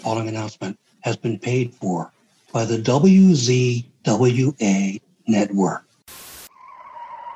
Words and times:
following 0.00 0.28
announcement 0.28 0.78
has 1.00 1.16
been 1.16 1.38
paid 1.38 1.74
for 1.74 2.12
by 2.52 2.64
the 2.64 2.78
WZWA 2.78 3.84
network. 5.28 5.84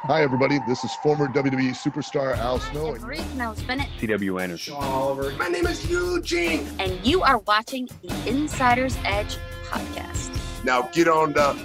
Hi, 0.07 0.23
everybody. 0.23 0.59
This 0.69 0.85
is 0.85 0.95
former 0.97 1.29
WWE 1.29 1.71
superstar 1.71 2.37
Al 2.37 2.61
Snow. 2.61 2.93
Reed 2.97 3.25
Mills 3.37 3.63
Bennett. 3.63 3.89
C.W. 3.99 4.39
Anderson. 4.39 4.75
Sean 4.75 4.85
Oliver. 4.85 5.31
My 5.39 5.49
name 5.49 5.67
is 5.67 5.91
Eugene. 5.91 6.69
And 6.79 7.03
you 7.07 7.23
are 7.23 7.39
watching 7.39 7.89
the 8.03 8.29
Insider's 8.29 8.99
Edge 9.05 9.39
podcast. 9.71 10.31
Now 10.63 10.83
get 10.93 11.09
on 11.09 11.33
the 11.33 11.57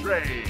train. 0.00 0.45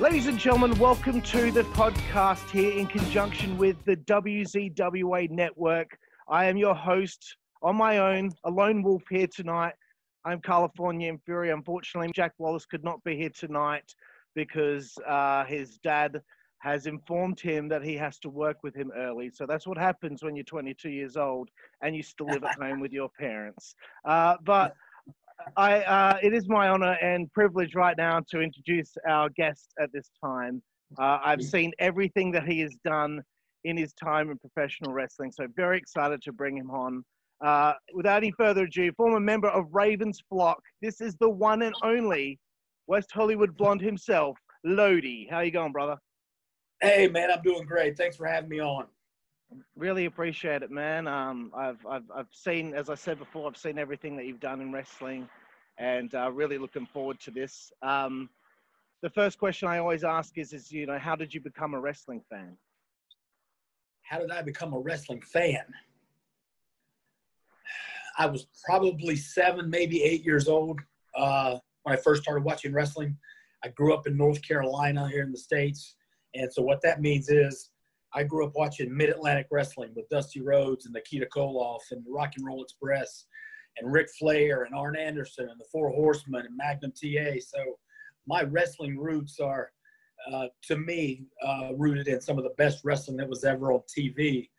Ladies 0.00 0.28
and 0.28 0.38
gentlemen, 0.38 0.78
welcome 0.78 1.20
to 1.20 1.50
the 1.50 1.62
podcast 1.62 2.48
here 2.48 2.72
in 2.72 2.86
conjunction 2.86 3.58
with 3.58 3.76
the 3.84 3.96
WZWA 3.96 5.28
network. 5.28 5.98
I 6.26 6.46
am 6.46 6.56
your 6.56 6.74
host 6.74 7.36
on 7.60 7.76
my 7.76 7.98
own, 7.98 8.30
a 8.44 8.50
lone 8.50 8.82
wolf 8.82 9.02
here 9.10 9.26
tonight. 9.26 9.74
I'm 10.24 10.40
California 10.40 11.10
and 11.10 11.22
Fury. 11.24 11.50
Unfortunately, 11.50 12.10
Jack 12.14 12.32
Wallace 12.38 12.64
could 12.64 12.82
not 12.82 13.04
be 13.04 13.14
here 13.14 13.28
tonight 13.28 13.94
because 14.34 14.96
uh, 15.06 15.44
his 15.44 15.76
dad 15.84 16.22
has 16.60 16.86
informed 16.86 17.38
him 17.38 17.68
that 17.68 17.82
he 17.82 17.94
has 17.96 18.18
to 18.20 18.30
work 18.30 18.62
with 18.62 18.74
him 18.74 18.90
early. 18.96 19.28
So 19.28 19.44
that's 19.44 19.66
what 19.66 19.76
happens 19.76 20.22
when 20.22 20.34
you're 20.34 20.44
22 20.44 20.88
years 20.88 21.18
old 21.18 21.50
and 21.82 21.94
you 21.94 22.02
still 22.02 22.26
live 22.26 22.44
at 22.44 22.54
home 22.54 22.80
with 22.80 22.92
your 22.92 23.10
parents. 23.10 23.74
Uh, 24.06 24.36
but 24.44 24.74
I, 25.56 25.80
uh, 25.80 26.18
it 26.22 26.32
is 26.32 26.48
my 26.48 26.68
honor 26.68 26.96
and 27.02 27.32
privilege 27.32 27.74
right 27.74 27.96
now 27.96 28.20
to 28.30 28.40
introduce 28.40 28.92
our 29.08 29.28
guest 29.30 29.68
at 29.80 29.92
this 29.92 30.10
time. 30.24 30.62
Uh, 30.98 31.18
I've 31.24 31.42
seen 31.42 31.72
everything 31.78 32.32
that 32.32 32.44
he 32.44 32.60
has 32.60 32.76
done 32.84 33.22
in 33.64 33.76
his 33.76 33.92
time 33.92 34.30
in 34.30 34.38
professional 34.38 34.92
wrestling, 34.92 35.32
so 35.32 35.46
very 35.54 35.78
excited 35.78 36.22
to 36.22 36.32
bring 36.32 36.56
him 36.56 36.70
on. 36.70 37.04
Uh, 37.40 37.72
without 37.94 38.18
any 38.18 38.32
further 38.32 38.64
ado, 38.64 38.90
former 38.96 39.20
member 39.20 39.48
of 39.48 39.66
Ravens 39.72 40.20
Flock, 40.28 40.60
this 40.82 41.00
is 41.00 41.16
the 41.20 41.30
one 41.30 41.62
and 41.62 41.74
only 41.82 42.38
West 42.86 43.10
Hollywood 43.12 43.56
Blonde 43.56 43.80
himself, 43.80 44.36
Lodi. 44.64 45.26
How 45.30 45.40
you 45.40 45.50
going, 45.50 45.72
brother? 45.72 45.96
Hey, 46.82 47.08
man, 47.08 47.30
I'm 47.30 47.42
doing 47.42 47.64
great. 47.64 47.96
Thanks 47.96 48.16
for 48.16 48.26
having 48.26 48.50
me 48.50 48.60
on. 48.60 48.86
Really 49.76 50.04
appreciate 50.04 50.62
it, 50.62 50.70
man. 50.70 51.08
Um, 51.08 51.50
I've, 51.56 51.84
I've, 51.86 52.10
I've 52.14 52.28
seen, 52.30 52.74
as 52.74 52.88
I 52.88 52.94
said 52.94 53.18
before, 53.18 53.48
I've 53.48 53.56
seen 53.56 53.78
everything 53.78 54.16
that 54.16 54.26
you've 54.26 54.40
done 54.40 54.60
in 54.60 54.72
wrestling 54.72 55.28
and 55.78 56.14
uh, 56.14 56.30
really 56.30 56.58
looking 56.58 56.86
forward 56.86 57.18
to 57.20 57.30
this. 57.30 57.72
Um, 57.82 58.28
the 59.02 59.10
first 59.10 59.38
question 59.38 59.66
I 59.66 59.78
always 59.78 60.04
ask 60.04 60.36
is, 60.38 60.52
is, 60.52 60.70
you 60.70 60.86
know, 60.86 60.98
how 60.98 61.16
did 61.16 61.32
you 61.32 61.40
become 61.40 61.74
a 61.74 61.80
wrestling 61.80 62.22
fan? 62.30 62.56
How 64.02 64.18
did 64.18 64.30
I 64.30 64.42
become 64.42 64.72
a 64.74 64.78
wrestling 64.78 65.22
fan? 65.22 65.64
I 68.18 68.26
was 68.26 68.46
probably 68.64 69.16
seven, 69.16 69.70
maybe 69.70 70.02
eight 70.02 70.24
years 70.24 70.48
old 70.48 70.80
uh, 71.16 71.58
when 71.84 71.96
I 71.96 72.00
first 72.00 72.22
started 72.22 72.44
watching 72.44 72.72
wrestling. 72.72 73.16
I 73.64 73.68
grew 73.68 73.94
up 73.94 74.06
in 74.06 74.16
North 74.16 74.42
Carolina 74.42 75.08
here 75.08 75.22
in 75.22 75.32
the 75.32 75.38
States. 75.38 75.96
And 76.34 76.52
so 76.52 76.62
what 76.62 76.82
that 76.82 77.00
means 77.00 77.30
is 77.30 77.69
I 78.14 78.24
grew 78.24 78.46
up 78.46 78.52
watching 78.54 78.94
Mid 78.94 79.10
Atlantic 79.10 79.46
Wrestling 79.50 79.92
with 79.94 80.08
Dusty 80.08 80.40
Rhodes 80.40 80.86
and 80.86 80.94
Nikita 80.94 81.26
Koloff 81.26 81.80
and 81.92 82.04
the 82.04 82.10
Rock 82.10 82.32
and 82.36 82.46
Roll 82.46 82.62
Express 82.62 83.26
and 83.78 83.92
Ric 83.92 84.08
Flair 84.18 84.64
and 84.64 84.74
Arn 84.74 84.96
Anderson 84.96 85.48
and 85.48 85.60
the 85.60 85.66
Four 85.70 85.90
Horsemen 85.90 86.46
and 86.46 86.56
Magnum 86.56 86.92
TA. 86.92 87.38
So 87.40 87.78
my 88.26 88.42
wrestling 88.42 88.98
roots 88.98 89.38
are, 89.38 89.70
uh, 90.32 90.48
to 90.64 90.76
me, 90.76 91.24
uh, 91.44 91.70
rooted 91.76 92.08
in 92.08 92.20
some 92.20 92.36
of 92.36 92.44
the 92.44 92.54
best 92.58 92.80
wrestling 92.84 93.16
that 93.18 93.28
was 93.28 93.44
ever 93.44 93.72
on 93.72 93.82
TV. 93.96 94.50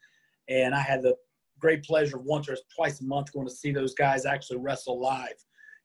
And 0.48 0.74
I 0.74 0.80
had 0.80 1.02
the 1.02 1.16
great 1.60 1.84
pleasure 1.84 2.18
of 2.18 2.24
once 2.24 2.50
or 2.50 2.58
twice 2.76 3.02
a 3.02 3.06
month 3.06 3.34
going 3.34 3.48
to 3.48 3.54
see 3.54 3.72
those 3.72 3.94
guys 3.94 4.26
actually 4.26 4.58
wrestle 4.58 5.00
live. 5.00 5.36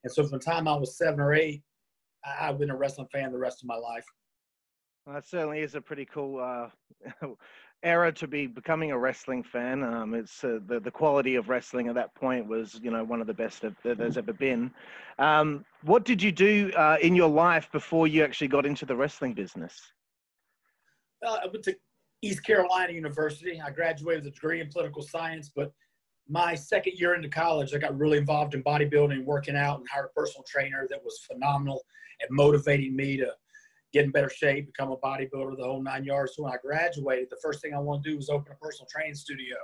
And 0.05 0.13
so 0.13 0.23
from 0.23 0.39
the 0.39 0.45
time 0.45 0.69
I 0.69 0.77
was 0.77 0.97
seven 0.97 1.21
or 1.21 1.35
eight, 1.35 1.63
I've 2.25 2.59
been 2.59 2.71
a 2.71 2.77
wrestling 2.77 3.09
fan 3.13 3.33
the 3.33 3.39
rest 3.39 3.63
of 3.63 3.69
my 3.69 3.77
life. 3.77 4.05
Well, 5.07 5.15
that 5.15 5.27
certainly 5.27 5.61
is 5.61 5.77
a 5.77 5.81
pretty 5.81 6.05
cool 6.05 6.41
uh, 6.41 6.69
era 7.85 8.11
to 8.11 8.27
be 8.27 8.49
becoming 8.49 8.91
a 8.91 8.99
wrestling 8.99 9.45
fan. 9.45 9.85
Um, 9.85 10.15
it's 10.15 10.43
uh, 10.43 10.59
the 10.67 10.81
the 10.81 10.91
quality 10.91 11.37
of 11.37 11.49
wrestling 11.49 11.87
at 11.87 11.95
that 11.95 12.13
point 12.17 12.49
was, 12.49 12.81
you 12.83 12.91
know, 12.91 13.05
one 13.05 13.21
of 13.21 13.29
the 13.29 13.35
best 13.35 13.63
that, 13.63 13.81
that 13.85 13.99
there's 13.99 14.19
ever 14.19 14.33
been. 14.33 14.73
Um, 15.21 15.65
what 15.83 16.05
did 16.05 16.21
you 16.21 16.33
do 16.33 16.73
uh, 16.77 16.97
in 17.01 17.15
your 17.15 17.29
life 17.29 17.71
before 17.71 18.09
you 18.09 18.25
actually 18.25 18.49
got 18.49 18.67
into 18.67 18.85
the 18.85 18.97
wrestling 18.97 19.33
business? 19.33 19.81
Uh, 21.25 21.39
I 21.45 21.47
went 21.47 21.63
to 21.65 21.77
East 22.23 22.45
Carolina 22.45 22.93
University. 22.93 23.63
I 23.65 23.71
graduated 23.71 24.25
with 24.25 24.33
a 24.33 24.35
degree 24.35 24.61
in 24.61 24.69
political 24.69 25.03
science, 25.03 25.53
but 25.55 25.73
my 26.29 26.57
second 26.57 26.95
year 26.99 27.15
into 27.15 27.29
college, 27.29 27.73
I 27.73 27.79
got 27.79 27.97
really 27.97 28.19
involved 28.19 28.55
in 28.55 28.65
bodybuilding, 28.65 29.25
working 29.25 29.55
out, 29.55 29.79
and 29.79 29.89
hired 29.89 30.07
a 30.07 30.21
personal 30.21 30.45
trainer 30.49 30.89
that 30.91 31.05
was 31.05 31.21
phenomenal 31.31 31.85
at 32.21 32.29
motivating 32.33 32.97
me 32.97 33.17
to 33.19 33.33
get 33.97 34.05
in 34.05 34.11
better 34.11 34.29
shape, 34.29 34.67
become 34.67 34.93
a 34.93 34.97
bodybuilder, 34.99 35.57
the 35.57 35.65
whole 35.65 35.83
nine 35.83 36.05
yards. 36.05 36.37
So 36.37 36.43
when 36.43 36.53
I 36.53 36.57
graduated, 36.63 37.29
the 37.31 37.39
first 37.43 37.63
thing 37.63 37.73
I 37.75 37.79
wanted 37.79 38.05
to 38.05 38.11
do 38.11 38.17
was 38.17 38.29
open 38.29 38.53
a 38.53 38.57
personal 38.57 38.87
training 38.91 39.15
studio. 39.15 39.57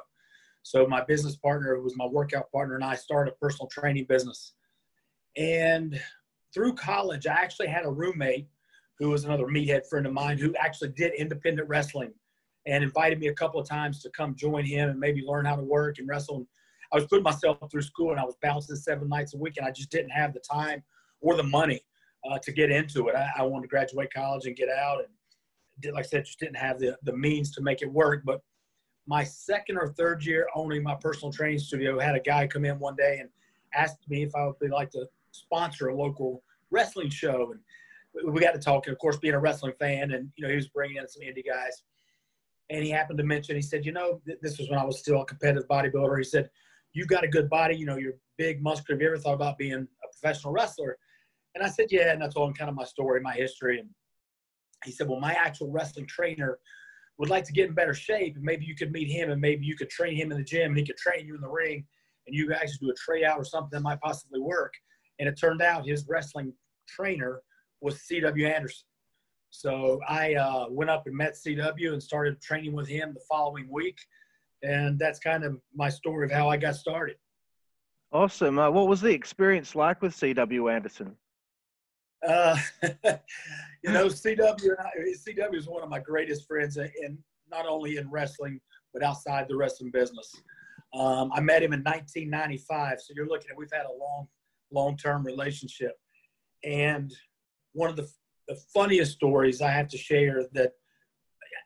So 0.63 0.87
my 0.87 1.05
business 1.05 1.37
partner, 1.37 1.77
who 1.77 1.83
was 1.83 1.97
my 1.97 2.07
workout 2.07 2.51
partner, 2.51 2.77
and 2.77 2.85
I 2.85 2.95
started 2.95 3.33
a 3.33 3.37
personal 3.37 3.69
training 3.69 4.07
business. 4.09 4.55
And 5.37 6.01
through 6.55 6.75
college, 6.75 7.27
I 7.27 7.35
actually 7.35 7.67
had 7.67 7.85
a 7.85 7.91
roommate 7.91 8.49
who 8.99 9.11
was 9.11 9.25
another 9.25 9.47
meathead 9.47 9.87
friend 9.87 10.07
of 10.07 10.13
mine 10.15 10.39
who 10.39 10.55
actually 10.57 10.91
did 10.91 11.13
independent 11.15 11.69
wrestling 11.69 12.13
and 12.67 12.85
invited 12.85 13.19
me 13.19 13.27
a 13.27 13.35
couple 13.35 13.61
of 13.61 13.69
times 13.69 14.01
to 14.03 14.11
come 14.11 14.35
join 14.35 14.65
him 14.65 14.89
and 14.89 15.01
maybe 15.01 15.23
learn 15.27 15.45
how 15.45 15.57
to 15.57 15.63
work 15.63 15.99
and 15.99 16.09
wrestle. 16.09 16.37
And 16.37 16.47
I 16.93 16.97
was 16.97 17.07
putting 17.07 17.25
myself 17.25 17.59
through 17.71 17.83
school 17.83 18.13
and 18.13 18.21
I 18.21 18.25
was 18.25 18.37
bouncing 18.41 18.77
seven 18.77 19.09
nights 19.09 19.35
a 19.35 19.39
week 19.39 19.59
and 19.59 19.67
I 19.67 19.73
just 19.73 19.91
didn't 19.91 20.11
have 20.11 20.33
the 20.33 20.41
time 20.41 20.83
or 21.21 21.37
the 21.37 21.43
money 21.43 21.83
uh, 22.29 22.39
to 22.39 22.53
get 22.53 22.71
into 22.71 23.09
it. 23.09 23.17
I, 23.17 23.31
I, 23.39 23.43
wanted 23.43 23.63
to 23.63 23.69
graduate 23.69 24.13
college 24.13 24.47
and 24.47 24.57
get 24.57 24.69
out, 24.69 24.99
and 24.99 25.09
did, 25.81 25.95
like 25.95 26.05
I 26.05 26.09
said, 26.09 26.25
just 26.25 26.39
didn't 26.39 26.57
have 26.57 26.79
the, 26.79 26.97
the 27.03 27.17
means 27.17 27.51
to 27.53 27.63
make 27.63 27.83
it 27.83 27.91
work. 27.91 28.23
But 28.25 28.41
my 29.07 29.25
second 29.25 29.77
or 29.77 29.89
third 29.89 30.25
year 30.25 30.47
owning 30.55 30.83
my 30.83 30.95
personal 30.95 31.33
training 31.33 31.59
studio, 31.59 31.99
had 31.99 32.15
a 32.15 32.21
guy 32.21 32.47
come 32.47 32.65
in 32.65 32.79
one 32.79 32.97
day 32.97 33.19
and 33.21 33.29
asked 33.75 34.09
me 34.09 34.23
if 34.23 34.35
I 34.35 34.47
would 34.47 34.71
like 34.71 34.91
to 34.91 35.07
sponsor 35.33 35.89
a 35.89 35.97
local 35.97 36.43
wrestling 36.71 37.11
show, 37.11 37.53
and 37.53 38.33
we 38.33 38.41
got 38.41 38.53
to 38.53 38.61
talking. 38.61 38.93
Of 38.93 38.99
course, 38.99 39.17
being 39.17 39.35
a 39.35 39.41
wrestling 39.41 39.75
fan, 39.79 40.13
and 40.13 40.31
you 40.37 40.45
know, 40.45 40.51
he 40.51 40.57
was 40.57 40.69
bringing 40.69 40.99
in 40.99 41.09
some 41.09 41.23
indie 41.23 41.47
guys. 41.47 41.83
And 42.71 42.83
he 42.83 42.91
happened 42.91 43.19
to 43.19 43.25
mention, 43.25 43.57
he 43.57 43.61
said, 43.61 43.85
you 43.85 43.93
know, 43.93 44.23
this 44.41 44.57
was 44.57 44.71
when 44.71 44.79
I 44.79 44.85
was 44.85 44.99
still 44.99 45.21
a 45.21 45.27
competitive 45.27 45.69
bodybuilder. 45.69 46.17
He 46.17 46.25
said, 46.25 46.49
"You've 46.95 47.09
got 47.09 47.23
a 47.23 47.29
good 47.29 47.51
body, 47.51 47.77
you 47.77 47.85
know, 47.85 47.97
you're 47.97 48.15
big, 48.39 48.63
muscular. 48.63 48.97
Have 48.97 49.03
you 49.03 49.09
ever 49.09 49.19
thought 49.19 49.35
about 49.35 49.59
being 49.59 49.75
a 49.75 50.09
professional 50.13 50.55
wrestler? 50.55 50.97
And 51.55 51.63
I 51.63 51.69
said, 51.69 51.87
yeah. 51.91 52.13
And 52.13 52.23
I 52.23 52.29
told 52.29 52.49
him 52.49 52.55
kind 52.55 52.71
of 52.71 52.77
my 52.77 52.85
story, 52.85 53.21
my 53.21 53.35
history. 53.35 53.79
And 53.79 53.89
he 54.85 54.91
said, 54.91 55.09
well, 55.09 55.21
my 55.21 55.35
actual 55.35 55.71
wrestling 55.71 56.07
trainer 56.07 56.59
would 57.19 57.31
like 57.31 57.45
to 57.45 57.53
get 57.53 57.69
in 57.69 57.75
better 57.75 57.95
shape. 57.95 58.37
And 58.37 58.45
maybe 58.45 58.65
you 58.65 58.75
could 58.75 58.93
meet 58.93 59.09
him 59.09 59.31
and 59.31 59.41
maybe 59.41 59.65
you 59.67 59.77
could 59.77 59.91
train 59.91 60.17
him 60.17 60.33
in 60.33 60.39
the 60.39 60.45
gym 60.45 60.71
and 60.71 60.79
he 60.79 60.85
could 60.85 60.97
train 60.97 61.27
you 61.27 61.35
in 61.35 61.41
the 61.41 61.49
ring 61.49 61.85
and 62.27 62.35
you 62.35 62.49
guys 62.49 62.79
do 62.79 62.91
a 62.91 62.95
tryout 62.95 63.39
or 63.39 63.45
something 63.45 63.71
that 63.73 63.83
might 63.83 64.01
possibly 64.01 64.41
work. 64.41 64.73
And 65.19 65.29
it 65.29 65.39
turned 65.39 65.63
out 65.63 65.87
his 65.87 66.07
wrestling 66.09 66.53
trainer 66.89 67.43
was 67.81 68.01
C.W. 68.03 68.47
Anderson. 68.47 68.87
So 69.51 70.01
I 70.09 70.35
uh, 70.35 70.67
went 70.71 70.91
up 70.91 71.07
and 71.07 71.15
met 71.15 71.35
CW 71.35 71.93
and 71.93 72.03
started 72.03 72.41
training 72.41 72.73
with 72.73 72.89
him 72.89 73.13
the 73.13 73.21
following 73.29 73.69
week. 73.71 73.99
And 74.63 74.99
that's 74.99 75.19
kind 75.19 75.45
of 75.45 75.61
my 75.75 75.91
story 75.91 76.25
of 76.25 76.31
how 76.31 76.49
I 76.49 76.57
got 76.57 76.77
started. 76.77 77.17
Awesome. 78.13 78.59
Uh, 78.59 78.71
what 78.71 78.89
was 78.89 79.01
the 79.01 79.11
experience 79.11 79.75
like 79.75 80.01
with 80.01 80.15
CW 80.15 80.73
Anderson? 80.73 81.17
Uh, 82.27 82.57
you 83.83 83.93
know, 83.93 84.07
CW 84.07 84.63
and 84.63 84.79
I, 84.79 84.91
CW 85.17 85.55
is 85.55 85.69
one 85.69 85.83
of 85.83 85.89
my 85.89 85.99
greatest 85.99 86.47
friends, 86.47 86.77
in 86.77 87.19
not 87.51 87.67
only 87.67 87.97
in 87.97 88.11
wrestling 88.11 88.61
but 88.93 89.03
outside 89.03 89.49
the 89.49 89.57
wrestling 89.57 89.91
business. 89.91 90.35
Um, 90.95 91.31
I 91.35 91.41
met 91.41 91.63
him 91.63 91.73
in 91.73 91.81
1995, 91.81 93.01
so 93.01 93.13
you're 93.17 93.27
looking 93.27 93.51
at 93.51 93.57
we've 93.57 93.73
had 93.73 93.87
a 93.87 93.99
long, 93.99 94.29
long-term 94.71 95.25
relationship. 95.25 95.93
And 96.65 97.13
one 97.73 97.89
of 97.89 97.97
the, 97.97 98.09
the 98.49 98.57
funniest 98.75 99.13
stories 99.13 99.63
I 99.63 99.71
have 99.71 99.89
to 99.89 99.99
share 99.99 100.45
that 100.53 100.73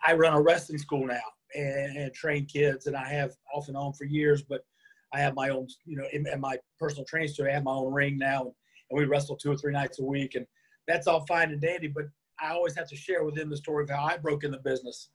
I 0.06 0.14
run 0.14 0.34
a 0.34 0.40
wrestling 0.40 0.78
school 0.78 1.06
now 1.06 1.18
and, 1.54 1.96
and 1.96 2.14
train 2.14 2.46
kids, 2.46 2.86
and 2.86 2.96
I 2.96 3.08
have 3.08 3.32
off 3.52 3.68
and 3.68 3.76
on 3.76 3.92
for 3.94 4.04
years. 4.04 4.42
But 4.42 4.64
I 5.12 5.20
have 5.20 5.34
my 5.34 5.48
own, 5.48 5.66
you 5.84 5.96
know, 5.96 6.06
in, 6.12 6.26
in 6.28 6.40
my 6.40 6.58
personal 6.78 7.04
training 7.04 7.28
studio, 7.28 7.50
I 7.50 7.54
have 7.54 7.64
my 7.64 7.72
own 7.72 7.92
ring 7.92 8.18
now 8.18 8.52
and 8.90 8.98
we 8.98 9.04
wrestle 9.04 9.36
two 9.36 9.52
or 9.52 9.56
three 9.56 9.72
nights 9.72 9.98
a 9.98 10.04
week, 10.04 10.34
and 10.34 10.46
that's 10.86 11.06
all 11.06 11.26
fine 11.26 11.50
and 11.50 11.60
dandy. 11.60 11.88
But 11.88 12.04
I 12.40 12.50
always 12.50 12.76
have 12.76 12.88
to 12.88 12.96
share 12.96 13.24
with 13.24 13.34
them 13.34 13.50
the 13.50 13.56
story 13.56 13.84
of 13.84 13.90
how 13.90 14.04
I 14.04 14.16
broke 14.16 14.44
in 14.44 14.50
the 14.50 14.58
business. 14.58 15.10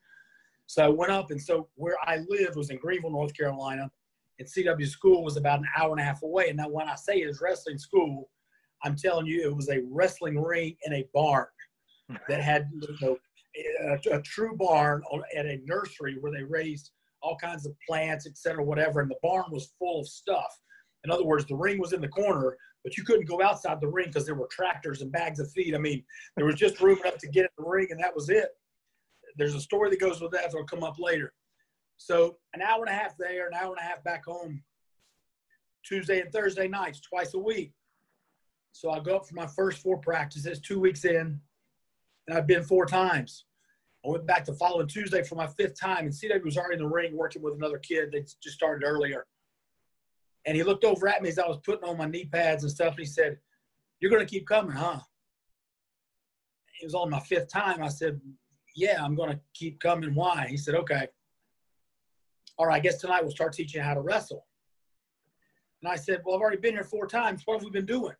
So 0.68 0.86
I 0.86 0.90
went 0.90 1.12
up, 1.12 1.32
and 1.32 1.42
so 1.42 1.68
where 1.76 1.98
I 2.06 2.20
lived 2.30 2.56
was 2.56 2.70
in 2.70 2.78
Greenville, 2.78 3.12
North 3.12 3.36
Carolina, 3.36 3.90
and 4.40 4.48
CW 4.48 4.88
school 4.88 5.24
was 5.24 5.38
about 5.38 5.60
an 5.60 5.68
hour 5.78 5.92
and 5.92 6.02
a 6.02 6.04
half 6.04 6.24
away. 6.24 6.50
And 6.50 6.58
now, 6.58 6.70
when 6.70 6.88
I 6.88 6.96
say 6.96 7.18
it's 7.18 7.42
wrestling 7.42 7.78
school, 7.78 8.30
I'm 8.84 8.96
telling 8.96 9.28
you, 9.28 9.44
it 9.44 9.56
was 9.56 9.70
a 9.70 9.82
wrestling 9.90 10.42
ring 10.42 10.76
in 10.86 10.94
a 10.94 11.08
barn 11.14 11.48
that 12.28 12.42
had 12.42 12.70
you 12.74 12.96
know, 13.02 13.18
a, 13.84 14.16
a 14.18 14.22
true 14.22 14.56
barn 14.58 15.04
at 15.36 15.46
a 15.46 15.60
nursery 15.66 16.18
where 16.20 16.32
they 16.32 16.44
raised 16.44 16.92
all 17.22 17.38
kinds 17.38 17.66
of 17.66 17.74
plants, 17.88 18.26
et 18.26 18.38
cetera, 18.38 18.64
whatever. 18.64 19.00
And 19.00 19.12
the 19.12 19.20
barn 19.22 19.46
was 19.52 19.74
full 19.78 20.02
of 20.02 20.08
stuff. 20.08 20.60
In 21.04 21.12
other 21.12 21.26
words, 21.26 21.46
the 21.46 21.56
ring 21.56 21.80
was 21.80 21.94
in 21.94 22.02
the 22.02 22.08
corner, 22.08 22.58
but 22.84 22.98
you 22.98 23.04
couldn't 23.04 23.28
go 23.28 23.42
outside 23.42 23.82
the 23.82 23.88
ring 23.88 24.08
because 24.08 24.26
there 24.26 24.36
were 24.36 24.48
tractors 24.48 25.02
and 25.02 25.12
bags 25.12 25.40
of 25.40 25.52
feed. 25.52 25.74
I 25.74 25.80
mean, 25.80 26.04
there 26.36 26.46
was 26.46 26.56
just 26.56 26.80
room 26.80 27.00
enough 27.00 27.18
to 27.20 27.28
get 27.28 27.44
in 27.44 27.50
the 27.58 27.70
ring, 27.70 27.88
and 27.90 28.00
that 28.00 28.16
was 28.16 28.30
it. 28.30 28.50
There's 29.38 29.56
a 29.56 29.62
story 29.62 29.90
that 29.90 30.00
goes 30.00 30.22
with 30.22 30.32
that 30.32 30.52
that'll 30.52 30.66
come 30.66 30.84
up 30.84 31.00
later. 31.00 31.34
So 31.98 32.38
an 32.54 32.62
hour 32.62 32.84
and 32.86 32.90
a 32.90 32.98
half 32.98 33.18
there, 33.18 33.48
an 33.48 33.54
hour 33.54 33.70
and 33.70 33.80
a 33.80 33.84
half 33.84 34.04
back 34.04 34.26
home, 34.26 34.64
Tuesday 35.84 36.22
and 36.22 36.32
Thursday 36.32 36.68
nights, 36.68 37.00
twice 37.00 37.34
a 37.34 37.40
week. 37.40 37.74
So 38.72 38.92
I 38.92 39.00
go 39.00 39.18
up 39.18 39.28
for 39.28 39.36
my 39.36 39.48
first 39.48 39.82
four 39.82 39.98
practices, 39.98 40.60
two 40.60 40.80
weeks 40.80 41.06
in, 41.06 41.40
and 42.28 42.38
I've 42.38 42.48
been 42.48 42.64
four 42.64 42.86
times. 42.86 43.46
I 44.06 44.10
went 44.10 44.26
back 44.26 44.46
the 44.46 44.54
following 44.54 44.88
Tuesday 44.88 45.24
for 45.24 45.36
my 45.36 45.48
fifth 45.48 45.80
time, 45.80 46.06
and 46.06 46.14
CW 46.14 46.44
was 46.44 46.58
already 46.58 46.76
in 46.76 46.80
the 46.80 46.88
ring 46.88 47.16
working 47.16 47.42
with 47.42 47.54
another 47.54 47.78
kid 47.78 48.12
that 48.12 48.34
just 48.42 48.56
started 48.56 48.86
earlier. 48.86 49.26
And 50.46 50.56
he 50.56 50.64
looked 50.64 50.84
over 50.84 51.08
at 51.08 51.22
me 51.22 51.30
as 51.30 51.40
I 51.40 51.48
was 51.48 51.60
putting 51.64 51.88
on 51.88 51.98
my 51.98 52.08
knee 52.08 52.26
pads 52.26 52.64
and 52.64 52.72
stuff, 52.72 52.92
and 52.92 53.00
he 53.00 53.06
said, 53.06 53.38
You're 54.00 54.12
going 54.12 54.26
to 54.26 54.32
keep 54.32 54.48
coming, 54.48 54.76
huh? 54.76 55.00
It 56.82 56.86
was 56.86 56.96
on 56.96 57.10
my 57.10 57.20
fifth 57.20 57.50
time. 57.50 57.84
I 57.84 57.90
said, 57.90 58.20
Yeah, 58.76 59.04
I'm 59.04 59.16
going 59.16 59.32
to 59.32 59.40
keep 59.54 59.80
coming. 59.80 60.16
Why? 60.16 60.48
He 60.50 60.58
said, 60.58 60.76
Okay. 60.76 61.08
All 62.58 62.68
right, 62.68 62.76
I 62.76 62.80
guess 62.80 62.98
tonight 62.98 63.22
we'll 63.22 63.32
start 63.32 63.54
teaching 63.54 63.80
you 63.80 63.86
how 63.86 63.94
to 63.94 64.02
wrestle. 64.02 64.46
And 65.82 65.92
I 65.92 65.96
said, 65.96 66.22
Well, 66.26 66.36
I've 66.36 66.42
already 66.42 66.58
been 66.58 66.74
here 66.74 66.84
four 66.84 67.08
times. 67.08 67.44
What 67.46 67.56
have 67.56 67.64
we 67.64 67.72
been 67.72 67.86
doing? 67.86 68.16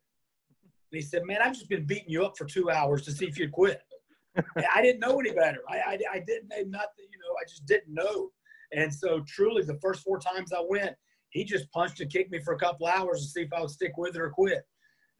And 0.92 1.00
he 1.00 1.02
said, 1.02 1.22
Man, 1.24 1.40
I've 1.42 1.54
just 1.54 1.68
been 1.68 1.86
beating 1.86 2.10
you 2.10 2.24
up 2.24 2.36
for 2.38 2.44
two 2.44 2.70
hours 2.70 3.02
to 3.02 3.12
see 3.12 3.26
if 3.26 3.38
you'd 3.38 3.52
quit. 3.52 3.80
I 4.74 4.80
didn't 4.80 5.00
know 5.00 5.18
any 5.18 5.32
better. 5.32 5.58
I, 5.68 5.78
I, 5.78 5.98
I 6.12 6.18
didn't 6.20 6.48
know 6.48 6.62
nothing, 6.66 7.06
you 7.10 7.18
know, 7.18 7.34
I 7.40 7.44
just 7.48 7.66
didn't 7.66 7.92
know. 7.92 8.30
And 8.72 8.92
so 8.92 9.22
truly 9.26 9.62
the 9.62 9.78
first 9.82 10.02
four 10.02 10.18
times 10.18 10.52
I 10.52 10.62
went, 10.66 10.94
he 11.32 11.44
just 11.44 11.70
punched 11.72 12.00
and 12.00 12.10
kicked 12.10 12.30
me 12.30 12.38
for 12.40 12.54
a 12.54 12.58
couple 12.58 12.86
hours 12.86 13.22
to 13.22 13.28
see 13.28 13.42
if 13.42 13.52
I 13.52 13.60
would 13.60 13.70
stick 13.70 13.92
with 13.96 14.14
it 14.14 14.20
or 14.20 14.30
quit. 14.30 14.62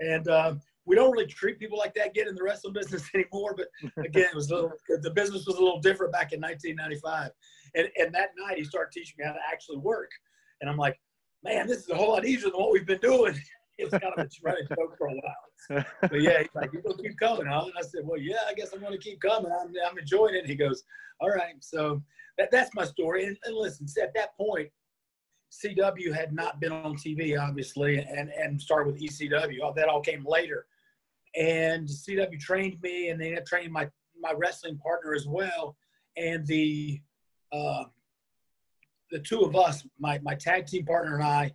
And 0.00 0.28
uh, 0.28 0.54
we 0.84 0.94
don't 0.94 1.10
really 1.10 1.26
treat 1.26 1.58
people 1.58 1.78
like 1.78 1.94
that 1.94 2.14
get 2.14 2.28
in 2.28 2.34
the 2.34 2.42
wrestling 2.42 2.72
business 2.74 3.08
anymore. 3.14 3.56
But 3.56 3.68
again, 4.04 4.28
it 4.30 4.34
was 4.34 4.50
a 4.50 4.54
little, 4.54 4.72
the 4.88 5.10
business 5.10 5.46
was 5.46 5.56
a 5.56 5.62
little 5.62 5.80
different 5.80 6.12
back 6.12 6.32
in 6.32 6.40
1995. 6.40 7.30
And, 7.74 7.88
and 7.96 8.14
that 8.14 8.30
night 8.38 8.58
he 8.58 8.64
started 8.64 8.92
teaching 8.92 9.14
me 9.18 9.24
how 9.24 9.32
to 9.32 9.40
actually 9.50 9.78
work. 9.78 10.10
And 10.60 10.70
I'm 10.70 10.76
like, 10.76 11.00
man, 11.42 11.66
this 11.66 11.78
is 11.78 11.88
a 11.88 11.96
whole 11.96 12.12
lot 12.12 12.24
easier 12.24 12.50
than 12.50 12.60
what 12.60 12.72
we've 12.72 12.86
been 12.86 13.00
doing. 13.00 13.34
it's 13.78 13.90
kind 13.90 14.12
of 14.16 14.18
a 14.18 14.28
running 14.44 14.66
joke 14.68 14.96
for 14.98 15.08
a 15.08 15.14
while. 15.14 15.84
But 16.02 16.20
yeah, 16.20 16.40
he's 16.40 16.48
like, 16.54 16.72
you're 16.72 16.82
going 16.82 16.96
to 16.96 17.02
keep 17.02 17.18
coming, 17.18 17.46
huh? 17.46 17.64
And 17.64 17.74
I 17.78 17.82
said, 17.82 18.02
well, 18.04 18.20
yeah, 18.20 18.36
I 18.48 18.54
guess 18.54 18.72
I'm 18.72 18.80
going 18.80 18.92
to 18.92 18.98
keep 18.98 19.20
coming. 19.20 19.50
I'm, 19.50 19.72
I'm 19.88 19.98
enjoying 19.98 20.34
it. 20.34 20.40
And 20.40 20.48
he 20.48 20.56
goes, 20.56 20.84
all 21.20 21.30
right. 21.30 21.54
So 21.60 22.02
that, 22.38 22.50
that's 22.50 22.70
my 22.74 22.84
story. 22.84 23.24
And, 23.24 23.36
and 23.44 23.56
listen, 23.56 23.86
at 24.02 24.14
that 24.14 24.36
point, 24.36 24.68
CW 25.52 26.14
had 26.14 26.32
not 26.32 26.60
been 26.60 26.72
on 26.72 26.94
TV, 26.96 27.38
obviously, 27.38 27.98
and, 27.98 28.30
and 28.30 28.60
started 28.60 28.90
with 28.90 29.00
ECW. 29.00 29.74
That 29.74 29.88
all 29.88 30.00
came 30.00 30.24
later. 30.26 30.66
And 31.36 31.86
CW 31.86 32.40
trained 32.40 32.80
me, 32.82 33.08
and 33.08 33.20
they 33.20 33.36
trained 33.46 33.72
my, 33.72 33.88
my 34.20 34.32
wrestling 34.36 34.78
partner 34.78 35.14
as 35.14 35.26
well. 35.26 35.76
And 36.16 36.46
the 36.46 37.00
uh, 37.52 37.84
the 39.12 39.20
two 39.20 39.42
of 39.42 39.54
us, 39.54 39.86
my, 40.00 40.18
my 40.22 40.34
tag 40.34 40.66
team 40.66 40.86
partner 40.86 41.16
and 41.16 41.24
I, 41.24 41.52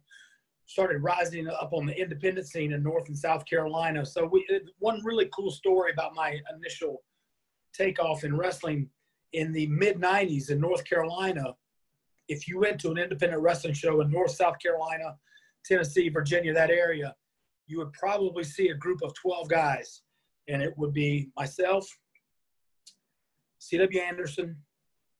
started 0.67 1.01
rising 1.01 1.47
up 1.47 1.71
on 1.73 1.85
the 1.85 1.99
independent 1.99 2.45
scene 2.45 2.73
in 2.73 2.83
North 2.83 3.07
and 3.07 3.17
South 3.17 3.45
Carolina. 3.45 4.05
So 4.05 4.25
we 4.25 4.45
one 4.79 5.01
really 5.03 5.29
cool 5.33 5.49
story 5.49 5.91
about 5.93 6.13
my 6.13 6.37
initial 6.55 7.03
takeoff 7.73 8.25
in 8.25 8.35
wrestling 8.35 8.89
in 9.33 9.53
the 9.53 9.67
mid 9.67 9.97
90s 9.97 10.51
in 10.51 10.59
North 10.59 10.83
Carolina. 10.83 11.55
If 12.27 12.47
you 12.47 12.59
went 12.59 12.79
to 12.81 12.91
an 12.91 12.97
independent 12.97 13.41
wrestling 13.41 13.73
show 13.73 14.01
in 14.01 14.11
North 14.11 14.31
South 14.31 14.59
Carolina, 14.59 15.15
Tennessee, 15.65 16.09
Virginia, 16.09 16.53
that 16.53 16.69
area, 16.69 17.15
you 17.67 17.77
would 17.77 17.93
probably 17.93 18.43
see 18.43 18.69
a 18.69 18.75
group 18.75 19.01
of 19.03 19.13
12 19.15 19.49
guys. 19.49 20.01
And 20.47 20.61
it 20.61 20.73
would 20.77 20.93
be 20.93 21.29
myself, 21.35 21.85
C.W. 23.59 23.99
Anderson, 23.99 24.55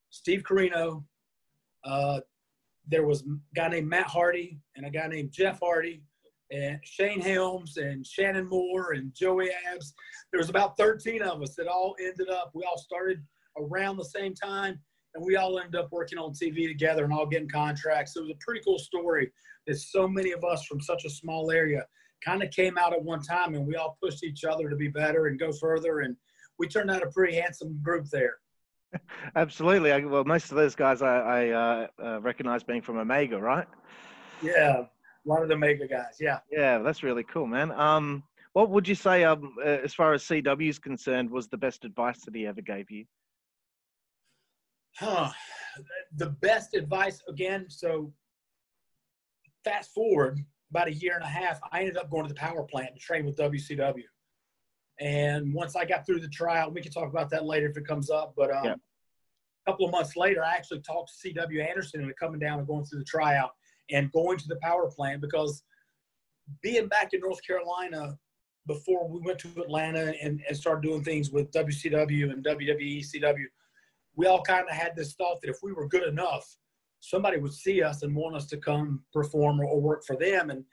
Steve 0.09 0.43
Corino. 0.43 1.03
uh, 1.83 2.21
there 2.89 3.05
was 3.05 3.21
a 3.21 3.25
guy 3.53 3.67
named 3.67 3.87
Matt 3.87 4.07
Hardy 4.07 4.59
and 4.75 4.85
a 4.85 4.89
guy 4.89 5.07
named 5.07 5.31
Jeff 5.31 5.59
Hardy 5.59 6.01
and 6.51 6.79
Shane 6.83 7.19
Helms 7.19 7.75
and 7.77 8.05
Shannon 8.05 8.47
Moore 8.47 8.93
and 8.93 9.13
Joey 9.13 9.49
Abs. 9.73 9.93
There 10.31 10.39
was 10.39 10.49
about 10.49 10.77
13 10.77 11.21
of 11.21 11.41
us 11.41 11.55
that 11.55 11.67
all 11.67 11.95
ended 11.99 12.29
up, 12.29 12.51
we 12.53 12.63
all 12.63 12.77
started 12.77 13.21
around 13.57 13.97
the 13.97 14.05
same 14.05 14.33
time 14.33 14.79
and 15.17 15.25
we 15.25 15.35
all 15.35 15.57
ended 15.59 15.75
up 15.75 15.91
working 15.91 16.19
on 16.19 16.31
TV 16.31 16.67
together 16.67 17.03
and 17.03 17.11
all 17.11 17.25
getting 17.25 17.49
contracts. 17.49 18.13
So 18.13 18.19
it 18.21 18.23
was 18.23 18.31
a 18.31 18.45
pretty 18.45 18.61
cool 18.63 18.77
story 18.77 19.31
that 19.65 19.75
so 19.75 20.07
many 20.07 20.31
of 20.31 20.43
us 20.43 20.65
from 20.65 20.79
such 20.79 21.05
a 21.05 21.09
small 21.09 21.49
area 21.51 21.85
kind 22.23 22.43
of 22.43 22.51
came 22.51 22.77
out 22.77 22.93
at 22.93 23.03
one 23.03 23.21
time 23.21 23.55
and 23.55 23.65
we 23.65 23.75
all 23.75 23.97
pushed 24.01 24.23
each 24.23 24.43
other 24.43 24.69
to 24.69 24.75
be 24.75 24.87
better 24.87 25.25
and 25.25 25.39
go 25.39 25.51
further. 25.51 26.01
And 26.01 26.15
we 26.59 26.67
turned 26.67 26.91
out 26.91 27.01
a 27.01 27.09
pretty 27.09 27.35
handsome 27.35 27.79
group 27.83 28.05
there. 28.11 28.35
Absolutely. 29.35 29.91
I, 29.91 29.99
well, 29.99 30.23
most 30.23 30.51
of 30.51 30.55
those 30.55 30.75
guys 30.75 31.01
I, 31.01 31.17
I 31.17 31.49
uh, 31.49 31.87
uh, 32.01 32.21
recognize 32.21 32.63
being 32.63 32.83
from 32.83 32.97
Omega, 32.97 33.39
right? 33.39 33.67
Yeah, 34.43 34.81
a 34.81 34.87
lot 35.25 35.41
of 35.41 35.49
the 35.49 35.55
Omega 35.55 35.87
guys. 35.87 36.17
Yeah. 36.19 36.39
Yeah, 36.51 36.77
that's 36.77 37.01
really 37.01 37.23
cool, 37.23 37.47
man. 37.47 37.71
Um, 37.71 38.23
what 38.53 38.69
would 38.69 38.87
you 38.87 38.95
say, 38.95 39.23
um, 39.23 39.55
uh, 39.59 39.67
as 39.67 39.95
far 39.95 40.13
as 40.13 40.23
CW 40.23 40.69
is 40.69 40.79
concerned, 40.79 41.29
was 41.29 41.47
the 41.47 41.57
best 41.57 41.85
advice 41.85 42.21
that 42.21 42.35
he 42.35 42.45
ever 42.45 42.61
gave 42.61 42.89
you? 42.91 43.05
Huh. 44.97 45.31
The 46.15 46.31
best 46.41 46.73
advice 46.73 47.21
again. 47.27 47.67
So, 47.69 48.11
fast 49.63 49.93
forward 49.93 50.39
about 50.71 50.87
a 50.87 50.93
year 50.93 51.15
and 51.15 51.23
a 51.23 51.27
half, 51.27 51.59
I 51.71 51.81
ended 51.81 51.97
up 51.97 52.09
going 52.09 52.23
to 52.23 52.33
the 52.33 52.39
power 52.39 52.63
plant 52.63 52.95
to 52.95 52.99
train 52.99 53.25
with 53.25 53.37
WCW. 53.37 54.03
And 54.99 55.53
once 55.53 55.75
I 55.75 55.85
got 55.85 56.05
through 56.05 56.21
the 56.21 56.29
trial, 56.29 56.71
we 56.71 56.81
can 56.81 56.91
talk 56.91 57.09
about 57.09 57.29
that 57.29 57.45
later 57.45 57.69
if 57.69 57.77
it 57.77 57.85
comes 57.85 58.09
up. 58.09 58.33
But 58.35 58.51
um, 58.51 58.65
yeah. 58.65 58.73
a 58.73 59.71
couple 59.71 59.85
of 59.85 59.91
months 59.91 60.15
later, 60.15 60.43
I 60.43 60.53
actually 60.55 60.81
talked 60.81 61.09
to 61.09 61.15
C.W. 61.15 61.61
Anderson 61.61 62.01
and 62.01 62.15
coming 62.17 62.39
down 62.39 62.57
and 62.59 62.67
going 62.67 62.85
through 62.85 62.99
the 62.99 63.05
tryout 63.05 63.51
and 63.91 64.11
going 64.11 64.37
to 64.39 64.47
the 64.47 64.57
power 64.61 64.89
plant 64.89 65.21
because 65.21 65.63
being 66.61 66.87
back 66.87 67.13
in 67.13 67.19
North 67.19 67.45
Carolina 67.45 68.17
before 68.65 69.07
we 69.07 69.19
went 69.21 69.39
to 69.39 69.49
Atlanta 69.61 70.13
and, 70.21 70.41
and 70.47 70.57
started 70.57 70.81
doing 70.81 71.03
things 71.03 71.31
with 71.31 71.51
WCW 71.51 72.31
and 72.31 72.43
WWE, 72.43 73.05
CW, 73.05 73.45
we 74.17 74.25
all 74.25 74.41
kind 74.41 74.65
of 74.69 74.75
had 74.75 74.95
this 74.95 75.13
thought 75.13 75.39
that 75.41 75.49
if 75.49 75.57
we 75.63 75.71
were 75.71 75.87
good 75.87 76.07
enough, 76.07 76.45
somebody 76.99 77.37
would 77.37 77.53
see 77.53 77.81
us 77.81 78.03
and 78.03 78.13
want 78.13 78.35
us 78.35 78.47
to 78.47 78.57
come 78.57 79.01
perform 79.13 79.61
or, 79.61 79.65
or 79.65 79.79
work 79.79 80.03
for 80.05 80.17
them. 80.17 80.49
And 80.49 80.65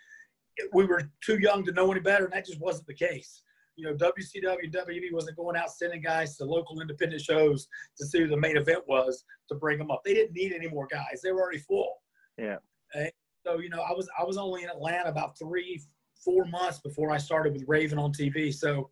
we 0.73 0.87
were 0.87 1.11
too 1.25 1.39
young 1.39 1.65
to 1.65 1.73
know 1.73 1.91
any 1.93 2.01
better, 2.01 2.25
and 2.25 2.33
that 2.33 2.47
just 2.47 2.61
wasn't 2.61 2.87
the 2.89 2.95
case 2.95 3.43
you 3.77 3.85
know, 3.85 3.95
WCW, 3.95 4.73
WWE 4.73 5.13
wasn't 5.13 5.37
going 5.37 5.57
out 5.57 5.71
sending 5.71 6.01
guys 6.01 6.37
to 6.37 6.45
local 6.45 6.81
independent 6.81 7.21
shows 7.21 7.69
to 7.99 8.07
see 8.07 8.21
who 8.21 8.29
the 8.29 8.37
main 8.37 8.57
event 8.57 8.85
was 8.87 9.25
to 9.49 9.55
bring 9.55 9.79
them 9.79 9.91
up. 9.91 10.03
They 10.05 10.15
didn't 10.15 10.35
need 10.35 10.53
any 10.53 10.69
more 10.69 10.87
guys. 10.87 11.21
They 11.23 11.33
were 11.33 11.43
already 11.43 11.59
full. 11.59 11.95
Yeah. 12.39 12.59
And 12.95 13.11
so, 13.45 13.59
you 13.59 13.69
know, 13.69 13.83
I 13.83 13.93
was 13.93 14.09
I 14.19 14.25
was 14.25 14.37
only 14.37 14.63
in 14.63 14.69
Atlanta 14.69 15.09
about 15.09 15.39
three, 15.39 15.83
four 16.25 16.45
months 16.47 16.79
before 16.79 17.11
I 17.11 17.19
started 17.19 17.53
with 17.53 17.65
Raven 17.67 17.99
on 17.99 18.13
TV. 18.13 18.55
So 18.55 18.91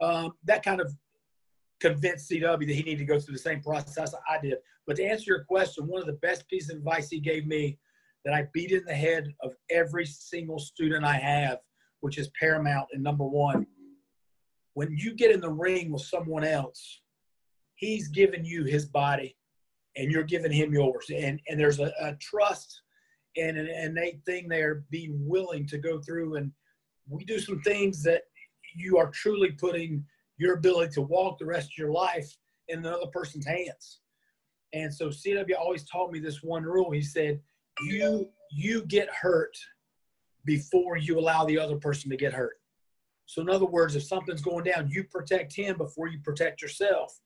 um, 0.00 0.32
that 0.44 0.62
kind 0.62 0.80
of 0.80 0.94
convinced 1.80 2.30
CW 2.30 2.66
that 2.66 2.74
he 2.74 2.82
needed 2.82 2.98
to 2.98 3.04
go 3.04 3.18
through 3.18 3.34
the 3.34 3.40
same 3.40 3.62
process 3.62 4.14
I 4.28 4.38
did. 4.40 4.58
But 4.86 4.96
to 4.96 5.04
answer 5.04 5.24
your 5.26 5.44
question, 5.44 5.86
one 5.86 6.00
of 6.00 6.06
the 6.06 6.14
best 6.14 6.48
pieces 6.48 6.70
of 6.70 6.78
advice 6.78 7.08
he 7.08 7.20
gave 7.20 7.46
me 7.46 7.78
that 8.24 8.34
I 8.34 8.46
beat 8.52 8.72
in 8.72 8.84
the 8.84 8.94
head 8.94 9.32
of 9.42 9.54
every 9.70 10.04
single 10.04 10.58
student 10.58 11.04
I 11.04 11.14
have, 11.14 11.58
which 12.00 12.18
is 12.18 12.30
paramount 12.38 12.88
and 12.92 13.02
number 13.02 13.24
one– 13.24 13.66
when 14.74 14.96
you 14.96 15.14
get 15.14 15.30
in 15.30 15.40
the 15.40 15.50
ring 15.50 15.92
with 15.92 16.02
someone 16.02 16.44
else, 16.44 17.02
he's 17.74 18.08
giving 18.08 18.44
you 18.44 18.64
his 18.64 18.86
body 18.86 19.36
and 19.96 20.10
you're 20.10 20.24
giving 20.24 20.52
him 20.52 20.72
yours. 20.72 21.10
And, 21.14 21.40
and 21.48 21.58
there's 21.58 21.80
a, 21.80 21.92
a 22.00 22.14
trust 22.20 22.82
and 23.36 23.56
an 23.56 23.68
innate 23.68 24.24
thing 24.24 24.48
there 24.48 24.84
being 24.90 25.18
willing 25.28 25.66
to 25.68 25.78
go 25.78 26.00
through. 26.00 26.36
And 26.36 26.52
we 27.08 27.24
do 27.24 27.38
some 27.38 27.60
things 27.62 28.02
that 28.04 28.22
you 28.74 28.98
are 28.98 29.10
truly 29.10 29.52
putting 29.52 30.04
your 30.40 30.54
ability 30.54 30.90
to 30.94 31.02
walk 31.02 31.38
the 31.38 31.44
rest 31.44 31.66
of 31.66 31.78
your 31.78 31.92
life 31.92 32.34
in 32.68 32.78
another 32.78 33.06
person's 33.12 33.46
hands. 33.46 34.00
And 34.72 34.92
so 34.92 35.08
CW 35.08 35.54
always 35.58 35.84
taught 35.84 36.10
me 36.10 36.18
this 36.18 36.42
one 36.42 36.62
rule. 36.62 36.90
He 36.90 37.02
said, 37.02 37.40
you 37.82 38.28
you 38.50 38.84
get 38.86 39.08
hurt 39.10 39.56
before 40.44 40.96
you 40.96 41.18
allow 41.18 41.44
the 41.44 41.58
other 41.58 41.76
person 41.76 42.10
to 42.10 42.16
get 42.16 42.32
hurt. 42.32 42.56
So, 43.26 43.42
in 43.42 43.50
other 43.50 43.66
words, 43.66 43.94
if 43.94 44.02
something's 44.02 44.42
going 44.42 44.64
down, 44.64 44.88
you 44.90 45.04
protect 45.04 45.54
him 45.54 45.76
before 45.76 46.08
you 46.08 46.18
protect 46.18 46.62
yourself. 46.62 47.20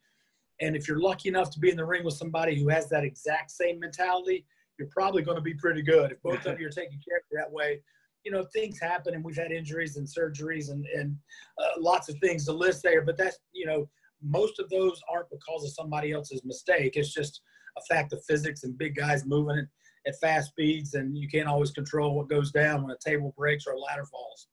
And 0.60 0.76
if 0.76 0.86
you're 0.86 1.00
lucky 1.00 1.28
enough 1.28 1.50
to 1.52 1.60
be 1.60 1.70
in 1.70 1.76
the 1.76 1.84
ring 1.84 2.04
with 2.04 2.14
somebody 2.14 2.60
who 2.60 2.68
has 2.68 2.88
that 2.90 3.04
exact 3.04 3.50
same 3.50 3.80
mentality, 3.80 4.44
you're 4.78 4.88
probably 4.88 5.22
going 5.22 5.36
to 5.36 5.42
be 5.42 5.54
pretty 5.54 5.82
good. 5.82 6.12
If 6.12 6.22
both 6.22 6.44
of 6.46 6.60
you 6.60 6.66
are 6.66 6.70
taking 6.70 7.00
care 7.08 7.18
of 7.18 7.22
that 7.32 7.50
way, 7.50 7.80
you 8.24 8.32
know, 8.32 8.44
things 8.52 8.80
happen 8.80 9.14
and 9.14 9.24
we've 9.24 9.36
had 9.36 9.52
injuries 9.52 9.96
and 9.96 10.06
surgeries 10.06 10.70
and, 10.70 10.84
and 10.86 11.16
uh, 11.60 11.78
lots 11.78 12.08
of 12.08 12.16
things 12.18 12.46
to 12.46 12.52
list 12.52 12.82
there. 12.82 13.02
But 13.02 13.16
that's, 13.16 13.38
you 13.52 13.66
know, 13.66 13.88
most 14.22 14.58
of 14.58 14.68
those 14.70 15.00
aren't 15.12 15.30
because 15.30 15.64
of 15.64 15.72
somebody 15.72 16.12
else's 16.12 16.44
mistake. 16.44 16.96
It's 16.96 17.12
just 17.12 17.42
a 17.76 17.82
fact 17.82 18.12
of 18.12 18.24
physics 18.24 18.64
and 18.64 18.78
big 18.78 18.96
guys 18.96 19.26
moving 19.26 19.58
at, 19.58 19.66
at 20.06 20.18
fast 20.20 20.48
speeds, 20.50 20.94
and 20.94 21.16
you 21.16 21.28
can't 21.28 21.48
always 21.48 21.70
control 21.70 22.14
what 22.14 22.28
goes 22.28 22.50
down 22.50 22.82
when 22.82 22.92
a 22.92 22.98
table 23.04 23.34
breaks 23.36 23.66
or 23.66 23.74
a 23.74 23.78
ladder 23.78 24.04
falls. 24.04 24.48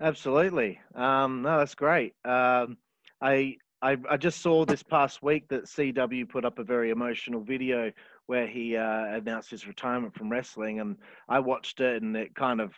Absolutely. 0.00 0.80
Um, 0.94 1.42
no, 1.42 1.58
that's 1.58 1.74
great. 1.74 2.14
Um, 2.24 2.76
I, 3.20 3.56
I 3.82 3.96
I 4.10 4.16
just 4.16 4.40
saw 4.40 4.64
this 4.64 4.82
past 4.82 5.22
week 5.22 5.48
that 5.48 5.64
CW 5.64 6.28
put 6.28 6.44
up 6.44 6.58
a 6.58 6.64
very 6.64 6.90
emotional 6.90 7.40
video 7.40 7.92
where 8.26 8.46
he 8.46 8.76
uh, 8.76 9.16
announced 9.16 9.50
his 9.50 9.66
retirement 9.66 10.14
from 10.14 10.30
wrestling, 10.30 10.80
and 10.80 10.96
I 11.28 11.40
watched 11.40 11.80
it, 11.80 12.02
and 12.02 12.16
it 12.16 12.34
kind 12.34 12.60
of 12.60 12.72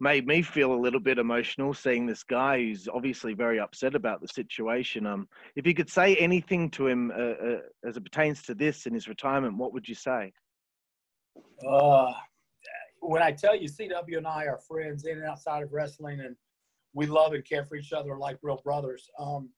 made 0.00 0.26
me 0.26 0.42
feel 0.42 0.72
a 0.72 0.74
little 0.74 0.98
bit 0.98 1.18
emotional 1.18 1.72
seeing 1.72 2.06
this 2.06 2.24
guy 2.24 2.58
who's 2.58 2.88
obviously 2.92 3.34
very 3.34 3.60
upset 3.60 3.94
about 3.94 4.20
the 4.20 4.26
situation. 4.26 5.06
Um, 5.06 5.28
if 5.54 5.64
you 5.64 5.74
could 5.74 5.88
say 5.88 6.16
anything 6.16 6.70
to 6.70 6.88
him 6.88 7.12
uh, 7.12 7.14
uh, 7.14 7.60
as 7.86 7.96
it 7.96 8.02
pertains 8.02 8.42
to 8.42 8.54
this 8.54 8.86
in 8.86 8.94
his 8.94 9.06
retirement, 9.06 9.56
what 9.56 9.72
would 9.72 9.88
you 9.88 9.94
say? 9.94 10.32
Uh, 11.66 12.12
when 13.00 13.22
I 13.22 13.30
tell 13.30 13.56
you, 13.56 13.68
CW 13.68 14.18
and 14.18 14.26
I 14.26 14.46
are 14.46 14.58
friends 14.58 15.04
in 15.04 15.18
and 15.18 15.26
outside 15.26 15.62
of 15.62 15.72
wrestling, 15.72 16.20
and 16.20 16.34
we 16.94 17.06
love 17.06 17.32
and 17.32 17.44
care 17.44 17.64
for 17.64 17.76
each 17.76 17.92
other 17.92 18.16
like 18.16 18.38
real 18.42 18.60
brothers. 18.64 19.08
Um, 19.18 19.50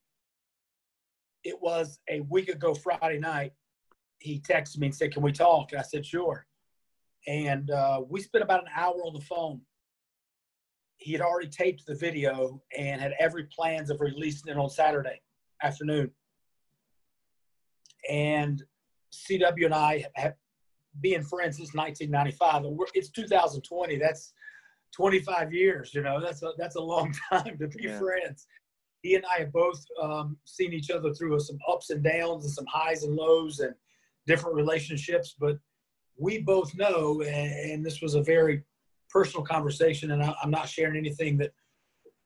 it 1.43 1.61
was 1.61 1.99
a 2.11 2.21
week 2.21 2.49
ago 2.49 2.75
Friday 2.75 3.19
night. 3.19 3.53
He 4.19 4.41
texted 4.41 4.79
me 4.79 4.87
and 4.87 4.95
said, 4.95 5.13
"Can 5.13 5.23
we 5.23 5.33
talk?" 5.33 5.73
And 5.73 5.81
I 5.81 5.85
said, 5.85 6.05
"Sure." 6.07 6.47
And 7.27 7.71
uh, 7.71 8.03
we 8.09 8.21
spent 8.21 8.45
about 8.45 8.63
an 8.63 8.69
hour 8.77 8.95
on 9.05 9.15
the 9.15 9.21
phone. 9.21 9.61
He 10.97 11.13
had 11.13 11.21
already 11.21 11.49
taped 11.49 11.87
the 11.87 11.95
video 11.95 12.63
and 12.77 13.01
had 13.01 13.15
every 13.19 13.45
plans 13.45 13.91
of 13.91 14.01
releasing 14.01 14.51
it 14.51 14.59
on 14.59 14.69
Saturday 14.71 15.21
afternoon. 15.63 16.11
And 18.11 18.63
CW 19.13 19.65
and 19.67 19.75
I 19.75 20.05
have 20.15 20.35
being 21.01 21.23
friends 21.23 21.57
since 21.57 21.75
1995. 21.75 22.89
It's 22.95 23.11
2020. 23.11 23.99
That's 23.99 24.33
25 24.95 25.53
years. 25.53 25.95
You 25.95 26.03
know, 26.03 26.21
that's 26.21 26.43
a 26.43 26.53
that's 26.59 26.77
a 26.77 26.81
long 26.81 27.15
time 27.33 27.59
to 27.59 27.69
be 27.69 27.85
Yeah. 27.85 27.99
friends. 27.99 28.47
He 29.03 29.17
and 29.17 29.25
I 29.27 29.41
have 29.41 29.53
both 29.53 29.85
um, 30.01 30.39
seen 30.45 30.73
each 30.73 30.91
other 30.91 31.13
through 31.13 31.39
some 31.41 31.59
ups 31.71 31.91
and 31.91 32.03
downs 32.03 32.45
and 32.45 32.55
some 32.55 32.65
highs 32.67 33.03
and 33.03 33.15
lows 33.15 33.61
and 33.61 33.75
different 34.27 34.57
relationships. 34.57 35.35
But 35.39 35.59
we 36.19 36.39
both 36.39 36.75
know, 36.75 37.23
and, 37.23 37.73
and 37.73 37.87
this 37.87 38.01
was 38.01 38.15
a 38.15 38.23
very 38.23 38.63
personal 39.11 39.45
conversation, 39.45 40.11
and 40.11 40.23
I, 40.23 40.35
I'm 40.43 40.51
not 40.51 40.69
sharing 40.69 40.97
anything 40.97 41.39
that 41.39 41.53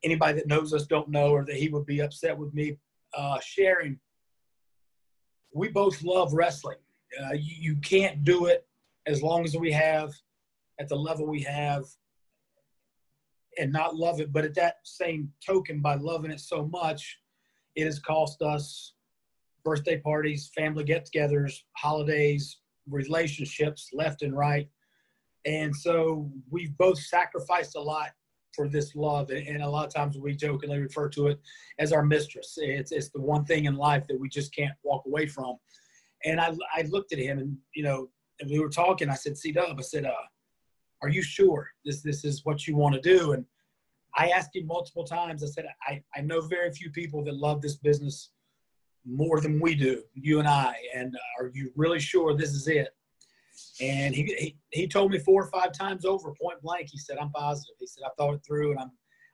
anybody 0.04 0.34
that 0.34 0.46
knows 0.46 0.72
us 0.72 0.86
don't 0.86 1.08
know 1.08 1.30
or 1.30 1.44
that 1.44 1.56
he 1.56 1.68
would 1.68 1.86
be 1.86 2.00
upset 2.00 2.36
with 2.36 2.54
me 2.54 2.76
uh, 3.16 3.38
sharing. 3.40 3.98
We 5.52 5.68
both 5.68 6.02
love 6.02 6.32
wrestling. 6.32 6.78
Uh, 7.20 7.34
you, 7.34 7.72
you 7.72 7.76
can't 7.76 8.24
do 8.24 8.46
it 8.46 8.66
as 9.06 9.22
long 9.22 9.44
as 9.44 9.56
we 9.56 9.72
have 9.72 10.12
at 10.78 10.88
the 10.88 10.96
level 10.96 11.26
we 11.26 11.42
have 11.42 11.84
and 13.58 13.72
not 13.72 13.96
love 13.96 14.20
it. 14.20 14.32
But 14.32 14.44
at 14.44 14.54
that 14.54 14.76
same 14.84 15.32
token, 15.44 15.80
by 15.80 15.94
loving 15.94 16.30
it 16.30 16.40
so 16.40 16.66
much, 16.66 17.18
it 17.74 17.84
has 17.84 17.98
cost 17.98 18.42
us 18.42 18.94
birthday 19.68 19.98
parties, 19.98 20.50
family 20.56 20.84
get 20.84 21.06
togethers, 21.06 21.54
holidays, 21.76 22.58
relationships 22.88 23.90
left 23.92 24.22
and 24.22 24.34
right. 24.36 24.66
And 25.44 25.74
so 25.74 26.30
we've 26.50 26.76
both 26.78 26.98
sacrificed 26.98 27.76
a 27.76 27.80
lot 27.80 28.10
for 28.54 28.66
this 28.68 28.94
love. 28.94 29.30
And 29.30 29.62
a 29.62 29.68
lot 29.68 29.86
of 29.86 29.92
times 29.94 30.16
we 30.16 30.34
jokingly 30.34 30.80
refer 30.80 31.08
to 31.10 31.28
it 31.28 31.38
as 31.78 31.92
our 31.92 32.02
mistress. 32.02 32.54
It's, 32.56 32.92
it's 32.92 33.10
the 33.10 33.20
one 33.20 33.44
thing 33.44 33.66
in 33.66 33.76
life 33.76 34.04
that 34.08 34.18
we 34.18 34.28
just 34.28 34.54
can't 34.54 34.72
walk 34.82 35.02
away 35.06 35.26
from. 35.26 35.56
And 36.24 36.40
I, 36.40 36.52
I 36.74 36.82
looked 36.88 37.12
at 37.12 37.18
him 37.18 37.38
and, 37.38 37.56
you 37.74 37.84
know, 37.84 38.08
and 38.40 38.50
we 38.50 38.58
were 38.58 38.70
talking. 38.70 39.10
I 39.10 39.14
said, 39.14 39.36
C 39.36 39.52
Dub, 39.52 39.76
I 39.78 39.82
said, 39.82 40.06
uh, 40.06 40.26
are 41.02 41.10
you 41.10 41.22
sure 41.22 41.68
this, 41.84 42.00
this 42.02 42.24
is 42.24 42.44
what 42.44 42.66
you 42.66 42.74
want 42.74 42.94
to 42.94 43.00
do? 43.00 43.32
And 43.32 43.44
I 44.16 44.28
asked 44.30 44.56
him 44.56 44.66
multiple 44.66 45.04
times. 45.04 45.44
I 45.44 45.46
said, 45.46 45.66
I, 45.86 46.02
I 46.16 46.22
know 46.22 46.40
very 46.40 46.72
few 46.72 46.90
people 46.90 47.22
that 47.24 47.36
love 47.36 47.60
this 47.60 47.76
business 47.76 48.30
more 49.06 49.40
than 49.40 49.60
we 49.60 49.74
do, 49.74 50.02
you 50.14 50.38
and 50.38 50.48
I. 50.48 50.74
And 50.94 51.14
uh, 51.14 51.42
are 51.42 51.50
you 51.54 51.70
really 51.76 52.00
sure 52.00 52.36
this 52.36 52.50
is 52.50 52.68
it? 52.68 52.88
And 53.80 54.14
he, 54.14 54.24
he, 54.38 54.56
he 54.70 54.88
told 54.88 55.10
me 55.10 55.18
four 55.18 55.42
or 55.42 55.50
five 55.50 55.72
times 55.72 56.04
over, 56.04 56.32
point 56.40 56.60
blank. 56.62 56.88
He 56.90 56.98
said, 56.98 57.16
I'm 57.18 57.30
positive. 57.30 57.76
He 57.78 57.86
said, 57.86 58.04
I 58.04 58.10
thought 58.16 58.34
it 58.34 58.40
through 58.46 58.72
and 58.72 58.80
I'm, 58.80 58.90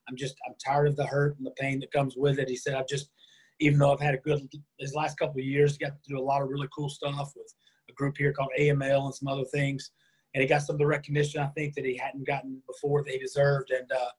I'm 0.09 0.17
just, 0.17 0.37
I'm 0.47 0.55
tired 0.65 0.89
of 0.89 0.97
the 0.97 1.07
hurt 1.07 1.37
and 1.39 1.47
the 1.47 1.53
pain 1.53 1.81
that 1.81 1.93
comes 1.93 2.15
with 2.17 2.39
it. 2.39 2.49
He 2.49 2.57
said, 2.57 2.75
I've 2.75 2.89
just, 2.89 3.11
even 3.61 3.79
though 3.79 3.93
I've 3.93 4.01
had 4.01 4.15
a 4.15 4.19
good, 4.19 4.47
his 4.79 4.95
last 4.95 5.19
couple 5.19 5.41
of 5.41 5.47
years, 5.47 5.79
got 5.79 5.93
to 6.03 6.09
do 6.09 6.19
a 6.19 6.23
lot 6.23 6.43
of 6.43 6.49
really 6.49 6.69
cool 6.77 6.89
stuff 6.89 7.33
with 7.37 7.55
a 7.89 7.93
group 7.93 8.17
here 8.19 8.33
called 8.33 8.51
AML 8.59 9.05
and 9.05 9.15
some 9.15 9.29
other 9.29 9.45
things. 9.45 9.91
And 10.35 10.43
he 10.43 10.49
got 10.49 10.63
some 10.63 10.75
of 10.75 10.79
the 10.79 10.87
recognition 10.87 11.41
I 11.41 11.47
think 11.49 11.75
that 11.75 11.85
he 11.85 11.97
hadn't 11.97 12.27
gotten 12.27 12.61
before 12.67 13.05
that 13.05 13.13
he 13.13 13.19
deserved. 13.19 13.71
And 13.71 13.91
uh, 13.93 14.11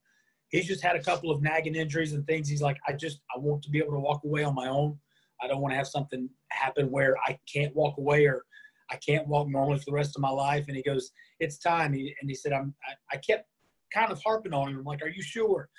he's 0.50 0.68
just 0.68 0.82
had 0.82 0.96
a 0.96 1.04
couple 1.04 1.30
of 1.30 1.42
nagging 1.42 1.76
injuries 1.76 2.14
and 2.14 2.26
things. 2.26 2.48
He's 2.48 2.62
like, 2.62 2.78
I 2.88 2.94
just, 2.94 3.20
I 3.36 3.40
want 3.40 3.64
to 3.64 3.70
be 3.70 3.80
able 3.80 3.94
to 3.94 4.00
walk 4.00 4.22
away 4.24 4.44
on 4.44 4.56
my 4.56 4.70
own. 4.70 4.98
I 5.42 5.48
don't 5.48 5.62
want 5.62 5.74
to 5.74 5.78
have 5.78 5.88
something 5.88 6.30
happen 6.52 6.90
where 6.92 7.16
I 7.26 7.38
can't 7.52 7.76
walk 7.76 7.98
away 7.98 8.26
or 8.26 8.44
I 8.92 8.98
can't 8.98 9.28
walk 9.28 9.48
normally 9.50 9.80
for 9.80 9.86
the 9.88 9.94
rest 9.94 10.16
of 10.16 10.22
my 10.22 10.30
life. 10.30 10.66
And 10.68 10.78
he 10.78 10.84
goes, 10.84 11.12
it's 11.40 11.58
time. 11.58 11.94
He, 11.94 12.14
and 12.22 12.30
he 12.30 12.36
said, 12.36 12.54
I'm, 12.54 12.74
I, 12.88 13.16
I 13.16 13.18
kept 13.18 13.48
kind 13.94 14.12
of 14.12 14.22
harping 14.24 14.54
on 14.54 14.70
him. 14.70 14.80
I'm 14.80 14.84
like, 14.84 15.02
are 15.02 15.10
you 15.10 15.24
sure? 15.24 15.70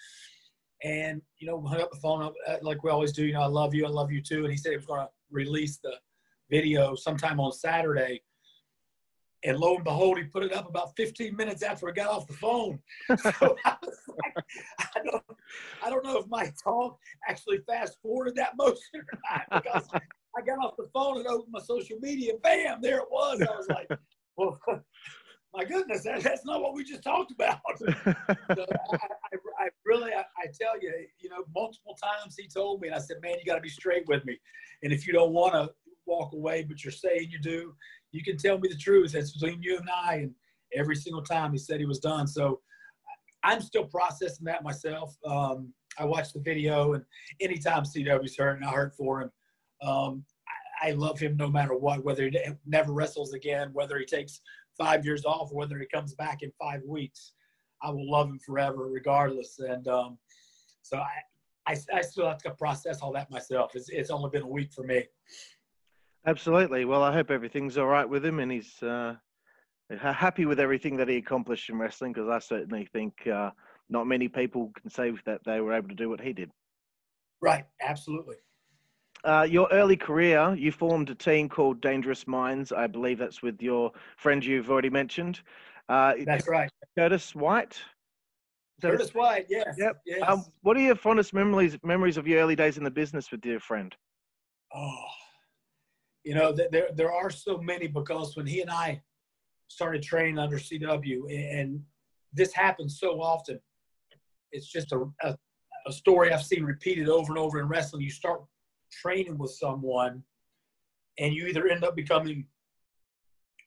And, 0.84 1.22
you 1.38 1.46
know, 1.46 1.64
hung 1.64 1.80
up 1.80 1.90
the 1.90 1.98
phone 1.98 2.30
uh, 2.46 2.56
like 2.62 2.82
we 2.82 2.90
always 2.90 3.12
do. 3.12 3.25
You 3.25 3.34
know, 3.34 3.42
I 3.42 3.46
love 3.46 3.75
you. 3.75 3.86
I 3.86 3.90
love 3.90 4.10
you 4.10 4.22
too. 4.22 4.44
And 4.44 4.50
he 4.50 4.56
said 4.56 4.70
he 4.70 4.76
was 4.76 4.86
going 4.86 5.00
to 5.00 5.08
release 5.30 5.78
the 5.82 5.94
video 6.50 6.94
sometime 6.94 7.40
on 7.40 7.52
Saturday. 7.52 8.22
And 9.44 9.58
lo 9.58 9.76
and 9.76 9.84
behold, 9.84 10.18
he 10.18 10.24
put 10.24 10.42
it 10.42 10.52
up 10.52 10.68
about 10.68 10.96
15 10.96 11.36
minutes 11.36 11.62
after 11.62 11.88
I 11.88 11.92
got 11.92 12.08
off 12.08 12.26
the 12.26 12.34
phone. 12.34 12.78
So 13.08 13.56
I 13.64 13.76
was 13.82 13.98
like, 14.08 14.44
I 14.78 15.02
don't, 15.04 15.22
I 15.84 15.90
don't 15.90 16.04
know 16.04 16.18
if 16.18 16.26
my 16.28 16.52
talk 16.62 16.98
actually 17.28 17.58
fast 17.66 17.98
forwarded 18.02 18.34
that 18.36 18.56
motion 18.56 18.80
or 18.94 19.18
not 19.30 19.62
because 19.62 19.88
I 20.36 20.42
got 20.42 20.58
off 20.58 20.76
the 20.76 20.88
phone 20.92 21.18
and 21.18 21.26
opened 21.26 21.52
my 21.52 21.60
social 21.60 21.98
media. 22.00 22.32
Bam, 22.42 22.80
there 22.80 22.98
it 22.98 23.10
was. 23.10 23.40
I 23.40 23.56
was 23.56 23.68
like, 23.68 23.88
well, 24.36 24.58
my 25.54 25.64
goodness, 25.64 26.04
that, 26.04 26.22
that's 26.22 26.44
not 26.44 26.60
what 26.60 26.74
we 26.74 26.84
just 26.84 27.02
talked 27.02 27.32
about. 27.32 27.60
So 27.78 27.86
I, 27.88 28.34
I, 28.92 29.36
I 29.58 29.68
really, 29.84 30.12
I, 30.12 30.20
I 30.38 30.46
tell 30.58 30.80
you, 30.80 30.92
you 31.18 31.30
know, 31.30 31.44
multiple 31.54 31.96
times 32.02 32.36
he 32.38 32.46
told 32.46 32.80
me, 32.80 32.88
and 32.88 32.94
I 32.94 33.00
said, 33.00 33.16
man, 33.22 33.36
you 33.38 33.46
got 33.46 33.56
to 33.56 33.60
be 33.60 33.68
straight 33.68 34.06
with 34.06 34.24
me. 34.24 34.38
And 34.82 34.92
if 34.92 35.06
you 35.06 35.12
don't 35.12 35.32
want 35.32 35.54
to 35.54 35.70
walk 36.06 36.32
away, 36.32 36.62
but 36.62 36.84
you're 36.84 36.92
saying 36.92 37.28
you 37.30 37.38
do, 37.40 37.75
you 38.12 38.22
can 38.22 38.36
tell 38.36 38.58
me 38.58 38.68
the 38.68 38.76
truth. 38.76 39.14
It's 39.14 39.32
between 39.32 39.62
you 39.62 39.78
and 39.78 39.88
I. 39.90 40.14
And 40.16 40.34
every 40.75 40.96
single 40.96 41.22
time 41.22 41.52
he 41.52 41.58
said 41.58 41.80
he 41.80 41.86
was 41.86 41.98
done. 41.98 42.26
So 42.26 42.60
I'm 43.42 43.60
still 43.60 43.84
processing 43.84 44.44
that 44.46 44.64
myself. 44.64 45.16
Um, 45.25 45.72
I 45.98 46.04
watched 46.04 46.34
the 46.34 46.40
video, 46.40 46.94
and 46.94 47.04
anytime 47.40 47.84
CW's 47.84 48.36
hurt, 48.36 48.56
and 48.56 48.64
I 48.64 48.70
hurt 48.70 48.94
for 48.94 49.22
him. 49.22 49.30
Um, 49.82 50.25
I, 50.82 50.88
I 50.88 50.92
love 50.92 51.18
him 51.18 51.36
no 51.36 51.48
matter 51.48 51.75
what, 51.75 52.04
whether 52.04 52.25
he 52.25 52.38
never 52.66 52.92
wrestles 52.92 53.32
again, 53.32 53.70
whether 53.72 53.98
he 53.98 54.04
takes 54.04 54.40
five 54.76 55.04
years 55.04 55.25
off, 55.25 55.52
or 55.52 55.56
whether 55.56 55.78
he 55.78 55.86
comes 55.86 56.14
back 56.14 56.42
in 56.42 56.50
five 56.60 56.82
weeks. 56.84 57.32
I 57.82 57.90
will 57.90 58.10
love 58.10 58.28
him 58.28 58.38
forever, 58.38 58.88
regardless. 58.88 59.58
And 59.58 59.86
um, 59.88 60.18
so 60.82 60.98
I, 60.98 61.72
I, 61.72 61.76
I 61.94 62.00
still 62.00 62.26
have 62.26 62.42
to 62.42 62.50
process 62.52 63.00
all 63.00 63.12
that 63.12 63.30
myself. 63.30 63.75
It's, 63.75 63.88
it's 63.88 64.10
only 64.10 64.30
been 64.30 64.42
a 64.42 64.48
week 64.48 64.72
for 64.72 64.82
me. 64.82 65.04
Absolutely. 66.26 66.85
Well, 66.85 67.02
I 67.02 67.12
hope 67.12 67.30
everything's 67.30 67.78
all 67.78 67.87
right 67.87 68.09
with 68.09 68.25
him 68.25 68.40
and 68.40 68.50
he's 68.50 68.83
uh, 68.83 69.14
happy 69.90 70.45
with 70.45 70.59
everything 70.59 70.97
that 70.97 71.09
he 71.09 71.16
accomplished 71.16 71.71
in 71.71 71.78
wrestling 71.78 72.12
because 72.12 72.28
I 72.28 72.40
certainly 72.40 72.88
think 72.92 73.26
uh, 73.26 73.50
not 73.88 74.06
many 74.06 74.28
people 74.28 74.73
can 74.80 74.90
say 74.90 75.12
that 75.25 75.40
they 75.47 75.61
were 75.61 75.73
able 75.73 75.88
to 75.88 75.95
do 75.95 76.09
what 76.09 76.21
he 76.21 76.33
did. 76.33 76.50
Right. 77.40 77.64
Absolutely. 77.80 78.37
Uh, 79.25 79.47
your 79.49 79.68
early 79.73 79.97
career, 79.97 80.54
you 80.56 80.73
formed 80.73 81.11
a 81.11 81.14
team 81.14 81.49
called 81.49 81.80
Dangerous 81.80 82.26
Minds. 82.26 82.73
I 82.73 82.87
believe 82.87 83.18
that's 83.18 83.42
with 83.42 83.62
your 83.62 83.92
friend 84.16 84.45
you've 84.45 84.71
already 84.71 84.90
mentioned. 84.90 85.40
Uh, 85.88 86.14
That's 86.25 86.49
right. 86.49 86.71
Curtis 86.99 87.35
White. 87.35 87.80
Curtis 88.83 89.14
White. 89.14 89.47
Yes. 89.49 89.76
Yep. 89.78 90.00
Yes. 90.04 90.23
Um, 90.26 90.45
what 90.62 90.76
are 90.76 90.80
your 90.80 90.97
fondest 90.97 91.33
memories 91.33 91.78
memories 91.83 92.16
of 92.16 92.26
your 92.26 92.40
early 92.40 92.56
days 92.56 92.76
in 92.76 92.85
the 92.85 92.90
business 92.90 93.30
with 93.30 93.40
dear 93.40 93.59
friend? 93.59 93.95
Oh, 94.75 95.06
you 96.26 96.35
know, 96.35 96.50
there 96.50 96.88
there 96.92 97.12
are 97.12 97.30
so 97.30 97.59
many 97.59 97.87
because 97.87 98.37
when 98.37 98.47
he 98.47 98.61
and 98.61 98.68
I 98.68 99.00
started 99.68 100.02
training 100.02 100.40
under 100.40 100.59
CW, 100.59 101.21
and 101.30 101.80
this 102.33 102.52
happens 102.52 102.99
so 102.99 103.23
often, 103.23 103.61
it's 104.50 104.66
just 104.66 104.90
a, 104.90 105.04
a, 105.23 105.38
a 105.87 105.92
story 105.92 106.33
I've 106.33 106.42
seen 106.42 106.64
repeated 106.64 107.09
over 107.09 107.30
and 107.30 107.38
over 107.38 107.61
in 107.61 107.68
wrestling. 107.68 108.02
You 108.02 108.11
start 108.11 108.42
training 108.90 109.38
with 109.38 109.52
someone, 109.52 110.25
and 111.21 111.33
you 111.33 111.47
either 111.47 111.68
end 111.68 111.85
up 111.85 111.95
becoming 111.95 112.49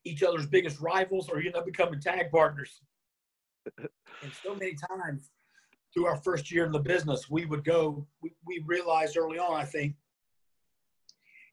each 0.03 0.21
other's 0.21 0.45
biggest 0.45 0.81
rivals 0.81 1.29
or 1.29 1.39
you 1.39 1.47
end 1.47 1.55
up 1.55 1.65
becoming 1.65 2.01
tag 2.01 2.29
partners. 2.29 2.81
and 3.77 4.33
so 4.43 4.53
many 4.53 4.75
times 4.75 5.29
through 5.93 6.07
our 6.07 6.17
first 6.17 6.51
year 6.51 6.65
in 6.65 6.73
the 6.73 6.79
business, 6.79 7.29
we 7.29 7.45
would 7.45 7.63
go, 7.63 8.05
we, 8.21 8.33
we 8.45 8.61
realized 8.65 9.15
early 9.15 9.39
on, 9.39 9.53
I 9.53 9.63
think, 9.63 9.95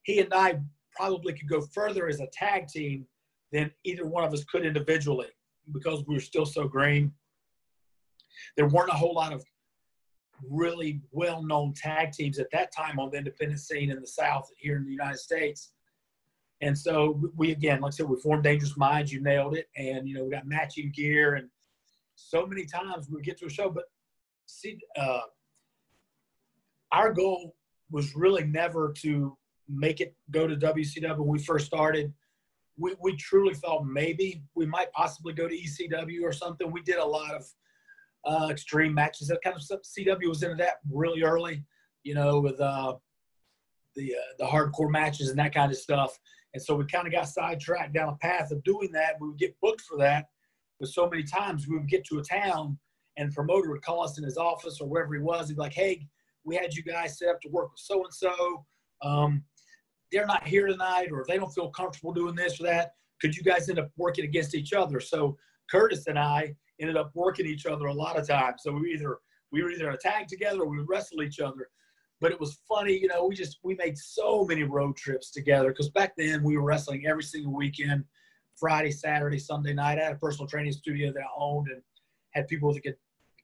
he 0.02 0.20
and 0.20 0.34
I 0.34 0.60
probably 0.96 1.32
could 1.32 1.48
go 1.48 1.60
further 1.60 2.08
as 2.08 2.20
a 2.20 2.26
tag 2.32 2.68
team 2.68 3.06
than 3.52 3.70
either 3.84 4.06
one 4.06 4.24
of 4.24 4.32
us 4.32 4.44
could 4.44 4.64
individually 4.64 5.28
because 5.72 6.04
we 6.06 6.14
were 6.14 6.20
still 6.20 6.46
so 6.46 6.66
green. 6.66 7.12
There 8.56 8.68
weren't 8.68 8.90
a 8.90 8.94
whole 8.96 9.14
lot 9.14 9.32
of 9.32 9.44
really 10.48 11.00
well-known 11.12 11.72
tag 11.74 12.12
teams 12.12 12.38
at 12.38 12.50
that 12.52 12.74
time 12.74 12.98
on 12.98 13.10
the 13.10 13.18
independent 13.18 13.60
scene 13.60 13.90
in 13.90 14.00
the 14.00 14.06
South 14.06 14.48
here 14.56 14.76
in 14.76 14.84
the 14.84 14.90
United 14.90 15.18
States. 15.18 15.72
And 16.60 16.76
so 16.76 17.20
we 17.36 17.52
again, 17.52 17.80
like 17.80 17.92
I 17.92 17.96
said, 17.96 18.08
we 18.08 18.16
formed 18.20 18.44
Dangerous 18.44 18.76
Minds. 18.76 19.12
You 19.12 19.20
nailed 19.20 19.56
it, 19.56 19.68
and 19.76 20.08
you 20.08 20.14
know 20.14 20.24
we 20.24 20.30
got 20.30 20.46
matching 20.46 20.90
gear, 20.94 21.34
and 21.34 21.50
so 22.14 22.46
many 22.46 22.64
times 22.64 23.10
we 23.10 23.20
get 23.20 23.38
to 23.40 23.46
a 23.46 23.50
show. 23.50 23.68
But 23.68 23.84
see, 24.46 24.78
uh, 24.98 25.20
our 26.92 27.12
goal 27.12 27.54
was 27.90 28.16
really 28.16 28.44
never 28.44 28.94
to 29.02 29.36
make 29.68 30.00
it 30.00 30.14
go 30.30 30.46
to 30.46 30.56
WCW 30.56 31.18
when 31.18 31.28
we 31.28 31.38
first 31.38 31.66
started. 31.66 32.12
We, 32.78 32.94
we 33.00 33.16
truly 33.16 33.54
felt 33.54 33.86
maybe 33.86 34.42
we 34.54 34.66
might 34.66 34.92
possibly 34.92 35.32
go 35.32 35.48
to 35.48 35.54
ECW 35.56 36.22
or 36.22 36.32
something. 36.32 36.70
We 36.70 36.82
did 36.82 36.96
a 36.96 37.04
lot 37.04 37.34
of 37.34 37.46
uh, 38.26 38.48
extreme 38.50 38.94
matches. 38.94 39.28
That 39.28 39.42
kind 39.42 39.56
of 39.56 39.62
stuff. 39.62 39.80
CW 39.82 40.28
was 40.28 40.42
into 40.42 40.56
that 40.56 40.74
really 40.90 41.22
early, 41.22 41.64
you 42.02 42.14
know, 42.14 42.40
with 42.40 42.60
uh, 42.60 42.94
the 43.94 44.14
uh, 44.14 44.32
the 44.38 44.44
hardcore 44.44 44.90
matches 44.90 45.30
and 45.30 45.38
that 45.38 45.54
kind 45.54 45.72
of 45.72 45.78
stuff. 45.78 46.18
And 46.52 46.62
so 46.62 46.74
we 46.74 46.86
kind 46.86 47.06
of 47.06 47.12
got 47.12 47.28
sidetracked 47.28 47.94
down 47.94 48.08
a 48.08 48.16
path 48.16 48.50
of 48.50 48.62
doing 48.64 48.90
that. 48.92 49.14
We 49.20 49.28
would 49.28 49.38
get 49.38 49.56
booked 49.60 49.82
for 49.82 49.98
that, 49.98 50.26
but 50.80 50.88
so 50.88 51.08
many 51.08 51.22
times 51.22 51.66
we 51.68 51.76
would 51.76 51.88
get 51.88 52.04
to 52.06 52.18
a 52.18 52.22
town 52.22 52.78
and 53.16 53.30
the 53.30 53.34
promoter 53.34 53.70
would 53.70 53.82
call 53.82 54.02
us 54.02 54.18
in 54.18 54.24
his 54.24 54.36
office 54.36 54.80
or 54.80 54.88
wherever 54.88 55.14
he 55.14 55.20
was. 55.20 55.48
He'd 55.48 55.56
be 55.56 55.62
like, 55.62 55.74
"Hey, 55.74 56.06
we 56.44 56.56
had 56.56 56.74
you 56.74 56.82
guys 56.82 57.18
set 57.18 57.28
up 57.28 57.40
to 57.42 57.48
work 57.48 57.72
with 57.72 57.80
so 57.80 58.04
and 58.04 58.14
so. 58.14 58.64
They're 60.12 60.26
not 60.26 60.46
here 60.46 60.66
tonight, 60.66 61.08
or 61.12 61.24
they 61.26 61.36
don't 61.36 61.52
feel 61.52 61.70
comfortable 61.70 62.12
doing 62.12 62.34
this 62.34 62.60
or 62.60 62.64
that. 62.64 62.92
Could 63.20 63.34
you 63.36 63.42
guys 63.42 63.68
end 63.68 63.78
up 63.78 63.90
working 63.96 64.24
against 64.24 64.54
each 64.54 64.72
other?" 64.72 65.00
So 65.00 65.36
Curtis 65.70 66.06
and 66.06 66.18
I 66.18 66.54
ended 66.80 66.96
up 66.96 67.10
working 67.14 67.46
each 67.46 67.66
other 67.66 67.86
a 67.86 67.94
lot 67.94 68.18
of 68.18 68.26
times. 68.26 68.62
So 68.62 68.72
we 68.72 68.92
either 68.92 69.18
we 69.52 69.62
were 69.62 69.70
either 69.70 69.88
in 69.88 69.94
a 69.94 69.98
tag 69.98 70.28
together 70.28 70.60
or 70.60 70.68
we 70.68 70.78
would 70.78 70.88
wrestle 70.88 71.22
each 71.22 71.40
other. 71.40 71.68
But 72.20 72.32
it 72.32 72.40
was 72.40 72.58
funny, 72.68 72.98
you 72.98 73.08
know. 73.08 73.26
We 73.26 73.34
just 73.34 73.58
we 73.62 73.74
made 73.74 73.98
so 73.98 74.44
many 74.44 74.62
road 74.62 74.96
trips 74.96 75.30
together 75.30 75.68
because 75.68 75.90
back 75.90 76.14
then 76.16 76.42
we 76.42 76.56
were 76.56 76.64
wrestling 76.64 77.06
every 77.06 77.22
single 77.22 77.54
weekend, 77.54 78.04
Friday, 78.56 78.90
Saturday, 78.90 79.38
Sunday 79.38 79.74
night. 79.74 79.98
I 79.98 80.04
had 80.04 80.12
a 80.14 80.18
personal 80.18 80.48
training 80.48 80.72
studio 80.72 81.12
that 81.12 81.20
I 81.20 81.28
owned 81.36 81.68
and 81.68 81.82
had 82.32 82.48
people 82.48 82.72
that 82.72 82.82
could 82.82 82.96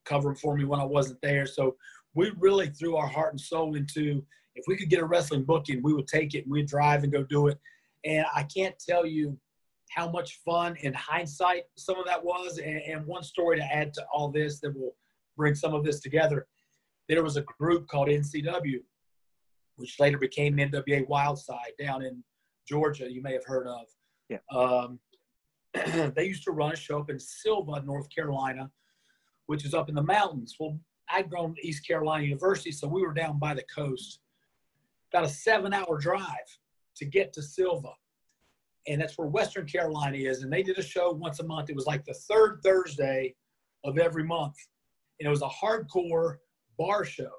cover 0.05 0.33
for 0.35 0.55
me 0.55 0.65
when 0.65 0.79
I 0.79 0.85
wasn't 0.85 1.21
there. 1.21 1.45
So 1.45 1.75
we 2.15 2.31
really 2.37 2.67
threw 2.67 2.95
our 2.95 3.07
heart 3.07 3.33
and 3.33 3.39
soul 3.39 3.75
into 3.75 4.23
if 4.55 4.65
we 4.67 4.77
could 4.77 4.89
get 4.89 4.99
a 4.99 5.05
wrestling 5.05 5.43
booking, 5.43 5.81
we 5.81 5.93
would 5.93 6.07
take 6.07 6.35
it 6.35 6.43
and 6.43 6.51
we'd 6.51 6.67
drive 6.67 7.03
and 7.03 7.11
go 7.11 7.23
do 7.23 7.47
it. 7.47 7.59
And 8.05 8.25
I 8.35 8.43
can't 8.43 8.75
tell 8.77 9.05
you 9.05 9.37
how 9.89 10.09
much 10.09 10.39
fun 10.43 10.75
in 10.81 10.93
hindsight 10.93 11.63
some 11.75 11.97
of 11.97 12.05
that 12.05 12.23
was. 12.23 12.57
And, 12.57 12.81
and, 12.81 13.05
one 13.05 13.23
story 13.23 13.57
to 13.57 13.63
add 13.63 13.93
to 13.93 14.05
all 14.13 14.29
this 14.29 14.59
that 14.61 14.75
will 14.75 14.95
bring 15.37 15.55
some 15.55 15.73
of 15.73 15.83
this 15.83 15.99
together. 15.99 16.47
There 17.07 17.23
was 17.23 17.37
a 17.37 17.41
group 17.59 17.87
called 17.87 18.07
NCW, 18.07 18.79
which 19.75 19.99
later 19.99 20.17
became 20.17 20.57
NWA 20.57 21.07
Wildside 21.07 21.77
down 21.79 22.03
in 22.03 22.23
Georgia. 22.67 23.11
You 23.11 23.21
may 23.21 23.33
have 23.33 23.45
heard 23.45 23.67
of. 23.67 23.85
Yeah. 24.29 24.37
Um, 24.51 24.99
they 26.15 26.25
used 26.25 26.43
to 26.45 26.51
run 26.51 26.73
a 26.73 26.75
show 26.75 26.99
up 26.99 27.09
in 27.09 27.19
Sylva, 27.19 27.81
North 27.85 28.07
Carolina, 28.13 28.71
which 29.47 29.65
is 29.65 29.73
up 29.73 29.89
in 29.89 29.95
the 29.95 30.03
mountains. 30.03 30.55
Well, 30.59 30.79
I'd 31.09 31.29
grown 31.29 31.55
East 31.61 31.85
Carolina 31.85 32.23
University, 32.23 32.71
so 32.71 32.87
we 32.87 33.01
were 33.01 33.13
down 33.13 33.37
by 33.39 33.53
the 33.53 33.63
coast. 33.73 34.19
About 35.13 35.25
a 35.25 35.29
seven-hour 35.29 35.99
drive 35.99 36.57
to 36.95 37.05
get 37.05 37.33
to 37.33 37.41
Sylva. 37.41 37.93
and 38.87 38.99
that's 38.99 39.17
where 39.17 39.27
Western 39.27 39.65
Carolina 39.65 40.17
is. 40.17 40.43
And 40.43 40.51
they 40.51 40.63
did 40.63 40.77
a 40.77 40.83
show 40.83 41.11
once 41.11 41.39
a 41.39 41.43
month. 41.43 41.69
It 41.69 41.75
was 41.75 41.85
like 41.85 42.03
the 42.03 42.13
third 42.13 42.59
Thursday 42.63 43.35
of 43.85 43.97
every 43.97 44.23
month, 44.23 44.55
and 45.19 45.27
it 45.27 45.29
was 45.29 45.41
a 45.41 45.47
hardcore 45.47 46.37
bar 46.77 47.05
show. 47.05 47.31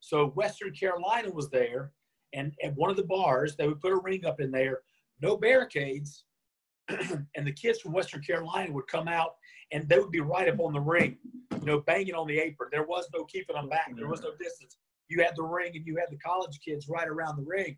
So 0.00 0.28
Western 0.30 0.72
Carolina 0.72 1.30
was 1.30 1.48
there, 1.50 1.92
and 2.34 2.52
at 2.62 2.74
one 2.74 2.90
of 2.90 2.96
the 2.96 3.04
bars, 3.04 3.56
they 3.56 3.66
would 3.66 3.80
put 3.80 3.92
a 3.92 3.96
ring 3.96 4.26
up 4.26 4.40
in 4.40 4.50
there, 4.50 4.80
no 5.22 5.36
barricades, 5.36 6.24
and 6.88 7.46
the 7.46 7.52
kids 7.52 7.80
from 7.80 7.92
Western 7.92 8.22
Carolina 8.22 8.70
would 8.72 8.86
come 8.86 9.08
out, 9.08 9.36
and 9.72 9.88
they 9.88 9.98
would 9.98 10.10
be 10.10 10.20
right 10.20 10.48
up 10.48 10.60
on 10.60 10.72
the 10.72 10.80
ring, 10.80 11.16
you 11.58 11.66
know, 11.66 11.80
banging 11.80 12.14
on 12.14 12.26
the 12.26 12.38
apron. 12.38 12.68
There 12.70 12.84
was 12.84 13.08
no 13.14 13.24
keeping 13.24 13.56
them 13.56 13.68
back. 13.68 13.90
There 13.96 14.08
was 14.08 14.20
no 14.20 14.32
distance. 14.38 14.76
You 15.08 15.22
had 15.22 15.36
the 15.36 15.42
ring, 15.42 15.72
and 15.74 15.86
you 15.86 15.96
had 15.96 16.10
the 16.10 16.18
college 16.18 16.58
kids 16.64 16.88
right 16.88 17.08
around 17.08 17.36
the 17.36 17.44
ring 17.44 17.76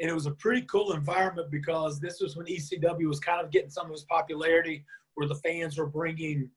and 0.00 0.10
it 0.10 0.14
was 0.14 0.26
a 0.26 0.32
pretty 0.32 0.62
cool 0.62 0.92
environment 0.92 1.50
because 1.50 2.00
this 2.00 2.20
was 2.20 2.36
when 2.36 2.46
ECW 2.46 3.06
was 3.06 3.20
kind 3.20 3.44
of 3.44 3.50
getting 3.50 3.70
some 3.70 3.86
of 3.86 3.92
its 3.92 4.04
popularity, 4.04 4.84
where 5.14 5.28
the 5.28 5.36
fans 5.36 5.78
were 5.78 5.86
bringing 5.86 6.50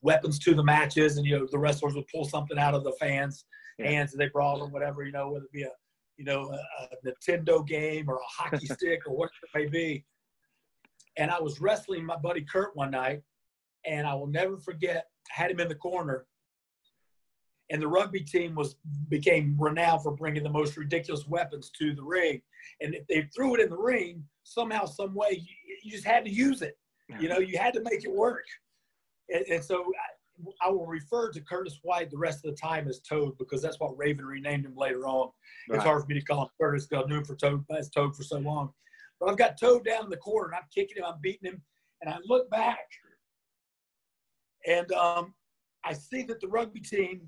weapons 0.00 0.38
to 0.38 0.54
the 0.54 0.62
matches, 0.62 1.18
and 1.18 1.26
you 1.26 1.38
know 1.38 1.46
the 1.50 1.58
wrestlers 1.58 1.94
would 1.94 2.08
pull 2.08 2.24
something 2.24 2.58
out 2.58 2.74
of 2.74 2.84
the 2.84 2.92
fans' 2.92 3.44
yeah. 3.78 3.90
hands 3.90 4.12
and 4.12 4.20
they 4.20 4.28
brought 4.28 4.58
them 4.58 4.72
whatever 4.72 5.04
you 5.04 5.12
know, 5.12 5.30
whether 5.30 5.44
it 5.44 5.52
be 5.52 5.62
a 5.62 5.70
you 6.16 6.24
know 6.24 6.50
a, 6.50 6.84
a 6.84 6.96
Nintendo 7.06 7.66
game 7.66 8.08
or 8.08 8.16
a 8.16 8.26
hockey 8.26 8.66
stick 8.72 9.00
or 9.06 9.14
whatever 9.14 9.34
it 9.54 9.58
may 9.58 9.66
be. 9.66 10.04
And 11.18 11.30
I 11.30 11.40
was 11.40 11.60
wrestling 11.60 12.04
my 12.04 12.16
buddy 12.16 12.40
Kurt 12.40 12.74
one 12.74 12.92
night, 12.92 13.22
and 13.84 14.06
I 14.06 14.14
will 14.14 14.28
never 14.28 14.56
forget. 14.56 15.06
I 15.30 15.42
had 15.42 15.50
him 15.50 15.60
in 15.60 15.68
the 15.68 15.74
corner, 15.74 16.24
and 17.70 17.82
the 17.82 17.88
rugby 17.88 18.20
team 18.20 18.54
was 18.54 18.76
became 19.08 19.56
renowned 19.58 20.02
for 20.02 20.12
bringing 20.12 20.42
the 20.42 20.50
most 20.50 20.76
ridiculous 20.76 21.26
weapons 21.26 21.70
to 21.78 21.94
the 21.94 22.02
ring. 22.02 22.40
And 22.80 22.94
if 22.94 23.06
they 23.06 23.28
threw 23.34 23.54
it 23.54 23.60
in 23.60 23.70
the 23.70 23.76
ring, 23.76 24.24
somehow, 24.44 24.86
some 24.86 25.14
way, 25.14 25.42
you, 25.42 25.76
you 25.84 25.90
just 25.90 26.06
had 26.06 26.24
to 26.24 26.30
use 26.30 26.62
it. 26.62 26.78
You 27.20 27.28
know, 27.28 27.38
you 27.38 27.58
had 27.58 27.72
to 27.74 27.82
make 27.82 28.04
it 28.04 28.12
work. 28.12 28.44
And, 29.30 29.44
and 29.46 29.64
so 29.64 29.84
I, 30.62 30.68
I, 30.68 30.70
will 30.70 30.86
refer 30.86 31.30
to 31.32 31.40
Curtis 31.40 31.78
White 31.82 32.10
the 32.10 32.18
rest 32.18 32.44
of 32.44 32.50
the 32.50 32.56
time 32.56 32.86
as 32.86 33.00
Toad 33.00 33.36
because 33.38 33.62
that's 33.62 33.80
what 33.80 33.96
Raven 33.96 34.26
renamed 34.26 34.66
him 34.66 34.74
later 34.76 35.06
on. 35.06 35.30
Right. 35.68 35.76
It's 35.76 35.84
hard 35.84 36.02
for 36.02 36.06
me 36.08 36.18
to 36.18 36.24
call 36.24 36.42
him 36.42 36.48
Curtis 36.60 36.86
because 36.86 37.04
I 37.04 37.08
knew 37.08 37.18
him 37.18 37.24
for 37.24 37.34
Toad 37.34 37.64
as 37.76 37.88
Toad 37.90 38.14
for 38.14 38.22
so 38.22 38.38
long. 38.38 38.72
But 39.20 39.30
I've 39.30 39.38
got 39.38 39.58
Toad 39.58 39.84
down 39.84 40.04
in 40.04 40.10
the 40.10 40.18
corner 40.18 40.48
and 40.48 40.56
I'm 40.56 40.68
kicking 40.74 40.98
him, 40.98 41.04
I'm 41.06 41.20
beating 41.22 41.50
him, 41.50 41.62
and 42.02 42.12
I 42.12 42.18
look 42.26 42.50
back 42.50 42.86
and 44.66 44.90
um, 44.92 45.34
I 45.84 45.92
see 45.94 46.22
that 46.24 46.40
the 46.40 46.48
rugby 46.48 46.80
team 46.80 47.26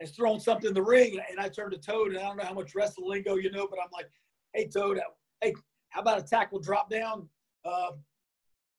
has 0.00 0.10
thrown 0.12 0.40
something 0.40 0.68
in 0.68 0.74
the 0.74 0.82
ring. 0.82 1.20
And 1.30 1.38
I 1.38 1.48
turned 1.48 1.72
to 1.72 1.78
Toad, 1.78 2.08
and 2.08 2.18
I 2.18 2.22
don't 2.22 2.38
know 2.38 2.44
how 2.44 2.54
much 2.54 2.74
wrestling 2.74 3.08
lingo 3.08 3.36
you 3.36 3.50
know, 3.50 3.66
but 3.68 3.78
I'm 3.82 3.90
like, 3.92 4.10
hey, 4.54 4.66
Toad, 4.66 4.98
hey, 5.40 5.54
how 5.90 6.00
about 6.00 6.18
a 6.18 6.22
tackle 6.22 6.58
drop 6.58 6.90
down? 6.90 7.28
Uh, 7.64 7.92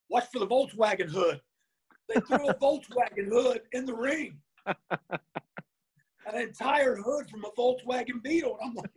watch 0.09 0.25
for 0.31 0.39
the 0.39 0.47
Volkswagen 0.47 1.09
hood. 1.09 1.39
They 2.09 2.19
threw 2.21 2.49
a 2.49 2.53
Volkswagen 2.61 3.27
hood 3.29 3.61
in 3.71 3.85
the 3.85 3.93
ring. 3.93 4.37
An 4.65 6.35
entire 6.35 6.95
hood 6.95 7.29
from 7.29 7.45
a 7.45 7.51
Volkswagen 7.59 8.21
Beetle. 8.23 8.57
And 8.61 8.71
I'm 8.71 8.75
like, 8.75 8.91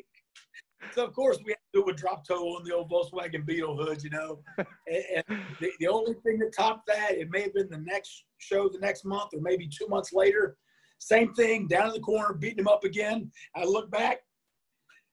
so 0.93 1.05
of 1.05 1.13
course 1.13 1.39
we 1.45 1.53
had 1.53 1.59
to 1.75 1.83
do 1.83 1.89
a 1.89 1.93
drop 1.93 2.27
toe 2.27 2.57
on 2.57 2.65
the 2.65 2.75
old 2.75 2.91
Volkswagen 2.91 3.45
Beetle 3.45 3.77
hood, 3.77 4.03
you 4.03 4.11
know. 4.11 4.41
And, 4.59 5.25
and 5.29 5.41
the, 5.61 5.71
the 5.81 5.89
only 5.89 6.15
thing 6.15 6.39
that 6.39 6.55
topped 6.57 6.87
that, 6.87 7.13
it 7.13 7.31
may 7.31 7.43
have 7.43 7.55
been 7.55 7.69
the 7.71 7.79
next 7.79 8.25
show 8.39 8.69
the 8.69 8.79
next 8.79 9.05
month 9.05 9.31
or 9.35 9.41
maybe 9.41 9.69
two 9.69 9.89
months 9.89 10.13
later 10.13 10.57
same 10.99 11.35
thing, 11.35 11.67
down 11.67 11.89
in 11.89 11.95
the 11.95 12.01
corner, 12.01 12.35
beating 12.35 12.61
him 12.61 12.69
up 12.69 12.85
again. 12.85 13.31
I 13.55 13.65
look 13.65 13.91
back. 13.91 14.19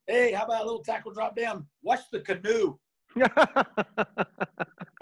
Hey, 0.07 0.31
how 0.33 0.45
about 0.45 0.61
a 0.61 0.65
little 0.65 0.83
tackle 0.83 1.13
drop 1.13 1.35
down? 1.35 1.65
Watch 1.83 2.01
the 2.11 2.21
canoe. 2.21 2.77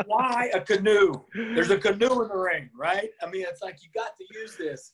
Why 0.06 0.50
a 0.54 0.62
canoe? 0.62 1.14
There's 1.34 1.70
a 1.70 1.78
canoe 1.78 2.24
in 2.24 2.28
the 2.30 2.38
ring, 2.38 2.70
right? 2.78 3.10
I 3.22 3.30
mean, 3.30 3.46
it's 3.48 3.62
like 3.62 3.78
you 3.84 3.90
got 3.94 4.12
to 4.18 4.40
use 4.40 4.56
this. 4.56 4.94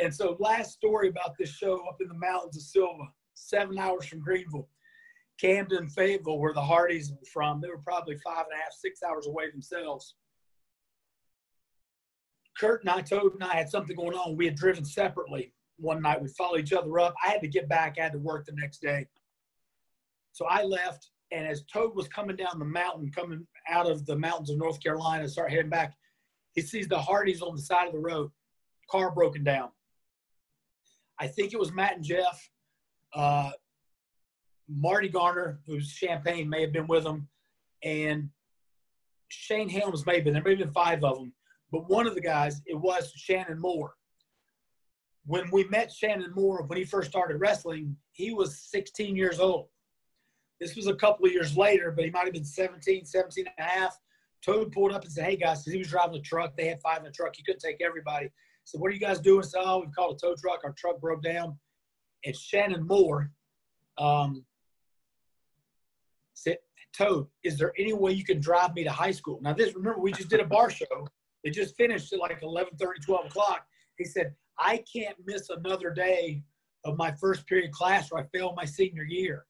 And 0.00 0.14
so, 0.14 0.36
last 0.38 0.72
story 0.72 1.08
about 1.08 1.34
this 1.38 1.50
show 1.50 1.74
up 1.88 1.96
in 2.00 2.08
the 2.08 2.14
mountains 2.14 2.56
of 2.56 2.62
Sylva, 2.62 3.04
seven 3.34 3.78
hours 3.78 4.06
from 4.06 4.20
Greenville. 4.20 4.68
Cameron, 5.40 5.88
Fayetteville, 5.88 6.38
where 6.38 6.54
the 6.54 6.60
Hardys 6.60 7.10
were 7.10 7.26
from, 7.32 7.60
they 7.60 7.68
were 7.68 7.78
probably 7.78 8.16
five 8.18 8.44
and 8.50 8.58
a 8.58 8.62
half, 8.62 8.72
six 8.72 9.02
hours 9.02 9.26
away 9.26 9.50
themselves. 9.50 10.14
Kurt 12.58 12.82
and 12.82 12.90
I, 12.90 13.00
Toad 13.00 13.34
and 13.34 13.44
I 13.44 13.54
had 13.54 13.68
something 13.68 13.96
going 13.96 14.16
on. 14.16 14.36
We 14.36 14.46
had 14.46 14.56
driven 14.56 14.84
separately 14.84 15.52
one 15.76 16.02
night. 16.02 16.22
We 16.22 16.28
followed 16.28 16.60
each 16.60 16.72
other 16.72 16.98
up. 17.00 17.14
I 17.24 17.30
had 17.30 17.40
to 17.40 17.48
get 17.48 17.68
back. 17.68 17.96
I 17.98 18.02
had 18.04 18.12
to 18.12 18.18
work 18.18 18.46
the 18.46 18.52
next 18.52 18.80
day. 18.80 19.08
So 20.32 20.46
I 20.46 20.62
left. 20.62 21.10
And 21.32 21.46
as 21.46 21.64
Toad 21.64 21.96
was 21.96 22.06
coming 22.08 22.36
down 22.36 22.58
the 22.58 22.64
mountain, 22.64 23.10
coming 23.10 23.46
out 23.68 23.90
of 23.90 24.06
the 24.06 24.16
mountains 24.16 24.50
of 24.50 24.58
North 24.58 24.80
Carolina, 24.82 25.28
start 25.28 25.50
heading 25.50 25.70
back, 25.70 25.94
he 26.54 26.60
sees 26.60 26.86
the 26.86 26.98
Hardys 26.98 27.42
on 27.42 27.56
the 27.56 27.62
side 27.62 27.88
of 27.88 27.92
the 27.92 27.98
road, 27.98 28.30
car 28.88 29.10
broken 29.10 29.42
down. 29.42 29.70
I 31.18 31.26
think 31.26 31.52
it 31.52 31.58
was 31.58 31.72
Matt 31.72 31.96
and 31.96 32.04
Jeff. 32.04 32.50
Uh, 33.12 33.50
Marty 34.68 35.08
Garner, 35.08 35.60
who's 35.66 35.92
Cham 35.92 36.22
Pain, 36.22 36.48
may 36.48 36.60
have 36.62 36.72
been 36.72 36.86
with 36.86 37.04
them, 37.04 37.28
and 37.82 38.30
Shane 39.28 39.68
Helms 39.68 40.06
may 40.06 40.16
have 40.16 40.24
been 40.24 40.34
there. 40.34 40.42
May 40.42 40.50
have 40.50 40.58
been 40.58 40.72
five 40.72 41.04
of 41.04 41.16
them. 41.16 41.32
But 41.74 41.90
one 41.90 42.06
of 42.06 42.14
the 42.14 42.20
guys, 42.20 42.62
it 42.66 42.76
was 42.76 43.12
Shannon 43.16 43.58
Moore. 43.58 43.94
When 45.26 45.50
we 45.50 45.64
met 45.64 45.90
Shannon 45.90 46.32
Moore, 46.32 46.62
when 46.62 46.78
he 46.78 46.84
first 46.84 47.10
started 47.10 47.38
wrestling, 47.38 47.96
he 48.12 48.32
was 48.32 48.60
16 48.70 49.16
years 49.16 49.40
old. 49.40 49.66
This 50.60 50.76
was 50.76 50.86
a 50.86 50.94
couple 50.94 51.26
of 51.26 51.32
years 51.32 51.56
later, 51.56 51.90
but 51.90 52.04
he 52.04 52.12
might 52.12 52.26
have 52.26 52.32
been 52.32 52.44
17, 52.44 53.04
17 53.04 53.46
and 53.48 53.54
a 53.58 53.68
half. 53.68 53.98
Toad 54.40 54.70
pulled 54.70 54.92
up 54.92 55.02
and 55.02 55.12
said, 55.12 55.24
Hey 55.24 55.34
guys, 55.34 55.64
he 55.64 55.76
was 55.76 55.88
driving 55.88 56.14
a 56.14 56.20
truck. 56.20 56.56
They 56.56 56.68
had 56.68 56.80
five 56.80 56.98
in 56.98 57.06
the 57.06 57.10
truck. 57.10 57.34
He 57.34 57.42
couldn't 57.42 57.58
take 57.58 57.80
everybody. 57.80 58.30
So 58.62 58.78
what 58.78 58.92
are 58.92 58.94
you 58.94 59.00
guys 59.00 59.18
doing? 59.18 59.42
So 59.42 59.60
oh, 59.60 59.80
we've 59.80 59.92
called 59.92 60.14
a 60.14 60.24
tow 60.24 60.36
truck. 60.36 60.60
Our 60.62 60.76
truck 60.78 61.00
broke 61.00 61.24
down. 61.24 61.58
And 62.24 62.36
Shannon 62.36 62.86
Moore 62.86 63.32
um, 63.98 64.44
said, 66.34 66.58
Toad, 66.96 67.26
is 67.42 67.58
there 67.58 67.72
any 67.76 67.94
way 67.94 68.12
you 68.12 68.24
can 68.24 68.38
drive 68.38 68.76
me 68.76 68.84
to 68.84 68.92
high 68.92 69.10
school? 69.10 69.40
Now 69.42 69.54
this, 69.54 69.74
remember, 69.74 69.98
we 69.98 70.12
just 70.12 70.28
did 70.28 70.38
a 70.38 70.46
bar 70.46 70.70
show. 70.70 71.08
It 71.44 71.52
just 71.52 71.76
finished 71.76 72.12
at 72.12 72.18
like 72.18 72.42
11, 72.42 72.72
12 72.78 73.26
o'clock. 73.26 73.66
He 73.98 74.04
said, 74.04 74.34
I 74.58 74.82
can't 74.92 75.16
miss 75.26 75.50
another 75.50 75.90
day 75.90 76.42
of 76.84 76.96
my 76.96 77.12
first 77.12 77.46
period 77.46 77.70
class 77.70 78.10
or 78.10 78.18
I 78.18 78.24
fail 78.24 78.54
my 78.56 78.64
senior 78.64 79.04
year. 79.04 79.46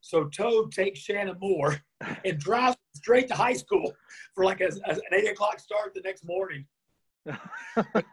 So 0.00 0.24
Toad 0.24 0.72
takes 0.72 1.00
Shannon 1.00 1.36
Moore 1.40 1.82
and 2.24 2.38
drives 2.38 2.76
straight 2.94 3.28
to 3.28 3.34
high 3.34 3.54
school 3.54 3.92
for 4.34 4.44
like 4.44 4.60
a, 4.60 4.68
a, 4.86 4.92
an 4.92 5.00
eight 5.12 5.30
o'clock 5.30 5.58
start 5.58 5.92
the 5.94 6.00
next 6.02 6.24
morning. 6.24 6.64
if 7.26 7.36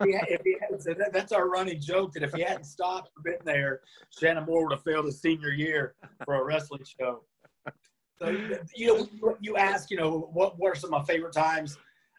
he, 0.04 0.10
if 0.28 0.42
he 0.44 0.58
had, 0.60 0.82
so 0.82 0.94
that, 0.94 1.14
that's 1.14 1.32
our 1.32 1.48
running 1.48 1.80
joke 1.80 2.12
that 2.14 2.24
if 2.24 2.34
he 2.34 2.42
hadn't 2.42 2.66
stopped 2.66 3.12
or 3.16 3.24
been 3.24 3.40
there, 3.46 3.82
Shannon 4.18 4.46
Moore 4.46 4.64
would 4.64 4.74
have 4.74 4.84
failed 4.84 5.06
his 5.06 5.22
senior 5.22 5.52
year 5.52 5.96
for 6.26 6.36
a 6.36 6.44
wrestling 6.44 6.84
show. 7.00 7.24
So 8.20 8.30
you 8.76 9.10
know, 9.22 9.38
you 9.40 9.58
ask, 9.58 9.92
you 9.92 9.98
know, 9.98 10.30
what 10.34 10.58
what 10.58 10.72
are 10.72 10.76
some 10.76 10.94
of 10.94 11.02
my 11.02 11.06
favorite 11.06 11.34
times? 11.34 11.78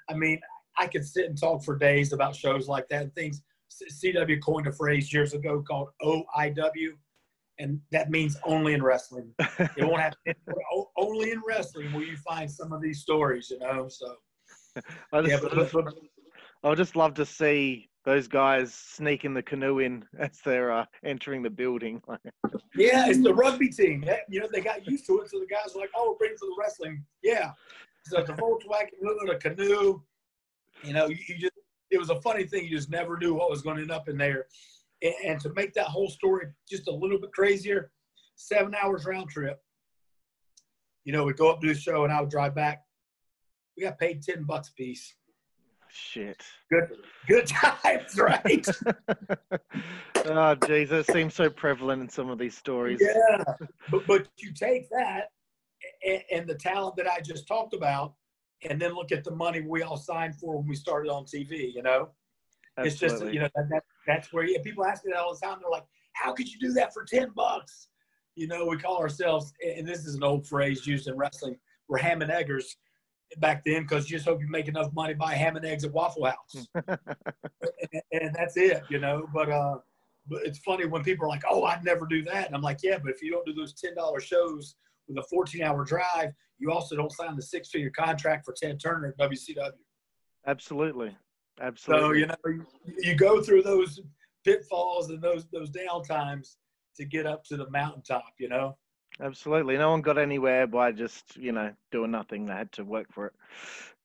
I 0.09 0.15
mean, 0.15 0.41
I 0.79 0.87
could 0.87 1.07
sit 1.07 1.27
and 1.27 1.39
talk 1.39 1.65
for 1.65 1.77
days 1.77 2.13
about 2.13 2.37
shows 2.37 2.69
like 2.69 2.89
that 2.89 3.03
and 3.03 3.15
things. 3.15 3.43
CW 4.03 4.43
coined 4.43 4.67
a 4.67 4.73
phrase 4.73 5.13
years 5.13 5.35
ago 5.35 5.63
called 5.67 5.89
OIW, 6.03 6.91
and 7.59 7.81
that 7.91 8.11
means 8.11 8.37
only 8.45 8.75
in 8.75 8.83
wrestling. 8.83 9.33
It 9.59 9.85
won't 9.85 10.01
have 10.01 10.15
only 10.97 11.33
in 11.33 11.43
wrestling 11.47 11.93
will 11.93 12.05
you 12.05 12.17
find 12.17 12.51
some 12.51 12.73
of 12.73 12.81
these 12.81 13.01
stories, 13.01 13.51
you 13.51 13.59
know. 13.59 13.89
So 13.89 14.15
I 15.13 15.23
just, 15.23 15.31
yeah, 15.31 15.49
but, 15.51 15.73
but, 15.73 15.95
I 16.63 16.69
would 16.69 16.79
just 16.79 16.97
love 16.97 17.15
to 17.15 17.27
see 17.27 17.89
those 18.05 18.29
guys 18.29 18.73
sneaking 18.73 19.35
the 19.35 19.43
canoe 19.43 19.81
in 19.81 20.05
as 20.19 20.41
they're 20.45 20.73
uh, 20.73 20.85
entering 21.05 21.43
the 21.43 21.51
building. 21.51 22.01
yeah, 22.75 23.09
it's 23.09 23.23
the 23.23 23.35
rugby 23.35 23.69
team. 23.69 24.05
You 24.29 24.41
know, 24.41 24.49
they 24.53 24.61
got 24.61 24.87
used 24.87 25.07
to 25.07 25.21
it, 25.21 25.31
so 25.31 25.41
the 25.41 25.47
guys 25.47 25.75
are 25.75 25.81
like, 25.81 25.91
"Oh, 25.95 26.11
we're 26.11 26.19
bringing 26.19 26.39
for 26.39 26.47
the 26.47 26.57
wrestling." 26.59 27.05
Yeah, 27.23 27.51
so 28.07 28.23
the 28.23 28.33
Volkswagen, 28.35 29.35
a 29.35 29.39
canoe. 29.39 30.01
You 30.83 30.93
know, 30.93 31.07
you, 31.07 31.17
you 31.29 31.39
just 31.39 31.53
it 31.91 31.99
was 31.99 32.11
a 32.11 32.21
funny 32.21 32.45
thing. 32.45 32.65
You 32.65 32.77
just 32.77 32.91
never 32.91 33.17
knew 33.19 33.35
what 33.35 33.51
was 33.51 33.63
going 33.63 33.77
to 33.77 33.83
end 33.83 33.91
up 33.91 34.09
in 34.09 34.17
there. 34.17 34.47
And, 35.03 35.15
and 35.25 35.41
to 35.41 35.53
make 35.55 35.73
that 35.75 35.87
whole 35.87 36.09
story 36.09 36.47
just 36.69 36.89
a 36.89 36.93
little 36.93 37.21
bit 37.21 37.33
crazier, 37.33 37.91
seven 38.35 38.75
hours 38.75 39.05
round 39.07 39.31
trip. 39.31 39.61
You 41.05 41.13
know, 41.13 41.25
we'd 41.25 41.37
go 41.37 41.51
up 41.51 41.61
to 41.61 41.69
the 41.69 41.75
show 41.75 42.05
and 42.05 42.13
I 42.13 42.21
would 42.21 42.31
drive 42.31 42.55
back. 42.55 42.83
We 43.77 43.85
got 43.85 43.99
paid 43.99 44.23
ten 44.23 44.45
bucks 44.45 44.71
a 44.71 44.73
piece. 44.73 45.15
Shit. 45.89 46.43
Good, 46.71 46.99
good 47.29 47.47
times, 47.47 48.19
right? 48.19 48.67
oh, 50.27 50.55
Jesus, 50.67 51.07
seems 51.07 51.35
so 51.35 51.49
prevalent 51.49 52.03
in 52.03 52.09
some 52.09 52.29
of 52.29 52.39
these 52.39 52.57
stories. 52.57 53.01
Yeah, 53.01 53.45
but 53.91 54.07
but 54.07 54.29
you 54.39 54.53
take 54.53 54.91
that 54.91 55.29
and, 56.05 56.23
and 56.33 56.47
the 56.49 56.55
talent 56.55 56.97
that 56.97 57.07
I 57.07 57.21
just 57.21 57.47
talked 57.47 57.75
about, 57.75 58.15
and 58.63 58.81
then 58.81 58.95
look 58.95 59.13
at 59.13 59.25
the 59.25 59.31
money 59.31 59.61
we 59.61 59.83
all 59.83 59.97
signed 59.97 60.35
for 60.37 60.57
when 60.57 60.67
we 60.67 60.75
started 60.75 61.11
on 61.11 61.25
TV. 61.25 61.73
You 61.75 61.83
know, 61.83 62.11
Absolutely. 62.79 62.91
it's 62.91 62.99
just 62.99 63.33
you 63.35 63.41
know 63.41 63.49
that, 63.55 63.69
that 63.71 63.85
that's 64.07 64.33
where 64.33 64.45
you, 64.45 64.59
people 64.61 64.85
ask 64.85 65.05
me 65.05 65.13
that 65.13 65.21
all 65.21 65.35
the 65.35 65.47
time. 65.47 65.59
They're 65.61 65.71
like, 65.71 65.87
"How 66.15 66.33
could 66.33 66.49
you 66.49 66.59
do 66.59 66.73
that 66.75 66.93
for 66.93 67.05
ten 67.05 67.31
bucks?" 67.35 67.89
You 68.35 68.47
know, 68.49 68.67
we 68.67 68.77
call 68.77 68.99
ourselves, 68.99 69.53
and 69.65 69.87
this 69.87 70.05
is 70.05 70.15
an 70.15 70.23
old 70.23 70.47
phrase 70.47 70.87
used 70.87 71.09
in 71.09 71.17
wrestling. 71.17 71.57
We're 71.89 71.99
ham 71.99 72.23
and 72.23 72.31
eggers 72.31 72.77
back 73.39 73.65
then 73.65 73.83
because 73.83 74.11
you 74.11 74.17
just 74.17 74.29
hope 74.29 74.41
you 74.41 74.49
make 74.49 74.69
enough 74.69 74.93
money 74.93 75.15
buy 75.15 75.35
ham 75.35 75.57
and 75.57 75.65
eggs 75.65 75.85
at 75.85 75.93
Waffle 75.93 76.27
House, 76.27 76.69
and, 76.75 78.03
and, 78.13 78.35
that's 78.35 78.57
it. 78.57 78.83
You 78.89 78.99
know, 78.99 79.29
but 79.33 79.51
uh, 79.51 79.79
but 80.29 80.45
it's 80.45 80.59
funny 80.59 80.87
when 80.87 81.03
people 81.03 81.27
are 81.27 81.29
like, 81.29 81.45
"Oh, 81.49 81.65
I'd 81.65 81.85
never 81.85 82.07
do 82.07 82.23
that," 82.25 82.47
and 82.47 82.55
I'm 82.55 82.63
like, 82.63 82.83
"Yeah, 82.83 82.99
but 82.99 83.11
if 83.11 83.23
you 83.23 83.31
don't 83.31 83.47
do 83.47 83.53
those 83.53 83.75
ten 83.75 83.95
dollar 83.95 84.21
shows 84.21 84.77
with 85.09 85.19
a 85.19 85.23
14 85.29 85.63
hour 85.63 85.85
drive, 85.85 86.33
you 86.59 86.71
also 86.71 86.97
don't 86.97 87.13
sign 87.13 87.37
the 87.37 87.43
six 87.43 87.71
figure 87.71 87.91
contract 87.91 88.45
for 88.45 88.53
Ted 88.53 88.81
Turner 88.81 89.09
at 89.09 89.19
WCW. 89.19 89.73
Absolutely. 90.47 91.17
Absolutely. 91.61 92.07
So, 92.07 92.13
you 92.13 92.27
know, 92.27 92.35
you, 92.47 92.67
you 92.99 93.15
go 93.15 93.43
through 93.43 93.63
those 93.63 94.01
pitfalls 94.45 95.11
and 95.11 95.21
those, 95.23 95.47
those 95.53 95.71
down 95.71 96.03
times 96.03 96.57
to 96.97 97.05
get 97.05 97.27
up 97.27 97.45
to 97.45 97.57
the 97.57 97.69
mountaintop, 97.71 98.33
you 98.39 98.49
know? 98.49 98.77
Absolutely. 99.21 99.77
No 99.77 99.91
one 99.91 100.03
got 100.03 100.19
anywhere 100.19 100.67
by 100.67 100.93
just, 100.93 101.37
you 101.37 101.53
know, 101.53 101.73
doing 101.91 102.11
nothing. 102.11 102.47
They 102.47 102.53
had 102.53 102.73
to 102.73 102.85
work 102.85 103.07
for 103.13 103.27
it. 103.27 103.33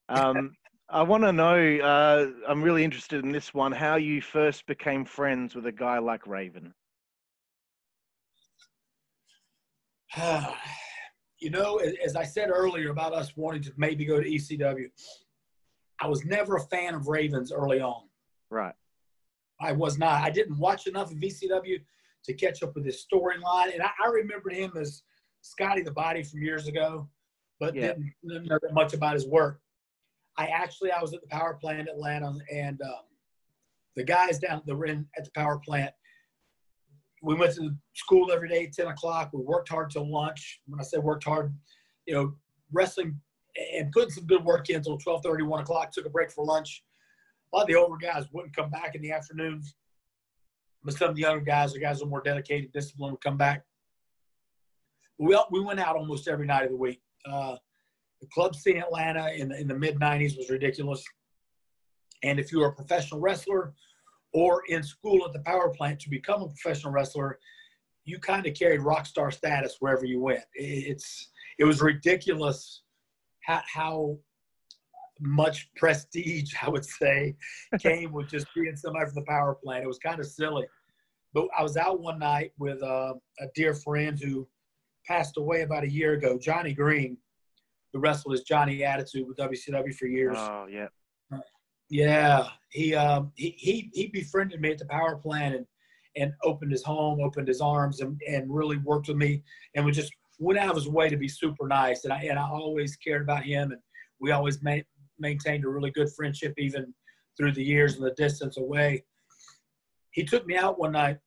Um, 0.10 0.58
I 0.90 1.04
want 1.04 1.24
to 1.24 1.32
know, 1.32 1.78
uh, 1.78 2.32
I'm 2.46 2.62
really 2.62 2.84
interested 2.84 3.24
in 3.24 3.32
this 3.32 3.54
one, 3.54 3.72
how 3.72 3.96
you 3.96 4.22
first 4.22 4.66
became 4.66 5.06
friends 5.06 5.56
with 5.56 5.66
a 5.66 5.72
guy 5.72 6.00
like 6.00 6.28
Raven. 6.28 6.74
you 11.42 11.50
know, 11.50 11.82
as 12.06 12.16
I 12.16 12.24
said 12.24 12.50
earlier 12.50 12.92
about 12.92 13.14
us 13.14 13.36
wanting 13.36 13.64
to 13.64 13.74
maybe 13.76 14.06
go 14.06 14.22
to 14.22 14.30
ECW, 14.30 14.86
I 16.00 16.08
was 16.08 16.24
never 16.24 16.56
a 16.56 16.62
fan 16.62 16.94
of 16.94 17.08
Ravens 17.08 17.52
early 17.52 17.82
on. 17.82 18.04
Right. 18.50 18.76
I 19.60 19.72
was 19.72 19.98
not. 19.98 20.22
I 20.22 20.30
didn't 20.30 20.58
watch 20.58 20.88
enough 20.88 21.12
of 21.12 21.18
ECW 21.18 21.82
to 22.24 22.34
catch 22.34 22.62
up 22.62 22.76
with 22.76 22.86
his 22.86 23.06
storyline. 23.06 23.74
And 23.74 23.82
I, 23.82 23.90
I 24.04 24.08
remember 24.10 24.52
him 24.52 24.72
as 24.80 25.02
Scotty 25.42 25.82
the 25.82 25.92
Body 25.92 26.24
from 26.24 26.42
years 26.42 26.68
ago, 26.68 27.10
but 27.60 27.76
yeah. 27.76 27.88
didn't, 27.88 28.14
didn't 28.28 28.48
know 28.48 28.60
much 28.72 28.94
about 28.94 29.16
his 29.16 29.28
work. 29.28 29.60
I 30.38 30.46
actually, 30.46 30.92
I 30.92 31.02
was 31.02 31.14
at 31.14 31.22
the 31.22 31.28
power 31.28 31.56
plant 31.56 31.82
in 31.82 31.88
Atlanta, 31.90 32.34
and 32.52 32.82
um, 32.82 33.04
the 33.96 34.04
guys 34.04 34.40
down 34.40 34.62
the 34.66 35.06
at 35.18 35.26
the 35.26 35.32
power 35.36 35.60
plant 35.60 35.92
we 37.22 37.36
went 37.36 37.54
to 37.56 37.72
school 37.94 38.32
every 38.32 38.50
day 38.50 38.66
at 38.66 38.74
10 38.74 38.88
o'clock. 38.88 39.30
We 39.34 39.42
worked 39.42 39.70
hard 39.70 39.92
till 39.92 40.12
lunch. 40.12 40.60
When 40.68 40.80
I 40.80 40.84
say 40.84 40.98
worked 40.98 41.24
hard, 41.24 41.54
you 42.06 42.16
know, 42.16 42.34
wrestling 42.72 43.20
and 43.76 43.92
putting 43.92 44.10
some 44.10 44.26
good 44.26 44.44
work 44.44 44.70
in 44.70 44.78
until 44.78 44.98
12 44.98 45.22
30, 45.24 45.44
1 45.44 45.60
o'clock, 45.62 45.92
took 45.92 46.06
a 46.06 46.10
break 46.10 46.32
for 46.32 46.46
lunch. 46.46 46.84
A 47.54 47.58
lot 47.58 47.64
of 47.64 47.68
the 47.68 47.76
older 47.76 47.98
guys 47.98 48.26
wouldn't 48.32 48.56
come 48.56 48.70
back 48.70 48.96
in 48.96 49.02
the 49.02 49.12
afternoons. 49.12 49.76
But 50.84 50.96
some 50.96 51.10
of 51.10 51.16
the 51.16 51.22
younger 51.22 51.44
guys, 51.44 51.74
the 51.74 51.80
guys 51.80 52.00
who 52.00 52.06
are 52.06 52.10
more 52.10 52.24
dedicated, 52.24 52.72
disciplined, 52.72 53.12
would 53.12 53.22
come 53.22 53.38
back. 53.38 53.64
We, 55.20 55.38
we 55.52 55.60
went 55.60 55.80
out 55.80 55.96
almost 55.96 56.28
every 56.28 56.48
night 56.48 56.64
of 56.64 56.72
the 56.72 56.78
week. 56.78 57.02
Uh, 57.30 57.58
the 58.20 58.28
club 58.34 58.56
scene 58.56 58.78
in 58.78 58.84
Atlanta 58.84 59.30
in 59.30 59.50
the, 59.50 59.60
in 59.60 59.68
the 59.68 59.78
mid 59.78 60.00
90s 60.00 60.38
was 60.38 60.50
ridiculous. 60.50 61.04
And 62.24 62.40
if 62.40 62.52
you 62.52 62.60
were 62.60 62.68
a 62.68 62.74
professional 62.74 63.20
wrestler 63.20 63.74
or 64.34 64.64
in 64.70 64.84
school 64.84 65.26
at 65.26 65.34
the 65.34 65.40
power 65.40 65.70
plant 65.70 66.00
to 66.02 66.10
become 66.10 66.42
a 66.42 66.48
professional 66.48 66.94
wrestler, 66.94 67.40
you 68.06 68.20
kind 68.20 68.46
of 68.46 68.54
carried 68.54 68.82
rock 68.82 69.06
star 69.06 69.32
status 69.32 69.78
wherever 69.80 70.06
you 70.06 70.20
went. 70.20 70.44
It's 70.54 71.30
it 71.60 71.66
was 71.66 71.82
ridiculous 71.82 72.82
how, 73.42 73.62
how 73.72 74.18
much 75.20 75.70
prestige 75.76 76.54
I 76.62 76.70
would 76.70 76.86
say 76.86 77.36
came 77.80 78.12
with 78.12 78.30
just 78.30 78.48
being 78.56 78.76
somebody 78.76 79.06
from 79.06 79.16
the 79.16 79.28
power 79.28 79.56
plant. 79.56 79.84
It 79.84 79.88
was 79.88 80.00
kind 80.00 80.20
of 80.20 80.26
silly. 80.26 80.66
But 81.34 81.48
I 81.58 81.64
was 81.64 81.78
out 81.78 82.02
one 82.02 82.20
night 82.20 82.52
with 82.58 82.82
uh, 82.84 83.14
a 83.40 83.46
dear 83.56 83.74
friend 83.74 84.20
who 84.20 84.48
passed 85.08 85.38
away 85.38 85.62
about 85.62 85.84
a 85.84 85.90
year 85.90 86.14
ago, 86.14 86.38
Johnny 86.38 86.74
Green, 86.74 87.18
who 87.94 88.00
wrestled 88.00 88.38
Johnny 88.46 88.84
Attitude 88.84 89.28
with 89.28 89.38
WCW 89.38 89.94
for 89.94 90.08
years. 90.08 90.38
Oh 90.38 90.68
yeah. 90.70 90.88
Yeah, 91.92 92.48
he 92.70 92.96
um, 92.96 93.34
he 93.36 93.54
he 93.58 93.92
he 93.94 94.08
befriended 94.08 94.62
me 94.62 94.72
at 94.72 94.78
the 94.78 94.86
power 94.86 95.18
plant 95.18 95.56
and 95.56 95.66
and 96.16 96.34
opened 96.42 96.72
his 96.72 96.86
home, 96.86 97.20
opened 97.20 97.50
his 97.50 97.60
arms, 97.60 98.00
and 98.00 98.20
and 98.26 98.50
really 98.50 98.78
worked 98.78 99.10
with 99.10 99.18
me, 99.18 99.44
and 99.76 99.86
we 99.86 99.92
just 99.92 100.14
went 100.40 100.58
out 100.58 100.70
of 100.70 100.78
his 100.78 100.88
way 100.88 101.10
to 101.10 101.18
be 101.18 101.28
super 101.28 101.68
nice. 101.68 102.06
And 102.06 102.14
I 102.14 102.22
and 102.24 102.40
I 102.40 102.48
always 102.48 102.96
cared 102.96 103.22
about 103.22 103.44
him, 103.44 103.74
and 103.74 103.82
we 104.22 104.32
always 104.32 104.64
ma- 104.64 104.78
maintained 105.20 105.66
a 105.66 105.68
really 105.68 105.92
good 105.92 106.10
friendship 106.14 106.54
even 106.58 106.94
through 107.36 107.52
the 107.52 107.64
years 107.64 107.98
and 107.98 108.06
the 108.06 108.12
distance 108.12 108.56
away. 108.56 109.04
He 110.12 110.24
took 110.24 110.48
me 110.48 110.56
out 110.56 110.80
one 110.80 110.94
night, 110.94 111.18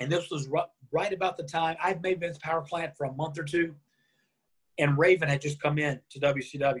and 0.00 0.10
this 0.10 0.30
was 0.30 0.48
r- 0.56 0.68
right 0.90 1.12
about 1.12 1.36
the 1.36 1.44
time 1.44 1.76
I'd 1.82 1.96
at 2.06 2.20
the 2.20 2.40
power 2.42 2.62
plant 2.62 2.96
for 2.96 3.04
a 3.04 3.12
month 3.12 3.38
or 3.38 3.44
two, 3.44 3.74
and 4.78 4.96
Raven 4.96 5.28
had 5.28 5.42
just 5.42 5.60
come 5.60 5.78
in 5.78 6.00
to 6.12 6.18
WCW 6.18 6.80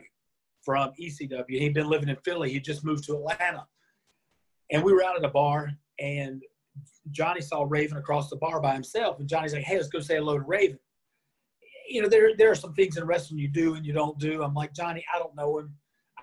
from 0.64 0.92
ECW. 1.00 1.44
He'd 1.48 1.74
been 1.74 1.88
living 1.88 2.08
in 2.08 2.16
Philly. 2.24 2.50
He 2.50 2.60
just 2.60 2.84
moved 2.84 3.04
to 3.04 3.16
Atlanta. 3.16 3.66
And 4.70 4.82
we 4.82 4.92
were 4.92 5.04
out 5.04 5.16
at 5.16 5.24
a 5.24 5.28
bar, 5.28 5.70
and 5.98 6.42
Johnny 7.10 7.40
saw 7.40 7.66
Raven 7.68 7.98
across 7.98 8.30
the 8.30 8.36
bar 8.36 8.60
by 8.60 8.72
himself. 8.72 9.20
And 9.20 9.28
Johnny's 9.28 9.52
like, 9.52 9.64
hey, 9.64 9.76
let's 9.76 9.88
go 9.88 10.00
say 10.00 10.16
hello 10.16 10.38
to 10.38 10.44
Raven. 10.44 10.78
You 11.88 12.02
know, 12.02 12.08
there, 12.08 12.34
there 12.36 12.50
are 12.50 12.56
some 12.56 12.72
things 12.74 12.96
in 12.96 13.04
wrestling 13.04 13.38
you 13.38 13.48
do 13.48 13.74
and 13.74 13.84
you 13.84 13.92
don't 13.92 14.18
do. 14.18 14.42
I'm 14.42 14.54
like, 14.54 14.74
Johnny, 14.74 15.04
I 15.14 15.18
don't 15.18 15.36
know 15.36 15.58
him. 15.58 15.74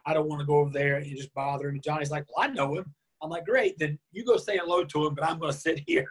I 0.05 0.13
don't 0.13 0.27
want 0.27 0.39
to 0.39 0.45
go 0.45 0.55
over 0.55 0.71
there 0.71 0.95
and 0.95 1.05
just 1.05 1.33
bother 1.35 1.69
him. 1.69 1.75
And 1.75 1.83
Johnny's 1.83 2.09
like, 2.09 2.25
well, 2.35 2.45
I 2.45 2.51
know 2.51 2.75
him. 2.75 2.93
I'm 3.21 3.29
like, 3.29 3.45
great, 3.45 3.77
then 3.77 3.99
you 4.11 4.25
go 4.25 4.37
say 4.37 4.57
hello 4.57 4.83
to 4.83 5.05
him, 5.05 5.13
but 5.13 5.23
I'm 5.23 5.37
going 5.37 5.51
to 5.51 5.57
sit 5.57 5.83
here. 5.85 6.07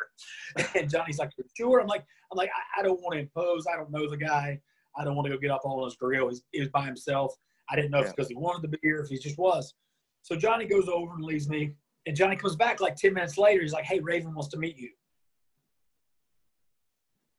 And 0.76 0.88
Johnny's 0.88 1.18
like, 1.18 1.30
sure? 1.56 1.80
I'm 1.80 1.88
like, 1.88 2.04
I'm 2.30 2.36
like, 2.36 2.50
I, 2.50 2.80
I 2.80 2.82
don't 2.84 3.00
want 3.00 3.14
to 3.14 3.20
impose. 3.20 3.66
I 3.66 3.76
don't 3.76 3.90
know 3.90 4.08
the 4.08 4.16
guy. 4.16 4.60
I 4.96 5.04
don't 5.04 5.16
want 5.16 5.26
to 5.26 5.32
go 5.32 5.38
get 5.38 5.50
up 5.50 5.62
on 5.64 5.84
his 5.84 5.96
grill. 5.96 6.30
He's, 6.52 6.68
by 6.68 6.84
himself. 6.84 7.34
I 7.70 7.76
didn't 7.76 7.90
know 7.90 8.00
if 8.00 8.06
it's 8.06 8.14
because 8.14 8.28
he 8.28 8.34
wanted 8.36 8.70
the 8.70 8.78
beer, 8.82 9.00
if 9.00 9.08
he 9.08 9.18
just 9.18 9.38
was. 9.38 9.74
So 10.22 10.36
Johnny 10.36 10.66
goes 10.66 10.88
over 10.88 11.14
and 11.14 11.24
leaves 11.24 11.48
me. 11.48 11.74
And 12.06 12.16
Johnny 12.16 12.36
comes 12.36 12.56
back 12.56 12.80
like 12.80 12.96
10 12.96 13.14
minutes 13.14 13.38
later. 13.38 13.62
He's 13.62 13.72
like, 13.72 13.84
hey, 13.84 14.00
Raven 14.00 14.34
wants 14.34 14.48
to 14.48 14.58
meet 14.58 14.76
you. 14.76 14.90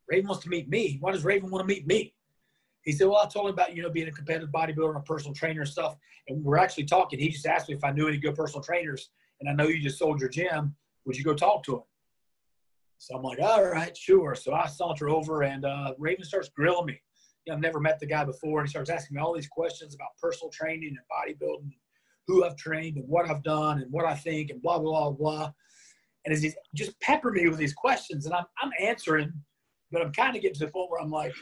Raven 0.08 0.28
wants 0.28 0.44
to 0.44 0.50
meet 0.50 0.70
me. 0.70 0.98
Why 1.00 1.12
does 1.12 1.24
Raven 1.24 1.50
want 1.50 1.67
to 1.67 1.74
meet 1.74 1.88
me? 1.88 2.13
He 2.84 2.91
said, 2.91 3.08
well, 3.08 3.22
I 3.24 3.28
told 3.28 3.48
him 3.48 3.54
about, 3.54 3.76
you 3.76 3.84
know, 3.84 3.89
being 3.89 4.08
a 4.08 4.12
competitive 4.12 4.50
bodybuilder 4.50 4.89
and 4.89 4.98
a 4.98 5.02
personal 5.02 5.34
trainer 5.34 5.62
and 5.62 5.70
stuff. 5.70 5.96
And 6.28 6.44
we're 6.44 6.58
actually 6.58 6.86
talking. 6.86 7.20
He 7.20 7.30
just 7.30 7.46
asked 7.46 7.70
me 7.70 7.76
if 7.76 7.84
I 7.84 7.91
knew 7.91 8.08
any 8.08 8.17
good 8.17 8.36
personal 8.36 8.63
trainers. 8.63 9.10
And 9.39 9.50
I 9.50 9.54
know 9.54 9.67
you 9.67 9.82
just 9.82 10.00
sold 10.00 10.20
your 10.20 10.30
gym. 10.30 10.76
Would 11.06 11.17
you 11.17 11.24
go 11.24 11.34
talk 11.34 11.63
to 11.63 11.76
him? 11.78 11.84
So 12.98 13.15
I'm 13.15 13.24
like, 13.24 13.39
all 13.39 13.63
right, 13.63 13.96
sure. 13.98 14.36
So 14.36 14.54
I 14.54 14.67
saunter 14.67 15.10
over 15.10 15.41
and 15.44 15.65
uh, 15.65 15.94
Raven 15.98 16.24
starts 16.24 16.50
grilling 16.50 16.86
me. 16.86 17.02
You 17.46 17.52
know, 17.52 17.56
I've 17.56 17.62
never 17.62 17.80
met 17.80 18.00
the 18.00 18.06
guy 18.06 18.24
before. 18.24 18.60
And 18.60 18.68
he 18.68 18.72
starts 18.72 18.90
asking 18.90 19.16
me 19.16 19.22
all 19.22 19.34
these 19.34 19.48
questions 19.48 19.96
about 19.96 20.10
personal 20.22 20.52
training 20.52 20.96
and 20.98 21.40
bodybuilding, 21.40 21.74
who 22.28 22.46
I've 22.46 22.56
trained 22.56 22.98
and 22.98 23.08
what 23.08 23.30
I've 23.30 23.44
done 23.44 23.82
and 23.82 23.92
what 23.92 24.06
I 24.06 24.16
think 24.16 24.52
and 24.52 24.62
blah, 24.62 24.80
blah, 24.80 25.10
blah, 25.10 25.12
blah. 25.12 25.52
And 26.26 26.34
as 26.34 26.42
he's 26.42 26.56
just 26.76 27.00
pepper 27.00 27.32
me 27.32 27.48
with 27.48 27.58
these 27.58 27.74
questions 27.74 28.26
and 28.26 28.36
I'm, 28.36 28.46
I'm 28.62 28.72
answering, 28.80 29.34
but 29.92 30.02
I'm 30.02 30.12
kind 30.12 30.36
of 30.36 30.42
getting 30.42 30.56
to 30.60 30.66
the 30.66 30.72
point 30.72 30.92
where 30.92 31.02
I'm 31.02 31.10
like, 31.10 31.34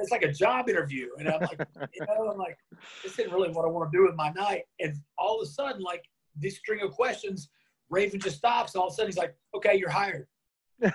it's 0.00 0.10
like 0.10 0.22
a 0.22 0.32
job 0.32 0.68
interview. 0.68 1.08
And 1.18 1.28
I'm 1.28 1.40
like, 1.40 1.58
you 1.94 2.06
know, 2.06 2.30
I'm 2.30 2.38
like, 2.38 2.56
this 3.02 3.18
isn't 3.18 3.32
really 3.32 3.50
what 3.50 3.64
I 3.64 3.68
want 3.68 3.90
to 3.90 3.96
do 3.96 4.04
with 4.04 4.14
my 4.14 4.30
night. 4.30 4.62
And 4.80 4.96
all 5.18 5.40
of 5.40 5.46
a 5.46 5.50
sudden, 5.50 5.82
like 5.82 6.04
this 6.36 6.56
string 6.56 6.80
of 6.82 6.92
questions, 6.92 7.50
Raven 7.90 8.20
just 8.20 8.36
stops. 8.36 8.74
All 8.74 8.86
of 8.86 8.92
a 8.92 8.94
sudden, 8.94 9.08
he's 9.08 9.18
like, 9.18 9.36
okay, 9.54 9.76
you're 9.76 9.90
hired. 9.90 10.26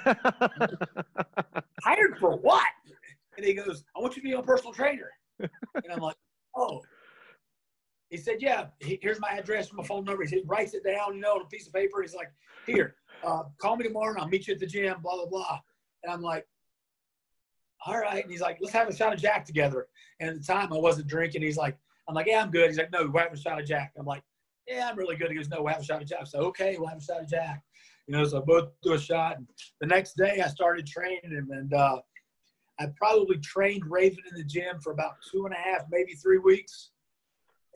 hired 1.83 2.17
for 2.19 2.37
what? 2.37 2.65
And 3.37 3.45
he 3.45 3.53
goes, 3.53 3.83
I 3.95 4.01
want 4.01 4.15
you 4.15 4.21
to 4.21 4.27
be 4.27 4.33
a 4.33 4.41
personal 4.41 4.73
trainer. 4.73 5.09
And 5.39 5.93
I'm 5.93 5.99
like, 5.99 6.15
oh. 6.55 6.81
He 8.09 8.17
said, 8.17 8.37
yeah, 8.39 8.67
here's 8.79 9.19
my 9.19 9.29
address, 9.29 9.67
and 9.69 9.77
my 9.77 9.83
phone 9.83 10.05
number. 10.05 10.23
He 10.23 10.41
writes 10.45 10.73
it 10.73 10.83
down, 10.83 11.15
you 11.15 11.21
know, 11.21 11.33
on 11.35 11.41
a 11.41 11.45
piece 11.45 11.67
of 11.67 11.73
paper. 11.73 12.01
He's 12.01 12.15
like, 12.15 12.31
here, 12.65 12.95
uh, 13.23 13.43
call 13.57 13.77
me 13.77 13.83
tomorrow 13.83 14.11
and 14.11 14.19
I'll 14.19 14.27
meet 14.27 14.47
you 14.47 14.53
at 14.53 14.59
the 14.59 14.65
gym, 14.65 14.97
blah, 15.01 15.15
blah, 15.15 15.25
blah. 15.25 15.59
And 16.03 16.13
I'm 16.13 16.21
like, 16.21 16.45
all 17.85 17.97
right. 17.97 18.21
And 18.21 18.31
he's 18.31 18.41
like, 18.41 18.57
let's 18.61 18.73
have 18.73 18.87
a 18.87 18.95
shot 18.95 19.13
of 19.13 19.19
Jack 19.19 19.45
together. 19.45 19.87
And 20.19 20.29
at 20.29 20.37
the 20.37 20.43
time 20.43 20.73
I 20.73 20.77
wasn't 20.77 21.07
drinking. 21.07 21.41
He's 21.41 21.57
like, 21.57 21.77
I'm 22.07 22.15
like, 22.15 22.27
yeah, 22.27 22.41
I'm 22.41 22.51
good. 22.51 22.67
He's 22.67 22.77
like, 22.77 22.91
no, 22.91 23.07
we're 23.07 23.21
having 23.21 23.37
a 23.37 23.41
shot 23.41 23.59
of 23.59 23.67
Jack. 23.67 23.93
I'm 23.97 24.05
like, 24.05 24.23
yeah, 24.67 24.89
I'm 24.89 24.97
really 24.97 25.15
good. 25.15 25.29
He 25.29 25.37
goes, 25.37 25.49
no, 25.49 25.61
we'll 25.61 25.73
have 25.73 25.81
a 25.81 25.85
shot 25.85 26.01
of 26.01 26.07
Jack. 26.07 26.27
So, 26.27 26.39
okay, 26.39 26.75
we'll 26.77 26.87
have 26.87 26.97
a 26.97 27.03
shot 27.03 27.21
of 27.21 27.29
Jack. 27.29 27.63
You 28.07 28.15
know, 28.15 28.23
so 28.25 28.41
both 28.41 28.69
do 28.83 28.93
a 28.93 28.99
shot. 28.99 29.37
And 29.37 29.47
the 29.81 29.87
next 29.87 30.13
day 30.13 30.41
I 30.43 30.47
started 30.47 30.87
training 30.87 31.19
him 31.23 31.49
and, 31.51 31.73
uh, 31.73 31.99
I 32.79 32.87
probably 32.95 33.37
trained 33.39 33.83
Raven 33.85 34.23
in 34.29 34.37
the 34.37 34.43
gym 34.43 34.79
for 34.81 34.91
about 34.91 35.15
two 35.31 35.45
and 35.45 35.53
a 35.53 35.57
half, 35.57 35.85
maybe 35.89 36.13
three 36.13 36.37
weeks. 36.37 36.91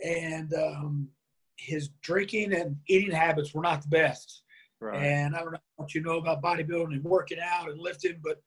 And 0.03 0.53
um, 0.53 1.09
his 1.57 1.89
drinking 2.01 2.53
and 2.53 2.77
eating 2.87 3.11
habits 3.11 3.53
were 3.53 3.61
not 3.61 3.81
the 3.81 3.87
best. 3.87 4.43
Right. 4.79 5.03
And 5.03 5.35
I 5.35 5.39
don't 5.39 5.53
know 5.53 5.59
what 5.75 5.93
you 5.93 6.01
know 6.01 6.17
about 6.17 6.41
bodybuilding 6.41 6.93
and 6.93 7.03
working 7.03 7.39
out 7.39 7.69
and 7.69 7.79
lifting, 7.79 8.19
but 8.23 8.41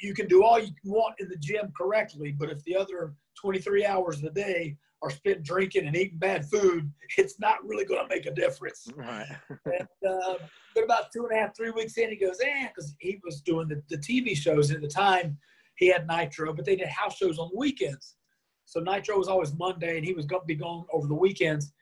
you 0.00 0.14
can 0.14 0.28
do 0.28 0.44
all 0.44 0.58
you 0.58 0.72
want 0.84 1.14
in 1.18 1.28
the 1.28 1.36
gym 1.36 1.72
correctly. 1.76 2.32
But 2.32 2.50
if 2.50 2.62
the 2.64 2.76
other 2.76 3.14
23 3.40 3.86
hours 3.86 4.16
of 4.16 4.22
the 4.22 4.30
day 4.30 4.76
are 5.02 5.10
spent 5.10 5.42
drinking 5.42 5.86
and 5.86 5.96
eating 5.96 6.18
bad 6.18 6.44
food, 6.44 6.90
it's 7.18 7.38
not 7.40 7.66
really 7.66 7.84
going 7.84 8.06
to 8.06 8.14
make 8.14 8.26
a 8.26 8.34
difference. 8.34 8.88
Right. 8.94 9.26
and, 9.64 9.88
uh, 10.06 10.34
but 10.74 10.84
about 10.84 11.12
two 11.12 11.26
and 11.26 11.36
a 11.36 11.40
half, 11.40 11.56
three 11.56 11.70
weeks 11.70 11.96
in, 11.96 12.10
he 12.10 12.16
goes, 12.16 12.38
eh, 12.42 12.68
because 12.68 12.94
he 12.98 13.18
was 13.24 13.40
doing 13.40 13.68
the, 13.68 13.82
the 13.88 13.98
TV 13.98 14.36
shows 14.36 14.70
at 14.70 14.82
the 14.82 14.88
time. 14.88 15.38
He 15.76 15.88
had 15.88 16.06
Nitro, 16.06 16.54
but 16.54 16.64
they 16.64 16.76
did 16.76 16.88
house 16.88 17.16
shows 17.16 17.38
on 17.38 17.50
the 17.52 17.58
weekends. 17.58 18.16
So 18.64 18.80
Nitro 18.80 19.16
was 19.18 19.28
always 19.28 19.54
Monday, 19.54 19.96
and 19.96 20.04
he 20.04 20.14
was 20.14 20.26
going 20.26 20.42
to 20.42 20.46
be 20.46 20.54
gone 20.54 20.86
over 20.92 21.06
the 21.06 21.14
weekends. 21.14 21.72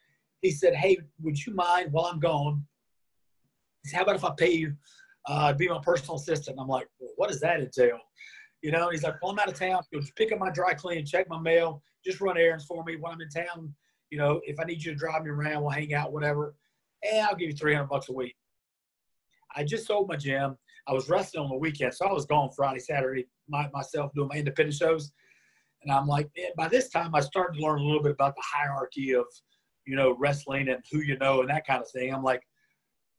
He 0.43 0.51
said, 0.51 0.75
"Hey, 0.75 0.99
would 1.23 1.45
you 1.45 1.55
mind 1.55 1.93
while 1.93 2.07
I'm 2.07 2.21
gone? 2.21 2.65
He 3.83 3.89
said, 3.91 3.99
How 3.99 4.03
about 4.03 4.17
if 4.17 4.25
I 4.25 4.33
pay 4.37 4.53
you 4.53 4.75
uh, 5.27 5.53
be 5.55 5.69
my 5.69 5.81
personal 5.83 6.17
assistant?" 6.17 6.59
I'm 6.61 6.69
like, 6.69 6.89
well, 6.99 7.13
"What 7.17 7.31
does 7.31 7.41
that 7.41 7.61
entail?" 7.61 7.99
You 8.61 8.73
know, 8.73 8.91
he's 8.91 9.03
like, 9.03 9.15
"Well, 9.23 9.33
I'm 9.33 9.39
out 9.39 9.49
of 9.49 9.59
town. 9.59 9.83
You'll 9.91 10.03
just 10.03 10.17
pick 10.17 10.33
up 10.33 10.39
my 10.39 10.51
dry 10.51 10.75
clean, 10.75 11.07
check 11.07 11.29
my 11.29 11.41
mail, 11.41 11.83
just 12.05 12.21
run 12.21 12.37
errands 12.37 12.67
for 12.67 12.85
me 12.85 12.97
when 12.97 13.13
I'm 13.13 13.21
in 13.21 13.31
town. 13.31 13.75
You 14.11 14.19
know, 14.19 14.41
if 14.45 14.61
I 14.61 14.65
need 14.65 14.83
you 14.83 14.93
to 14.93 14.99
drive 14.99 15.23
me 15.23 15.31
around, 15.31 15.63
we'll 15.63 15.71
hang 15.71 15.95
out, 15.95 16.13
whatever. 16.13 16.55
And 17.03 17.27
I'll 17.27 17.37
give 17.37 17.49
you 17.49 17.57
300 17.57 17.89
bucks 17.89 18.09
a 18.09 18.13
week." 18.13 18.37
I 19.57 19.65
just 19.65 19.87
sold 19.87 20.09
my 20.09 20.17
gym. 20.17 20.59
I 20.87 20.93
was 20.93 21.09
wrestling 21.09 21.45
on 21.45 21.51
the 21.51 21.57
weekend, 21.57 21.95
so 21.95 22.07
I 22.07 22.13
was 22.13 22.27
gone 22.27 22.51
Friday, 22.55 22.81
Saturday, 22.81 23.27
my, 23.49 23.69
myself 23.73 24.13
doing 24.15 24.29
my 24.29 24.37
independent 24.37 24.77
shows. 24.77 25.13
And 25.83 25.93
I'm 25.93 26.07
like, 26.07 26.31
man, 26.37 26.51
by 26.57 26.69
this 26.69 26.89
time 26.89 27.15
I 27.15 27.21
started 27.21 27.59
to 27.59 27.65
learn 27.65 27.81
a 27.81 27.85
little 27.85 28.03
bit 28.03 28.13
about 28.13 28.35
the 28.35 28.43
hierarchy 28.45 29.15
of, 29.15 29.27
you 29.87 29.97
know, 29.97 30.17
wrestling 30.19 30.69
and 30.69 30.83
who 30.91 31.01
you 31.01 31.19
know 31.19 31.41
and 31.41 31.51
that 31.51 31.67
kind 31.67 31.81
of 31.81 31.91
thing. 31.91 32.13
I'm 32.13 32.23
like, 32.23 32.43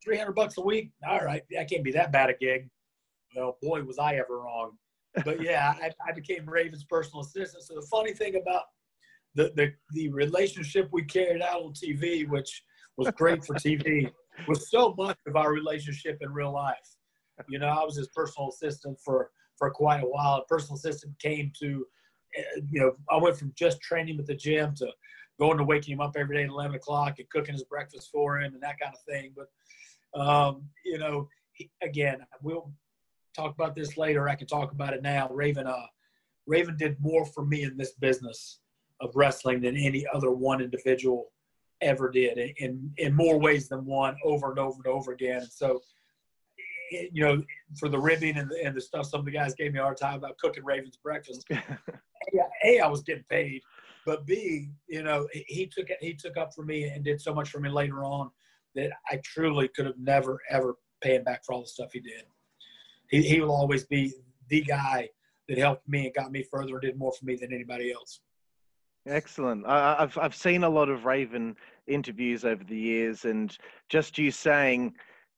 300 0.04 0.34
bucks 0.34 0.58
a 0.58 0.62
week? 0.62 0.91
All 1.08 1.19
right, 1.19 1.41
that 1.51 1.69
can't 1.69 1.84
be 1.84 1.91
that 1.91 2.12
bad 2.12 2.30
a 2.30 2.34
gig. 2.34 2.69
Well, 3.36 3.58
boy, 3.62 3.84
was 3.84 3.99
I 3.99 4.15
ever 4.15 4.39
wrong. 4.41 4.71
But 5.23 5.41
yeah, 5.41 5.73
I, 5.82 5.91
I 6.08 6.12
became 6.12 6.45
Raven's 6.47 6.86
personal 6.86 7.21
assistant. 7.21 7.63
So 7.63 7.75
the 7.75 7.88
funny 7.89 8.13
thing 8.13 8.36
about 8.36 8.63
the, 9.34 9.51
the, 9.56 9.73
the 9.91 10.10
relationship 10.10 10.89
we 10.91 11.04
carried 11.04 11.41
out 11.41 11.62
on 11.62 11.73
TV, 11.73 12.28
which 12.28 12.63
was 12.97 13.10
great 13.12 13.43
for 13.43 13.56
TV, 13.56 14.12
was 14.47 14.69
so 14.69 14.93
much 14.97 15.17
of 15.28 15.36
our 15.36 15.51
relationship 15.51 16.17
in 16.21 16.32
real 16.32 16.54
life. 16.54 16.94
You 17.47 17.59
know, 17.59 17.67
I 17.67 17.83
was 17.83 17.97
his 17.97 18.07
personal 18.09 18.49
assistant 18.49 18.99
for 18.99 19.31
for 19.57 19.69
quite 19.71 20.03
a 20.03 20.07
while. 20.07 20.43
Personal 20.47 20.75
assistant 20.75 21.17
came 21.19 21.51
to, 21.59 21.85
eh, 22.35 22.61
you 22.69 22.81
know, 22.81 22.95
I 23.09 23.17
went 23.17 23.37
from 23.37 23.53
just 23.55 23.81
training 23.81 24.19
at 24.19 24.25
the 24.25 24.35
gym 24.35 24.75
to 24.75 24.91
going 25.39 25.57
to 25.57 25.63
waking 25.63 25.93
him 25.93 26.01
up 26.01 26.15
every 26.17 26.37
day 26.37 26.43
at 26.43 26.49
11 26.49 26.75
o'clock 26.75 27.19
and 27.19 27.29
cooking 27.29 27.53
his 27.53 27.63
breakfast 27.63 28.09
for 28.11 28.39
him 28.39 28.53
and 28.53 28.63
that 28.63 28.79
kind 28.79 28.93
of 28.93 29.01
thing. 29.01 29.33
But, 29.35 30.19
um, 30.19 30.63
you 30.83 30.97
know, 30.97 31.27
he, 31.53 31.69
again, 31.81 32.19
we'll 32.41 32.71
talk 33.35 33.53
about 33.53 33.75
this 33.75 33.97
later. 33.97 34.29
I 34.29 34.35
can 34.35 34.47
talk 34.47 34.71
about 34.71 34.93
it 34.93 35.01
now. 35.01 35.29
Raven, 35.29 35.67
uh, 35.67 35.87
Raven 36.47 36.77
did 36.77 36.97
more 36.99 37.25
for 37.25 37.45
me 37.45 37.63
in 37.63 37.77
this 37.77 37.93
business 37.93 38.59
of 39.01 39.15
wrestling 39.15 39.61
than 39.61 39.75
any 39.75 40.05
other 40.13 40.31
one 40.31 40.61
individual 40.61 41.31
ever 41.81 42.09
did 42.09 42.37
in, 42.57 42.91
in 42.97 43.13
more 43.13 43.37
ways 43.37 43.67
than 43.67 43.85
one 43.85 44.15
over 44.23 44.49
and 44.51 44.59
over 44.59 44.77
and 44.77 44.87
over 44.87 45.11
again. 45.11 45.41
And 45.41 45.51
so, 45.51 45.81
you 46.91 47.23
know, 47.23 47.41
for 47.79 47.89
the 47.89 47.99
ribbing 47.99 48.37
and 48.37 48.49
the, 48.49 48.63
and 48.63 48.75
the 48.75 48.81
stuff 48.81 49.07
some 49.07 49.21
of 49.21 49.25
the 49.25 49.31
guys 49.31 49.55
gave 49.55 49.73
me 49.73 49.79
a 49.79 49.83
hard 49.83 49.97
time 49.97 50.17
about 50.17 50.37
cooking 50.37 50.63
Ravens 50.63 50.97
breakfast. 51.01 51.45
a, 51.51 52.79
I 52.79 52.87
was 52.87 53.03
getting 53.03 53.25
paid, 53.29 53.61
but 54.05 54.25
B, 54.25 54.69
you 54.87 55.03
know, 55.03 55.27
he 55.31 55.67
took 55.67 55.89
it. 55.89 55.97
He 56.01 56.13
took 56.13 56.37
up 56.37 56.53
for 56.53 56.63
me 56.63 56.85
and 56.85 57.03
did 57.03 57.21
so 57.21 57.33
much 57.33 57.49
for 57.49 57.59
me 57.59 57.69
later 57.69 58.03
on 58.03 58.29
that 58.75 58.91
I 59.09 59.19
truly 59.23 59.69
could 59.69 59.85
have 59.85 59.97
never 59.97 60.39
ever 60.49 60.75
paid 61.01 61.15
him 61.15 61.23
back 61.23 61.43
for 61.45 61.53
all 61.53 61.61
the 61.61 61.67
stuff 61.67 61.91
he 61.93 61.99
did. 61.99 62.23
He 63.09 63.21
he 63.21 63.41
will 63.41 63.51
always 63.51 63.85
be 63.85 64.13
the 64.49 64.61
guy 64.61 65.09
that 65.47 65.57
helped 65.57 65.87
me 65.87 66.05
and 66.05 66.15
got 66.15 66.31
me 66.31 66.43
further 66.43 66.73
and 66.73 66.81
did 66.81 66.97
more 66.97 67.13
for 67.13 67.25
me 67.25 67.35
than 67.35 67.53
anybody 67.53 67.91
else. 67.91 68.19
Excellent. 69.07 69.65
I, 69.67 69.97
I've 69.99 70.17
I've 70.17 70.35
seen 70.35 70.63
a 70.63 70.69
lot 70.69 70.89
of 70.89 71.05
Raven 71.05 71.55
interviews 71.87 72.43
over 72.43 72.63
the 72.63 72.77
years, 72.77 73.25
and 73.25 73.55
just 73.89 74.17
you 74.17 74.31
saying 74.31 74.95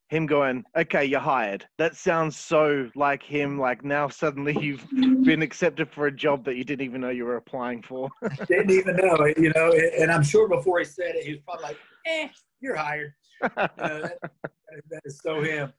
him 0.07 0.25
going, 0.25 0.63
okay, 0.75 1.03
you're 1.03 1.19
hired. 1.19 1.65
That 1.77 1.95
sounds 1.95 2.37
so 2.37 2.89
like 2.95 3.21
him. 3.21 3.59
Like 3.59 3.83
now 3.83 4.07
suddenly 4.07 4.57
you've 4.59 4.85
been 5.23 5.41
accepted 5.41 5.89
for 5.89 6.07
a 6.07 6.11
job 6.11 6.45
that 6.45 6.55
you 6.55 6.63
didn't 6.63 6.85
even 6.85 7.01
know 7.01 7.09
you 7.09 7.25
were 7.25 7.35
applying 7.35 7.81
for. 7.81 8.09
didn't 8.47 8.71
even 8.71 8.95
know 8.95 9.15
it, 9.15 9.37
you 9.37 9.51
know. 9.53 9.73
And 9.99 10.11
I'm 10.11 10.23
sure 10.23 10.47
before 10.47 10.79
he 10.79 10.85
said 10.85 11.15
it, 11.15 11.25
he 11.25 11.33
was 11.33 11.41
probably 11.41 11.63
like, 11.63 11.77
eh, 12.05 12.29
you're 12.61 12.75
hired. 12.75 13.13
You 13.41 13.49
know, 13.55 13.67
that, 13.75 14.19
that 14.89 15.01
is 15.05 15.19
so 15.21 15.41
him. 15.41 15.73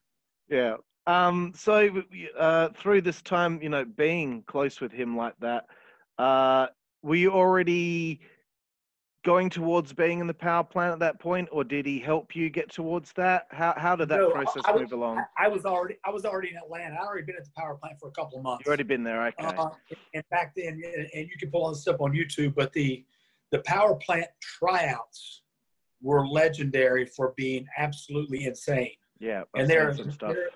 Yeah. 0.48 0.76
Um, 1.06 1.52
so 1.56 2.02
uh, 2.38 2.68
through 2.76 3.00
this 3.00 3.22
time, 3.22 3.60
you 3.62 3.70
know, 3.70 3.84
being 3.84 4.42
close 4.46 4.80
with 4.80 4.92
him 4.92 5.16
like 5.16 5.34
that, 5.40 5.64
uh, 6.18 6.66
were 7.02 7.14
you 7.14 7.32
already 7.32 8.20
going 9.24 9.50
towards 9.50 9.92
being 9.92 10.20
in 10.20 10.26
the 10.26 10.34
power 10.34 10.64
plant 10.64 10.92
at 10.92 10.98
that 11.00 11.18
point, 11.18 11.48
or 11.50 11.64
did 11.64 11.86
he 11.86 11.98
help 11.98 12.36
you 12.36 12.50
get 12.50 12.70
towards 12.70 13.12
that? 13.12 13.46
How 13.50 13.74
how 13.76 13.96
did 13.96 14.08
that 14.10 14.20
no, 14.20 14.30
process 14.30 14.62
was, 14.66 14.80
move 14.80 14.92
along? 14.92 15.22
I 15.36 15.48
was 15.48 15.64
already 15.64 15.96
I 16.04 16.10
was 16.10 16.24
already 16.24 16.50
in 16.50 16.56
Atlanta. 16.56 16.96
I'd 16.96 17.06
already 17.06 17.26
been 17.26 17.36
at 17.36 17.44
the 17.44 17.50
power 17.56 17.74
plant 17.74 17.98
for 18.00 18.08
a 18.08 18.12
couple 18.12 18.38
of 18.38 18.44
months. 18.44 18.64
You 18.64 18.70
already 18.70 18.84
been 18.84 19.02
there, 19.02 19.26
okay? 19.28 19.46
Uh, 19.46 19.70
and 20.14 20.24
back 20.30 20.52
then, 20.56 20.80
and 21.14 21.28
you 21.28 21.36
can 21.38 21.50
pull 21.50 21.64
all 21.64 21.70
this 21.70 21.86
up 21.86 22.00
on 22.00 22.12
YouTube, 22.12 22.54
but 22.54 22.72
the 22.72 23.04
the 23.50 23.60
power 23.60 23.94
plant 23.96 24.26
tryouts 24.40 25.42
were 26.00 26.26
legendary 26.26 27.06
for 27.06 27.34
being 27.36 27.66
absolutely 27.76 28.44
insane. 28.44 28.92
Yeah, 29.18 29.42
and 29.56 29.68
there, 29.68 29.92
there, 30.20 30.50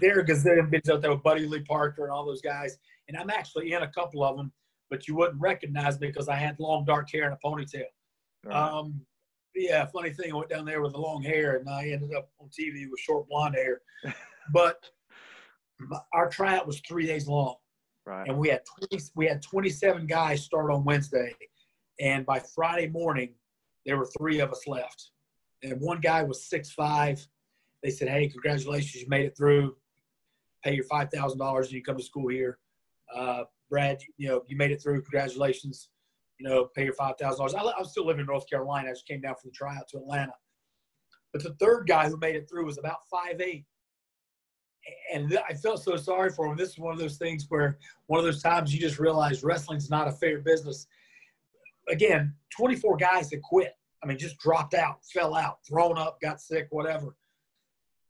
there 0.00 0.18
are 0.18 0.24
gazillion 0.24 0.70
videos 0.70 0.94
out 0.94 1.02
there 1.02 1.12
with 1.12 1.22
Buddy 1.22 1.46
Lee 1.46 1.60
Parker 1.60 2.04
and 2.04 2.12
all 2.12 2.24
those 2.24 2.40
guys, 2.40 2.78
and 3.08 3.18
I'm 3.18 3.28
actually 3.28 3.72
in 3.72 3.82
a 3.82 3.88
couple 3.88 4.24
of 4.24 4.38
them 4.38 4.50
but 4.92 5.08
you 5.08 5.16
wouldn't 5.16 5.40
recognize 5.40 5.98
me 5.98 6.08
because 6.08 6.28
I 6.28 6.36
had 6.36 6.60
long 6.60 6.84
dark 6.84 7.10
hair 7.10 7.24
and 7.24 7.32
a 7.32 7.38
ponytail. 7.42 7.84
Right. 8.44 8.54
Um, 8.54 9.00
yeah, 9.54 9.86
funny 9.86 10.10
thing, 10.10 10.30
I 10.30 10.36
went 10.36 10.50
down 10.50 10.66
there 10.66 10.82
with 10.82 10.92
the 10.92 10.98
long 10.98 11.22
hair 11.22 11.56
and 11.56 11.66
I 11.66 11.88
ended 11.88 12.14
up 12.14 12.28
on 12.38 12.48
TV 12.48 12.90
with 12.90 13.00
short 13.00 13.26
blonde 13.26 13.54
hair. 13.54 13.80
but 14.52 14.84
our 16.12 16.28
tryout 16.28 16.66
was 16.66 16.80
three 16.80 17.06
days 17.06 17.26
long, 17.26 17.54
Right. 18.04 18.28
and 18.28 18.36
we 18.36 18.50
had 18.50 18.60
20, 18.90 19.02
we 19.16 19.26
had 19.26 19.40
27 19.40 20.06
guys 20.06 20.44
start 20.44 20.70
on 20.70 20.84
Wednesday, 20.84 21.32
and 21.98 22.26
by 22.26 22.40
Friday 22.54 22.88
morning, 22.88 23.30
there 23.86 23.96
were 23.96 24.08
three 24.18 24.40
of 24.40 24.50
us 24.50 24.66
left, 24.66 25.10
and 25.62 25.80
one 25.80 26.00
guy 26.00 26.22
was 26.22 26.44
six 26.44 26.70
five. 26.70 27.26
They 27.82 27.90
said, 27.90 28.08
"Hey, 28.08 28.28
congratulations, 28.28 29.02
you 29.02 29.08
made 29.08 29.24
it 29.24 29.36
through. 29.36 29.74
Pay 30.62 30.74
your 30.74 30.84
five 30.84 31.10
thousand 31.10 31.38
dollars, 31.38 31.66
and 31.68 31.74
you 31.74 31.82
come 31.82 31.96
to 31.96 32.02
school 32.04 32.28
here." 32.28 32.58
Uh, 33.14 33.44
Brad, 33.72 34.02
you 34.18 34.28
know, 34.28 34.42
you 34.48 34.56
made 34.58 34.70
it 34.70 34.82
through. 34.82 35.00
Congratulations. 35.00 35.88
You 36.38 36.46
know, 36.46 36.66
pay 36.76 36.84
your 36.84 36.92
five 36.92 37.14
thousand 37.18 37.38
dollars. 37.38 37.74
I'm 37.78 37.86
still 37.86 38.04
living 38.04 38.20
in 38.20 38.26
North 38.26 38.48
Carolina. 38.48 38.90
I 38.90 38.92
just 38.92 39.08
came 39.08 39.22
down 39.22 39.34
from 39.40 39.48
the 39.48 39.54
tryout 39.54 39.88
to 39.88 39.96
Atlanta. 39.96 40.34
But 41.32 41.42
the 41.42 41.54
third 41.54 41.86
guy 41.88 42.10
who 42.10 42.18
made 42.18 42.36
it 42.36 42.50
through 42.50 42.66
was 42.66 42.76
about 42.76 42.98
five 43.10 43.40
eight, 43.40 43.64
and 45.14 45.38
I 45.48 45.54
felt 45.54 45.82
so 45.82 45.96
sorry 45.96 46.30
for 46.30 46.46
him. 46.46 46.56
This 46.58 46.68
is 46.68 46.78
one 46.78 46.92
of 46.92 46.98
those 46.98 47.16
things 47.16 47.46
where 47.48 47.78
one 48.08 48.18
of 48.18 48.26
those 48.26 48.42
times 48.42 48.74
you 48.74 48.80
just 48.80 48.98
realize 48.98 49.42
wrestling's 49.42 49.88
not 49.88 50.06
a 50.06 50.12
fair 50.12 50.40
business. 50.40 50.86
Again, 51.88 52.34
24 52.54 52.98
guys 52.98 53.30
that 53.30 53.40
quit. 53.42 53.72
I 54.04 54.06
mean, 54.06 54.18
just 54.18 54.38
dropped 54.38 54.74
out, 54.74 54.98
fell 55.06 55.34
out, 55.34 55.60
thrown 55.66 55.96
up, 55.96 56.20
got 56.20 56.42
sick, 56.42 56.66
whatever. 56.70 57.16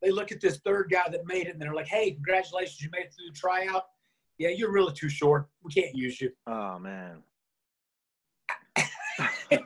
They 0.02 0.10
look 0.10 0.32
at 0.32 0.40
this 0.40 0.58
third 0.64 0.90
guy 0.90 1.08
that 1.08 1.24
made 1.24 1.46
it, 1.46 1.50
and 1.50 1.62
they're 1.62 1.72
like, 1.72 1.86
"Hey, 1.86 2.10
congratulations, 2.10 2.80
you 2.80 2.90
made 2.90 3.06
it 3.06 3.14
through 3.14 3.30
the 3.32 3.38
tryout. 3.38 3.84
Yeah, 4.42 4.50
you're 4.50 4.72
really 4.72 4.92
too 4.92 5.08
short. 5.08 5.48
We 5.62 5.72
can't 5.72 5.94
use 5.94 6.20
you." 6.20 6.30
Oh 6.46 6.78
man. 6.78 7.22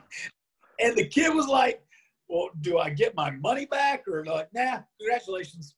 And 0.79 0.95
the 0.95 1.07
kid 1.07 1.35
was 1.35 1.47
like, 1.47 1.83
"Well, 2.29 2.51
do 2.61 2.79
I 2.79 2.91
get 2.91 3.15
my 3.15 3.31
money 3.31 3.65
back 3.65 4.07
or 4.07 4.23
like, 4.27 4.49
nah, 4.53 4.81
congratulations?" 5.01 5.75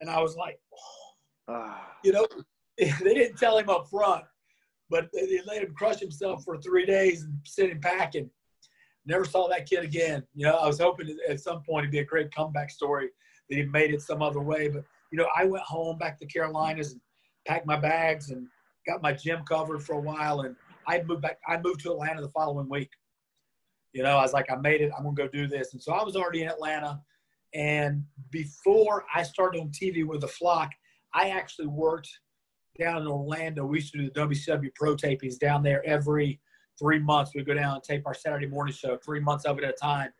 And 0.00 0.08
I 0.08 0.22
was 0.22 0.34
like, 0.34 0.58
Ah. 1.46 1.98
you 2.02 2.12
know, 2.12 2.26
they 2.78 3.14
didn't 3.14 3.36
tell 3.36 3.58
him 3.58 3.68
up 3.68 3.88
front, 3.90 4.24
but 4.88 5.10
they 5.12 5.40
let 5.46 5.62
him 5.62 5.74
crush 5.74 6.00
himself 6.00 6.42
for 6.44 6.56
three 6.58 6.86
days 6.86 7.24
and 7.24 7.34
sit 7.44 7.70
him 7.70 7.80
packing. 7.80 8.30
Never 9.04 9.24
saw 9.24 9.48
that 9.48 9.68
kid 9.68 9.84
again. 9.84 10.22
You 10.34 10.46
know, 10.46 10.56
I 10.56 10.66
was 10.66 10.78
hoping 10.78 11.14
at 11.28 11.40
some 11.40 11.62
point 11.62 11.84
it'd 11.84 11.92
be 11.92 11.98
a 11.98 12.04
great 12.04 12.34
comeback 12.34 12.70
story 12.70 13.10
that 13.48 13.56
he 13.56 13.64
made 13.64 13.92
it 13.92 14.00
some 14.02 14.22
other 14.22 14.40
way. 14.40 14.68
But 14.68 14.84
you 15.10 15.18
know, 15.18 15.28
I 15.36 15.44
went 15.44 15.64
home 15.64 15.98
back 15.98 16.18
to 16.20 16.26
Carolinas 16.26 16.92
and 16.92 17.00
packed 17.46 17.66
my 17.66 17.76
bags 17.76 18.30
and 18.30 18.46
got 18.86 19.02
my 19.02 19.12
gym 19.12 19.42
covered 19.44 19.82
for 19.82 19.94
a 19.94 20.00
while, 20.00 20.40
and 20.40 20.56
I 20.86 21.02
moved 21.02 21.22
back. 21.22 21.38
I 21.48 21.58
moved 21.60 21.80
to 21.80 21.92
Atlanta 21.92 22.20
the 22.20 22.28
following 22.28 22.68
week. 22.68 22.90
You 23.92 24.02
know, 24.02 24.16
I 24.16 24.22
was 24.22 24.32
like, 24.32 24.50
I 24.50 24.56
made 24.56 24.80
it. 24.80 24.92
I'm 24.96 25.04
gonna 25.04 25.16
go 25.16 25.28
do 25.28 25.46
this, 25.46 25.72
and 25.72 25.82
so 25.82 25.92
I 25.92 26.02
was 26.02 26.16
already 26.16 26.42
in 26.42 26.48
Atlanta. 26.48 27.00
And 27.52 28.04
before 28.30 29.04
I 29.14 29.22
started 29.24 29.60
on 29.60 29.70
TV 29.70 30.06
with 30.06 30.20
the 30.20 30.28
flock, 30.28 30.70
I 31.14 31.30
actually 31.30 31.66
worked 31.66 32.08
down 32.78 33.02
in 33.02 33.08
Orlando. 33.08 33.66
We 33.66 33.78
used 33.78 33.92
to 33.92 33.98
do 33.98 34.10
the 34.10 34.20
WCW 34.20 34.70
pro 34.76 34.94
tapings 34.94 35.38
down 35.38 35.62
there 35.62 35.84
every 35.84 36.40
three 36.78 37.00
months. 37.00 37.32
We'd 37.34 37.46
go 37.46 37.54
down 37.54 37.74
and 37.74 37.82
tape 37.82 38.06
our 38.06 38.14
Saturday 38.14 38.46
morning 38.46 38.72
show, 38.72 38.98
three 39.04 39.20
months 39.20 39.44
of 39.44 39.58
it 39.58 39.64
at 39.64 39.70
a 39.70 39.76
time. 39.76 40.10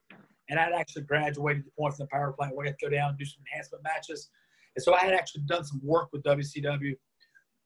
And 0.49 0.59
I'd 0.59 0.73
actually 0.73 1.03
graduated 1.03 1.65
the 1.65 1.71
point 1.79 1.95
from 1.95 2.05
the 2.05 2.09
power 2.09 2.33
plant 2.33 2.57
where 2.57 2.67
I 2.67 2.71
had 2.71 2.79
to 2.81 2.87
go 2.87 2.91
down 2.91 3.11
and 3.11 3.19
do 3.19 3.25
some 3.25 3.43
enhancement 3.53 3.85
matches. 3.85 4.31
And 4.77 4.83
so 4.83 4.95
I 4.95 5.01
had 5.01 5.15
actually 5.15 5.43
done 5.47 5.65
some 5.65 5.81
work 5.83 6.09
with 6.13 6.23
WCW 6.25 6.97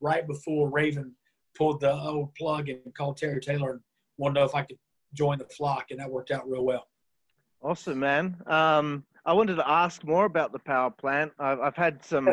right 0.00 0.26
before 0.26 0.68
Raven 0.70 1.12
pulled 1.56 1.80
the 1.80 1.92
old 1.92 2.34
plug 2.34 2.68
and 2.68 2.94
called 2.96 3.16
Terry 3.16 3.40
Taylor 3.40 3.72
and 3.72 3.80
wanted 4.18 4.34
to 4.34 4.40
know 4.40 4.46
if 4.46 4.54
I 4.54 4.62
could 4.62 4.78
join 5.12 5.38
the 5.38 5.46
flock. 5.46 5.86
And 5.90 6.00
that 6.00 6.10
worked 6.10 6.30
out 6.30 6.48
real 6.48 6.64
well. 6.64 6.88
Awesome, 7.62 7.98
man. 7.98 8.36
Um, 8.46 9.04
I 9.24 9.32
wanted 9.32 9.56
to 9.56 9.68
ask 9.68 10.04
more 10.04 10.26
about 10.26 10.52
the 10.52 10.58
power 10.58 10.90
plant. 10.90 11.32
I've, 11.38 11.60
I've 11.60 11.76
had 11.76 12.04
some 12.04 12.28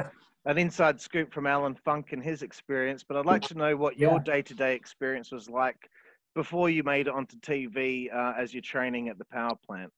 an 0.46 0.58
inside 0.58 1.00
scoop 1.00 1.32
from 1.32 1.46
Allan 1.46 1.76
Funk 1.86 2.14
and 2.14 2.24
his 2.24 2.42
experience, 2.42 3.04
but 3.08 3.16
I'd 3.16 3.26
like 3.26 3.44
to 3.44 3.54
know 3.54 3.78
what 3.78 3.98
your 3.98 4.20
day-to-day 4.20 4.76
experience 4.76 5.32
was 5.32 5.50
like 5.50 5.90
before 6.34 6.70
you 6.70 6.84
made 6.84 7.08
it 7.08 7.14
onto 7.14 7.38
TV 7.40 8.14
uh, 8.14 8.34
as 8.38 8.54
you're 8.54 8.62
training 8.62 9.10
at 9.10 9.18
the 9.18 9.26
power 9.26 9.56
plant. 9.66 9.92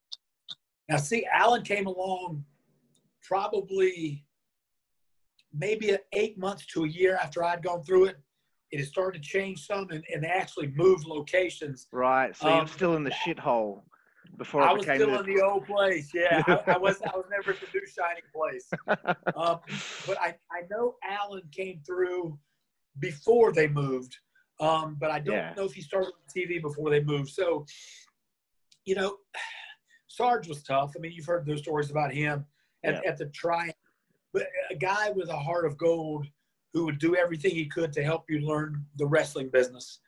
Now, 0.89 0.97
see, 0.97 1.25
Allan 1.31 1.63
came 1.63 1.87
along 1.87 2.43
probably 3.21 4.25
maybe 5.53 5.95
eight 6.13 6.37
months 6.37 6.65
to 6.67 6.83
a 6.83 6.87
year 6.87 7.17
after 7.21 7.43
I'd 7.43 7.63
gone 7.63 7.83
through 7.83 8.05
it. 8.05 8.17
It 8.71 8.79
had 8.79 8.87
started 8.87 9.21
to 9.21 9.29
change 9.29 9.67
some, 9.67 9.87
and, 9.91 10.03
and 10.11 10.23
they 10.23 10.27
actually 10.27 10.67
moved 10.75 11.05
locations. 11.05 11.87
Right. 11.91 12.35
So 12.35 12.47
Um, 12.49 12.57
you're 12.57 12.67
still 12.67 12.95
in 12.95 13.03
the 13.03 13.11
shithole 13.11 13.83
before 14.37 14.63
I 14.63 14.73
was 14.73 14.83
still 14.83 15.11
the. 15.11 15.19
in 15.19 15.25
the 15.35 15.41
old 15.43 15.67
place. 15.67 16.09
Yeah, 16.13 16.41
I, 16.47 16.73
I 16.73 16.77
was. 16.77 16.99
I 17.03 17.15
was 17.15 17.25
never 17.29 17.51
at 17.51 17.59
the 17.61 17.67
new 17.73 17.85
shining 17.85 18.23
place. 18.35 18.69
Um, 19.35 19.59
but 20.05 20.19
I, 20.21 20.35
I 20.51 20.61
know 20.69 20.95
Allan 21.03 21.41
came 21.51 21.81
through 21.85 22.37
before 22.99 23.51
they 23.51 23.67
moved. 23.67 24.15
Um, 24.59 24.95
but 24.99 25.09
I 25.09 25.19
don't 25.19 25.35
Yeah. 25.35 25.53
know 25.57 25.65
if 25.65 25.73
he 25.73 25.81
started 25.81 26.07
on 26.09 26.21
TV 26.35 26.61
before 26.61 26.91
they 26.91 27.03
moved. 27.03 27.29
So, 27.29 27.65
you 28.85 28.93
know, 28.95 29.17
Sarge 30.07 30.47
was 30.47 30.61
tough. 30.63 30.93
I 30.95 30.99
mean, 30.99 31.11
you've 31.11 31.25
heard 31.25 31.45
those 31.47 31.59
stories 31.61 31.89
about 31.89 32.13
him 32.13 32.45
at, 32.83 32.93
Yeah. 33.03 33.09
at 33.09 33.17
the 33.17 33.25
try. 33.27 33.71
But 34.33 34.47
a 34.71 34.75
guy 34.75 35.11
with 35.11 35.29
a 35.29 35.37
heart 35.37 35.65
of 35.65 35.77
gold 35.77 36.25
who 36.73 36.85
would 36.85 36.99
do 36.99 37.15
everything 37.15 37.51
he 37.51 37.67
could 37.67 37.93
to 37.93 38.03
help 38.03 38.25
you 38.29 38.39
learn 38.39 38.83
the 38.97 39.05
wrestling 39.05 39.49
business. 39.49 39.99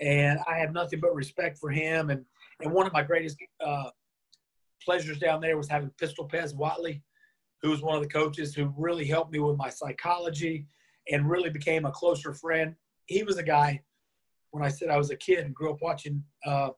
And 0.00 0.38
I 0.48 0.58
have 0.58 0.72
nothing 0.72 1.00
but 1.00 1.14
respect 1.14 1.58
for 1.58 1.70
him. 1.70 2.10
And, 2.10 2.24
and 2.60 2.72
one 2.72 2.86
of 2.86 2.92
my 2.92 3.02
greatest 3.02 3.36
uh, 3.64 3.90
pleasures 4.82 5.18
down 5.18 5.40
there 5.40 5.56
was 5.56 5.68
having 5.68 5.90
Pistol 5.98 6.28
Pez 6.28 6.54
Whatley, 6.54 7.02
who 7.62 7.70
was 7.70 7.82
one 7.82 7.96
of 7.96 8.02
the 8.02 8.08
coaches 8.08 8.54
who 8.54 8.72
really 8.76 9.06
helped 9.06 9.32
me 9.32 9.38
with 9.38 9.56
my 9.56 9.68
psychology 9.68 10.66
and 11.10 11.28
really 11.28 11.50
became 11.50 11.84
a 11.84 11.92
closer 11.92 12.32
friend. 12.32 12.74
He 13.06 13.22
was 13.22 13.36
a 13.36 13.42
guy 13.42 13.82
when 14.50 14.64
I 14.64 14.68
said 14.68 14.88
I 14.88 14.96
was 14.96 15.10
a 15.10 15.16
kid 15.16 15.40
and 15.40 15.54
grew 15.54 15.72
up 15.72 15.82
watching 15.82 16.22
uh, 16.46 16.70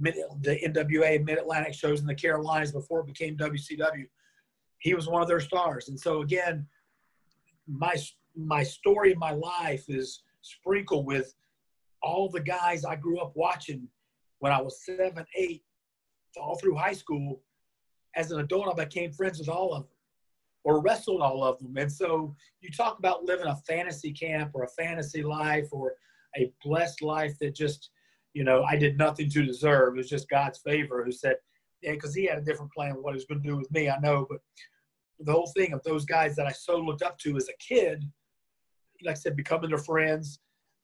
the 0.00 0.58
NWA 0.66 1.24
Mid 1.24 1.38
Atlantic 1.38 1.74
shows 1.74 2.00
in 2.00 2.06
the 2.06 2.14
Carolinas 2.14 2.72
before 2.72 3.00
it 3.00 3.06
became 3.06 3.36
WCW. 3.36 4.06
He 4.82 4.94
was 4.94 5.08
one 5.08 5.22
of 5.22 5.28
their 5.28 5.40
stars, 5.40 5.88
and 5.88 5.98
so 5.98 6.22
again, 6.22 6.66
my 7.66 7.94
my 8.36 8.62
story 8.62 9.12
in 9.12 9.18
my 9.18 9.30
life 9.30 9.84
is 9.88 10.22
sprinkled 10.42 11.06
with 11.06 11.34
all 12.02 12.28
the 12.28 12.40
guys 12.40 12.84
I 12.84 12.96
grew 12.96 13.20
up 13.20 13.32
watching 13.36 13.88
when 14.40 14.52
I 14.52 14.60
was 14.60 14.84
seven, 14.84 15.24
eight, 15.36 15.62
all 16.36 16.56
through 16.56 16.76
high 16.76 16.94
school. 16.94 17.42
As 18.16 18.30
an 18.32 18.40
adult, 18.40 18.68
I 18.68 18.84
became 18.84 19.12
friends 19.12 19.38
with 19.38 19.48
all 19.48 19.72
of 19.72 19.84
them 19.84 19.92
or 20.64 20.80
wrestled 20.80 21.20
all 21.20 21.44
of 21.44 21.58
them. 21.58 21.76
And 21.76 21.90
so 21.90 22.34
you 22.60 22.70
talk 22.70 22.98
about 22.98 23.24
living 23.24 23.46
a 23.46 23.56
fantasy 23.56 24.12
camp 24.12 24.52
or 24.54 24.64
a 24.64 24.68
fantasy 24.68 25.22
life 25.22 25.68
or 25.72 25.94
a 26.36 26.52
blessed 26.62 27.02
life 27.02 27.38
that 27.40 27.54
just, 27.54 27.90
you 28.34 28.44
know, 28.44 28.64
I 28.64 28.76
did 28.76 28.98
nothing 28.98 29.30
to 29.30 29.44
deserve. 29.44 29.94
It 29.94 29.98
was 29.98 30.08
just 30.08 30.28
God's 30.28 30.58
favor 30.58 31.04
who 31.04 31.12
said, 31.12 31.36
yeah, 31.82 31.92
because 31.92 32.14
he 32.14 32.26
had 32.26 32.38
a 32.38 32.42
different 32.42 32.72
plan 32.72 32.92
of 32.92 32.98
what 32.98 33.12
he 33.12 33.16
was 33.16 33.24
going 33.24 33.42
to 33.42 33.48
do 33.48 33.56
with 33.56 33.70
me, 33.72 33.88
I 33.90 33.98
know. 33.98 34.26
But 34.28 34.40
the 35.20 35.32
whole 35.32 35.50
thing 35.56 35.72
of 35.72 35.82
those 35.82 36.04
guys 36.04 36.36
that 36.36 36.46
I 36.46 36.52
so 36.52 36.78
looked 36.78 37.02
up 37.02 37.18
to 37.18 37.36
as 37.36 37.48
a 37.48 37.56
kid, 37.58 38.04
like 39.04 39.16
I 39.16 39.18
said, 39.18 39.36
becoming 39.36 39.70
their 39.70 39.78
friends, 39.78 40.38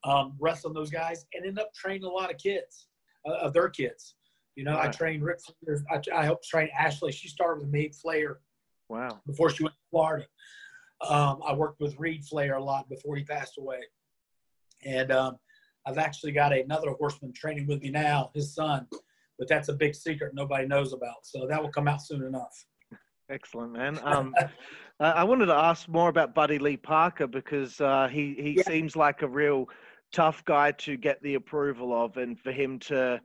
um, 0.05 0.35
wrestling 0.41 0.75
those 0.75 0.91
guys, 0.91 1.25
and 1.35 1.47
end 1.47 1.59
up 1.59 1.73
training 1.73 2.05
a 2.05 2.09
lot 2.09 2.31
of 2.31 2.39
kids, 2.39 2.89
uh, 3.27 3.35
of 3.35 3.53
their 3.53 3.69
kids. 3.69 4.15
You 4.57 4.65
know, 4.65 4.75
I 4.75 4.87
Right. 4.87 4.93
trained 4.93 5.23
Ric 5.23 5.41
Flair. 5.41 5.85
I, 5.91 6.21
I 6.21 6.25
helped 6.25 6.49
train 6.49 6.69
Ashley. 6.77 7.13
She 7.13 7.29
started 7.29 7.63
with 7.63 7.71
me, 7.73 7.91
Flair, 7.91 8.41
Wow. 8.89 9.21
before 9.27 9.51
she 9.51 9.63
went 9.63 9.75
to 9.75 9.81
Florida. 9.91 10.27
Um, 11.01 11.41
I 11.47 11.53
worked 11.53 11.81
with 11.81 11.97
Reid 11.99 12.25
Flair 12.25 12.57
a 12.57 12.63
lot 12.63 12.89
before 12.89 13.15
he 13.15 13.23
passed 13.23 13.57
away. 13.57 13.81
And 14.85 15.13
um, 15.13 15.39
I've 15.87 15.99
actually 15.99 16.33
got 16.33 16.53
another 16.53 16.91
horseman 16.91 17.33
training 17.33 17.69
with 17.69 17.83
me 17.83 17.91
now, 17.91 18.31
his 18.35 18.53
son, 18.53 18.89
but 19.39 19.49
that's 19.49 19.69
a 19.69 19.73
big 19.75 19.95
secret 19.95 20.35
nobody 20.35 20.67
knows 20.67 20.93
about. 20.93 21.25
So 21.25 21.47
that 21.47 21.63
will 21.63 21.71
come 21.71 21.89
out 21.89 22.03
soon 22.03 22.25
enough. 22.25 22.65
Excellent, 23.31 23.73
man. 23.73 24.01
Um, 24.03 24.35
I 25.01 25.23
wanted 25.23 25.47
to 25.47 25.55
ask 25.55 25.89
more 25.89 26.09
about 26.09 26.35
Buddy 26.35 26.59
Lee 26.59 26.77
Parker 26.77 27.27
because 27.27 27.81
uh, 27.81 28.09
he 28.09 28.35
he 28.39 28.57
Yeah. 28.57 28.63
seems 28.65 28.97
like 28.97 29.23
a 29.23 29.29
real 29.29 29.69
tough 30.13 30.45
guy 30.45 30.73
to 30.73 30.97
get 30.97 31.23
the 31.23 31.35
approval 31.35 31.93
of, 31.93 32.17
and 32.17 32.39
for 32.41 32.51
him 32.51 32.79
to, 32.81 33.21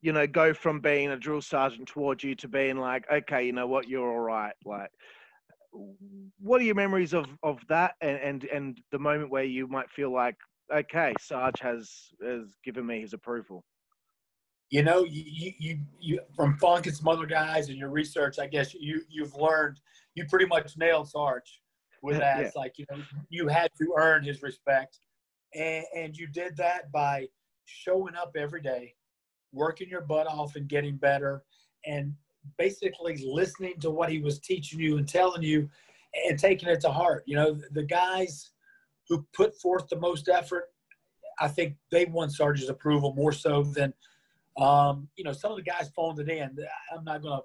you 0.00 0.12
know, 0.12 0.26
go 0.26 0.52
from 0.54 0.80
being 0.80 1.10
a 1.10 1.16
drill 1.16 1.42
sergeant 1.42 1.86
towards 1.86 2.24
you 2.24 2.34
to 2.36 2.48
being 2.48 2.78
like, 2.78 3.04
okay, 3.12 3.44
you 3.44 3.52
know 3.52 3.66
what, 3.66 3.88
you're 3.88 4.10
all 4.10 4.18
right. 4.20 4.54
Like, 4.64 4.90
what 6.40 6.60
are 6.60 6.64
your 6.64 6.74
memories 6.74 7.12
of 7.14 7.26
of 7.42 7.60
that, 7.68 7.94
and 8.00 8.18
and, 8.18 8.44
and 8.44 8.80
the 8.90 8.98
moment 8.98 9.30
where 9.30 9.44
you 9.44 9.68
might 9.68 9.90
feel 9.90 10.10
like, 10.12 10.36
okay, 10.74 11.14
Sarge 11.20 11.60
has 11.60 12.08
has 12.20 12.56
given 12.64 12.84
me 12.86 13.00
his 13.00 13.12
approval. 13.12 13.62
You 14.70 14.82
know, 14.82 15.04
you, 15.04 15.52
you, 15.58 15.78
you, 16.00 16.20
from 16.34 16.56
Funk 16.56 16.86
and 16.86 16.96
some 16.96 17.08
other 17.08 17.26
guys 17.26 17.68
and 17.68 17.76
your 17.76 17.90
research, 17.90 18.38
I 18.38 18.46
guess 18.46 18.72
you, 18.72 19.02
you've 19.10 19.34
learned, 19.34 19.80
you 20.14 20.24
pretty 20.26 20.46
much 20.46 20.76
nailed 20.78 21.08
Sarge 21.08 21.60
with 22.02 22.18
that. 22.18 22.38
Yeah. 22.38 22.46
It's 22.46 22.56
like, 22.56 22.78
you 22.78 22.86
know, 22.90 23.02
you 23.28 23.48
had 23.48 23.70
to 23.78 23.94
earn 23.98 24.24
his 24.24 24.42
respect. 24.42 25.00
And, 25.54 25.84
and 25.94 26.16
you 26.16 26.26
did 26.26 26.56
that 26.56 26.90
by 26.90 27.28
showing 27.66 28.14
up 28.16 28.34
every 28.36 28.62
day, 28.62 28.94
working 29.52 29.88
your 29.88 30.00
butt 30.00 30.26
off 30.26 30.56
and 30.56 30.66
getting 30.68 30.96
better, 30.96 31.44
and 31.84 32.14
basically 32.56 33.22
listening 33.24 33.78
to 33.80 33.90
what 33.90 34.10
he 34.10 34.18
was 34.18 34.38
teaching 34.40 34.80
you 34.80 34.96
and 34.96 35.06
telling 35.06 35.42
you 35.42 35.68
and 36.28 36.38
taking 36.38 36.68
it 36.68 36.80
to 36.80 36.90
heart. 36.90 37.24
You 37.26 37.36
know, 37.36 37.58
the 37.72 37.82
guys 37.84 38.50
who 39.08 39.26
put 39.34 39.54
forth 39.60 39.88
the 39.88 39.96
most 40.00 40.28
effort, 40.28 40.70
I 41.40 41.48
think 41.48 41.76
they 41.90 42.06
won 42.06 42.30
Sarge's 42.30 42.68
approval 42.68 43.14
more 43.14 43.32
so 43.32 43.62
than, 43.62 43.92
um, 44.56 45.08
you 45.16 45.24
know, 45.24 45.32
some 45.32 45.52
of 45.52 45.56
the 45.56 45.62
guys 45.62 45.90
phoned 45.94 46.18
it 46.18 46.28
in. 46.28 46.56
I'm 46.92 47.04
not 47.04 47.22
going 47.22 47.38
to 47.38 47.44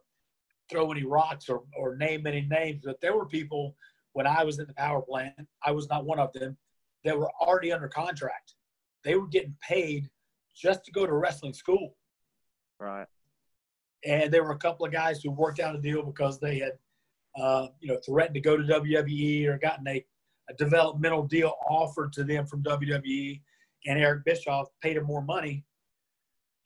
throw 0.70 0.92
any 0.92 1.04
rocks 1.04 1.50
or, 1.50 1.64
or 1.78 1.96
name 1.96 2.28
any 2.28 2.42
names, 2.42 2.82
but 2.84 3.00
there 3.02 3.16
were 3.16 3.26
people 3.26 3.76
when 4.14 4.28
I 4.28 4.44
was 4.44 4.60
in 4.60 4.68
the 4.68 4.74
power 4.74 5.02
plant, 5.02 5.34
I 5.64 5.72
was 5.72 5.90
not 5.90 6.06
one 6.06 6.20
of 6.20 6.34
them, 6.34 6.58
that 7.04 7.18
were 7.18 7.30
already 7.40 7.72
under 7.72 7.88
contract. 7.88 8.56
They 9.04 9.16
were 9.16 9.28
getting 9.28 9.56
paid 9.62 10.10
just 10.56 10.84
to 10.86 10.92
go 10.92 11.06
to 11.06 11.14
wrestling 11.14 11.54
school. 11.54 11.96
Right. 12.80 13.06
And 14.06 14.34
there 14.34 14.44
were 14.44 14.52
a 14.52 14.58
couple 14.58 14.86
of 14.86 14.92
guys 14.92 15.22
who 15.22 15.32
worked 15.32 15.60
out 15.60 15.76
a 15.76 15.80
deal 15.80 16.04
because 16.04 16.40
they 16.40 16.60
had, 16.60 16.74
uh, 17.40 17.68
you 17.80 17.90
know, 17.90 18.00
threatened 18.06 18.34
to 18.36 18.42
go 18.42 18.58
to 18.58 18.64
WWE 18.64 19.48
or 19.48 19.60
gotten 19.60 19.88
a, 19.88 20.04
a 20.50 20.54
developmental 20.56 21.24
deal 21.24 21.54
offered 21.70 22.12
to 22.14 22.24
them 22.24 22.48
from 22.48 22.64
WWE. 22.64 23.40
And 23.86 24.00
Eric 24.00 24.26
Bischoff 24.26 24.68
paid 24.82 24.98
them 24.98 25.06
more 25.06 25.22
money 25.22 25.64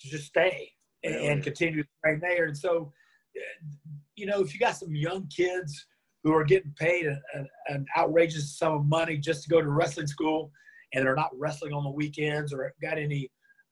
to 0.01 0.09
just 0.09 0.25
stay 0.25 0.71
and, 1.03 1.15
Really? 1.15 1.27
and 1.27 1.43
continue 1.43 1.83
to 1.83 1.89
train 2.03 2.19
there. 2.19 2.45
And 2.45 2.57
so, 2.57 2.91
uh, 3.35 3.67
you 4.15 4.25
know, 4.25 4.41
if 4.41 4.53
you 4.53 4.59
got 4.59 4.75
some 4.77 4.93
young 4.93 5.27
kids 5.27 5.85
who 6.23 6.33
are 6.33 6.43
getting 6.43 6.73
paid 6.77 7.05
an, 7.05 7.21
an, 7.33 7.47
an 7.67 7.85
outrageous 7.97 8.57
sum 8.57 8.73
of 8.73 8.85
money 8.85 9.17
just 9.17 9.43
to 9.43 9.49
go 9.49 9.61
to 9.61 9.69
wrestling 9.69 10.07
school 10.07 10.51
and 10.93 11.05
they're 11.05 11.15
not 11.15 11.31
wrestling 11.37 11.73
on 11.73 11.83
the 11.83 11.89
weekends 11.89 12.53
or 12.53 12.73
got 12.81 12.97
any 12.97 13.31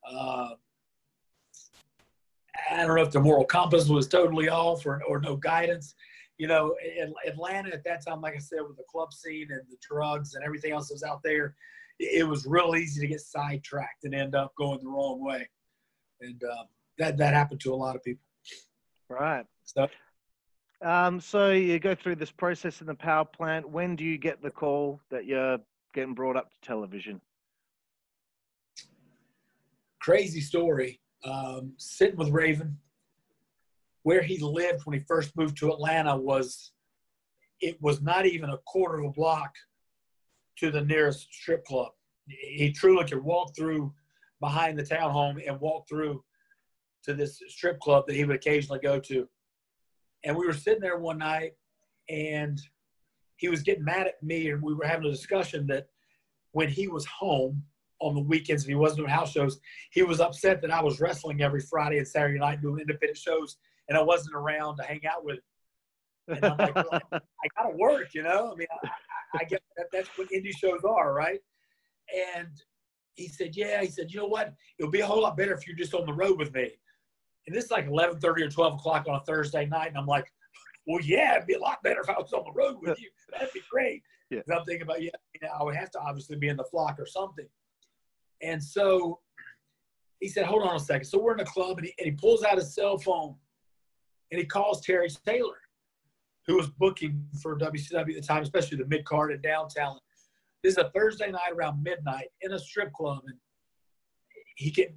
uh, 0.10 0.50
I 2.70 2.86
don't 2.86 2.96
know 2.96 3.04
if 3.04 3.12
the 3.12 3.20
moral 3.20 3.46
compass 3.46 3.88
was 3.88 4.08
totally 4.08 4.50
off 4.50 4.86
or, 4.86 5.02
or 5.08 5.20
no 5.20 5.36
guidance. 5.36 5.96
You 6.38 6.48
know, 6.48 6.76
Atlanta 7.26 7.74
at 7.74 7.84
that 7.84 8.06
time, 8.06 8.22
like 8.22 8.36
I 8.36 8.40
said, 8.40 8.62
with 8.68 8.78
the 8.78 8.84
club 8.90 9.14
scene 9.14 9.48
and 9.52 9.62
the 9.70 9.78
drugs 9.82 10.36
and 10.36 10.44
everything 10.44 10.72
else 10.72 10.88
that 10.88 10.96
was 10.96 11.04
out 11.04 11.22
there, 11.24 11.56
it 12.00 12.28
was 12.28 12.46
real 12.46 12.76
easy 12.76 13.02
to 13.02 13.08
get 13.08 13.20
sidetracked 13.20 14.06
and 14.06 14.16
end 14.16 14.36
up 14.36 14.54
going 14.58 14.80
the 14.82 14.90
wrong 14.90 15.24
way. 15.24 15.50
And 16.22 16.42
um, 16.44 16.66
that, 16.98 17.18
that 17.18 17.34
happened 17.34 17.62
to 17.62 17.74
a 17.74 17.76
lot 17.76 17.96
of 17.96 18.04
people. 18.04 18.24
Right. 19.10 19.46
So 19.64 19.88
Um, 20.82 21.20
so 21.20 21.52
you 21.52 21.80
go 21.80 21.96
through 21.96 22.16
this 22.16 22.32
process 22.32 22.82
in 22.82 22.88
the 22.88 22.96
power 22.96 23.26
plant. 23.26 23.70
When 23.70 23.96
do 23.96 24.04
you 24.04 24.18
get 24.18 24.42
the 24.42 24.52
call 24.52 25.00
that 25.10 25.26
you're 25.26 25.58
getting 25.94 26.14
brought 26.14 26.36
up 26.36 26.52
to 26.52 26.60
television? 26.62 27.22
crazy 30.00 30.42
story. 30.42 31.00
Um, 31.24 31.74
sitting 31.78 32.18
with 32.18 32.30
Raven, 32.30 32.78
where 34.04 34.22
he 34.22 34.40
lived 34.40 34.86
when 34.86 34.98
he 34.98 35.06
first 35.06 35.36
moved 35.38 35.58
to 35.58 35.72
Atlanta 35.72 36.16
was 36.16 36.72
it 37.62 37.78
was 37.82 38.02
not 38.02 38.26
even 38.26 38.50
a 38.50 38.58
quarter 38.66 39.00
of 39.00 39.06
a 39.06 39.12
block 39.12 39.54
to 40.58 40.72
the 40.72 40.82
nearest 40.82 41.28
strip 41.32 41.66
club. 41.66 41.92
He 42.28 42.72
truly 42.72 43.06
could 43.06 43.24
walk 43.24 43.56
through 43.56 43.94
behind 44.42 44.78
the 44.78 44.84
townhome 44.84 45.42
and 45.46 45.60
walk 45.60 45.88
through 45.88 46.24
to 47.04 47.14
this 47.14 47.42
strip 47.48 47.80
club 47.80 48.06
that 48.08 48.16
he 48.16 48.24
would 48.24 48.36
occasionally 48.36 48.80
go 48.80 49.00
to. 49.00 49.28
And 50.24 50.36
we 50.36 50.46
were 50.46 50.54
sitting 50.54 50.82
there 50.82 50.98
one 50.98 51.18
night 51.18 51.54
and 52.10 52.60
he 53.38 53.48
was 53.48 53.62
getting 53.62 53.86
mad 53.86 54.08
at 54.08 54.22
me 54.22 54.50
and 54.50 54.62
we 54.62 54.74
were 54.74 54.86
having 54.86 55.08
a 55.08 55.12
discussion 55.12 55.66
that 55.68 55.88
when 56.52 56.68
he 56.68 56.88
was 56.88 57.06
home 57.06 57.64
on 58.02 58.16
the 58.16 58.22
weekends 58.22 58.64
and 58.64 58.70
he 58.70 58.76
wasn't 58.76 59.00
doing 59.00 59.10
house 59.10 59.32
shows, 59.32 59.60
he 59.92 60.04
was 60.04 60.20
upset 60.20 60.62
that 60.62 60.72
I 60.72 60.82
was 60.82 61.00
wrestling 61.00 61.42
every 61.42 61.62
Friday 61.62 61.98
and 61.98 62.08
Saturday 62.08 62.40
night 62.40 62.62
doing 62.62 62.82
independent 62.82 63.18
shows 63.18 63.58
and 63.88 63.98
I 63.98 64.02
wasn't 64.02 64.36
around 64.36 64.78
to 64.78 64.84
hang 64.84 65.02
out 65.06 65.24
with 65.24 65.38
him. 65.38 66.36
And 66.36 66.46
I'm 66.46 66.58
like, 66.58 66.76
well, 66.76 67.02
I 67.12 67.48
gotta 67.58 67.76
work, 67.76 68.14
you 68.14 68.24
know. 68.24 68.52
I 68.54 68.56
mean, 68.56 68.68
I, 68.72 68.88
I, 68.88 69.40
I 69.42 69.44
get 69.46 69.62
that. 69.78 69.88
That's 69.92 70.10
what 70.18 70.30
indie 70.30 70.56
shows 70.56 70.82
are, 70.88 71.14
right? 71.14 71.40
And 72.36 72.50
he 73.20 73.28
said, 73.28 73.56
yeah. 73.56 73.82
He 73.82 73.88
said, 73.90 74.12
you 74.12 74.20
know 74.20 74.28
what? 74.28 74.54
It'll 74.78 74.92
be 74.92 75.02
a 75.02 75.06
whole 75.06 75.22
lot 75.22 75.36
better 75.38 75.54
if 75.54 75.68
you're 75.68 75.76
just 75.76 75.94
on 75.94 76.06
the 76.06 76.14
road 76.14 76.40
with 76.40 76.54
me. 76.54 76.70
And 77.48 77.56
this 77.56 77.66
is 77.66 77.72
like 77.72 77.88
11:30 77.88 78.24
or 78.24 78.50
12 78.50 78.74
o'clock 78.76 79.06
on 79.08 79.16
a 79.16 79.20
Thursday 79.22 79.66
night, 79.66 79.88
and 79.90 79.98
I'm 79.98 80.06
like, 80.06 80.32
well, 80.88 81.02
yeah, 81.04 81.36
it'd 81.36 81.48
be 81.48 81.54
a 81.56 81.60
lot 81.60 81.82
better 81.84 82.02
if 82.02 82.10
I 82.10 82.14
was 82.18 82.32
on 82.34 82.44
the 82.46 82.52
road 82.52 82.78
with 82.82 83.00
you. 83.00 83.10
That'd 83.32 83.54
be 83.54 83.62
great. 83.70 84.04
Yeah. 84.32 84.42
'Cause 84.44 84.60
I'm 84.60 84.66
thinking 84.66 84.84
about, 84.84 85.02
yeah, 85.02 85.10
you 85.34 85.40
know, 85.42 85.52
I 85.60 85.64
would 85.64 85.76
have 85.76 85.90
to 85.90 86.00
obviously 86.00 86.36
be 86.36 86.50
in 86.50 86.56
the 86.56 86.64
flock 86.66 87.00
or 87.00 87.08
something. 87.08 87.48
And 88.44 88.64
so 88.64 89.22
he 90.20 90.28
said, 90.28 90.46
hold 90.46 90.62
on 90.68 90.76
a 90.76 90.80
second. 90.80 91.06
So 91.06 91.18
we're 91.18 91.34
in 91.34 91.40
a 91.40 91.46
club, 91.46 91.80
and 91.80 91.88
he, 91.88 91.96
and 91.98 92.06
he 92.06 92.12
pulls 92.12 92.44
out 92.44 92.58
his 92.60 92.72
cell 92.76 93.00
phone, 93.00 93.34
and 94.32 94.40
he 94.40 94.46
calls 94.46 94.86
Terry 94.86 95.10
Taylor 95.26 95.58
who 96.46 96.58
was 96.58 96.68
booking 96.70 97.26
for 97.42 97.58
WCW 97.58 97.96
at 97.96 98.06
the 98.08 98.22
time, 98.22 98.44
especially 98.44 98.78
the 98.78 98.86
mid 98.86 99.04
card 99.04 99.32
and 99.32 99.42
down 99.42 99.68
talent. 99.68 100.04
This 100.64 100.74
is 100.74 100.78
a 100.78 100.92
Thursday 100.92 101.32
night 101.32 101.54
around 101.56 101.82
midnight 101.84 102.28
in 102.42 102.54
a 102.54 102.60
strip 102.60 102.92
club, 102.94 103.22
and 103.26 103.38
he 104.56 104.72
can 104.72 104.88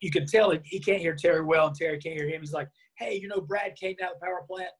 you 0.00 0.10
can 0.10 0.26
tell 0.26 0.50
he, 0.50 0.60
he 0.64 0.80
can't 0.80 1.00
hear 1.00 1.14
Terry 1.14 1.44
well, 1.44 1.66
and 1.66 1.76
Terry 1.76 1.98
can't 1.98 2.16
hear 2.16 2.28
him. 2.28 2.40
He's 2.40 2.52
like, 2.52 2.68
"Hey, 2.96 3.16
you 3.16 3.28
know 3.28 3.40
Brad 3.40 3.76
came 3.76 3.96
down 3.96 4.10
the 4.14 4.24
power 4.24 4.44
plant." 4.48 4.70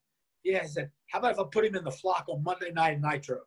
Yeah, 0.43 0.63
he 0.63 0.67
said, 0.67 0.89
"How 1.11 1.19
about 1.19 1.33
if 1.33 1.39
I 1.39 1.43
put 1.51 1.65
him 1.65 1.75
in 1.75 1.83
the 1.83 1.91
flock 1.91 2.25
on 2.27 2.43
Monday 2.43 2.71
night 2.71 2.95
in 2.95 3.01
Nitro?" 3.01 3.41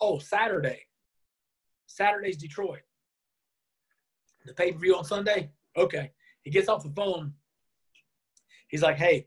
Oh, 0.00 0.18
Saturday. 0.18 0.86
Saturday's 1.86 2.36
Detroit. 2.36 2.80
The 4.46 4.54
pay 4.54 4.72
per 4.72 4.78
view 4.78 4.96
on 4.96 5.04
Sunday. 5.04 5.50
Okay. 5.76 6.12
He 6.42 6.50
gets 6.50 6.68
off 6.68 6.82
the 6.82 6.90
phone. 6.90 7.34
He's 8.68 8.82
like, 8.82 8.96
"Hey, 8.96 9.26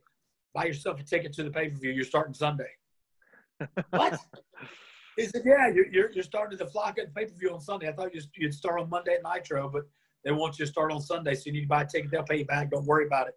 buy 0.56 0.66
yourself 0.66 1.00
a 1.00 1.04
ticket 1.04 1.34
to 1.34 1.44
the 1.44 1.52
pay 1.52 1.70
per 1.70 1.78
view. 1.78 1.92
You're 1.92 2.06
starting 2.06 2.34
Sunday. 2.34 2.70
what? 3.92 4.20
He 5.16 5.26
said, 5.26 5.44
yeah, 5.46 5.68
you're, 5.74 5.88
you're, 5.88 6.12
you're 6.12 6.24
starting 6.24 6.58
the 6.58 6.66
flock 6.66 6.98
at 7.00 7.14
pay 7.16 7.26
per 7.26 7.36
view 7.36 7.54
on 7.54 7.62
Sunday. 7.62 7.88
I 7.88 7.94
thought 7.94 8.14
you'd, 8.14 8.26
you'd 8.36 8.54
start 8.54 8.80
on 8.80 8.90
Monday 8.90 9.16
at 9.16 9.24
Nitro, 9.24 9.70
but 9.70 9.84
they 10.24 10.32
want 10.32 10.60
you 10.60 10.66
to 10.66 10.72
start 10.72 10.92
on 10.92 11.02
Sunday, 11.02 11.36
so 11.36 11.44
you 11.46 11.54
need 11.54 11.62
to 11.62 11.68
buy 11.68 11.84
a 11.84 11.88
ticket. 11.88 12.12
They'll 12.12 12.24
pay 12.24 12.38
you 12.38 12.46
back. 12.46 12.72
Don't 12.72 12.86
worry 12.86 13.06
about 13.06 13.28
it. 13.28 13.36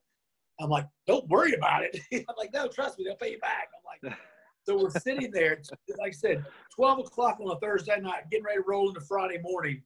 I'm 0.61 0.71
like, 0.71 0.87
don't 1.07 1.29
worry 1.29 1.53
about 1.55 1.85
it. 1.85 2.01
I'm 2.13 2.35
like, 2.37 2.53
no, 2.53 2.67
trust 2.67 2.99
me, 2.99 3.05
they'll 3.05 3.17
pay 3.17 3.33
you 3.33 3.39
back. 3.39 3.69
I'm 3.77 4.11
like, 4.11 4.19
so 4.67 4.83
we're 4.83 4.91
sitting 4.91 5.31
there, 5.31 5.61
like 5.99 6.09
I 6.09 6.11
said, 6.13 6.45
12 6.75 7.01
o'clock 7.01 7.39
on 7.41 7.51
a 7.51 7.61
Thursday 7.61 8.01
night, 8.01 8.29
getting 8.31 8.45
ready 8.45 8.59
to 8.59 8.65
roll 8.67 8.89
into 8.89 9.01
Friday 9.03 9.39
morning. 9.41 9.83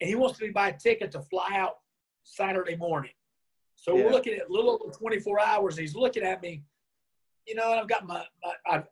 And 0.00 0.08
he 0.08 0.16
wants 0.16 0.40
me 0.40 0.48
to 0.48 0.52
buy 0.52 0.68
a 0.70 0.78
ticket 0.78 1.12
to 1.12 1.22
fly 1.22 1.50
out 1.54 1.76
Saturday 2.24 2.76
morning. 2.76 3.12
So 3.76 3.96
Yeah. 3.96 4.06
we're 4.06 4.12
looking 4.12 4.34
at 4.34 4.48
a 4.48 4.52
little 4.52 4.80
over 4.82 4.92
24 4.92 5.40
hours. 5.40 5.76
And 5.76 5.82
he's 5.82 5.94
looking 5.94 6.24
at 6.24 6.42
me, 6.42 6.64
you 7.46 7.54
know, 7.54 7.70
I've 7.72 7.88
got 7.88 8.06
my, 8.06 8.24
my 8.42 8.52
I, 8.66 8.82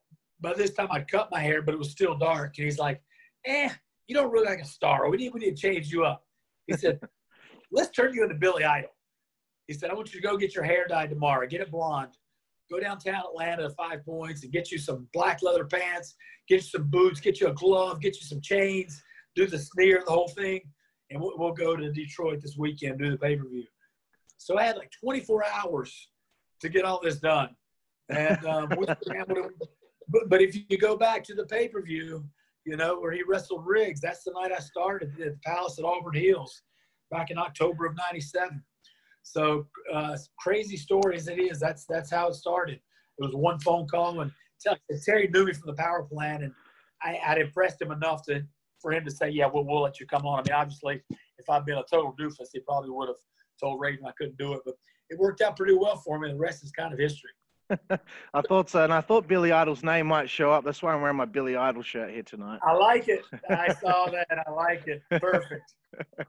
by 0.47 0.55
this 0.55 0.73
time 0.73 0.87
I'd 0.93 1.11
cut 1.11 1.29
my 1.33 1.41
hair, 1.41 1.61
but 1.61 1.75
it 1.75 1.79
was 1.79 1.91
still 1.91 2.17
dark. 2.17 2.55
And 2.57 2.65
he's 2.67 2.79
like, 2.79 3.03
eh, 3.47 3.69
you 4.07 4.15
don't 4.15 4.33
look 4.33 4.47
like 4.47 4.61
a 4.61 4.65
star. 4.65 5.11
We 5.11 5.17
need, 5.17 5.35
we 5.35 5.41
need 5.41 5.57
to 5.57 5.61
change 5.61 5.91
you 5.91 6.05
up. 6.05 6.25
He 6.69 6.75
said, 6.75 7.01
let's 7.73 7.91
turn 7.91 8.15
you 8.15 8.23
into 8.23 8.37
Billy 8.37 8.63
Idol. 8.63 8.91
He 9.67 9.75
said, 9.75 9.91
I 9.91 9.95
want 9.95 10.15
you 10.15 10.21
to 10.21 10.27
go 10.27 10.37
get 10.37 10.55
your 10.55 10.63
hair 10.63 10.87
dyed 10.89 11.11
tomorrow, 11.11 11.49
get 11.49 11.63
it 11.63 11.73
blonde. 11.73 12.13
Go 12.71 12.79
downtown 12.79 13.25
Atlanta 13.29 13.63
to 13.63 13.71
Five 13.71 14.05
Points 14.05 14.45
and 14.45 14.53
get 14.53 14.71
you 14.71 14.79
some 14.79 15.09
black 15.13 15.43
leather 15.43 15.65
pants, 15.65 16.15
get 16.49 16.57
you 16.57 16.69
some 16.69 16.89
boots, 16.91 17.19
get 17.19 17.41
you 17.41 17.49
a 17.49 17.55
glove, 17.55 18.01
get 18.01 18.15
you 18.15 18.23
some 18.23 18.41
chains, 18.41 19.03
do 19.35 19.49
the 19.49 19.59
sneer, 19.59 20.05
the 20.07 20.13
whole 20.13 20.29
thing. 20.29 20.61
And 21.11 21.21
we'll, 21.21 21.37
we'll 21.37 21.53
go 21.53 21.75
to 21.75 21.91
Detroit 21.91 22.41
this 22.41 22.57
weekend, 22.57 23.01
do 23.01 23.11
the 23.11 23.19
pay 23.19 23.35
per 23.35 23.49
view. 23.49 23.67
So 24.39 24.59
I 24.59 24.65
had 24.65 24.77
like 24.77 24.93
24 25.01 25.45
hours 25.45 26.09
to 26.61 26.69
get 26.69 26.85
all 26.85 27.01
this 27.03 27.17
done. 27.17 27.51
And 28.09 28.45
um, 28.47 28.69
we 28.79 28.87
but, 30.09 30.29
but 30.29 30.43
if 30.43 30.55
you 30.55 30.79
go 30.79 30.97
back 30.97 31.25
to 31.25 31.35
the 31.35 31.45
pay 31.45 31.69
per 31.69 31.83
view, 31.83 32.25
you 32.65 32.77
know, 32.77 32.99
where 32.99 33.13
he 33.13 33.23
wrestled 33.23 33.65
Riggs, 33.67 34.01
that's 34.01 34.25
the 34.25 34.33
night 34.33 34.53
I 34.53 34.61
started 34.61 35.11
at 35.13 35.19
the 35.19 35.39
Palace 35.45 35.79
at 35.79 35.85
Auburn 35.85 36.15
Hills 36.15 36.63
back 37.11 37.31
in 37.31 37.39
October 37.39 37.87
of 37.87 37.97
97. 37.97 38.63
So 39.23 39.67
uh, 39.93 40.17
crazy 40.39 40.77
story 40.77 41.17
as 41.17 41.29
it 41.29 41.39
is, 41.39 41.59
that's 41.59 41.85
that's 41.87 42.11
how 42.11 42.29
it 42.29 42.35
started. 42.35 42.81
It 43.19 43.25
was 43.25 43.35
one 43.35 43.59
phone 43.59 43.87
call, 43.89 44.21
and 44.21 44.31
Terry 45.05 45.29
knew 45.29 45.47
me 45.47 45.53
from 45.53 45.67
the 45.67 45.75
power 45.75 46.03
plant, 46.05 46.45
and 46.45 46.53
I, 47.03 47.37
impressed 47.37 47.81
him 47.81 47.91
enough 47.91 48.25
to 48.27 48.45
for 48.81 48.93
him 48.93 49.05
to 49.05 49.11
say, 49.11 49.29
"Yeah, 49.31 49.49
we'll, 49.53 49.65
we'll 49.65 49.83
let 49.83 49.99
you 49.99 50.07
come 50.07 50.27
on." 50.27 50.41
I 50.41 50.43
mean, 50.43 50.55
obviously, 50.55 51.03
if 51.39 51.51
I'd 51.51 51.65
been 51.65 51.79
a 51.79 51.85
total 51.91 52.15
doofus, 52.19 52.49
he 52.53 52.61
probably 52.61 52.91
would 52.91 53.09
have 53.09 53.17
told 53.61 53.81
Raven 53.81 54.07
I 54.07 54.13
couldn't 54.17 54.39
do 54.39 54.53
it, 54.53 54.61
but 54.65 54.75
it 55.11 55.19
worked 55.19 55.41
out 55.41 55.57
pretty 55.57 55.75
well 55.75 55.97
for 55.97 56.19
me. 56.19 56.29
The 56.29 56.37
rest 56.37 56.63
is 56.63 56.71
kind 56.71 56.93
of 56.93 56.99
history. 56.99 57.31
I 58.35 58.43
thought 58.43 58.71
so, 58.71 58.85
and 58.85 58.93
I 58.93 59.01
thought 59.01 59.27
Billy 59.27 59.53
Idol's 59.53 59.83
name 59.83 60.07
might 60.07 60.31
show 60.31 60.53
up. 60.53 60.65
That's 60.65 60.83
why 60.83 60.95
I'm 60.95 61.01
wearing 61.01 61.17
my 61.17 61.25
Billy 61.25 61.57
Idol 61.57 61.83
shirt 61.83 62.11
here 62.11 62.23
tonight. 62.23 62.61
I 62.63 62.73
like 62.75 63.09
it. 63.09 63.25
I 63.51 63.73
saw 63.75 64.07
that. 64.11 64.27
I 64.47 64.51
like 64.51 64.87
it. 64.87 65.03
Perfect. 65.11 65.75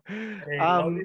Hey, 0.07 0.57
um, 0.59 1.01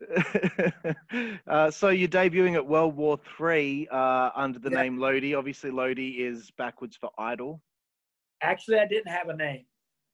uh, 1.46 1.70
so 1.70 1.88
you're 1.90 2.08
debuting 2.08 2.54
at 2.54 2.66
World 2.66 2.96
War 2.96 3.18
Three 3.36 3.86
uh, 3.90 4.30
under 4.34 4.58
the 4.58 4.70
Yeah. 4.70 4.82
name 4.82 4.98
Lodi. 4.98 5.34
Obviously, 5.34 5.70
Lodi 5.70 6.22
is 6.22 6.50
backwards 6.52 6.96
for 6.96 7.10
idol, 7.18 7.60
Actually, 8.42 8.80
I 8.80 8.86
didn't 8.88 9.08
have 9.12 9.28
a 9.28 9.36
name. 9.36 9.64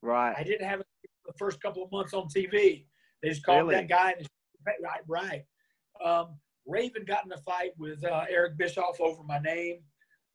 Right. 0.02 0.34
I 0.36 0.42
didn't 0.42 0.68
have 0.68 0.80
it 0.80 0.86
the 1.26 1.32
first 1.38 1.60
couple 1.62 1.82
of 1.82 1.90
months 1.90 2.12
on 2.12 2.28
TV. 2.28 2.84
They 3.22 3.28
just 3.30 3.42
called 3.42 3.68
Really? 3.68 3.74
that 3.76 3.88
guy. 3.88 4.14
And 4.18 4.28
right, 4.82 5.00
right. 5.08 5.44
Um, 6.04 6.38
Raven 6.68 7.04
got 7.06 7.24
in 7.24 7.32
a 7.32 7.38
fight 7.38 7.72
with 7.78 8.04
uh, 8.04 8.24
Eric 8.30 8.58
Bischoff 8.58 9.00
over 9.00 9.22
my 9.24 9.38
name. 9.38 9.78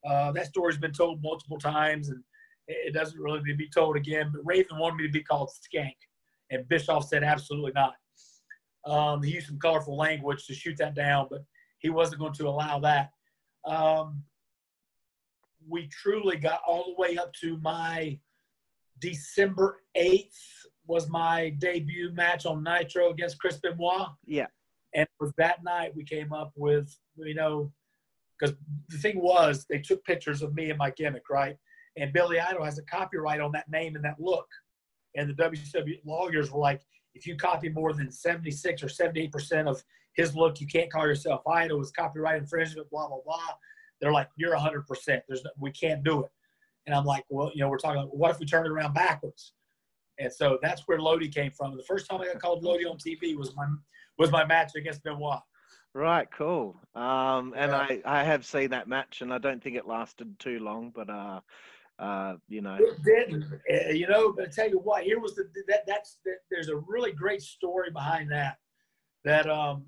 Uh, 0.05 0.31
that 0.33 0.47
story's 0.47 0.77
been 0.77 0.91
told 0.91 1.21
multiple 1.21 1.57
times, 1.57 2.09
and 2.09 2.21
it 2.67 2.93
doesn't 2.93 3.19
really 3.19 3.39
need 3.39 3.51
to 3.51 3.57
be 3.57 3.69
told 3.69 3.95
again. 3.95 4.31
But 4.33 4.41
Raven 4.43 4.77
wanted 4.77 4.95
me 4.95 5.07
to 5.07 5.13
be 5.13 5.23
called 5.23 5.49
Skank, 5.49 5.95
and 6.49 6.67
Bischoff 6.67 7.07
said 7.07 7.23
absolutely 7.23 7.71
not. 7.73 7.93
Um, 8.85 9.23
he 9.23 9.31
used 9.31 9.47
some 9.47 9.59
colorful 9.59 9.95
language 9.95 10.45
to 10.47 10.53
shoot 10.53 10.75
that 10.79 10.95
down, 10.95 11.27
but 11.29 11.45
he 11.79 11.89
wasn't 11.89 12.19
going 12.19 12.33
to 12.33 12.47
allow 12.47 12.79
that. 12.79 13.11
Um, 13.65 14.23
we 15.69 15.87
truly 15.87 16.35
got 16.35 16.59
all 16.67 16.85
the 16.85 17.01
way 17.01 17.17
up 17.17 17.31
to 17.41 17.57
my 17.61 18.19
December 18.99 19.81
8th 19.97 20.35
was 20.85 21.09
my 21.09 21.49
debut 21.59 22.11
match 22.13 22.45
on 22.45 22.63
Nitro 22.63 23.11
against 23.11 23.39
Chris 23.39 23.57
Benoit. 23.57 24.07
Yeah. 24.25 24.47
And 24.95 25.07
that 25.37 25.63
night 25.63 25.95
we 25.95 26.03
came 26.03 26.33
up 26.33 26.51
with, 26.55 26.95
you 27.17 27.35
know, 27.35 27.71
because 28.39 28.55
the 28.89 28.97
thing 28.97 29.21
was 29.21 29.65
they 29.69 29.79
took 29.79 30.03
pictures 30.05 30.41
of 30.41 30.53
me 30.53 30.69
and 30.69 30.77
my 30.77 30.91
gimmick, 30.91 31.29
right? 31.29 31.55
And 31.97 32.13
Billy 32.13 32.39
Idol 32.39 32.65
has 32.65 32.77
a 32.77 32.83
copyright 32.83 33.39
on 33.39 33.51
that 33.53 33.69
name 33.69 33.95
and 33.95 34.03
that 34.03 34.19
look. 34.19 34.47
And 35.15 35.29
the 35.29 35.33
WCW 35.33 35.99
lawyers 36.05 36.51
were 36.51 36.59
like, 36.59 36.81
if 37.15 37.27
you 37.27 37.35
copy 37.35 37.69
more 37.69 37.93
than 37.93 38.11
76 38.11 38.81
or 38.81 38.87
78% 38.87 39.67
of 39.67 39.83
his 40.15 40.35
look, 40.35 40.59
you 40.59 40.67
can't 40.67 40.91
call 40.91 41.07
yourself 41.07 41.41
Idol. 41.47 41.81
It's 41.81 41.91
copyright 41.91 42.41
infringement, 42.41 42.89
blah, 42.89 43.07
blah, 43.07 43.19
blah. 43.23 43.37
They're 44.01 44.11
like, 44.11 44.29
you're 44.35 44.55
100%. 44.55 44.83
There's 45.27 45.43
no, 45.43 45.51
we 45.59 45.71
can't 45.71 46.03
do 46.03 46.23
it. 46.23 46.31
And 46.85 46.95
I'm 46.95 47.05
like, 47.05 47.23
well, 47.29 47.51
you 47.53 47.61
know, 47.61 47.69
we're 47.69 47.77
talking 47.77 48.01
what 48.11 48.31
if 48.31 48.39
we 48.39 48.45
turn 48.45 48.65
it 48.65 48.69
around 48.69 48.93
backwards? 48.93 49.53
And 50.19 50.31
so 50.31 50.59
that's 50.61 50.87
where 50.87 50.99
Lodi 50.99 51.29
came 51.29 51.51
from. 51.51 51.75
The 51.77 51.83
first 51.83 52.09
time 52.09 52.21
I 52.21 52.25
got 52.25 52.41
called 52.41 52.63
Lodi 52.63 52.85
on 52.85 52.97
TV 52.97 53.35
was 53.35 53.55
my 53.55 53.65
was 54.17 54.31
my 54.31 54.45
match 54.45 54.71
against 54.75 55.03
Benoit. 55.03 55.39
Right, 55.93 56.27
cool. 56.31 56.79
Um, 56.95 57.53
and 57.55 57.71
Yeah. 57.71 57.87
I, 57.89 58.01
I 58.05 58.23
have 58.23 58.45
seen 58.45 58.69
that 58.71 58.87
match, 58.87 59.21
and 59.21 59.33
I 59.33 59.37
don't 59.37 59.61
think 59.63 59.75
it 59.75 59.87
lasted 59.87 60.39
too 60.39 60.59
long, 60.59 60.91
but 60.93 61.09
uh, 61.09 61.41
uh, 61.99 62.35
you 62.49 62.61
know, 62.61 62.77
It 62.79 63.03
didn't, 63.03 63.43
uh, 63.71 63.89
you 63.91 64.07
know. 64.07 64.33
But 64.33 64.47
I 64.47 64.49
tell 64.49 64.69
you 64.69 64.79
what, 64.79 65.03
here 65.03 65.19
was 65.19 65.35
the 65.35 65.47
that 65.67 65.83
that's 65.85 66.17
that, 66.25 66.37
there's 66.49 66.69
a 66.69 66.77
really 66.87 67.11
great 67.11 67.41
story 67.41 67.91
behind 67.91 68.31
that 68.31 68.57
that 69.23 69.47
um 69.47 69.85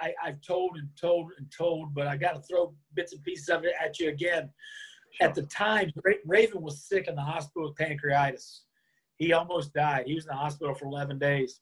I, 0.00 0.14
I've 0.24 0.40
told 0.40 0.76
and 0.76 0.88
told 0.98 1.32
and 1.38 1.46
told, 1.56 1.94
but 1.94 2.06
I 2.06 2.16
got 2.16 2.34
to 2.36 2.42
throw 2.42 2.74
bits 2.94 3.12
and 3.12 3.22
pieces 3.22 3.48
of 3.50 3.64
it 3.64 3.74
at 3.82 3.98
you 3.98 4.08
again. 4.08 4.50
At 5.20 5.34
the 5.34 5.42
time, 5.44 5.90
Ra- 6.04 6.12
Raven 6.26 6.62
was 6.62 6.84
sick 6.84 7.08
in 7.08 7.14
the 7.14 7.22
hospital 7.22 7.68
with 7.68 7.78
pancreatitis. 7.78 8.60
He 9.16 9.32
almost 9.32 9.72
died. 9.72 10.06
He 10.06 10.14
was 10.14 10.24
in 10.24 10.28
the 10.30 10.34
hospital 10.34 10.74
for 10.74 10.86
11 10.86 11.18
days. 11.18 11.60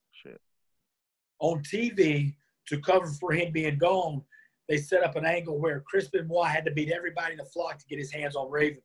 On 1.41 1.63
TV 1.63 2.35
to 2.69 2.81
cover 2.81 3.07
for 3.07 3.33
him 3.33 3.53
being 3.53 3.79
gone, 3.79 4.23
they 4.69 4.79
set 4.79 5.03
up 5.03 5.17
an 5.17 5.27
angle 5.27 5.59
where 5.59 5.81
Chris 5.81 6.09
Benoit 6.09 6.49
had 6.49 6.65
to 6.65 6.71
beat 6.71 6.91
everybody 6.91 7.33
in 7.33 7.39
the 7.39 7.45
flock 7.45 7.79
to 7.79 7.87
get 7.87 7.99
his 7.99 8.11
hands 8.11 8.35
on 8.35 8.51
Raven. 8.51 8.83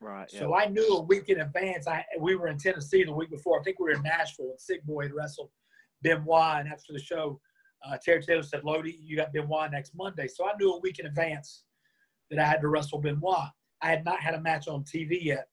Right. 0.00 0.28
Yeah. 0.32 0.40
So 0.40 0.54
I 0.54 0.66
knew 0.66 0.96
a 0.96 1.02
week 1.02 1.28
in 1.28 1.40
advance. 1.40 1.88
I 1.88 2.04
we 2.20 2.36
were 2.36 2.48
in 2.48 2.58
Tennessee 2.58 3.02
the 3.02 3.12
week 3.12 3.30
before. 3.30 3.58
I 3.58 3.62
think 3.64 3.80
we 3.80 3.86
were 3.86 3.96
in 3.96 4.02
Nashville, 4.02 4.50
and 4.50 4.60
Sick 4.60 4.84
Boy 4.84 5.04
had 5.04 5.12
wrestled 5.12 5.50
Benoit. 6.02 6.60
And 6.60 6.68
after 6.68 6.92
the 6.92 7.00
show, 7.00 7.40
uh, 7.84 7.96
Terry 8.02 8.22
Taylor 8.22 8.44
said, 8.44 8.62
"Lodi, 8.62 8.96
you 9.02 9.16
got 9.16 9.32
Benoit 9.32 9.72
next 9.72 9.94
Monday." 9.96 10.28
So 10.28 10.46
I 10.48 10.52
knew 10.56 10.72
a 10.72 10.80
week 10.80 11.00
in 11.00 11.06
advance 11.06 11.64
that 12.30 12.38
I 12.38 12.44
had 12.44 12.60
to 12.60 12.68
wrestle 12.68 13.00
Benoit. 13.00 13.48
I 13.82 13.90
had 13.90 14.04
not 14.04 14.20
had 14.20 14.34
a 14.34 14.40
match 14.40 14.68
on 14.68 14.84
TV 14.84 15.18
yet, 15.20 15.48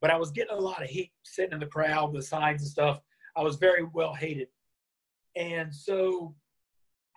but 0.00 0.10
I 0.10 0.16
was 0.16 0.30
getting 0.30 0.56
a 0.56 0.60
lot 0.60 0.82
of 0.82 0.88
heat 0.88 1.12
sitting 1.22 1.52
in 1.52 1.60
the 1.60 1.66
crowd 1.66 2.12
with 2.12 2.26
signs 2.26 2.62
and 2.62 2.70
stuff. 2.70 3.00
I 3.34 3.42
was 3.42 3.56
very 3.56 3.84
well 3.84 4.14
hated, 4.14 4.48
and 5.36 5.74
so 5.74 6.34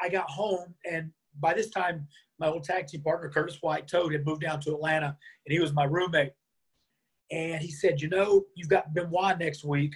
I 0.01 0.09
got 0.09 0.29
home, 0.29 0.75
and 0.89 1.11
by 1.39 1.53
this 1.53 1.69
time, 1.69 2.07
my 2.39 2.47
old 2.47 2.63
team 2.63 3.01
partner 3.01 3.29
Curtis 3.29 3.57
White 3.61 3.87
Toad 3.87 4.13
had 4.13 4.25
moved 4.25 4.41
down 4.41 4.59
to 4.61 4.73
Atlanta 4.73 5.17
and 5.45 5.53
he 5.53 5.59
was 5.59 5.73
my 5.73 5.83
roommate. 5.83 6.31
And 7.31 7.61
he 7.61 7.71
said, 7.71 8.01
You 8.01 8.09
know, 8.09 8.45
you've 8.55 8.69
got 8.69 8.93
Benoit 8.93 9.37
next 9.37 9.63
week. 9.63 9.93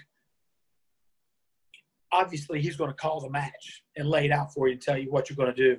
Obviously, 2.12 2.62
he's 2.62 2.76
going 2.76 2.92
to 2.92 2.96
call 2.96 3.22
the 3.22 3.30
match 3.30 3.84
and 3.96 4.08
lay 4.08 4.26
it 4.26 4.32
out 4.32 4.54
for 4.54 4.68
you 4.68 4.74
and 4.74 4.82
tell 4.82 4.98
you 4.98 5.12
what 5.12 5.30
you're 5.30 5.38
going 5.38 5.54
to 5.54 5.56
do. 5.56 5.78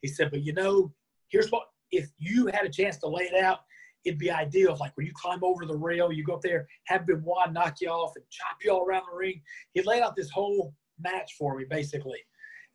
He 0.00 0.08
said, 0.08 0.30
But 0.30 0.42
you 0.42 0.54
know, 0.54 0.92
here's 1.28 1.50
what 1.50 1.64
if 1.90 2.08
you 2.18 2.46
had 2.46 2.64
a 2.64 2.70
chance 2.70 2.96
to 2.98 3.08
lay 3.08 3.24
it 3.24 3.42
out, 3.42 3.60
it'd 4.04 4.18
be 4.18 4.30
ideal. 4.30 4.76
Like, 4.80 4.96
when 4.96 5.06
you 5.06 5.12
climb 5.14 5.40
over 5.42 5.66
the 5.66 5.76
rail, 5.76 6.12
you 6.12 6.24
go 6.24 6.34
up 6.34 6.42
there, 6.42 6.66
have 6.86 7.06
Benoit 7.06 7.52
knock 7.52 7.76
you 7.80 7.88
off 7.88 8.12
and 8.16 8.24
chop 8.30 8.56
you 8.64 8.70
all 8.70 8.84
around 8.84 9.04
the 9.10 9.16
ring. 9.16 9.42
He 9.74 9.82
laid 9.82 10.02
out 10.02 10.16
this 10.16 10.30
whole 10.30 10.72
match 10.98 11.34
for 11.38 11.56
me, 11.56 11.64
basically. 11.68 12.18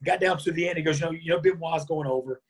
Got 0.03 0.19
down 0.19 0.38
to 0.39 0.51
the 0.51 0.67
end. 0.67 0.78
He 0.78 0.84
goes, 0.84 0.99
You 0.99 1.07
know, 1.07 1.11
you 1.11 1.30
know 1.30 1.39
Benoit's 1.39 1.86
going 1.86 2.07
over 2.07 2.41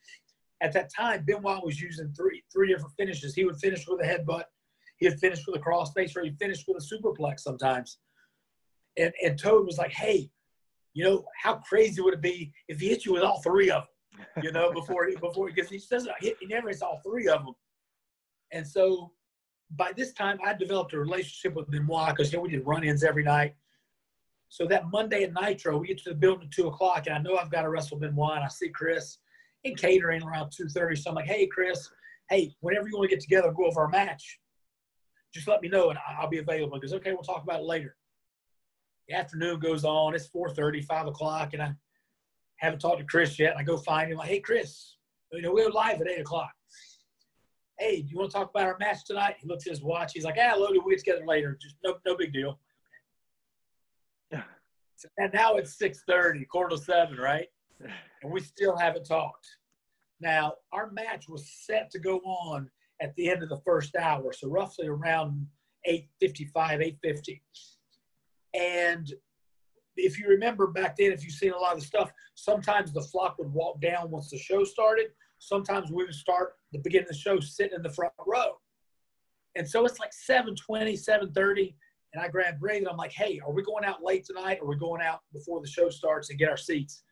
at 0.61 0.71
that 0.73 0.91
time, 0.93 1.23
Benoit 1.25 1.63
was 1.63 1.81
using 1.81 2.13
three 2.13 2.43
three 2.53 2.69
different 2.69 2.93
finishes. 2.97 3.33
He 3.33 3.43
would 3.43 3.57
finish 3.57 3.85
with 3.87 3.99
a 4.01 4.07
headbutt, 4.07 4.43
he'd 4.97 5.19
finish 5.19 5.45
with 5.45 5.59
a 5.59 5.63
crossface, 5.63 6.15
or 6.15 6.23
he'd 6.23 6.37
finish 6.37 6.63
with 6.67 6.81
a 6.81 6.95
superplex 6.95 7.39
sometimes. 7.39 7.97
And 8.97 9.11
and 9.23 9.37
Toad 9.39 9.65
was 9.65 9.77
like, 9.77 9.91
"Hey, 9.91 10.29
you 10.93 11.03
know 11.03 11.25
how 11.41 11.55
crazy 11.55 12.01
would 12.01 12.13
it 12.13 12.21
be 12.21 12.53
if 12.67 12.79
he 12.79 12.89
hit 12.89 13.05
you 13.05 13.13
with 13.13 13.23
all 13.23 13.41
three 13.41 13.71
of 13.71 13.83
them? 14.13 14.43
You 14.43 14.51
know, 14.51 14.71
before 14.73 15.07
he 15.07 15.15
before 15.15 15.47
because 15.51 15.69
he 15.69 15.79
says 15.79 16.07
hit, 16.19 16.37
he 16.39 16.45
never 16.45 16.69
hits 16.69 16.81
all 16.81 17.01
three 17.03 17.27
of 17.27 17.43
them." 17.43 17.55
And 18.51 18.67
so 18.67 19.11
by 19.71 19.93
this 19.95 20.13
time, 20.13 20.37
I 20.45 20.53
developed 20.53 20.93
a 20.93 20.99
relationship 20.99 21.55
with 21.55 21.71
Benoit 21.71 22.09
because 22.09 22.31
you 22.31 22.37
know 22.37 22.43
we 22.43 22.49
did 22.49 22.67
run-ins 22.67 23.03
every 23.03 23.23
night. 23.23 23.55
So 24.51 24.65
that 24.65 24.91
Monday 24.91 25.23
at 25.23 25.31
Nitro, 25.31 25.77
we 25.77 25.87
get 25.87 25.97
to 25.99 26.09
the 26.09 26.15
building 26.15 26.47
at 26.47 26.51
two 26.51 26.67
o'clock, 26.67 27.07
and 27.07 27.15
I 27.15 27.19
know 27.19 27.37
I've 27.37 27.49
got 27.49 27.61
to 27.61 27.69
wrestle 27.69 27.97
Benoit. 27.97 28.41
I 28.41 28.49
see 28.49 28.67
Chris 28.67 29.17
in 29.63 29.75
catering 29.75 30.21
around 30.23 30.49
2.30. 30.49 30.97
So 30.97 31.09
I'm 31.09 31.15
like, 31.15 31.25
hey, 31.25 31.47
Chris, 31.47 31.89
hey, 32.29 32.53
whenever 32.59 32.89
you 32.89 32.97
want 32.97 33.09
to 33.09 33.15
get 33.15 33.23
together 33.23 33.49
go 33.53 33.65
over 33.65 33.79
our 33.79 33.87
match, 33.87 34.41
just 35.33 35.47
let 35.47 35.61
me 35.61 35.69
know 35.69 35.89
and 35.89 35.99
I'll 36.19 36.27
be 36.27 36.39
available. 36.39 36.77
Goes, 36.79 36.91
okay, 36.91 37.13
we'll 37.13 37.23
talk 37.23 37.43
about 37.43 37.61
it 37.61 37.65
later. 37.65 37.95
The 39.07 39.15
afternoon 39.15 39.61
goes 39.61 39.85
on. 39.85 40.15
It's 40.15 40.27
4.30, 40.27 40.83
5 40.83 41.07
o'clock, 41.07 41.53
and 41.53 41.63
I 41.63 41.73
haven't 42.57 42.79
talked 42.79 42.99
to 42.99 43.05
Chris 43.05 43.39
yet. 43.39 43.51
And 43.51 43.59
I 43.59 43.63
go 43.63 43.77
find 43.77 44.11
him. 44.11 44.17
like, 44.17 44.27
hey, 44.27 44.41
Chris, 44.41 44.97
you 45.31 45.43
know, 45.43 45.53
we're 45.53 45.69
live 45.69 46.01
at 46.01 46.09
8 46.09 46.19
o'clock. 46.19 46.51
Hey, 47.79 48.01
do 48.01 48.09
you 48.09 48.17
want 48.17 48.31
to 48.31 48.37
talk 48.37 48.49
about 48.49 48.67
our 48.67 48.77
match 48.81 49.05
tonight? 49.05 49.37
He 49.39 49.47
looks 49.47 49.65
at 49.65 49.71
his 49.71 49.81
watch. 49.81 50.11
He's 50.13 50.25
like, 50.25 50.35
ah, 50.37 50.55
Lodi, 50.57 50.77
we'll 50.79 50.89
get 50.89 50.99
together 50.99 51.25
later. 51.25 51.57
Just 51.61 51.75
no, 51.85 51.95
no 52.05 52.17
big 52.17 52.33
deal. 52.33 52.59
And 55.17 55.33
now 55.33 55.55
it's 55.55 55.77
6.30, 55.77 56.47
quarter 56.47 56.75
to 56.75 56.81
7, 56.81 57.17
right? 57.17 57.47
and 58.23 58.31
we 58.31 58.39
still 58.39 58.75
haven't 58.77 59.05
talked. 59.05 59.47
Now, 60.19 60.53
our 60.71 60.91
match 60.91 61.27
was 61.27 61.49
set 61.65 61.89
to 61.91 61.99
go 61.99 62.17
on 62.19 62.69
at 63.01 63.15
the 63.15 63.29
end 63.29 63.41
of 63.41 63.49
the 63.49 63.61
first 63.65 63.95
hour, 63.95 64.31
so 64.31 64.47
roughly 64.47 64.87
around 64.87 65.47
8.55, 65.89 66.97
8.50. 67.03 67.41
And 68.53 69.11
if 69.97 70.19
you 70.19 70.27
remember 70.27 70.67
back 70.67 70.95
then, 70.97 71.11
if 71.11 71.23
you've 71.23 71.33
seen 71.33 71.53
a 71.53 71.57
lot 71.57 71.77
of 71.77 71.83
stuff, 71.83 72.11
sometimes 72.35 72.93
the 72.93 73.01
flock 73.01 73.37
would 73.39 73.51
walk 73.51 73.81
down 73.81 74.11
once 74.11 74.29
the 74.29 74.37
show 74.37 74.63
started. 74.63 75.07
Sometimes 75.39 75.91
we 75.91 76.03
would 76.03 76.13
start 76.13 76.53
the 76.71 76.79
beginning 76.79 77.05
of 77.05 77.09
the 77.09 77.17
show 77.17 77.39
sitting 77.39 77.75
in 77.75 77.81
the 77.81 77.89
front 77.89 78.13
row. 78.27 78.57
And 79.55 79.67
so 79.67 79.85
it's 79.85 79.99
like 79.99 80.11
7.20, 80.11 80.93
7.30, 80.93 81.73
and 82.13 82.23
I 82.23 82.27
grabbed 82.27 82.61
and 82.61 82.87
I'm 82.87 82.97
like, 82.97 83.13
hey, 83.13 83.39
are 83.45 83.53
we 83.53 83.63
going 83.63 83.85
out 83.85 84.03
late 84.03 84.25
tonight 84.25 84.59
or 84.61 84.65
are 84.65 84.69
we 84.69 84.75
going 84.75 85.01
out 85.01 85.21
before 85.31 85.61
the 85.61 85.67
show 85.67 85.89
starts 85.89 86.29
and 86.29 86.37
get 86.37 86.49
our 86.49 86.57
seats? 86.57 87.03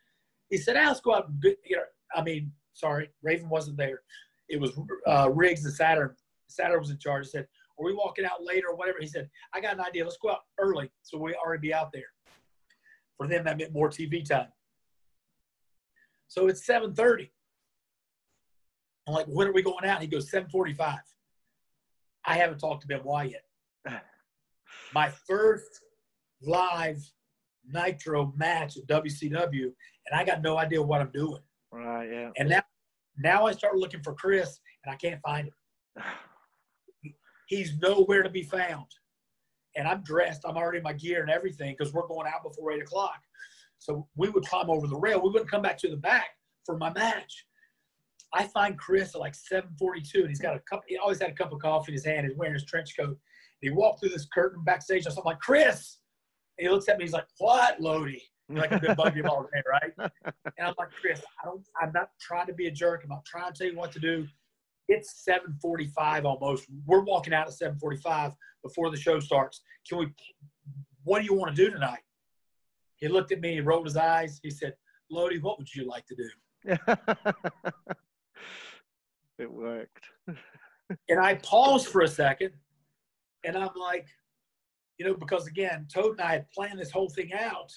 He 0.49 0.57
said, 0.57 0.75
ah, 0.77 0.87
let's 0.87 0.99
go 0.99 1.15
out 1.15 1.29
and 1.29 1.41
get, 1.41 1.57
get 1.63 1.79
our, 1.79 1.85
I 2.13 2.23
mean, 2.23 2.51
sorry, 2.73 3.09
Raven 3.21 3.49
wasn't 3.49 3.77
there. 3.77 4.01
It 4.49 4.59
was 4.59 4.71
uh, 5.07 5.29
Riggs 5.31 5.63
and 5.65 5.73
Saturn. 5.73 6.15
Saturn 6.47 6.79
was 6.79 6.89
in 6.89 6.97
charge. 6.97 7.25
He 7.25 7.31
said, 7.31 7.47
are 7.79 7.85
we 7.85 7.93
walking 7.93 8.25
out 8.25 8.43
later 8.43 8.67
or 8.69 8.75
whatever? 8.75 8.97
He 8.99 9.07
said, 9.07 9.29
I 9.53 9.61
got 9.61 9.75
an 9.75 9.81
idea. 9.81 10.03
Let's 10.03 10.17
go 10.17 10.31
out 10.31 10.39
early 10.59 10.91
so 11.03 11.17
we 11.17 11.33
already 11.35 11.61
be 11.61 11.73
out 11.73 11.91
there. 11.93 12.07
For 13.17 13.27
them, 13.27 13.45
that 13.45 13.57
meant 13.57 13.73
more 13.73 13.89
TV 13.89 14.27
time. 14.27 14.47
So 16.27 16.47
it's 16.47 16.65
7.30. 16.65 17.29
I'm 19.07 19.13
like, 19.13 19.25
when 19.27 19.47
are 19.47 19.53
we 19.53 19.61
going 19.61 19.85
out? 19.85 20.01
He 20.01 20.07
goes, 20.07 20.29
7.45. 20.29 20.97
I 22.25 22.35
haven't 22.35 22.59
talked 22.59 22.81
to 22.81 22.87
Benoit 22.87 23.31
yet. 23.31 23.43
My 24.93 25.09
first 25.27 25.81
live 26.41 26.99
Nitro 27.67 28.33
match 28.35 28.77
at 28.77 28.87
WCW, 28.87 29.63
and 29.63 30.19
I 30.19 30.23
got 30.23 30.41
no 30.41 30.57
idea 30.57 30.81
what 30.81 31.01
I'm 31.01 31.11
doing. 31.11 31.41
Right. 31.71 32.09
Yeah. 32.11 32.29
And 32.37 32.49
now, 32.49 32.61
now 33.17 33.45
I 33.45 33.51
start 33.51 33.77
looking 33.77 34.01
for 34.01 34.13
Chris, 34.13 34.59
and 34.83 34.93
I 34.93 34.97
can't 34.97 35.21
find 35.21 35.47
him. 35.47 36.03
He's 37.47 37.77
nowhere 37.81 38.23
to 38.23 38.29
be 38.29 38.43
found. 38.43 38.85
And 39.75 39.87
I'm 39.87 40.03
dressed. 40.03 40.41
I'm 40.45 40.57
already 40.57 40.79
in 40.79 40.83
my 40.83 40.93
gear 40.93 41.21
and 41.21 41.31
everything 41.31 41.75
because 41.77 41.93
we're 41.93 42.07
going 42.07 42.27
out 42.27 42.43
before 42.43 42.71
eight 42.71 42.81
o'clock. 42.81 43.19
So 43.77 44.07
we 44.15 44.29
would 44.29 44.45
climb 44.45 44.69
over 44.69 44.87
the 44.87 44.95
rail. 44.95 45.21
We 45.21 45.29
wouldn't 45.29 45.49
come 45.49 45.61
back 45.61 45.77
to 45.79 45.89
the 45.89 45.97
back 45.97 46.29
for 46.65 46.77
my 46.77 46.91
match. 46.91 47.45
I 48.33 48.45
find 48.47 48.77
Chris 48.77 49.15
at 49.15 49.21
like 49.21 49.33
7:42, 49.33 50.21
and 50.21 50.29
he's 50.29 50.39
got 50.39 50.55
a 50.55 50.59
cup. 50.59 50.83
He 50.87 50.97
always 50.97 51.19
had 51.19 51.31
a 51.31 51.33
cup 51.33 51.51
of 51.51 51.59
coffee 51.59 51.91
in 51.91 51.93
his 51.95 52.05
hand. 52.05 52.27
He's 52.27 52.37
wearing 52.37 52.53
his 52.53 52.65
trench 52.65 52.95
coat. 52.95 53.17
He 53.61 53.69
walked 53.69 53.99
through 53.99 54.09
this 54.09 54.27
curtain 54.33 54.63
backstage. 54.63 55.05
And 55.05 55.15
I'm 55.17 55.23
like, 55.25 55.39
Chris. 55.39 55.97
And 56.57 56.67
he 56.67 56.73
looks 56.73 56.89
at 56.89 56.97
me. 56.97 57.03
He's 57.05 57.13
like, 57.13 57.27
What, 57.37 57.79
Lodi? 57.79 58.21
Like 58.49 58.71
I've 58.71 58.81
been 58.81 58.95
bugging 58.95 59.17
him 59.17 59.29
all 59.29 59.43
day, 59.43 59.61
right? 59.69 59.93
And 60.25 60.67
I'm 60.67 60.73
like, 60.77 60.89
Chris, 60.89 61.21
I 61.41 61.45
don't. 61.45 61.61
I'm 61.79 61.91
not 61.93 62.09
trying 62.19 62.47
to 62.47 62.53
be 62.53 62.65
a 62.67 62.71
jerk. 62.71 63.01
I'm 63.03 63.09
not 63.09 63.23
trying 63.25 63.53
to 63.53 63.57
tell 63.57 63.67
you 63.71 63.77
what 63.77 63.91
to 63.91 63.99
do. 63.99 64.27
it's 64.87 65.23
7:45 65.29 66.25
almost. 66.25 66.65
We're 66.85 67.03
walking 67.03 67.31
out 67.33 67.47
at 67.47 67.53
7:45 67.53 68.33
before 68.63 68.89
the 68.89 68.97
show 68.97 69.19
starts. 69.19 69.61
Can 69.87 69.99
we? 69.99 70.07
What 71.03 71.19
do 71.19 71.25
you 71.25 71.35
want 71.35 71.55
to 71.55 71.63
do 71.63 71.69
tonight? 71.69 71.99
He 72.95 73.07
looked 73.07 73.31
at 73.31 73.39
me. 73.39 73.53
He 73.53 73.61
rolled 73.61 73.85
his 73.85 73.97
eyes. 73.97 74.39
He 74.41 74.49
said, 74.49 74.73
"Lodi, 75.11 75.37
what 75.37 75.59
would 75.59 75.71
you 75.73 75.87
like 75.87 76.05
to 76.07 76.15
do?" 76.15 76.29
it 79.37 79.51
worked. 79.51 80.05
And 81.07 81.19
I 81.19 81.35
paused 81.35 81.85
for 81.85 82.01
a 82.01 82.07
second, 82.07 82.51
and 83.43 83.57
I'm 83.57 83.69
like, 83.75 84.07
you 84.97 85.05
know, 85.05 85.15
because 85.15 85.47
again, 85.47 85.87
Toad 85.93 86.13
and 86.13 86.21
I 86.21 86.31
had 86.33 86.51
planned 86.51 86.79
this 86.79 86.91
whole 86.91 87.09
thing 87.09 87.31
out. 87.33 87.71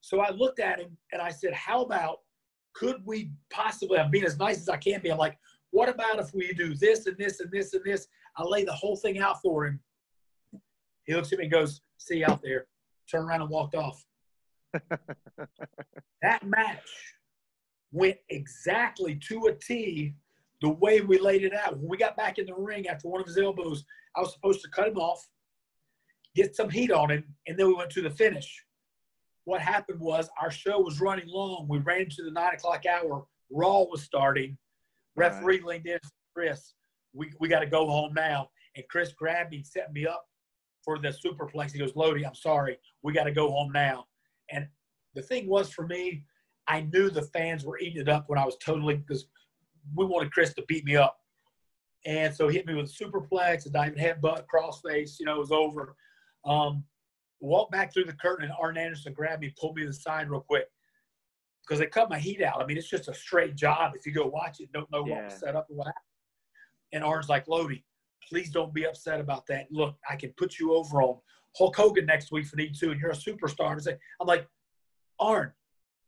So 0.00 0.20
I 0.20 0.30
looked 0.30 0.60
at 0.60 0.80
him 0.80 0.96
and 1.12 1.22
I 1.22 1.30
said, 1.30 1.54
"How 1.54 1.82
about 1.82 2.18
could 2.74 3.02
we 3.04 3.32
possibly? 3.50 3.98
I'm 3.98 4.10
being 4.10 4.24
as 4.24 4.38
nice 4.38 4.58
as 4.58 4.68
I 4.68 4.76
can 4.76 5.00
be. 5.00 5.10
I'm 5.10 5.18
like, 5.18 5.38
what 5.70 5.88
about 5.88 6.18
if 6.18 6.32
we 6.34 6.52
do 6.52 6.74
this 6.74 7.06
and 7.06 7.16
this 7.16 7.40
and 7.40 7.50
this 7.50 7.74
and 7.74 7.82
this? 7.84 8.06
I 8.36 8.44
lay 8.44 8.64
the 8.64 8.72
whole 8.72 8.96
thing 8.96 9.18
out 9.18 9.40
for 9.40 9.66
him. 9.66 9.80
He 11.04 11.14
looks 11.14 11.32
at 11.32 11.38
me 11.38 11.44
and 11.44 11.52
goes, 11.52 11.80
"See 11.98 12.18
you 12.18 12.26
out 12.26 12.42
there." 12.42 12.66
Turned 13.10 13.28
around 13.28 13.42
and 13.42 13.50
walked 13.50 13.74
off. 13.74 14.04
that 16.22 16.44
match 16.44 17.16
went 17.90 18.16
exactly 18.28 19.16
to 19.28 19.46
a 19.46 19.54
T 19.54 20.14
the 20.60 20.70
way 20.70 21.00
we 21.00 21.18
laid 21.18 21.42
it 21.42 21.52
out. 21.52 21.78
When 21.78 21.88
we 21.88 21.96
got 21.96 22.16
back 22.16 22.38
in 22.38 22.46
the 22.46 22.54
ring 22.54 22.86
after 22.88 23.08
one 23.08 23.20
of 23.20 23.26
his 23.26 23.38
elbows, 23.38 23.84
I 24.16 24.20
was 24.20 24.32
supposed 24.32 24.60
to 24.62 24.68
cut 24.70 24.88
him 24.88 24.98
off, 24.98 25.26
get 26.34 26.54
some 26.54 26.70
heat 26.70 26.90
on 26.90 27.10
him, 27.10 27.24
and 27.46 27.58
then 27.58 27.66
we 27.66 27.74
went 27.74 27.90
to 27.90 28.02
the 28.02 28.10
finish. 28.10 28.64
What 29.44 29.60
happened 29.60 30.00
was 30.00 30.30
our 30.40 30.50
show 30.50 30.80
was 30.80 31.00
running 31.00 31.28
long. 31.28 31.66
We 31.68 31.78
ran 31.78 32.08
to 32.08 32.22
the 32.22 32.30
nine 32.30 32.54
o'clock 32.54 32.84
hour. 32.86 33.24
Raw 33.50 33.82
was 33.82 34.02
starting. 34.02 34.56
Referee 35.16 35.56
right. 35.58 35.64
leaned 35.64 35.86
in, 35.86 35.98
Chris, 36.34 36.74
we, 37.12 37.32
we 37.40 37.48
got 37.48 37.60
to 37.60 37.66
go 37.66 37.86
home 37.86 38.14
now. 38.14 38.48
And 38.76 38.84
Chris 38.88 39.12
grabbed 39.12 39.50
me 39.50 39.58
and 39.58 39.66
set 39.66 39.92
me 39.92 40.06
up 40.06 40.24
for 40.84 40.98
the 40.98 41.08
superplex. 41.08 41.72
He 41.72 41.78
goes, 41.78 41.96
Lodi, 41.96 42.24
I'm 42.24 42.34
sorry. 42.34 42.78
We 43.02 43.12
got 43.12 43.24
to 43.24 43.32
go 43.32 43.50
home 43.50 43.72
now. 43.72 44.06
And 44.50 44.66
the 45.14 45.22
thing 45.22 45.46
was 45.48 45.70
for 45.70 45.86
me, 45.86 46.24
I 46.68 46.82
knew 46.82 47.10
the 47.10 47.22
fans 47.22 47.64
were 47.64 47.78
eating 47.78 48.00
it 48.00 48.08
up 48.08 48.24
when 48.28 48.38
I 48.38 48.44
was 48.44 48.56
totally 48.64 48.96
because 48.96 49.26
we 49.94 50.06
wanted 50.06 50.32
Chris 50.32 50.54
to 50.54 50.64
beat 50.68 50.84
me 50.84 50.96
up. 50.96 51.18
And 52.04 52.34
so 52.34 52.48
he 52.48 52.56
hit 52.56 52.66
me 52.66 52.74
with 52.74 52.90
a 52.90 53.04
superplex, 53.04 53.66
a 53.66 53.70
diamond 53.70 53.98
headbutt, 53.98 54.44
crossface, 54.52 55.20
you 55.20 55.26
know, 55.26 55.36
it 55.36 55.40
was 55.40 55.52
over. 55.52 55.94
Um, 56.44 56.84
walked 57.40 57.72
back 57.72 57.92
through 57.92 58.04
the 58.04 58.12
curtain 58.14 58.44
and 58.44 58.54
Arn 58.60 58.76
Anderson 58.76 59.12
grabbed 59.12 59.42
me, 59.42 59.54
pulled 59.58 59.76
me 59.76 59.82
to 59.82 59.88
the 59.88 59.94
side 59.94 60.30
real 60.30 60.40
quick 60.40 60.66
because 61.62 61.78
they 61.78 61.86
cut 61.86 62.10
my 62.10 62.18
heat 62.18 62.42
out. 62.42 62.60
I 62.60 62.66
mean, 62.66 62.76
it's 62.76 62.88
just 62.88 63.08
a 63.08 63.14
straight 63.14 63.54
job. 63.54 63.92
If 63.94 64.04
you 64.06 64.12
go 64.12 64.26
watch 64.26 64.60
it, 64.60 64.72
don't 64.72 64.90
know 64.90 65.06
yeah. 65.06 65.14
what 65.14 65.24
was 65.26 65.34
set 65.34 65.54
up 65.54 65.68
or 65.70 65.76
what 65.76 65.86
happened. 65.86 66.02
And 66.92 67.04
Arn's 67.04 67.28
like, 67.28 67.46
Lodi, 67.48 67.84
please 68.28 68.50
don't 68.50 68.74
be 68.74 68.84
upset 68.84 69.20
about 69.20 69.46
that. 69.46 69.66
Look, 69.70 69.96
I 70.08 70.16
can 70.16 70.32
put 70.36 70.58
you 70.58 70.74
over 70.74 71.02
on 71.02 71.18
Hulk 71.56 71.76
Hogan 71.76 72.06
next 72.06 72.32
week 72.32 72.46
for 72.46 72.56
need 72.56 72.74
to, 72.76 72.90
and 72.90 73.00
you're 73.00 73.10
a 73.10 73.14
superstar. 73.14 73.98
I'm 74.20 74.26
like, 74.26 74.46
Arn, 75.20 75.52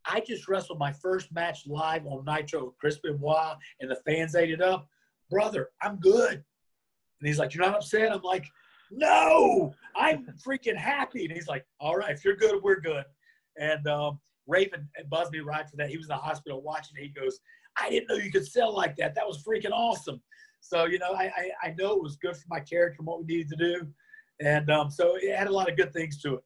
I 0.07 0.21
just 0.21 0.49
wrestled 0.49 0.79
my 0.79 0.93
first 0.93 1.33
match 1.33 1.67
live 1.67 2.07
on 2.07 2.25
Nitro 2.25 2.67
with 2.67 2.79
Chris 2.79 2.99
Benoit, 2.99 3.57
and 3.81 3.91
the 3.91 3.97
fans 4.07 4.35
ate 4.35 4.51
it 4.51 4.61
up. 4.61 4.89
Brother, 5.31 5.71
I'm 5.83 5.97
good. 5.97 6.35
And 6.35 7.29
he's 7.29 7.39
like, 7.39 7.55
You're 7.55 7.65
not 7.65 7.77
upset? 7.77 8.13
I'm 8.13 8.23
like, 8.23 8.47
No, 8.91 9.73
I'm 9.97 10.27
freaking 10.47 10.77
happy. 10.77 11.25
And 11.25 11.33
he's 11.33 11.49
like, 11.49 11.65
All 11.81 11.97
right, 11.97 12.13
if 12.13 12.25
you're 12.25 12.37
good, 12.37 12.63
we're 12.63 12.81
good. 12.81 13.05
And 13.59 13.87
um, 13.87 14.21
Raven 14.47 14.89
buzzed 15.09 15.33
me 15.33 15.41
right 15.41 15.69
for 15.69 15.77
that. 15.77 15.89
He 15.89 15.97
was 15.97 16.07
in 16.07 16.09
the 16.09 16.17
hospital 16.17 16.63
watching. 16.63 16.97
He 16.99 17.09
goes, 17.09 17.41
I 17.81 17.91
didn't 17.91 18.09
know 18.09 18.17
you 18.17 18.31
could 18.31 18.47
sell 18.47 18.75
like 18.75 18.97
that. 18.97 19.15
That 19.15 19.27
was 19.27 19.43
freaking 19.43 19.73
awesome. 19.73 20.21
So, 20.61 20.87
you 20.87 20.99
know, 20.99 21.13
I, 21.13 21.25
I, 21.25 21.69
I 21.69 21.75
know 21.79 21.93
it 21.93 22.03
was 22.03 22.17
good 22.17 22.37
for 22.37 22.47
my 22.49 22.61
character 22.61 22.97
and 22.99 23.07
what 23.07 23.21
we 23.21 23.27
needed 23.27 23.51
to 23.51 23.57
do. 23.57 23.87
And 24.41 24.71
um, 24.71 24.91
so 24.91 25.17
it 25.17 25.37
had 25.37 25.47
a 25.47 25.53
lot 25.53 25.71
of 25.71 25.77
good 25.77 25.93
things 25.93 26.21
to 26.23 26.37
it. 26.37 26.45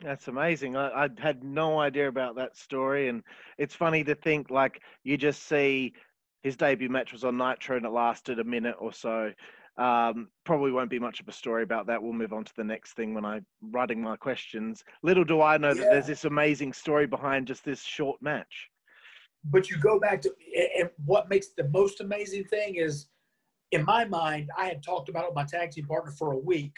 That's 0.00 0.28
amazing. 0.28 0.76
I, 0.76 1.04
I 1.04 1.08
had 1.18 1.42
no 1.42 1.80
idea 1.80 2.08
about 2.08 2.36
that 2.36 2.56
story. 2.56 3.08
And 3.08 3.22
it's 3.58 3.74
funny 3.74 4.04
to 4.04 4.14
think 4.14 4.50
like 4.50 4.82
you 5.04 5.16
just 5.16 5.44
see 5.48 5.94
his 6.42 6.56
debut 6.56 6.88
match 6.88 7.12
was 7.12 7.24
on 7.24 7.36
Nitro 7.36 7.76
and 7.76 7.86
it 7.86 7.90
lasted 7.90 8.38
a 8.38 8.44
minute 8.44 8.76
or 8.78 8.92
so. 8.92 9.32
Um, 9.78 10.28
probably 10.44 10.72
won't 10.72 10.88
be 10.88 10.98
much 10.98 11.20
of 11.20 11.28
a 11.28 11.32
story 11.32 11.62
about 11.62 11.86
that. 11.88 12.02
We'll 12.02 12.12
move 12.12 12.32
on 12.32 12.44
to 12.44 12.52
the 12.56 12.64
next 12.64 12.94
thing 12.94 13.12
when 13.12 13.24
I'm 13.24 13.44
writing 13.60 14.00
my 14.00 14.16
questions. 14.16 14.82
Little 15.02 15.24
do 15.24 15.42
I 15.42 15.58
know 15.58 15.68
yeah. 15.68 15.74
that 15.74 15.90
there's 15.90 16.06
this 16.06 16.24
amazing 16.24 16.72
story 16.72 17.06
behind 17.06 17.46
just 17.46 17.64
this 17.64 17.82
short 17.82 18.20
match. 18.22 18.70
But 19.44 19.70
you 19.70 19.76
go 19.78 20.00
back 20.00 20.22
to, 20.22 20.32
and 20.78 20.88
what 21.04 21.28
makes 21.28 21.48
the 21.48 21.68
most 21.68 22.00
amazing 22.00 22.44
thing 22.44 22.76
is, 22.76 23.08
in 23.72 23.84
my 23.84 24.04
mind, 24.04 24.50
I 24.56 24.66
had 24.66 24.82
talked 24.82 25.08
about 25.08 25.24
it 25.24 25.30
with 25.30 25.36
my 25.36 25.44
tag 25.44 25.72
team 25.72 25.86
partner 25.86 26.12
for 26.12 26.32
a 26.32 26.38
week, 26.38 26.74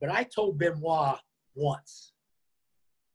but 0.00 0.10
I 0.10 0.24
told 0.24 0.58
Benoit 0.58 1.18
once 1.54 2.12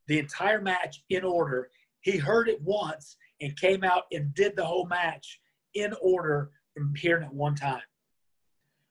the 0.08 0.20
entire 0.20 0.62
match 0.62 1.04
in 1.10 1.24
order. 1.24 1.70
He 2.02 2.18
heard 2.18 2.50
it 2.50 2.62
once 2.62 3.18
and 3.42 3.56
came 3.58 3.84
out 3.84 4.04
and 4.12 4.34
did 4.34 4.56
the 4.56 4.66
whole 4.66 4.88
match 4.88 5.40
in 5.76 5.94
order 6.02 6.52
from 6.76 6.94
hearing 6.96 7.24
it 7.24 7.34
one 7.34 7.56
time. 7.56 7.82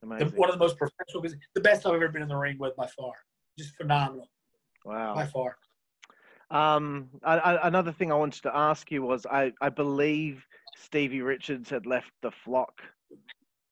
The, 0.03 0.33
one 0.37 0.49
of 0.49 0.55
the 0.55 0.65
most 0.65 0.79
professional, 0.79 1.25
the 1.55 1.61
best 1.61 1.85
I've 1.85 1.95
ever 1.95 2.09
been 2.09 2.23
in 2.23 2.29
the 2.29 2.37
ring 2.37 2.57
with 2.59 2.77
by 2.77 2.87
far. 2.87 3.13
Just 3.59 3.75
phenomenal. 3.77 4.29
Wow. 4.85 5.15
By 5.15 5.27
far. 5.27 5.57
Um, 6.51 7.09
I, 7.25 7.39
I, 7.39 7.69
another 7.69 7.93
thing 7.93 8.13
I 8.13 8.15
wanted 8.15 8.43
to 8.45 8.57
ask 8.57 8.91
you 8.91 9.03
was 9.03 9.27
I, 9.27 9.53
I 9.61 9.69
believe 9.69 10.47
Stevie 10.77 11.21
Richards 11.21 11.69
had 11.69 11.85
left 11.85 12.13
the 12.23 12.31
flock 12.31 12.81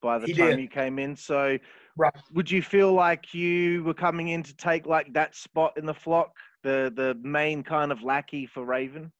by 0.02 0.18
the 0.18 0.26
he 0.26 0.34
time 0.34 0.50
did. 0.50 0.60
you 0.60 0.68
came 0.68 0.98
in. 0.98 1.16
So, 1.16 1.58
right. 1.96 2.12
would 2.34 2.50
you 2.50 2.62
feel 2.62 2.92
like 2.92 3.32
you 3.32 3.82
were 3.84 3.94
coming 3.94 4.28
in 4.28 4.42
to 4.42 4.54
take 4.56 4.86
like 4.86 5.12
that 5.14 5.34
spot 5.34 5.74
in 5.76 5.86
the 5.86 5.94
flock, 5.94 6.32
the 6.62 6.92
the 6.94 7.16
main 7.22 7.62
kind 7.62 7.92
of 7.92 8.02
lackey 8.02 8.46
for 8.46 8.64
Raven? 8.64 9.10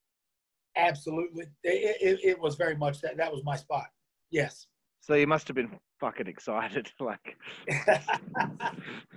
Absolutely, 0.76 1.44
it, 1.64 1.96
it, 2.00 2.20
it 2.22 2.40
was 2.40 2.56
very 2.56 2.76
much 2.76 3.00
that. 3.00 3.16
That 3.16 3.32
was 3.32 3.42
my 3.44 3.56
spot. 3.56 3.86
Yes. 4.30 4.66
So 5.00 5.14
you 5.14 5.26
must 5.26 5.46
have 5.48 5.54
been 5.54 5.70
fucking 6.00 6.26
excited, 6.26 6.90
like. 7.00 7.36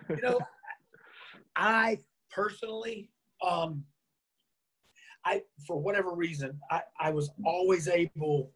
you 0.10 0.22
know, 0.22 0.40
I 1.56 2.00
personally, 2.32 3.10
um, 3.46 3.84
I 5.26 5.42
for 5.68 5.78
whatever 5.82 6.14
reason, 6.14 6.60
I, 6.72 6.82
I 7.00 7.12
was 7.12 7.32
always 7.46 7.88
able 7.88 8.52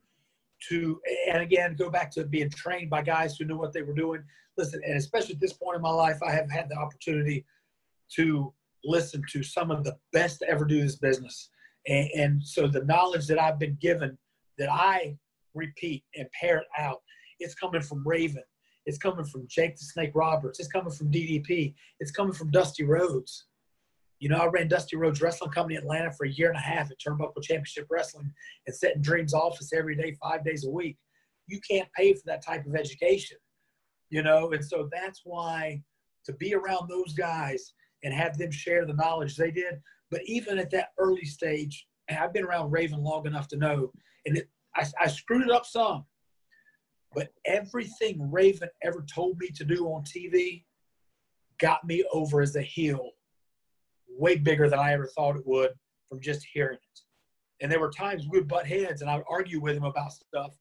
to, 0.69 1.01
and 1.27 1.41
again, 1.41 1.75
go 1.77 1.89
back 1.89 2.11
to 2.11 2.23
being 2.23 2.49
trained 2.49 2.89
by 2.89 3.01
guys 3.01 3.35
who 3.37 3.45
knew 3.45 3.57
what 3.57 3.73
they 3.73 3.81
were 3.81 3.93
doing. 3.93 4.23
Listen, 4.57 4.81
and 4.85 4.95
especially 4.95 5.35
at 5.35 5.41
this 5.41 5.53
point 5.53 5.75
in 5.75 5.81
my 5.81 5.89
life, 5.89 6.19
I 6.25 6.31
have 6.31 6.49
had 6.49 6.69
the 6.69 6.77
opportunity 6.77 7.45
to 8.15 8.53
listen 8.85 9.23
to 9.31 9.43
some 9.43 9.71
of 9.71 9.83
the 9.83 9.97
best 10.11 10.39
to 10.39 10.47
ever 10.47 10.65
do 10.65 10.81
this 10.81 10.95
business. 10.95 11.49
And, 11.87 12.09
and 12.15 12.43
so 12.43 12.67
the 12.67 12.83
knowledge 12.85 13.27
that 13.27 13.41
I've 13.41 13.59
been 13.59 13.77
given 13.81 14.17
that 14.57 14.69
I 14.71 15.17
repeat 15.53 16.03
and 16.15 16.27
parrot 16.31 16.67
out 16.77 17.01
it's 17.43 17.55
coming 17.55 17.81
from 17.81 18.07
Raven. 18.07 18.43
It's 18.85 18.97
coming 18.97 19.25
from 19.25 19.47
Jake 19.47 19.77
the 19.77 19.85
Snake 19.85 20.11
Roberts. 20.13 20.59
It's 20.59 20.69
coming 20.69 20.91
from 20.91 21.11
DDP. 21.11 21.73
It's 21.99 22.11
coming 22.11 22.33
from 22.33 22.51
Dusty 22.51 22.83
Rhodes. 22.83 23.45
You 24.19 24.29
know, 24.29 24.37
I 24.37 24.45
ran 24.47 24.67
Dusty 24.67 24.95
Rhodes 24.95 25.21
Wrestling 25.21 25.51
Company 25.51 25.75
in 25.75 25.81
Atlanta 25.81 26.11
for 26.11 26.25
a 26.25 26.31
year 26.31 26.49
and 26.49 26.57
a 26.57 26.61
half 26.61 26.89
at 26.91 26.97
Turnbuckle 26.99 27.41
Championship 27.41 27.87
Wrestling 27.89 28.31
and 28.67 28.75
set 28.75 28.95
in 28.95 29.01
Dream's 29.01 29.33
office 29.33 29.73
every 29.73 29.95
day, 29.95 30.15
five 30.21 30.45
days 30.45 30.65
a 30.65 30.69
week. 30.69 30.97
You 31.47 31.59
can't 31.69 31.89
pay 31.93 32.13
for 32.13 32.23
that 32.25 32.45
type 32.45 32.65
of 32.65 32.75
education, 32.75 33.37
you 34.09 34.23
know, 34.23 34.51
and 34.53 34.63
so 34.63 34.87
that's 34.91 35.21
why 35.25 35.81
to 36.25 36.33
be 36.33 36.55
around 36.55 36.89
those 36.89 37.13
guys 37.13 37.73
and 38.03 38.13
have 38.13 38.37
them 38.37 38.51
share 38.51 38.85
the 38.85 38.93
knowledge 38.93 39.35
they 39.35 39.51
did. 39.51 39.75
But 40.11 40.21
even 40.25 40.59
at 40.59 40.71
that 40.71 40.89
early 40.97 41.25
stage, 41.25 41.87
and 42.07 42.19
I've 42.19 42.33
been 42.33 42.43
around 42.43 42.71
Raven 42.71 43.01
long 43.01 43.25
enough 43.25 43.47
to 43.49 43.57
know, 43.57 43.91
and 44.25 44.37
it, 44.37 44.49
I, 44.75 44.85
I 45.01 45.07
screwed 45.07 45.43
it 45.43 45.51
up 45.51 45.65
some 45.65 46.05
but 47.13 47.29
everything 47.45 48.31
Raven 48.31 48.69
ever 48.83 49.05
told 49.13 49.39
me 49.39 49.49
to 49.49 49.63
do 49.63 49.85
on 49.87 50.03
TV 50.03 50.63
got 51.59 51.83
me 51.85 52.03
over 52.11 52.41
as 52.41 52.55
a 52.55 52.61
heel 52.61 53.11
way 54.09 54.35
bigger 54.35 54.69
than 54.69 54.79
I 54.79 54.93
ever 54.93 55.07
thought 55.07 55.35
it 55.35 55.45
would 55.45 55.71
from 56.09 56.19
just 56.19 56.45
hearing 56.53 56.77
it. 56.77 56.99
And 57.61 57.71
there 57.71 57.79
were 57.79 57.89
times 57.89 58.27
we 58.29 58.39
would 58.39 58.47
butt 58.47 58.67
heads 58.67 59.01
and 59.01 59.09
I 59.09 59.15
would 59.15 59.25
argue 59.29 59.61
with 59.61 59.75
him 59.75 59.83
about 59.83 60.11
stuff, 60.11 60.55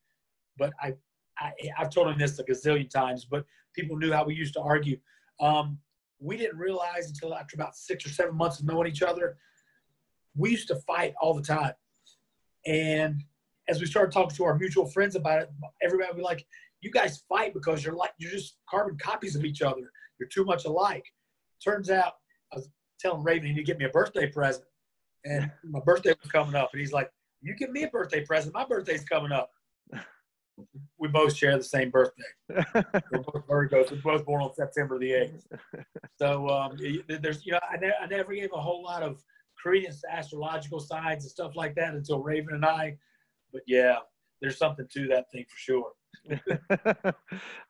but 0.59 0.72
I, 0.80 0.95
I 1.38 1.53
have 1.76 1.90
told 1.90 2.09
him 2.09 2.18
this 2.18 2.38
a 2.38 2.45
gazillion 2.45 2.88
times, 2.88 3.24
but 3.24 3.45
people 3.74 3.97
knew 3.97 4.12
how 4.12 4.24
we 4.24 4.34
used 4.34 4.55
to 4.55 4.61
argue. 4.61 4.99
Um, 5.40 5.78
we 6.23 6.37
didn't 6.37 6.59
realize 6.59 7.09
until 7.09 7.35
after 7.35 7.57
about 7.57 7.77
six 7.77 8.07
or 8.07 8.11
seven 8.11 8.37
months 8.37 8.61
of 8.61 8.66
knowing 8.66 8.89
each 8.89 9.03
other, 9.03 9.37
we 10.37 10.51
used 10.51 10.68
to 10.68 10.77
fight 10.77 11.14
all 11.20 11.35
the 11.35 11.43
time. 11.43 11.75
And 12.66 13.23
as 13.68 13.81
we 13.81 13.87
started 13.87 14.12
talking 14.12 14.35
to 14.37 14.45
our 14.45 14.57
mutual 14.57 14.87
friends 14.87 15.16
about 15.16 15.43
it, 15.43 15.51
everybody 15.83 16.09
would 16.11 16.16
be 16.16 16.23
like, 16.23 16.47
"You 16.81 16.91
guys 16.91 17.25
fight 17.29 17.53
because 17.55 17.85
you're 17.85 17.95
like 17.95 18.12
you're 18.18 18.31
just 18.31 18.59
carbon 18.68 18.97
copies 18.99 19.37
of 19.37 19.45
each 19.45 19.62
other. 19.62 19.91
You're 20.18 20.29
too 20.29 20.45
much 20.45 20.64
alike." 20.64 21.05
Turns 21.62 21.91
out, 21.91 22.14
I 22.53 22.57
was 22.57 22.68
telling 22.99 23.23
Raven 23.23 23.49
he 23.49 23.55
need 23.55 23.61
to 23.61 23.64
get 23.64 23.79
me 23.79 23.85
a 23.85 23.91
birthday 23.91 24.31
present, 24.31 24.66
and 25.25 25.51
my 25.64 25.81
birthday 25.81 26.14
was 26.20 26.31
coming 26.31 26.55
up, 26.55 26.70
and 26.73 26.81
he's 26.81 26.93
like, 26.93 27.11
"You 27.41 27.55
give 27.57 27.70
me 27.70 27.83
a 27.83 27.89
birthday 27.89 28.25
present. 28.25 28.55
My 28.55 28.64
birthday's 28.64 29.05
coming 29.05 29.33
up." 29.33 29.51
We 30.98 31.09
both 31.09 31.34
share 31.34 31.57
the 31.57 31.64
same 31.64 31.90
birthday. 31.90 32.22
We're 32.48 33.22
both 33.22 33.46
Virgos. 33.48 33.90
We're 33.90 34.16
both 34.16 34.24
born 34.24 34.42
on 34.42 34.55
September 34.55 34.98
the 34.98 35.11
8th. 35.11 35.84
So 36.18 36.48
um, 36.48 36.78
there's, 37.09 37.44
you 37.44 37.53
know, 37.53 37.61
I, 37.68 37.76
ne- 37.78 37.94
I 38.00 38.07
never 38.07 38.34
gave 38.34 38.50
a 38.55 38.61
whole 38.61 38.82
lot 38.82 39.03
of 39.03 39.22
credence 39.57 40.00
to 40.03 40.12
astrological 40.12 40.80
signs 40.80 41.24
and 41.24 41.30
stuff 41.30 41.57
like 41.57 41.74
that 41.76 41.94
until 41.94 42.22
Raven 42.22 42.55
and 42.55 42.64
I. 42.64 42.96
But 43.53 43.62
yeah, 43.66 43.96
there's 44.40 44.59
something 44.59 44.86
to 44.92 45.09
that 45.09 45.30
thing 45.30 45.44
for 45.48 45.57
sure. 45.57 45.92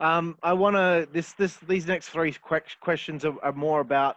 um, 0.01 0.37
I 0.43 0.53
want 0.53 0.77
to 0.77 1.09
this 1.13 1.33
this 1.35 1.57
these 1.69 1.87
next 1.87 2.09
three 2.09 2.33
que- 2.33 2.61
questions 2.81 3.25
are, 3.25 3.35
are, 3.43 3.53
more 3.53 3.81
about 3.81 4.17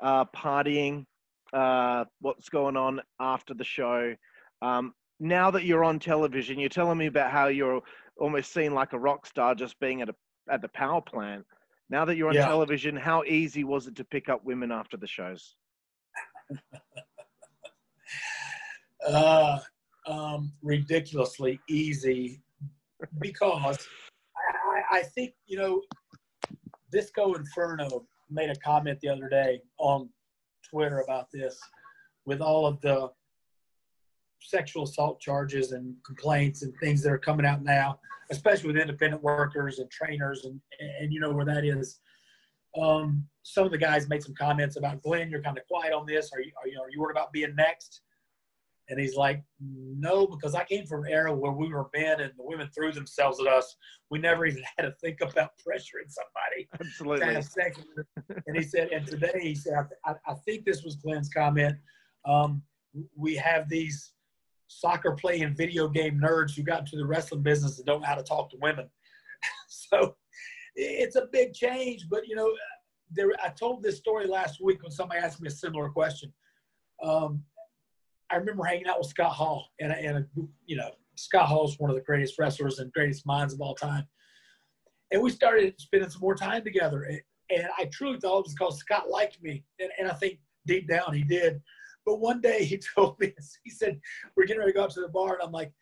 uh, 0.00 0.24
partying, 0.26 1.06
uh, 1.52 2.04
what's 2.20 2.48
going 2.48 2.76
on 2.76 3.00
after 3.20 3.54
the 3.54 3.64
show. 3.64 4.14
Um, 4.62 4.94
now 5.20 5.50
that 5.50 5.64
you're 5.64 5.84
on 5.84 5.98
television, 5.98 6.58
you're 6.58 6.68
telling 6.68 6.98
me 6.98 7.06
about 7.06 7.30
how 7.30 7.48
you're 7.48 7.82
almost 8.18 8.52
seen 8.52 8.74
like 8.74 8.92
a 8.92 8.98
rock 8.98 9.26
star 9.26 9.54
just 9.54 9.78
being 9.80 10.02
at 10.02 10.08
a 10.08 10.14
at 10.50 10.62
the 10.62 10.68
power 10.68 11.00
plant. 11.00 11.44
Now 11.90 12.04
that 12.04 12.16
you're 12.16 12.28
on 12.28 12.34
yeah. 12.34 12.46
television, 12.46 12.96
how 12.96 13.24
easy 13.24 13.64
was 13.64 13.86
it 13.86 13.96
to 13.96 14.04
pick 14.04 14.28
up 14.28 14.44
women 14.44 14.72
after 14.72 14.96
the 14.96 15.06
shows? 15.06 15.56
uh, 19.08 19.58
um, 20.06 20.52
ridiculously 20.62 21.60
easy 21.68 22.42
because 23.20 23.86
I, 24.90 24.98
I, 24.98 25.02
think 25.02 25.34
you 25.46 25.58
know 25.58 25.82
Disco 26.92 27.34
Inferno 27.34 28.06
made 28.30 28.50
a 28.50 28.56
comment 28.56 28.98
the 29.00 29.08
other 29.08 29.28
day 29.28 29.60
on 29.78 30.08
Twitter 30.68 31.00
about 31.00 31.28
this 31.32 31.58
with 32.26 32.40
all 32.40 32.66
of 32.66 32.80
the 32.80 33.10
sexual 34.44 34.84
assault 34.84 35.20
charges 35.20 35.72
and 35.72 35.94
complaints 36.04 36.62
and 36.62 36.72
things 36.78 37.02
that 37.02 37.12
are 37.12 37.18
coming 37.18 37.46
out 37.46 37.62
now, 37.62 37.98
especially 38.30 38.68
with 38.68 38.76
independent 38.76 39.22
workers 39.22 39.78
and 39.78 39.90
trainers 39.90 40.44
and 40.44 40.60
and 41.00 41.12
you 41.12 41.20
know 41.20 41.32
where 41.32 41.44
that 41.44 41.64
is. 41.64 42.00
Um, 42.80 43.24
some 43.42 43.64
of 43.64 43.70
the 43.70 43.78
guys 43.78 44.08
made 44.08 44.22
some 44.22 44.34
comments 44.34 44.76
about 44.76 45.02
Glenn. 45.02 45.30
You're 45.30 45.42
kind 45.42 45.58
of 45.58 45.66
quiet 45.66 45.92
on 45.92 46.06
this. 46.06 46.32
Are 46.32 46.40
you 46.40 46.52
are 46.62 46.68
you, 46.68 46.80
are 46.80 46.90
you 46.90 47.00
worried 47.00 47.16
about 47.16 47.32
being 47.32 47.54
next? 47.56 48.02
And 48.90 49.00
he's 49.00 49.16
like, 49.16 49.42
no, 49.60 50.26
because 50.26 50.54
I 50.54 50.64
came 50.64 50.84
from 50.84 51.04
an 51.04 51.10
era 51.10 51.34
where 51.34 51.52
we 51.52 51.68
were 51.68 51.88
men 51.94 52.20
and 52.20 52.32
the 52.36 52.44
women 52.44 52.68
threw 52.74 52.92
themselves 52.92 53.40
at 53.40 53.46
us. 53.46 53.76
We 54.10 54.18
never 54.18 54.44
even 54.44 54.62
had 54.76 54.84
to 54.84 54.92
think 55.00 55.20
about 55.22 55.52
pressuring 55.66 56.08
somebody. 56.10 56.68
Absolutely. 56.78 57.28
and 58.46 58.56
he 58.56 58.62
said, 58.62 58.88
and 58.90 59.06
today 59.06 59.38
he 59.40 59.54
said, 59.54 59.74
I, 60.04 60.14
I 60.26 60.34
think 60.44 60.66
this 60.66 60.82
was 60.82 60.96
Glenn's 60.96 61.30
comment. 61.30 61.76
Um, 62.26 62.62
we 63.16 63.34
have 63.36 63.68
these 63.68 64.12
soccer 64.80 65.12
playing 65.12 65.54
video 65.54 65.88
game 65.88 66.20
nerds 66.20 66.54
who 66.54 66.62
got 66.62 66.80
into 66.80 66.96
the 66.96 67.06
wrestling 67.06 67.42
business 67.42 67.78
and 67.78 67.86
don't 67.86 68.00
know 68.00 68.06
how 68.06 68.14
to 68.14 68.22
talk 68.22 68.50
to 68.50 68.56
women. 68.60 68.88
so 69.68 70.16
it's 70.74 71.16
a 71.16 71.26
big 71.32 71.54
change. 71.54 72.06
But, 72.10 72.26
you 72.26 72.34
know, 72.34 72.52
there, 73.10 73.30
I 73.42 73.50
told 73.50 73.82
this 73.82 73.98
story 73.98 74.26
last 74.26 74.60
week 74.62 74.82
when 74.82 74.90
somebody 74.90 75.20
asked 75.20 75.40
me 75.40 75.48
a 75.48 75.50
similar 75.50 75.88
question. 75.88 76.32
Um, 77.02 77.42
I 78.30 78.36
remember 78.36 78.64
hanging 78.64 78.86
out 78.86 78.98
with 78.98 79.08
Scott 79.08 79.32
Hall, 79.32 79.68
and, 79.80 79.92
and 79.92 80.26
you 80.66 80.76
know, 80.76 80.90
Scott 81.16 81.46
Hall 81.46 81.68
is 81.68 81.78
one 81.78 81.90
of 81.90 81.96
the 81.96 82.02
greatest 82.02 82.38
wrestlers 82.38 82.78
and 82.78 82.92
greatest 82.92 83.26
minds 83.26 83.54
of 83.54 83.60
all 83.60 83.74
time. 83.74 84.08
And 85.12 85.22
we 85.22 85.30
started 85.30 85.74
spending 85.78 86.10
some 86.10 86.22
more 86.22 86.34
time 86.34 86.64
together. 86.64 87.02
And, 87.02 87.20
and 87.50 87.68
I 87.78 87.84
truly 87.86 88.18
thought 88.18 88.38
it 88.38 88.44
was 88.46 88.54
because 88.54 88.78
Scott 88.78 89.08
liked 89.08 89.40
me. 89.42 89.64
And, 89.78 89.90
and 89.98 90.08
I 90.08 90.14
think 90.14 90.40
deep 90.66 90.88
down 90.88 91.14
he 91.14 91.22
did. 91.22 91.60
But 92.06 92.20
one 92.20 92.40
day 92.40 92.64
he 92.64 92.78
told 92.94 93.18
me, 93.18 93.32
he 93.62 93.70
said, 93.70 94.00
We're 94.36 94.46
getting 94.46 94.60
ready 94.60 94.72
to 94.72 94.78
go 94.78 94.84
up 94.84 94.90
to 94.90 95.00
the 95.00 95.08
bar. 95.08 95.34
And 95.34 95.42
I'm 95.42 95.52
like, 95.52 95.72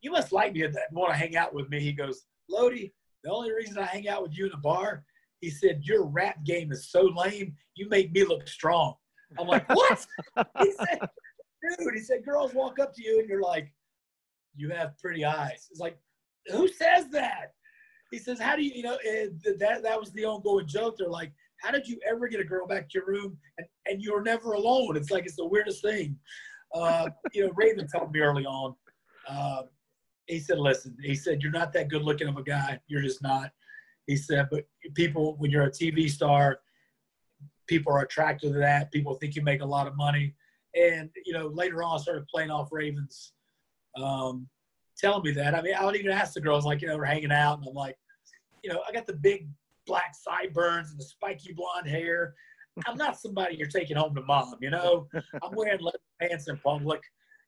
You 0.00 0.12
must 0.12 0.32
like 0.32 0.52
me 0.52 0.62
and 0.62 0.76
want 0.92 1.12
to 1.12 1.18
hang 1.18 1.36
out 1.36 1.54
with 1.54 1.68
me. 1.70 1.80
He 1.80 1.92
goes, 1.92 2.24
Lodi, 2.48 2.92
the 3.24 3.30
only 3.30 3.52
reason 3.52 3.78
I 3.78 3.84
hang 3.84 4.08
out 4.08 4.22
with 4.22 4.36
you 4.36 4.46
in 4.46 4.50
the 4.52 4.58
bar, 4.58 5.04
he 5.40 5.50
said, 5.50 5.82
Your 5.84 6.04
rap 6.04 6.44
game 6.44 6.72
is 6.72 6.90
so 6.90 7.02
lame, 7.16 7.54
you 7.74 7.88
make 7.88 8.12
me 8.12 8.24
look 8.24 8.48
strong. 8.48 8.94
I'm 9.38 9.46
like, 9.46 9.68
What? 9.74 10.06
he 10.60 10.72
said, 10.72 11.00
dude, 11.78 11.94
he 11.94 12.00
said, 12.00 12.24
girls 12.24 12.54
walk 12.54 12.78
up 12.78 12.94
to 12.94 13.02
you 13.02 13.20
and 13.20 13.28
you're 13.28 13.42
like, 13.42 13.72
you 14.56 14.70
have 14.70 14.98
pretty 14.98 15.24
eyes. 15.24 15.68
It's 15.70 15.80
like, 15.80 15.98
who 16.50 16.68
says 16.68 17.08
that? 17.10 17.52
He 18.10 18.18
says, 18.18 18.38
how 18.38 18.56
do 18.56 18.62
you, 18.62 18.72
you 18.74 18.82
know, 18.82 18.98
that, 19.58 19.82
that 19.82 19.98
was 19.98 20.12
the 20.12 20.24
ongoing 20.26 20.66
joke. 20.66 20.98
They're 20.98 21.08
like, 21.08 21.32
how 21.62 21.70
did 21.70 21.86
you 21.86 21.98
ever 22.08 22.28
get 22.28 22.40
a 22.40 22.44
girl 22.44 22.66
back 22.66 22.88
to 22.88 22.98
your 22.98 23.06
room 23.06 23.38
and, 23.58 23.66
and 23.86 24.02
you're 24.02 24.22
never 24.22 24.52
alone? 24.52 24.96
It's 24.96 25.10
like, 25.10 25.24
it's 25.24 25.36
the 25.36 25.46
weirdest 25.46 25.82
thing. 25.82 26.18
Uh, 26.74 27.08
you 27.32 27.46
know, 27.46 27.52
Raven 27.54 27.86
told 27.86 28.12
me 28.12 28.20
early 28.20 28.44
on, 28.44 28.74
uh, 29.28 29.62
he 30.26 30.40
said, 30.40 30.58
listen, 30.58 30.96
he 31.02 31.14
said, 31.14 31.42
you're 31.42 31.52
not 31.52 31.72
that 31.74 31.88
good 31.88 32.02
looking 32.02 32.28
of 32.28 32.36
a 32.36 32.42
guy. 32.42 32.80
You're 32.88 33.02
just 33.02 33.22
not. 33.22 33.50
He 34.06 34.16
said, 34.16 34.48
but 34.50 34.64
people, 34.94 35.36
when 35.38 35.50
you're 35.50 35.64
a 35.64 35.70
TV 35.70 36.10
star, 36.10 36.60
people 37.68 37.92
are 37.92 38.02
attracted 38.02 38.52
to 38.52 38.58
that. 38.58 38.90
People 38.90 39.14
think 39.14 39.36
you 39.36 39.42
make 39.42 39.60
a 39.60 39.66
lot 39.66 39.86
of 39.86 39.96
money. 39.96 40.34
And 40.74 41.10
you 41.24 41.32
know, 41.32 41.48
later 41.48 41.82
on, 41.82 41.98
I 41.98 42.02
started 42.02 42.26
playing 42.26 42.50
off 42.50 42.72
Ravens, 42.72 43.32
um, 43.96 44.48
telling 44.98 45.22
me 45.22 45.30
that. 45.32 45.54
I 45.54 45.62
mean, 45.62 45.74
I 45.74 45.84
would 45.84 45.96
even 45.96 46.10
ask 46.10 46.32
the 46.32 46.40
girls, 46.40 46.64
like, 46.64 46.80
you 46.80 46.88
know, 46.88 46.96
we're 46.96 47.04
hanging 47.04 47.32
out, 47.32 47.58
and 47.58 47.68
I'm 47.68 47.74
like, 47.74 47.96
you 48.64 48.72
know, 48.72 48.80
I 48.88 48.92
got 48.92 49.06
the 49.06 49.12
big 49.12 49.48
black 49.86 50.14
sideburns 50.14 50.90
and 50.90 50.98
the 50.98 51.04
spiky 51.04 51.52
blonde 51.52 51.88
hair. 51.88 52.34
I'm 52.86 52.96
not 52.96 53.20
somebody 53.20 53.56
you're 53.56 53.68
taking 53.68 53.96
home 53.96 54.14
to 54.14 54.22
mom, 54.22 54.54
you 54.60 54.70
know. 54.70 55.06
I'm 55.14 55.54
wearing 55.54 55.80
leather 55.80 55.98
pants 56.20 56.48
in 56.48 56.56
public, 56.58 57.02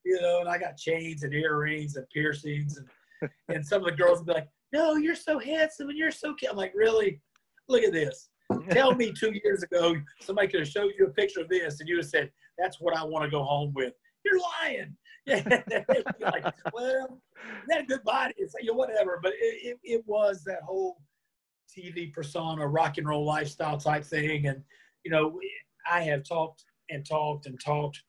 you 0.04 0.20
know, 0.20 0.40
and 0.40 0.48
I 0.48 0.58
got 0.58 0.76
chains 0.76 1.22
and 1.22 1.32
earrings 1.32 1.96
and 1.96 2.06
piercings, 2.10 2.78
and 2.78 3.30
and 3.48 3.66
some 3.66 3.80
of 3.80 3.86
the 3.86 3.96
girls 3.96 4.18
would 4.18 4.26
be 4.26 4.34
like, 4.34 4.48
"No, 4.72 4.96
you're 4.96 5.14
so 5.14 5.38
handsome 5.38 5.88
and 5.88 5.96
you're 5.96 6.10
so 6.10 6.34
cute." 6.34 6.50
I'm 6.50 6.58
like, 6.58 6.74
"Really? 6.74 7.22
Look 7.68 7.82
at 7.82 7.92
this." 7.92 8.28
Tell 8.70 8.94
me 8.94 9.12
two 9.12 9.32
years 9.42 9.62
ago 9.62 9.94
somebody 10.20 10.48
could 10.48 10.60
have 10.60 10.68
showed 10.68 10.92
you 10.98 11.06
a 11.06 11.10
picture 11.10 11.40
of 11.40 11.48
this 11.48 11.80
and 11.80 11.88
you 11.88 11.96
would 11.96 12.04
have 12.04 12.10
said, 12.10 12.30
that's 12.58 12.80
what 12.80 12.96
I 12.96 13.04
want 13.04 13.24
to 13.24 13.30
go 13.30 13.42
home 13.42 13.72
with. 13.74 13.92
You're 14.24 14.40
lying. 14.62 14.96
Yeah. 15.26 15.42
like, 16.20 16.44
well, 16.74 17.18
a 17.74 17.82
good 17.84 18.04
body. 18.04 18.34
It's 18.36 18.52
like, 18.52 18.62
you 18.62 18.72
know, 18.72 18.76
whatever. 18.76 19.20
But 19.22 19.32
it, 19.40 19.68
it, 19.68 19.78
it 19.82 20.02
was 20.04 20.44
that 20.44 20.60
whole 20.62 20.98
TV 21.76 22.12
persona, 22.12 22.66
rock 22.66 22.98
and 22.98 23.08
roll 23.08 23.24
lifestyle 23.24 23.78
type 23.78 24.04
thing. 24.04 24.46
And, 24.46 24.62
you 25.04 25.10
know, 25.10 25.38
I 25.90 26.02
have 26.02 26.24
talked 26.24 26.64
and 26.90 27.06
talked 27.06 27.46
and 27.46 27.58
talked 27.60 28.02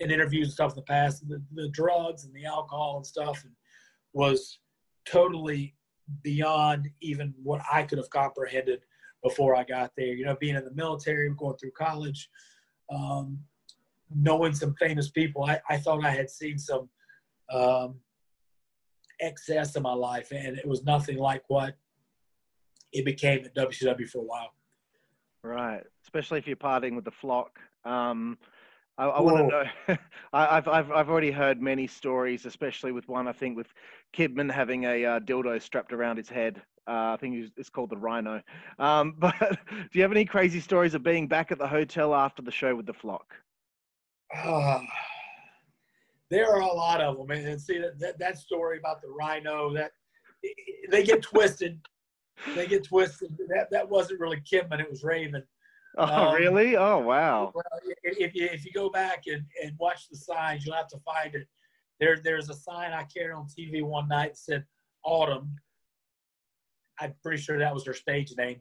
in 0.00 0.10
interviews 0.10 0.48
and 0.48 0.54
stuff 0.54 0.72
in 0.72 0.76
the 0.76 0.82
past. 0.82 1.28
The, 1.28 1.42
the 1.54 1.68
drugs 1.70 2.24
and 2.24 2.34
the 2.34 2.44
alcohol 2.44 2.96
and 2.96 3.06
stuff 3.06 3.42
and 3.44 3.52
was 4.12 4.58
totally 5.04 5.74
beyond 6.22 6.88
even 7.00 7.34
what 7.42 7.60
I 7.72 7.82
could 7.82 7.98
have 7.98 8.10
comprehended 8.10 8.80
before 9.22 9.56
I 9.56 9.64
got 9.64 9.92
there. 9.96 10.14
You 10.14 10.24
know, 10.24 10.36
being 10.40 10.56
in 10.56 10.64
the 10.64 10.74
military, 10.74 11.28
going 11.36 11.56
through 11.56 11.72
college, 11.72 12.28
um, 12.90 13.38
knowing 14.14 14.54
some 14.54 14.74
famous 14.74 15.10
people, 15.10 15.44
I, 15.44 15.60
I 15.68 15.76
thought 15.78 16.04
I 16.04 16.10
had 16.10 16.30
seen 16.30 16.58
some 16.58 16.88
um, 17.52 17.96
excess 19.20 19.76
in 19.76 19.82
my 19.82 19.92
life, 19.92 20.28
and 20.32 20.56
it 20.56 20.66
was 20.66 20.84
nothing 20.84 21.18
like 21.18 21.42
what 21.48 21.76
it 22.92 23.04
became 23.04 23.44
at 23.44 23.54
WCW 23.54 24.08
for 24.08 24.18
a 24.18 24.24
while. 24.24 24.54
Right, 25.42 25.82
especially 26.04 26.38
if 26.38 26.46
you're 26.46 26.56
parting 26.56 26.96
with 26.96 27.04
the 27.04 27.10
flock. 27.10 27.58
Um, 27.84 28.38
I, 28.98 29.06
I 29.06 29.20
want 29.20 29.36
to 29.38 29.46
know. 29.46 29.96
I, 30.32 30.56
have 30.56 30.68
I've 30.68 30.90
I've 30.90 31.08
already 31.08 31.30
heard 31.30 31.62
many 31.62 31.86
stories, 31.86 32.44
especially 32.44 32.92
with 32.92 33.08
one 33.08 33.28
I 33.28 33.32
think 33.32 33.56
with 33.56 33.68
Kidman 34.16 34.50
having 34.50 34.84
a 34.84 35.04
uh, 35.04 35.20
dildo 35.20 35.62
strapped 35.62 35.92
around 35.92 36.16
his 36.16 36.28
head. 36.28 36.60
Uh, 36.88 37.12
I 37.12 37.16
think 37.20 37.50
it's 37.56 37.68
called 37.68 37.90
the 37.90 37.96
Rhino. 37.96 38.42
Um, 38.78 39.14
but 39.18 39.38
do 39.38 39.88
you 39.92 40.02
have 40.02 40.10
any 40.10 40.24
crazy 40.24 40.60
stories 40.60 40.94
of 40.94 41.02
being 41.02 41.28
back 41.28 41.52
at 41.52 41.58
the 41.58 41.68
hotel 41.68 42.14
after 42.14 42.42
the 42.42 42.50
show 42.50 42.74
with 42.74 42.86
the 42.86 42.94
flock? 42.94 43.34
Uh, 44.34 44.80
there 46.30 46.50
are 46.50 46.60
a 46.60 46.66
lot 46.66 47.00
of 47.00 47.16
them, 47.16 47.30
and 47.30 47.60
see 47.60 47.78
that, 47.78 47.98
that, 48.00 48.18
that 48.18 48.38
story 48.38 48.78
about 48.78 49.00
the 49.00 49.08
Rhino 49.08 49.72
that 49.74 49.92
they 50.90 51.04
get 51.04 51.22
twisted. 51.22 51.80
They 52.54 52.66
get 52.66 52.84
twisted. 52.84 53.36
That 53.48 53.68
that 53.70 53.88
wasn't 53.88 54.20
really 54.20 54.40
Kidman; 54.40 54.80
it 54.80 54.90
was 54.90 55.04
Raven. 55.04 55.42
Oh, 55.96 56.04
um, 56.04 56.34
really? 56.34 56.76
Oh, 56.76 56.98
wow. 56.98 57.52
Well, 57.54 57.64
if 58.02 58.34
you 58.34 58.48
if 58.52 58.64
you 58.64 58.72
go 58.72 58.90
back 58.90 59.24
and, 59.26 59.44
and 59.62 59.72
watch 59.78 60.08
the 60.08 60.16
signs, 60.16 60.64
you'll 60.64 60.76
have 60.76 60.88
to 60.88 60.98
find 60.98 61.34
it. 61.34 61.48
There 61.98 62.20
there's 62.22 62.50
a 62.50 62.54
sign 62.54 62.92
I 62.92 63.04
carried 63.04 63.34
on 63.34 63.46
TV 63.46 63.82
one 63.82 64.08
night 64.08 64.32
that 64.32 64.38
said 64.38 64.64
Autumn. 65.04 65.56
I'm 67.00 67.14
pretty 67.22 67.42
sure 67.42 67.58
that 67.58 67.74
was 67.74 67.84
her 67.86 67.94
stage 67.94 68.32
name. 68.36 68.60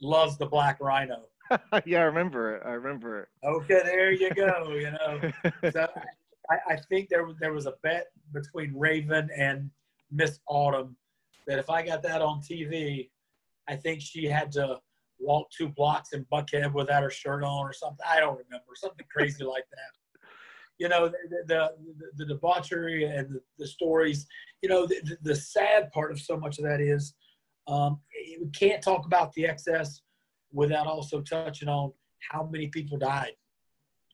Loves 0.00 0.38
the 0.38 0.46
Black 0.46 0.78
Rhino. 0.80 1.24
yeah, 1.84 2.00
I 2.00 2.04
remember 2.04 2.56
it. 2.56 2.62
I 2.64 2.70
remember 2.72 3.22
it. 3.22 3.28
Okay, 3.44 3.80
there 3.84 4.12
you 4.12 4.30
go. 4.32 4.70
You 4.70 4.92
know, 4.92 5.32
so 5.70 5.88
I, 6.50 6.74
I 6.74 6.76
think 6.88 7.08
there 7.08 7.24
was 7.24 7.36
there 7.40 7.52
was 7.52 7.66
a 7.66 7.74
bet 7.82 8.08
between 8.32 8.72
Raven 8.76 9.28
and 9.36 9.70
Miss 10.12 10.38
Autumn 10.46 10.96
that 11.46 11.58
if 11.58 11.70
I 11.70 11.82
got 11.84 12.02
that 12.02 12.22
on 12.22 12.40
TV, 12.40 13.10
I 13.68 13.76
think 13.76 14.00
she 14.00 14.24
had 14.26 14.52
to 14.52 14.78
walk 15.18 15.48
two 15.50 15.68
blocks 15.68 16.12
in 16.12 16.24
Buckhead 16.32 16.72
without 16.72 17.02
her 17.02 17.10
shirt 17.10 17.42
on 17.44 17.66
or 17.66 17.72
something. 17.72 18.04
I 18.08 18.20
don't 18.20 18.38
remember 18.38 18.72
something 18.74 19.06
crazy 19.12 19.44
like 19.44 19.64
that. 19.70 20.20
you 20.78 20.88
know, 20.88 21.08
the 21.08 21.18
the, 21.46 21.70
the, 21.98 22.10
the 22.16 22.26
debauchery 22.26 23.04
and 23.04 23.34
the, 23.34 23.40
the 23.58 23.66
stories. 23.66 24.26
You 24.62 24.68
know, 24.68 24.86
the, 24.86 25.16
the 25.22 25.34
sad 25.36 25.90
part 25.92 26.10
of 26.10 26.20
so 26.20 26.36
much 26.36 26.58
of 26.58 26.64
that 26.64 26.80
is 26.80 27.14
um, 27.68 28.00
we 28.40 28.48
can't 28.50 28.82
talk 28.82 29.06
about 29.06 29.32
the 29.34 29.46
excess 29.46 30.02
without 30.52 30.86
also 30.86 31.20
touching 31.20 31.68
on 31.68 31.92
how 32.30 32.44
many 32.44 32.68
people 32.68 32.98
died 32.98 33.32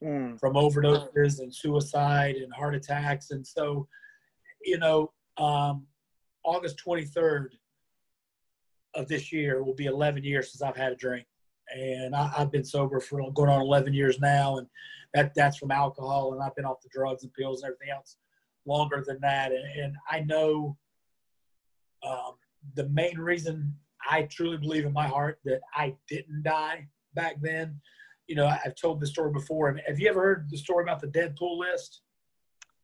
Mm. 0.03 0.39
from 0.39 0.53
overdoses 0.53 1.39
and 1.39 1.51
suicide 1.51 2.35
and 2.35 2.53
heart 2.53 2.75
attacks. 2.75 3.31
And 3.31 3.45
so, 3.45 3.87
you 4.63 4.77
know, 4.77 5.11
um, 5.37 5.87
August 6.47 6.81
23rd 6.85 7.49
of 8.95 9.07
this 9.07 9.31
year 9.31 9.63
will 9.63 9.75
be 9.75 9.85
11 9.85 10.23
years 10.23 10.51
since 10.51 10.61
I've 10.61 10.77
had 10.77 10.93
a 10.93 10.95
drink. 10.95 11.27
And 11.75 12.15
I, 12.15 12.31
I've 12.37 12.51
been 12.51 12.63
sober 12.63 12.99
for 12.99 13.31
going 13.33 13.49
on 13.49 13.61
11 13.61 13.93
years 13.93 14.19
now. 14.19 14.57
And 14.57 14.67
that, 15.13 15.33
that's 15.35 15.57
from 15.57 15.71
alcohol. 15.71 16.33
And 16.33 16.41
I've 16.41 16.55
been 16.55 16.65
off 16.65 16.81
the 16.81 16.89
drugs 16.89 17.23
and 17.23 17.33
pills 17.33 17.61
and 17.61 17.71
everything 17.71 17.93
else 17.93 18.17
longer 18.65 19.03
than 19.05 19.19
that. 19.21 19.51
And, 19.51 19.79
and 19.79 19.95
I 20.09 20.21
know 20.21 20.77
um, 22.03 22.35
the 22.75 22.87
main 22.89 23.17
reason 23.17 23.75
I 24.09 24.23
truly 24.23 24.57
believe 24.57 24.85
in 24.85 24.93
my 24.93 25.07
heart 25.07 25.39
that 25.43 25.59
I 25.75 25.95
didn't 26.07 26.43
die 26.43 26.87
back 27.13 27.35
then 27.41 27.81
you 28.27 28.35
know, 28.35 28.45
I've 28.45 28.75
told 28.75 28.99
this 28.99 29.09
story 29.11 29.31
before. 29.31 29.79
Have 29.87 29.99
you 29.99 30.09
ever 30.09 30.21
heard 30.21 30.49
the 30.49 30.57
story 30.57 30.83
about 30.83 30.99
the 30.99 31.07
Deadpool 31.07 31.57
list? 31.57 32.01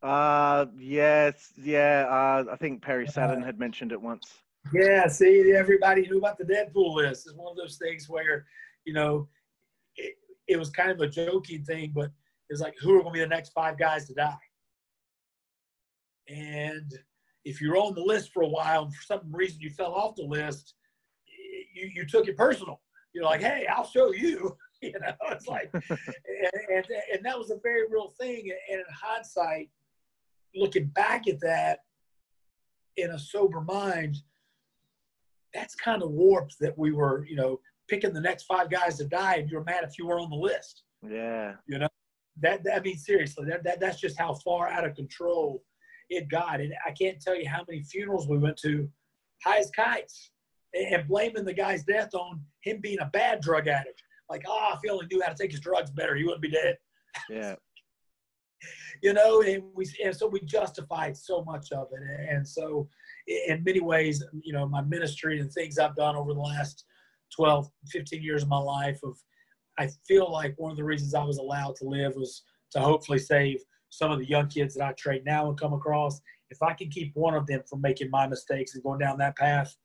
Uh, 0.04 0.66
yes, 0.78 1.54
yeah. 1.56 2.04
Uh, 2.10 2.52
I 2.52 2.56
think 2.56 2.82
Perry 2.82 3.06
Saturn 3.08 3.42
had 3.42 3.58
mentioned 3.58 3.90
it 3.90 4.00
once. 4.00 4.34
Yeah, 4.74 5.08
see, 5.08 5.54
everybody 5.56 6.02
knew 6.02 6.18
about 6.18 6.36
the 6.36 6.44
Deadpool 6.44 6.94
list. 6.94 7.26
It's 7.26 7.34
one 7.34 7.50
of 7.50 7.56
those 7.56 7.78
things 7.78 8.06
where, 8.06 8.44
you 8.84 8.92
know, 8.92 9.28
it, 9.96 10.14
it 10.46 10.58
was 10.58 10.68
kind 10.68 10.90
of 10.90 11.00
a 11.00 11.08
joking 11.08 11.64
thing, 11.64 11.92
but 11.94 12.10
it's 12.50 12.60
like, 12.60 12.74
who 12.82 12.90
are 12.90 13.02
going 13.02 13.14
to 13.14 13.18
be 13.18 13.20
the 13.20 13.26
next 13.26 13.54
five 13.54 13.78
guys 13.78 14.06
to 14.08 14.14
die? 14.14 14.36
And 16.28 16.92
if 17.46 17.62
you're 17.62 17.78
on 17.78 17.94
the 17.94 18.02
list 18.02 18.30
for 18.30 18.42
a 18.42 18.48
while 18.48 18.84
and 18.84 18.94
for 18.94 19.02
some 19.02 19.20
reason 19.30 19.60
you 19.60 19.70
fell 19.70 19.94
off 19.94 20.16
the 20.16 20.24
list, 20.24 20.74
you, 21.74 21.90
you 21.94 22.06
took 22.06 22.28
it 22.28 22.36
personal. 22.36 22.82
You're 23.14 23.24
like, 23.24 23.40
hey, 23.40 23.66
I'll 23.74 23.86
show 23.86 24.12
you. 24.12 24.54
you 24.82 24.92
know, 25.00 25.14
it's 25.30 25.46
like, 25.46 25.70
and, 25.72 25.88
and, 26.74 26.86
and 27.12 27.24
that 27.24 27.38
was 27.38 27.50
a 27.50 27.58
very 27.62 27.84
real 27.90 28.12
thing. 28.20 28.50
And 28.70 28.80
in 28.80 28.86
hindsight, 28.92 29.70
looking 30.54 30.86
back 30.86 31.28
at 31.28 31.40
that 31.40 31.80
in 32.96 33.10
a 33.10 33.18
sober 33.18 33.60
mind, 33.60 34.16
that's 35.52 35.74
kind 35.74 36.02
of 36.02 36.10
warped 36.10 36.56
that 36.60 36.76
we 36.76 36.92
were, 36.92 37.26
you 37.26 37.36
know, 37.36 37.60
picking 37.88 38.12
the 38.12 38.20
next 38.20 38.44
five 38.44 38.70
guys 38.70 38.98
to 38.98 39.04
die, 39.04 39.36
and 39.36 39.50
you're 39.50 39.64
mad 39.64 39.84
if 39.84 39.98
you 39.98 40.06
were 40.06 40.18
on 40.18 40.30
the 40.30 40.36
list. 40.36 40.82
Yeah. 41.06 41.54
You 41.66 41.78
know, 41.78 41.88
that, 42.40 42.64
that 42.64 42.76
I 42.76 42.80
mean, 42.80 42.96
seriously, 42.96 43.46
that, 43.48 43.62
that 43.64 43.80
that's 43.80 44.00
just 44.00 44.18
how 44.18 44.34
far 44.34 44.68
out 44.68 44.86
of 44.86 44.94
control 44.94 45.62
it 46.10 46.28
got. 46.28 46.60
And 46.60 46.72
I 46.86 46.90
can't 46.90 47.20
tell 47.20 47.36
you 47.36 47.48
how 47.48 47.64
many 47.68 47.82
funerals 47.82 48.28
we 48.28 48.38
went 48.38 48.56
to, 48.58 48.88
high 49.44 49.58
as 49.58 49.70
kites, 49.70 50.30
and 50.74 51.06
blaming 51.06 51.44
the 51.44 51.54
guy's 51.54 51.84
death 51.84 52.14
on 52.14 52.40
him 52.62 52.80
being 52.80 52.98
a 53.00 53.06
bad 53.06 53.40
drug 53.40 53.68
addict 53.68 54.02
like, 54.30 54.44
oh, 54.46 54.70
if 54.74 54.80
he 54.82 54.90
only 54.90 55.06
knew 55.10 55.22
how 55.22 55.32
to 55.32 55.36
take 55.40 55.50
his 55.50 55.60
drugs 55.60 55.90
better, 55.90 56.14
he 56.14 56.24
wouldn't 56.24 56.42
be 56.42 56.50
dead. 56.50 56.76
Yeah. 57.28 57.54
You 59.02 59.12
know, 59.12 59.42
and 59.42 59.62
we 59.74 59.86
and 60.04 60.14
so 60.14 60.26
we 60.26 60.40
justified 60.40 61.16
so 61.16 61.44
much 61.44 61.72
of 61.72 61.88
it, 61.92 62.28
and 62.30 62.46
so 62.46 62.88
in 63.26 63.62
many 63.64 63.80
ways, 63.80 64.22
you 64.42 64.52
know, 64.52 64.66
my 64.66 64.82
ministry 64.82 65.40
and 65.40 65.50
things 65.52 65.78
I've 65.78 65.96
done 65.96 66.16
over 66.16 66.34
the 66.34 66.40
last 66.40 66.84
12, 67.34 67.68
15 67.88 68.22
years 68.22 68.42
of 68.42 68.48
my 68.48 68.58
life 68.58 68.98
of 69.02 69.16
I 69.78 69.88
feel 70.06 70.30
like 70.30 70.54
one 70.56 70.70
of 70.70 70.76
the 70.76 70.84
reasons 70.84 71.14
I 71.14 71.24
was 71.24 71.38
allowed 71.38 71.76
to 71.76 71.84
live 71.84 72.14
was 72.14 72.42
to 72.72 72.80
hopefully 72.80 73.18
save 73.18 73.60
some 73.90 74.10
of 74.10 74.18
the 74.18 74.28
young 74.28 74.48
kids 74.48 74.74
that 74.74 74.84
I 74.84 74.92
train 74.92 75.22
now 75.24 75.48
and 75.48 75.58
come 75.58 75.72
across. 75.72 76.20
If 76.50 76.62
I 76.62 76.74
can 76.74 76.90
keep 76.90 77.12
one 77.14 77.34
of 77.34 77.46
them 77.46 77.62
from 77.68 77.80
making 77.80 78.10
my 78.10 78.26
mistakes 78.26 78.74
and 78.74 78.84
going 78.84 79.00
down 79.00 79.18
that 79.18 79.36
path, 79.36 79.76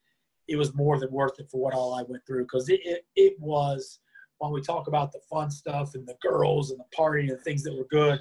it 0.48 0.58
was 0.58 0.76
more 0.76 1.00
than 1.00 1.12
worth 1.12 1.40
it 1.40 1.50
for 1.50 1.62
what 1.62 1.74
all 1.74 1.94
I 1.94 2.04
went 2.08 2.26
through 2.26 2.44
because 2.44 2.70
it, 2.70 2.82
it, 2.84 3.06
it 3.16 3.40
was 3.40 4.00
while 4.40 4.52
we 4.52 4.62
talk 4.62 4.88
about 4.88 5.12
the 5.12 5.20
fun 5.30 5.52
stuff 5.52 5.96
and 5.96 6.08
the 6.08 6.18
girls 6.22 6.72
and 6.72 6.80
the 6.80 6.96
party 6.96 7.30
and 7.30 7.40
things 7.42 7.64
that 7.64 7.76
were 7.76 7.88
good, 7.90 8.20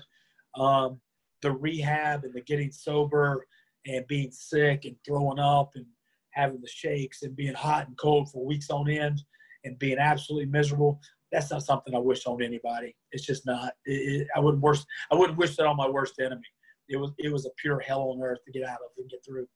um, 0.57 1.01
the 1.42 1.53
rehab 1.53 2.24
and 2.24 2.34
the 2.34 2.40
getting 2.40 2.72
sober 2.72 3.46
and 3.86 4.07
being 4.07 4.30
sick 4.30 4.84
and 4.84 4.96
throwing 5.07 5.38
up 5.38 5.70
and 5.74 5.86
having 6.30 6.61
the 6.61 6.68
shakes 6.68 7.22
and 7.22 7.36
being 7.36 7.55
hot 7.55 7.86
and 7.88 7.96
cold 7.99 8.30
for 8.30 8.44
weeks 8.44 8.70
on 8.70 8.88
end 8.88 9.22
and 9.64 9.78
being 9.78 9.99
absolutely 9.99 10.46
miserable. 10.46 11.01
That's 11.32 11.51
not 11.51 11.62
something 11.62 11.94
I 11.94 11.99
wish 11.99 12.26
on 12.26 12.42
anybody. 12.42 12.96
It's 13.12 13.24
just 13.24 13.44
not. 13.46 13.72
It, 13.84 14.22
it, 14.22 14.28
I 14.34 14.40
wouldn't 14.40 14.62
wish. 14.62 14.80
I 15.11 15.14
wouldn't 15.14 15.38
wish 15.38 15.57
that 15.57 15.66
on 15.66 15.76
my 15.76 15.88
worst 15.88 16.14
enemy. 16.20 16.42
It 16.88 16.96
was. 16.96 17.12
It 17.18 17.32
was 17.32 17.44
a 17.44 17.51
pure 17.59 17.80
hell 17.80 18.14
on 18.14 18.22
earth 18.22 18.38
to 18.46 18.53
get 18.53 18.66
out 18.66 18.78
of 18.78 18.90
and 18.96 19.11
get 19.11 19.24
through. 19.24 19.46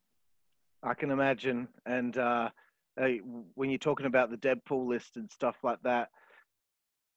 I 0.82 0.94
can 0.94 1.10
imagine. 1.10 1.68
And 1.86 2.16
uh, 2.18 2.50
when 3.54 3.70
you're 3.70 3.78
talking 3.78 4.06
about 4.06 4.30
the 4.30 4.36
Deadpool 4.36 4.86
list 4.86 5.16
and 5.16 5.30
stuff 5.30 5.56
like 5.62 5.78
that, 5.84 6.08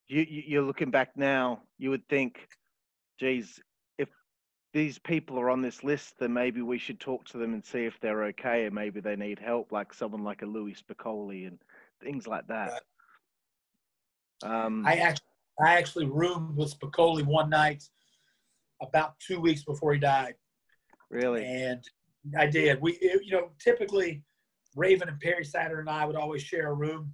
you, 0.07 0.25
you're 0.29 0.63
looking 0.63 0.91
back 0.91 1.09
now, 1.15 1.61
you 1.77 1.89
would 1.89 2.07
think, 2.07 2.47
geez, 3.19 3.59
if 3.97 4.09
these 4.73 4.99
people 4.99 5.39
are 5.39 5.49
on 5.49 5.61
this 5.61 5.83
list, 5.83 6.15
then 6.19 6.33
maybe 6.33 6.61
we 6.61 6.77
should 6.77 6.99
talk 6.99 7.25
to 7.25 7.37
them 7.37 7.53
and 7.53 7.65
see 7.65 7.85
if 7.85 7.99
they're 7.99 8.23
okay, 8.25 8.65
and 8.65 8.75
maybe 8.75 8.99
they 8.99 9.15
need 9.15 9.39
help, 9.39 9.71
like 9.71 9.93
someone 9.93 10.23
like 10.23 10.41
a 10.41 10.45
Louie 10.45 10.75
Spicolli 10.75 11.47
and 11.47 11.59
things 12.03 12.27
like 12.27 12.47
that. 12.47 12.81
Um, 14.43 14.85
I 14.85 14.95
actually, 14.95 15.27
I 15.65 15.73
actually 15.77 16.05
roomed 16.05 16.57
with 16.57 16.77
Spicolli 16.77 17.25
one 17.25 17.49
night, 17.49 17.83
about 18.81 19.19
two 19.19 19.39
weeks 19.39 19.63
before 19.63 19.93
he 19.93 19.99
died. 19.99 20.35
Really? 21.09 21.45
And 21.45 21.83
I 22.37 22.47
did. 22.47 22.81
We, 22.81 22.97
you 23.01 23.31
know, 23.31 23.51
typically 23.59 24.23
Raven 24.75 25.07
and 25.07 25.19
Perry 25.19 25.45
Saturn 25.45 25.79
and 25.79 25.89
I 25.89 26.05
would 26.05 26.15
always 26.15 26.41
share 26.43 26.69
a 26.69 26.73
room. 26.73 27.13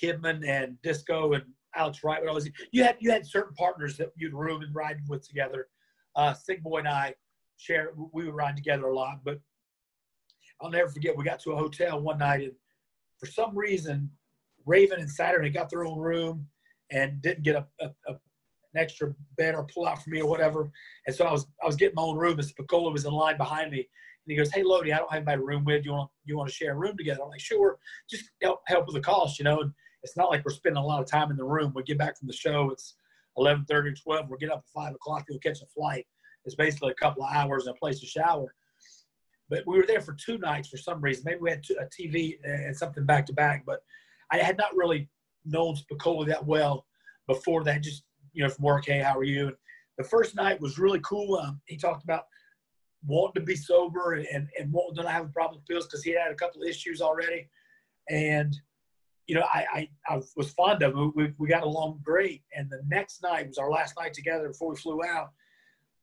Kidman 0.00 0.46
and 0.46 0.80
Disco 0.82 1.32
and 1.32 1.44
Alex 1.78 2.02
Wright 2.02 2.20
would 2.20 2.28
always. 2.28 2.50
You 2.72 2.84
had 2.84 2.96
you 3.00 3.10
had 3.10 3.26
certain 3.26 3.54
partners 3.54 3.96
that 3.96 4.12
you'd 4.16 4.34
room 4.34 4.62
and 4.62 4.74
ride 4.74 5.00
with 5.08 5.26
together. 5.26 5.68
Uh, 6.16 6.34
Sick 6.34 6.62
Boy 6.62 6.78
and 6.78 6.88
I 6.88 7.14
share. 7.56 7.92
We 8.12 8.24
would 8.24 8.34
ride 8.34 8.56
together 8.56 8.88
a 8.88 8.94
lot, 8.94 9.20
but 9.24 9.40
I'll 10.60 10.70
never 10.70 10.88
forget. 10.88 11.16
We 11.16 11.24
got 11.24 11.40
to 11.40 11.52
a 11.52 11.56
hotel 11.56 12.00
one 12.00 12.18
night, 12.18 12.42
and 12.42 12.52
for 13.18 13.26
some 13.26 13.56
reason, 13.56 14.10
Raven 14.66 15.00
and 15.00 15.10
Saturn 15.10 15.44
had 15.44 15.54
got 15.54 15.70
their 15.70 15.84
own 15.84 15.98
room 15.98 16.46
and 16.90 17.20
didn't 17.22 17.44
get 17.44 17.56
a, 17.56 17.66
a, 17.80 17.90
a 18.08 18.16
an 18.74 18.80
extra 18.80 19.14
bed 19.36 19.54
or 19.54 19.64
pull 19.64 19.86
out 19.86 20.02
for 20.02 20.10
me 20.10 20.20
or 20.20 20.28
whatever. 20.28 20.70
And 21.06 21.14
so 21.14 21.24
I 21.24 21.32
was 21.32 21.46
I 21.62 21.66
was 21.66 21.76
getting 21.76 21.94
my 21.94 22.02
own 22.02 22.16
room, 22.16 22.38
and 22.38 22.48
Spicolli 22.48 22.92
was 22.92 23.04
in 23.04 23.12
line 23.12 23.36
behind 23.36 23.70
me. 23.70 23.78
And 23.78 23.86
he 24.26 24.36
goes, 24.36 24.52
"Hey, 24.52 24.62
Lodi, 24.62 24.92
I 24.92 24.98
don't 24.98 25.12
have 25.12 25.24
my 25.24 25.34
room 25.34 25.64
with 25.64 25.84
you. 25.84 25.92
Want 25.92 26.10
you 26.24 26.36
want 26.36 26.48
to 26.48 26.54
share 26.54 26.72
a 26.72 26.76
room 26.76 26.96
together?" 26.96 27.22
I'm 27.22 27.30
like, 27.30 27.40
"Sure, 27.40 27.78
just 28.10 28.30
help 28.42 28.60
help 28.66 28.86
with 28.86 28.94
the 28.94 29.00
cost, 29.00 29.38
you 29.38 29.44
know." 29.44 29.60
And 29.60 29.72
it's 30.08 30.16
not 30.16 30.30
like 30.30 30.44
we're 30.44 30.52
spending 30.52 30.82
a 30.82 30.86
lot 30.86 31.00
of 31.00 31.06
time 31.06 31.30
in 31.30 31.36
the 31.36 31.44
room. 31.44 31.72
We 31.74 31.82
get 31.82 31.98
back 31.98 32.18
from 32.18 32.28
the 32.28 32.34
show, 32.34 32.70
it's 32.70 32.94
11:30 33.36 34.02
12. 34.02 34.30
We 34.30 34.38
get 34.38 34.50
up 34.50 34.64
at 34.66 34.72
five 34.74 34.94
o'clock 34.94 35.26
go 35.28 35.38
catch 35.38 35.60
a 35.62 35.66
flight. 35.66 36.06
It's 36.44 36.54
basically 36.54 36.92
a 36.92 36.94
couple 36.94 37.22
of 37.22 37.32
hours 37.32 37.66
and 37.66 37.76
a 37.76 37.78
place 37.78 38.00
to 38.00 38.06
shower. 38.06 38.54
But 39.50 39.64
we 39.66 39.76
were 39.76 39.86
there 39.86 40.00
for 40.00 40.14
two 40.14 40.38
nights 40.38 40.68
for 40.68 40.76
some 40.76 41.00
reason. 41.00 41.24
Maybe 41.26 41.40
we 41.40 41.50
had 41.50 41.64
a 41.80 41.86
TV 41.86 42.38
and 42.42 42.76
something 42.76 43.04
back 43.04 43.26
to 43.26 43.32
back. 43.32 43.64
But 43.66 43.80
I 44.30 44.38
had 44.38 44.56
not 44.56 44.76
really 44.76 45.08
known 45.44 45.76
Spicolli 45.76 46.26
that 46.28 46.44
well 46.44 46.86
before 47.26 47.64
that. 47.64 47.82
Just 47.82 48.04
you 48.32 48.42
know, 48.42 48.50
from 48.50 48.64
work, 48.64 48.86
hey, 48.86 49.00
how 49.00 49.18
are 49.18 49.24
you? 49.24 49.48
And 49.48 49.56
the 49.98 50.04
first 50.04 50.34
night 50.34 50.60
was 50.60 50.78
really 50.78 51.00
cool. 51.00 51.36
Um, 51.36 51.60
he 51.66 51.76
talked 51.76 52.04
about 52.04 52.24
wanting 53.06 53.40
to 53.42 53.46
be 53.46 53.56
sober 53.56 54.14
and, 54.14 54.48
and 54.58 54.72
wanting 54.72 54.96
to 54.96 55.02
not 55.02 55.12
have 55.12 55.26
a 55.26 55.28
problem 55.28 55.60
with 55.60 55.68
pills 55.68 55.86
because 55.86 56.02
he 56.02 56.12
had 56.12 56.32
a 56.32 56.34
couple 56.34 56.62
of 56.62 56.68
issues 56.68 57.00
already. 57.00 57.48
And 58.08 58.58
you 59.28 59.34
know, 59.34 59.42
I, 59.42 59.64
I, 59.72 59.88
I 60.08 60.20
was 60.36 60.50
fond 60.52 60.82
of 60.82 60.94
him. 60.94 61.12
We, 61.14 61.32
we 61.36 61.48
got 61.48 61.62
along 61.62 62.00
great. 62.02 62.42
And 62.56 62.68
the 62.70 62.80
next 62.88 63.22
night 63.22 63.46
was 63.46 63.58
our 63.58 63.70
last 63.70 63.94
night 64.00 64.14
together 64.14 64.48
before 64.48 64.70
we 64.70 64.76
flew 64.76 65.04
out. 65.04 65.28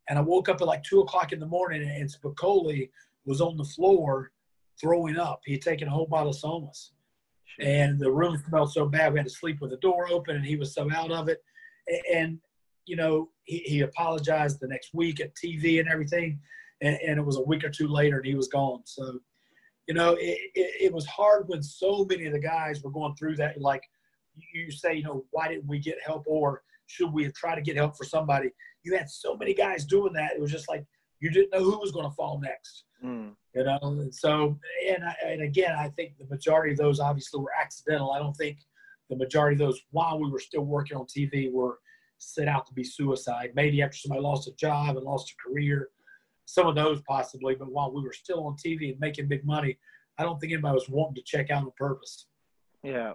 And 0.08 0.20
I 0.20 0.22
woke 0.22 0.48
up 0.48 0.62
at 0.62 0.68
like 0.68 0.84
two 0.84 1.02
o'clock 1.02 1.34
in 1.34 1.40
the 1.40 1.48
morning 1.48 1.82
and 1.82 2.08
Spicolli 2.08 2.92
was 3.26 3.42
on 3.42 3.58
the 3.58 3.64
floor 3.64 4.32
throwing 4.80 5.18
up. 5.18 5.42
He 5.44 5.54
had 5.54 5.64
taken 5.64 5.88
a 5.88 5.92
whole 5.92 6.06
bottle 6.06 6.30
of 6.30 6.38
Somas. 6.38 6.92
And 7.60 8.00
the 8.00 8.12
room 8.12 8.42
smelled 8.48 8.72
so 8.72 8.86
bad 8.86 9.12
we 9.12 9.20
had 9.20 9.28
to 9.28 9.34
sleep 9.34 9.60
with 9.60 9.72
the 9.72 9.78
door 9.78 10.08
open 10.12 10.36
and 10.36 10.46
he 10.46 10.56
was 10.56 10.76
so 10.76 10.88
out 10.92 11.12
of 11.12 11.28
it. 11.28 11.44
And, 12.14 12.40
you 12.86 12.96
know, 12.96 13.30
he, 13.46 13.60
he 13.60 13.82
apologized 13.82 14.60
the 14.60 14.68
next 14.68 14.92
week 14.94 15.20
at 15.20 15.34
TV 15.34 15.80
and 15.80 15.90
everything. 15.90 16.40
And, 16.82 17.00
and 17.04 17.18
it 17.18 17.26
was 17.26 17.38
a 17.38 17.44
week 17.44 17.64
or 17.64 17.70
two 17.70 17.88
later 17.88 18.18
and 18.18 18.26
he 18.26 18.36
was 18.36 18.50
gone. 18.50 18.82
So 18.86 19.20
you 19.88 19.94
know, 19.94 20.14
it, 20.14 20.40
it, 20.56 20.72
it, 20.82 20.94
was 20.94 21.06
hard 21.06 21.48
when 21.48 21.62
so 21.62 22.06
many 22.10 22.26
of 22.26 22.34
the 22.34 22.40
guys 22.40 22.82
were 22.82 22.90
going 22.90 23.16
through 23.16 23.36
that. 23.36 23.60
Like 23.62 23.84
you 24.54 24.72
say, 24.72 24.96
you 24.96 25.04
know, 25.04 25.26
why 25.32 25.48
didn't 25.48 25.68
we 25.68 25.80
get 25.80 25.98
help 26.04 26.24
or 26.28 26.64
should 26.88 27.14
we 27.14 27.24
have 27.24 27.34
tried 27.34 27.56
to 27.56 27.62
get 27.62 27.78
help 27.78 27.96
for 27.96 28.04
somebody? 28.04 28.50
You 28.84 28.96
had 28.96 29.10
so 29.10 29.36
many 29.36 29.54
guys 29.54 29.86
doing 29.86 30.14
that. 30.14 30.34
It 30.34 30.42
was 30.42 30.52
just 30.52 30.70
like 30.70 30.86
you 31.20 31.30
didn't 31.30 31.54
know 31.54 31.64
who 31.64 31.80
was 31.80 31.92
going 31.92 32.10
to 32.10 32.16
fall 32.16 32.40
next. 32.40 32.86
Mm. 33.04 33.36
You 33.54 33.64
know, 33.64 33.80
and 33.82 34.14
so 34.14 34.58
and 34.90 35.04
I, 35.04 35.16
and 35.26 35.42
again, 35.44 35.76
I 35.78 35.90
think 35.90 36.18
the 36.18 36.28
majority 36.28 36.72
of 36.72 36.78
those 36.78 37.00
obviously 37.00 37.40
were 37.40 37.54
accidental. 37.60 38.12
I 38.12 38.20
don't 38.20 38.36
think 38.36 38.58
the 39.10 39.16
majority 39.16 39.56
of 39.56 39.68
those 39.68 39.82
while 39.92 40.20
we 40.20 40.30
were 40.30 40.40
still 40.40 40.66
working 40.66 40.98
on 40.98 41.06
TV 41.06 41.52
were 41.52 41.80
set 42.18 42.48
out 42.48 42.66
to 42.68 42.74
be 42.74 42.84
suicide. 42.84 43.52
Maybe 43.56 43.82
after 43.82 43.98
somebody 43.98 44.22
lost 44.22 44.48
a 44.48 44.56
job 44.56 44.98
and 44.98 45.06
lost 45.06 45.32
a 45.32 45.50
career, 45.50 45.90
some 46.46 46.68
of 46.68 46.76
those 46.76 47.02
possibly. 47.08 47.56
But 47.56 47.72
while 47.72 47.92
we 47.94 48.02
were 48.02 48.14
still 48.14 48.46
on 48.46 48.56
TV 48.56 48.92
and 48.92 49.00
making 49.00 49.28
big 49.28 49.46
money, 49.46 49.78
I 50.18 50.24
don't 50.24 50.40
think 50.40 50.54
anybody 50.54 50.76
was 50.76 50.90
wanting 50.90 51.16
to 51.16 51.24
check 51.24 51.50
out 51.50 51.64
on 51.64 51.72
purpose. 51.78 52.28
Yeah. 52.84 53.14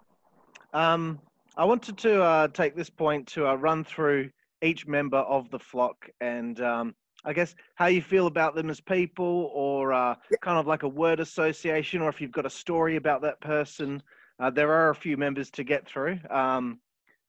Um, 0.73 1.21
I 1.57 1.65
wanted 1.65 1.99
to 1.99 2.23
uh, 2.23 2.49
take 2.49 2.77
this 2.77 2.91
point 2.91 3.27
to 3.29 3.49
uh, 3.49 3.55
run 3.55 3.85
through 3.85 4.31
each 4.63 4.87
member 4.87 5.19
of 5.19 5.51
the 5.51 5.59
flock 5.59 6.09
and 6.21 6.61
um, 6.61 6.95
I 7.25 7.33
guess 7.33 7.55
how 7.75 7.87
you 7.87 8.03
feel 8.03 8.27
about 8.27 8.55
them 8.55 8.71
as 8.71 8.81
people 8.81 9.51
or 9.53 9.93
uh, 9.93 10.15
kind 10.43 10.59
of 10.59 10.67
like 10.67 10.83
a 10.83 10.89
word 10.89 11.21
association 11.21 12.01
or 12.01 12.09
if 12.09 12.21
you've 12.21 12.33
got 12.33 12.47
a 12.47 12.51
story 12.51 12.97
about 12.97 13.23
that 13.23 13.41
person. 13.41 14.03
Uh, 14.39 14.51
there 14.51 14.73
are 14.73 14.91
a 14.91 14.95
few 14.95 15.17
members 15.17 15.51
to 15.51 15.65
get 15.65 15.87
through. 15.87 16.19
Um, 16.31 16.81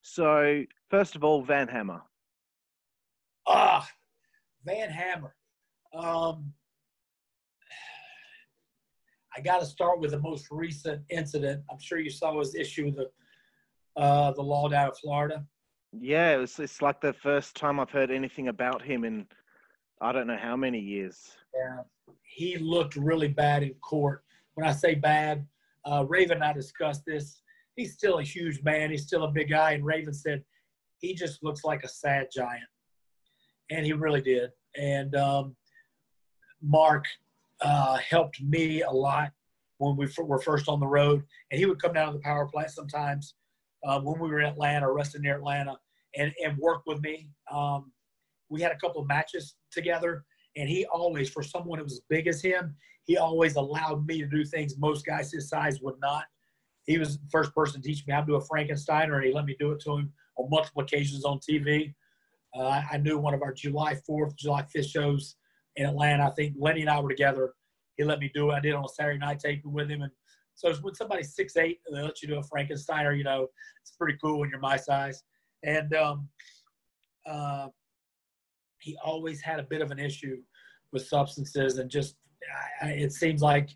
so, 0.02 0.64
first 0.90 1.16
of 1.16 1.24
all, 1.24 1.44
Van 1.44 1.68
Hammer. 1.68 2.02
Ah, 3.48 3.88
Van 4.66 4.90
Hammer. 4.90 5.36
Um, 5.94 6.54
I 9.36 9.42
got 9.42 9.60
to 9.60 9.66
start 9.66 10.00
with 10.00 10.12
the 10.12 10.20
most 10.20 10.48
recent 10.52 11.02
incident. 11.10 11.64
I'm 11.70 11.80
sure 11.80 12.00
you 12.00 12.10
saw 12.10 12.38
his 12.40 12.56
issue 12.56 12.86
with 12.86 12.96
the 12.96 13.10
uh, 13.98 14.32
the 14.32 14.42
law 14.42 14.70
down 14.70 14.88
in 14.88 14.96
Florida. 14.96 15.46
Yeah, 16.00 16.34
it 16.34 16.38
was, 16.38 16.58
it's 16.60 16.82
like 16.82 17.02
the 17.02 17.14
first 17.14 17.56
time 17.56 17.80
I've 17.80 17.90
heard 17.90 18.10
anything 18.10 18.48
about 18.48 18.82
him 18.82 19.04
in 19.04 19.28
I 20.02 20.12
don't 20.12 20.28
know 20.28 20.38
how 20.38 20.56
many 20.56 20.80
years. 20.80 21.36
Yeah, 21.54 21.84
he 22.24 22.58
looked 22.58 22.96
really 22.96 23.28
bad 23.28 23.64
in 23.64 23.74
court. 23.76 24.24
When 24.56 24.68
I 24.68 24.72
say 24.72 24.96
bad, 24.96 25.46
uh, 25.86 26.06
Raven 26.08 26.38
and 26.38 26.44
I 26.44 26.54
discussed 26.54 27.04
this. 27.06 27.42
He's 27.76 27.94
still 27.94 28.20
a 28.20 28.24
huge 28.24 28.64
man. 28.64 28.90
He's 28.90 29.06
still 29.06 29.24
a 29.24 29.32
big 29.32 29.50
guy. 29.50 29.74
And 29.74 29.86
Raven 29.86 30.14
said 30.14 30.44
he 31.00 31.14
just 31.14 31.44
looks 31.44 31.64
like 31.64 31.84
a 31.84 31.88
sad 31.88 32.28
giant, 32.34 32.64
and 33.70 33.86
he 33.86 33.94
really 33.94 34.22
did. 34.22 34.52
And 34.76 35.16
um, 35.16 35.56
Mark 36.62 37.06
uh, 37.62 37.98
helped 37.98 38.42
me 38.42 38.82
a 38.82 38.90
lot 38.90 39.32
when 39.78 39.96
we 39.96 40.08
were 40.20 40.40
first 40.42 40.70
on 40.70 40.80
the 40.80 40.88
road, 40.88 41.24
and 41.50 41.60
he 41.60 41.66
would 41.66 41.82
come 41.82 41.94
down 41.94 42.08
to 42.08 42.14
the 42.14 42.24
power 42.24 42.48
plant 42.48 42.70
sometimes 42.70 43.34
uh, 43.84 44.00
when 44.00 44.20
we 44.20 44.30
were 44.30 44.42
in 44.42 44.48
Atlanta, 44.48 44.88
or 44.88 44.94
resting 44.94 45.22
near 45.24 45.36
Atlanta, 45.36 45.78
and 46.16 46.32
and 46.44 46.58
work 46.58 46.84
with 46.86 47.02
me. 47.02 47.28
Um, 47.52 47.92
we 48.50 48.62
had 48.62 48.72
a 48.72 48.78
couple 48.78 49.02
of 49.02 49.08
matches 49.08 49.56
together, 49.72 50.26
and 50.56 50.70
he 50.70 50.86
always, 50.86 51.30
for 51.30 51.42
someone 51.42 51.80
that 51.80 51.84
was 51.84 51.94
as 51.94 52.02
big 52.10 52.28
as 52.28 52.42
him, 52.42 52.76
he 53.06 53.18
always 53.18 53.56
allowed 53.56 54.06
me 54.06 54.20
to 54.20 54.28
do 54.28 54.46
things 54.46 54.78
most 54.78 55.06
guys 55.06 55.32
his 55.32 55.50
size 55.50 55.82
would 55.82 56.00
not. 56.02 56.26
He 56.86 56.98
was 56.98 57.18
the 57.18 57.30
first 57.32 57.54
person 57.56 57.82
to 57.82 57.88
teach 57.88 58.06
me 58.06 58.14
how 58.14 58.22
to 58.22 58.28
do 58.28 58.36
a 58.36 58.42
Frankenstein, 58.42 59.12
and 59.12 59.24
he 59.24 59.34
let 59.34 59.46
me 59.46 59.56
do 59.60 59.72
it 59.72 59.82
to 59.82 59.98
him 59.98 60.14
on 60.38 60.50
multiple 60.50 60.84
occasions 60.84 61.26
on 61.26 61.40
TV. 61.40 61.94
Uh, 62.54 62.82
I 62.92 62.98
knew 62.98 63.18
one 63.18 63.34
of 63.34 63.42
our 63.42 63.54
July 63.54 63.96
4th, 64.08 64.36
July 64.36 64.66
5th 64.76 64.90
shows 64.90 65.36
in 65.76 65.86
Atlanta. 65.86 66.28
I 66.28 66.32
think 66.32 66.56
Lenny 66.58 66.82
and 66.82 66.90
I 66.90 67.00
were 67.00 67.10
together. 67.10 67.54
He 67.98 68.04
let 68.04 68.20
me 68.20 68.32
do 68.34 68.52
it. 68.52 68.56
I 68.56 68.60
did 68.60 68.74
on 68.74 68.86
a 68.86 68.90
Saturday 68.90 69.20
night 69.20 69.40
taping 69.40 69.72
with 69.72 69.90
him. 69.90 70.02
And 70.02 70.12
so 70.56 70.74
when 70.82 70.96
somebody's 70.96 71.36
six 71.36 71.58
eight, 71.58 71.80
and 71.88 71.98
they 71.98 72.02
let 72.02 72.22
you 72.22 72.28
do 72.28 72.40
a 72.40 72.44
Frankensteiner, 72.44 73.18
you 73.18 73.24
know, 73.24 73.48
it's 73.82 73.92
pretty 73.92 74.18
cool 74.22 74.40
when 74.40 74.50
you're 74.50 74.60
my 74.60 74.78
size. 74.78 75.24
And 75.64 75.94
um, 75.96 76.28
uh, 77.26 77.68
he 78.80 78.98
always 79.04 79.42
had 79.42 79.60
a 79.60 79.64
bit 79.64 79.82
of 79.82 79.92
an 79.92 80.00
issue 80.00 80.38
with 80.92 81.08
substances 81.08 81.78
and 81.78 81.90
just 81.90 82.16
I, 82.82 82.90
it 82.90 83.14
seems 83.14 83.42
like 83.42 83.70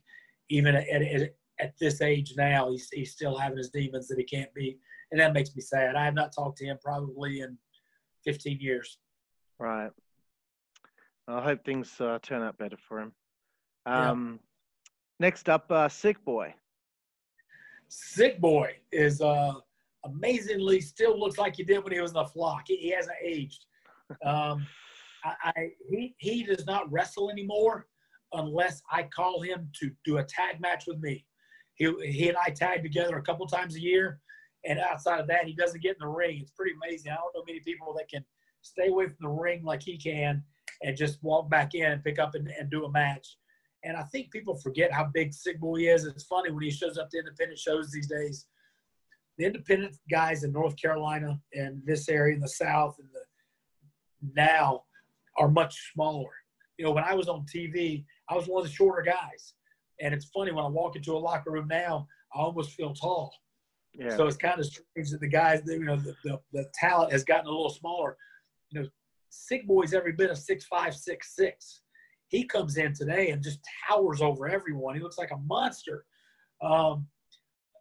even 0.50 0.76
at, 0.76 0.88
at, 0.90 1.34
at 1.60 1.74
this 1.80 2.02
age 2.02 2.34
now 2.36 2.72
he's, 2.72 2.90
he's 2.92 3.12
still 3.12 3.38
having 3.38 3.58
his 3.58 3.70
demons 3.70 4.08
that 4.08 4.18
he 4.18 4.24
can't 4.24 4.54
beat 4.54 4.80
and 5.12 5.20
that 5.20 5.34
makes 5.34 5.56
me 5.56 5.62
sad 5.62 5.96
i 5.96 6.04
have 6.04 6.16
not 6.16 6.34
talked 6.34 6.58
to 6.58 6.66
him 6.66 6.78
probably 6.84 7.42
in 7.42 7.58
15 8.26 8.60
years 8.60 8.98
right 9.60 9.92
i 11.28 11.42
hope 11.42 11.64
things 11.66 12.00
uh, 12.02 12.20
turn 12.22 12.42
out 12.42 12.58
better 12.58 12.78
for 12.78 13.00
him 13.00 13.12
um, 13.86 14.40
yeah. 15.20 15.28
next 15.28 15.50
up 15.50 15.72
uh, 15.72 15.90
sick 15.90 16.24
boy 16.26 16.54
sick 17.88 18.40
boy 18.40 18.76
is 18.92 19.22
uh, 19.22 19.54
amazingly 20.06 20.82
still 20.82 21.20
looks 21.20 21.38
like 21.38 21.56
he 21.56 21.64
did 21.64 21.84
when 21.84 21.94
he 21.94 22.00
was 22.00 22.12
in 22.12 22.16
the 22.16 22.26
flock 22.26 22.64
he, 22.68 22.78
he 22.78 22.90
hasn't 22.92 23.18
aged 23.24 23.66
um, 24.26 24.66
I, 25.26 25.34
I 25.44 25.72
he 25.90 26.16
he 26.18 26.44
does 26.44 26.66
not 26.66 26.92
wrestle 26.92 27.30
anymore 27.30 27.88
unless 28.34 28.82
I 28.92 29.04
call 29.04 29.42
him 29.42 29.70
to 29.80 29.92
do 30.04 30.18
a 30.18 30.24
tag 30.24 30.60
match 30.60 30.86
with 30.88 31.00
me. 31.00 31.26
He 31.76 31.92
he 32.04 32.30
and 32.30 32.38
I 32.38 32.50
tag 32.50 32.84
together 32.84 33.18
a 33.18 33.22
couple 33.22 33.46
times 33.48 33.76
a 33.76 33.82
year, 33.82 34.20
and 34.64 34.80
outside 34.80 35.20
of 35.20 35.28
that, 35.28 35.46
he 35.46 35.54
doesn't 35.54 35.82
get 35.82 35.98
in 36.00 36.08
the 36.08 36.08
ring. 36.08 36.40
It's 36.42 36.52
pretty 36.52 36.74
amazing. 36.84 37.12
I 37.12 37.16
don't 37.16 37.36
know 37.36 37.44
many 37.46 37.60
people 37.60 37.94
that 37.98 38.10
can 38.10 38.24
stay 38.62 38.88
away 38.88 39.08
from 39.08 39.18
the 39.22 39.30
ring 39.30 39.64
like 39.64 39.82
he 39.82 39.98
can 39.98 40.44
and 40.86 40.96
just 40.96 41.22
walk 41.24 41.50
back 41.50 41.74
in 41.74 41.92
and 41.92 42.04
pick 42.04 42.20
up 42.20 42.36
and, 42.36 42.48
and 42.48 42.70
do 42.70 42.86
a 42.86 42.92
match. 42.92 43.38
And 43.84 43.98
I 43.98 44.04
think 44.04 44.32
people 44.32 44.56
forget 44.56 44.92
how 44.92 45.10
big 45.14 45.34
Boy 45.60 45.92
is. 45.92 46.06
It's 46.06 46.24
funny 46.24 46.52
when 46.52 46.64
he 46.64 46.72
shows 46.72 46.98
up 46.98 47.10
to 47.10 47.18
independent 47.18 47.60
shows 47.60 47.92
these 47.92 48.08
days. 48.08 48.46
The 49.38 49.46
independent 49.46 49.96
guys 50.10 50.44
in 50.44 50.52
North 50.52 50.76
Carolina 50.80 51.40
and 51.54 51.82
this 51.86 52.08
area 52.08 52.36
in 52.36 52.40
the 52.42 52.48
South 52.48 52.96
and 53.00 53.10
the 53.14 54.34
now 54.36 54.84
are 55.38 55.50
much 55.50 55.92
smaller. 55.94 56.32
You 56.78 56.86
know, 56.86 56.92
when 56.92 57.04
I 57.04 57.14
was 57.14 57.28
on 57.28 57.46
TV, 57.54 58.06
I 58.30 58.36
was 58.36 58.48
one 58.48 58.64
of 58.64 58.68
the 58.68 58.74
shorter 58.74 59.02
guys. 59.02 59.54
And 60.02 60.14
it's 60.14 60.26
funny 60.26 60.52
when 60.52 60.66
I 60.66 60.68
walk 60.68 60.96
into 60.96 61.14
a 61.14 61.18
locker 61.18 61.52
room 61.52 61.68
now, 61.68 62.08
I 62.34 62.40
almost 62.40 62.72
feel 62.72 62.94
tall. 62.94 63.34
Yeah. 63.94 64.16
So 64.16 64.28
it's 64.28 64.38
kind 64.38 64.60
of 64.60 64.66
strange 64.66 65.12
that 65.12 65.22
the 65.22 65.30
guys, 65.30 65.62
you 65.66 65.80
know, 65.80 65.96
the, 65.96 66.16
the, 66.24 66.40
the 66.54 66.66
talent 66.74 67.12
has 67.12 67.24
gotten 67.24 67.48
a 67.48 67.52
little 67.52 67.70
smaller. 67.70 68.18
You 68.72 68.82
know, 68.82 68.88
Sick 69.36 69.68
Boy's 69.68 69.94
every 69.94 70.14
bit 70.14 70.30
of 70.30 70.38
six 70.38 70.66
five, 70.66 70.96
six 70.96 71.36
six. 71.36 71.82
He 72.28 72.44
comes 72.44 72.78
in 72.78 72.94
today 72.94 73.30
and 73.30 73.44
just 73.44 73.60
towers 73.88 74.22
over 74.22 74.48
everyone. 74.48 74.96
He 74.96 75.02
looks 75.02 75.18
like 75.18 75.32
a 75.32 75.38
monster. 75.38 76.06
Um, 76.62 77.08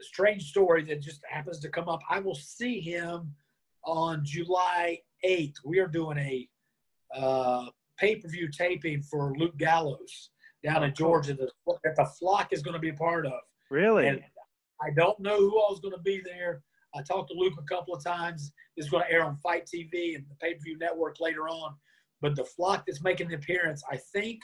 a 0.00 0.05
strange 0.05 0.50
story 0.50 0.84
that 0.84 1.00
just 1.00 1.20
happens 1.28 1.61
to 1.61 1.68
come 1.68 1.88
up. 1.88 2.00
I 2.11 2.18
will 2.18 2.34
see 2.34 2.80
him 2.80 3.32
on 3.84 4.24
July 4.24 4.98
8th. 5.24 5.55
We 5.64 5.78
are 5.78 5.86
doing 5.86 6.18
a 6.18 6.48
uh, 7.16 7.66
pay 7.98 8.16
per 8.16 8.28
view 8.28 8.48
taping 8.48 9.02
for 9.02 9.34
Luke 9.38 9.57
Gallows 9.57 10.30
down 10.64 10.84
in 10.84 10.94
Georgia 10.94 11.34
that, 11.34 11.50
that 11.84 11.96
the 11.96 12.07
flock 12.18 12.52
is 12.52 12.62
going 12.62 12.74
to 12.74 12.80
be 12.80 12.90
a 12.90 12.94
part 12.94 13.26
of. 13.26 13.40
Really? 13.70 14.09
And 14.09 14.22
I 14.82 14.90
don't 14.96 15.18
know 15.20 15.38
who 15.38 15.59
all 15.59 15.72
is 15.72 15.80
going 15.80 15.94
to 15.94 16.02
be 16.02 16.20
there. 16.24 16.62
I 16.95 17.03
talked 17.03 17.30
to 17.30 17.36
Luke 17.36 17.55
a 17.59 17.74
couple 17.74 17.95
of 17.95 18.05
times. 18.05 18.53
It's 18.76 18.88
going 18.88 19.05
to 19.05 19.11
air 19.11 19.24
on 19.24 19.36
FITE 19.36 19.66
TV 19.66 20.14
and 20.14 20.24
the 20.28 20.36
pay 20.40 20.55
per 20.55 20.61
view 20.61 20.78
network 20.78 21.20
later 21.20 21.49
on. 21.49 21.74
But 22.20 22.36
the 22.36 22.45
flock 22.45 22.84
that's 22.86 23.03
making 23.03 23.28
the 23.28 23.34
appearance, 23.34 23.82
I 23.90 23.97
think 23.97 24.40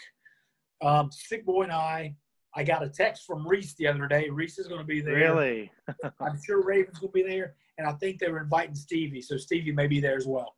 um, 0.83 1.11
Sick 1.13 1.47
Boy 1.47 1.63
and 1.63 1.73
I, 1.73 2.15
I 2.55 2.65
got 2.65 2.83
a 2.83 2.89
text 2.89 3.25
from 3.27 3.47
Reese 3.47 3.75
the 3.75 3.87
other 3.87 4.07
day. 4.09 4.29
Reese 4.29 4.59
is 4.59 4.67
going 4.67 4.81
to 4.81 4.87
be 4.87 5.01
there. 5.01 5.15
Really? 5.15 5.71
I'm 6.21 6.41
sure 6.45 6.63
Raven's 6.65 6.99
going 6.99 7.13
to 7.13 7.15
be 7.15 7.23
there. 7.23 7.55
And 7.79 7.87
I 7.87 7.93
think 7.93 8.19
they 8.19 8.29
were 8.29 8.41
inviting 8.41 8.75
Stevie. 8.75 9.23
So 9.23 9.37
Stevie 9.37 9.73
may 9.73 9.87
be 9.87 10.01
there 10.01 10.17
as 10.17 10.27
well. 10.27 10.57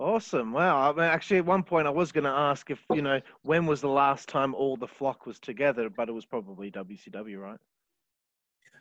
Awesome! 0.00 0.52
Wow. 0.52 0.90
I 0.90 0.94
mean, 0.94 1.04
actually, 1.04 1.36
at 1.36 1.44
one 1.44 1.62
point, 1.62 1.86
I 1.86 1.90
was 1.90 2.10
going 2.10 2.24
to 2.24 2.30
ask 2.30 2.70
if 2.70 2.82
you 2.90 3.02
know 3.02 3.20
when 3.42 3.66
was 3.66 3.82
the 3.82 3.88
last 3.88 4.30
time 4.30 4.54
all 4.54 4.78
the 4.78 4.88
flock 4.88 5.26
was 5.26 5.38
together, 5.38 5.90
but 5.90 6.08
it 6.08 6.12
was 6.12 6.24
probably 6.24 6.70
WCW, 6.70 7.38
right? 7.38 7.58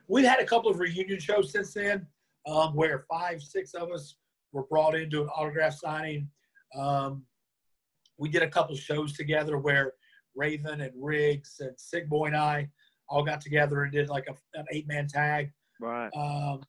We've 0.08 0.26
had 0.26 0.40
a 0.40 0.46
couple 0.46 0.72
of 0.72 0.80
reunion 0.80 1.20
shows 1.20 1.52
since 1.52 1.74
then, 1.74 2.08
um, 2.50 2.76
where 2.76 3.06
five, 3.10 3.42
six 3.42 3.74
of 3.74 3.92
us 3.92 4.16
were 4.52 4.64
brought 4.64 4.96
in 4.96 5.10
to 5.12 5.24
an 5.24 5.30
autograph 5.30 5.76
signing. 5.76 6.28
Um, 6.76 7.24
we 8.18 8.30
did 8.30 8.44
a 8.44 8.50
couple 8.50 8.76
shows 8.76 9.14
together 9.14 9.58
where 9.58 9.94
Raven 10.36 10.82
and 10.82 10.94
Riggs 10.96 11.58
and 11.60 11.72
Sick 11.78 12.10
Boy 12.10 12.28
and 12.28 12.36
I 12.36 12.70
all 13.08 13.24
got 13.24 13.42
together 13.42 13.84
and 13.84 13.92
did 13.92 14.10
like 14.10 14.28
a, 14.28 14.60
an 14.60 14.66
eight 14.72 14.88
man 14.88 15.08
tag. 15.08 15.52
Right. 15.80 16.10
Um, 16.16 16.62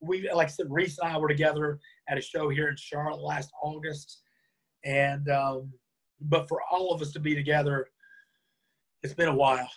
we 0.00 0.30
like 0.32 0.48
I 0.48 0.50
said, 0.50 0.66
Reese 0.68 0.98
and 0.98 1.10
I 1.10 1.18
were 1.18 1.28
together 1.28 1.78
at 2.08 2.18
a 2.18 2.20
show 2.20 2.48
here 2.48 2.68
in 2.68 2.76
Charlotte 2.76 3.22
last 3.22 3.50
August, 3.62 4.20
and 4.84 5.28
um, 5.30 5.72
but 6.20 6.48
for 6.48 6.60
all 6.70 6.92
of 6.92 7.00
us 7.00 7.12
to 7.12 7.20
be 7.20 7.34
together, 7.34 7.86
it's 9.02 9.14
been 9.14 9.28
a 9.28 9.34
while. 9.34 9.68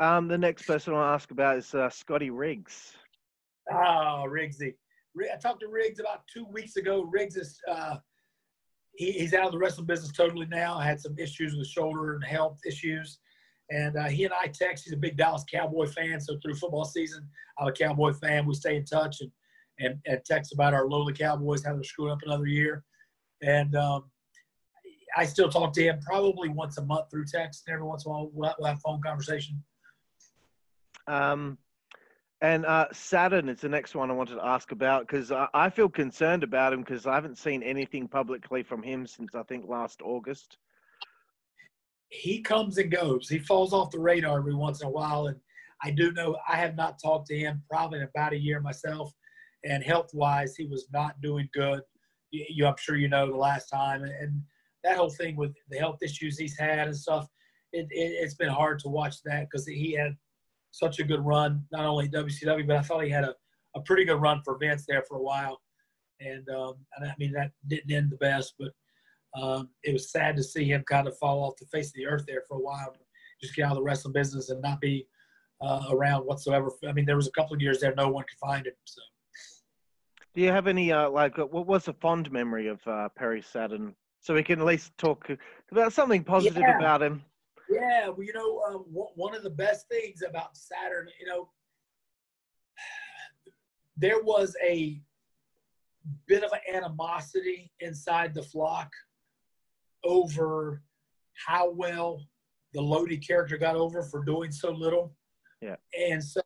Um, 0.00 0.26
the 0.26 0.38
next 0.38 0.66
person 0.66 0.92
I'll 0.92 1.14
ask 1.14 1.30
about 1.30 1.58
is 1.58 1.72
uh, 1.72 1.88
Scotty 1.88 2.30
Riggs. 2.30 2.94
Oh, 3.72 4.24
Riggsy. 4.26 4.74
I 5.32 5.36
talked 5.36 5.60
to 5.60 5.68
Riggs 5.68 6.00
about 6.00 6.22
two 6.32 6.44
weeks 6.46 6.76
ago. 6.76 7.02
Riggs 7.02 7.36
is 7.36 7.60
uh, 7.70 7.96
he, 8.96 9.12
he's 9.12 9.32
out 9.32 9.46
of 9.46 9.52
the 9.52 9.58
wrestling 9.58 9.86
business 9.86 10.12
totally 10.12 10.46
now. 10.46 10.78
Had 10.78 11.00
some 11.00 11.16
issues 11.18 11.56
with 11.56 11.66
shoulder 11.66 12.14
and 12.14 12.24
health 12.24 12.58
issues, 12.66 13.20
and 13.70 13.96
uh, 13.96 14.04
he 14.04 14.24
and 14.24 14.34
I 14.34 14.48
text. 14.48 14.84
He's 14.84 14.92
a 14.92 14.98
big 14.98 15.16
Dallas 15.16 15.44
Cowboy 15.50 15.86
fan, 15.86 16.20
so 16.20 16.36
through 16.42 16.56
football 16.56 16.84
season, 16.84 17.28
I'm 17.58 17.68
a 17.68 17.72
Cowboy 17.72 18.12
fan. 18.12 18.44
We 18.44 18.54
stay 18.54 18.76
in 18.76 18.84
touch 18.84 19.20
and 19.20 19.30
and, 19.78 19.98
and 20.06 20.20
text 20.24 20.52
about 20.52 20.74
our 20.74 20.86
lowly 20.86 21.12
Cowboys 21.12 21.64
how 21.64 21.74
they're 21.74 21.84
screwing 21.84 22.12
up 22.12 22.18
another 22.24 22.46
year. 22.46 22.84
And 23.42 23.74
um, 23.76 24.04
I 25.16 25.24
still 25.24 25.48
talk 25.48 25.72
to 25.74 25.82
him 25.82 26.00
probably 26.00 26.48
once 26.48 26.78
a 26.78 26.84
month 26.84 27.10
through 27.10 27.26
text. 27.26 27.64
And 27.66 27.74
every 27.74 27.86
once 27.86 28.04
in 28.04 28.10
a 28.10 28.14
while, 28.14 28.30
we'll 28.32 28.48
have, 28.48 28.56
we'll 28.58 28.68
have 28.68 28.78
a 28.78 28.80
phone 28.80 29.00
conversation. 29.02 29.62
Um, 31.06 31.58
And 32.44 32.66
uh, 32.66 32.88
Saturn 32.92 33.48
is 33.48 33.62
the 33.62 33.70
next 33.70 33.94
one 33.94 34.10
I 34.10 34.12
wanted 34.12 34.34
to 34.34 34.44
ask 34.44 34.70
about 34.70 35.06
because 35.06 35.32
I, 35.32 35.48
I 35.54 35.70
feel 35.70 35.88
concerned 35.88 36.42
about 36.42 36.74
him 36.74 36.80
because 36.80 37.06
I 37.06 37.14
haven't 37.14 37.38
seen 37.38 37.62
anything 37.62 38.06
publicly 38.06 38.62
from 38.62 38.82
him 38.82 39.06
since 39.06 39.34
I 39.34 39.42
think 39.44 39.66
last 39.66 40.02
August. 40.02 40.58
He 42.10 42.42
comes 42.42 42.76
and 42.76 42.92
goes. 42.92 43.30
He 43.30 43.38
falls 43.38 43.72
off 43.72 43.90
the 43.92 43.98
radar 43.98 44.36
every 44.36 44.54
once 44.54 44.82
in 44.82 44.88
a 44.88 44.90
while, 44.90 45.28
and 45.28 45.38
I 45.82 45.90
do 45.90 46.12
know 46.12 46.36
I 46.46 46.56
have 46.56 46.76
not 46.76 47.00
talked 47.02 47.28
to 47.28 47.38
him 47.38 47.62
probably 47.70 48.00
in 48.00 48.04
about 48.14 48.34
a 48.34 48.38
year 48.38 48.60
myself. 48.60 49.10
And 49.64 49.82
health 49.82 50.10
wise, 50.12 50.54
he 50.54 50.66
was 50.66 50.86
not 50.92 51.18
doing 51.22 51.48
good. 51.54 51.80
You, 52.30 52.44
you, 52.50 52.66
I'm 52.66 52.76
sure 52.78 52.96
you 52.96 53.08
know 53.08 53.26
the 53.26 53.38
last 53.38 53.70
time, 53.70 54.04
and 54.04 54.42
that 54.82 54.98
whole 54.98 55.08
thing 55.08 55.34
with 55.36 55.54
the 55.70 55.78
health 55.78 56.00
issues 56.02 56.36
he's 56.36 56.58
had 56.58 56.88
and 56.88 56.96
stuff. 56.96 57.26
It, 57.72 57.86
it, 57.90 58.22
has 58.22 58.34
been 58.34 58.50
hard 58.50 58.80
to 58.80 58.88
watch 58.88 59.22
that 59.24 59.48
because 59.50 59.66
he 59.66 59.92
had 59.92 60.14
such 60.74 60.98
a 60.98 61.04
good 61.04 61.24
run, 61.24 61.64
not 61.70 61.84
only 61.84 62.08
WCW, 62.08 62.66
but 62.66 62.76
I 62.76 62.82
thought 62.82 63.04
he 63.04 63.10
had 63.10 63.22
a, 63.22 63.32
a 63.76 63.80
pretty 63.82 64.04
good 64.04 64.20
run 64.20 64.42
for 64.44 64.58
Vince 64.58 64.84
there 64.88 65.04
for 65.06 65.18
a 65.18 65.22
while. 65.22 65.60
And, 66.20 66.48
um, 66.48 66.74
and 66.96 67.08
I 67.08 67.14
mean, 67.16 67.32
that 67.32 67.52
didn't 67.68 67.92
end 67.92 68.10
the 68.10 68.16
best, 68.16 68.54
but 68.58 68.72
um, 69.40 69.68
it 69.84 69.92
was 69.92 70.10
sad 70.10 70.34
to 70.36 70.42
see 70.42 70.64
him 70.64 70.82
kind 70.90 71.06
of 71.06 71.16
fall 71.18 71.44
off 71.44 71.54
the 71.60 71.66
face 71.66 71.88
of 71.88 71.94
the 71.94 72.08
earth 72.08 72.24
there 72.26 72.42
for 72.48 72.56
a 72.56 72.60
while. 72.60 72.92
Just 73.40 73.54
get 73.54 73.66
out 73.66 73.72
of 73.72 73.76
the 73.76 73.84
wrestling 73.84 74.14
business 74.14 74.50
and 74.50 74.60
not 74.62 74.80
be 74.80 75.06
uh, 75.60 75.84
around 75.90 76.22
whatsoever. 76.22 76.72
I 76.88 76.92
mean, 76.92 77.06
there 77.06 77.14
was 77.14 77.28
a 77.28 77.32
couple 77.32 77.54
of 77.54 77.62
years 77.62 77.78
there 77.78 77.94
no 77.94 78.08
one 78.08 78.24
could 78.24 78.38
find 78.40 78.66
him. 78.66 78.74
So. 78.82 79.00
Do 80.34 80.40
you 80.40 80.50
have 80.50 80.66
any 80.66 80.90
uh, 80.90 81.08
like 81.08 81.38
what 81.38 81.68
was 81.68 81.86
a 81.86 81.92
fond 81.92 82.32
memory 82.32 82.66
of 82.66 82.84
uh, 82.88 83.10
Perry 83.10 83.42
Saturn, 83.42 83.94
so 84.18 84.34
we 84.34 84.42
can 84.42 84.58
at 84.58 84.66
least 84.66 84.90
talk 84.98 85.30
about 85.70 85.92
something 85.92 86.24
positive 86.24 86.58
yeah. 86.58 86.78
about 86.78 87.00
him? 87.00 87.22
Yeah, 87.74 88.08
well, 88.08 88.22
you 88.22 88.32
know, 88.32 88.58
uh, 88.58 88.78
one 89.14 89.34
of 89.34 89.42
the 89.42 89.50
best 89.50 89.88
things 89.88 90.22
about 90.26 90.56
Saturn, 90.56 91.08
you 91.20 91.26
know, 91.26 91.50
there 93.96 94.22
was 94.22 94.56
a 94.66 95.00
bit 96.26 96.42
of 96.42 96.52
an 96.52 96.74
animosity 96.74 97.70
inside 97.80 98.34
the 98.34 98.42
flock 98.42 98.90
over 100.04 100.82
how 101.46 101.70
well 101.70 102.20
the 102.72 102.82
Lodi 102.82 103.16
character 103.16 103.56
got 103.56 103.76
over 103.76 104.02
for 104.02 104.24
doing 104.24 104.50
so 104.50 104.70
little. 104.70 105.14
Yeah. 105.60 105.76
And 105.98 106.22
so, 106.22 106.40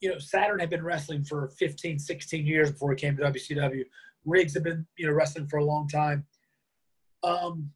you 0.00 0.10
know, 0.10 0.18
Saturn 0.18 0.58
had 0.58 0.70
been 0.70 0.82
wrestling 0.82 1.24
for 1.24 1.48
15, 1.58 1.98
16 1.98 2.46
years 2.46 2.72
before 2.72 2.92
he 2.92 2.96
came 2.96 3.16
to 3.16 3.22
WCW. 3.24 3.84
Riggs 4.24 4.54
had 4.54 4.64
been, 4.64 4.86
you 4.96 5.06
know, 5.06 5.12
wrestling 5.12 5.46
for 5.46 5.58
a 5.58 5.64
long 5.64 5.86
time. 5.86 6.26
Um, 7.22 7.70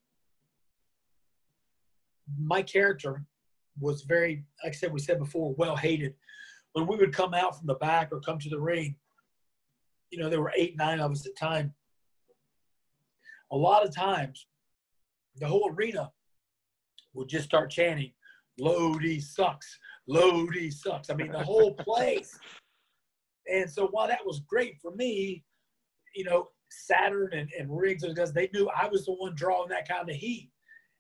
my 2.36 2.62
character 2.62 3.24
was 3.80 4.02
very, 4.02 4.44
like 4.64 4.72
I 4.72 4.76
said, 4.76 4.92
we 4.92 5.00
said 5.00 5.18
before, 5.18 5.54
well 5.56 5.76
hated. 5.76 6.14
When 6.72 6.86
we 6.86 6.96
would 6.96 7.14
come 7.14 7.34
out 7.34 7.56
from 7.56 7.66
the 7.66 7.74
back 7.74 8.10
or 8.12 8.20
come 8.20 8.38
to 8.38 8.48
the 8.48 8.60
ring, 8.60 8.96
you 10.10 10.18
know, 10.18 10.28
there 10.28 10.40
were 10.40 10.52
eight, 10.56 10.76
nine 10.76 11.00
of 11.00 11.10
us 11.10 11.26
at 11.26 11.36
time. 11.36 11.72
A 13.50 13.56
lot 13.56 13.84
of 13.84 13.94
times, 13.94 14.46
the 15.36 15.46
whole 15.46 15.70
arena 15.74 16.10
would 17.14 17.28
just 17.28 17.46
start 17.46 17.70
chanting, 17.70 18.12
Lodi 18.58 19.20
sucks, 19.20 19.78
Lodi 20.06 20.70
sucks. 20.70 21.10
I 21.10 21.14
mean, 21.14 21.32
the 21.32 21.42
whole 21.42 21.74
place. 21.78 22.38
and 23.50 23.70
so 23.70 23.88
while 23.88 24.08
that 24.08 24.24
was 24.26 24.40
great 24.40 24.78
for 24.80 24.94
me, 24.94 25.44
you 26.14 26.24
know, 26.24 26.48
Saturn 26.70 27.30
and, 27.32 27.50
and 27.58 27.74
Riggs, 27.74 28.04
because 28.04 28.32
they 28.32 28.50
knew 28.52 28.68
I 28.68 28.88
was 28.88 29.06
the 29.06 29.12
one 29.12 29.34
drawing 29.34 29.68
that 29.70 29.88
kind 29.88 30.08
of 30.08 30.16
heat. 30.16 30.50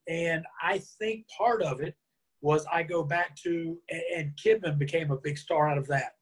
And 0.08 0.44
I 0.62 0.78
think 0.78 1.26
part 1.36 1.62
of 1.62 1.80
it 1.80 1.94
was 2.40 2.66
I 2.72 2.82
go 2.82 3.02
back 3.02 3.36
to, 3.44 3.78
and 4.14 4.32
Kidman 4.42 4.78
became 4.78 5.10
a 5.10 5.16
big 5.16 5.36
star 5.38 5.68
out 5.68 5.78
of 5.78 5.86
that. 5.88 6.14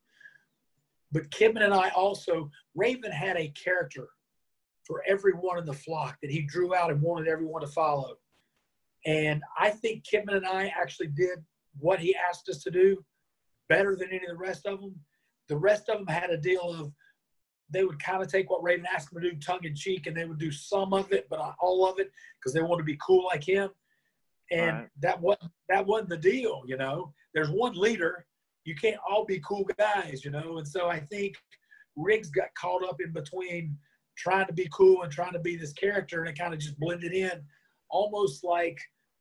But 1.12 1.30
Kidman 1.30 1.62
and 1.62 1.74
I 1.74 1.90
also, 1.90 2.50
Raven 2.74 3.12
had 3.12 3.36
a 3.36 3.48
character 3.50 4.08
for 4.84 5.02
everyone 5.06 5.58
in 5.58 5.64
the 5.64 5.72
flock 5.72 6.18
that 6.22 6.30
he 6.30 6.42
drew 6.42 6.74
out 6.74 6.90
and 6.90 7.00
wanted 7.00 7.28
everyone 7.28 7.60
to 7.62 7.68
follow. 7.68 8.16
And 9.04 9.42
I 9.58 9.70
think 9.70 10.04
Kidman 10.04 10.36
and 10.36 10.46
I 10.46 10.72
actually 10.76 11.08
did 11.08 11.38
what 11.78 12.00
he 12.00 12.16
asked 12.28 12.48
us 12.48 12.62
to 12.64 12.70
do 12.70 13.04
better 13.68 13.94
than 13.94 14.08
any 14.08 14.24
of 14.24 14.30
the 14.30 14.36
rest 14.36 14.66
of 14.66 14.80
them. 14.80 14.94
The 15.48 15.56
rest 15.56 15.88
of 15.88 15.98
them 15.98 16.06
had 16.08 16.30
a 16.30 16.36
deal 16.36 16.72
of 16.72 16.92
they 17.70 17.84
would 17.84 18.02
kind 18.02 18.22
of 18.22 18.28
take 18.28 18.50
what 18.50 18.62
Raven 18.62 18.86
asked 18.92 19.12
them 19.12 19.22
to 19.22 19.30
do 19.30 19.36
tongue 19.38 19.64
in 19.64 19.74
cheek 19.74 20.06
and 20.06 20.16
they 20.16 20.24
would 20.24 20.38
do 20.38 20.52
some 20.52 20.92
of 20.92 21.12
it, 21.12 21.26
but 21.28 21.38
not 21.38 21.56
all 21.60 21.88
of 21.88 21.98
it 21.98 22.10
because 22.38 22.52
they 22.52 22.62
want 22.62 22.78
to 22.78 22.84
be 22.84 22.98
cool 23.04 23.24
like 23.26 23.42
him. 23.46 23.70
And 24.52 24.76
right. 24.76 24.88
that 25.00 25.20
wasn't 25.20 25.50
that 25.68 25.84
wasn't 25.84 26.10
the 26.10 26.16
deal, 26.16 26.62
you 26.66 26.76
know. 26.76 27.12
There's 27.34 27.50
one 27.50 27.74
leader. 27.74 28.24
You 28.64 28.76
can't 28.76 29.00
all 29.08 29.24
be 29.24 29.40
cool 29.46 29.66
guys, 29.76 30.24
you 30.24 30.30
know. 30.30 30.58
And 30.58 30.66
so 30.66 30.88
I 30.88 31.00
think 31.00 31.34
Riggs 31.96 32.30
got 32.30 32.54
caught 32.54 32.84
up 32.84 33.00
in 33.00 33.12
between 33.12 33.76
trying 34.16 34.46
to 34.46 34.52
be 34.52 34.68
cool 34.72 35.02
and 35.02 35.12
trying 35.12 35.32
to 35.32 35.38
be 35.38 35.56
this 35.56 35.72
character, 35.72 36.20
and 36.20 36.28
it 36.28 36.38
kind 36.38 36.54
of 36.54 36.60
just 36.60 36.78
blended 36.78 37.12
in, 37.12 37.42
almost 37.90 38.44
like 38.44 38.78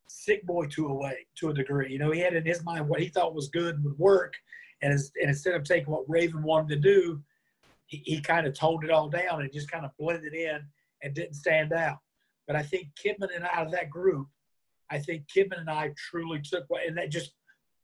Sick 0.07 0.45
Boy 0.45 0.67
to 0.67 0.87
a 0.87 0.93
way, 0.93 1.25
to 1.39 1.49
a 1.49 1.53
degree. 1.53 1.91
You 1.91 1.99
know, 1.99 2.11
he 2.11 2.19
had 2.19 2.35
in 2.35 2.45
his 2.45 2.63
mind 2.63 2.87
what 2.87 3.01
he 3.01 3.07
thought 3.07 3.35
was 3.35 3.49
good 3.49 3.83
would 3.83 3.97
work, 3.97 4.33
and, 4.81 4.93
and 4.93 5.29
instead 5.29 5.55
of 5.55 5.63
taking 5.63 5.91
what 5.91 6.05
Raven 6.07 6.43
wanted 6.43 6.69
to 6.69 6.79
do, 6.79 7.21
he, 7.87 8.01
he 8.05 8.21
kind 8.21 8.47
of 8.47 8.53
toned 8.53 8.83
it 8.83 8.91
all 8.91 9.09
down 9.09 9.41
and 9.41 9.51
just 9.53 9.71
kind 9.71 9.85
of 9.85 9.91
blended 9.99 10.33
in 10.33 10.59
and 11.03 11.13
didn't 11.13 11.35
stand 11.35 11.73
out. 11.73 11.97
But 12.47 12.55
I 12.55 12.63
think 12.63 12.89
Kidman 13.03 13.35
and 13.35 13.45
out 13.45 13.65
of 13.65 13.71
that 13.71 13.89
group, 13.89 14.27
I 14.89 14.99
think 14.99 15.23
Kidman 15.35 15.61
and 15.61 15.69
I 15.69 15.91
truly 15.97 16.41
took 16.41 16.65
what, 16.67 16.85
and 16.85 16.97
that 16.97 17.09
just, 17.09 17.31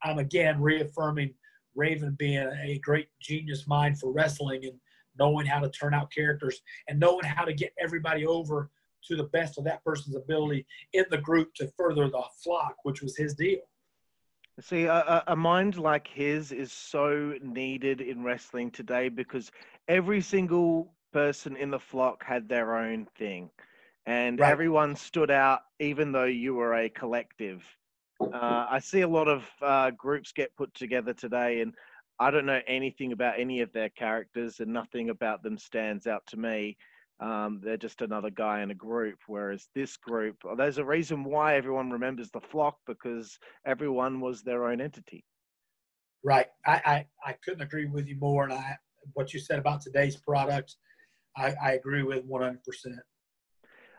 I'm 0.04 0.20
again 0.20 0.62
reaffirming 0.62 1.34
Raven 1.76 2.16
being 2.18 2.50
a 2.64 2.80
great 2.80 3.08
genius 3.22 3.68
mind 3.68 4.00
for 4.00 4.12
wrestling 4.12 4.66
and 4.66 4.74
knowing 5.18 5.46
how 5.46 5.60
to 5.60 5.70
turn 5.70 5.94
out 5.94 6.12
characters 6.12 6.62
and 6.88 7.00
knowing 7.00 7.24
how 7.24 7.46
to 7.46 7.54
get 7.54 7.74
everybody 7.80 8.26
over 8.26 8.70
to 9.08 9.16
the 9.16 9.26
best 9.26 9.58
of 9.58 9.64
that 9.64 9.84
person's 9.84 10.16
ability 10.16 10.66
in 10.94 11.06
the 11.10 11.18
group 11.18 11.54
to 11.56 11.72
further 11.78 12.08
the 12.10 12.24
flock, 12.44 12.76
which 12.84 13.02
was 13.02 13.18
his 13.18 13.34
deal. 13.34 13.60
See, 14.60 14.84
a, 14.84 15.24
a, 15.28 15.36
mind 15.36 15.78
like 15.78 16.08
his 16.08 16.52
is 16.52 16.72
so 16.72 17.34
needed 17.42 18.02
in 18.02 18.22
wrestling 18.22 18.70
today 18.70 19.10
because 19.10 19.52
every 19.92 20.22
single 20.22 20.94
person 21.12 21.58
in 21.58 21.70
the 21.70 21.80
flock 21.80 22.24
had 22.24 22.48
their 22.48 22.78
own 22.78 23.06
thing, 23.18 23.50
and 24.06 24.40
right. 24.40 24.50
everyone 24.50 24.96
stood 24.96 25.30
out, 25.30 25.60
even 25.80 26.14
though 26.14 26.24
you 26.24 26.56
were 26.56 26.74
a 26.76 26.90
collective. 26.90 27.62
Uh, 28.22 28.66
I 28.70 28.80
see 28.80 29.02
a 29.02 29.08
lot 29.08 29.28
of 29.28 29.44
uh, 29.62 29.92
groups 29.92 30.32
get 30.32 30.56
put 30.56 30.74
together 30.74 31.14
today, 31.14 31.60
and 31.60 31.76
I 32.20 32.32
don't 32.32 32.46
know 32.46 32.62
anything 32.68 33.12
about 33.12 33.38
any 33.38 33.60
of 33.60 33.74
their 33.74 33.90
characters, 33.90 34.62
and 34.62 34.72
nothing 34.72 35.10
about 35.10 35.44
them 35.44 35.58
stands 35.58 36.08
out 36.08 36.24
to 36.28 36.38
me. 36.38 36.78
Um, 37.20 37.60
they're 37.62 37.76
just 37.76 38.02
another 38.02 38.30
guy 38.30 38.62
in 38.62 38.72
a 38.72 38.76
group. 38.76 39.20
Whereas 39.28 39.68
this 39.76 39.98
group, 39.98 40.38
there's 40.58 40.78
a 40.78 40.86
reason 40.86 41.26
why 41.26 41.56
everyone 41.56 41.92
remembers 41.92 42.32
the 42.32 42.40
flock 42.40 42.78
because 42.88 43.38
everyone 43.66 44.22
was 44.22 44.42
their 44.42 44.68
own 44.68 44.80
entity. 44.80 45.26
Right. 46.24 46.48
I, 46.66 46.82
I, 46.86 47.06
I 47.26 47.34
couldn't 47.44 47.62
agree 47.62 47.88
with 47.88 48.08
you 48.08 48.16
more. 48.16 48.46
And 48.46 48.54
I, 48.54 48.78
what 49.14 49.34
you 49.34 49.40
said 49.40 49.60
about 49.60 49.82
today's 49.82 50.16
product, 50.16 50.76
I, 51.38 51.54
I 51.62 51.72
agree 51.74 52.04
with 52.04 52.28
100%. 52.28 52.58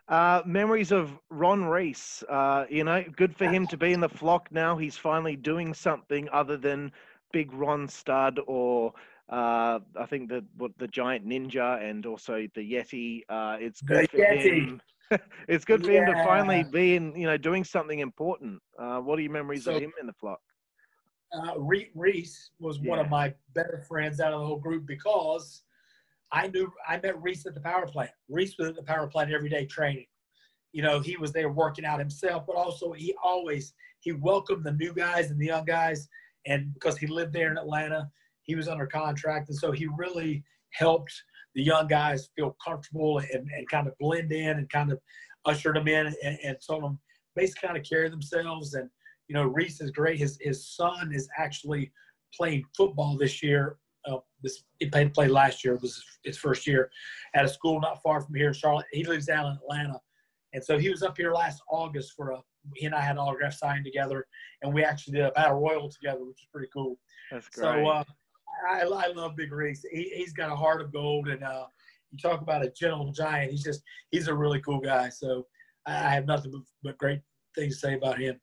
Uh, 0.08 0.42
memories 0.44 0.92
of 0.92 1.18
Ron 1.30 1.64
Reese. 1.64 2.22
Uh, 2.28 2.66
you 2.68 2.84
know, 2.84 3.04
good 3.16 3.36
for 3.36 3.46
him 3.46 3.66
to 3.68 3.76
be 3.76 3.92
in 3.92 4.00
the 4.00 4.08
flock 4.08 4.48
now. 4.50 4.76
He's 4.76 4.96
finally 4.96 5.36
doing 5.36 5.72
something 5.72 6.28
other 6.32 6.56
than 6.56 6.92
Big 7.32 7.52
Ron 7.52 7.88
Stud 7.88 8.40
or 8.46 8.92
uh, 9.28 9.78
I 9.98 10.06
think 10.06 10.28
the 10.28 10.44
what 10.56 10.72
the 10.78 10.88
giant 10.88 11.26
ninja 11.26 11.82
and 11.82 12.04
also 12.04 12.46
the 12.54 12.72
yeti. 12.72 13.22
Uh, 13.28 13.56
it's 13.60 13.80
good 13.80 14.02
the 14.02 14.08
for 14.08 14.18
yeti. 14.18 14.66
him. 14.66 14.82
it's 15.48 15.64
good 15.64 15.84
for 15.84 15.92
yeah. 15.92 16.06
him 16.06 16.14
to 16.14 16.24
finally 16.24 16.64
be 16.64 16.96
in, 16.96 17.14
you 17.14 17.26
know, 17.26 17.36
doing 17.36 17.64
something 17.64 18.00
important. 18.00 18.60
Uh, 18.78 18.98
what 18.98 19.18
are 19.18 19.22
your 19.22 19.32
memories 19.32 19.64
so, 19.64 19.74
of 19.74 19.82
him 19.82 19.92
in 20.00 20.06
the 20.06 20.12
flock? 20.12 20.40
Uh, 21.32 21.58
Reese 21.58 22.50
was 22.60 22.78
yeah. 22.78 22.90
one 22.90 22.98
of 22.98 23.08
my 23.08 23.32
better 23.54 23.82
friends 23.88 24.20
out 24.20 24.32
of 24.32 24.40
the 24.40 24.46
whole 24.46 24.58
group 24.58 24.86
because 24.86 25.62
I 26.30 26.48
knew 26.48 26.70
I 26.86 27.00
met 27.00 27.20
Reese 27.22 27.46
at 27.46 27.54
the 27.54 27.60
power 27.60 27.86
plant. 27.86 28.10
Reese 28.28 28.56
was 28.58 28.68
at 28.68 28.76
the 28.76 28.82
power 28.82 29.06
plant 29.06 29.32
every 29.32 29.48
day 29.48 29.66
training. 29.66 30.06
You 30.72 30.82
know, 30.82 31.00
he 31.00 31.16
was 31.16 31.32
there 31.32 31.50
working 31.50 31.84
out 31.84 31.98
himself, 31.98 32.44
but 32.46 32.56
also 32.56 32.92
he 32.92 33.14
always 33.22 33.74
he 34.00 34.12
welcomed 34.12 34.64
the 34.64 34.72
new 34.72 34.92
guys 34.92 35.30
and 35.30 35.40
the 35.40 35.46
young 35.46 35.64
guys, 35.64 36.08
and 36.46 36.72
because 36.74 36.98
he 36.98 37.06
lived 37.06 37.32
there 37.32 37.50
in 37.50 37.58
Atlanta, 37.58 38.10
he 38.42 38.54
was 38.54 38.68
under 38.68 38.86
contract, 38.86 39.48
and 39.48 39.56
so 39.56 39.70
he 39.70 39.86
really 39.96 40.42
helped 40.70 41.12
the 41.54 41.62
young 41.62 41.86
guys 41.86 42.30
feel 42.34 42.56
comfortable 42.64 43.18
and, 43.18 43.48
and 43.54 43.68
kind 43.68 43.86
of 43.86 43.96
blend 43.98 44.32
in 44.32 44.58
and 44.58 44.68
kind 44.70 44.90
of 44.90 44.98
ushered 45.44 45.76
them 45.76 45.88
in 45.88 46.06
and, 46.22 46.38
and 46.42 46.56
told 46.66 46.82
them 46.82 46.98
basically 47.36 47.66
kind 47.66 47.78
of 47.78 47.84
carry 47.84 48.08
themselves. 48.08 48.74
And 48.74 48.88
you 49.32 49.38
know, 49.38 49.46
Reese 49.46 49.80
is 49.80 49.90
great. 49.90 50.18
His 50.18 50.36
his 50.42 50.68
son 50.68 51.10
is 51.10 51.26
actually 51.38 51.90
playing 52.36 52.66
football 52.76 53.16
this 53.16 53.42
year. 53.42 53.78
Uh, 54.06 54.18
this 54.42 54.64
he 54.78 54.90
played 54.90 55.14
play 55.14 55.26
last 55.26 55.64
year. 55.64 55.72
It 55.72 55.80
was 55.80 56.04
his 56.22 56.36
first 56.36 56.66
year 56.66 56.90
at 57.34 57.46
a 57.46 57.48
school 57.48 57.80
not 57.80 58.02
far 58.02 58.20
from 58.20 58.34
here 58.34 58.48
in 58.48 58.52
Charlotte. 58.52 58.84
He 58.92 59.04
lives 59.04 59.24
down 59.24 59.46
in 59.46 59.56
Atlanta, 59.56 59.98
and 60.52 60.62
so 60.62 60.76
he 60.76 60.90
was 60.90 61.02
up 61.02 61.16
here 61.16 61.32
last 61.32 61.62
August 61.70 62.12
for 62.14 62.32
a. 62.32 62.42
He 62.76 62.84
and 62.84 62.94
I 62.94 63.00
had 63.00 63.12
an 63.12 63.20
autograph 63.20 63.54
signed 63.54 63.86
together, 63.86 64.26
and 64.60 64.74
we 64.74 64.84
actually 64.84 65.14
did 65.14 65.24
a 65.24 65.30
battle 65.30 65.58
royal 65.58 65.88
together, 65.88 66.26
which 66.26 66.42
is 66.42 66.48
pretty 66.52 66.68
cool. 66.70 66.98
That's 67.30 67.48
great. 67.48 67.84
So 67.84 67.88
uh, 67.88 68.04
I, 68.70 68.82
I 68.82 69.06
love 69.14 69.34
Big 69.34 69.50
Reese. 69.50 69.84
He, 69.90 70.12
he's 70.14 70.34
got 70.34 70.52
a 70.52 70.56
heart 70.56 70.82
of 70.82 70.92
gold, 70.92 71.28
and 71.28 71.42
uh, 71.42 71.64
you 72.10 72.18
talk 72.18 72.42
about 72.42 72.66
a 72.66 72.70
gentle 72.70 73.12
giant. 73.12 73.50
He's 73.50 73.64
just 73.64 73.82
he's 74.10 74.28
a 74.28 74.34
really 74.34 74.60
cool 74.60 74.78
guy. 74.78 75.08
So 75.08 75.46
I, 75.86 75.92
I 75.92 76.10
have 76.10 76.26
nothing 76.26 76.52
but, 76.52 76.60
but 76.82 76.98
great 76.98 77.22
things 77.54 77.76
to 77.76 77.80
say 77.80 77.94
about 77.94 78.18
him. 78.18 78.38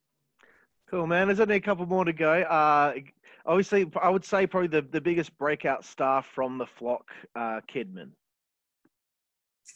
Cool, 0.90 1.06
man. 1.06 1.28
There's 1.28 1.40
only 1.40 1.56
a 1.56 1.62
couple 1.62 1.86
more 1.86 2.04
to 2.04 2.14
go. 2.14 2.42
Uh, 2.42 2.94
obviously, 3.46 3.90
I 4.02 4.10
would 4.10 4.26
say 4.26 4.48
probably 4.48 4.70
the, 4.70 4.82
the 4.82 5.02
biggest 5.02 5.38
breakout 5.38 5.86
star 5.86 6.24
from 6.24 6.58
the 6.58 6.66
flock, 6.66 7.12
uh, 7.36 7.62
Kidman. 7.72 8.10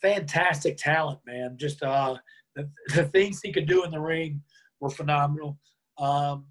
Fantastic 0.02 0.76
talent, 0.78 1.20
man. 1.26 1.56
Just 1.60 1.84
uh, 1.84 2.16
the, 2.56 2.68
the 2.96 3.06
things 3.06 3.42
he 3.44 3.54
could 3.54 3.68
do 3.68 3.84
in 3.84 3.92
the 3.92 4.00
ring 4.00 4.42
were 4.80 4.90
phenomenal. 4.90 5.60
Um, 6.00 6.48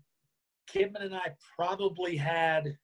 Kidman 0.72 1.02
and 1.02 1.14
I 1.14 1.32
probably 1.56 2.16
had, 2.16 2.76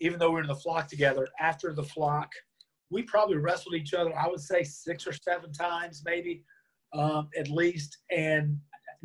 even 0.00 0.20
though 0.20 0.28
we 0.28 0.34
were 0.34 0.42
in 0.42 0.46
the 0.46 0.54
flock 0.54 0.86
together, 0.86 1.26
after 1.40 1.74
the 1.74 1.82
flock, 1.82 2.30
we 2.90 3.02
probably 3.02 3.38
wrestled 3.38 3.74
each 3.74 3.92
other, 3.92 4.16
I 4.16 4.28
would 4.28 4.40
say 4.40 4.62
six 4.62 5.04
or 5.04 5.12
seven 5.12 5.52
times, 5.52 6.02
maybe 6.06 6.44
um, 6.92 7.28
at 7.36 7.50
least, 7.50 7.98
and 8.12 8.56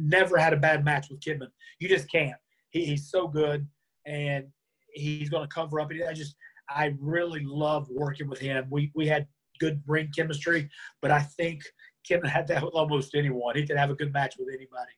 never 0.01 0.37
had 0.37 0.53
a 0.53 0.57
bad 0.57 0.83
match 0.83 1.09
with 1.09 1.19
Kidman. 1.19 1.51
You 1.79 1.87
just 1.87 2.11
can't. 2.11 2.37
He, 2.69 2.85
he's 2.85 3.09
so 3.09 3.27
good, 3.27 3.67
and 4.05 4.45
he's 4.93 5.29
going 5.29 5.47
to 5.47 5.53
cover 5.53 5.79
up. 5.79 5.91
I 5.91 6.13
just, 6.13 6.35
I 6.69 6.93
really 6.99 7.43
love 7.45 7.87
working 7.89 8.29
with 8.29 8.39
him. 8.39 8.67
We 8.69 8.91
we 8.95 9.07
had 9.07 9.27
good 9.59 9.81
ring 9.87 10.09
chemistry, 10.15 10.69
but 11.01 11.11
I 11.11 11.19
think 11.19 11.61
Kidman 12.09 12.29
had 12.29 12.47
that 12.47 12.63
with 12.63 12.73
almost 12.73 13.15
anyone. 13.15 13.55
He 13.55 13.65
could 13.65 13.77
have 13.77 13.91
a 13.91 13.95
good 13.95 14.13
match 14.13 14.35
with 14.39 14.49
anybody. 14.49 14.91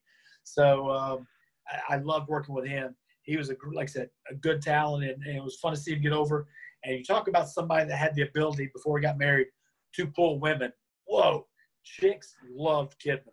So 0.43 0.89
um, 0.89 1.27
I, 1.67 1.95
I 1.95 1.97
loved 1.97 2.29
working 2.29 2.55
with 2.55 2.65
him. 2.65 2.95
He 3.23 3.37
was 3.37 3.49
a 3.49 3.55
like 3.73 3.89
I 3.89 3.91
said, 3.91 4.09
a 4.29 4.35
good 4.35 4.61
talent, 4.61 5.03
and, 5.03 5.23
and 5.23 5.37
it 5.37 5.43
was 5.43 5.57
fun 5.57 5.73
to 5.73 5.79
see 5.79 5.93
him 5.93 6.01
get 6.01 6.13
over. 6.13 6.47
And 6.83 6.97
you 6.97 7.03
talk 7.03 7.27
about 7.27 7.49
somebody 7.49 7.87
that 7.87 7.95
had 7.95 8.13
the 8.15 8.23
ability 8.23 8.69
before 8.73 8.97
he 8.97 9.01
got 9.01 9.17
married 9.17 9.47
to 9.95 10.07
pull 10.07 10.39
women. 10.39 10.71
Whoa, 11.05 11.47
chicks 11.83 12.35
loved 12.49 12.95
Kidman. 13.05 13.31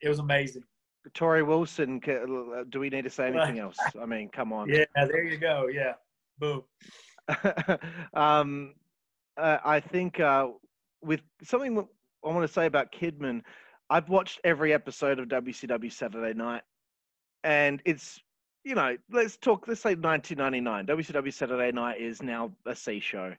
It 0.00 0.08
was 0.08 0.18
amazing. 0.18 0.62
Torrie 1.14 1.46
Wilson, 1.46 2.00
do 2.68 2.80
we 2.80 2.90
need 2.90 3.04
to 3.04 3.10
say 3.10 3.28
anything 3.28 3.58
else? 3.60 3.78
I 4.00 4.06
mean, 4.06 4.28
come 4.28 4.52
on. 4.52 4.68
Yeah, 4.68 4.84
there 4.94 5.24
you 5.24 5.38
go. 5.38 5.68
Yeah, 5.72 5.94
boom. 6.38 6.62
um, 8.14 8.74
uh, 9.36 9.58
I 9.64 9.80
think 9.80 10.20
uh, 10.20 10.48
with 11.02 11.20
something 11.42 11.78
I 11.78 12.28
want 12.28 12.46
to 12.46 12.52
say 12.52 12.66
about 12.66 12.92
Kidman, 12.92 13.42
I've 13.88 14.08
watched 14.08 14.40
every 14.44 14.72
episode 14.72 15.18
of 15.18 15.28
WCW 15.28 15.92
Saturday 15.92 16.36
Night, 16.36 16.62
and 17.44 17.80
it's 17.84 18.20
you 18.64 18.74
know 18.74 18.96
let's 19.10 19.36
talk. 19.36 19.66
Let's 19.66 19.80
say 19.80 19.94
1999. 19.94 20.86
WCW 20.86 21.32
Saturday 21.32 21.72
Night 21.72 22.00
is 22.00 22.22
now 22.22 22.52
a 22.66 22.76
C 22.76 23.00
show. 23.00 23.34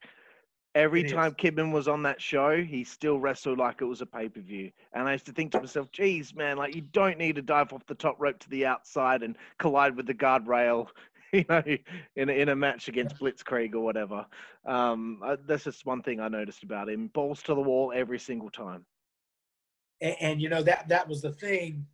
Every 0.73 1.02
it 1.02 1.10
time 1.10 1.31
is. 1.31 1.34
Kidman 1.34 1.73
was 1.73 1.88
on 1.88 2.03
that 2.03 2.22
show, 2.22 2.61
he 2.61 2.84
still 2.84 3.19
wrestled 3.19 3.60
like 3.60 3.81
it 3.81 3.85
was 3.85 4.02
a 4.02 4.06
pay 4.06 4.30
per 4.30 4.39
view. 4.39 4.72
And 4.93 5.07
I 5.07 5.14
used 5.14 5.26
to 5.26 5.34
think 5.34 5.52
to 5.52 5.60
myself, 5.60 5.91
geez, 5.91 6.34
man, 6.34 6.57
like 6.57 6.76
you 6.76 6.81
don't 6.81 7.18
need 7.18 7.35
to 7.35 7.41
dive 7.41 7.73
off 7.73 7.85
the 7.88 7.95
top 7.95 8.15
rope 8.19 8.39
to 8.39 8.49
the 8.49 8.65
outside 8.65 9.22
and 9.22 9.38
collide 9.60 9.98
with 9.98 10.07
the 10.07 10.14
guardrail, 10.14 10.88
you 11.34 11.43
know, 11.49 11.61
in 12.15 12.30
a, 12.30 12.31
in 12.31 12.49
a 12.49 12.56
match 12.56 12.88
against 12.88 13.19
Blitzkrieg 13.19 13.73
or 13.73 13.81
whatever. 13.81 14.26
Um, 14.65 15.19
I, 15.23 15.35
that's 15.45 15.65
just 15.65 15.85
one 15.85 16.02
thing 16.02 16.22
I 16.22 16.30
noticed 16.30 16.64
about 16.64 16.89
him: 16.89 17.07
balls 17.07 17.41
to 17.43 17.53
the 17.53 17.61
wall 17.61 17.91
every 17.93 18.19
single 18.19 18.49
time. 18.49 18.85
And, 19.99 20.15
and 20.22 20.41
you 20.41 20.48
know 20.48 20.64
that 20.64 20.88
that 20.88 21.07
was 21.07 21.22
the 21.22 21.34
thing. 21.34 21.85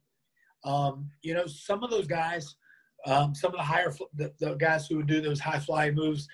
Um, 0.63 1.09
you 1.23 1.33
know, 1.33 1.47
some 1.47 1.83
of 1.83 1.89
those 1.89 2.07
guys, 2.07 2.55
um, 3.07 3.33
some 3.33 3.51
of 3.53 3.57
the 3.57 3.63
higher 3.63 3.91
the, 4.13 4.31
the 4.39 4.53
guys 4.53 4.85
who 4.85 4.97
would 4.97 5.07
do 5.07 5.19
those 5.19 5.39
high 5.39 5.59
flying 5.59 5.95
moves 5.95 6.27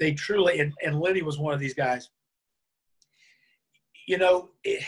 they 0.00 0.12
truly, 0.12 0.58
and, 0.58 0.72
and 0.82 0.98
Lenny 0.98 1.22
was 1.22 1.38
one 1.38 1.54
of 1.54 1.60
these 1.60 1.74
guys. 1.74 2.08
You 4.08 4.18
know, 4.18 4.48
it, 4.64 4.82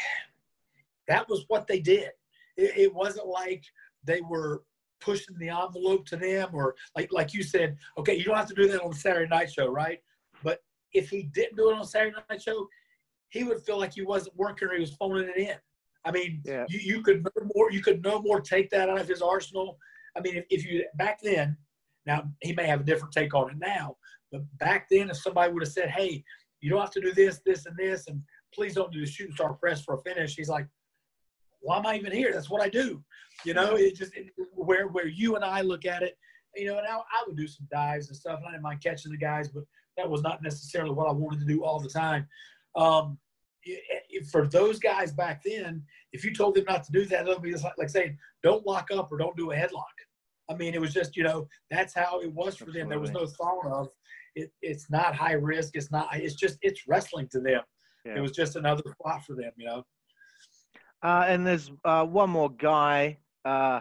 that 1.06 1.28
was 1.28 1.44
what 1.48 1.68
they 1.68 1.78
did. 1.78 2.10
It, 2.56 2.76
it 2.76 2.94
wasn't 2.94 3.28
like 3.28 3.62
they 4.02 4.22
were 4.22 4.64
pushing 5.00 5.36
the 5.38 5.50
envelope 5.50 6.06
to 6.06 6.16
them 6.16 6.50
or 6.52 6.74
like 6.96 7.12
like 7.12 7.34
you 7.34 7.42
said, 7.42 7.76
okay, 7.98 8.14
you 8.14 8.24
don't 8.24 8.36
have 8.36 8.48
to 8.48 8.54
do 8.54 8.68
that 8.68 8.82
on 8.82 8.90
the 8.90 8.96
Saturday 8.96 9.28
night 9.28 9.52
show, 9.52 9.68
right? 9.68 10.00
But 10.42 10.60
if 10.92 11.10
he 11.10 11.24
didn't 11.24 11.56
do 11.56 11.70
it 11.70 11.76
on 11.76 11.84
Saturday 11.84 12.16
night 12.30 12.42
show, 12.42 12.66
he 13.28 13.44
would 13.44 13.62
feel 13.62 13.78
like 13.78 13.94
he 13.94 14.02
wasn't 14.02 14.36
working 14.36 14.68
or 14.68 14.74
he 14.74 14.80
was 14.80 14.94
phoning 14.94 15.28
it 15.28 15.36
in. 15.36 15.56
I 16.04 16.10
mean, 16.10 16.42
yeah. 16.44 16.64
you, 16.68 16.80
you 16.80 17.02
could 17.02 17.24
no 17.24 17.50
more 17.54 17.70
you 17.70 17.82
could 17.82 18.02
no 18.02 18.20
more 18.22 18.40
take 18.40 18.70
that 18.70 18.88
out 18.88 19.00
of 19.00 19.08
his 19.08 19.22
arsenal. 19.22 19.78
I 20.16 20.20
mean, 20.20 20.36
if, 20.36 20.44
if 20.50 20.64
you 20.64 20.84
back 20.96 21.20
then, 21.22 21.56
now 22.06 22.24
he 22.40 22.52
may 22.52 22.66
have 22.66 22.80
a 22.80 22.84
different 22.84 23.12
take 23.12 23.34
on 23.34 23.50
it 23.50 23.56
now, 23.58 23.96
but 24.30 24.42
back 24.58 24.88
then, 24.90 25.10
if 25.10 25.18
somebody 25.18 25.52
would 25.52 25.62
have 25.62 25.72
said, 25.72 25.90
"Hey, 25.90 26.24
you 26.60 26.70
don't 26.70 26.80
have 26.80 26.90
to 26.92 27.00
do 27.00 27.12
this, 27.12 27.40
this, 27.44 27.66
and 27.66 27.76
this, 27.76 28.06
and 28.08 28.22
please 28.54 28.74
don't 28.74 28.92
do 28.92 29.00
the 29.00 29.06
shooting 29.06 29.34
star 29.34 29.54
press 29.54 29.82
for 29.82 29.94
a 29.94 30.02
finish," 30.02 30.34
he's 30.34 30.48
like, 30.48 30.66
"Why 31.60 31.78
am 31.78 31.86
I 31.86 31.96
even 31.96 32.12
here? 32.12 32.32
That's 32.32 32.50
what 32.50 32.62
I 32.62 32.68
do." 32.68 33.04
You 33.44 33.54
know, 33.54 33.76
it 33.76 33.94
just 33.96 34.16
it, 34.16 34.32
where 34.54 34.88
where 34.88 35.06
you 35.06 35.36
and 35.36 35.44
I 35.44 35.60
look 35.60 35.84
at 35.84 36.02
it, 36.02 36.16
you 36.56 36.66
know, 36.66 36.78
and 36.78 36.86
I, 36.86 36.96
I 36.96 37.24
would 37.26 37.36
do 37.36 37.46
some 37.46 37.68
dives 37.70 38.08
and 38.08 38.16
stuff, 38.16 38.38
and 38.38 38.48
I 38.48 38.52
didn't 38.52 38.62
mind 38.62 38.82
catching 38.82 39.12
the 39.12 39.18
guys, 39.18 39.48
but 39.48 39.64
that 39.96 40.08
was 40.08 40.22
not 40.22 40.42
necessarily 40.42 40.92
what 40.92 41.08
I 41.08 41.12
wanted 41.12 41.40
to 41.40 41.46
do 41.46 41.64
all 41.64 41.78
the 41.80 41.88
time. 41.88 42.26
Um, 42.74 43.18
for 44.30 44.48
those 44.48 44.78
guys 44.78 45.12
back 45.12 45.42
then, 45.44 45.84
if 46.12 46.24
you 46.24 46.34
told 46.34 46.54
them 46.54 46.64
not 46.66 46.84
to 46.84 46.92
do 46.92 47.04
that, 47.06 47.26
it 47.26 47.28
would 47.28 47.42
be 47.42 47.54
like, 47.54 47.78
like 47.78 47.90
saying, 47.90 48.18
"Don't 48.42 48.66
lock 48.66 48.90
up 48.90 49.12
or 49.12 49.18
don't 49.18 49.36
do 49.36 49.52
a 49.52 49.56
headlock." 49.56 49.84
I 50.50 50.54
mean, 50.54 50.74
it 50.74 50.80
was 50.80 50.92
just 50.92 51.16
you 51.16 51.24
know 51.24 51.46
that's 51.70 51.94
how 51.94 52.20
it 52.20 52.32
was 52.32 52.56
for 52.56 52.70
them. 52.70 52.88
There 52.88 53.00
was 53.00 53.12
no 53.12 53.26
thought 53.26 53.66
of 53.66 53.88
it, 54.34 54.52
it's 54.62 54.90
not 54.90 55.14
high 55.14 55.32
risk. 55.32 55.76
It's 55.76 55.90
not. 55.90 56.08
It's 56.14 56.34
just 56.34 56.58
it's 56.62 56.86
wrestling 56.86 57.28
to 57.32 57.40
them. 57.40 57.62
Yeah. 58.04 58.16
It 58.16 58.20
was 58.20 58.32
just 58.32 58.56
another 58.56 58.82
spot 58.92 59.24
for 59.24 59.34
them, 59.34 59.52
you 59.56 59.66
know. 59.66 59.84
Uh, 61.02 61.24
and 61.26 61.46
there's 61.46 61.70
uh, 61.84 62.04
one 62.04 62.30
more 62.30 62.50
guy, 62.50 63.18
uh, 63.44 63.80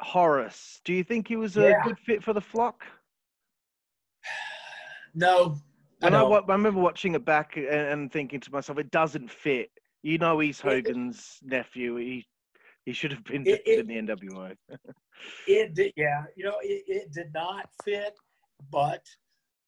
Horace. 0.00 0.80
Do 0.84 0.92
you 0.92 1.04
think 1.04 1.28
he 1.28 1.36
was 1.36 1.56
a 1.56 1.70
yeah. 1.70 1.82
good 1.84 1.98
fit 1.98 2.22
for 2.22 2.32
the 2.32 2.40
flock? 2.40 2.84
No, 5.14 5.58
I, 6.02 6.08
I, 6.08 6.22
I, 6.22 6.40
remember 6.48 6.80
watching 6.80 7.14
it 7.14 7.22
back 7.22 7.58
and, 7.58 7.66
and, 7.66 8.10
thinking 8.10 8.40
to 8.40 8.50
myself, 8.50 8.78
it 8.78 8.90
doesn't 8.90 9.30
fit. 9.30 9.68
You 10.02 10.16
know, 10.16 10.38
he's 10.38 10.58
Hogan's 10.58 11.36
it, 11.42 11.50
nephew. 11.50 11.96
He 11.96 12.26
he 12.86 12.94
should 12.94 13.12
have 13.12 13.22
been 13.24 13.46
it, 13.46 13.60
in 13.66 13.86
the 13.86 14.14
NWO. 14.14 14.56
it 15.46 15.74
did, 15.74 15.92
yeah. 15.96 16.24
You 16.36 16.44
know, 16.44 16.56
it, 16.62 16.84
it 16.86 17.12
did 17.12 17.32
not 17.34 17.68
fit, 17.84 18.18
but 18.70 19.04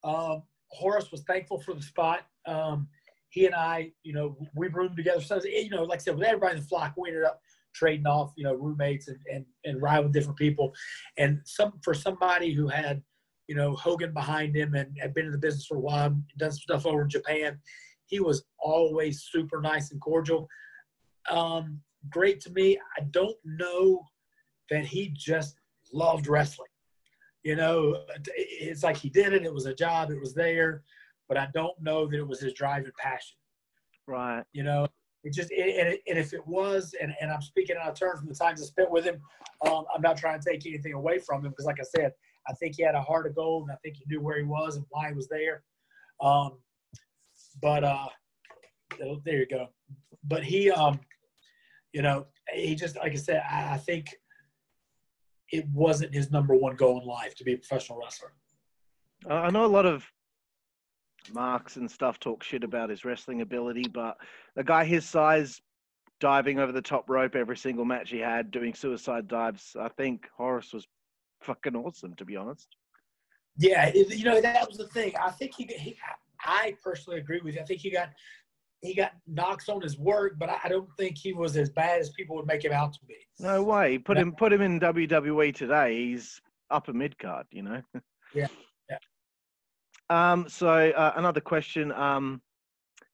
um, 0.03 0.43
Horace 0.69 1.11
was 1.11 1.23
thankful 1.23 1.61
for 1.61 1.75
the 1.75 1.83
spot. 1.83 2.23
Um, 2.47 2.89
he 3.31 3.47
and 3.47 3.55
I, 3.55 3.91
you 4.03 4.13
know, 4.13 4.37
we 4.55 4.69
roomed 4.69 4.97
together. 4.97 5.21
So, 5.21 5.41
you 5.43 5.71
know, 5.71 5.85
like 5.85 6.01
I 6.01 6.03
said, 6.03 6.17
with 6.17 6.27
everybody 6.27 6.57
in 6.57 6.63
the 6.63 6.69
flock, 6.69 6.95
we 6.97 7.09
ended 7.09 7.25
up 7.25 7.41
trading 7.75 8.07
off, 8.07 8.33
you 8.37 8.45
know, 8.45 8.55
roommates 8.55 9.09
and, 9.09 9.19
and, 9.33 9.45
and 9.65 9.83
riding 9.83 10.05
with 10.05 10.13
different 10.13 10.39
people. 10.39 10.73
And 11.17 11.41
some 11.45 11.73
for 11.83 11.95
somebody 11.95 12.53
who 12.53 12.69
had, 12.69 13.03
you 13.49 13.57
know, 13.57 13.75
Hogan 13.75 14.13
behind 14.13 14.55
him 14.57 14.75
and 14.75 14.97
had 15.01 15.15
been 15.15 15.27
in 15.27 15.33
the 15.33 15.39
business 15.39 15.67
for 15.67 15.77
a 15.77 15.81
while, 15.81 16.17
done 16.39 16.53
some 16.53 16.59
stuff 16.59 16.87
over 16.87 17.03
in 17.03 17.09
Japan, 17.09 17.59
he 18.07 18.21
was 18.21 18.45
always 18.59 19.25
super 19.25 19.61
nice 19.61 19.91
and 19.91 20.01
cordial. 20.01 20.49
Um, 21.29 21.81
great 22.11 22.41
to 22.43 22.51
me. 22.51 22.79
I 22.97 23.03
don't 23.11 23.37
know 23.45 24.05
that 24.71 24.85
he 24.85 25.09
just 25.09 25.57
loved 25.93 26.27
wrestling. 26.27 26.69
You 27.43 27.57
know, 27.57 28.05
it's 28.37 28.83
like 28.83 28.97
he 28.97 29.11
did 29.11 29.35
it. 29.35 29.45
It 29.45 29.53
was 29.53 29.67
a 29.67 29.75
job. 29.75 30.11
It 30.11 30.21
was 30.21 30.35
there, 30.35 30.83
but 31.29 31.37
I 31.37 31.49
don't 31.53 31.79
know 31.81 32.07
that 32.07 32.17
it 32.17 32.27
was 32.27 32.41
his 32.41 32.55
drive 32.55 32.85
and 32.85 32.95
passion. 32.95 33.37
Right. 34.07 34.43
You 34.53 34.63
know, 34.63 34.87
it 35.25 35.33
just 35.33 35.51
it, 35.51 35.79
and, 35.79 35.89
it, 35.89 36.01
and 36.09 36.19
if 36.19 36.33
it 36.33 36.47
was, 36.47 36.95
and, 37.01 37.15
and 37.21 37.31
I'm 37.31 37.43
speaking 37.43 37.77
out 37.81 37.89
of 37.89 37.99
turn 37.99 38.17
from 38.17 38.29
the 38.29 38.35
times 38.35 38.63
I 38.63 38.65
spent 38.67 38.91
with 38.91 39.05
him, 39.05 39.21
um, 39.67 39.85
I'm 39.95 40.03
not 40.03 40.17
trying 40.17 40.41
to 40.41 40.51
take 40.51 40.67
anything 40.67 40.93
away 40.93 41.19
from 41.19 41.45
him 41.45 41.51
because, 41.51 41.67
like 41.67 41.81
I 41.81 41.85
said, 41.85 42.13
I 42.49 42.53
think 42.55 42.77
he 42.77 42.83
had 42.83 42.95
a 42.95 43.01
heart 43.01 43.27
of 43.27 43.35
gold, 43.35 43.65
and 43.65 43.73
I 43.73 43.77
think 43.83 43.97
he 43.97 44.05
knew 44.07 44.21
where 44.21 44.39
he 44.39 44.45
was 44.45 44.77
and 44.77 44.85
why 44.91 45.09
he 45.09 45.15
was 45.15 45.29
there. 45.29 45.63
Um, 46.21 46.59
but 47.63 47.85
uh, 47.85 48.09
there 49.25 49.39
you 49.39 49.47
go. 49.47 49.69
But 50.25 50.45
he, 50.45 50.71
um, 50.71 51.01
you 51.93 52.03
know, 52.03 52.27
he 52.53 52.75
just 52.75 52.97
like 52.97 53.13
I 53.13 53.17
said, 53.17 53.43
I, 53.51 53.75
I 53.75 53.77
think 53.79 54.15
it 55.53 55.67
wasn't 55.73 56.15
his 56.15 56.31
number 56.31 56.55
one 56.55 56.77
goal 56.77 57.01
in 57.01 57.07
life 57.07 57.35
to 57.37 57.45
be 57.45 57.55
a 57.55 57.59
professional 57.59 57.99
wrestler. 57.99 58.33
Uh, 59.29 59.35
I 59.35 59.51
know 59.51 59.65
a 59.65 59.67
lot 59.67 59.87
of 59.87 60.05
marks 61.33 61.77
and 61.77 61.91
stuff 61.91 62.19
talk 62.19 62.43
shit 62.43 62.65
about 62.65 62.91
his 62.91 63.05
wrestling 63.05 63.41
ability, 63.41 63.85
but 63.93 64.17
a 64.57 64.65
guy 64.65 64.85
his 64.85 65.07
size 65.07 65.61
diving 66.21 66.59
over 66.59 66.73
the 66.73 66.83
top 66.83 67.09
rope 67.09 67.35
every 67.35 67.57
single 67.57 67.85
match 67.85 68.11
he 68.11 68.19
had, 68.19 68.51
doing 68.51 68.75
suicide 68.75 69.29
dives, 69.29 69.77
I 69.79 69.89
think 69.89 70.27
Horace 70.37 70.73
was 70.73 70.87
fucking 71.43 71.77
awesome, 71.77 72.15
to 72.17 72.25
be 72.25 72.37
honest. 72.37 72.69
Yeah, 73.57 73.93
you 73.95 74.25
know 74.25 74.41
that 74.41 74.67
was 74.67 74.79
the 74.79 74.89
thing. 74.89 75.13
I 75.23 75.31
think 75.31 75.55
he, 75.57 75.65
he 75.79 75.97
I 76.45 76.77
personally 76.83 77.21
agree 77.21 77.41
with 77.43 77.55
you. 77.55 77.61
I 77.61 77.65
think 77.65 77.81
he 77.81 77.91
got 77.91 78.09
he 78.85 78.95
got 78.95 79.13
knocks 79.27 79.69
on 79.69 79.81
his 79.81 79.99
work, 79.99 80.35
but 80.39 80.51
I 80.51 80.69
don't 80.69 80.89
think 80.99 81.17
he 81.17 81.33
was 81.33 81.57
as 81.57 81.71
bad 81.71 82.01
as 82.01 82.11
people 82.11 82.37
would 82.37 82.47
make 82.47 82.65
him 82.65 82.73
out 82.73 82.93
to 82.93 82.99
be. 83.07 83.17
No 83.39 83.63
way. 83.63 83.97
Put 83.97 84.19
him 84.19 84.33
put 84.33 84.53
him 84.53 84.61
in 84.61 84.79
WWE 84.79 85.55
today. 85.55 85.97
He's 86.09 86.41
upper 86.71 86.93
mid 86.93 87.19
card, 87.19 87.47
you 87.51 87.63
know. 87.63 87.83
Yeah. 88.35 88.49
Yeah. 88.91 88.99
Um, 90.11 90.49
so 90.49 90.69
uh, 90.69 91.13
another 91.15 91.41
question. 91.41 91.93
Um, 91.93 92.43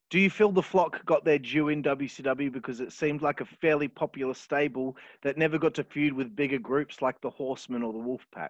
do 0.09 0.19
you 0.19 0.31
feel 0.31 0.51
the 0.51 0.63
flock 0.63 1.05
got 1.05 1.27
their 1.27 1.39
due 1.39 1.69
in 1.69 1.83
WCW 1.83 2.51
because 2.51 2.81
it 2.81 2.91
seemed 2.91 3.21
like 3.21 3.43
a 3.43 3.45
fairly 3.45 3.87
popular 3.87 4.33
stable 4.33 4.97
that 5.23 5.37
never 5.37 5.59
got 5.59 5.75
to 5.75 5.85
feud 5.85 6.15
with 6.15 6.35
bigger 6.35 6.59
groups 6.59 7.03
like 7.03 7.21
the 7.21 7.29
Horsemen 7.29 7.83
or 7.83 7.93
the 7.93 7.99
Wolfpack? 7.99 8.49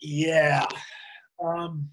Yeah. 0.00 0.66
Um, 1.44 1.90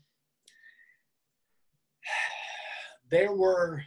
there 3.09 3.33
were 3.33 3.81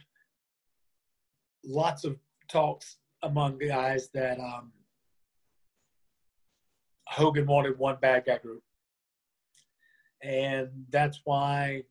lots 1.63 2.03
of 2.03 2.17
talks 2.49 2.97
among 3.23 3.57
the 3.57 3.67
guys 3.67 4.09
that 4.13 4.39
um, 4.39 4.71
Hogan 7.07 7.45
wanted 7.47 7.77
one 7.77 7.97
bad 8.01 8.23
guy 8.25 8.37
group. 8.37 8.63
And 10.23 10.69
that's 10.89 11.21
why 11.23 11.83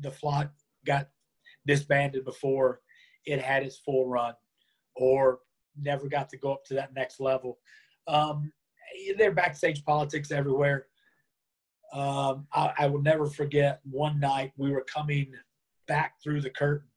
the 0.00 0.10
flock 0.10 0.50
got 0.86 1.08
disbanded 1.66 2.24
before 2.24 2.80
it 3.24 3.40
had 3.40 3.62
its 3.62 3.78
full 3.78 4.06
run 4.06 4.34
or 4.94 5.40
never 5.80 6.08
got 6.08 6.28
to 6.30 6.38
go 6.38 6.52
up 6.52 6.64
to 6.64 6.74
that 6.74 6.94
next 6.94 7.20
level. 7.20 7.58
Um, 8.06 8.52
there 9.18 9.30
are 9.30 9.34
backstage 9.34 9.84
politics 9.84 10.30
everywhere. 10.30 10.86
Um, 11.92 12.46
I, 12.52 12.72
I 12.78 12.86
will 12.86 13.02
never 13.02 13.26
forget 13.26 13.80
one 13.84 14.18
night 14.20 14.52
we 14.56 14.70
were 14.70 14.84
coming 14.92 15.32
back 15.86 16.14
through 16.22 16.40
the 16.40 16.50
curtain, 16.50 16.88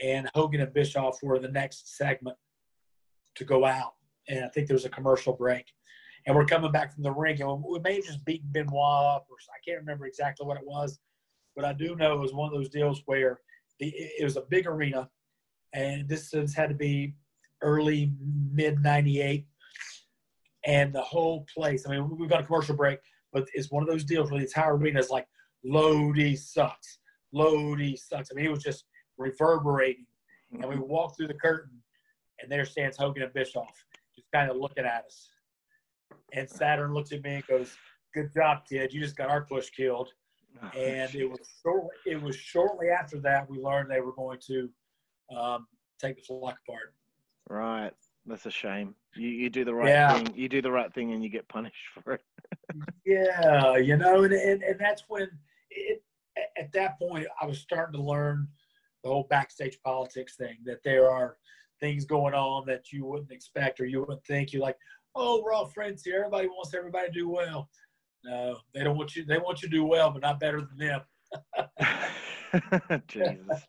and 0.00 0.30
Hogan 0.34 0.60
and 0.60 0.72
Bischoff 0.72 1.18
were 1.22 1.38
the 1.38 1.48
next 1.48 1.96
segment 1.96 2.36
to 3.36 3.44
go 3.44 3.64
out. 3.64 3.94
And 4.28 4.44
I 4.44 4.48
think 4.48 4.66
there 4.66 4.74
was 4.74 4.84
a 4.84 4.90
commercial 4.90 5.32
break. 5.32 5.66
And 6.26 6.36
we're 6.36 6.44
coming 6.46 6.70
back 6.70 6.92
from 6.94 7.02
the 7.02 7.12
ring, 7.12 7.40
and 7.40 7.64
we 7.64 7.78
may 7.80 7.96
have 7.96 8.04
just 8.04 8.24
beaten 8.24 8.48
Benoit 8.52 9.16
up, 9.16 9.26
or 9.30 9.36
I 9.48 9.58
can't 9.66 9.80
remember 9.80 10.06
exactly 10.06 10.46
what 10.46 10.58
it 10.58 10.66
was, 10.66 10.98
but 11.56 11.64
I 11.64 11.72
do 11.72 11.96
know 11.96 12.14
it 12.14 12.20
was 12.20 12.34
one 12.34 12.46
of 12.46 12.54
those 12.54 12.68
deals 12.68 13.02
where 13.06 13.40
the, 13.78 13.88
it 13.88 14.22
was 14.24 14.36
a 14.36 14.42
big 14.42 14.66
arena, 14.66 15.08
and 15.72 16.08
this 16.08 16.32
had 16.54 16.68
to 16.68 16.74
be 16.74 17.14
early 17.62 18.12
mid 18.52 18.82
'98, 18.82 19.46
and 20.66 20.94
the 20.94 21.00
whole 21.00 21.46
place. 21.54 21.86
I 21.86 21.92
mean, 21.92 22.18
we've 22.18 22.28
got 22.28 22.40
a 22.40 22.46
commercial 22.46 22.76
break, 22.76 22.98
but 23.32 23.48
it's 23.54 23.70
one 23.70 23.82
of 23.82 23.88
those 23.88 24.04
deals 24.04 24.30
where 24.30 24.40
the 24.40 24.46
entire 24.46 24.76
arena 24.76 24.98
is 24.98 25.08
like, 25.08 25.26
"Lodi 25.64 26.36
sucks, 26.36 26.98
Lodi 27.32 27.96
sucks." 27.96 28.30
I 28.30 28.34
mean, 28.34 28.46
it 28.46 28.50
was 28.50 28.62
just 28.62 28.84
reverberating, 29.18 30.06
and 30.52 30.64
we 30.66 30.76
walked 30.76 31.16
through 31.16 31.28
the 31.28 31.34
curtain, 31.34 31.82
and 32.40 32.50
there 32.50 32.64
stands 32.64 32.96
Hogan 32.96 33.22
and 33.22 33.32
Bischoff, 33.32 33.84
just 34.14 34.30
kind 34.32 34.50
of 34.50 34.56
looking 34.56 34.84
at 34.84 35.04
us. 35.04 35.28
And 36.32 36.48
Saturn 36.48 36.92
looks 36.94 37.12
at 37.12 37.22
me 37.22 37.34
and 37.36 37.46
goes, 37.46 37.76
"Good 38.14 38.32
job, 38.32 38.64
kid. 38.68 38.92
You 38.92 39.00
just 39.00 39.16
got 39.16 39.28
our 39.30 39.44
push 39.44 39.70
killed." 39.70 40.12
Oh, 40.62 40.68
And 40.78 41.14
it 41.14 41.24
was 41.30 41.38
shortly, 41.62 41.90
it 42.06 42.20
was 42.20 42.34
shortly 42.36 42.88
after 42.88 43.20
that 43.20 43.48
we 43.48 43.58
learned 43.58 43.88
they 43.90 44.00
were 44.00 44.12
going 44.12 44.38
to 44.48 44.68
um, 45.34 45.66
take 46.00 46.16
the 46.16 46.22
flock 46.22 46.58
apart. 46.68 46.92
Right. 47.48 47.92
That's 48.26 48.46
a 48.46 48.50
shame. 48.50 48.94
You 49.14 49.28
you 49.28 49.48
do 49.48 49.64
the 49.64 49.74
right 49.74 49.88
Yeah. 49.88 50.18
thing. 50.18 50.34
You 50.36 50.48
do 50.48 50.60
the 50.60 50.70
right 50.70 50.92
thing 50.92 51.12
and 51.12 51.22
you 51.22 51.30
get 51.30 51.48
punished 51.48 51.86
for 52.04 52.14
it. 52.14 52.22
Yeah, 53.06 53.76
you 53.76 53.96
know, 53.96 54.24
and 54.24 54.32
and, 54.32 54.62
and 54.62 54.78
that's 54.78 55.04
when 55.08 55.28
it 55.70 56.02
at- 56.40 56.64
at 56.64 56.72
that 56.72 56.98
point 56.98 57.26
I 57.40 57.46
was 57.46 57.60
starting 57.60 57.94
to 58.00 58.02
learn 58.02 58.48
the 59.02 59.10
whole 59.10 59.26
backstage 59.30 59.80
politics 59.82 60.36
thing 60.36 60.58
that 60.64 60.82
there 60.84 61.10
are 61.10 61.36
things 61.80 62.04
going 62.04 62.34
on 62.34 62.66
that 62.66 62.92
you 62.92 63.04
wouldn't 63.06 63.32
expect 63.32 63.80
or 63.80 63.86
you 63.86 64.00
wouldn't 64.00 64.24
think. 64.26 64.52
You're 64.52 64.62
like, 64.62 64.76
oh, 65.14 65.42
we're 65.42 65.52
all 65.52 65.66
friends 65.66 66.04
here. 66.04 66.18
Everybody 66.18 66.48
wants 66.48 66.74
everybody 66.74 67.06
to 67.08 67.12
do 67.12 67.28
well. 67.28 67.68
No, 68.22 68.58
they 68.74 68.84
don't 68.84 68.98
want 68.98 69.16
you. 69.16 69.24
They 69.24 69.38
want 69.38 69.62
you 69.62 69.68
to 69.68 69.74
do 69.74 69.84
well, 69.84 70.10
but 70.10 70.20
not 70.22 70.38
better 70.38 70.60
than 70.60 70.76
them. 70.76 71.00
Jesus. 73.08 73.62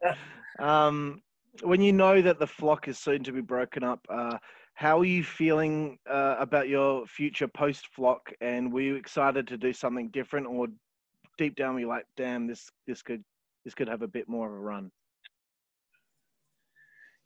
Um, 0.59 1.21
when 1.63 1.81
you 1.81 1.93
know 1.93 2.21
that 2.21 2.39
the 2.39 2.47
flock 2.47 2.87
is 2.87 2.99
soon 2.99 3.23
to 3.23 3.31
be 3.31 3.41
broken 3.41 3.83
up, 3.83 4.05
uh, 4.09 4.37
how 4.73 4.99
are 4.99 5.05
you 5.05 5.23
feeling 5.23 5.97
uh, 6.09 6.35
about 6.39 6.67
your 6.67 7.05
future 7.05 7.47
post 7.47 7.87
flock? 7.95 8.31
And 8.41 8.73
were 8.73 8.81
you 8.81 8.95
excited 8.95 9.47
to 9.47 9.57
do 9.57 9.71
something 9.73 10.09
different, 10.09 10.47
or 10.47 10.67
deep 11.41 11.55
down 11.55 11.73
were 11.73 11.79
you 11.79 11.87
like, 11.87 12.05
"Damn, 12.15 12.45
this 12.45 12.69
this 12.85 13.01
could 13.01 13.23
this 13.65 13.73
could 13.73 13.87
have 13.87 14.03
a 14.03 14.07
bit 14.07 14.29
more 14.29 14.47
of 14.47 14.53
a 14.53 14.59
run"? 14.59 14.91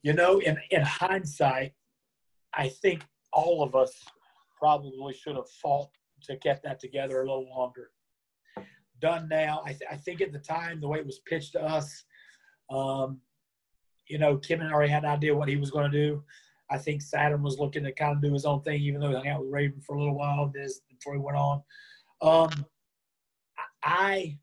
You 0.04 0.14
know, 0.14 0.40
in, 0.40 0.58
in 0.72 0.82
hindsight, 0.82 1.74
I 2.54 2.70
think 2.70 3.02
all 3.34 3.62
of 3.62 3.76
us 3.76 3.92
probably 4.58 5.14
should 5.14 5.36
have 5.36 5.50
fought 5.62 5.90
to 6.24 6.38
get 6.38 6.64
that 6.64 6.80
together 6.80 7.18
a 7.22 7.26
little 7.26 7.50
longer. 7.50 7.90
Done 9.02 9.28
now. 9.28 9.62
I, 9.66 9.70
th- 9.70 9.90
I 9.92 9.98
think 9.98 10.22
at 10.22 10.32
the 10.32 10.40
time, 10.40 10.80
the 10.80 10.88
way 10.88 11.00
it 11.00 11.06
was 11.06 11.20
pitched 11.28 11.54
to 11.54 11.62
us, 11.62 12.06
um, 12.70 13.20
you 14.08 14.18
know, 14.18 14.38
Kim 14.38 14.62
had 14.62 14.72
already 14.72 14.92
had 14.92 15.04
an 15.04 15.10
idea 15.10 15.36
what 15.36 15.50
he 15.50 15.58
was 15.58 15.72
going 15.72 15.92
to 15.92 15.98
do. 15.98 16.24
I 16.70 16.78
think 16.78 17.02
Saturn 17.02 17.44
was 17.44 17.60
looking 17.60 17.84
to 17.84 17.92
kind 17.92 18.16
of 18.16 18.22
do 18.22 18.32
his 18.32 18.46
own 18.46 18.62
thing, 18.62 18.82
even 18.82 19.02
though 19.02 19.10
he 19.10 19.16
hung 19.16 19.28
out 19.28 19.42
with 19.42 19.52
Raven 19.52 19.82
for 19.82 19.96
a 19.96 20.00
little 20.00 20.16
while 20.16 20.48
before 20.48 21.14
he 21.14 21.20
went 21.20 21.38
on. 21.38 21.62
Um, 22.22 22.66
I 23.86 24.38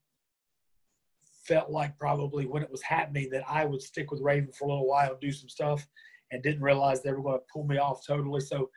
felt 1.45 1.71
like 1.71 1.99
probably 1.99 2.47
when 2.47 2.63
it 2.63 2.71
was 2.71 2.83
happening 2.83 3.29
that 3.31 3.43
I 3.49 3.65
would 3.65 3.83
stick 3.83 4.11
with 4.13 4.21
Raven 4.21 4.53
for 4.53 4.67
a 4.67 4.69
little 4.69 4.87
while 4.87 5.11
and 5.11 5.21
do 5.21 5.33
some 5.33 5.49
stuff 5.49 5.87
and 6.31 6.43
didn't 6.43 6.63
realize 6.63 7.03
they 7.03 7.13
were 7.13 7.23
going 7.23 7.39
to 7.39 7.45
pull 7.53 7.65
me 7.65 7.79
off 7.79 8.07
totally. 8.07 8.41
So 8.41 8.71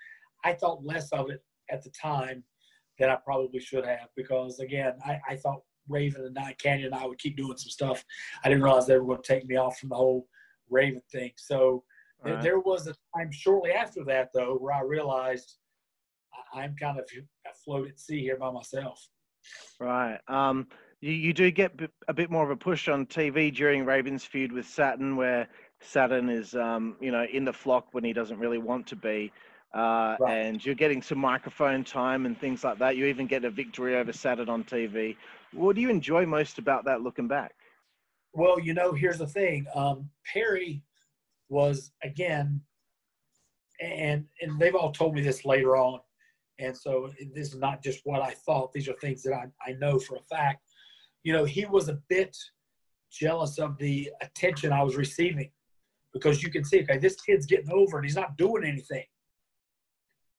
I 0.43 0.53
thought 0.53 0.83
less 0.83 1.11
of 1.11 1.29
it 1.29 1.43
at 1.69 1.83
the 1.83 1.91
time 1.91 2.43
than 2.97 3.09
I 3.09 3.15
probably 3.15 3.59
should 3.59 3.85
have 3.85 4.09
because, 4.15 4.59
again, 4.59 4.93
I, 5.05 5.19
I 5.29 5.35
thought 5.35 5.61
Raven 5.87 6.25
and 6.25 6.33
Night 6.33 6.57
Kanyon 6.57 6.87
and 6.87 6.95
I 6.95 7.05
would 7.05 7.19
keep 7.19 7.37
doing 7.37 7.57
some 7.57 7.69
stuff. 7.69 8.03
I 8.43 8.49
didn't 8.49 8.63
realize 8.63 8.87
they 8.87 8.97
were 8.97 9.05
going 9.05 9.21
to 9.21 9.33
take 9.33 9.45
me 9.45 9.57
off 9.57 9.77
from 9.77 9.89
the 9.89 9.95
whole 9.95 10.27
Raven 10.69 11.01
thing. 11.11 11.31
So 11.37 11.83
there, 12.23 12.33
Right. 12.33 12.43
there 12.43 12.59
was 12.59 12.87
a 12.87 12.95
time 13.15 13.31
shortly 13.31 13.71
after 13.71 14.03
that, 14.05 14.31
though, 14.33 14.55
where 14.57 14.73
I 14.73 14.81
realized 14.81 15.57
I'm 16.53 16.75
kind 16.75 16.97
of 16.97 17.05
afloat 17.49 17.89
at 17.89 17.99
sea 17.99 18.21
here 18.21 18.37
by 18.37 18.49
myself. 18.49 19.07
Right. 19.79 20.19
Um, 20.27 20.67
you, 21.01 21.11
you 21.11 21.33
do 21.33 21.51
get 21.51 21.73
a 22.07 22.13
bit 22.13 22.31
more 22.31 22.43
of 22.43 22.49
a 22.49 22.55
push 22.55 22.87
on 22.87 23.05
TV 23.05 23.53
during 23.53 23.85
Raven's 23.85 24.25
feud 24.25 24.51
with 24.51 24.67
Saturn, 24.67 25.15
where 25.15 25.47
Saturn 25.81 26.29
is, 26.29 26.55
um, 26.55 26.95
you 26.99 27.11
know, 27.11 27.25
in 27.31 27.45
the 27.45 27.53
flock 27.53 27.87
when 27.91 28.03
he 28.03 28.13
doesn't 28.13 28.39
really 28.39 28.57
want 28.57 28.87
to 28.87 28.95
be. 28.95 29.31
Uh, 29.73 30.15
Right. 30.19 30.37
And 30.37 30.65
you're 30.65 30.73
getting 30.73 31.01
some 31.01 31.17
microphone 31.17 31.83
time 31.83 32.25
and 32.25 32.39
things 32.39 32.63
like 32.63 32.79
that. 32.79 32.95
You 32.95 33.05
even 33.05 33.27
get 33.27 33.43
a 33.43 33.49
victory 33.49 33.97
over 33.97 34.13
Saturn 34.13 34.47
on 34.47 34.63
TV. 34.63 35.17
What 35.51 35.75
do 35.75 35.81
you 35.81 35.89
enjoy 35.89 36.25
most 36.25 36.59
about 36.59 36.85
that 36.85 37.01
looking 37.01 37.27
back? 37.27 37.53
Well, 38.33 38.59
you 38.59 38.73
know, 38.73 38.93
here's 38.93 39.17
the 39.17 39.27
thing. 39.27 39.65
Um, 39.75 40.09
Perry 40.31 40.81
was 41.49 41.91
again, 42.03 42.61
and 43.81 44.25
and 44.41 44.59
they've 44.59 44.75
all 44.75 44.91
told 44.91 45.13
me 45.13 45.21
this 45.21 45.45
later 45.45 45.75
on, 45.77 45.99
and 46.59 46.75
so 46.75 47.11
this 47.33 47.53
is 47.53 47.59
not 47.59 47.83
just 47.83 48.01
what 48.05 48.21
I 48.21 48.31
thought. 48.45 48.71
These 48.73 48.87
are 48.87 48.93
things 48.93 49.23
that 49.23 49.33
I, 49.33 49.45
I 49.69 49.73
know 49.73 49.99
for 49.99 50.15
a 50.15 50.21
fact. 50.35 50.61
You 51.23 51.33
know, 51.33 51.43
he 51.45 51.65
was 51.65 51.89
a 51.89 51.99
bit 52.09 52.35
jealous 53.11 53.59
of 53.59 53.77
the 53.77 54.09
attention 54.21 54.71
I 54.71 54.83
was 54.83 54.95
receiving 54.95 55.49
because 56.13 56.41
you 56.43 56.49
can 56.51 56.63
see, 56.63 56.81
okay, 56.83 56.97
this 56.97 57.19
kid's 57.21 57.45
getting 57.45 57.71
over 57.71 57.97
and 57.97 58.05
he's 58.05 58.15
not 58.15 58.37
doing 58.37 58.63
anything. 58.63 59.03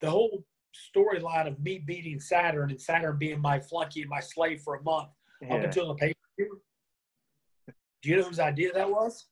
The 0.01 0.11
whole 0.11 0.45
storyline 0.95 1.47
of 1.49 1.59
me 1.61 1.83
beating 1.87 2.21
Saturn 2.21 2.71
and 2.71 2.81
Saturn 2.81 3.19
being 3.19 3.41
my 3.41 3.59
flunky 3.61 4.03
and 4.03 4.11
my 4.11 4.21
slave 4.21 4.61
for 4.63 4.77
a 4.77 4.83
month 4.83 5.09
up 5.09 5.15
Yeah. 5.43 5.55
until 5.57 5.89
the 5.89 5.95
pay 5.95 6.09
per 6.15 6.45
view. 6.45 6.61
Do 8.03 8.09
you 8.11 8.17
know 8.17 8.23
whose 8.23 8.41
idea 8.41 8.73
that 8.73 8.91
was? 8.91 9.27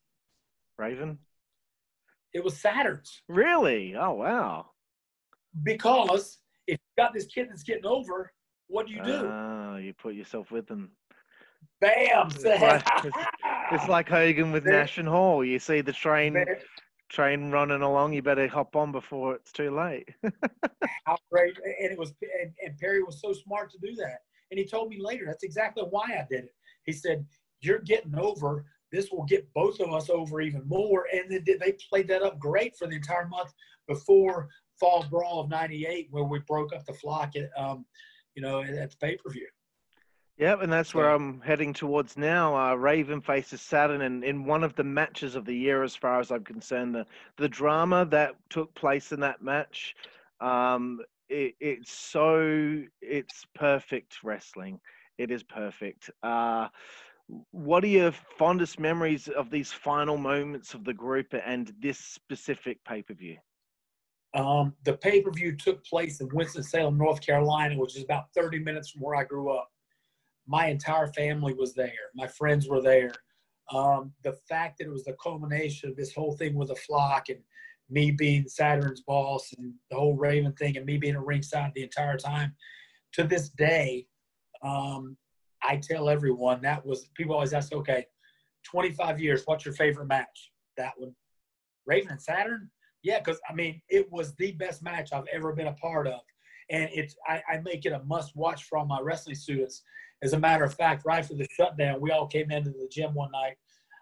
Raven? 0.78 1.18
It 2.32 2.42
was 2.42 2.58
Saturn's. 2.58 3.22
Really? 3.28 3.94
Oh, 3.94 4.12
wow. 4.12 4.70
Because 5.62 6.38
if 6.66 6.78
you 6.78 7.02
got 7.02 7.12
this 7.12 7.26
kid 7.26 7.48
that's 7.50 7.62
getting 7.62 7.86
over, 7.86 8.32
what 8.68 8.86
do 8.86 8.92
you 8.94 9.02
do? 9.04 9.28
Ah, 9.30 9.76
you 9.76 9.92
put 9.94 10.14
yourself 10.14 10.50
with 10.50 10.66
them. 10.66 10.90
Bam! 11.80 12.28
it's 12.28 12.44
like- 12.44 13.12
It's 13.72 13.88
like 13.88 14.08
Hogan 14.08 14.52
with 14.52 14.64
There- 14.64 14.80
Nash 14.80 14.98
and 14.98 15.08
Hall. 15.08 15.44
You 15.44 15.58
see 15.58 15.80
the 15.80 15.92
train 15.92 16.34
Man, 16.34 16.46
train 17.08 17.50
running 17.50 17.82
along, 17.82 18.12
you 18.12 18.22
better 18.22 18.46
hop 18.48 18.76
on 18.76 18.92
before 18.92 19.34
it's 19.34 19.52
too 19.52 19.70
late. 19.70 20.08
how 21.06 21.16
great! 21.30 21.56
And 21.80 21.92
it 21.92 21.98
was, 21.98 22.14
and, 22.42 22.52
and 22.62 22.78
Perry 22.78 23.02
was 23.02 23.20
so 23.20 23.32
smart 23.32 23.70
to 23.72 23.78
do 23.78 23.94
that. 23.96 24.18
And 24.50 24.58
he 24.58 24.66
told 24.66 24.90
me 24.90 24.98
later 25.00 25.24
that's 25.26 25.42
exactly 25.44 25.84
why 25.90 26.04
I 26.04 26.26
did 26.30 26.44
it. 26.44 26.54
He 26.84 26.92
said, 26.92 27.26
"You're 27.60 27.80
getting 27.80 28.16
over. 28.18 28.66
This 28.92 29.10
will 29.10 29.24
get 29.24 29.52
both 29.54 29.80
of 29.80 29.92
us 29.92 30.10
over 30.10 30.40
even 30.40 30.66
more." 30.68 31.06
And 31.12 31.30
then 31.30 31.44
they 31.60 31.76
played 31.88 32.08
that 32.08 32.22
up 32.22 32.38
great 32.38 32.76
for 32.76 32.86
the 32.86 32.96
entire 32.96 33.26
month 33.26 33.52
before 33.88 34.48
Fall 34.78 35.06
Brawl 35.10 35.40
of 35.40 35.48
'98, 35.50 36.08
where 36.10 36.24
we 36.24 36.40
broke 36.40 36.74
up 36.74 36.84
the 36.84 36.94
flock 36.94 37.34
at, 37.36 37.50
um, 37.56 37.84
you 38.34 38.42
know, 38.42 38.62
at, 38.62 38.70
at 38.70 38.90
the 38.90 38.96
pay 38.96 39.16
per 39.16 39.30
view. 39.30 39.46
Yep, 40.36 40.62
and 40.62 40.72
that's 40.72 40.94
where 40.96 41.10
I'm 41.10 41.40
heading 41.42 41.72
towards 41.72 42.16
now. 42.16 42.56
Uh, 42.56 42.74
Raven 42.74 43.20
faces 43.20 43.60
Saturn, 43.60 44.00
and 44.00 44.24
in 44.24 44.44
one 44.44 44.64
of 44.64 44.74
the 44.74 44.82
matches 44.82 45.36
of 45.36 45.44
the 45.44 45.54
year, 45.54 45.84
as 45.84 45.94
far 45.94 46.18
as 46.18 46.32
I'm 46.32 46.42
concerned, 46.42 46.94
the 46.94 47.06
the 47.36 47.48
drama 47.48 48.04
that 48.06 48.34
took 48.50 48.74
place 48.74 49.12
in 49.12 49.20
that 49.20 49.42
match, 49.42 49.94
um, 50.40 51.00
it, 51.28 51.54
it's 51.60 51.92
so 51.92 52.82
it's 53.00 53.44
perfect 53.54 54.24
wrestling. 54.24 54.80
It 55.18 55.30
is 55.30 55.44
perfect. 55.44 56.10
Uh, 56.24 56.66
what 57.52 57.84
are 57.84 57.88
your 57.88 58.12
fondest 58.36 58.80
memories 58.80 59.28
of 59.28 59.50
these 59.50 59.72
final 59.72 60.16
moments 60.16 60.74
of 60.74 60.84
the 60.84 60.92
group 60.92 61.32
and 61.32 61.72
this 61.80 61.98
specific 61.98 62.84
pay 62.84 63.02
per 63.02 63.14
view? 63.14 63.36
Um, 64.34 64.74
the 64.84 64.94
pay 64.94 65.20
per 65.20 65.30
view 65.30 65.56
took 65.56 65.84
place 65.84 66.20
in 66.20 66.28
Winston-Salem, 66.32 66.98
North 66.98 67.20
Carolina, 67.20 67.78
which 67.78 67.96
is 67.96 68.02
about 68.02 68.32
30 68.36 68.58
minutes 68.60 68.90
from 68.90 69.02
where 69.02 69.14
I 69.14 69.24
grew 69.24 69.50
up. 69.50 69.70
My 70.46 70.66
entire 70.66 71.06
family 71.08 71.54
was 71.54 71.74
there. 71.74 72.10
My 72.14 72.26
friends 72.26 72.68
were 72.68 72.82
there. 72.82 73.12
Um, 73.72 74.12
the 74.24 74.36
fact 74.48 74.78
that 74.78 74.86
it 74.86 74.92
was 74.92 75.04
the 75.04 75.16
culmination 75.22 75.88
of 75.88 75.96
this 75.96 76.12
whole 76.12 76.36
thing 76.36 76.54
with 76.54 76.68
the 76.68 76.76
flock 76.76 77.28
and 77.28 77.38
me 77.88 78.10
being 78.10 78.48
Saturn's 78.48 79.02
boss 79.02 79.52
and 79.56 79.72
the 79.90 79.96
whole 79.96 80.16
Raven 80.16 80.52
thing 80.52 80.76
and 80.76 80.84
me 80.84 80.98
being 80.98 81.16
a 81.16 81.20
ringside 81.20 81.72
the 81.74 81.82
entire 81.82 82.16
time. 82.16 82.54
To 83.12 83.24
this 83.24 83.50
day, 83.50 84.06
um, 84.62 85.16
I 85.62 85.76
tell 85.76 86.08
everyone 86.08 86.60
that 86.62 86.84
was 86.84 87.08
people 87.14 87.34
always 87.34 87.52
ask, 87.52 87.72
okay, 87.72 88.06
25 88.64 89.20
years, 89.20 89.42
what's 89.44 89.64
your 89.64 89.74
favorite 89.74 90.06
match? 90.06 90.52
That 90.76 90.92
one, 90.96 91.14
Raven 91.86 92.10
and 92.10 92.20
Saturn. 92.20 92.70
Yeah, 93.04 93.18
because 93.18 93.38
I 93.48 93.52
mean, 93.52 93.80
it 93.88 94.10
was 94.10 94.34
the 94.34 94.52
best 94.52 94.82
match 94.82 95.12
I've 95.12 95.28
ever 95.30 95.52
been 95.52 95.66
a 95.68 95.74
part 95.74 96.08
of, 96.08 96.20
and 96.70 96.88
it's 96.92 97.14
I, 97.28 97.42
I 97.48 97.58
make 97.58 97.84
it 97.84 97.92
a 97.92 98.02
must-watch 98.04 98.64
for 98.64 98.78
all 98.78 98.86
my 98.86 99.00
wrestling 99.00 99.36
students. 99.36 99.82
As 100.22 100.32
a 100.32 100.38
matter 100.38 100.64
of 100.64 100.74
fact, 100.74 101.04
right 101.04 101.18
after 101.18 101.34
the 101.34 101.46
shutdown, 101.54 102.00
we 102.00 102.10
all 102.10 102.26
came 102.26 102.50
into 102.50 102.70
the 102.70 102.88
gym 102.90 103.12
one 103.12 103.30
night 103.30 103.56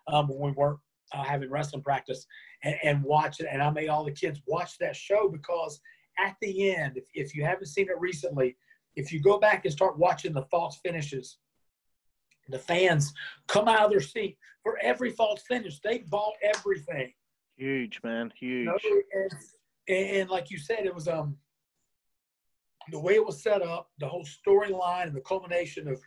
um, 0.06 0.28
when 0.28 0.40
we 0.40 0.52
weren't 0.52 0.78
uh, 1.12 1.24
having 1.24 1.50
wrestling 1.50 1.82
practice 1.82 2.26
and, 2.62 2.76
and 2.84 3.02
watch 3.02 3.40
it. 3.40 3.48
And 3.50 3.60
I 3.60 3.70
made 3.70 3.88
all 3.88 4.04
the 4.04 4.12
kids 4.12 4.40
watch 4.46 4.78
that 4.78 4.94
show 4.94 5.28
because 5.28 5.80
at 6.24 6.36
the 6.40 6.72
end, 6.72 6.96
if, 6.96 7.04
if 7.12 7.34
you 7.34 7.44
haven't 7.44 7.66
seen 7.66 7.88
it 7.88 7.98
recently, 7.98 8.56
if 8.94 9.12
you 9.12 9.20
go 9.20 9.40
back 9.40 9.64
and 9.64 9.72
start 9.72 9.98
watching 9.98 10.32
the 10.32 10.42
false 10.42 10.78
finishes, 10.84 11.38
the 12.48 12.58
fans 12.58 13.12
come 13.48 13.66
out 13.66 13.86
of 13.86 13.90
their 13.90 14.00
seat 14.00 14.38
for 14.62 14.78
every 14.80 15.10
false 15.10 15.42
finish. 15.42 15.80
They 15.80 15.98
bought 15.98 16.34
everything. 16.42 17.12
Huge, 17.62 18.00
man. 18.02 18.32
Huge. 18.40 18.58
You 18.58 18.64
know, 18.64 18.78
and, 19.86 20.08
and, 20.16 20.30
like 20.30 20.50
you 20.50 20.58
said, 20.58 20.84
it 20.84 20.92
was 20.92 21.06
um 21.06 21.36
the 22.90 22.98
way 22.98 23.14
it 23.14 23.24
was 23.24 23.40
set 23.40 23.62
up, 23.62 23.88
the 24.00 24.08
whole 24.08 24.24
storyline 24.24 25.06
and 25.06 25.14
the 25.14 25.20
culmination 25.20 25.86
of 25.86 26.00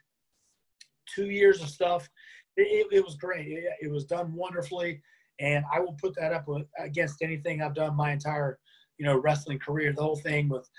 two 1.08 1.30
years 1.30 1.62
of 1.62 1.70
stuff. 1.70 2.10
It, 2.58 2.88
it 2.92 3.06
was 3.06 3.16
great. 3.16 3.48
It, 3.48 3.64
it, 3.84 3.90
was 3.90 4.04
done 4.04 4.34
wonderfully, 4.34 5.02
and 5.40 5.64
I 5.74 5.80
will 5.80 5.94
put 5.94 6.14
that 6.18 6.34
up 6.34 6.46
with, 6.46 6.64
against 6.78 7.22
anything 7.22 7.62
I've 7.62 7.74
done 7.74 7.96
my 7.96 8.12
entire 8.12 8.60
you 8.98 9.06
know 9.06 9.18
wrestling 9.18 9.60
career. 9.60 9.94
The 9.94 10.04
whole 10.04 10.18
thing 10.18 10.50
with 10.50 10.70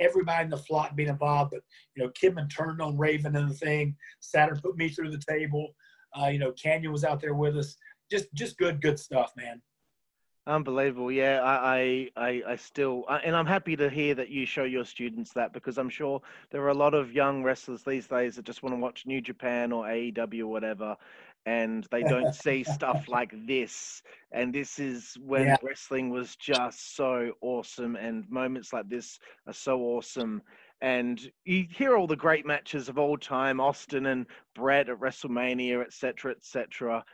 everybody 0.00 0.42
in 0.42 0.50
the 0.50 0.56
flock 0.56 0.96
being 0.96 1.08
involved, 1.08 1.52
but 1.52 1.62
you 1.94 2.02
know 2.02 2.10
Kidman 2.20 2.50
turned 2.50 2.82
on 2.82 2.98
Raven 2.98 3.36
and 3.36 3.48
the 3.48 3.54
thing. 3.54 3.94
Saturn 4.18 4.58
put 4.60 4.76
me 4.76 4.88
through 4.88 5.12
the 5.12 5.22
table. 5.28 5.68
Uh, 6.20 6.26
you 6.26 6.40
know, 6.40 6.50
Kanyon 6.50 6.90
was 6.90 7.04
out 7.04 7.20
there 7.20 7.34
with 7.34 7.56
us. 7.56 7.76
Just 8.10 8.26
just 8.34 8.58
good 8.58 8.82
good 8.82 8.98
stuff, 8.98 9.32
man. 9.36 9.62
Unbelievable, 10.48 11.10
yeah. 11.10 11.40
I, 11.42 12.08
I, 12.16 12.42
I 12.46 12.56
still, 12.56 13.04
uh, 13.08 13.18
and 13.24 13.34
I'm 13.34 13.46
happy 13.46 13.74
to 13.76 13.90
hear 13.90 14.14
that 14.14 14.28
you 14.28 14.46
show 14.46 14.62
your 14.62 14.84
students 14.84 15.32
that 15.32 15.52
because 15.52 15.76
I'm 15.76 15.88
sure 15.88 16.22
there 16.50 16.62
are 16.62 16.68
a 16.68 16.74
lot 16.74 16.94
of 16.94 17.12
young 17.12 17.42
wrestlers 17.42 17.82
these 17.82 18.06
days 18.06 18.36
that 18.36 18.44
just 18.44 18.62
want 18.62 18.72
to 18.72 18.80
watch 18.80 19.06
New 19.06 19.20
Japan 19.20 19.72
or 19.72 19.86
AEW 19.86 20.42
or 20.42 20.46
whatever, 20.46 20.96
and 21.46 21.84
they 21.90 22.04
don't 22.04 22.32
see 22.44 22.62
stuff 22.62 23.08
like 23.08 23.34
this. 23.44 24.02
And 24.30 24.54
this 24.54 24.78
is 24.78 25.16
when 25.20 25.46
yeah. 25.46 25.56
wrestling 25.64 26.10
was 26.10 26.36
just 26.36 26.94
so 26.94 27.32
awesome, 27.40 27.96
and 27.96 28.24
moments 28.30 28.72
like 28.72 28.88
this 28.88 29.18
are 29.48 29.52
so 29.52 29.80
awesome. 29.80 30.42
And 30.80 31.20
you 31.44 31.66
hear 31.68 31.96
all 31.96 32.06
the 32.06 32.14
great 32.14 32.46
matches 32.46 32.88
of 32.88 32.98
all 32.98 33.18
time, 33.18 33.60
Austin 33.60 34.06
and 34.06 34.26
Bret 34.54 34.90
at 34.90 35.00
WrestleMania, 35.00 35.84
etc., 35.84 36.30
etc 36.32 37.04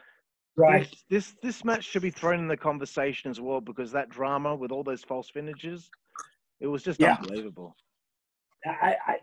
Right. 0.56 0.90
This, 0.90 1.04
this, 1.08 1.34
this 1.42 1.64
match 1.64 1.84
should 1.84 2.02
be 2.02 2.10
thrown 2.10 2.38
in 2.38 2.48
the 2.48 2.56
conversation 2.56 3.30
as 3.30 3.40
well 3.40 3.60
because 3.60 3.90
that 3.92 4.10
drama 4.10 4.54
with 4.54 4.70
all 4.70 4.82
those 4.82 5.02
false 5.02 5.30
finishes, 5.30 5.90
it 6.60 6.66
was 6.66 6.82
just 6.82 7.00
yeah. 7.00 7.16
unbelievable. 7.18 7.74
I, 8.64 8.96
I, 9.06 9.16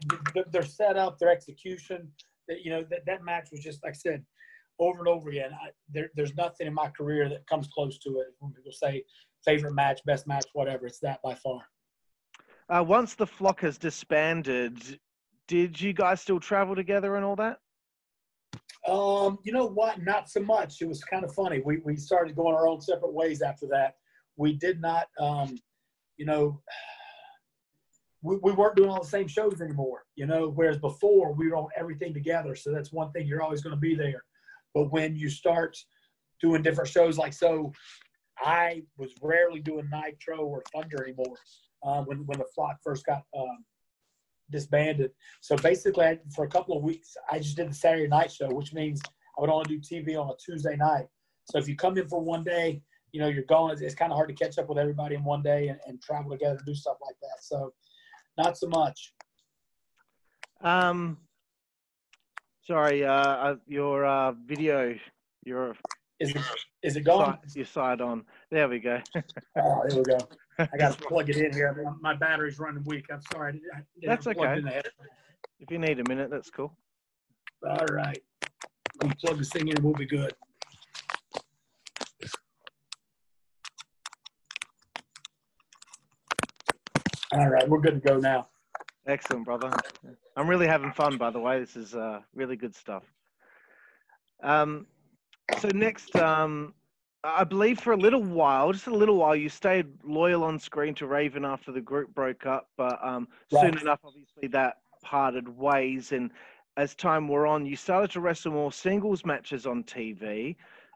their 0.51 0.64
setup, 0.64 1.18
their 1.19 1.30
execution, 1.30 2.11
that 2.49 2.65
you 2.65 2.72
know 2.72 2.84
that, 2.89 3.06
that 3.06 3.23
match 3.23 3.49
was 3.51 3.61
just 3.61 3.81
like 3.84 3.93
I 3.93 3.97
said 3.97 4.26
over 4.80 4.99
and 4.99 5.07
over 5.07 5.30
again. 5.30 5.51
I, 5.53 5.69
there, 5.93 6.10
there's 6.15 6.35
nothing 6.35 6.68
in 6.68 6.73
my 6.73 6.89
career 6.89 7.30
that 7.30 7.47
comes 7.47 7.68
close 7.68 7.99
to 7.99 8.19
it. 8.19 8.27
When 8.39 8.51
people 8.51 8.72
say 8.72 9.03
favorite 9.45 9.73
match, 9.73 10.01
best 10.06 10.27
match, 10.27 10.45
whatever, 10.53 10.88
it's 10.88 10.99
that 10.99 11.22
by 11.22 11.35
far. 11.35 11.61
Uh, 12.69 12.84
once 12.84 13.15
the 13.15 13.26
flock 13.26 13.61
has 13.61 13.77
disbanded, 13.77 14.99
did 15.47 15.80
you 15.80 15.93
guys 15.93 16.22
still 16.22 16.39
travel 16.39 16.76
together 16.76 17.15
and 17.15 17.26
all 17.26 17.35
that? 17.38 17.60
Um, 18.88 19.38
you 19.43 19.51
know 19.51 19.65
what? 19.65 20.01
Not 20.01 20.30
so 20.30 20.41
much. 20.41 20.81
It 20.81 20.88
was 20.88 21.03
kind 21.03 21.23
of 21.23 21.34
funny. 21.34 21.61
We 21.63 21.77
we 21.84 21.95
started 21.95 22.35
going 22.35 22.55
our 22.55 22.67
own 22.67 22.81
separate 22.81 23.13
ways 23.13 23.41
after 23.41 23.67
that. 23.67 23.95
We 24.38 24.53
did 24.53 24.81
not, 24.81 25.07
um, 25.19 25.57
you 26.17 26.26
know, 26.26 26.61
we, 28.21 28.38
we 28.38 28.51
weren't 28.51 28.76
doing 28.76 28.89
all 28.89 29.01
the 29.01 29.07
same 29.07 29.27
shows 29.27 29.61
anymore. 29.61 30.05
You 30.15 30.26
know, 30.26 30.49
whereas 30.49 30.77
before 30.77 31.34
we 31.34 31.49
were 31.49 31.57
on 31.57 31.67
everything 31.77 32.13
together. 32.13 32.55
So 32.55 32.71
that's 32.71 32.91
one 32.91 33.11
thing 33.11 33.27
you're 33.27 33.43
always 33.43 33.61
going 33.61 33.76
to 33.76 33.80
be 33.80 33.95
there. 33.95 34.23
But 34.73 34.91
when 34.91 35.15
you 35.15 35.30
start 35.30 35.77
doing 36.41 36.61
different 36.61 36.89
shows, 36.89 37.17
like 37.17 37.34
so, 37.34 37.73
I 38.39 38.84
was 38.97 39.11
rarely 39.21 39.59
doing 39.59 39.89
Nitro 39.91 40.39
or 40.39 40.63
Thunder 40.73 41.03
anymore. 41.03 41.35
Um, 41.84 42.05
when 42.05 42.26
when 42.26 42.39
the 42.39 42.45
flock 42.55 42.77
first 42.84 43.05
got 43.05 43.23
um, 43.38 43.63
disbanded. 44.51 45.11
So 45.41 45.55
basically, 45.57 46.05
I, 46.05 46.19
for 46.35 46.45
a 46.45 46.49
couple 46.49 46.77
of 46.77 46.84
weeks, 46.84 47.15
I 47.31 47.39
just 47.39 47.57
did 47.57 47.69
the 47.69 47.73
Saturday 47.73 48.07
night 48.07 48.31
show, 48.31 48.49
which 48.49 48.73
means 48.73 49.01
I 49.38 49.41
would 49.41 49.49
only 49.49 49.77
do 49.77 49.80
TV 49.80 50.19
on 50.19 50.30
a 50.30 50.34
Tuesday 50.43 50.76
night. 50.76 51.07
So 51.45 51.57
if 51.57 51.67
you 51.67 51.76
come 51.76 51.97
in 51.97 52.07
for 52.07 52.21
one 52.21 52.43
day, 52.43 52.81
you 53.11 53.19
know, 53.19 53.27
you're 53.27 53.43
going, 53.43 53.71
it's, 53.71 53.81
it's 53.81 53.95
kind 53.95 54.11
of 54.11 54.17
hard 54.17 54.30
to 54.30 54.35
catch 54.35 54.57
up 54.57 54.69
with 54.69 54.77
everybody 54.77 55.15
in 55.15 55.23
one 55.23 55.41
day 55.41 55.69
and, 55.69 55.80
and 55.88 56.01
travel 56.01 56.31
together 56.31 56.57
and 56.57 56.65
do 56.65 56.76
stuff 56.76 56.97
like 57.01 57.15
that. 57.21 57.41
So 57.41 57.73
not 58.38 58.57
so 58.57 58.67
much. 58.67 59.13
Um, 60.61 61.17
sorry, 62.65 63.05
uh, 63.05 63.55
your 63.67 64.05
uh, 64.05 64.34
video, 64.45 64.95
your 65.43 65.76
is 66.19 66.35
it 66.35 66.41
is 66.84 66.97
it 66.97 67.05
going? 67.05 67.38
Your 67.55 67.65
side 67.65 68.01
on. 68.01 68.26
There 68.51 68.67
we 68.67 68.80
go. 68.80 68.99
oh, 69.15 69.21
there 69.88 69.97
we 69.97 70.03
go. 70.03 70.17
I 70.60 70.77
got 70.77 70.98
to 70.98 71.07
plug 71.07 71.30
it 71.30 71.38
in 71.38 71.53
here. 71.53 71.84
My 72.02 72.14
battery's 72.14 72.60
running 72.60 72.84
weak. 72.86 73.06
I'm 73.11 73.22
sorry. 73.31 73.61
That's 74.03 74.27
okay. 74.27 74.61
If 75.60 75.72
you 75.72 75.80
need 75.80 75.99
a 75.99 76.10
minute, 76.10 76.30
that's 76.30 76.49
cool. 76.49 76.76
All 77.65 77.86
right. 77.91 78.22
We 79.02 79.11
plug 79.23 79.38
this 79.38 79.49
thing 79.49 79.68
in 79.69 79.77
and 79.77 79.84
we'll 79.84 79.94
be 79.94 80.06
good. 80.06 80.34
All 87.31 87.48
right, 87.48 87.69
we're 87.69 87.80
good 87.80 88.02
to 88.02 88.10
go 88.10 88.18
now. 88.18 88.48
Excellent, 89.07 89.45
brother. 89.45 89.72
I'm 90.36 90.48
really 90.48 90.68
having 90.68 90.91
fun, 90.91 91.18
by 91.18 91.30
the 91.30 91.40
way. 91.40 91.60
This 91.60 91.76
is 91.76 91.95
uh, 91.95 92.22
really 92.34 92.56
good 92.56 92.76
stuff. 92.76 93.03
Um, 94.41 94.88
so 95.60 95.69
next, 95.69 96.15
um, 96.15 96.73
I 97.24 97.44
believe 97.44 97.80
for 97.80 97.91
a 97.91 97.98
little 97.98 98.24
while, 98.24 98.72
just 98.72 98.88
a 98.88 98.96
little 98.96 99.18
while, 99.18 99.36
you 99.36 99.50
stayed 99.50 99.88
loyal 100.04 100.44
on 100.44 100.58
screen 100.58 100.96
to 100.96 101.08
Raven 101.08 101.44
after 101.44 101.72
the 101.72 101.82
group 101.82 102.14
broke 102.14 102.46
up, 102.46 102.70
but 102.78 102.98
um, 103.04 103.28
right. 103.52 103.62
soon 103.62 103.78
enough, 103.82 104.00
obviously, 104.06 104.48
that 104.50 104.78
parted 105.04 105.50
ways. 105.50 106.14
And 106.14 106.32
as 106.78 106.96
time 106.96 107.28
wore 107.28 107.46
on, 107.46 107.66
you 107.66 107.76
started 107.76 108.12
to 108.12 108.22
wrestle 108.22 108.54
more 108.54 108.72
singles 108.72 109.26
matches 109.26 109.66
on 109.66 109.84
TV. 109.84 110.56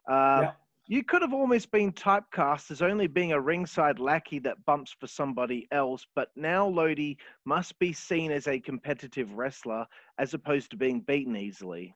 Uh, 0.09 0.39
yeah. 0.41 0.51
You 0.87 1.03
could 1.03 1.21
have 1.21 1.33
almost 1.33 1.71
been 1.71 1.91
typecast 1.93 2.71
as 2.71 2.81
only 2.81 3.07
being 3.07 3.31
a 3.31 3.39
ringside 3.39 3.99
lackey 3.99 4.39
that 4.39 4.63
bumps 4.65 4.95
for 4.97 5.07
somebody 5.07 5.67
else, 5.71 6.05
but 6.13 6.29
now 6.35 6.67
Lodi 6.67 7.15
must 7.45 7.79
be 7.79 7.93
seen 7.93 8.31
as 8.31 8.47
a 8.47 8.59
competitive 8.59 9.33
wrestler 9.33 9.85
as 10.19 10.33
opposed 10.33 10.71
to 10.71 10.77
being 10.77 10.99
beaten 10.99 11.37
easily. 11.37 11.95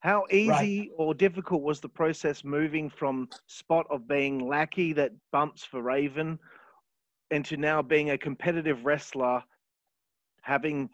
How 0.00 0.24
easy 0.30 0.48
right. 0.48 0.90
or 0.96 1.14
difficult 1.14 1.62
was 1.62 1.80
the 1.80 1.88
process 1.88 2.42
moving 2.42 2.88
from 2.88 3.28
spot 3.46 3.86
of 3.90 4.08
being 4.08 4.48
lackey 4.48 4.94
that 4.94 5.12
bumps 5.30 5.62
for 5.62 5.82
Raven 5.82 6.38
into 7.30 7.56
now 7.58 7.82
being 7.82 8.10
a 8.10 8.18
competitive 8.18 8.84
wrestler 8.84 9.42
having 10.42 10.88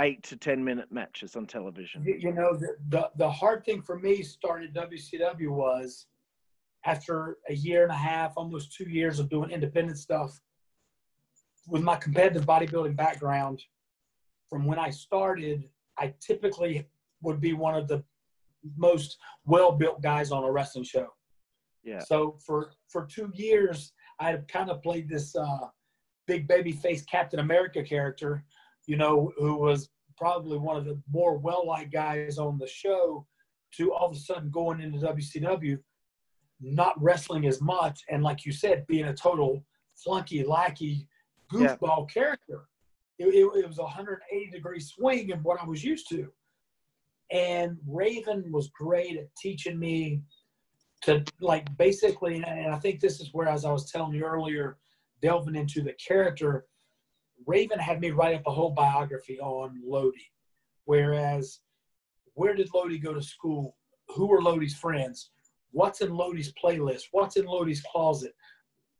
eight 0.00 0.22
to 0.24 0.36
10 0.36 0.62
minute 0.62 0.90
matches 0.90 1.36
on 1.36 1.46
television? 1.46 2.04
You 2.04 2.32
know, 2.32 2.56
the, 2.56 2.76
the, 2.88 3.10
the 3.16 3.30
hard 3.30 3.64
thing 3.64 3.80
for 3.80 3.98
me 3.98 4.22
starting 4.22 4.72
WCW 4.72 5.50
was 5.50 6.06
after 6.84 7.38
a 7.48 7.54
year 7.54 7.84
and 7.84 7.92
a 7.92 7.96
half, 7.96 8.34
almost 8.36 8.72
two 8.72 8.88
years 8.88 9.18
of 9.18 9.28
doing 9.28 9.50
independent 9.50 9.98
stuff, 9.98 10.40
with 11.66 11.82
my 11.82 11.96
competitive 11.96 12.46
bodybuilding 12.46 12.96
background, 12.96 13.62
from 14.48 14.64
when 14.64 14.78
I 14.78 14.90
started, 14.90 15.68
I 15.98 16.14
typically 16.20 16.88
would 17.22 17.40
be 17.40 17.52
one 17.52 17.74
of 17.74 17.88
the 17.88 18.02
most 18.76 19.18
well-built 19.44 20.02
guys 20.02 20.30
on 20.30 20.44
a 20.44 20.50
wrestling 20.50 20.84
show. 20.84 21.06
Yeah. 21.84 22.00
So 22.00 22.38
for 22.44 22.72
for 22.88 23.06
two 23.06 23.30
years, 23.34 23.92
I 24.20 24.30
had 24.30 24.48
kind 24.48 24.70
of 24.70 24.82
played 24.82 25.08
this 25.08 25.34
uh, 25.36 25.68
big 26.26 26.46
baby 26.48 26.72
face 26.72 27.02
Captain 27.04 27.40
America 27.40 27.82
character, 27.82 28.44
you 28.86 28.96
know, 28.96 29.32
who 29.38 29.56
was 29.56 29.88
probably 30.16 30.58
one 30.58 30.76
of 30.76 30.84
the 30.84 31.00
more 31.10 31.38
well-liked 31.38 31.92
guys 31.92 32.38
on 32.38 32.58
the 32.58 32.66
show 32.66 33.24
to 33.76 33.92
all 33.94 34.08
of 34.10 34.16
a 34.16 34.18
sudden 34.18 34.50
going 34.50 34.80
into 34.80 34.98
WCW, 34.98 35.78
not 36.60 37.00
wrestling 37.00 37.46
as 37.46 37.60
much, 37.60 38.00
and 38.10 38.22
like 38.22 38.44
you 38.44 38.52
said, 38.52 38.86
being 38.88 39.06
a 39.06 39.14
total 39.14 39.64
flunky, 39.94 40.42
lackey, 40.44 41.06
Yeah. 41.52 41.76
goofball 41.76 42.10
character. 42.10 42.66
It, 43.18 43.26
it, 43.28 43.46
it 43.64 43.66
was 43.66 43.78
a 43.78 43.82
180 43.82 44.50
degree 44.50 44.80
swing 44.80 45.30
in 45.30 45.38
what 45.40 45.60
I 45.60 45.64
was 45.64 45.82
used 45.84 46.08
to. 46.10 46.32
And 47.30 47.76
Raven 47.86 48.50
was 48.50 48.70
great 48.70 49.16
at 49.18 49.34
teaching 49.36 49.78
me 49.78 50.22
to 51.02 51.24
like 51.40 51.64
basically, 51.76 52.42
and 52.42 52.72
I 52.72 52.78
think 52.78 53.00
this 53.00 53.20
is 53.20 53.30
where, 53.32 53.48
as 53.48 53.64
I 53.64 53.72
was 53.72 53.90
telling 53.90 54.14
you 54.14 54.24
earlier, 54.24 54.78
delving 55.20 55.54
into 55.54 55.82
the 55.82 55.92
character, 55.94 56.66
Raven 57.46 57.78
had 57.78 58.00
me 58.00 58.10
write 58.10 58.34
up 58.34 58.46
a 58.46 58.50
whole 58.50 58.70
biography 58.70 59.38
on 59.40 59.80
Lodi. 59.84 60.30
Whereas, 60.84 61.60
where 62.34 62.54
did 62.54 62.70
Lodi 62.74 62.98
go 62.98 63.12
to 63.12 63.22
school? 63.22 63.76
Who 64.08 64.26
were 64.26 64.42
Lodi's 64.42 64.74
friends? 64.74 65.30
What's 65.72 66.00
in 66.00 66.16
Lodi's 66.16 66.52
playlist? 66.52 67.04
What's 67.12 67.36
in 67.36 67.44
Lodi's 67.44 67.82
closet? 67.82 68.34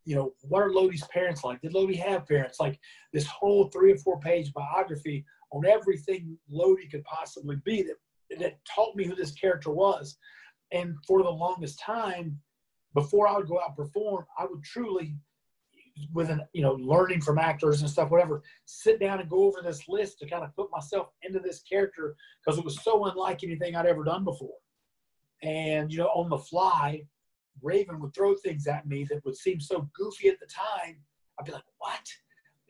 You 0.04 0.16
know, 0.16 0.32
what 0.42 0.62
are 0.62 0.72
Lodi's 0.72 1.06
parents 1.06 1.44
like? 1.44 1.60
Did 1.62 1.74
Lodi 1.74 1.96
have 1.96 2.26
parents? 2.26 2.60
Like 2.60 2.78
this 3.12 3.26
whole 3.26 3.68
three 3.68 3.92
or 3.92 3.96
four 3.96 4.20
page 4.20 4.52
biography 4.52 5.24
on 5.50 5.64
everything 5.66 6.36
Lodi 6.50 6.88
could 6.88 7.04
possibly 7.04 7.56
be 7.64 7.82
that, 7.82 7.96
that 8.38 8.58
taught 8.64 8.96
me 8.96 9.04
who 9.04 9.14
this 9.14 9.32
character 9.32 9.70
was. 9.70 10.16
And 10.72 10.96
for 11.06 11.22
the 11.22 11.30
longest 11.30 11.80
time, 11.80 12.38
before 12.94 13.28
I 13.28 13.36
would 13.36 13.48
go 13.48 13.60
out 13.60 13.68
and 13.68 13.76
perform, 13.76 14.26
I 14.38 14.44
would 14.44 14.62
truly, 14.62 15.16
with 16.12 16.30
an 16.30 16.42
you 16.52 16.62
know, 16.62 16.74
learning 16.74 17.20
from 17.20 17.38
actors 17.38 17.80
and 17.80 17.90
stuff, 17.90 18.10
whatever, 18.10 18.42
sit 18.64 19.00
down 19.00 19.20
and 19.20 19.30
go 19.30 19.44
over 19.44 19.60
this 19.62 19.88
list 19.88 20.18
to 20.18 20.28
kind 20.28 20.44
of 20.44 20.54
put 20.54 20.70
myself 20.70 21.08
into 21.22 21.40
this 21.40 21.62
character 21.62 22.16
because 22.44 22.58
it 22.58 22.64
was 22.64 22.82
so 22.82 23.04
unlike 23.06 23.42
anything 23.42 23.74
I'd 23.74 23.86
ever 23.86 24.04
done 24.04 24.24
before. 24.24 24.56
And 25.42 25.90
you 25.92 25.98
know, 25.98 26.08
on 26.08 26.28
the 26.28 26.38
fly, 26.38 27.02
Raven 27.62 28.00
would 28.00 28.14
throw 28.14 28.34
things 28.34 28.66
at 28.66 28.86
me 28.86 29.04
that 29.04 29.24
would 29.24 29.36
seem 29.36 29.60
so 29.60 29.88
goofy 29.94 30.28
at 30.28 30.40
the 30.40 30.46
time. 30.46 30.96
I'd 31.38 31.46
be 31.46 31.52
like, 31.52 31.62
"What?" 31.78 32.06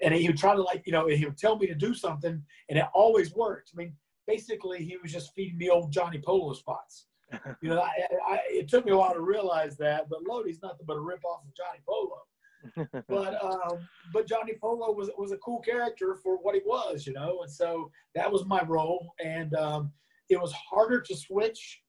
And 0.03 0.15
he 0.15 0.29
would 0.29 0.39
try 0.39 0.55
to 0.55 0.63
like, 0.63 0.83
you 0.87 0.93
know, 0.93 1.09
he 1.09 1.25
would 1.25 1.39
tell 1.39 1.59
me 1.59 1.67
to 1.67 1.75
do 1.75 1.95
something, 1.95 2.43
and 2.69 2.79
it 2.79 2.85
always 2.95 3.35
worked. 3.35 3.71
I 3.75 3.77
mean, 3.77 3.97
basically, 4.29 4.85
he 4.85 4.97
was 5.03 5.11
just 5.11 5.35
feeding 5.35 5.59
me 5.59 5.71
old 5.71 5.91
Johnny 5.91 6.23
Polo 6.25 6.53
spots. 6.53 7.07
You 7.61 7.71
know, 7.71 7.81
I, 7.83 7.91
I, 8.27 8.39
it 8.49 8.69
took 8.69 8.87
me 8.87 8.93
a 8.93 8.97
while 8.97 9.13
to 9.13 9.21
realize 9.21 9.77
that, 9.77 10.09
but 10.09 10.23
Lodi's 10.23 10.63
nothing 10.63 10.87
but 10.87 10.97
a 10.97 11.01
rip 11.01 11.23
off 11.25 11.43
of 11.45 11.53
Johnny 11.55 11.83
Polo. 11.87 13.05
but 13.09 13.45
um, 13.45 13.87
but 14.15 14.27
Johnny 14.27 14.55
Polo 14.61 14.93
was 14.93 15.11
was 15.19 15.33
a 15.33 15.37
cool 15.39 15.61
character 15.61 16.17
for 16.23 16.39
what 16.39 16.55
he 16.55 16.63
was, 16.65 17.07
you 17.07 17.13
know, 17.13 17.41
and 17.43 17.51
so 17.51 17.91
that 18.15 18.31
was 18.33 18.47
my 18.47 18.63
role, 18.65 19.15
and 19.23 19.55
um, 19.55 19.93
it 20.31 20.41
was 20.41 20.53
harder 20.53 21.01
to 21.03 21.17
switch 21.17 21.83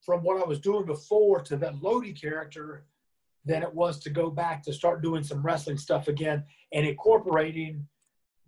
from 0.00 0.22
what 0.22 0.42
I 0.42 0.46
was 0.46 0.58
doing 0.58 0.86
before 0.86 1.42
to 1.42 1.56
that 1.56 1.82
Lodi 1.82 2.12
character 2.12 2.86
than 3.44 3.62
it 3.62 3.74
was 3.74 3.98
to 4.00 4.10
go 4.10 4.30
back 4.30 4.62
to 4.62 4.72
start 4.72 5.02
doing 5.02 5.22
some 5.22 5.42
wrestling 5.42 5.78
stuff 5.78 6.08
again 6.08 6.44
and 6.72 6.86
incorporating 6.86 7.86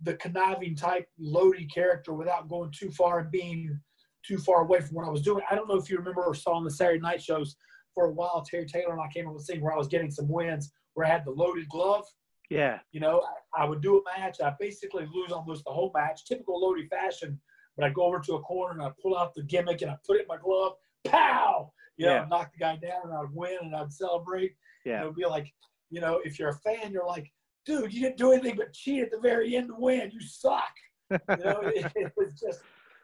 the 0.03 0.15
conniving 0.15 0.75
type 0.75 1.07
Lodi 1.19 1.65
character 1.67 2.13
without 2.13 2.49
going 2.49 2.71
too 2.71 2.91
far 2.91 3.19
and 3.19 3.31
being 3.31 3.79
too 4.25 4.37
far 4.37 4.61
away 4.61 4.81
from 4.81 4.95
what 4.95 5.05
I 5.05 5.09
was 5.09 5.21
doing. 5.21 5.43
I 5.49 5.55
don't 5.55 5.67
know 5.67 5.77
if 5.77 5.89
you 5.89 5.97
remember 5.97 6.23
or 6.23 6.35
saw 6.35 6.53
on 6.53 6.63
the 6.63 6.71
Saturday 6.71 6.99
night 6.99 7.21
shows 7.21 7.55
for 7.93 8.05
a 8.05 8.11
while, 8.11 8.41
Terry 8.49 8.65
Taylor 8.65 8.93
and 8.93 9.01
I 9.01 9.07
came 9.13 9.27
up 9.27 9.33
with 9.33 9.43
a 9.43 9.45
scene 9.45 9.61
where 9.61 9.73
I 9.73 9.77
was 9.77 9.87
getting 9.87 10.11
some 10.11 10.29
wins 10.29 10.71
where 10.93 11.05
I 11.05 11.09
had 11.09 11.25
the 11.25 11.31
loaded 11.31 11.67
glove. 11.69 12.05
Yeah. 12.49 12.79
You 12.91 12.99
know, 12.99 13.21
I, 13.57 13.63
I 13.63 13.65
would 13.65 13.81
do 13.81 13.97
a 13.97 14.19
match. 14.19 14.37
I 14.41 14.53
basically 14.59 15.07
lose 15.13 15.31
almost 15.31 15.63
the 15.65 15.71
whole 15.71 15.91
match, 15.95 16.25
typical 16.25 16.61
Lodi 16.61 16.87
fashion. 16.87 17.39
But 17.77 17.85
I'd 17.85 17.93
go 17.93 18.03
over 18.03 18.19
to 18.19 18.33
a 18.35 18.41
corner 18.41 18.73
and 18.73 18.81
I'd 18.83 18.97
pull 19.01 19.17
out 19.17 19.33
the 19.33 19.43
gimmick 19.43 19.81
and 19.81 19.91
I'd 19.91 20.03
put 20.05 20.17
it 20.17 20.21
in 20.23 20.27
my 20.27 20.37
glove. 20.37 20.73
Pow! 21.05 21.71
You 21.97 22.05
know, 22.05 22.13
Yeah. 22.13 22.21
I'd 22.23 22.29
knock 22.29 22.51
the 22.51 22.59
guy 22.59 22.75
down 22.77 23.01
and 23.05 23.13
I'd 23.13 23.33
win 23.33 23.57
and 23.61 23.75
I'd 23.75 23.91
celebrate. 23.91 24.53
Yeah. 24.85 25.01
it 25.01 25.05
would 25.05 25.15
be 25.15 25.25
like, 25.25 25.47
you 25.89 26.01
know, 26.01 26.21
if 26.23 26.39
you're 26.39 26.49
a 26.49 26.57
fan, 26.59 26.91
you're 26.91 27.05
like, 27.05 27.31
dude, 27.65 27.93
you 27.93 28.01
didn't 28.01 28.17
do 28.17 28.31
anything 28.31 28.55
but 28.57 28.73
cheat 28.73 29.03
at 29.03 29.11
the 29.11 29.19
very 29.19 29.55
end 29.55 29.67
to 29.69 29.75
win. 29.77 30.11
You 30.11 30.21
suck. 30.21 30.73
You 31.09 31.17
know, 31.27 31.61
it, 31.75 31.91
it 31.95 32.13
was 32.15 32.39
just, 32.39 32.61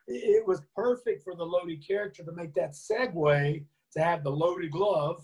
it 0.08 0.46
was 0.48 0.62
perfect 0.76 1.24
for 1.24 1.36
the 1.36 1.44
Lodi 1.44 1.78
character 1.78 2.24
to 2.24 2.32
make 2.32 2.54
that 2.56 2.74
segue 2.74 3.64
to 3.94 4.04
have 4.04 4.24
the 4.24 4.30
loaded 4.30 4.72
glove, 4.72 5.22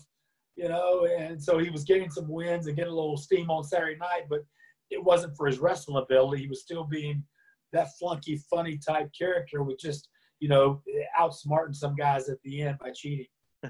you 0.55 0.67
know, 0.67 1.05
and 1.05 1.41
so 1.41 1.57
he 1.57 1.69
was 1.69 1.83
getting 1.83 2.09
some 2.09 2.27
wins 2.27 2.67
and 2.67 2.75
getting 2.75 2.91
a 2.91 2.95
little 2.95 3.17
steam 3.17 3.49
on 3.49 3.63
Saturday 3.63 3.97
night, 3.97 4.23
but 4.29 4.41
it 4.89 5.03
wasn't 5.03 5.35
for 5.35 5.47
his 5.47 5.59
wrestling 5.59 6.01
ability. 6.01 6.43
He 6.43 6.47
was 6.47 6.61
still 6.61 6.83
being 6.83 7.23
that 7.71 7.89
flunky, 7.97 8.37
funny 8.49 8.77
type 8.77 9.09
character 9.17 9.63
with 9.63 9.79
just, 9.79 10.09
you 10.39 10.47
know, 10.47 10.81
outsmarting 11.19 11.75
some 11.75 11.95
guys 11.95 12.29
at 12.29 12.41
the 12.43 12.61
end 12.61 12.77
by 12.79 12.91
cheating. 12.91 13.27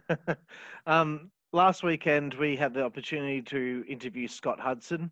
um, 0.87 1.31
last 1.53 1.83
weekend 1.83 2.33
we 2.35 2.55
had 2.55 2.73
the 2.73 2.83
opportunity 2.83 3.41
to 3.41 3.85
interview 3.87 4.27
Scott 4.27 4.59
Hudson, 4.59 5.09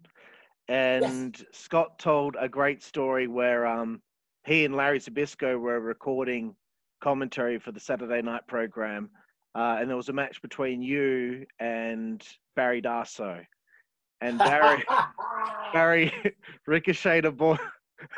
and 0.71 1.45
Scott 1.51 1.99
told 1.99 2.37
a 2.39 2.47
great 2.47 2.81
story 2.81 3.27
where 3.27 3.67
um, 3.67 4.01
he 4.45 4.63
and 4.63 4.73
Larry 4.73 4.99
Zbyszko 4.99 5.59
were 5.59 5.81
recording 5.81 6.55
commentary 7.03 7.59
for 7.59 7.73
the 7.73 7.79
Saturday 7.79 8.21
night 8.21 8.47
program, 8.47 9.09
uh, 9.53 9.77
and 9.81 9.89
there 9.89 9.97
was 9.97 10.07
a 10.07 10.13
match 10.13 10.41
between 10.41 10.81
you 10.81 11.45
and 11.59 12.25
Barry 12.55 12.81
Darsow, 12.81 13.43
and 14.21 14.37
Barry 14.37 14.81
Barry 15.73 16.13
ricocheted 16.67 17.25
a 17.25 17.31
ball, 17.33 17.59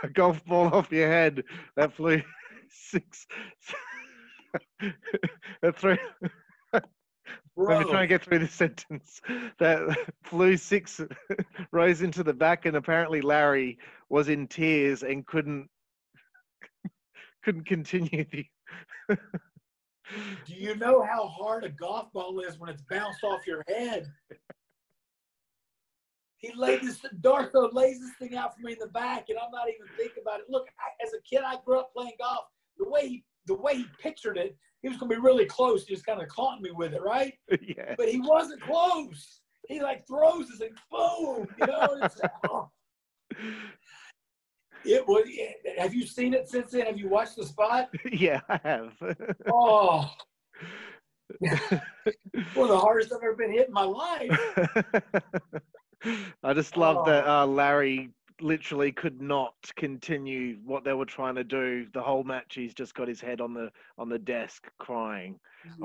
a 0.03 0.09
golf 0.09 0.45
ball 0.45 0.67
off 0.67 0.91
your 0.91 1.09
head 1.09 1.43
that 1.75 1.95
flew 1.95 2.21
six. 2.69 3.25
that 5.63 5.75
threw 5.75 5.97
Bro, 7.55 7.83
try 7.83 8.01
and 8.01 8.09
get 8.09 8.23
through 8.23 8.39
this 8.39 8.51
sentence. 8.53 9.21
That 9.59 9.95
flew 10.23 10.57
six 10.57 10.99
rows 11.71 12.01
into 12.01 12.23
the 12.23 12.33
back, 12.33 12.65
and 12.65 12.75
apparently 12.75 13.21
Larry 13.21 13.77
was 14.09 14.29
in 14.29 14.47
tears 14.47 15.03
and 15.03 15.25
couldn't 15.25 15.69
couldn't 17.43 17.65
continue 17.65 18.25
the. 18.31 18.45
do 20.45 20.53
you 20.53 20.75
know 20.75 21.03
how 21.03 21.27
hard 21.27 21.65
a 21.65 21.69
golf 21.69 22.11
ball 22.13 22.39
is 22.39 22.57
when 22.57 22.69
it's 22.69 22.83
bounced 22.89 23.23
off 23.23 23.45
your 23.45 23.63
head? 23.67 24.07
He 26.37 26.51
laid 26.57 26.81
this, 26.81 26.99
Darsow 27.21 27.71
lays 27.71 28.01
this 28.01 28.11
thing 28.19 28.37
out 28.37 28.55
for 28.55 28.63
me 28.63 28.73
in 28.73 28.79
the 28.79 28.87
back, 28.87 29.29
and 29.29 29.37
I'm 29.39 29.51
not 29.51 29.69
even 29.69 29.87
thinking 29.97 30.23
about 30.23 30.41
it. 30.41 30.45
Look, 30.49 30.67
I, 30.77 31.05
as 31.05 31.13
a 31.13 31.21
kid, 31.21 31.41
I 31.45 31.55
grew 31.65 31.79
up 31.79 31.93
playing 31.93 32.13
golf. 32.19 32.45
The 32.77 32.89
way 32.89 33.07
he, 33.07 33.23
the 33.45 33.55
way 33.55 33.77
he 33.77 33.85
pictured 34.01 34.37
it, 34.37 34.57
was 34.93 34.99
going 34.99 35.09
to 35.11 35.15
be 35.15 35.21
really 35.21 35.45
close. 35.45 35.85
He 35.85 35.93
was 35.93 36.01
kind 36.03 36.21
of 36.21 36.27
caught 36.29 36.61
me 36.61 36.71
with 36.71 36.93
it, 36.93 37.01
right? 37.01 37.33
yeah, 37.61 37.95
But 37.97 38.09
he 38.09 38.19
wasn't 38.19 38.61
close. 38.61 39.41
He 39.67 39.81
like 39.81 40.05
throws 40.07 40.49
this 40.49 40.59
and 40.61 40.77
boom, 40.91 41.47
you 41.59 41.67
know. 41.67 41.97
It's, 42.01 42.19
oh, 42.49 42.69
it 44.85 45.07
was. 45.07 45.27
Have 45.77 45.93
you 45.93 46.05
seen 46.05 46.33
it 46.33 46.49
since 46.49 46.71
then? 46.71 46.85
Have 46.85 46.97
you 46.97 47.07
watched 47.09 47.37
the 47.37 47.45
spot? 47.45 47.89
yeah, 48.11 48.41
I 48.49 48.59
have. 48.63 48.93
Oh, 49.51 50.11
one 51.39 51.51
of 52.63 52.67
the 52.69 52.77
hardest 52.77 53.13
I've 53.13 53.23
ever 53.23 53.35
been 53.35 53.51
hit 53.51 53.67
in 53.67 53.73
my 53.73 53.83
life. 53.83 54.29
I 56.43 56.53
just 56.53 56.75
love 56.75 57.05
that 57.05 57.25
Oh. 57.25 57.43
uh, 57.43 57.45
Larry 57.47 58.09
literally 58.43 58.91
could 58.91 59.21
not 59.21 59.53
continue 59.77 60.57
what 60.65 60.83
they 60.83 60.93
were 60.93 61.05
trying 61.05 61.35
to 61.35 61.43
do. 61.43 61.87
The 61.93 62.01
whole 62.01 62.23
match, 62.23 62.53
he's 62.55 62.73
just 62.73 62.93
got 62.93 63.07
his 63.07 63.21
head 63.21 63.41
on 63.41 63.53
the 63.53 63.71
on 63.97 64.09
the 64.09 64.19
desk 64.19 64.69
crying. 64.79 65.39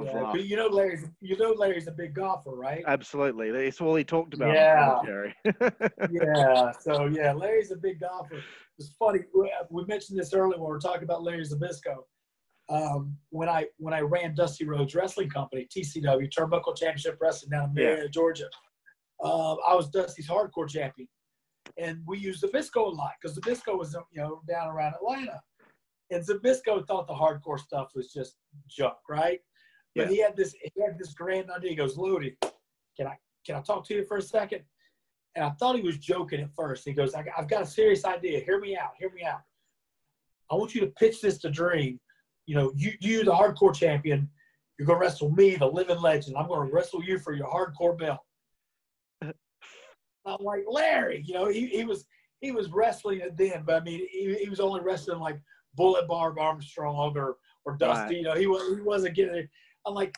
Yeah, 0.05 0.31
but 0.33 0.45
you 0.45 0.57
know 0.57 0.67
Larry's 0.67 1.05
you 1.21 1.37
know 1.39 1.53
Larry's 1.53 1.87
a 1.87 1.93
big 1.93 2.15
golfer, 2.15 2.51
right? 2.51 2.83
Absolutely, 2.87 3.51
that's 3.53 3.81
all 3.81 3.95
he 3.95 4.05
talked 4.05 4.35
about. 4.35 4.53
Yeah. 4.53 4.85
commentary. 4.87 5.35
yeah. 6.11 6.73
So 6.81 7.07
yeah, 7.07 7.33
Larry's 7.33 7.71
a 7.71 7.77
big 7.77 8.01
golfer. 8.01 8.43
It's 8.79 8.91
funny. 8.99 9.21
we- 9.35 9.53
We 9.71 9.85
mentioned 9.87 10.19
this 10.19 10.35
earlier 10.35 10.59
when 10.59 10.61
we 10.61 10.67
were 10.67 10.81
talking 10.81 11.05
about 11.05 11.23
Larry 11.23 11.45
Zbyszko. 11.45 11.97
Um, 12.71 13.17
when 13.31 13.49
I 13.49 13.67
when 13.79 13.95
I 13.95 14.01
ran 14.01 14.35
Dusty 14.35 14.67
Rhodes 14.67 14.95
Wrestling 14.95 15.31
Company, 15.31 15.67
TCW 15.75 16.29
Turnbuckle 16.31 16.77
Championship 16.77 17.17
Wrestling 17.21 17.51
down 17.51 17.71
in 17.71 17.77
Yeah. 17.77 17.91
Marietta, 17.91 18.09
Georgia, 18.11 18.49
uh, 19.25 19.55
I 19.55 19.75
was 19.75 19.89
Dusty's 19.89 20.29
hardcore 20.29 20.69
champion, 20.69 21.09
and 21.77 22.01
we 22.07 22.19
used 22.19 22.43
Zbyszko 22.43 22.77
a 22.93 22.95
lot 22.95 23.13
because 23.21 23.39
Zbyszko 23.39 23.79
was 23.79 23.95
you 24.13 24.21
know 24.23 24.43
down 24.49 24.69
around 24.69 24.95
Atlanta, 24.95 25.41
and 26.11 26.25
Zbyszko 26.25 26.87
thought 26.87 27.07
the 27.07 27.15
hardcore 27.15 27.59
stuff 27.59 27.93
was 27.95 28.13
just 28.13 28.37
junk, 28.69 28.97
right? 29.09 29.41
But 29.95 30.07
Yeah. 30.07 30.11
he 30.13 30.19
had 30.23 30.37
this 30.37 30.53
he 30.53 30.83
had 30.83 30.99
this 30.99 31.15
grand 31.15 31.51
idea. 31.51 31.71
He 31.71 31.77
goes, 31.77 31.97
Lodi, 31.97 32.37
can 32.97 33.07
I 33.07 33.19
can 33.47 33.57
I 33.57 33.61
talk 33.63 33.85
to 33.87 33.95
you 33.95 34.05
for 34.05 34.19
a 34.19 34.23
second? 34.23 34.63
And 35.35 35.45
I 35.45 35.51
thought 35.51 35.77
he 35.77 35.83
was 35.83 35.99
joking 35.99 36.41
at 36.41 36.55
first. 36.55 36.85
He 36.85 36.93
goes, 36.93 37.15
I, 37.15 37.25
I've 37.37 37.49
got 37.49 37.63
a 37.63 37.67
serious 37.67 38.05
idea. 38.05 38.41
Hear 38.41 38.59
me 38.61 38.77
out. 38.77 38.93
Hear 38.99 39.11
me 39.13 39.23
out. 39.23 39.41
I 40.51 40.55
want 40.55 40.75
you 40.75 40.81
to 40.81 40.89
pitch 40.89 41.21
this 41.21 41.39
to 41.39 41.51
Dream. 41.51 42.01
You 42.47 42.57
know, 42.57 42.73
you, 42.75 42.93
you 43.01 43.25
the 43.25 43.33
hardcore 43.33 43.75
champion. 43.75 44.29
You're 44.79 44.87
going 44.87 44.99
to 44.99 45.05
wrestle 45.05 45.31
me, 45.31 45.55
the 45.57 45.67
living 45.67 46.01
legend. 46.01 46.37
I'm 46.37 46.49
going 46.49 46.67
to 46.69 46.75
wrestle 46.75 47.05
you 47.05 47.19
for 47.19 47.35
your 47.35 47.47
hardcore 47.47 47.97
belt. 47.99 48.21
I'm 50.29 50.45
like, 50.45 50.65
Larry, 50.69 51.23
you 51.27 51.35
know, 51.35 51.49
he, 51.49 51.67
he 51.67 51.85
was 51.85 52.07
he 52.41 52.53
was 52.53 52.71
wrestling 52.71 53.21
it 53.21 53.37
then, 53.37 53.65
but 53.67 53.83
I 53.83 53.85
mean, 53.85 54.07
he, 54.11 54.35
he 54.35 54.49
was 54.49 54.61
only 54.61 54.81
wrestling 54.81 55.19
like 55.19 55.41
Bullet 55.75 56.07
Bob 56.07 56.39
Armstrong 56.39 57.17
or 57.17 57.37
or 57.65 57.77
Dusty. 57.77 58.03
Right. 58.03 58.17
You 58.17 58.23
know, 58.23 58.35
he 58.35 58.47
was 58.47 58.77
he 58.77 58.83
wasn't 58.83 59.15
getting 59.15 59.35
it. 59.35 59.49
I'm 59.87 59.95
like, 59.95 60.15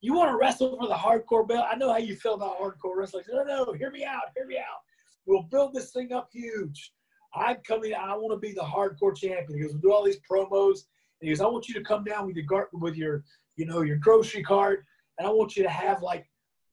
you 0.00 0.14
want 0.14 0.30
to 0.30 0.36
wrestle 0.36 0.78
for 0.78 0.86
the 0.86 0.94
hardcore 0.94 1.46
belt? 1.46 1.66
I 1.70 1.76
know 1.76 1.90
how 1.90 1.98
you 1.98 2.14
feel 2.14 2.34
about 2.34 2.58
hardcore 2.58 2.96
wrestling. 2.96 3.24
No, 3.30 3.42
no, 3.42 3.72
hear 3.72 3.90
me 3.90 4.04
out, 4.04 4.22
hear 4.36 4.46
me 4.46 4.58
out. 4.58 4.80
We'll 5.26 5.42
build 5.42 5.74
this 5.74 5.90
thing 5.90 6.12
up 6.12 6.28
huge. 6.32 6.92
I'm 7.34 7.56
coming. 7.66 7.92
I 7.94 8.14
want 8.14 8.32
to 8.32 8.38
be 8.38 8.54
the 8.54 8.62
hardcore 8.62 9.14
champion. 9.14 9.58
He 9.58 9.60
goes, 9.60 9.72
we'll 9.72 9.82
do 9.82 9.92
all 9.92 10.04
these 10.04 10.20
promos. 10.30 10.84
And 11.20 11.28
he 11.28 11.30
goes, 11.30 11.40
I 11.40 11.46
want 11.46 11.68
you 11.68 11.74
to 11.74 11.82
come 11.82 12.04
down 12.04 12.26
with 12.26 12.36
your 12.36 12.68
with 12.72 12.96
your 12.96 13.24
you 13.56 13.66
know 13.66 13.82
your 13.82 13.96
grocery 13.96 14.42
cart, 14.42 14.84
and 15.18 15.26
I 15.26 15.30
want 15.30 15.56
you 15.56 15.62
to 15.64 15.68
have 15.68 16.02
like 16.02 16.26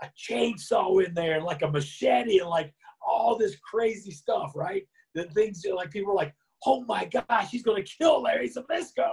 a 0.05 0.33
chainsaw 0.33 1.05
in 1.05 1.13
there, 1.13 1.41
like 1.41 1.61
a 1.61 1.69
machete, 1.69 2.39
and 2.39 2.49
like 2.49 2.73
all 3.05 3.37
this 3.37 3.55
crazy 3.57 4.11
stuff, 4.11 4.51
right? 4.55 4.83
The 5.13 5.25
things 5.25 5.63
like 5.73 5.91
people 5.91 6.11
are 6.11 6.15
like, 6.15 6.33
oh 6.65 6.83
my 6.85 7.05
gosh, 7.05 7.49
he's 7.49 7.63
gonna 7.63 7.83
kill 7.83 8.23
Larry 8.23 8.49
Zbyszko. 8.49 9.09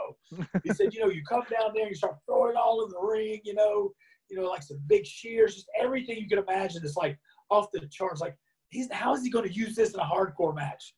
he 0.65 0.73
said, 0.73 0.95
you 0.95 1.01
know, 1.01 1.11
you 1.11 1.23
come 1.29 1.43
down 1.51 1.73
there, 1.75 1.89
you 1.89 1.95
start 1.95 2.17
throwing 2.27 2.57
all 2.57 2.85
in 2.85 2.91
the 2.91 3.01
ring, 3.01 3.41
you 3.45 3.55
know, 3.55 3.93
you 4.31 4.37
know, 4.37 4.49
like 4.49 4.63
some 4.63 4.81
big 4.87 5.07
shears, 5.07 5.55
just 5.55 5.71
everything 5.79 6.17
you 6.19 6.29
can 6.29 6.39
imagine. 6.39 6.83
It's 6.85 6.97
like 6.97 7.19
off 7.51 7.71
the 7.73 7.87
charts. 7.91 8.21
Like, 8.21 8.37
he's 8.71 8.89
how 8.93 9.15
is 9.15 9.23
he 9.23 9.31
going 9.31 9.47
to 9.47 9.55
use 9.55 9.75
this 9.75 9.93
in 9.93 10.01
a 10.01 10.05
hardcore 10.05 10.55
match? 10.55 10.95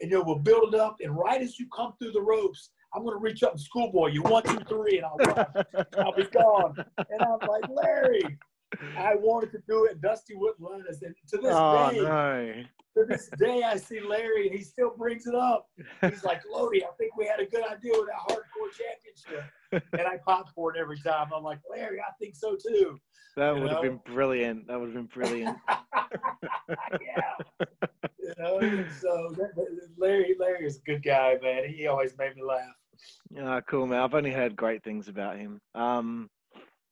And 0.00 0.10
you 0.10 0.18
know, 0.18 0.24
we'll 0.24 0.38
build 0.38 0.74
it 0.74 0.80
up, 0.80 0.96
and 1.00 1.16
right 1.16 1.40
as 1.40 1.58
you 1.58 1.66
come 1.74 1.92
through 2.00 2.12
the 2.12 2.22
ropes, 2.22 2.70
I'm 2.94 3.04
going 3.04 3.14
to 3.14 3.22
reach 3.22 3.42
up 3.42 3.52
and 3.52 3.60
schoolboy 3.60 4.08
you 4.08 4.22
one, 4.22 4.42
two, 4.42 4.58
three, 4.68 4.98
and 4.98 5.06
I'll. 5.06 5.46
I'll 5.98 6.14
be 6.14 6.24
gone. 6.24 6.74
And 6.98 7.22
I'm 7.22 7.48
like, 7.48 7.64
Larry, 7.70 8.22
I 8.96 9.14
wanted 9.14 9.52
to 9.52 9.58
do 9.68 9.84
it. 9.84 10.00
Dusty 10.00 10.34
wouldn't 10.34 10.60
let 10.60 10.86
us. 10.86 11.02
And 11.02 11.14
to 11.28 11.36
this 11.38 11.52
oh 11.54 11.90
day, 11.90 12.00
no. 12.00 12.62
to 12.96 13.06
this 13.06 13.28
day, 13.38 13.62
I 13.62 13.76
see 13.76 14.00
Larry, 14.00 14.48
and 14.48 14.56
he 14.56 14.64
still 14.64 14.92
brings 14.96 15.26
it 15.26 15.34
up. 15.34 15.68
He's 16.02 16.24
like, 16.24 16.42
Lodi, 16.50 16.84
I 16.84 16.88
think 16.98 17.16
we 17.16 17.26
had 17.26 17.40
a 17.40 17.46
good 17.46 17.64
idea 17.64 17.92
with 17.92 18.08
that 18.08 18.20
hardcore 18.28 18.70
championship. 18.72 19.50
And 19.92 20.06
I 20.06 20.18
pop 20.26 20.50
for 20.54 20.74
it 20.74 20.78
every 20.78 20.98
time. 20.98 21.28
I'm 21.34 21.42
like, 21.42 21.60
Larry, 21.70 22.00
I 22.00 22.12
think 22.18 22.36
so 22.36 22.56
too. 22.56 22.98
That 23.36 23.56
You 23.56 23.62
would 23.62 23.70
have 23.70 23.82
been 23.82 24.00
brilliant. 24.04 24.66
That 24.68 24.78
would 24.78 24.94
have 24.94 24.94
been 24.94 25.06
brilliant. 25.06 25.56
yeah. 26.68 27.66
You 28.18 28.34
know, 28.38 28.84
so 29.00 29.34
Larry, 29.96 30.34
Larry 30.38 30.66
is 30.66 30.76
a 30.76 30.82
good 30.82 31.02
guy, 31.02 31.36
man. 31.42 31.68
He 31.68 31.86
always 31.86 32.16
made 32.18 32.36
me 32.36 32.42
laugh. 32.42 32.74
Ah, 33.40 33.60
cool, 33.62 33.86
man. 33.86 34.00
I've 34.00 34.14
only 34.14 34.32
heard 34.32 34.54
great 34.54 34.84
things 34.84 35.08
about 35.08 35.38
him. 35.38 35.60
Um, 35.74 36.28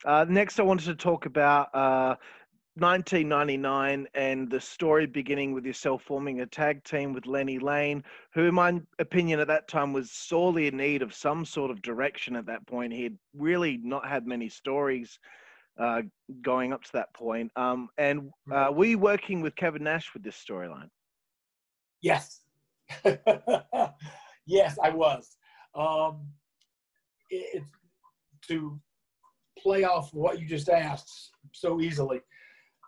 uh, 0.05 0.25
next, 0.29 0.59
I 0.59 0.63
wanted 0.63 0.87
to 0.87 0.95
talk 0.95 1.27
about 1.27 1.75
uh, 1.75 2.17
1999 2.77 4.07
and 4.15 4.51
the 4.51 4.61
story 4.61 5.07
beginning 5.07 5.53
with 5.53 5.67
yourself 5.67 6.03
forming 6.03 6.41
a 6.41 6.47
tag 6.47 6.83
team 6.85 7.13
with 7.13 7.27
Lenny 7.27 7.59
Lane, 7.59 8.03
who, 8.33 8.47
in 8.47 8.55
my 8.55 8.81
opinion, 8.99 9.41
at 9.41 9.49
that 9.49 9.69
time 9.69 9.93
was 9.93 10.11
sorely 10.11 10.69
in 10.69 10.77
need 10.77 11.03
of 11.03 11.13
some 11.13 11.45
sort 11.45 11.71
of 11.71 11.83
direction 11.83 12.37
at 12.37 12.47
that 12.47 12.67
point. 12.67 12.93
He 12.93 13.03
had 13.03 13.19
really 13.37 13.79
not 13.83 14.09
had 14.09 14.27
many 14.27 14.49
stories 14.49 15.19
uh, 15.79 16.03
going 16.43 16.73
up 16.73 16.83
to 16.85 16.93
that 16.93 17.13
point. 17.13 17.51
Um, 17.57 17.89
and 17.99 18.31
uh, 18.53 18.71
were 18.73 18.87
you 18.87 18.99
working 18.99 19.41
with 19.41 19.57
Kevin 19.57 19.85
Nash 19.85 20.13
with 20.15 20.23
this 20.23 20.43
storyline? 20.43 20.89
Yes. 22.03 22.41
yes, 24.47 24.79
I 24.83 24.91
was. 24.91 25.37
Um, 25.75 26.29
it, 27.29 27.63
it's 27.63 27.67
to 28.49 28.81
play 29.63 29.85
off 29.85 30.13
what 30.13 30.41
you 30.41 30.47
just 30.47 30.69
asked 30.69 31.33
so 31.53 31.81
easily. 31.81 32.21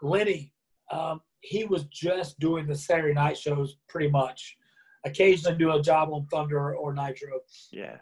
Lenny, 0.03 0.53
um, 0.91 1.21
he 1.41 1.65
was 1.65 1.85
just 1.85 2.39
doing 2.39 2.67
the 2.67 2.75
Saturday 2.75 3.15
night 3.15 3.37
shows 3.37 3.77
pretty 3.89 4.11
much. 4.11 4.57
Occasionally 5.05 5.59
do 5.59 5.73
a 5.73 5.83
job 5.83 6.11
on 6.13 6.27
Thunder 6.27 6.77
or 6.77 6.95
Nitro. 6.95 7.41
Yeah. 7.73 7.97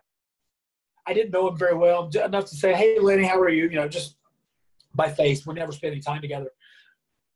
I 1.07 1.15
didn't 1.15 1.33
know 1.33 1.49
him 1.49 1.57
very 1.57 1.75
well, 1.75 2.11
enough 2.23 2.45
to 2.47 2.57
say, 2.57 2.75
"Hey, 2.75 2.99
Lenny, 2.99 3.25
how 3.25 3.41
are 3.41 3.49
you?" 3.49 3.65
You 3.65 3.77
know, 3.77 3.89
just 3.89 4.17
by 4.95 5.11
face. 5.11 5.47
We 5.47 5.55
never 5.55 5.73
spent 5.73 5.93
any 5.93 6.03
time 6.03 6.21
together. 6.21 6.51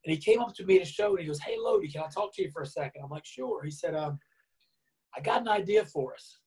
And 0.05 0.15
he 0.15 0.21
came 0.21 0.41
up 0.41 0.55
to 0.57 0.65
me 0.65 0.77
at 0.77 0.83
a 0.83 0.87
show 0.87 1.11
and 1.11 1.21
he 1.21 1.27
goes, 1.27 1.41
"Hey, 1.41 1.57
Lodi, 1.59 1.89
can 1.89 2.03
I 2.03 2.09
talk 2.09 2.35
to 2.35 2.43
you 2.43 2.51
for 2.51 2.63
a 2.63 2.67
second? 2.67 3.03
I'm 3.03 3.11
like, 3.11 3.25
"Sure." 3.25 3.65
He 3.65 3.71
said, 3.71 3.95
um, 3.95 4.19
"I 5.17 5.21
got 5.21 5.41
an 5.41 5.49
idea 5.49 5.87
for 5.87 6.13
us." 6.13 6.41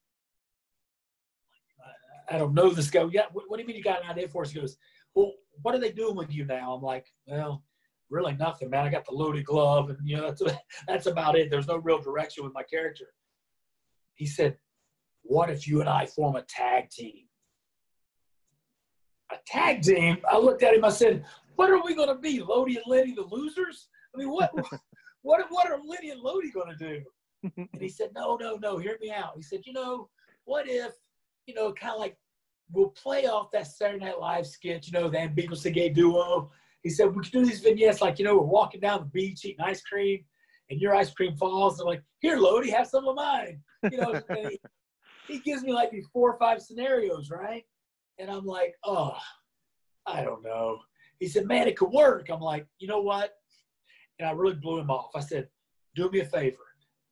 I- 2.29 2.37
don't 2.37 2.53
know 2.53 2.69
this 2.69 2.89
guy. 2.89 3.07
Yeah, 3.11 3.25
what, 3.31 3.45
what 3.47 3.57
do 3.57 3.61
you 3.61 3.67
mean 3.67 3.77
you 3.77 3.83
got 3.83 4.03
an 4.03 4.09
idea 4.09 4.27
for 4.27 4.43
us? 4.43 4.51
He 4.51 4.59
goes, 4.59 4.77
"Well, 5.15 5.33
what 5.61 5.75
are 5.75 5.79
they 5.79 5.91
doing 5.91 6.15
with 6.15 6.33
you 6.33 6.45
now?" 6.45 6.73
I'm 6.73 6.81
like, 6.81 7.07
"Well, 7.25 7.63
really 8.09 8.33
nothing, 8.35 8.69
man. 8.69 8.85
I 8.85 8.89
got 8.89 9.05
the 9.05 9.13
loaded 9.13 9.45
glove, 9.45 9.89
and 9.89 9.97
you 10.03 10.17
know 10.17 10.23
that's 10.31 10.41
that's 10.87 11.05
about 11.07 11.37
it. 11.37 11.49
There's 11.49 11.67
no 11.67 11.77
real 11.77 11.99
direction 12.01 12.43
with 12.43 12.53
my 12.53 12.63
character." 12.63 13.05
He 14.15 14.25
said, 14.25 14.57
"What 15.23 15.49
if 15.49 15.67
you 15.67 15.79
and 15.81 15.89
I 15.89 16.05
form 16.05 16.35
a 16.35 16.43
tag 16.43 16.89
team?" 16.89 17.27
a 19.31 19.35
tag 19.45 19.81
team. 19.81 20.17
I 20.29 20.37
looked 20.37 20.63
at 20.63 20.73
him. 20.73 20.85
I 20.85 20.89
said, 20.89 21.25
"What 21.55 21.69
are 21.69 21.83
we 21.83 21.95
going 21.95 22.09
to 22.09 22.15
be, 22.15 22.41
Lodi 22.41 22.75
and 22.75 22.85
Lenny, 22.87 23.13
the 23.13 23.23
losers? 23.23 23.87
I 24.13 24.17
mean, 24.17 24.29
what, 24.29 24.51
what, 25.21 25.45
what 25.49 25.69
are 25.69 25.79
Lenny 25.85 26.11
and 26.11 26.21
Lodi 26.21 26.51
going 26.51 26.75
to 26.75 26.77
do?" 26.77 27.03
And 27.55 27.81
he 27.81 27.89
said, 27.89 28.09
"No, 28.15 28.35
no, 28.35 28.57
no. 28.61 28.77
Hear 28.77 28.97
me 29.01 29.11
out." 29.11 29.33
He 29.35 29.41
said, 29.41 29.61
"You 29.65 29.73
know, 29.73 30.09
what 30.45 30.67
if, 30.67 30.93
you 31.48 31.56
know, 31.56 31.74
kind 31.74 31.94
of 31.94 31.99
like 31.99 32.15
we'll 32.72 32.90
play 32.90 33.26
off 33.26 33.49
that 33.52 33.65
Saturday 33.68 34.06
Night 34.06 34.19
Live 34.19 34.45
skit, 34.45 34.86
you 34.86 34.94
know, 34.94 35.10
the 35.10 35.19
ambiguous 35.19 35.64
gay 35.64 35.90
duo." 35.90 36.52
He 36.84 36.91
said, 36.91 37.15
"We 37.15 37.24
could 37.24 37.32
do 37.32 37.45
these 37.45 37.61
vignettes 37.61 38.02
like, 38.02 38.19
you 38.19 38.26
know, 38.26 38.36
we're 38.38 38.44
walking 38.44 38.82
down 38.82 38.99
the 38.99 39.06
beach 39.07 39.44
eating 39.45 39.65
ice 39.65 39.82
cream, 39.82 40.24
and 40.69 40.80
your 40.80 40.95
ice 40.95 41.11
cream 41.11 41.36
falls. 41.36 41.80
And 41.80 41.88
like, 41.88 42.03
here, 42.19 42.38
Lodi, 42.38 42.69
have 42.69 42.88
some 42.88 43.07
of 43.07 43.15
mine." 43.15 43.61
You 43.91 43.98
know, 43.98 44.22
he, 44.36 44.60
he 45.28 45.40
gives 45.40 45.64
me 45.64 45.74
like 45.74 45.91
these 45.91 46.07
four 46.14 46.32
or 46.32 46.38
five 46.38 46.61
scenarios, 46.61 47.30
right? 47.30 47.64
And 48.19 48.32
I'm 48.32 48.45
like, 48.45 48.76
oh, 48.84 49.15
I 50.06 50.24
don't 50.24 50.44
know. 50.44 50.80
He 51.19 51.28
said, 51.28 51.45
man, 51.45 51.68
it 51.68 51.78
could 51.78 51.91
work. 51.91 52.30
I'm 52.30 52.40
like, 52.40 52.65
you 52.80 52.88
know 52.88 53.02
what? 53.02 53.34
And 54.19 54.28
I 54.28 54.32
really 54.32 54.56
blew 54.56 54.80
him 54.80 54.90
off. 54.90 55.11
I 55.15 55.19
said, 55.19 55.48
do 55.95 56.10
me 56.10 56.22
a 56.22 56.26
favor, 56.26 56.57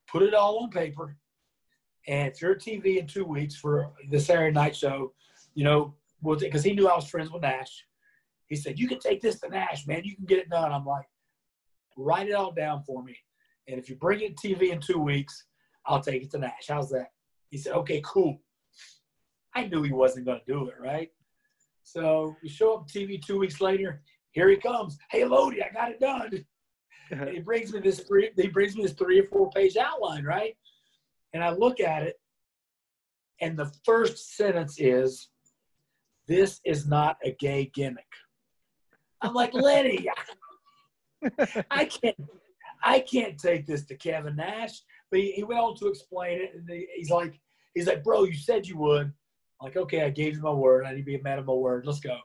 put 0.08 0.22
it 0.22 0.34
all 0.34 0.62
on 0.62 0.70
paper. 0.70 1.16
And 2.08 2.28
if 2.28 2.40
you're 2.40 2.54
TV 2.54 2.98
in 2.98 3.06
two 3.06 3.24
weeks 3.24 3.56
for 3.56 3.92
the 4.10 4.20
Saturday 4.20 4.52
night 4.52 4.76
show, 4.76 5.12
you 5.54 5.64
know, 5.64 5.94
because 6.22 6.62
he 6.62 6.72
knew 6.72 6.88
I 6.88 6.94
was 6.94 7.08
friends 7.08 7.30
with 7.30 7.42
Nash. 7.42 7.84
He 8.46 8.56
said, 8.56 8.78
you 8.78 8.86
can 8.88 9.00
take 9.00 9.20
this 9.20 9.40
to 9.40 9.48
Nash, 9.48 9.86
man. 9.86 10.02
You 10.04 10.14
can 10.14 10.24
get 10.24 10.38
it 10.38 10.48
done. 10.48 10.72
I'm 10.72 10.86
like, 10.86 11.06
write 11.96 12.28
it 12.28 12.34
all 12.34 12.52
down 12.52 12.82
for 12.84 13.02
me. 13.02 13.16
And 13.68 13.78
if 13.78 13.88
you 13.88 13.96
bring 13.96 14.20
it 14.20 14.36
to 14.36 14.48
TV 14.48 14.70
in 14.70 14.80
two 14.80 14.98
weeks, 14.98 15.46
I'll 15.84 16.00
take 16.00 16.22
it 16.22 16.30
to 16.32 16.38
Nash. 16.38 16.66
How's 16.68 16.90
that? 16.90 17.08
He 17.50 17.58
said, 17.58 17.72
okay, 17.72 18.00
cool. 18.04 18.40
I 19.54 19.66
knew 19.66 19.82
he 19.82 19.92
wasn't 19.92 20.26
going 20.26 20.40
to 20.46 20.52
do 20.52 20.68
it, 20.68 20.74
right? 20.80 21.10
So 21.82 22.36
we 22.42 22.48
show 22.48 22.74
up 22.74 22.88
TV 22.88 23.24
two 23.24 23.38
weeks 23.38 23.60
later. 23.60 24.02
Here 24.32 24.48
he 24.48 24.56
comes. 24.56 24.98
Hey, 25.10 25.24
Lodi, 25.24 25.62
I 25.62 25.72
got 25.72 25.90
it 25.90 26.00
done. 26.00 26.30
He 27.30 27.38
brings 27.38 27.72
me 27.72 27.78
this 27.78 28.00
three. 28.00 28.30
He 28.34 28.48
brings 28.48 28.74
me 28.74 28.82
this 28.82 28.92
three 28.92 29.20
or 29.20 29.26
four 29.28 29.48
page 29.50 29.76
outline, 29.76 30.24
right? 30.24 30.56
And 31.36 31.44
I 31.44 31.50
look 31.50 31.80
at 31.80 32.02
it, 32.02 32.16
and 33.42 33.58
the 33.58 33.70
first 33.84 34.36
sentence 34.36 34.80
is, 34.80 35.28
"This 36.26 36.60
is 36.64 36.86
not 36.86 37.18
a 37.22 37.32
gay 37.32 37.70
gimmick." 37.74 38.06
I'm 39.20 39.34
like, 39.34 39.52
Lenny, 39.54 40.08
I 41.70 41.84
can't, 41.84 42.16
I 42.82 43.00
can't 43.00 43.38
take 43.38 43.66
this 43.66 43.84
to 43.86 43.96
Kevin 43.96 44.36
Nash. 44.36 44.80
But 45.10 45.20
he, 45.20 45.32
he 45.32 45.44
went 45.44 45.60
on 45.60 45.76
to 45.76 45.88
explain 45.88 46.40
it, 46.40 46.52
and 46.54 46.66
he, 46.68 46.88
he's 46.96 47.10
like, 47.10 47.38
he's 47.74 47.86
like, 47.86 48.02
bro, 48.02 48.24
you 48.24 48.34
said 48.34 48.66
you 48.66 48.78
would. 48.78 49.12
I'm 49.60 49.64
like, 49.66 49.76
okay, 49.76 50.02
I 50.04 50.10
gave 50.10 50.36
you 50.36 50.42
my 50.42 50.52
word. 50.52 50.86
I 50.86 50.92
need 50.92 51.00
to 51.00 51.04
be 51.04 51.16
a 51.16 51.22
man 51.22 51.38
of 51.38 51.44
my 51.44 51.52
word. 51.52 51.86
Let's 51.86 52.00
go. 52.00 52.18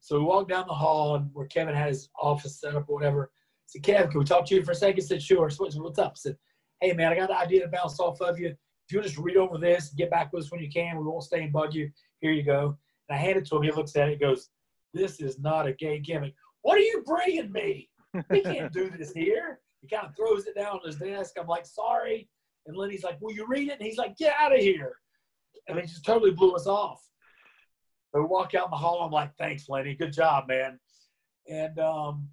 So 0.00 0.20
we 0.20 0.24
walked 0.24 0.50
down 0.50 0.66
the 0.68 0.74
hall, 0.74 1.16
and 1.16 1.30
where 1.32 1.46
Kevin 1.46 1.74
had 1.74 1.88
his 1.88 2.08
office 2.20 2.60
set 2.60 2.76
up 2.76 2.88
or 2.88 2.94
whatever. 2.94 3.32
I 3.34 3.66
said, 3.66 3.82
Kevin, 3.82 4.10
can 4.10 4.20
we 4.20 4.24
talk 4.24 4.46
to 4.46 4.54
you 4.54 4.62
for 4.62 4.70
a 4.70 4.74
second? 4.76 4.96
He 4.96 5.00
said, 5.00 5.20
sure. 5.20 5.50
So 5.50 5.64
what's, 5.64 5.76
what's 5.76 5.98
up? 5.98 6.12
I 6.12 6.16
said, 6.16 6.36
hey, 6.80 6.92
man, 6.92 7.12
I 7.12 7.16
got 7.16 7.30
an 7.30 7.36
idea 7.36 7.62
to 7.62 7.68
bounce 7.68 7.98
off 8.00 8.20
of 8.20 8.38
you. 8.38 8.48
If 8.48 8.92
you'll 8.92 9.02
just 9.02 9.18
read 9.18 9.36
over 9.36 9.58
this, 9.58 9.90
get 9.90 10.10
back 10.10 10.32
with 10.32 10.44
us 10.44 10.52
when 10.52 10.60
you 10.60 10.70
can. 10.70 10.96
We 10.96 11.04
won't 11.04 11.24
stay 11.24 11.42
and 11.42 11.52
bug 11.52 11.74
you. 11.74 11.90
Here 12.20 12.32
you 12.32 12.42
go. 12.42 12.76
And 13.08 13.18
I 13.18 13.20
hand 13.20 13.38
it 13.38 13.46
to 13.46 13.56
him. 13.56 13.62
He 13.62 13.72
looks 13.72 13.96
at 13.96 14.08
it. 14.08 14.20
Goes, 14.20 14.50
this 14.94 15.20
is 15.20 15.38
not 15.38 15.66
a 15.66 15.72
gay 15.72 15.98
gimmick. 15.98 16.34
What 16.62 16.78
are 16.78 16.82
you 16.82 17.02
bringing 17.04 17.52
me? 17.52 17.90
We 18.30 18.40
can't 18.40 18.72
do 18.72 18.90
this 18.90 19.12
here. 19.12 19.60
He 19.80 19.88
kind 19.88 20.06
of 20.06 20.16
throws 20.16 20.46
it 20.46 20.54
down 20.54 20.76
on 20.76 20.86
his 20.86 20.96
desk. 20.96 21.34
I'm 21.38 21.46
like, 21.46 21.66
sorry. 21.66 22.28
And 22.66 22.76
Lenny's 22.76 23.04
like, 23.04 23.20
will 23.20 23.32
you 23.32 23.46
read 23.46 23.68
it? 23.68 23.78
And 23.78 23.82
he's 23.82 23.98
like, 23.98 24.16
get 24.16 24.34
out 24.38 24.54
of 24.54 24.60
here. 24.60 24.96
And 25.68 25.78
he 25.78 25.86
just 25.86 26.04
totally 26.04 26.30
blew 26.30 26.52
us 26.52 26.66
off. 26.66 27.02
So 28.12 28.20
we 28.20 28.26
walk 28.26 28.54
out 28.54 28.66
in 28.66 28.70
the 28.70 28.76
hall. 28.76 29.02
I'm 29.02 29.12
like, 29.12 29.36
thanks, 29.36 29.68
Lenny. 29.68 29.94
Good 29.94 30.12
job, 30.12 30.48
man. 30.48 30.78
And, 31.48 31.78
um, 31.78 32.28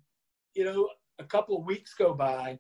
you 0.56 0.66
know, 0.66 0.90
a 1.20 1.24
couple 1.24 1.58
of 1.58 1.66
weeks 1.66 1.94
go 1.94 2.14
by. 2.14 2.58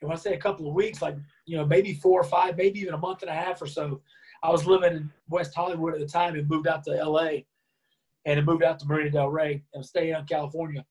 And 0.00 0.08
when 0.08 0.16
I 0.16 0.20
say 0.20 0.34
a 0.34 0.38
couple 0.38 0.68
of 0.68 0.74
weeks, 0.74 1.00
like, 1.00 1.16
you 1.46 1.56
know, 1.56 1.64
maybe 1.64 1.94
four 1.94 2.20
or 2.20 2.24
five, 2.24 2.56
maybe 2.56 2.80
even 2.80 2.94
a 2.94 2.98
month 2.98 3.22
and 3.22 3.30
a 3.30 3.34
half 3.34 3.62
or 3.62 3.66
so. 3.66 4.02
I 4.42 4.50
was 4.50 4.66
living 4.66 4.94
in 4.94 5.10
West 5.28 5.54
Hollywood 5.54 5.94
at 5.94 6.00
the 6.00 6.06
time 6.06 6.34
and 6.34 6.48
moved 6.48 6.68
out 6.68 6.84
to 6.84 6.90
LA 6.90 7.28
and 8.26 8.36
then 8.36 8.44
moved 8.44 8.62
out 8.62 8.78
to 8.80 8.86
Marina 8.86 9.10
Del 9.10 9.28
Rey 9.28 9.62
and 9.72 9.84
staying 9.84 10.14
in 10.14 10.24
California. 10.26 10.84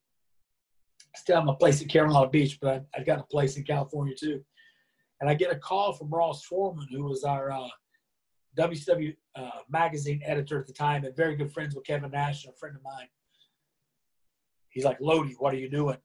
Still 1.16 1.38
have 1.38 1.46
my 1.46 1.56
place 1.58 1.82
at 1.82 1.88
Carolina 1.88 2.30
Beach, 2.30 2.58
but 2.60 2.86
I, 2.94 2.98
have 2.98 3.06
got 3.06 3.20
a 3.20 3.24
place 3.24 3.56
in 3.58 3.64
California 3.64 4.16
too. 4.20 4.44
And 5.22 5.30
I 5.30 5.34
get 5.34 5.52
a 5.52 5.56
call 5.56 5.94
from 5.94 6.10
Ross 6.10 6.44
Foreman, 6.46 6.88
who 6.92 7.04
was 7.04 7.24
our 7.24 7.52
uh, 7.52 7.68
WCW 8.58 9.16
uh, 9.36 9.50
magazine 9.70 10.22
editor 10.26 10.60
at 10.60 10.68
the 10.68 10.74
time 10.74 11.06
and 11.06 11.16
very 11.16 11.36
good 11.36 11.52
friends 11.52 11.76
with 11.76 11.86
Kevin 11.86 12.12
Nash, 12.12 12.46
and 12.46 12.54
a 12.54 12.58
friend 12.58 12.76
of 12.76 12.84
mine. 12.84 13.08
He's 14.70 14.84
like, 14.84 14.98
Lodi, 15.00 15.34
what 15.40 15.54
are 15.54 15.58
you 15.58 15.70
doing? 15.70 15.98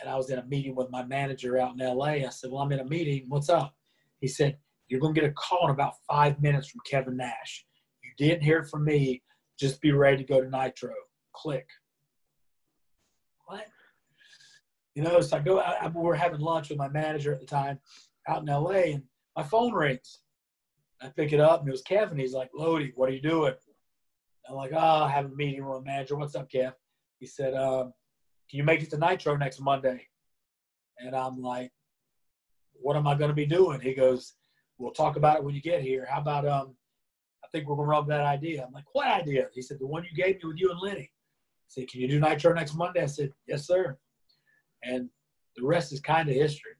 And 0.00 0.10
I 0.10 0.16
was 0.16 0.30
in 0.30 0.38
a 0.38 0.44
meeting 0.44 0.74
with 0.74 0.90
my 0.90 1.04
manager 1.04 1.58
out 1.58 1.74
in 1.78 1.86
LA. 1.86 2.04
I 2.04 2.28
said, 2.30 2.50
Well, 2.50 2.62
I'm 2.62 2.72
in 2.72 2.80
a 2.80 2.84
meeting. 2.84 3.24
What's 3.28 3.48
up? 3.48 3.74
He 4.20 4.28
said, 4.28 4.58
You're 4.88 5.00
going 5.00 5.14
to 5.14 5.20
get 5.20 5.30
a 5.30 5.32
call 5.32 5.64
in 5.64 5.70
about 5.70 5.94
five 6.08 6.40
minutes 6.40 6.68
from 6.68 6.80
Kevin 6.88 7.16
Nash. 7.16 7.64
You 8.02 8.10
didn't 8.18 8.42
hear 8.42 8.64
from 8.64 8.84
me. 8.84 9.22
Just 9.58 9.80
be 9.80 9.92
ready 9.92 10.18
to 10.18 10.24
go 10.24 10.40
to 10.40 10.50
Nitro. 10.50 10.92
Click. 11.34 11.66
What? 13.46 13.64
You 14.94 15.02
know, 15.02 15.20
so 15.20 15.36
I 15.36 15.40
go, 15.40 15.60
I, 15.60 15.76
I, 15.82 15.88
we're 15.88 16.14
having 16.14 16.40
lunch 16.40 16.68
with 16.68 16.78
my 16.78 16.88
manager 16.88 17.32
at 17.32 17.40
the 17.40 17.46
time 17.46 17.78
out 18.28 18.42
in 18.42 18.46
LA, 18.46 18.70
and 18.70 19.02
my 19.36 19.42
phone 19.42 19.72
rings. 19.72 20.20
I 21.00 21.08
pick 21.08 21.32
it 21.32 21.40
up, 21.40 21.60
and 21.60 21.68
it 21.68 21.72
was 21.72 21.82
Kevin. 21.82 22.18
He's 22.18 22.32
like, 22.32 22.50
Lodi, 22.54 22.92
what 22.94 23.10
are 23.10 23.12
you 23.12 23.20
doing? 23.20 23.52
I'm 24.48 24.56
like, 24.56 24.72
oh, 24.72 25.04
I 25.04 25.10
have 25.10 25.26
a 25.26 25.34
meeting 25.34 25.66
with 25.66 25.84
my 25.84 25.92
manager. 25.92 26.16
What's 26.16 26.34
up, 26.34 26.50
Kev? 26.50 26.72
He 27.18 27.26
said, 27.26 27.54
um, 27.54 27.92
can 28.50 28.58
you 28.58 28.64
make 28.64 28.82
it 28.82 28.90
to 28.90 28.98
Nitro 28.98 29.36
next 29.36 29.60
Monday? 29.60 30.06
And 30.98 31.14
I'm 31.14 31.40
like, 31.40 31.72
what 32.74 32.96
am 32.96 33.06
I 33.06 33.14
going 33.14 33.30
to 33.30 33.34
be 33.34 33.46
doing? 33.46 33.80
He 33.80 33.94
goes, 33.94 34.34
we'll 34.78 34.92
talk 34.92 35.16
about 35.16 35.36
it 35.36 35.44
when 35.44 35.54
you 35.54 35.60
get 35.60 35.82
here. 35.82 36.06
How 36.08 36.20
about, 36.20 36.46
um, 36.46 36.76
I 37.44 37.48
think 37.48 37.68
we're 37.68 37.76
going 37.76 37.86
to 37.86 37.90
rub 37.90 38.08
that 38.08 38.20
idea. 38.20 38.64
I'm 38.64 38.72
like, 38.72 38.84
what 38.92 39.08
idea? 39.08 39.48
He 39.52 39.62
said, 39.62 39.78
the 39.78 39.86
one 39.86 40.04
you 40.04 40.16
gave 40.16 40.36
me 40.36 40.42
with 40.44 40.58
you 40.58 40.70
and 40.70 40.80
Lenny. 40.80 41.10
I 41.10 41.68
said, 41.68 41.88
can 41.88 42.00
you 42.00 42.08
do 42.08 42.20
Nitro 42.20 42.54
next 42.54 42.74
Monday? 42.74 43.02
I 43.02 43.06
said, 43.06 43.32
yes, 43.46 43.66
sir. 43.66 43.98
And 44.82 45.10
the 45.56 45.66
rest 45.66 45.92
is 45.92 46.00
kind 46.00 46.28
of 46.28 46.34
history. 46.34 46.72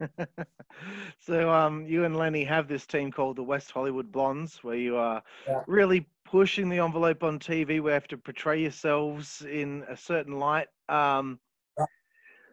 so 1.18 1.50
um, 1.50 1.86
you 1.86 2.04
and 2.04 2.16
Lenny 2.16 2.44
have 2.44 2.68
this 2.68 2.86
team 2.86 3.10
called 3.10 3.36
the 3.36 3.42
West 3.42 3.70
Hollywood 3.70 4.10
Blondes, 4.10 4.58
where 4.62 4.76
you 4.76 4.96
are 4.96 5.22
yeah. 5.46 5.62
really 5.66 6.06
pushing 6.24 6.68
the 6.68 6.78
envelope 6.78 7.22
on 7.22 7.38
TV. 7.38 7.80
We 7.80 7.92
have 7.92 8.08
to 8.08 8.18
portray 8.18 8.62
yourselves 8.62 9.42
in 9.42 9.84
a 9.88 9.96
certain 9.96 10.38
light. 10.38 10.68
Um, 10.88 11.40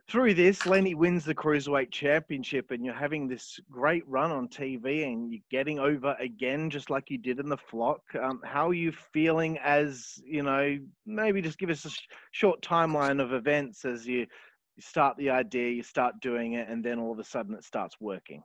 through 0.10 0.34
this, 0.34 0.66
Lenny 0.66 0.96
wins 0.96 1.24
the 1.24 1.34
Cruiserweight 1.34 1.92
Championship, 1.92 2.72
and 2.72 2.84
you're 2.84 2.94
having 2.94 3.28
this 3.28 3.60
great 3.72 4.08
run 4.08 4.32
on 4.32 4.50
TV, 4.50 5.06
and 5.06 5.32
you're 5.32 5.42
getting 5.50 5.80
over 5.80 6.16
again, 6.20 6.70
just 6.70 6.90
like 6.90 7.10
you 7.10 7.18
did 7.18 7.40
in 7.40 7.48
the 7.48 7.58
flock. 7.58 8.02
Um, 8.22 8.42
how 8.44 8.70
are 8.70 8.74
you 8.74 8.92
feeling 8.92 9.58
as, 9.60 10.22
you 10.26 10.44
know, 10.44 10.78
maybe 11.06 11.42
just 11.42 11.58
give 11.58 11.70
us 11.70 11.86
a 11.86 11.90
sh- 11.90 12.08
short 12.32 12.62
timeline 12.62 13.22
of 13.22 13.32
events 13.32 13.86
as 13.86 14.06
you, 14.06 14.28
you 14.76 14.82
start 14.82 15.18
the 15.18 15.30
idea, 15.30 15.70
you 15.70 15.84
start 15.84 16.20
doing 16.22 16.54
it, 16.54 16.68
and 16.70 16.84
then 16.84 17.00
all 17.00 17.12
of 17.12 17.20
a 17.20 17.24
sudden 17.24 17.54
it 17.54 17.64
starts 17.64 17.96
working? 18.00 18.44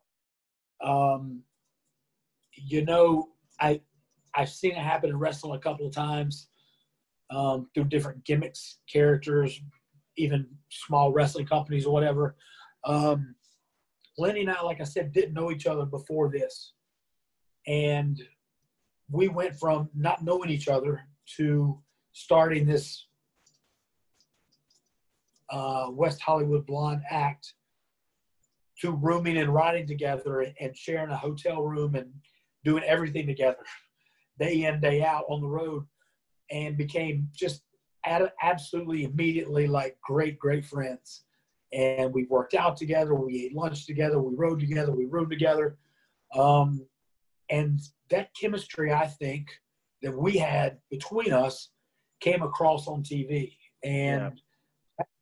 Um, 0.83 1.43
you 2.53 2.85
know, 2.85 3.29
I, 3.61 3.81
I've 4.35 4.51
seen 4.51 4.73
it 4.73 4.79
happen 4.79 5.11
in 5.11 5.19
wrestling 5.19 5.57
a 5.57 5.61
couple 5.61 5.87
of 5.87 5.95
times 5.95 6.49
um, 7.31 7.69
through 7.75 7.85
different 7.85 8.25
gimmicks, 8.25 8.79
characters, 8.91 9.61
even 10.17 10.47
small 10.71 11.13
wrestling 11.13 11.47
companies 11.47 11.87
or 11.87 11.93
whatever. 11.93 12.37
Um, 12.85 13.35
Lenny 14.17 14.41
and 14.41 14.51
I, 14.51 14.63
like 14.63 14.81
I 14.81 14.85
said, 14.85 15.13
didn't 15.13 15.35
know 15.35 15.51
each 15.51 15.67
other 15.67 15.87
before 15.87 16.31
this. 16.31 16.73
And 17.67 18.21
we 19.11 19.29
went 19.29 19.59
from 19.59 19.89
not 19.95 20.25
knowing 20.25 20.51
each 20.51 20.69
other 20.69 21.03
to 21.37 21.79
starting 22.13 22.67
this 22.67 23.08
uh, 25.51 25.87
West 25.91 26.21
Hollywood 26.21 26.67
Blonde 26.67 27.03
act 27.11 27.55
to 28.81 28.93
rooming 28.93 29.39
and 29.39 29.53
riding 29.53 29.87
together 29.87 30.47
and 30.61 30.77
sharing 30.77 31.11
a 31.11 31.17
hotel 31.17 31.63
room 31.63 31.95
and 31.95 32.13
doing 32.65 32.85
everything 32.85 33.27
together 33.27 33.65
day 34.39 34.65
in, 34.65 34.81
day 34.81 35.03
out 35.03 35.25
on 35.29 35.41
the 35.41 35.49
road 35.49 35.85
and 36.51 36.77
became 36.77 37.29
just 37.35 37.63
absolutely 38.43 39.05
immediately 39.05 39.67
like 39.67 39.99
great, 40.03 40.39
great 40.39 40.65
friends. 40.65 41.25
And 41.73 42.13
we 42.15 42.25
worked 42.25 42.55
out 42.55 42.77
together. 42.77 43.15
We 43.15 43.45
ate 43.45 43.55
lunch 43.55 43.87
together. 43.87 44.21
We 44.21 44.35
rode 44.35 44.61
together. 44.61 44.93
We 44.93 45.05
rode 45.05 45.29
together. 45.29 45.77
Um, 46.35 46.87
and 47.51 47.81
that 48.11 48.31
chemistry, 48.41 48.93
I 48.93 49.07
think, 49.07 49.49
that 50.03 50.17
we 50.17 50.39
had 50.39 50.79
between 50.91 51.33
us 51.33 51.71
came 52.21 52.43
across 52.43 52.87
on 52.87 53.03
TV. 53.03 53.53
And 53.85 54.33
yeah. 54.35 54.43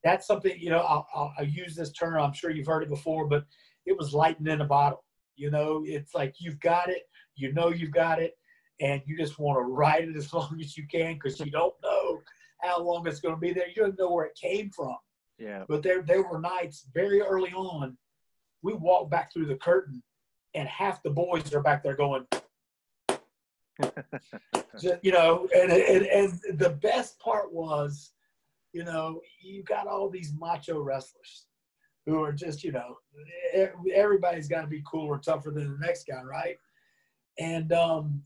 That's 0.06 0.26
something, 0.26 0.56
you 0.58 0.70
know, 0.70 0.80
I'll, 0.80 1.06
I'll, 1.14 1.32
I'll 1.38 1.46
use 1.46 1.74
this 1.74 1.92
term. 1.92 2.20
I'm 2.20 2.32
sure 2.32 2.50
you've 2.50 2.66
heard 2.66 2.82
it 2.82 2.88
before, 2.88 3.26
but 3.26 3.44
it 3.86 3.96
was 3.96 4.14
lightning 4.14 4.52
in 4.52 4.60
a 4.60 4.64
bottle. 4.64 5.04
You 5.36 5.50
know, 5.50 5.82
it's 5.84 6.14
like 6.14 6.36
you've 6.38 6.60
got 6.60 6.88
it. 6.88 7.02
You 7.34 7.52
know 7.52 7.68
you've 7.68 7.92
got 7.92 8.20
it 8.20 8.38
and 8.80 9.02
you 9.06 9.16
just 9.16 9.38
want 9.38 9.58
to 9.58 9.62
ride 9.62 10.08
it 10.08 10.16
as 10.16 10.32
long 10.34 10.58
as 10.60 10.76
you 10.76 10.86
can 10.90 11.14
because 11.14 11.40
you 11.40 11.50
don't 11.50 11.74
know 11.82 12.20
how 12.62 12.80
long 12.80 13.06
it's 13.06 13.20
going 13.20 13.34
to 13.34 13.40
be 13.40 13.52
there. 13.52 13.68
You 13.68 13.82
don't 13.82 13.98
know 13.98 14.10
where 14.10 14.26
it 14.26 14.38
came 14.40 14.70
from. 14.70 14.96
Yeah. 15.38 15.64
But 15.68 15.82
there, 15.82 16.02
there 16.02 16.22
were 16.22 16.40
nights 16.40 16.86
very 16.94 17.20
early 17.20 17.52
on. 17.52 17.96
We 18.62 18.72
walked 18.72 19.10
back 19.10 19.32
through 19.32 19.46
the 19.46 19.56
curtain, 19.56 20.02
and 20.54 20.66
half 20.66 21.02
the 21.02 21.10
boys 21.10 21.52
are 21.54 21.60
back 21.62 21.82
there 21.82 21.94
going, 21.94 22.26
you 25.02 25.12
know. 25.12 25.46
And, 25.54 25.70
and 25.70 26.06
and 26.06 26.58
the 26.58 26.70
best 26.70 27.20
part 27.20 27.52
was, 27.52 28.12
you 28.76 28.84
know, 28.84 29.22
you 29.40 29.62
got 29.62 29.86
all 29.86 30.10
these 30.10 30.34
macho 30.38 30.78
wrestlers 30.80 31.46
who 32.04 32.22
are 32.22 32.32
just, 32.32 32.62
you 32.62 32.72
know, 32.72 32.98
everybody's 33.94 34.48
got 34.48 34.60
to 34.60 34.66
be 34.66 34.82
cooler, 34.86 35.16
tougher 35.16 35.50
than 35.50 35.72
the 35.72 35.86
next 35.86 36.04
guy, 36.06 36.22
right? 36.22 36.56
And 37.38 37.72
um, 37.72 38.22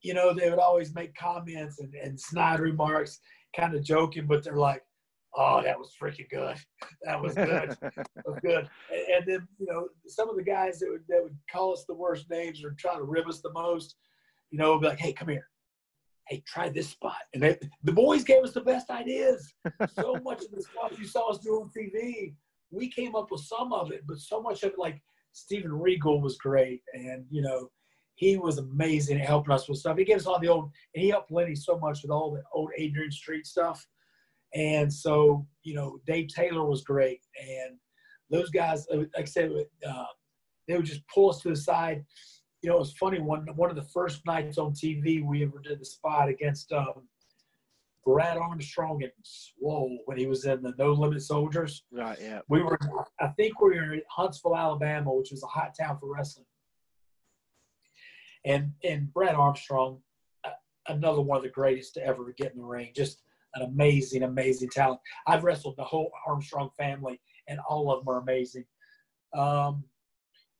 you 0.00 0.14
know, 0.14 0.32
they 0.32 0.48
would 0.48 0.58
always 0.58 0.94
make 0.94 1.14
comments 1.14 1.80
and, 1.80 1.94
and 1.94 2.18
snide 2.18 2.60
remarks, 2.60 3.20
kind 3.54 3.74
of 3.74 3.84
joking, 3.84 4.26
but 4.26 4.42
they're 4.42 4.56
like, 4.56 4.82
oh, 5.36 5.62
that 5.62 5.78
was 5.78 5.92
freaking 6.00 6.30
good. 6.30 6.56
That 7.02 7.20
was 7.20 7.34
good. 7.34 7.76
that 7.82 8.26
was 8.26 8.38
good. 8.42 8.68
And, 8.90 9.16
and, 9.16 9.26
then, 9.26 9.48
you 9.58 9.66
know, 9.66 9.88
some 10.06 10.30
of 10.30 10.36
the 10.36 10.42
guys 10.42 10.78
that 10.78 10.88
would, 10.90 11.04
that 11.08 11.22
would 11.22 11.36
call 11.52 11.74
us 11.74 11.84
the 11.86 11.94
worst 11.94 12.30
names 12.30 12.64
or 12.64 12.74
try 12.78 12.96
to 12.96 13.02
rib 13.02 13.28
us 13.28 13.42
the 13.42 13.52
most, 13.52 13.96
you 14.50 14.58
know, 14.58 14.78
be 14.78 14.88
like, 14.88 14.98
hey, 14.98 15.12
come 15.12 15.28
here. 15.28 15.46
Hey, 16.28 16.42
try 16.46 16.68
this 16.70 16.88
spot. 16.88 17.16
And 17.34 17.42
they, 17.42 17.58
the 17.82 17.92
boys 17.92 18.24
gave 18.24 18.42
us 18.42 18.52
the 18.52 18.62
best 18.62 18.90
ideas. 18.90 19.52
so 19.92 20.16
much 20.24 20.42
of 20.42 20.50
the 20.50 20.62
stuff 20.62 20.98
you 20.98 21.06
saw 21.06 21.30
us 21.30 21.38
do 21.38 21.60
on 21.60 21.70
TV, 21.76 22.34
we 22.70 22.90
came 22.90 23.14
up 23.14 23.30
with 23.30 23.42
some 23.42 23.72
of 23.72 23.92
it, 23.92 24.02
but 24.06 24.18
so 24.18 24.40
much 24.40 24.62
of 24.62 24.72
it, 24.72 24.78
like 24.78 25.02
Steven 25.32 25.72
Regal 25.72 26.20
was 26.20 26.36
great. 26.38 26.82
And, 26.94 27.26
you 27.30 27.42
know, 27.42 27.68
he 28.16 28.36
was 28.36 28.58
amazing 28.58 29.20
at 29.20 29.26
helping 29.26 29.52
us 29.52 29.68
with 29.68 29.78
stuff. 29.78 29.98
He 29.98 30.04
gave 30.04 30.16
us 30.16 30.26
all 30.26 30.38
the 30.38 30.48
old, 30.48 30.70
and 30.94 31.02
he 31.02 31.08
helped 31.08 31.32
Lenny 31.32 31.54
so 31.54 31.78
much 31.78 32.02
with 32.02 32.10
all 32.10 32.32
the 32.32 32.42
old 32.52 32.70
Adrian 32.78 33.10
Street 33.10 33.46
stuff. 33.46 33.84
And 34.54 34.92
so, 34.92 35.46
you 35.64 35.74
know, 35.74 35.98
Dave 36.06 36.28
Taylor 36.28 36.64
was 36.64 36.84
great. 36.84 37.20
And 37.40 37.76
those 38.30 38.50
guys, 38.50 38.86
like 38.90 39.08
I 39.16 39.24
said, 39.24 39.50
uh, 39.86 40.04
they 40.68 40.76
would 40.76 40.86
just 40.86 41.06
pull 41.08 41.30
us 41.30 41.40
to 41.40 41.50
the 41.50 41.56
side. 41.56 42.04
You 42.64 42.70
know, 42.70 42.76
it 42.76 42.80
was 42.80 42.94
funny. 42.94 43.20
One 43.20 43.46
one 43.56 43.70
of 43.70 43.76
the 43.76 43.82
first 43.82 44.24
nights 44.26 44.58
on 44.58 44.72
TV 44.72 45.24
we 45.24 45.44
ever 45.44 45.60
did 45.62 45.80
the 45.80 45.84
spot 45.84 46.28
against 46.28 46.72
um, 46.72 47.06
Brad 48.04 48.38
Armstrong 48.38 49.02
and 49.02 49.12
Swoll 49.22 49.98
when 50.06 50.16
he 50.16 50.26
was 50.26 50.44
in 50.46 50.62
the 50.62 50.74
No 50.78 50.92
Limit 50.92 51.22
Soldiers. 51.22 51.84
Right. 51.92 52.18
Yeah. 52.20 52.40
We 52.48 52.62
were, 52.62 52.78
I 53.20 53.28
think, 53.28 53.60
we 53.60 53.76
were 53.76 53.94
in 53.94 54.02
Huntsville, 54.10 54.56
Alabama, 54.56 55.12
which 55.12 55.30
was 55.30 55.42
a 55.42 55.46
hot 55.46 55.74
town 55.78 55.98
for 55.98 56.12
wrestling 56.12 56.46
and 58.44 58.72
and 58.82 59.12
Brad 59.12 59.34
Armstrong, 59.34 60.00
another 60.88 61.20
one 61.20 61.36
of 61.36 61.42
the 61.42 61.50
greatest 61.50 61.94
to 61.94 62.04
ever 62.04 62.32
get 62.36 62.52
in 62.52 62.58
the 62.58 62.64
ring. 62.64 62.92
Just 62.94 63.22
an 63.54 63.62
amazing, 63.62 64.22
amazing 64.22 64.68
talent. 64.70 65.00
I've 65.26 65.44
wrestled 65.44 65.76
the 65.76 65.84
whole 65.84 66.10
Armstrong 66.26 66.70
family, 66.76 67.20
and 67.48 67.58
all 67.68 67.90
of 67.90 68.04
them 68.04 68.14
are 68.14 68.20
amazing. 68.20 68.64
Um, 69.34 69.84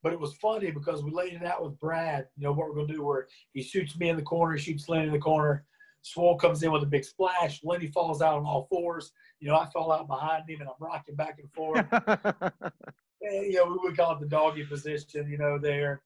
but 0.05 0.13
it 0.13 0.21
was 0.21 0.35
funny 0.35 0.71
because 0.71 1.03
we 1.03 1.11
laid 1.11 1.33
it 1.33 1.45
out 1.45 1.65
with 1.65 1.81
Brad. 1.81 2.27
You 2.37 2.45
know 2.45 2.53
what 2.53 2.69
we're 2.69 2.75
going 2.75 2.89
to 2.89 2.93
do? 2.93 3.03
Where 3.03 3.27
he 3.55 3.63
shoots 3.63 3.99
me 3.99 4.11
in 4.11 4.17
the 4.17 4.23
corner, 4.23 4.59
shoots 4.59 4.87
Lenny 4.87 5.07
in 5.07 5.13
the 5.13 5.19
corner. 5.19 5.65
Swoll 6.05 6.39
comes 6.39 6.63
in 6.63 6.71
with 6.71 6.83
a 6.83 6.87
big 6.87 7.05
splash. 7.05 7.65
Lenny 7.65 7.87
falls 7.87 8.21
out 8.21 8.37
on 8.37 8.45
all 8.45 8.67
fours. 8.71 9.13
You 9.41 9.49
know, 9.49 9.57
I 9.57 9.67
fall 9.73 9.91
out 9.91 10.07
behind 10.07 10.49
him 10.49 10.61
and 10.61 10.69
I'm 10.69 10.75
rocking 10.79 11.15
back 11.15 11.39
and 11.41 11.51
forth. 11.55 11.87
and, 13.23 13.47
you 13.51 13.55
know, 13.55 13.65
we 13.65 13.79
would 13.83 13.97
call 13.97 14.13
it 14.13 14.21
the 14.21 14.27
doggy 14.27 14.65
position. 14.67 15.27
You 15.27 15.39
know, 15.39 15.59
there. 15.59 16.03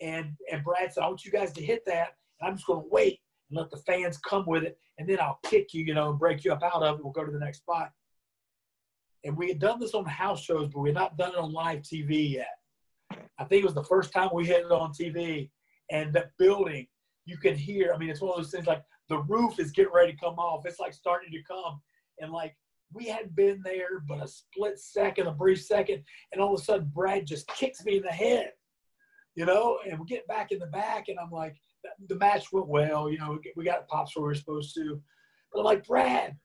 And 0.00 0.36
and 0.52 0.62
Brad 0.62 0.92
said, 0.92 1.02
I 1.02 1.08
want 1.08 1.24
you 1.24 1.32
guys 1.32 1.52
to 1.54 1.62
hit 1.62 1.84
that. 1.86 2.10
And 2.40 2.48
I'm 2.48 2.54
just 2.54 2.68
going 2.68 2.82
to 2.82 2.88
wait 2.88 3.18
and 3.50 3.58
let 3.58 3.70
the 3.72 3.78
fans 3.78 4.16
come 4.18 4.46
with 4.46 4.62
it, 4.62 4.78
and 4.98 5.08
then 5.08 5.18
I'll 5.20 5.40
kick 5.44 5.74
you, 5.74 5.84
you 5.84 5.94
know, 5.94 6.10
and 6.10 6.18
break 6.18 6.44
you 6.44 6.52
up 6.52 6.62
out 6.62 6.82
of 6.82 6.98
it. 6.98 7.04
We'll 7.04 7.12
go 7.12 7.24
to 7.24 7.32
the 7.32 7.38
next 7.38 7.58
spot. 7.58 7.90
And 9.24 9.36
we 9.36 9.48
had 9.48 9.58
done 9.58 9.80
this 9.80 9.94
on 9.94 10.04
house 10.04 10.42
shows, 10.42 10.68
but 10.72 10.80
we 10.80 10.90
had 10.90 10.96
not 10.96 11.16
done 11.16 11.32
it 11.32 11.38
on 11.38 11.52
live 11.52 11.80
TV 11.80 12.30
yet. 12.30 12.46
I 13.38 13.44
think 13.44 13.62
it 13.62 13.66
was 13.66 13.74
the 13.74 13.84
first 13.84 14.12
time 14.12 14.30
we 14.32 14.46
hit 14.46 14.64
it 14.64 14.72
on 14.72 14.92
TV, 14.92 15.50
and 15.90 16.12
that 16.14 16.30
building, 16.38 16.86
you 17.24 17.36
can 17.36 17.56
hear. 17.56 17.92
I 17.94 17.98
mean, 17.98 18.10
it's 18.10 18.20
one 18.20 18.32
of 18.32 18.36
those 18.36 18.50
things 18.50 18.66
like 18.66 18.82
the 19.08 19.18
roof 19.22 19.58
is 19.58 19.72
getting 19.72 19.92
ready 19.92 20.12
to 20.12 20.18
come 20.18 20.38
off. 20.38 20.66
It's 20.66 20.80
like 20.80 20.94
starting 20.94 21.32
to 21.32 21.42
come, 21.42 21.80
and 22.20 22.32
like 22.32 22.56
we 22.92 23.06
had 23.06 23.34
been 23.34 23.60
there, 23.64 24.00
but 24.06 24.22
a 24.22 24.28
split 24.28 24.78
second, 24.78 25.26
a 25.26 25.32
brief 25.32 25.62
second, 25.62 26.02
and 26.32 26.40
all 26.40 26.54
of 26.54 26.60
a 26.60 26.64
sudden 26.64 26.90
Brad 26.94 27.26
just 27.26 27.48
kicks 27.48 27.84
me 27.84 27.96
in 27.96 28.02
the 28.02 28.10
head 28.10 28.52
you 29.34 29.44
know, 29.44 29.78
and 29.88 29.98
we 29.98 30.06
get 30.06 30.26
back 30.28 30.52
in 30.52 30.58
the 30.58 30.66
back, 30.66 31.08
and 31.08 31.18
I'm 31.18 31.30
like, 31.30 31.56
the 32.08 32.16
match 32.16 32.52
went 32.52 32.68
well. 32.68 33.10
You 33.10 33.18
know, 33.18 33.38
we 33.56 33.64
got 33.64 33.88
pops 33.88 34.16
where 34.16 34.22
we 34.22 34.28
were 34.28 34.34
supposed 34.34 34.74
to. 34.76 35.00
But 35.52 35.60
I'm 35.60 35.64
like, 35.64 35.86
Brad, 35.86 36.36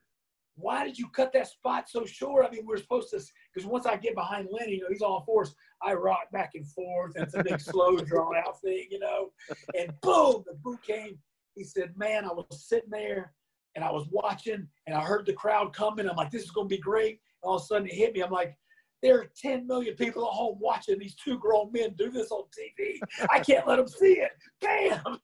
why 0.55 0.85
did 0.85 0.97
you 0.97 1.07
cut 1.09 1.31
that 1.33 1.47
spot 1.47 1.89
so 1.89 2.05
short? 2.05 2.45
I 2.45 2.51
mean, 2.51 2.65
we 2.65 2.73
are 2.73 2.79
supposed 2.79 3.11
to, 3.11 3.21
because 3.53 3.67
once 3.67 3.85
I 3.85 3.97
get 3.97 4.15
behind 4.15 4.47
Lenny, 4.51 4.75
you 4.75 4.81
know, 4.81 4.89
he's 4.89 5.01
on 5.01 5.23
force. 5.25 5.53
I 5.81 5.93
rock 5.93 6.31
back 6.31 6.51
and 6.55 6.67
forth. 6.67 7.13
And 7.15 7.23
it's 7.23 7.35
a 7.35 7.43
big, 7.43 7.59
slow, 7.59 7.97
drawn 7.97 8.35
out 8.35 8.61
thing, 8.61 8.87
you 8.91 8.99
know. 8.99 9.31
And 9.77 9.93
boom, 10.01 10.43
the 10.45 10.53
boot 10.63 10.81
came. 10.83 11.17
He 11.55 11.63
said, 11.63 11.93
Man, 11.97 12.25
I 12.25 12.29
was 12.33 12.67
sitting 12.67 12.89
there 12.89 13.33
and 13.75 13.83
I 13.83 13.91
was 13.91 14.07
watching 14.11 14.67
and 14.87 14.95
I 14.95 15.01
heard 15.01 15.25
the 15.25 15.33
crowd 15.33 15.73
coming. 15.73 16.07
I'm 16.09 16.15
like, 16.15 16.31
This 16.31 16.43
is 16.43 16.51
going 16.51 16.69
to 16.69 16.75
be 16.75 16.81
great. 16.81 17.19
And 17.41 17.49
all 17.49 17.55
of 17.57 17.63
a 17.63 17.65
sudden 17.65 17.87
it 17.87 17.93
hit 17.93 18.13
me. 18.13 18.21
I'm 18.21 18.31
like, 18.31 18.55
there 19.01 19.19
are 19.19 19.31
10 19.41 19.65
million 19.65 19.95
people 19.95 20.25
at 20.25 20.33
home 20.33 20.57
watching 20.59 20.99
these 20.99 21.15
two 21.15 21.39
grown 21.39 21.71
men 21.71 21.95
do 21.97 22.11
this 22.11 22.31
on 22.31 22.43
TV. 22.47 22.99
I 23.31 23.39
can't 23.39 23.65
let 23.65 23.77
them 23.77 23.87
see 23.87 24.21
it. 24.21 24.31
Bam! 24.61 25.19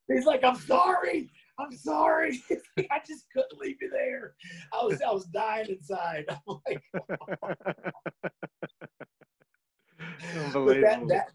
He's 0.08 0.26
like, 0.26 0.44
I'm 0.44 0.56
sorry. 0.56 1.30
I'm 1.58 1.76
sorry. 1.76 2.42
I 2.78 3.00
just 3.06 3.26
couldn't 3.32 3.58
leave 3.58 3.76
you 3.80 3.90
there. 3.90 4.34
I 4.72 4.84
was 4.84 5.00
I 5.02 5.10
was 5.10 5.26
dying 5.26 5.68
inside. 5.68 6.26
I'm 6.48 6.58
like, 6.66 6.82
but 10.52 10.80
that, 10.80 11.08
that 11.08 11.28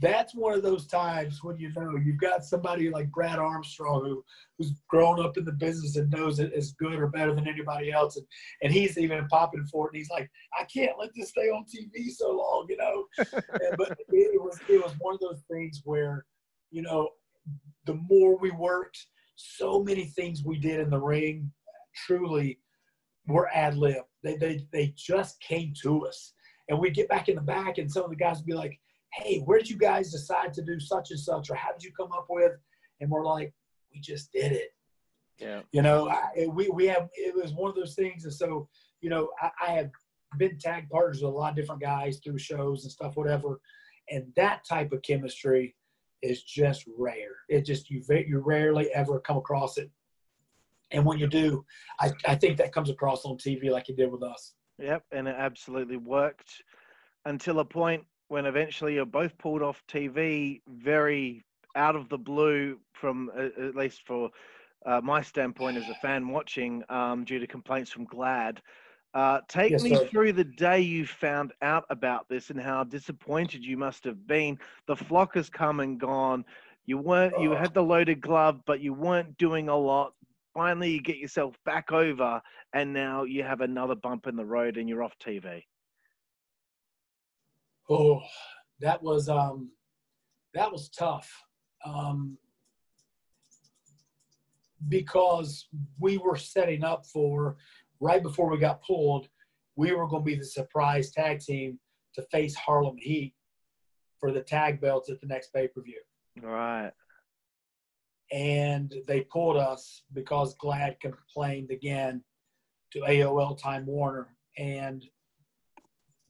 that's 0.00 0.34
one 0.34 0.54
of 0.54 0.62
those 0.62 0.86
times 0.86 1.42
when 1.42 1.56
you 1.56 1.72
know 1.72 1.96
you've 1.96 2.20
got 2.20 2.44
somebody 2.44 2.90
like 2.90 3.10
Brad 3.12 3.38
Armstrong 3.38 4.04
who 4.04 4.24
who's 4.58 4.72
grown 4.88 5.24
up 5.24 5.36
in 5.36 5.44
the 5.44 5.52
business 5.52 5.96
and 5.96 6.10
knows 6.10 6.40
it 6.40 6.52
is 6.52 6.72
good 6.72 6.94
or 6.94 7.06
better 7.06 7.34
than 7.34 7.46
anybody 7.46 7.92
else, 7.92 8.16
and 8.16 8.26
and 8.62 8.72
he's 8.72 8.98
even 8.98 9.26
popping 9.28 9.64
for 9.64 9.86
it. 9.86 9.90
And 9.92 9.98
he's 9.98 10.10
like, 10.10 10.30
I 10.58 10.64
can't 10.64 10.98
let 10.98 11.10
this 11.14 11.30
stay 11.30 11.48
on 11.48 11.64
TV 11.64 12.10
so 12.10 12.32
long, 12.32 12.66
you 12.68 12.76
know. 12.76 13.06
and, 13.18 13.76
but 13.78 13.92
it, 13.92 14.34
it 14.34 14.42
was 14.42 14.58
it 14.68 14.82
was 14.82 14.94
one 14.98 15.14
of 15.14 15.20
those 15.20 15.42
things 15.50 15.80
where, 15.84 16.26
you 16.70 16.82
know, 16.82 17.08
the 17.86 17.94
more 17.94 18.36
we 18.36 18.50
worked, 18.50 19.06
so 19.36 19.82
many 19.82 20.04
things 20.04 20.44
we 20.44 20.58
did 20.58 20.80
in 20.80 20.90
the 20.90 21.00
ring, 21.00 21.50
truly, 22.06 22.58
were 23.26 23.48
ad 23.54 23.76
lib. 23.76 24.04
They 24.22 24.36
they 24.36 24.66
they 24.72 24.94
just 24.96 25.40
came 25.40 25.72
to 25.82 26.06
us, 26.06 26.32
and 26.68 26.78
we 26.78 26.90
get 26.90 27.08
back 27.08 27.28
in 27.28 27.36
the 27.36 27.42
back, 27.42 27.78
and 27.78 27.90
some 27.90 28.04
of 28.04 28.10
the 28.10 28.16
guys 28.16 28.38
would 28.38 28.46
be 28.46 28.54
like 28.54 28.80
hey, 29.14 29.40
where 29.40 29.58
did 29.58 29.70
you 29.70 29.76
guys 29.76 30.10
decide 30.10 30.52
to 30.54 30.62
do 30.62 30.80
such 30.80 31.10
and 31.10 31.20
such, 31.20 31.50
or 31.50 31.54
how 31.54 31.72
did 31.72 31.82
you 31.82 31.92
come 31.92 32.12
up 32.12 32.26
with? 32.28 32.52
And 33.00 33.10
we're 33.10 33.24
like, 33.24 33.52
we 33.92 34.00
just 34.00 34.32
did 34.32 34.52
it. 34.52 34.70
Yeah. 35.38 35.60
You 35.72 35.82
know, 35.82 36.08
I, 36.08 36.46
we 36.46 36.68
we 36.68 36.86
have 36.86 37.08
it 37.14 37.34
was 37.34 37.52
one 37.52 37.68
of 37.68 37.76
those 37.76 37.94
things, 37.94 38.24
and 38.24 38.32
so 38.32 38.68
you 39.00 39.10
know, 39.10 39.30
I, 39.40 39.50
I 39.60 39.70
have 39.72 39.90
been 40.38 40.58
tag 40.58 40.88
partners 40.88 41.22
with 41.22 41.32
a 41.32 41.34
lot 41.34 41.50
of 41.50 41.56
different 41.56 41.80
guys 41.80 42.18
through 42.18 42.38
shows 42.38 42.84
and 42.84 42.92
stuff, 42.92 43.16
whatever, 43.16 43.60
and 44.10 44.32
that 44.36 44.64
type 44.64 44.92
of 44.92 45.02
chemistry 45.02 45.74
is 46.24 46.42
just 46.42 46.84
rare. 46.96 47.36
It 47.48 47.64
just 47.64 47.90
you 47.90 48.02
you 48.08 48.38
rarely 48.38 48.88
ever 48.94 49.20
come 49.20 49.36
across 49.36 49.78
it, 49.78 49.90
and 50.90 51.04
when 51.04 51.18
you 51.18 51.26
do, 51.26 51.64
I 52.00 52.12
I 52.26 52.34
think 52.34 52.56
that 52.58 52.72
comes 52.72 52.90
across 52.90 53.24
on 53.24 53.36
TV 53.36 53.70
like 53.70 53.88
it 53.88 53.96
did 53.96 54.10
with 54.10 54.22
us. 54.22 54.54
Yep, 54.78 55.04
and 55.12 55.28
it 55.28 55.36
absolutely 55.38 55.96
worked 55.96 56.62
until 57.24 57.60
a 57.60 57.64
point 57.64 58.04
when 58.28 58.46
eventually 58.46 58.94
you're 58.94 59.06
both 59.06 59.36
pulled 59.38 59.62
off 59.62 59.82
TV 59.88 60.60
very 60.68 61.44
out 61.76 61.96
of 61.96 62.08
the 62.08 62.18
blue 62.18 62.78
from 62.92 63.30
uh, 63.36 63.48
at 63.62 63.74
least 63.74 64.02
for 64.06 64.30
uh, 64.86 65.00
my 65.02 65.22
standpoint 65.22 65.76
as 65.76 65.88
a 65.88 65.94
fan 65.94 66.28
watching 66.28 66.82
um, 66.88 67.24
due 67.24 67.38
to 67.38 67.46
complaints 67.46 67.90
from 67.90 68.06
GLAAD. 68.06 68.58
Uh, 69.14 69.40
take 69.46 69.70
yes, 69.70 69.82
me 69.82 69.94
sir. 69.94 70.06
through 70.08 70.32
the 70.32 70.44
day 70.44 70.80
you 70.80 71.06
found 71.06 71.52
out 71.62 71.84
about 71.88 72.28
this 72.28 72.50
and 72.50 72.60
how 72.60 72.82
disappointed 72.82 73.64
you 73.64 73.76
must 73.76 74.02
have 74.02 74.26
been. 74.26 74.58
The 74.88 74.96
flock 74.96 75.36
has 75.36 75.48
come 75.48 75.78
and 75.78 76.00
gone. 76.00 76.44
You 76.86 76.98
weren't. 76.98 77.38
You 77.40 77.52
had 77.52 77.72
the 77.72 77.82
loaded 77.82 78.20
glove, 78.20 78.60
but 78.66 78.80
you 78.80 78.92
weren't 78.92 79.38
doing 79.38 79.68
a 79.68 79.76
lot. 79.76 80.14
Finally, 80.52 80.90
you 80.90 81.00
get 81.00 81.18
yourself 81.18 81.56
back 81.64 81.92
over, 81.92 82.42
and 82.72 82.92
now 82.92 83.22
you 83.22 83.44
have 83.44 83.60
another 83.60 83.94
bump 83.94 84.26
in 84.26 84.34
the 84.36 84.44
road, 84.44 84.76
and 84.76 84.88
you're 84.88 85.02
off 85.02 85.16
TV. 85.24 85.62
Oh, 87.88 88.20
that 88.80 89.00
was 89.00 89.28
um, 89.28 89.70
that 90.54 90.70
was 90.70 90.88
tough 90.88 91.30
um, 91.86 92.36
because 94.88 95.68
we 96.00 96.18
were 96.18 96.36
setting 96.36 96.82
up 96.82 97.06
for 97.06 97.56
right 98.00 98.22
before 98.22 98.50
we 98.50 98.58
got 98.58 98.82
pulled. 98.82 99.28
We 99.76 99.92
were 99.92 100.06
going 100.06 100.22
to 100.22 100.26
be 100.26 100.36
the 100.36 100.44
surprise 100.44 101.10
tag 101.10 101.40
team 101.40 101.78
to 102.14 102.22
face 102.30 102.54
Harlem 102.54 102.96
Heat 102.98 103.34
for 104.20 104.32
the 104.32 104.42
tag 104.42 104.80
belts 104.80 105.10
at 105.10 105.20
the 105.20 105.26
next 105.26 105.52
pay 105.52 105.68
per 105.68 105.82
view. 105.82 106.00
Right. 106.40 106.92
And 108.32 108.94
they 109.06 109.22
pulled 109.22 109.56
us 109.56 110.02
because 110.12 110.56
GLAAD 110.56 110.98
complained 111.00 111.70
again 111.70 112.22
to 112.92 113.00
AOL 113.00 113.60
Time 113.60 113.86
Warner. 113.86 114.28
And 114.56 115.04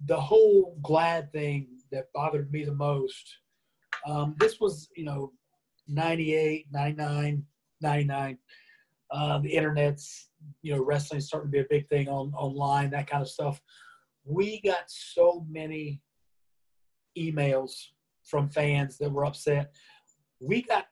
the 0.07 0.21
whole 0.21 0.79
GLAAD 0.83 1.31
thing 1.33 1.69
that 1.93 2.13
bothered 2.13 2.51
me 2.53 2.65
the 2.65 2.75
most. 2.75 3.37
Um, 4.07 4.35
this 4.39 4.61
was, 4.61 4.89
you 4.97 5.05
know, 5.05 5.33
98, 5.89 6.67
99, 6.73 7.45
99. 7.81 8.39
Uh, 9.11 9.39
the 9.39 9.49
internet's, 9.49 10.29
you 10.63 10.75
know, 10.75 10.83
wrestling 10.83 11.21
starting 11.21 11.51
to 11.51 11.53
be 11.53 11.61
a 11.61 11.67
big 11.69 11.89
thing 11.89 12.09
on 12.09 12.33
online, 12.35 12.91
that 12.91 13.09
kind 13.09 13.23
of 13.23 13.29
stuff. 13.29 13.61
We 14.25 14.61
got 14.63 14.85
so 14.87 15.47
many 15.51 16.01
emails 17.19 17.73
from 18.25 18.49
fans 18.49 18.99
that 18.99 19.11
were 19.11 19.27
upset. 19.27 19.75
We 20.41 20.63
got 20.63 20.87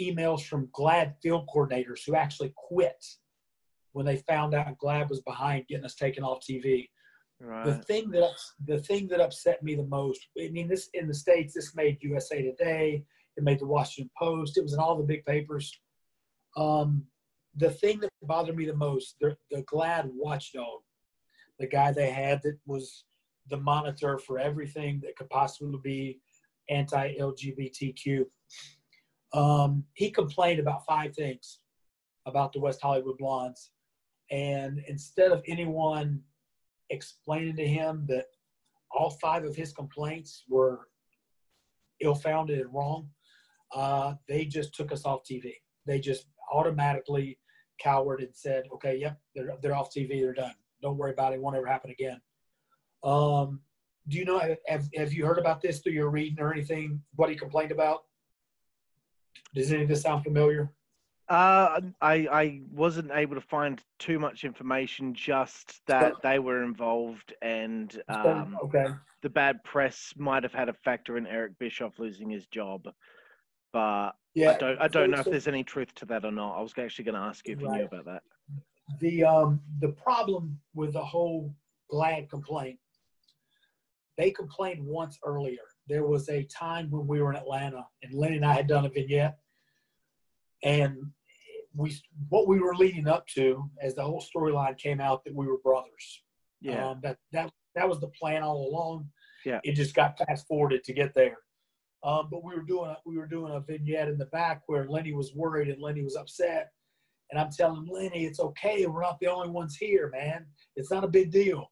emails 0.00 0.42
from 0.42 0.68
GLAAD 0.68 1.14
field 1.22 1.48
coordinators 1.52 2.00
who 2.06 2.14
actually 2.14 2.52
quit 2.56 3.04
when 3.92 4.06
they 4.06 4.16
found 4.16 4.54
out 4.54 4.78
GLAAD 4.78 5.08
was 5.08 5.20
behind 5.22 5.66
getting 5.68 5.84
us 5.84 5.94
taken 5.94 6.22
off 6.22 6.44
TV. 6.48 6.88
Right. 7.40 7.66
The 7.66 7.74
thing 7.74 8.10
that 8.10 8.30
the 8.66 8.78
thing 8.78 9.08
that 9.08 9.20
upset 9.20 9.62
me 9.62 9.74
the 9.74 9.84
most, 9.84 10.26
I 10.38 10.48
mean, 10.48 10.68
this 10.68 10.88
in 10.94 11.06
the 11.06 11.14
states, 11.14 11.54
this 11.54 11.74
made 11.74 11.98
USA 12.00 12.42
Today, 12.42 13.04
it 13.36 13.42
made 13.42 13.58
the 13.58 13.66
Washington 13.66 14.10
Post, 14.18 14.56
it 14.56 14.62
was 14.62 14.72
in 14.72 14.80
all 14.80 14.96
the 14.96 15.02
big 15.02 15.24
papers. 15.26 15.72
Um, 16.56 17.04
the 17.56 17.70
thing 17.70 18.00
that 18.00 18.10
bothered 18.22 18.56
me 18.56 18.66
the 18.66 18.74
most, 18.74 19.16
the, 19.20 19.36
the 19.50 19.62
GLAAD 19.62 20.10
watchdog, 20.12 20.80
the 21.58 21.66
guy 21.66 21.90
they 21.90 22.10
had 22.10 22.40
that 22.42 22.58
was 22.66 23.04
the 23.48 23.56
monitor 23.56 24.18
for 24.18 24.38
everything 24.38 25.00
that 25.02 25.16
could 25.16 25.30
possibly 25.30 25.78
be 25.82 26.20
anti-LGBTQ. 26.68 28.24
Um, 29.32 29.84
he 29.94 30.10
complained 30.10 30.60
about 30.60 30.84
five 30.86 31.14
things 31.14 31.60
about 32.26 32.52
the 32.52 32.60
West 32.60 32.80
Hollywood 32.82 33.18
Blondes, 33.18 33.70
and 34.30 34.82
instead 34.88 35.30
of 35.32 35.42
anyone 35.46 36.20
explaining 36.90 37.56
to 37.56 37.66
him 37.66 38.04
that 38.08 38.26
all 38.90 39.10
five 39.10 39.44
of 39.44 39.54
his 39.54 39.72
complaints 39.72 40.44
were 40.48 40.88
ill-founded 42.00 42.58
and 42.58 42.74
wrong, 42.74 43.08
uh, 43.74 44.14
they 44.28 44.44
just 44.44 44.74
took 44.74 44.92
us 44.92 45.04
off 45.04 45.20
TV. 45.24 45.52
They 45.86 46.00
just 46.00 46.26
automatically 46.52 47.38
cowered 47.78 48.20
and 48.20 48.34
said, 48.34 48.64
"Okay, 48.74 48.96
yep, 48.96 49.18
they're 49.34 49.56
they're 49.62 49.74
off 49.74 49.92
TV. 49.92 50.20
They're 50.20 50.32
done. 50.32 50.54
Don't 50.82 50.96
worry 50.96 51.12
about 51.12 51.32
it. 51.32 51.36
it 51.36 51.42
won't 51.42 51.56
ever 51.56 51.66
happen 51.66 51.90
again." 51.90 52.20
Um, 53.02 53.60
do 54.08 54.18
you 54.18 54.24
know? 54.24 54.40
Have 54.66 54.88
Have 54.94 55.12
you 55.12 55.26
heard 55.26 55.38
about 55.38 55.60
this 55.60 55.80
through 55.80 55.92
your 55.92 56.10
reading 56.10 56.40
or 56.40 56.52
anything? 56.52 57.02
What 57.14 57.30
he 57.30 57.36
complained 57.36 57.72
about? 57.72 58.04
Does 59.54 59.72
any 59.72 59.82
of 59.82 59.88
this 59.88 60.02
sound 60.02 60.24
familiar? 60.24 60.72
Uh, 61.28 61.80
I 62.00 62.14
I 62.30 62.60
wasn't 62.70 63.10
able 63.12 63.34
to 63.34 63.40
find 63.40 63.82
too 63.98 64.18
much 64.18 64.44
information. 64.44 65.12
Just 65.12 65.80
that 65.86 66.14
they 66.22 66.38
were 66.38 66.62
involved, 66.62 67.34
and 67.42 68.00
um, 68.08 68.56
okay. 68.62 68.86
the 69.22 69.30
bad 69.30 69.62
press 69.64 70.14
might 70.16 70.44
have 70.44 70.52
had 70.52 70.68
a 70.68 70.72
factor 70.72 71.16
in 71.16 71.26
Eric 71.26 71.58
Bischoff 71.58 71.98
losing 71.98 72.30
his 72.30 72.46
job. 72.46 72.88
But 73.72 74.12
yeah, 74.36 74.52
I 74.52 74.58
don't 74.58 74.78
I 74.78 74.88
don't 74.88 75.10
so, 75.10 75.14
know 75.16 75.20
if 75.20 75.26
there's 75.26 75.48
any 75.48 75.64
truth 75.64 75.94
to 75.96 76.06
that 76.06 76.24
or 76.24 76.30
not. 76.30 76.58
I 76.58 76.62
was 76.62 76.72
actually 76.78 77.04
going 77.04 77.14
to 77.16 77.20
ask 77.20 77.46
you 77.48 77.54
if 77.54 77.60
you 77.60 77.70
knew 77.70 77.84
about 77.84 78.04
that. 78.04 78.22
The 79.00 79.24
um 79.24 79.60
the 79.80 79.88
problem 79.88 80.58
with 80.74 80.92
the 80.92 81.04
whole 81.04 81.52
GLAAD 81.92 82.30
complaint, 82.30 82.78
they 84.16 84.30
complained 84.30 84.84
once 84.84 85.18
earlier. 85.24 85.62
There 85.88 86.06
was 86.06 86.28
a 86.28 86.44
time 86.44 86.90
when 86.90 87.06
we 87.06 87.20
were 87.20 87.30
in 87.30 87.36
Atlanta, 87.36 87.84
and 88.02 88.14
Lenny 88.14 88.36
and 88.36 88.44
I 88.44 88.52
had 88.52 88.68
done 88.68 88.86
a 88.86 88.88
vignette 88.88 89.38
and 90.62 90.96
we 91.74 91.94
what 92.28 92.48
we 92.48 92.60
were 92.60 92.74
leading 92.74 93.06
up 93.06 93.26
to 93.28 93.70
as 93.80 93.94
the 93.94 94.02
whole 94.02 94.22
storyline 94.22 94.76
came 94.78 95.00
out 95.00 95.24
that 95.24 95.34
we 95.34 95.46
were 95.46 95.58
brothers. 95.58 96.22
Yeah. 96.60 96.90
Um, 96.90 97.00
that 97.02 97.18
that 97.32 97.50
that 97.74 97.88
was 97.88 98.00
the 98.00 98.08
plan 98.08 98.42
all 98.42 98.68
along. 98.68 99.08
Yeah. 99.44 99.60
It 99.62 99.72
just 99.72 99.94
got 99.94 100.18
fast 100.18 100.46
forwarded 100.48 100.82
to 100.84 100.92
get 100.92 101.14
there. 101.14 101.36
Um, 102.06 102.28
but 102.30 102.44
we 102.44 102.54
were 102.54 102.62
doing 102.62 102.90
a, 102.90 102.96
we 103.04 103.18
were 103.18 103.26
doing 103.26 103.52
a 103.52 103.60
vignette 103.60 104.08
in 104.08 104.16
the 104.16 104.26
back 104.26 104.62
where 104.66 104.88
Lenny 104.88 105.12
was 105.12 105.34
worried 105.34 105.68
and 105.68 105.82
Lenny 105.82 106.04
was 106.04 106.14
upset, 106.14 106.70
and 107.30 107.40
I'm 107.40 107.50
telling 107.50 107.88
Lenny 107.90 108.26
it's 108.26 108.38
okay. 108.38 108.86
We're 108.86 109.02
not 109.02 109.18
the 109.20 109.26
only 109.26 109.50
ones 109.50 109.76
here, 109.76 110.08
man. 110.14 110.46
It's 110.76 110.92
not 110.92 111.02
a 111.02 111.08
big 111.08 111.32
deal. 111.32 111.66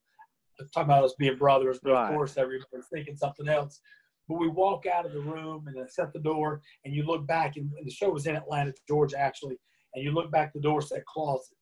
I'm 0.60 0.68
talking 0.74 0.90
about 0.90 1.04
us 1.04 1.14
being 1.18 1.38
brothers, 1.38 1.78
but 1.82 1.92
right. 1.92 2.08
of 2.08 2.14
course 2.14 2.36
everybody's 2.36 2.88
thinking 2.92 3.16
something 3.16 3.48
else. 3.48 3.80
But 4.28 4.40
we 4.40 4.48
walk 4.48 4.86
out 4.86 5.06
of 5.06 5.12
the 5.12 5.20
room 5.20 5.68
and 5.68 5.76
I 5.78 5.86
shut 5.94 6.12
the 6.12 6.18
door, 6.18 6.62
and 6.84 6.92
you 6.92 7.04
look 7.04 7.26
back, 7.28 7.56
and 7.56 7.70
the 7.84 7.90
show 7.90 8.10
was 8.10 8.26
in 8.26 8.34
Atlanta, 8.34 8.72
Georgia, 8.88 9.18
actually, 9.20 9.56
and 9.94 10.02
you 10.02 10.10
look 10.10 10.32
back, 10.32 10.52
the 10.52 10.60
door 10.60 10.82
said 10.82 11.04
closet. 11.04 11.56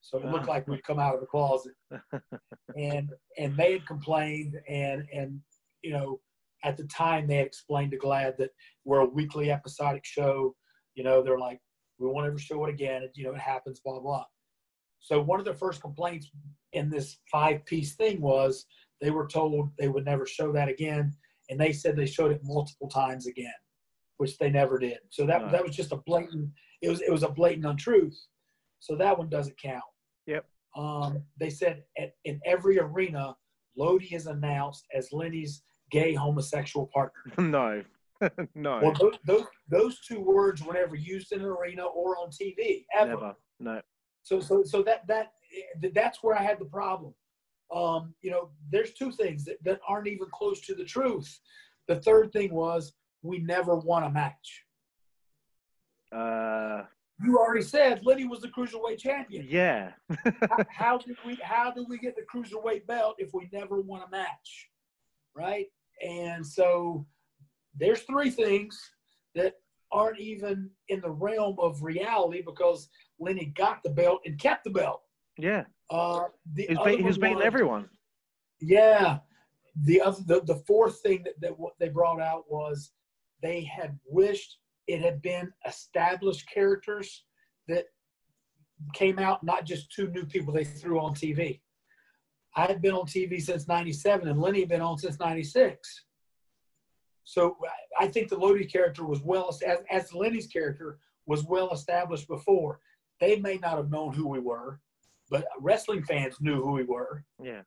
So 0.00 0.18
it 0.18 0.26
looked 0.26 0.48
like 0.48 0.66
we'd 0.68 0.84
come 0.84 0.98
out 1.00 1.14
of 1.14 1.20
the 1.20 1.26
closet, 1.26 1.74
and 2.76 3.10
and 3.36 3.56
they 3.56 3.72
had 3.72 3.86
complained, 3.86 4.54
and 4.68 5.04
and 5.12 5.40
you 5.82 5.92
know, 5.92 6.20
at 6.64 6.76
the 6.76 6.84
time 6.84 7.26
they 7.26 7.36
had 7.36 7.46
explained 7.46 7.90
to 7.92 7.98
GLAAD 7.98 8.36
that 8.38 8.50
we're 8.84 9.00
a 9.00 9.08
weekly 9.08 9.50
episodic 9.50 10.04
show. 10.04 10.54
You 10.94 11.04
know, 11.04 11.22
they're 11.22 11.38
like, 11.38 11.60
we 11.98 12.08
won't 12.08 12.26
ever 12.26 12.38
show 12.38 12.64
it 12.64 12.70
again. 12.70 13.02
It, 13.02 13.12
you 13.14 13.24
know, 13.24 13.32
it 13.32 13.40
happens, 13.40 13.80
blah 13.80 14.00
blah. 14.00 14.24
So 15.00 15.20
one 15.20 15.38
of 15.38 15.46
the 15.46 15.54
first 15.54 15.80
complaints 15.80 16.30
in 16.72 16.90
this 16.90 17.18
five 17.30 17.64
piece 17.64 17.94
thing 17.94 18.20
was 18.20 18.66
they 19.00 19.10
were 19.10 19.26
told 19.26 19.70
they 19.78 19.88
would 19.88 20.04
never 20.04 20.26
show 20.26 20.52
that 20.52 20.68
again, 20.68 21.12
and 21.48 21.58
they 21.58 21.72
said 21.72 21.96
they 21.96 22.06
showed 22.06 22.32
it 22.32 22.40
multiple 22.44 22.88
times 22.88 23.26
again, 23.26 23.52
which 24.18 24.36
they 24.38 24.50
never 24.50 24.78
did. 24.78 24.98
So 25.08 25.26
that 25.26 25.50
that 25.52 25.64
was 25.64 25.74
just 25.74 25.92
a 25.92 25.96
blatant. 25.96 26.50
It 26.82 26.88
was 26.88 27.00
it 27.00 27.10
was 27.10 27.22
a 27.22 27.28
blatant 27.28 27.66
untruth. 27.66 28.18
So 28.80 28.96
that 28.96 29.16
one 29.16 29.28
doesn't 29.28 29.60
count. 29.60 29.82
Yep. 30.26 30.44
Um, 30.76 31.22
they 31.38 31.50
said 31.50 31.82
at, 31.98 32.12
in 32.24 32.40
every 32.46 32.78
arena, 32.78 33.36
Lodi 33.76 34.14
is 34.14 34.26
announced 34.26 34.86
as 34.94 35.12
Lenny's 35.12 35.62
gay 35.90 36.14
homosexual 36.14 36.86
partner. 36.92 37.20
no, 37.38 37.82
no, 38.54 38.80
Well, 38.82 38.92
those, 39.00 39.14
those 39.24 39.46
those 39.68 40.00
two 40.00 40.20
words 40.20 40.62
were 40.62 40.74
never 40.74 40.94
used 40.96 41.32
in 41.32 41.40
an 41.40 41.46
arena 41.46 41.84
or 41.84 42.16
on 42.18 42.28
TV 42.30 42.84
ever. 42.96 43.10
never. 43.10 43.34
No. 43.58 43.80
So 44.22 44.40
so 44.40 44.62
so 44.62 44.82
that 44.82 45.06
that 45.06 45.32
that's 45.94 46.22
where 46.22 46.36
I 46.36 46.42
had 46.42 46.58
the 46.58 46.66
problem. 46.66 47.14
Um, 47.74 48.14
you 48.20 48.30
know, 48.32 48.50
there's 48.70 48.92
two 48.94 49.12
things 49.12 49.44
that, 49.44 49.62
that 49.64 49.80
aren't 49.86 50.08
even 50.08 50.26
close 50.32 50.60
to 50.62 50.74
the 50.74 50.84
truth. 50.84 51.38
The 51.86 51.96
third 52.00 52.32
thing 52.32 52.52
was 52.52 52.94
we 53.22 53.38
never 53.38 53.76
won 53.76 54.02
a 54.02 54.10
match. 54.10 54.64
Uh, 56.12 56.82
You 57.22 57.38
already 57.38 57.62
said 57.62 58.04
Liddy 58.04 58.24
was 58.26 58.40
the 58.40 58.48
cruiserweight 58.48 58.98
champion. 58.98 59.46
yeah. 59.48 59.92
how, 60.48 60.64
how 60.68 60.98
did 60.98 61.16
we 61.24 61.36
how 61.42 61.70
did 61.70 61.86
we 61.88 61.98
get 61.98 62.16
the 62.16 62.22
cruiserweight 62.32 62.86
belt 62.86 63.16
if 63.18 63.30
we 63.32 63.48
never 63.52 63.80
won 63.80 64.02
a 64.02 64.10
match 64.10 64.68
right 65.36 65.66
and 66.06 66.46
so 66.46 67.06
there's 67.76 68.02
three 68.02 68.30
things 68.30 68.78
that 69.34 69.54
aren't 69.92 70.20
even 70.20 70.70
in 70.88 71.00
the 71.00 71.10
realm 71.10 71.56
of 71.60 71.82
reality 71.82 72.42
because 72.44 72.88
lenny 73.18 73.46
got 73.56 73.78
the 73.84 73.90
belt 73.90 74.20
and 74.24 74.38
kept 74.38 74.64
the 74.64 74.70
belt 74.70 75.02
Yeah. 75.38 75.64
uh 75.90 76.24
the 76.54 76.62
He 76.68 76.74
was, 76.74 76.78
other 76.78 76.90
beat, 76.90 76.98
he 76.98 77.04
was 77.04 77.18
one 77.18 77.28
beating 77.30 77.42
everyone. 77.42 77.88
yeah 78.60 79.18
the 79.82 80.00
other 80.00 80.22
the, 80.26 80.40
the 80.42 80.62
fourth 80.66 81.00
thing 81.00 81.22
that, 81.24 81.34
that 81.40 81.58
what 81.58 81.74
they 81.78 81.88
brought 81.88 82.20
out 82.20 82.44
was 82.48 82.92
they 83.42 83.62
had 83.64 83.98
wished 84.08 84.58
it 84.86 85.00
had 85.00 85.22
been 85.22 85.52
established 85.66 86.48
characters 86.52 87.24
that 87.68 87.84
came 88.94 89.18
out 89.18 89.42
not 89.44 89.64
just 89.64 89.92
two 89.92 90.08
new 90.10 90.24
people 90.24 90.52
they 90.52 90.64
threw 90.64 90.98
on 91.00 91.14
tv 91.14 91.60
i 92.56 92.66
had 92.66 92.82
been 92.82 92.92
on 92.92 93.06
tv 93.06 93.40
since 93.40 93.68
97 93.68 94.28
and 94.28 94.40
lenny 94.40 94.60
had 94.60 94.68
been 94.68 94.80
on 94.80 94.98
since 94.98 95.18
96 95.18 96.04
so 97.24 97.56
i 97.98 98.06
think 98.06 98.28
the 98.28 98.36
lodi 98.36 98.64
character 98.64 99.04
was 99.04 99.20
well 99.22 99.48
as, 99.48 99.62
as 99.90 100.14
lenny's 100.14 100.46
character 100.46 100.98
was 101.26 101.44
well 101.44 101.70
established 101.72 102.28
before 102.28 102.80
they 103.20 103.36
may 103.36 103.56
not 103.56 103.76
have 103.76 103.90
known 103.90 104.12
who 104.12 104.28
we 104.28 104.40
were 104.40 104.80
but 105.30 105.46
wrestling 105.60 106.02
fans 106.02 106.36
knew 106.40 106.62
who 106.62 106.72
we 106.72 106.84
were 106.84 107.24
Yeah. 107.42 107.62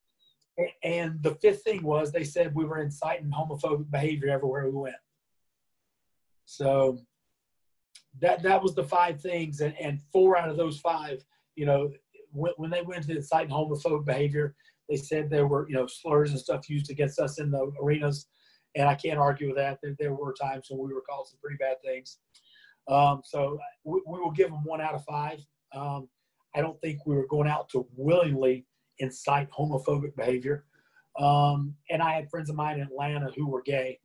And 0.84 1.22
the 1.24 1.36
fifth 1.36 1.64
thing 1.64 1.82
was 1.82 2.12
they 2.12 2.24
said 2.24 2.54
we 2.54 2.66
were 2.66 2.82
inciting 2.82 3.32
homophobic 3.32 3.90
behavior 3.90 4.30
everywhere 4.30 4.66
we 4.66 4.78
went. 4.78 4.96
So 6.46 7.00
that 8.22 8.44
that 8.44 8.62
was 8.62 8.76
the 8.76 8.84
five 8.84 9.20
things, 9.20 9.62
and, 9.62 9.76
and 9.80 10.00
four 10.12 10.38
out 10.38 10.50
of 10.50 10.58
those 10.58 10.80
five, 10.80 11.24
you 11.56 11.66
know, 11.66 11.92
when, 12.32 12.54
when 12.58 12.70
they 12.70 12.82
went 12.82 13.06
to 13.06 13.16
inciting 13.16 13.50
homophobic 13.50 14.06
behavior, 14.06 14.56
they 14.90 14.98
said 14.98 15.30
there 15.30 15.48
were 15.48 15.68
you 15.70 15.76
know 15.76 15.88
slurs 15.88 16.32
and 16.32 16.40
stuff 16.40 16.70
used 16.70 16.92
against 16.92 17.20
us 17.20 17.40
in 17.40 17.52
the 17.52 17.72
arenas, 17.82 18.28
and 18.76 18.88
I 18.88 18.96
can't 18.96 19.20
argue 19.20 19.48
with 19.48 19.58
that. 19.58 19.80
There, 19.82 19.96
there 20.00 20.14
were 20.14 20.34
times 20.34 20.68
when 20.70 20.88
we 20.88 20.94
were 20.94 21.02
called 21.02 21.28
some 21.28 21.40
pretty 21.42 21.58
bad 21.58 21.78
things. 21.84 22.20
Um, 22.90 23.22
so 23.24 23.58
we, 23.84 24.02
we 24.06 24.20
will 24.20 24.32
give 24.32 24.50
them 24.50 24.64
one 24.66 24.82
out 24.82 24.94
of 24.94 25.04
five. 25.06 25.40
Um, 25.74 26.10
I 26.56 26.62
don't 26.62 26.80
think 26.82 27.06
we 27.06 27.16
were 27.16 27.28
going 27.28 27.48
out 27.48 27.70
to 27.70 27.88
willingly 27.96 28.66
incite 29.00 29.50
homophobic 29.52 30.16
behavior. 30.16 30.66
Um, 31.20 31.76
and 31.90 32.02
I 32.02 32.14
had 32.14 32.30
friends 32.30 32.50
of 32.50 32.56
mine 32.56 32.80
in 32.80 32.88
Atlanta 32.88 33.32
who 33.36 33.48
were 33.48 33.62
gay 33.62 34.00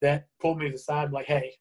that 0.00 0.26
pulled 0.40 0.58
me 0.58 0.66
to 0.66 0.72
the 0.72 0.78
side 0.78 1.12
like, 1.12 1.26
hey, 1.26 1.54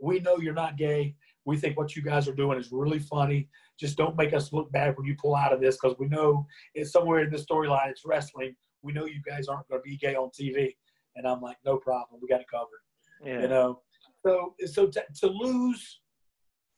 we 0.00 0.20
know 0.20 0.38
you're 0.38 0.54
not 0.54 0.76
gay. 0.76 1.14
We 1.50 1.56
think 1.56 1.76
what 1.76 1.96
you 1.96 2.02
guys 2.02 2.28
are 2.28 2.34
doing 2.34 2.58
is 2.58 2.70
really 2.70 3.00
funny. 3.00 3.48
Just 3.78 3.96
don't 3.96 4.16
make 4.16 4.32
us 4.32 4.52
look 4.52 4.70
bad 4.70 4.96
when 4.96 5.04
you 5.06 5.16
pull 5.20 5.34
out 5.34 5.52
of 5.52 5.60
this 5.60 5.76
because 5.76 5.96
we 5.98 6.06
know 6.06 6.46
it's 6.74 6.92
somewhere 6.92 7.24
in 7.24 7.30
the 7.30 7.38
storyline, 7.38 7.88
it's 7.90 8.04
wrestling. 8.04 8.54
We 8.82 8.92
know 8.92 9.04
you 9.06 9.20
guys 9.28 9.48
aren't 9.48 9.68
going 9.68 9.80
to 9.80 9.88
be 9.88 9.96
gay 9.96 10.14
on 10.14 10.30
TV. 10.30 10.76
And 11.16 11.26
I'm 11.26 11.40
like, 11.40 11.56
no 11.64 11.76
problem. 11.76 12.20
We 12.22 12.28
got 12.28 12.40
it 12.40 12.46
covered 12.50 12.82
Yeah. 13.24 13.42
you 13.42 13.48
know 13.48 13.80
so 14.24 14.54
so 14.66 14.86
to, 14.86 15.02
to 15.20 15.26
lose 15.26 16.00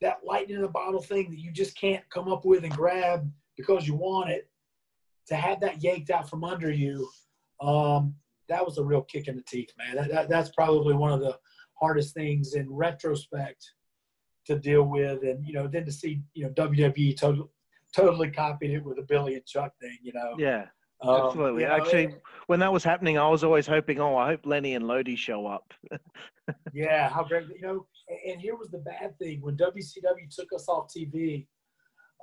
that 0.00 0.18
lightning 0.24 0.56
in 0.56 0.64
a 0.64 0.68
bottle 0.68 1.02
thing 1.02 1.30
that 1.30 1.38
you 1.38 1.52
just 1.52 1.76
can't 1.76 2.02
come 2.10 2.28
up 2.32 2.44
with 2.44 2.64
and 2.64 2.72
grab 2.74 3.30
because 3.56 3.86
you 3.86 3.94
want 3.94 4.30
it 4.30 4.48
to 5.28 5.34
have 5.36 5.60
that 5.60 5.82
yanked 5.82 6.10
out 6.10 6.28
from 6.30 6.42
under 6.44 6.70
you 6.70 7.08
um, 7.60 8.14
that 8.48 8.64
was 8.64 8.78
a 8.78 8.82
real 8.84 9.02
kick 9.02 9.28
in 9.28 9.36
the 9.36 9.42
teeth 9.42 9.70
man 9.78 9.94
that, 9.96 10.08
that, 10.10 10.28
that's 10.28 10.50
probably 10.50 10.94
one 10.94 11.12
of 11.12 11.20
the 11.20 11.36
hardest 11.80 12.14
things 12.14 12.54
in 12.54 12.66
retrospect 12.72 13.62
to 14.46 14.58
deal 14.58 14.82
with 14.84 15.22
and 15.22 15.46
you 15.46 15.52
know 15.52 15.66
then 15.68 15.84
to 15.84 15.92
see 15.92 16.22
you 16.34 16.44
know 16.44 16.50
wwe 16.50 17.16
totally 17.16 17.48
totally 17.94 18.30
copied 18.30 18.70
it 18.72 18.84
with 18.84 18.96
the 18.96 19.02
billy 19.02 19.34
and 19.34 19.44
chuck 19.46 19.72
thing 19.80 19.96
you 20.02 20.12
know 20.12 20.34
Yeah. 20.38 20.66
Um, 21.04 21.26
Absolutely. 21.26 21.62
you 21.62 21.68
know, 21.68 21.74
Actually, 21.74 22.14
when 22.46 22.60
that 22.60 22.72
was 22.72 22.84
happening, 22.84 23.18
I 23.18 23.26
was 23.28 23.42
always 23.42 23.66
hoping, 23.66 23.98
oh, 23.98 24.16
I 24.16 24.28
hope 24.28 24.46
Lenny 24.46 24.76
and 24.76 24.86
Lodi 24.86 25.16
show 25.16 25.46
up. 25.48 25.74
Yeah, 26.72 27.08
how 27.08 27.24
great! 27.24 27.46
You 27.48 27.60
know, 27.60 27.86
and, 28.08 28.32
and 28.32 28.40
here 28.40 28.54
was 28.56 28.68
the 28.70 28.78
bad 28.78 29.18
thing: 29.18 29.40
when 29.42 29.56
WCW 29.56 30.28
took 30.30 30.52
us 30.52 30.68
off 30.68 30.92
TV, 30.96 31.46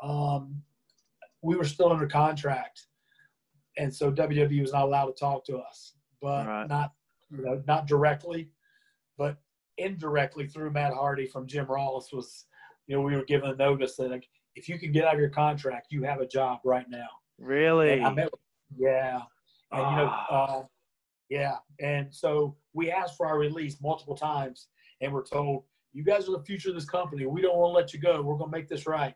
um, 0.04 0.62
we 1.41 1.56
were 1.56 1.64
still 1.66 1.91
under 1.91 2.08
contract, 2.08 2.88
and 3.78 3.94
so 3.94 4.12
WWE 4.12 4.62
was 4.62 4.72
not 4.74 4.84
allowed 4.84 5.08
to 5.08 5.14
talk 5.14 5.46
to 5.46 5.58
us, 5.58 5.94
but 6.22 6.48
Right. 6.48 6.68
not 6.70 6.94
you 7.32 7.44
know 7.44 7.62
not 7.68 7.86
directly, 7.88 8.50
indirectly 9.80 10.47
through 10.47 10.72
Matt 10.72 10.93
Hardy 10.93 11.26
from 11.27 11.47
Jim 11.47 11.65
Ross 11.65 12.11
was, 12.14 12.45
you 12.88 12.95
know, 12.95 13.01
we 13.01 13.15
were 13.15 13.26
given 13.26 13.49
a 13.49 13.56
notice 13.56 13.95
that 13.95 14.11
like 14.11 14.27
if 14.56 14.68
you 14.68 14.77
can 14.77 14.91
get 14.91 15.06
out 15.06 15.14
of 15.14 15.19
your 15.19 15.30
contract, 15.30 15.88
you 15.91 16.03
have 16.03 16.19
a 16.22 16.27
job 16.27 16.60
right 16.64 16.85
now. 16.89 17.07
Really? 17.39 17.99
Met, 17.99 18.30
yeah, 18.77 19.22
and 19.72 19.80
you 19.91 19.97
know, 19.97 20.10
Ah. 20.11 20.60
uh, 20.60 20.64
yeah, 21.30 21.56
and 21.80 22.14
so 22.14 22.57
we 22.73 22.91
asked 22.91 23.15
for 23.15 23.27
our 23.27 23.38
release 23.38 23.81
multiple 23.81 24.15
times, 24.15 24.68
and 25.01 25.14
we're 25.14 25.26
told, 25.26 25.64
"You 25.93 26.03
guys 26.03 26.27
are 26.27 26.34
the 26.34 26.43
future 26.43 26.69
of 26.69 26.76
this 26.76 26.89
company. 26.89 27.26
We 27.26 27.41
don't 27.41 27.57
want 27.57 27.72
to 27.72 27.76
let 27.76 27.93
you 27.93 27.99
go. 27.99 28.22
We're 28.22 28.38
going 28.38 28.51
to 28.51 28.57
make 28.57 28.68
this 28.68 28.85
right." 28.88 29.14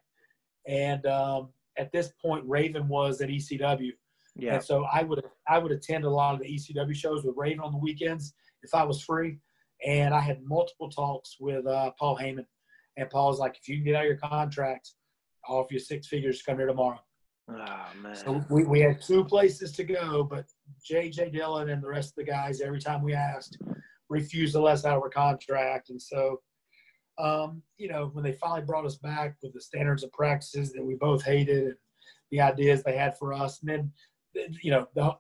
And 0.68 1.06
um, 1.06 1.50
at 1.78 1.92
this 1.92 2.12
point, 2.22 2.46
Raven 2.48 2.88
was 2.88 3.20
at 3.22 3.30
ECW, 3.30 3.92
yeah. 4.36 4.56
and 4.56 4.64
so 4.64 4.86
I 4.92 5.04
would 5.04 5.24
I 5.48 5.58
would 5.58 5.72
attend 5.72 6.06
a 6.06 6.10
lot 6.10 6.36
of 6.36 6.40
the 6.40 6.48
ECW 6.48 6.96
shows 6.96 7.26
with 7.26 7.36
Raven 7.36 7.60
on 7.60 7.72
the 7.72 7.80
weekends 7.80 8.34
if 8.62 8.74
I 8.74 8.84
was 8.84 9.02
free, 9.04 9.40
and 9.86 10.14
I 10.14 10.20
had 10.20 10.44
multiple 10.44 10.90
talks 10.90 11.38
with 11.40 11.66
uh, 11.68 11.92
Paul 12.00 12.18
Heyman, 12.18 12.46
and 12.98 13.10
Paul's 13.10 13.40
like, 13.40 13.58
"If 13.58 13.68
you 13.68 13.78
can 13.78 13.86
get 13.86 13.96
out 13.96 14.04
of 14.04 14.08
your 14.08 14.18
contract, 14.18 14.92
I'll 15.48 15.58
offer 15.58 15.74
you 15.74 15.80
six 15.80 16.08
figures. 16.08 16.40
to 16.40 16.46
Come 16.46 16.58
here 16.58 16.68
tomorrow." 16.68 17.00
Oh, 17.50 17.86
man. 18.02 18.16
So 18.16 18.44
we, 18.50 18.64
we 18.64 18.80
had 18.80 19.02
two 19.02 19.24
places 19.26 19.74
to 19.74 19.84
go, 19.84 20.24
but 20.24 20.46
JJ 20.90 21.34
Dillon 21.34 21.70
and 21.70 21.84
the 21.84 21.90
rest 21.90 22.10
of 22.12 22.16
the 22.16 22.32
guys, 22.32 22.62
every 22.62 22.80
time 22.80 23.02
we 23.04 23.14
asked, 23.14 23.58
refused 24.10 24.54
to 24.54 24.62
let 24.62 24.76
us 24.76 24.86
out 24.86 24.98
of 24.98 25.04
our 25.04 25.10
contract. 25.10 25.90
And 25.90 26.02
so, 26.02 26.42
um, 27.18 27.62
you 27.78 27.90
know, 27.90 28.10
when 28.14 28.24
they 28.24 28.34
finally 28.34 28.62
brought 28.62 28.86
us 28.86 28.96
back 28.96 29.36
with 29.44 29.54
the 29.54 29.62
standards 29.62 30.04
and 30.04 30.12
practices 30.14 30.72
that 30.72 30.86
we 30.86 30.96
both 30.96 31.24
hated 31.24 31.64
and 31.66 31.76
the 32.32 32.42
ideas 32.42 32.82
they 32.82 32.96
had 32.96 33.18
for 33.18 33.34
us, 33.34 33.62
and 33.62 33.70
then, 34.34 34.56
you 34.62 34.72
know, 34.72 34.88
the, 34.96 35.12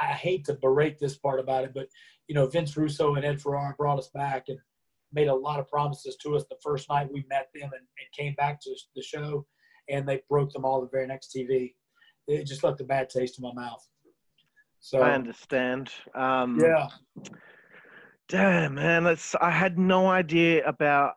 I 0.00 0.06
hate 0.06 0.44
to 0.46 0.54
berate 0.54 0.98
this 0.98 1.16
part 1.16 1.40
about 1.40 1.64
it, 1.64 1.72
but, 1.74 1.88
you 2.28 2.34
know, 2.34 2.46
Vince 2.46 2.76
Russo 2.76 3.14
and 3.14 3.24
Ed 3.24 3.40
Ferrara 3.40 3.74
brought 3.76 3.98
us 3.98 4.10
back 4.14 4.44
and 4.48 4.58
made 5.12 5.28
a 5.28 5.34
lot 5.34 5.60
of 5.60 5.68
promises 5.68 6.16
to 6.22 6.34
us 6.36 6.44
the 6.48 6.56
first 6.62 6.88
night 6.88 7.12
we 7.12 7.24
met 7.28 7.48
them 7.54 7.70
and, 7.72 7.72
and 7.72 8.16
came 8.16 8.34
back 8.34 8.60
to 8.62 8.74
the 8.96 9.02
show 9.02 9.46
and 9.88 10.08
they 10.08 10.22
broke 10.28 10.52
them 10.52 10.64
all 10.64 10.80
the 10.80 10.88
very 10.88 11.06
next 11.06 11.34
TV. 11.34 11.74
It 12.28 12.44
just 12.44 12.64
left 12.64 12.80
a 12.80 12.84
bad 12.84 13.10
taste 13.10 13.38
in 13.38 13.42
my 13.42 13.52
mouth. 13.52 13.86
So 14.80 15.00
I 15.00 15.12
understand. 15.12 15.90
Um, 16.14 16.58
yeah, 16.60 16.88
Damn, 18.32 18.76
man. 18.76 19.04
That's, 19.04 19.34
I 19.42 19.50
had 19.50 19.78
no 19.78 20.08
idea 20.08 20.66
about 20.66 21.16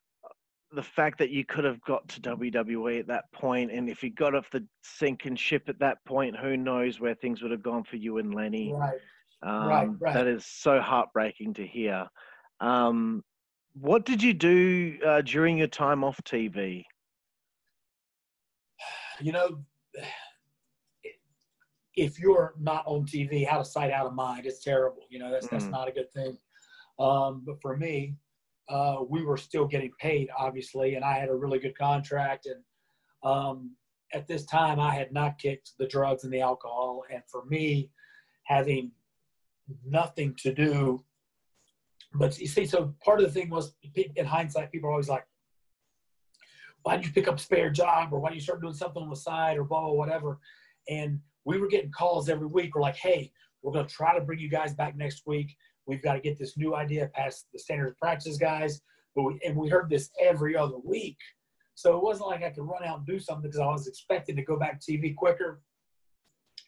the 0.75 0.83
fact 0.83 1.17
that 1.19 1.29
you 1.29 1.45
could 1.45 1.63
have 1.63 1.81
got 1.81 2.07
to 2.09 2.21
WWE 2.21 2.99
at 2.99 3.07
that 3.07 3.25
point, 3.33 3.71
and 3.71 3.89
if 3.89 4.03
you 4.03 4.11
got 4.11 4.35
off 4.35 4.49
the 4.51 4.65
sinking 4.83 5.35
ship 5.35 5.69
at 5.69 5.79
that 5.79 5.97
point, 6.05 6.35
who 6.37 6.57
knows 6.57 6.99
where 6.99 7.15
things 7.15 7.41
would 7.41 7.51
have 7.51 7.63
gone 7.63 7.83
for 7.83 7.95
you 7.95 8.17
and 8.17 8.33
Lenny. 8.33 8.73
right. 8.73 8.99
Um, 9.43 9.67
Right, 9.67 9.89
right. 9.99 10.13
That 10.13 10.27
is 10.27 10.45
so 10.45 10.79
heartbreaking 10.79 11.53
to 11.55 11.65
hear. 11.65 12.07
Um, 12.59 13.23
what 13.73 14.05
did 14.05 14.23
you 14.23 14.33
do 14.33 14.97
uh, 15.05 15.21
during 15.21 15.57
your 15.57 15.67
time 15.67 16.03
off 16.03 16.21
TV? 16.23 16.83
you 19.21 19.31
know, 19.31 19.63
if 21.95 22.19
you're 22.19 22.55
not 22.59 22.83
on 22.85 23.05
TV, 23.05 23.47
out 23.47 23.61
of 23.61 23.67
sight, 23.67 23.91
out 23.91 24.05
of 24.05 24.13
mind, 24.13 24.45
it's 24.45 24.63
terrible. 24.63 25.03
You 25.09 25.19
know, 25.19 25.31
that's 25.31 25.47
that's 25.47 25.65
Mm. 25.65 25.71
not 25.71 25.87
a 25.87 25.91
good 25.91 26.11
thing. 26.11 26.37
Um, 26.99 27.43
but 27.45 27.61
for 27.61 27.77
me, 27.77 28.15
uh, 28.69 28.97
we 29.07 29.23
were 29.23 29.37
still 29.37 29.65
getting 29.65 29.91
paid, 29.99 30.29
obviously, 30.37 30.95
and 30.95 31.05
I 31.05 31.13
had 31.13 31.29
a 31.29 31.35
really 31.35 31.59
good 31.59 31.77
contract. 31.77 32.47
And 32.47 32.63
um, 33.23 33.71
at 34.13 34.27
this 34.27 34.45
time, 34.45 34.79
I 34.79 34.93
had 34.93 35.11
not 35.11 35.37
kicked 35.37 35.71
the 35.77 35.87
drugs 35.87 36.23
and 36.23 36.33
the 36.33 36.41
alcohol. 36.41 37.03
And 37.11 37.21
for 37.29 37.45
me, 37.45 37.91
having 38.43 38.91
nothing 39.85 40.35
to 40.43 40.53
do, 40.53 41.03
but 42.13 42.39
you 42.39 42.47
see, 42.47 42.65
so 42.65 42.95
part 43.03 43.19
of 43.19 43.25
the 43.25 43.31
thing 43.31 43.49
was, 43.49 43.75
in 44.15 44.25
hindsight, 44.25 44.71
people 44.71 44.89
are 44.89 44.93
always 44.93 45.09
like, 45.09 45.25
why 46.83 46.95
did 46.95 47.05
you 47.05 47.11
pick 47.11 47.27
up 47.27 47.35
a 47.35 47.41
spare 47.41 47.71
job 47.71 48.13
or 48.13 48.19
why 48.19 48.29
did 48.29 48.35
you 48.35 48.41
start 48.41 48.61
doing 48.61 48.73
something 48.73 49.01
on 49.01 49.09
the 49.09 49.15
side 49.15 49.57
or 49.57 49.63
blah, 49.63 49.81
blah, 49.81 49.91
whatever. 49.91 50.39
And 50.87 51.19
we 51.43 51.59
were 51.59 51.67
getting 51.67 51.91
calls 51.91 52.29
every 52.29 52.47
week. 52.47 52.75
We're 52.75 52.81
like, 52.81 52.95
hey, 52.95 53.31
we're 53.61 53.73
going 53.73 53.87
to 53.87 53.93
try 53.93 54.17
to 54.17 54.23
bring 54.23 54.39
you 54.39 54.49
guys 54.49 54.73
back 54.75 54.95
next 54.95 55.23
week. 55.25 55.55
We've 55.87 56.01
got 56.01 56.13
to 56.13 56.19
get 56.19 56.37
this 56.37 56.57
new 56.57 56.75
idea 56.75 57.09
past 57.13 57.47
the 57.53 57.59
standard 57.59 57.89
of 57.89 57.97
practice 57.97 58.37
guys. 58.37 58.81
But 59.15 59.23
we, 59.23 59.39
and 59.45 59.55
we 59.55 59.69
heard 59.69 59.89
this 59.89 60.09
every 60.21 60.57
other 60.57 60.77
week. 60.83 61.17
So 61.75 61.97
it 61.97 62.03
wasn't 62.03 62.29
like 62.29 62.43
I 62.43 62.49
could 62.49 62.67
run 62.67 62.83
out 62.83 62.99
and 62.99 63.07
do 63.07 63.19
something 63.19 63.49
because 63.49 63.59
I 63.59 63.67
was 63.67 63.87
expecting 63.87 64.35
to 64.35 64.43
go 64.43 64.57
back 64.57 64.79
to 64.79 64.91
TV 64.91 65.15
quicker. 65.15 65.61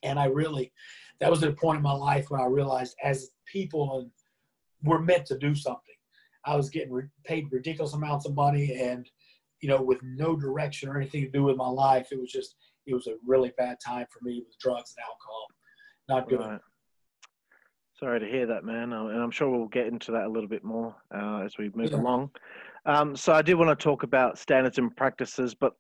And 0.04 0.20
I 0.20 0.26
really, 0.26 0.72
that 1.20 1.30
was 1.30 1.42
the 1.42 1.52
point 1.54 1.78
in 1.78 1.84
my 1.84 1.94
life 1.94 2.30
when 2.30 2.42
I 2.42 2.46
realized 2.46 2.96
as 3.04 3.32
people 3.46 4.10
we're 4.84 5.00
meant 5.00 5.26
to 5.28 5.38
do 5.38 5.56
something. 5.56 5.82
I 6.46 6.56
was 6.56 6.70
getting 6.70 6.94
re- 6.94 7.10
paid 7.26 7.48
ridiculous 7.52 7.94
amounts 7.94 8.26
of 8.26 8.36
money 8.36 8.80
and, 8.80 9.10
you 9.62 9.70
know, 9.70 9.82
with 9.82 10.02
no 10.04 10.36
direction 10.36 10.88
or 10.88 10.98
anything 10.98 11.24
to 11.24 11.32
do 11.32 11.44
with 11.44 11.58
my 11.58 11.68
life. 11.68 12.10
It 12.12 12.20
was 12.20 12.32
just, 12.32 12.56
it 12.86 12.94
was 12.94 13.08
a 13.08 13.16
really 13.26 13.52
bad 13.58 13.78
time 13.86 14.06
for 14.12 14.24
me 14.24 14.44
with 14.46 14.58
drugs 14.60 14.94
and 14.96 15.04
alcohol. 15.04 15.48
Not 16.10 16.30
good. 16.30 16.40
Right. 16.40 16.62
Sorry 18.00 18.20
to 18.20 18.26
hear 18.28 18.46
that, 18.46 18.64
man. 18.64 18.94
Uh, 18.94 19.08
And 19.08 19.20
I'm 19.22 19.32
sure 19.32 19.50
we'll 19.50 19.68
get 19.68 19.88
into 19.88 20.12
that 20.12 20.26
a 20.26 20.30
little 20.30 20.50
bit 20.50 20.64
more 20.64 20.96
uh, 21.14 21.40
as 21.40 21.58
we 21.58 21.72
move 21.74 21.92
Yeah. 21.92 21.98
along. 21.98 22.32
Um, 22.86 23.16
so 23.16 23.34
I 23.34 23.42
did 23.42 23.56
want 23.56 23.78
to 23.78 23.84
talk 23.84 24.04
about 24.04 24.38
standards 24.38 24.78
and 24.78 24.96
practices, 24.96 25.56
but 25.56 25.74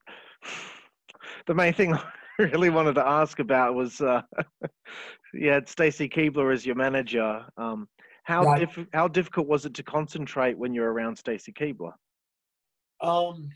the 1.45 1.53
main 1.53 1.73
thing 1.73 1.93
I 2.39 2.43
really 2.43 2.69
wanted 2.69 2.95
to 2.95 3.07
ask 3.07 3.39
about 3.39 3.75
was 3.75 4.01
uh, 4.01 4.21
you 5.33 5.49
had 5.49 5.69
Stacy 5.69 6.09
Keibler 6.09 6.51
as 6.53 6.65
your 6.65 6.75
manager. 6.75 7.45
Um, 7.55 7.87
how 8.23 8.43
Right. 8.43 8.59
diff- 8.59 8.87
how 8.93 9.07
difficult 9.07 9.47
was 9.47 9.65
it 9.65 9.73
to 9.75 9.83
concentrate 9.83 10.57
when 10.57 10.73
you're 10.73 10.91
around 10.91 11.15
Stacy 11.17 11.53
Keibler? 11.53 11.93
Um, 12.99 13.49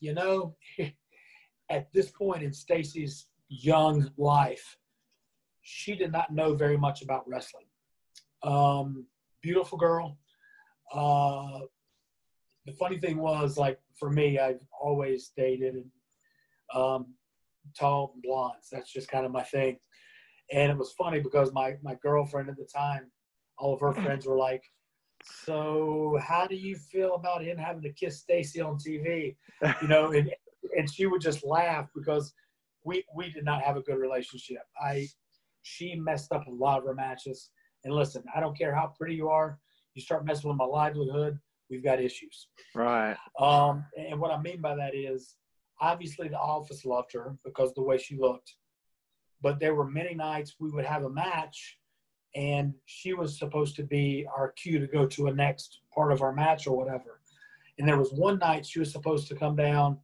you 0.00 0.14
know, 0.14 0.56
at 1.68 1.92
this 1.92 2.10
point 2.12 2.42
in 2.44 2.52
Stacy's 2.52 3.26
young 3.48 4.08
life, 4.16 4.76
she 5.62 5.94
did 5.96 6.12
not 6.12 6.32
know 6.32 6.54
very 6.54 6.78
much 6.78 7.02
about 7.02 7.28
wrestling. 7.28 7.66
Um, 8.44 9.06
beautiful 9.42 9.78
girl. 9.78 10.18
Uh, 10.92 11.60
the 12.66 12.72
funny 12.72 12.98
thing 12.98 13.18
was, 13.18 13.58
like 13.58 13.78
for 13.98 14.10
me, 14.10 14.38
I've 14.38 14.60
always 14.80 15.32
dated 15.36 15.76
um, 16.72 17.14
tall 17.78 18.14
blondes. 18.22 18.68
That's 18.70 18.92
just 18.92 19.08
kind 19.08 19.26
of 19.26 19.32
my 19.32 19.42
thing. 19.42 19.78
And 20.52 20.70
it 20.70 20.78
was 20.78 20.92
funny 20.92 21.20
because 21.20 21.52
my 21.52 21.76
my 21.82 21.96
girlfriend 22.02 22.50
at 22.50 22.56
the 22.56 22.68
time, 22.74 23.10
all 23.58 23.74
of 23.74 23.80
her 23.80 23.94
friends 23.94 24.26
were 24.26 24.36
like, 24.36 24.62
"So, 25.44 26.18
how 26.22 26.46
do 26.46 26.54
you 26.54 26.76
feel 26.76 27.14
about 27.14 27.42
him 27.42 27.56
having 27.56 27.82
to 27.82 27.92
kiss 27.92 28.20
Stacy 28.20 28.60
on 28.60 28.76
TV?" 28.76 29.36
You 29.80 29.88
know, 29.88 30.12
and 30.12 30.30
and 30.76 30.92
she 30.92 31.06
would 31.06 31.22
just 31.22 31.44
laugh 31.44 31.88
because 31.94 32.34
we 32.84 33.04
we 33.14 33.30
did 33.30 33.44
not 33.44 33.62
have 33.62 33.76
a 33.76 33.82
good 33.82 33.96
relationship. 33.96 34.62
I 34.80 35.08
she 35.62 35.94
messed 35.94 36.30
up 36.32 36.46
a 36.46 36.50
lot 36.50 36.78
of 36.78 36.84
her 36.84 36.94
matches. 36.94 37.50
And 37.84 37.94
listen, 37.94 38.24
I 38.34 38.40
don't 38.40 38.56
care 38.56 38.74
how 38.74 38.92
pretty 38.98 39.14
you 39.14 39.28
are, 39.28 39.58
you 39.94 40.02
start 40.02 40.24
messing 40.24 40.48
with 40.48 40.58
my 40.58 40.64
livelihood, 40.64 41.38
we've 41.70 41.84
got 41.84 42.00
issues. 42.00 42.48
Right. 42.74 43.16
Um, 43.38 43.84
and 43.96 44.18
what 44.20 44.30
I 44.30 44.40
mean 44.40 44.60
by 44.60 44.74
that 44.76 44.94
is, 44.94 45.36
obviously, 45.80 46.28
the 46.28 46.38
office 46.38 46.84
loved 46.84 47.12
her 47.12 47.36
because 47.44 47.70
of 47.70 47.74
the 47.76 47.82
way 47.82 47.98
she 47.98 48.16
looked. 48.16 48.54
But 49.42 49.60
there 49.60 49.74
were 49.74 49.88
many 49.88 50.14
nights 50.14 50.54
we 50.58 50.70
would 50.70 50.86
have 50.86 51.04
a 51.04 51.10
match, 51.10 51.78
and 52.34 52.74
she 52.86 53.12
was 53.12 53.38
supposed 53.38 53.76
to 53.76 53.82
be 53.82 54.26
our 54.34 54.52
cue 54.52 54.78
to 54.78 54.86
go 54.86 55.06
to 55.06 55.26
a 55.26 55.34
next 55.34 55.80
part 55.94 56.12
of 56.12 56.22
our 56.22 56.32
match 56.32 56.66
or 56.66 56.76
whatever. 56.76 57.20
And 57.78 57.86
there 57.86 57.98
was 57.98 58.12
one 58.12 58.38
night 58.38 58.64
she 58.64 58.78
was 58.78 58.92
supposed 58.92 59.28
to 59.28 59.34
come 59.34 59.56
down 59.56 59.98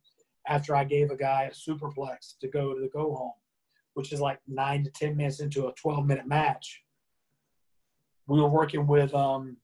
after 0.47 0.75
I 0.75 0.85
gave 0.85 1.11
a 1.11 1.17
guy 1.17 1.45
a 1.45 1.51
superplex 1.51 2.39
to 2.41 2.49
go 2.49 2.75
to 2.75 2.81
the 2.81 2.89
go 2.89 3.15
home, 3.15 3.33
which 3.95 4.13
is 4.13 4.21
like 4.21 4.41
nine 4.49 4.85
to 4.85 4.91
10 4.91 5.17
minutes 5.17 5.41
into 5.41 5.69
a 5.69 5.73
12 5.75 6.07
minute 6.07 6.27
match. 6.27 6.83
We 8.31 8.41
were 8.41 8.49
working 8.49 8.87
with 8.87 9.13
um, 9.13 9.57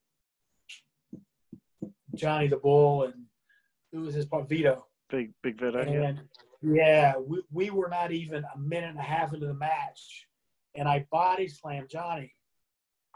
Johnny 2.16 2.48
the 2.48 2.56
Bull 2.56 3.04
and 3.04 3.14
who 3.92 4.00
was 4.00 4.14
his 4.16 4.26
part? 4.26 4.48
Vito. 4.48 4.84
Big 5.08 5.30
big. 5.40 5.60
Yeah. 5.62 5.82
And 5.82 6.22
yeah, 6.62 7.14
we, 7.16 7.42
we 7.52 7.70
were 7.70 7.88
not 7.88 8.10
even 8.10 8.42
a 8.42 8.58
minute 8.58 8.90
and 8.90 8.98
a 8.98 9.02
half 9.02 9.32
into 9.32 9.46
the 9.46 9.54
match. 9.54 10.26
And 10.74 10.88
I 10.88 11.06
body 11.12 11.46
slammed 11.46 11.90
Johnny. 11.90 12.34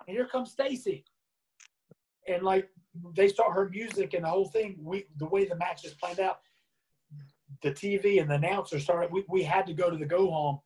And 0.07 0.17
here 0.17 0.29
comes 0.29 0.53
Stacy. 0.53 1.05
And 2.29 2.45
like 2.45 2.69
they 3.17 3.27
start 3.27 3.53
her 3.57 3.69
music 3.69 4.15
and 4.15 4.23
the 4.23 4.29
whole 4.29 4.47
thing, 4.47 4.77
we 4.81 5.07
the 5.17 5.27
way 5.27 5.47
the 5.47 5.57
match 5.57 5.85
is 5.85 5.95
planned 5.95 6.21
out, 6.21 6.39
the 7.63 7.73
TV 7.73 8.21
and 8.21 8.31
the 8.31 8.37
announcer 8.37 8.79
started 8.79 9.11
we, 9.11 9.25
we 9.29 9.43
had 9.43 9.67
to 9.67 9.75
go 9.75 9.91
to 9.91 9.97
the 9.97 10.07
go 10.07 10.31
home, 10.31 10.61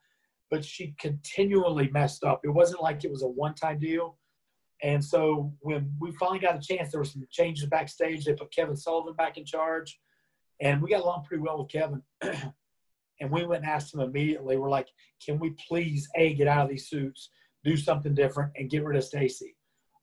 but 0.50 0.62
she 0.62 0.94
continually 0.98 1.88
messed 1.88 2.22
up. 2.22 2.42
It 2.44 2.50
wasn't 2.50 2.82
like 2.82 3.02
it 3.02 3.10
was 3.10 3.22
a 3.22 3.28
one 3.28 3.54
time 3.54 3.78
deal. 3.78 4.18
And 4.84 5.02
so 5.02 5.50
when 5.60 5.90
we 5.98 6.12
finally 6.12 6.38
got 6.38 6.56
a 6.56 6.60
chance, 6.60 6.90
there 6.92 7.00
were 7.00 7.06
some 7.06 7.26
changes 7.30 7.66
backstage. 7.68 8.24
They 8.24 8.34
put 8.34 8.54
Kevin 8.54 8.76
Sullivan 8.76 9.14
back 9.14 9.38
in 9.38 9.44
charge 9.46 9.98
and 10.60 10.80
we 10.80 10.90
got 10.90 11.02
along 11.02 11.24
pretty 11.24 11.42
well 11.42 11.58
with 11.58 11.70
Kevin. 11.70 12.02
and 12.22 13.30
we 13.30 13.44
went 13.44 13.62
and 13.62 13.70
asked 13.72 13.94
him 13.94 14.00
immediately. 14.00 14.56
We're 14.56 14.70
like, 14.70 14.88
"Can 15.24 15.38
we 15.38 15.50
please 15.68 16.08
a 16.14 16.34
get 16.34 16.48
out 16.48 16.64
of 16.64 16.70
these 16.70 16.88
suits, 16.88 17.30
do 17.64 17.76
something 17.76 18.14
different, 18.14 18.52
and 18.56 18.70
get 18.70 18.84
rid 18.84 18.96
of 18.96 19.04
Stacy?" 19.04 19.56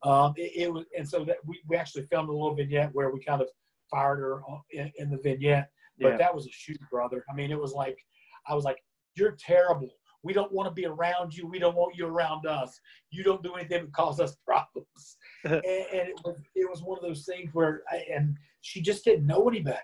Um, 0.04 0.34
it, 0.36 0.52
it 0.56 0.74
was, 0.74 0.86
and 0.98 1.08
so 1.08 1.24
that 1.26 1.38
we, 1.46 1.62
we 1.68 1.78
actually 1.78 2.06
filmed 2.08 2.30
a 2.30 2.32
little 2.32 2.56
vignette 2.56 2.94
where 2.94 3.12
we 3.12 3.24
kind 3.24 3.42
of 3.42 3.48
fired 3.90 4.20
her 4.20 4.42
in, 4.72 4.92
in 4.98 5.10
the 5.10 5.18
vignette. 5.18 5.70
But 6.00 6.12
Yeah. 6.14 6.18
that 6.18 6.36
was 6.36 6.48
a 6.48 6.52
shoot, 6.52 6.80
brother. 6.90 7.24
I 7.30 7.36
mean, 7.36 7.52
it 7.52 7.60
was 7.60 7.74
like, 7.74 8.00
I 8.48 8.56
was 8.56 8.64
like, 8.64 8.84
"You're 9.16 9.38
terrible. 9.40 9.90
We 10.24 10.34
don't 10.34 10.52
want 10.52 10.68
to 10.68 10.74
be 10.74 10.86
around 10.86 11.36
you. 11.36 11.48
We 11.48 11.60
don't 11.60 11.76
want 11.76 11.96
you 11.96 12.06
around 12.06 12.46
us. 12.46 12.80
You 13.10 13.24
don't 13.24 13.44
do 13.44 13.56
anything 13.56 13.84
that 13.84 13.94
cause 13.94 14.20
us 14.20 14.36
problems." 14.46 15.18
and, 15.44 15.54
and 15.54 16.10
it 16.10 16.20
was 16.24 16.40
it 16.56 16.70
was 16.70 16.82
one 16.84 16.98
of 16.98 17.04
those 17.04 17.26
things 17.26 17.50
where, 17.54 17.82
I, 17.92 18.04
and 18.14 18.38
she 18.62 18.82
just 18.82 19.04
didn't 19.04 19.26
know 19.26 19.48
any 19.48 19.62
better. 19.62 19.80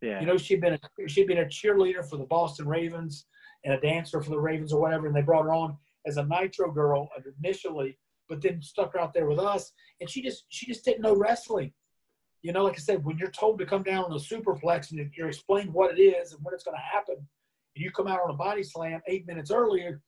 Yeah. 0.00 0.20
You 0.20 0.26
know, 0.26 0.36
she'd 0.36 0.60
been 0.60 0.74
a, 0.74 1.08
she'd 1.08 1.26
been 1.26 1.38
a 1.38 1.46
cheerleader 1.46 2.08
for 2.08 2.16
the 2.16 2.24
Boston 2.24 2.68
Ravens 2.68 3.26
and 3.64 3.74
a 3.74 3.80
dancer 3.80 4.22
for 4.22 4.30
the 4.30 4.38
Ravens 4.38 4.72
or 4.72 4.80
whatever, 4.80 5.06
and 5.06 5.16
they 5.16 5.22
brought 5.22 5.44
her 5.44 5.54
on 5.54 5.76
as 6.06 6.18
a 6.18 6.24
Nitro 6.24 6.70
girl 6.70 7.08
initially, 7.42 7.98
but 8.28 8.42
then 8.42 8.60
stuck 8.62 8.92
her 8.92 9.00
out 9.00 9.14
there 9.14 9.26
with 9.26 9.38
us, 9.38 9.72
and 10.00 10.08
she 10.08 10.22
just 10.22 10.44
she 10.48 10.66
just 10.66 10.84
didn't 10.84 11.02
know 11.02 11.16
wrestling. 11.16 11.72
You 12.42 12.52
know, 12.52 12.64
like 12.64 12.74
I 12.74 12.78
said, 12.78 13.04
when 13.04 13.16
you're 13.16 13.30
told 13.30 13.58
to 13.58 13.66
come 13.66 13.82
down 13.82 14.04
on 14.04 14.12
a 14.12 14.16
superplex 14.16 14.90
and 14.90 15.10
you're 15.16 15.28
explained 15.28 15.72
what 15.72 15.98
it 15.98 16.02
is 16.02 16.32
and 16.32 16.44
when 16.44 16.52
it's 16.52 16.64
going 16.64 16.76
to 16.76 16.82
happen, 16.82 17.26
you 17.74 17.90
come 17.90 18.06
out 18.06 18.20
on 18.20 18.30
a 18.30 18.34
body 18.34 18.62
slam 18.62 19.00
eight 19.06 19.26
minutes 19.26 19.50
earlier, 19.50 20.00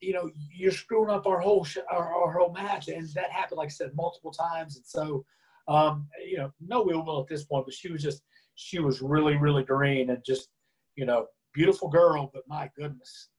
you 0.00 0.12
know, 0.12 0.30
you're 0.54 0.72
screwing 0.72 1.10
up 1.10 1.26
our 1.26 1.40
whole 1.40 1.64
sh- 1.64 1.78
our, 1.90 2.14
our 2.14 2.32
whole 2.32 2.52
match, 2.52 2.88
and 2.88 3.08
that 3.14 3.30
happened, 3.30 3.58
like 3.58 3.66
I 3.66 3.70
said, 3.70 3.90
multiple 3.94 4.32
times, 4.32 4.76
and 4.76 4.86
so. 4.86 5.24
Um, 5.68 6.08
you 6.26 6.36
know, 6.36 6.50
no 6.60 6.90
ill 6.90 7.04
will 7.04 7.20
at 7.20 7.28
this 7.28 7.44
point, 7.44 7.64
but 7.64 7.74
she 7.74 7.92
was 7.92 8.02
just 8.02 8.22
she 8.60 8.78
was 8.78 9.00
really, 9.00 9.36
really 9.36 9.62
green 9.62 10.10
and 10.10 10.22
just, 10.24 10.48
you 10.96 11.06
know, 11.06 11.26
beautiful 11.54 11.88
girl, 11.88 12.30
but 12.32 12.42
my 12.46 12.70
goodness. 12.76 13.29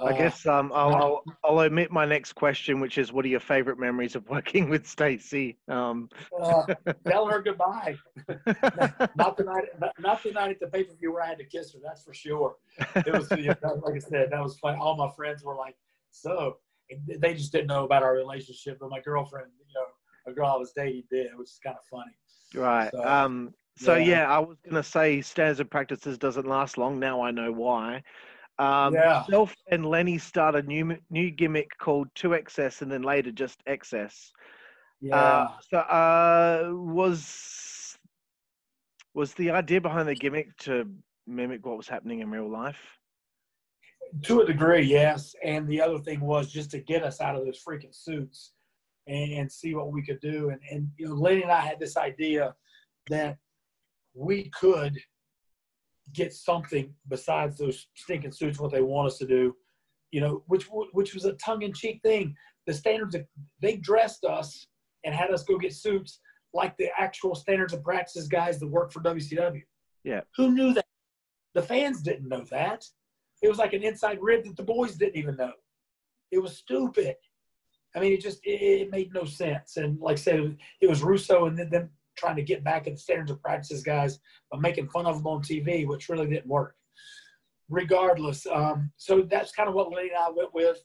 I 0.00 0.10
Uh, 0.10 0.16
guess 0.16 0.46
um, 0.46 0.72
I'll, 0.74 0.94
I'll 0.94 1.22
I'll 1.44 1.58
omit 1.58 1.90
my 1.90 2.06
next 2.06 2.32
question, 2.32 2.80
which 2.80 2.96
is, 2.96 3.12
what 3.12 3.24
are 3.24 3.28
your 3.28 3.40
favorite 3.40 3.78
memories 3.78 4.16
of 4.16 4.28
working 4.28 4.68
with 4.70 4.86
Stacy? 4.86 5.58
Um, 5.68 6.08
uh, 6.40 6.64
tell 7.06 7.26
her 7.28 7.42
goodbye. 7.42 7.96
not 9.16 9.36
the 9.36 9.44
night, 9.44 9.64
not, 9.78 9.92
not 10.00 10.22
the 10.22 10.32
night 10.32 10.50
at 10.50 10.60
the 10.60 10.68
pay 10.68 10.84
per 10.84 10.94
view 10.94 11.12
where 11.12 11.22
I 11.22 11.26
had 11.26 11.38
to 11.38 11.44
kiss 11.44 11.72
her. 11.74 11.78
That's 11.82 12.02
for 12.02 12.14
sure. 12.14 12.56
It 12.96 13.12
was, 13.12 13.30
you 13.32 13.54
know, 13.62 13.80
like 13.84 13.94
I 13.94 13.98
said, 13.98 14.28
that 14.30 14.42
was 14.42 14.58
fun. 14.58 14.76
All 14.76 14.96
my 14.96 15.10
friends 15.14 15.44
were 15.44 15.56
like, 15.56 15.76
so 16.10 16.56
and 16.90 17.20
they 17.20 17.34
just 17.34 17.52
didn't 17.52 17.68
know 17.68 17.84
about 17.84 18.02
our 18.02 18.14
relationship. 18.14 18.78
But 18.80 18.90
my 18.90 19.00
girlfriend, 19.00 19.48
you 19.58 19.74
know, 19.74 20.32
a 20.32 20.34
girl 20.34 20.46
I 20.46 20.56
was 20.56 20.72
dating 20.74 21.04
did, 21.10 21.28
which 21.36 21.50
is 21.50 21.60
kind 21.64 21.76
of 21.76 21.84
funny. 21.84 22.12
right. 22.54 22.90
So, 22.92 23.04
um, 23.04 23.54
so 23.76 23.94
yeah. 23.96 24.06
yeah. 24.06 24.30
I 24.30 24.38
was 24.38 24.56
gonna 24.68 24.82
say 24.82 25.20
standards 25.20 25.60
and 25.60 25.70
practices 25.70 26.18
doesn't 26.18 26.46
last 26.46 26.78
long. 26.78 26.98
Now 26.98 27.22
I 27.22 27.30
know 27.30 27.52
why. 27.52 28.02
Um, 28.58 28.94
Yeah. 28.94 29.24
Self 29.24 29.54
and 29.70 29.86
Lenny 29.86 30.18
start 30.18 30.54
a 30.54 30.62
new 30.62 30.96
new 31.10 31.30
gimmick 31.30 31.70
called 31.78 32.08
2XS 32.14 32.82
and 32.82 32.90
then 32.90 33.02
later 33.02 33.32
just 33.32 33.64
XS. 33.66 34.30
Yeah. 35.00 35.16
Uh, 35.16 35.48
so 35.70 35.78
uh, 35.78 36.70
was 36.72 37.96
was 39.14 39.34
the 39.34 39.50
idea 39.50 39.80
behind 39.80 40.08
the 40.08 40.14
gimmick 40.14 40.56
to 40.58 40.88
mimic 41.26 41.64
what 41.66 41.76
was 41.76 41.88
happening 41.88 42.20
in 42.20 42.30
real 42.30 42.50
life? 42.50 42.78
to 44.22 44.40
a 44.40 44.46
degree, 44.46 44.82
yes. 44.82 45.34
And 45.42 45.66
the 45.68 45.80
other 45.80 45.98
thing 45.98 46.20
was 46.20 46.52
just 46.52 46.70
to 46.72 46.78
get 46.78 47.02
us 47.02 47.20
out 47.20 47.36
of 47.36 47.44
those 47.44 47.62
freaking 47.66 47.94
suits 47.94 48.52
and, 49.06 49.32
and 49.32 49.52
see 49.52 49.74
what 49.74 49.90
we 49.90 50.04
could 50.04 50.20
do. 50.20 50.50
And, 50.50 50.60
and, 50.70 50.88
you 50.98 51.08
know, 51.08 51.14
Lenny 51.14 51.42
and 51.42 51.50
I 51.50 51.60
had 51.60 51.80
this 51.80 51.96
idea 51.96 52.54
that 53.08 53.38
we 54.14 54.50
could 54.50 54.98
get 56.14 56.32
something 56.32 56.92
besides 57.08 57.58
those 57.58 57.86
stinking 57.94 58.32
suits, 58.32 58.58
what 58.58 58.72
they 58.72 58.82
want 58.82 59.08
us 59.08 59.18
to 59.18 59.26
do, 59.26 59.54
you 60.10 60.20
know, 60.20 60.42
which, 60.46 60.68
which 60.92 61.14
was 61.14 61.24
a 61.24 61.32
tongue 61.34 61.62
in 61.62 61.72
cheek 61.72 62.00
thing. 62.02 62.34
The 62.66 62.74
standards, 62.74 63.16
they 63.60 63.76
dressed 63.76 64.24
us 64.24 64.66
and 65.04 65.14
had 65.14 65.30
us 65.30 65.42
go 65.44 65.58
get 65.58 65.74
suits 65.74 66.20
like 66.54 66.76
the 66.76 66.88
actual 66.98 67.34
standards 67.34 67.72
and 67.72 67.82
practices 67.82 68.28
guys 68.28 68.58
that 68.60 68.68
work 68.68 68.92
for 68.92 69.00
WCW. 69.00 69.62
Yeah. 70.04 70.20
Who 70.36 70.52
knew 70.52 70.74
that? 70.74 70.84
The 71.54 71.62
fans 71.62 72.02
didn't 72.02 72.28
know 72.28 72.44
that. 72.50 72.84
It 73.42 73.48
was 73.48 73.58
like 73.58 73.72
an 73.72 73.82
inside 73.82 74.18
rib 74.20 74.44
that 74.44 74.56
the 74.56 74.62
boys 74.62 74.96
didn't 74.96 75.16
even 75.16 75.36
know. 75.36 75.52
It 76.30 76.38
was 76.38 76.56
stupid. 76.56 77.16
I 77.94 78.00
mean, 78.00 78.12
it 78.12 78.20
just 78.20 78.38
it, 78.44 78.60
it 78.62 78.90
made 78.90 79.12
no 79.12 79.24
sense. 79.24 79.76
And 79.76 80.00
like 80.00 80.14
I 80.14 80.20
said, 80.20 80.36
it 80.36 80.42
was, 80.42 80.52
it 80.80 80.88
was 80.88 81.02
Russo 81.02 81.46
and 81.46 81.58
then 81.58 81.70
them 81.70 81.90
trying 82.16 82.36
to 82.36 82.42
get 82.42 82.64
back 82.64 82.86
at 82.86 82.94
the 82.94 83.00
standards 83.00 83.30
of 83.30 83.42
practices 83.42 83.82
guys 83.82 84.18
by 84.50 84.58
making 84.58 84.88
fun 84.88 85.06
of 85.06 85.16
them 85.16 85.26
on 85.26 85.42
TV, 85.42 85.86
which 85.86 86.08
really 86.08 86.26
didn't 86.26 86.46
work. 86.46 86.74
Regardless, 87.68 88.46
um, 88.52 88.90
so 88.96 89.22
that's 89.22 89.52
kind 89.52 89.68
of 89.68 89.74
what 89.74 89.90
Lenny 89.90 90.08
and 90.08 90.18
I 90.18 90.30
went 90.30 90.52
with. 90.52 90.78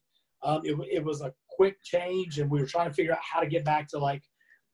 Um, 0.44 0.62
it, 0.64 0.78
it 0.92 1.04
was 1.04 1.22
a 1.22 1.34
quick 1.50 1.78
change, 1.84 2.40
and 2.40 2.50
we 2.50 2.60
were 2.60 2.68
trying 2.68 2.88
to 2.88 2.94
figure 2.94 3.14
out 3.14 3.20
how 3.22 3.40
to 3.40 3.48
get 3.48 3.66
back 3.66 3.88
to 3.90 3.98
like. 3.98 4.24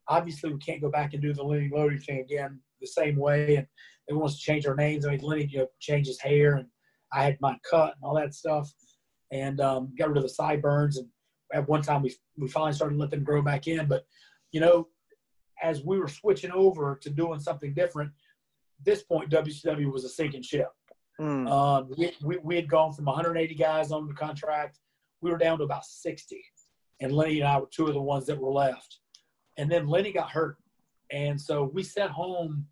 Obviously, 0.10 0.52
we 0.52 0.60
can't 0.60 0.82
go 0.82 0.92
back 0.92 1.14
and 1.14 1.22
do 1.22 1.34
the 1.34 1.42
Lenny 1.42 1.70
Lodi 1.74 1.98
thing 1.98 2.20
again 2.20 2.60
the 2.82 2.88
same 2.88 3.16
way, 3.16 3.56
and 3.56 3.68
they 4.08 4.14
want 4.14 4.32
us 4.32 4.36
to 4.36 4.42
change 4.42 4.68
our 4.68 4.76
names. 4.76 5.06
I 5.06 5.12
mean, 5.12 5.22
Lenny 5.22 5.48
you 5.50 5.60
know, 5.60 5.68
changed 5.80 6.10
his 6.10 6.20
hair, 6.20 6.56
and 6.56 6.68
I 7.12 7.24
had 7.24 7.38
mine 7.40 7.60
cut 7.68 7.96
and 7.96 8.04
all 8.04 8.16
that 8.16 8.34
stuff, 8.34 8.72
and 9.32 9.60
um, 9.62 9.94
got 9.98 10.10
rid 10.10 10.18
of 10.18 10.24
the 10.24 10.30
sideburns. 10.30 10.98
And 10.98 11.08
at 11.54 11.68
one 11.68 11.82
time, 11.82 12.02
we 12.02 12.16
we 12.38 12.48
finally 12.48 12.74
started 12.74 12.98
letting 12.98 13.20
them 13.20 13.24
grow 13.24 13.42
back 13.42 13.68
in. 13.68 13.88
But 13.88 14.06
you 14.52 14.60
know, 14.60 14.88
as 15.64 15.84
we 15.84 15.98
were 15.98 16.10
switching 16.10 16.52
over 16.52 17.00
to 17.02 17.10
doing 17.10 17.40
something 17.40 17.74
different, 17.74 18.12
this 18.86 19.02
point 19.02 19.32
WCW 19.32 19.92
was 19.92 20.04
a 20.04 20.10
sinking 20.10 20.44
ship. 20.44 20.68
Mm. 21.20 21.50
Um, 21.50 21.90
we, 21.98 22.12
we, 22.22 22.38
we 22.44 22.56
had 22.56 22.70
gone 22.70 22.92
from 22.92 23.06
180 23.06 23.56
guys 23.56 23.92
on 23.92 24.08
the 24.08 24.14
contract. 24.14 24.80
We 25.22 25.32
were 25.32 25.38
down 25.38 25.58
to 25.60 25.64
about 25.64 25.86
60. 25.86 26.44
And 27.00 27.14
Lenny 27.14 27.40
and 27.40 27.48
I 27.48 27.58
were 27.58 27.70
two 27.72 27.88
of 27.88 27.94
the 27.94 28.02
ones 28.02 28.26
that 28.26 28.38
were 28.38 28.52
left. 28.52 29.00
And 29.58 29.72
then 29.72 29.88
Lenny 29.88 30.12
got 30.12 30.30
hurt. 30.30 30.58
And 31.12 31.40
so 31.40 31.64
we 31.64 31.82
sat 31.84 32.10
home 32.10 32.68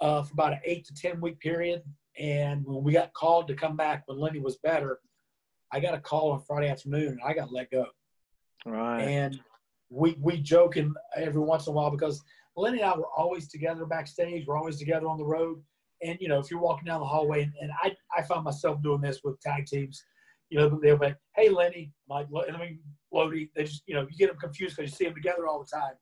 uh, 0.00 0.22
for 0.22 0.32
about 0.32 0.52
an 0.52 0.60
eight 0.64 0.84
to 0.86 0.94
10 0.94 1.20
week 1.20 1.40
period. 1.40 1.82
And 2.18 2.64
when 2.64 2.84
we 2.84 2.92
got 2.92 3.12
called 3.12 3.48
to 3.48 3.54
come 3.54 3.76
back 3.76 4.04
when 4.06 4.18
Lenny 4.18 4.38
was 4.38 4.56
better, 4.58 5.00
I 5.72 5.80
got 5.80 5.94
a 5.94 6.00
call 6.00 6.32
on 6.32 6.42
Friday 6.42 6.68
afternoon 6.68 7.08
and 7.08 7.20
I 7.24 7.32
got 7.32 7.52
let 7.52 7.70
go. 7.70 7.86
right. 8.66 9.00
And 9.00 9.40
we 9.90 10.16
we 10.20 10.38
joking 10.38 10.94
every 11.16 11.40
once 11.40 11.66
in 11.66 11.72
a 11.72 11.76
while 11.76 11.90
because 11.90 12.22
Lenny 12.56 12.80
and 12.80 12.90
I 12.90 12.96
were 12.96 13.08
always 13.16 13.48
together 13.48 13.84
backstage. 13.84 14.46
We're 14.46 14.56
always 14.56 14.78
together 14.78 15.06
on 15.06 15.18
the 15.18 15.24
road. 15.24 15.62
And 16.02 16.16
you 16.20 16.28
know, 16.28 16.38
if 16.38 16.50
you're 16.50 16.60
walking 16.60 16.86
down 16.86 17.00
the 17.00 17.06
hallway, 17.06 17.42
and, 17.42 17.52
and 17.60 17.70
I 17.82 17.94
I 18.16 18.22
find 18.22 18.44
myself 18.44 18.82
doing 18.82 19.00
this 19.00 19.20
with 19.22 19.40
tag 19.40 19.66
teams. 19.66 20.02
You 20.48 20.58
know, 20.58 20.80
they'll 20.82 20.96
be, 20.96 21.14
"Hey, 21.36 21.48
Lenny, 21.48 21.92
Mike, 22.08 22.28
and 22.46 22.56
I 22.56 22.60
mean 22.60 22.80
Lodi." 23.12 23.50
They 23.54 23.64
just 23.64 23.82
you 23.86 23.94
know 23.94 24.02
you 24.02 24.16
get 24.16 24.28
them 24.28 24.38
confused 24.38 24.76
because 24.76 24.90
you 24.90 24.96
see 24.96 25.04
them 25.04 25.14
together 25.14 25.46
all 25.46 25.60
the 25.60 25.76
time. 25.76 25.94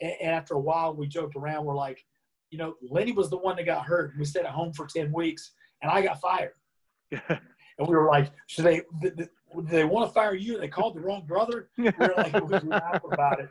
And, 0.00 0.12
and 0.20 0.30
after 0.30 0.54
a 0.54 0.60
while, 0.60 0.94
we 0.94 1.06
joked 1.06 1.36
around. 1.36 1.64
We're 1.64 1.74
like, 1.74 2.04
you 2.50 2.58
know, 2.58 2.74
Lenny 2.82 3.12
was 3.12 3.30
the 3.30 3.38
one 3.38 3.56
that 3.56 3.66
got 3.66 3.84
hurt. 3.84 4.12
We 4.18 4.24
stayed 4.24 4.44
at 4.44 4.50
home 4.50 4.72
for 4.72 4.86
ten 4.86 5.12
weeks, 5.12 5.52
and 5.82 5.90
I 5.90 6.02
got 6.02 6.20
fired. 6.20 6.52
And 7.78 7.86
we 7.86 7.94
were 7.94 8.08
like, 8.08 8.32
should 8.48 8.64
they? 8.64 8.82
Did, 9.00 9.16
did 9.16 9.28
they 9.56 9.84
want 9.84 10.08
to 10.08 10.12
fire 10.12 10.34
you? 10.34 10.58
They 10.58 10.68
called 10.68 10.96
the 10.96 11.00
wrong 11.00 11.24
brother. 11.26 11.70
We 11.76 11.84
were 11.84 12.14
like, 12.16 12.32
we 12.32 12.56
about 13.12 13.40
it. 13.40 13.48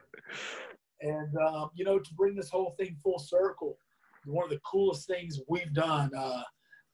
And 1.01 1.35
um, 1.37 1.69
you 1.75 1.85
know, 1.85 1.99
to 1.99 2.13
bring 2.15 2.35
this 2.35 2.49
whole 2.49 2.75
thing 2.77 2.97
full 3.03 3.19
circle, 3.19 3.77
one 4.25 4.43
of 4.43 4.49
the 4.49 4.59
coolest 4.59 5.07
things 5.07 5.39
we've 5.47 5.73
done. 5.73 6.11
Uh, 6.15 6.43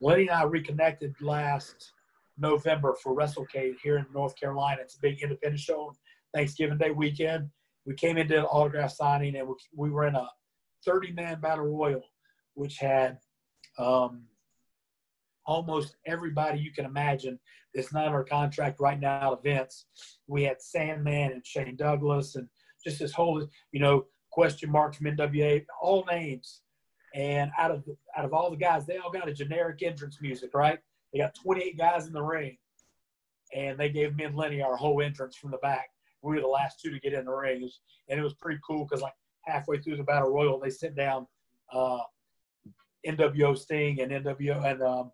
Lenny 0.01 0.27
and 0.27 0.31
I 0.31 0.43
reconnected 0.43 1.15
last 1.21 1.93
November 2.37 2.95
for 3.01 3.15
WrestleCade 3.15 3.75
here 3.81 3.97
in 3.97 4.05
North 4.13 4.35
Carolina. 4.35 4.81
It's 4.81 4.97
a 4.97 5.01
big 5.01 5.21
independent 5.21 5.59
show 5.59 5.87
on 5.87 5.93
Thanksgiving 6.33 6.77
Day 6.77 6.91
weekend. 6.91 7.49
We 7.85 7.95
came 7.95 8.17
into 8.17 8.37
an 8.37 8.45
autograph 8.45 8.91
signing, 8.91 9.35
and 9.35 9.47
we, 9.47 9.55
we 9.75 9.91
were 9.91 10.07
in 10.07 10.15
a 10.15 10.29
30-man 10.87 11.39
battle 11.41 11.65
royal, 11.65 12.03
which 12.55 12.77
had 12.77 13.17
um, 13.77 14.23
almost 15.45 15.95
everybody 16.05 16.59
you 16.59 16.71
can 16.71 16.85
imagine 16.85 17.39
that's 17.73 17.93
not 17.93 18.07
our 18.07 18.23
contract 18.23 18.79
right 18.79 18.99
now 18.99 19.33
events. 19.33 19.85
We 20.27 20.43
had 20.43 20.61
Sandman 20.61 21.31
and 21.31 21.45
Shane 21.45 21.75
Douglas 21.75 22.35
and 22.35 22.47
just 22.83 22.99
this 22.99 23.13
whole, 23.13 23.47
you 23.71 23.79
know, 23.79 24.05
question 24.31 24.71
mark 24.71 24.95
from 24.95 25.07
NWA, 25.07 25.65
all 25.81 26.05
names. 26.09 26.61
And 27.15 27.51
out 27.57 27.71
of 27.71 27.83
out 28.17 28.25
of 28.25 28.33
all 28.33 28.49
the 28.49 28.57
guys, 28.57 28.85
they 28.85 28.97
all 28.97 29.11
got 29.11 29.29
a 29.29 29.33
generic 29.33 29.83
entrance 29.83 30.17
music, 30.21 30.51
right? 30.53 30.79
They 31.11 31.19
got 31.19 31.35
28 31.35 31.77
guys 31.77 32.07
in 32.07 32.13
the 32.13 32.23
ring, 32.23 32.57
and 33.55 33.77
they 33.77 33.89
gave 33.89 34.15
me 34.15 34.23
and 34.23 34.35
Lenny 34.35 34.63
our 34.63 34.75
whole 34.75 34.99
entrance 34.99 35.35
from 35.35 35.51
the 35.51 35.57
back. 35.57 35.89
We 36.23 36.35
were 36.35 36.41
the 36.41 36.47
last 36.47 36.79
two 36.81 36.89
to 36.89 36.99
get 36.99 37.13
in 37.13 37.25
the 37.25 37.31
ring, 37.31 37.69
and 38.09 38.19
it 38.19 38.23
was 38.23 38.33
pretty 38.33 38.59
cool 38.67 38.85
because 38.85 39.01
like 39.01 39.13
halfway 39.41 39.77
through 39.79 39.97
the 39.97 40.03
battle 40.03 40.29
royal, 40.29 40.59
they 40.59 40.71
sent 40.71 40.95
down 40.95 41.27
uh, 41.71 41.99
NWO 43.05 43.55
Sting 43.55 44.01
and 44.01 44.11
NWO 44.11 44.65
and 44.65 44.81
um, 44.81 45.11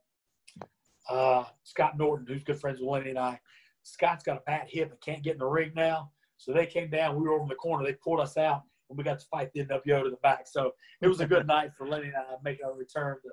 uh, 1.10 1.44
Scott 1.64 1.98
Norton, 1.98 2.26
who's 2.27 2.44
good 2.44 2.60
friends 2.60 2.80
with 2.80 2.90
Lenny 2.90 3.10
and 3.10 3.19
I. 3.19 3.40
Scott's 3.84 4.23
got 4.23 4.38
a 4.38 4.41
bad 4.45 4.68
hip 4.69 4.91
and 4.91 5.02
can't 5.02 5.23
get 5.23 5.34
in 5.34 5.40
the 5.40 5.45
ring 5.45 5.72
now. 5.76 6.11
So 6.38 6.53
they 6.53 6.65
came 6.65 6.90
down. 6.90 7.15
We 7.15 7.23
were 7.23 7.34
over 7.34 7.44
in 7.44 7.49
the 7.49 7.56
corner. 7.56 7.84
They 7.84 7.94
pulled 7.94 8.19
us 8.19 8.38
out, 8.38 8.64
and 8.90 8.98
we 8.98 9.03
got 9.03 9.19
to 9.19 9.26
fight 9.27 9.52
the 9.53 9.65
NWO 9.65 10.03
to 10.03 10.10
the 10.10 10.18
back. 10.18 10.48
So 10.48 10.72
it 11.02 11.07
was 11.07 11.19
a 11.19 11.26
good 11.26 11.48
night 11.56 11.72
for 11.77 11.88
Lenny 11.88 12.07
and 12.07 12.15
I 12.15 12.36
making 12.44 12.65
our 12.65 12.73
return 12.76 13.18
to, 13.23 13.30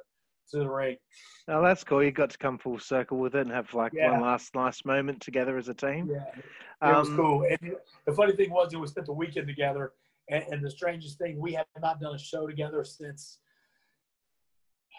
to 0.53 0.65
the 0.65 0.69
ring. 0.71 0.97
Oh, 1.49 1.63
that's 1.63 1.85
cool. 1.85 2.03
You 2.03 2.11
got 2.11 2.31
to 2.31 2.39
come 2.39 2.59
full 2.59 2.79
circle 2.79 3.19
with 3.19 3.35
it 3.35 3.43
and 3.43 3.51
have 3.51 3.73
like 3.75 3.93
Yeah. 3.95 4.11
one 4.13 4.23
last 4.23 4.55
nice 4.55 4.85
moment 4.85 5.21
together 5.21 5.57
as 5.57 5.69
a 5.69 5.75
team. 5.75 6.11
Yeah, 6.11 6.89
it 6.91 6.99
was 6.99 7.09
Um, 7.09 7.17
cool. 7.17 7.47
And 7.49 7.77
the 8.07 8.13
funny 8.13 8.35
thing 8.35 8.51
was, 8.51 8.75
we 8.75 8.87
spent 8.87 9.07
the 9.07 9.13
weekend 9.13 9.47
together. 9.47 9.93
And, 10.29 10.43
and 10.51 10.65
the 10.65 10.71
strangest 10.71 11.19
thing, 11.19 11.39
we 11.39 11.53
have 11.53 11.67
not 11.81 12.01
done 12.01 12.15
a 12.15 12.19
show 12.19 12.47
together 12.49 12.83
since. 12.83 13.39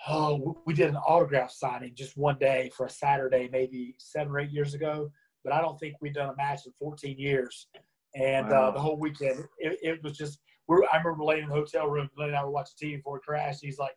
Oh, 0.07 0.57
we 0.65 0.73
did 0.73 0.89
an 0.89 0.95
autograph 0.97 1.51
signing 1.51 1.93
just 1.95 2.17
one 2.17 2.37
day 2.39 2.69
for 2.75 2.85
a 2.85 2.89
Saturday, 2.89 3.49
maybe 3.51 3.95
seven 3.99 4.31
or 4.31 4.39
eight 4.39 4.51
years 4.51 4.73
ago. 4.73 5.11
But 5.43 5.53
I 5.53 5.61
don't 5.61 5.79
think 5.79 5.95
we've 6.01 6.13
done 6.13 6.29
a 6.29 6.35
match 6.35 6.65
in 6.65 6.73
14 6.73 7.17
years. 7.17 7.67
And 8.15 8.49
Wow. 8.49 8.69
uh, 8.69 8.71
the 8.71 8.79
whole 8.79 8.97
weekend, 8.99 9.45
it, 9.59 9.77
it 9.81 10.03
was 10.03 10.17
just. 10.17 10.39
We're, 10.67 10.83
I 10.91 10.97
remember 10.97 11.23
laying 11.23 11.43
in 11.43 11.49
the 11.49 11.55
hotel 11.55 11.87
room, 11.87 12.09
Lenny 12.17 12.29
and 12.31 12.37
I 12.37 12.43
were 12.43 12.51
watching 12.51 12.75
TV 12.81 12.95
before 12.97 13.17
it 13.17 13.23
crashed. 13.23 13.61
He's 13.63 13.79
like, 13.79 13.95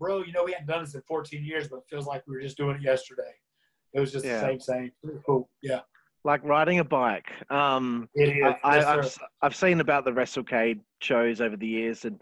"Bro, 0.00 0.22
you 0.24 0.32
know 0.32 0.42
we 0.44 0.50
hadn't 0.52 0.66
done 0.66 0.82
this 0.82 0.94
in 0.96 1.02
14 1.02 1.44
years, 1.44 1.68
but 1.68 1.76
it 1.76 1.82
feels 1.88 2.06
like 2.06 2.24
we 2.26 2.34
were 2.34 2.42
just 2.42 2.56
doing 2.56 2.76
it 2.76 2.82
yesterday." 2.82 3.30
It 3.92 4.00
was 4.00 4.10
just 4.10 4.24
Yeah. 4.24 4.40
the 4.40 4.58
same, 4.58 4.90
same. 5.04 5.20
Cool. 5.24 5.48
Yeah, 5.62 5.80
Like 6.24 6.42
riding 6.42 6.80
a 6.80 6.84
bike. 6.84 7.30
Um, 7.48 8.08
it 8.14 8.30
is. 8.30 8.42
I, 8.44 8.58
I, 8.64 8.76
Yes, 8.76 8.84
I've, 8.86 9.04
sir. 9.04 9.22
s- 9.24 9.28
I've 9.42 9.54
seen 9.56 9.78
about 9.80 10.04
the 10.04 10.10
WrestleCade 10.10 10.80
shows 11.00 11.40
over 11.40 11.56
the 11.56 11.66
years, 11.68 12.04
and 12.04 12.20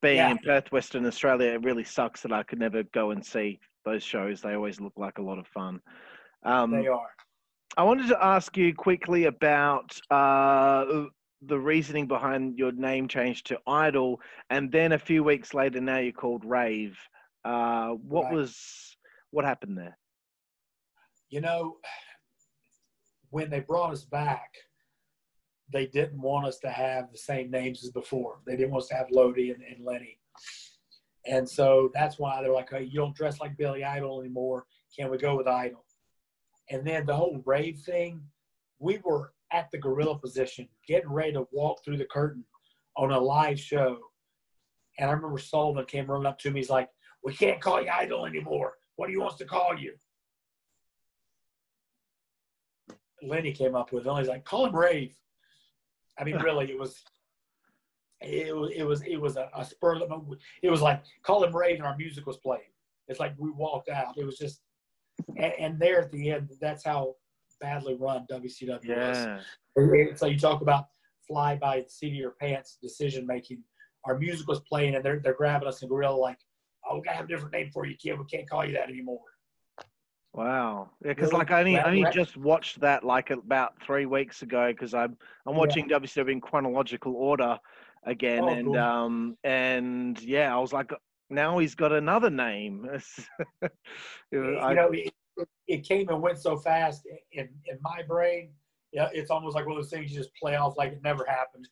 being 0.00 0.16
Yeah. 0.16 0.30
in 0.30 0.38
Perth, 0.38 0.72
Western 0.72 1.06
Australia, 1.06 1.52
it 1.52 1.62
really 1.62 1.84
sucks 1.84 2.22
that 2.22 2.32
I 2.32 2.42
could 2.42 2.58
never 2.58 2.82
go 2.84 3.10
and 3.10 3.24
see 3.24 3.60
those 3.84 4.02
shows. 4.02 4.40
They 4.40 4.54
always 4.54 4.80
look 4.80 4.94
like 4.96 5.18
a 5.18 5.22
lot 5.22 5.38
of 5.38 5.46
fun. 5.46 5.80
Um, 6.42 6.70
They 6.70 6.86
are. 6.86 7.10
I 7.76 7.82
wanted 7.84 8.08
to 8.08 8.24
ask 8.24 8.56
you 8.56 8.74
quickly 8.74 9.26
about 9.26 9.98
uh, 10.10 11.06
the 11.42 11.58
reasoning 11.58 12.06
behind 12.06 12.58
your 12.58 12.72
name 12.72 13.06
change 13.08 13.44
to 13.44 13.60
Idol, 13.66 14.20
and 14.50 14.72
then 14.72 14.92
a 14.92 14.98
few 14.98 15.22
weeks 15.22 15.54
later, 15.54 15.80
now 15.80 15.98
you're 15.98 16.12
called 16.12 16.44
Rave. 16.44 16.98
Uh, 17.44 17.90
what 17.90 18.24
Right. 18.24 18.34
was 18.34 18.96
what 19.30 19.44
happened 19.44 19.78
there? 19.78 19.96
You 21.28 21.40
know, 21.40 21.78
when 23.30 23.48
they 23.48 23.60
brought 23.60 23.92
us 23.92 24.04
back, 24.04 24.52
they 25.72 25.86
didn't 25.86 26.20
want 26.20 26.46
us 26.46 26.58
to 26.60 26.70
have 26.70 27.10
the 27.10 27.18
same 27.18 27.50
names 27.50 27.84
as 27.84 27.90
before. 27.90 28.40
They 28.46 28.56
didn't 28.56 28.72
want 28.72 28.84
us 28.84 28.88
to 28.88 28.96
have 28.96 29.10
Lodi 29.10 29.50
and, 29.50 29.62
and 29.62 29.84
Lenny. 29.84 30.18
And 31.26 31.48
so 31.48 31.90
that's 31.94 32.18
why 32.18 32.40
they're 32.40 32.52
like, 32.52 32.70
hey, 32.70 32.84
you 32.84 32.98
don't 32.98 33.14
dress 33.14 33.40
like 33.40 33.56
Billy 33.56 33.84
Idol 33.84 34.20
anymore. 34.20 34.66
Can 34.96 35.10
we 35.10 35.18
go 35.18 35.36
with 35.36 35.46
Idol? 35.46 35.84
And 36.70 36.86
then 36.86 37.06
the 37.06 37.14
whole 37.14 37.42
rave 37.44 37.78
thing, 37.80 38.22
we 38.78 39.00
were 39.04 39.32
at 39.52 39.70
the 39.70 39.78
gorilla 39.78 40.18
position, 40.18 40.68
getting 40.86 41.10
ready 41.10 41.32
to 41.32 41.46
walk 41.52 41.84
through 41.84 41.98
the 41.98 42.06
curtain 42.06 42.44
on 42.96 43.12
a 43.12 43.18
live 43.18 43.58
show. 43.58 43.98
And 44.98 45.10
I 45.10 45.12
remember 45.12 45.38
Sullivan 45.38 45.84
came 45.84 46.06
running 46.06 46.26
up 46.26 46.38
to 46.40 46.50
me. 46.50 46.60
He's 46.60 46.70
like, 46.70 46.88
we 47.22 47.34
can't 47.34 47.60
call 47.60 47.82
you 47.82 47.90
Idol 47.90 48.26
anymore. 48.26 48.74
What 48.96 49.06
do 49.06 49.12
you 49.12 49.20
want 49.20 49.32
us 49.32 49.38
to 49.38 49.44
call 49.44 49.76
you? 49.78 49.94
Lenny 53.22 53.52
came 53.52 53.74
up 53.74 53.92
with. 53.92 54.06
And 54.06 54.18
he's 54.18 54.28
like, 54.28 54.44
call 54.44 54.66
him 54.66 54.76
Rave. 54.76 55.14
I 56.20 56.24
mean, 56.24 56.36
really, 56.44 56.70
it 56.70 56.78
was, 56.78 57.02
it 58.20 58.54
was, 58.54 58.70
it 58.74 58.82
was, 58.82 59.02
it 59.02 59.16
was 59.20 59.36
a, 59.36 59.48
a 59.56 59.64
spur 59.64 59.94
of 59.94 60.00
the 60.00 60.08
moment. 60.08 60.40
It 60.62 60.70
was 60.70 60.82
like, 60.82 61.02
call 61.22 61.42
him 61.42 61.56
Rave, 61.56 61.76
and 61.76 61.86
our 61.86 61.96
music 61.96 62.26
was 62.26 62.36
playing. 62.36 62.62
It's 63.08 63.18
like 63.18 63.34
we 63.38 63.50
walked 63.50 63.88
out. 63.88 64.16
It 64.16 64.24
was 64.24 64.38
just, 64.38 64.60
and, 65.36 65.52
and 65.58 65.80
there 65.80 66.02
at 66.02 66.12
the 66.12 66.30
end, 66.30 66.50
that's 66.60 66.84
how 66.84 67.16
badly 67.60 67.96
run 67.96 68.26
WCW 68.30 68.68
was. 68.68 68.86
Yeah. 68.86 69.40
So 70.14 70.26
you 70.26 70.38
talk 70.38 70.62
about 70.62 70.86
fly 71.26 71.56
by 71.56 71.80
the 71.80 71.88
seat 71.88 72.08
of 72.12 72.14
your 72.14 72.34
pants 72.40 72.78
decision 72.82 73.26
making. 73.26 73.62
Our 74.04 74.18
music 74.18 74.48
was 74.48 74.60
playing, 74.60 74.94
and 74.94 75.04
they're 75.04 75.20
they're 75.20 75.34
grabbing 75.34 75.68
us 75.68 75.82
in 75.82 75.88
gorilla 75.88 76.16
like, 76.16 76.38
"Oh, 76.88 76.96
we 76.96 77.02
gotta 77.02 77.16
have 77.18 77.26
a 77.26 77.28
different 77.28 77.52
name 77.52 77.70
for 77.72 77.86
you, 77.86 77.96
kid. 77.96 78.18
We 78.18 78.24
can't 78.24 78.48
call 78.48 78.64
you 78.64 78.72
that 78.72 78.88
anymore." 78.88 79.20
Wow. 80.32 80.90
Yeah, 81.04 81.08
because 81.10 81.32
Really? 81.32 81.38
like 81.38 81.50
I 81.50 81.58
only 81.60 81.74
That- 81.74 81.86
only 81.86 82.04
that- 82.04 82.12
just 82.12 82.36
watched 82.36 82.80
that 82.80 83.02
like 83.04 83.30
about 83.30 83.80
three 83.82 84.06
weeks 84.06 84.42
ago 84.42 84.72
because 84.72 84.94
I'm 84.94 85.16
I'm 85.46 85.56
watching 85.56 85.88
WCW 85.88 86.30
in 86.32 86.40
chronological 86.40 87.16
order 87.16 87.58
again, 88.04 88.44
Oh, 88.44 88.48
and 88.48 88.66
cool. 88.66 88.78
um 88.78 89.38
and 89.44 90.20
yeah, 90.22 90.54
I 90.54 90.58
was 90.60 90.72
like, 90.72 90.90
now 91.30 91.58
he's 91.58 91.74
got 91.74 91.92
another 91.92 92.30
name. 92.30 92.88
It 93.62 93.72
you 94.30 94.58
I- 94.58 94.74
know, 94.74 94.90
it, 94.92 95.12
it 95.66 95.78
came 95.88 96.08
and 96.08 96.22
went 96.22 96.38
so 96.38 96.56
fast 96.56 97.06
in 97.32 97.48
in 97.66 97.78
my 97.82 98.02
brain. 98.02 98.52
Yeah, 98.92 99.08
it's 99.12 99.30
almost 99.30 99.54
like 99.56 99.66
one 99.66 99.76
of 99.76 99.82
those 99.82 99.90
things 99.90 100.10
you 100.12 100.16
just 100.18 100.34
play 100.36 100.54
off 100.56 100.76
like 100.76 100.92
it 100.92 101.02
never 101.02 101.24
happened. 101.26 101.68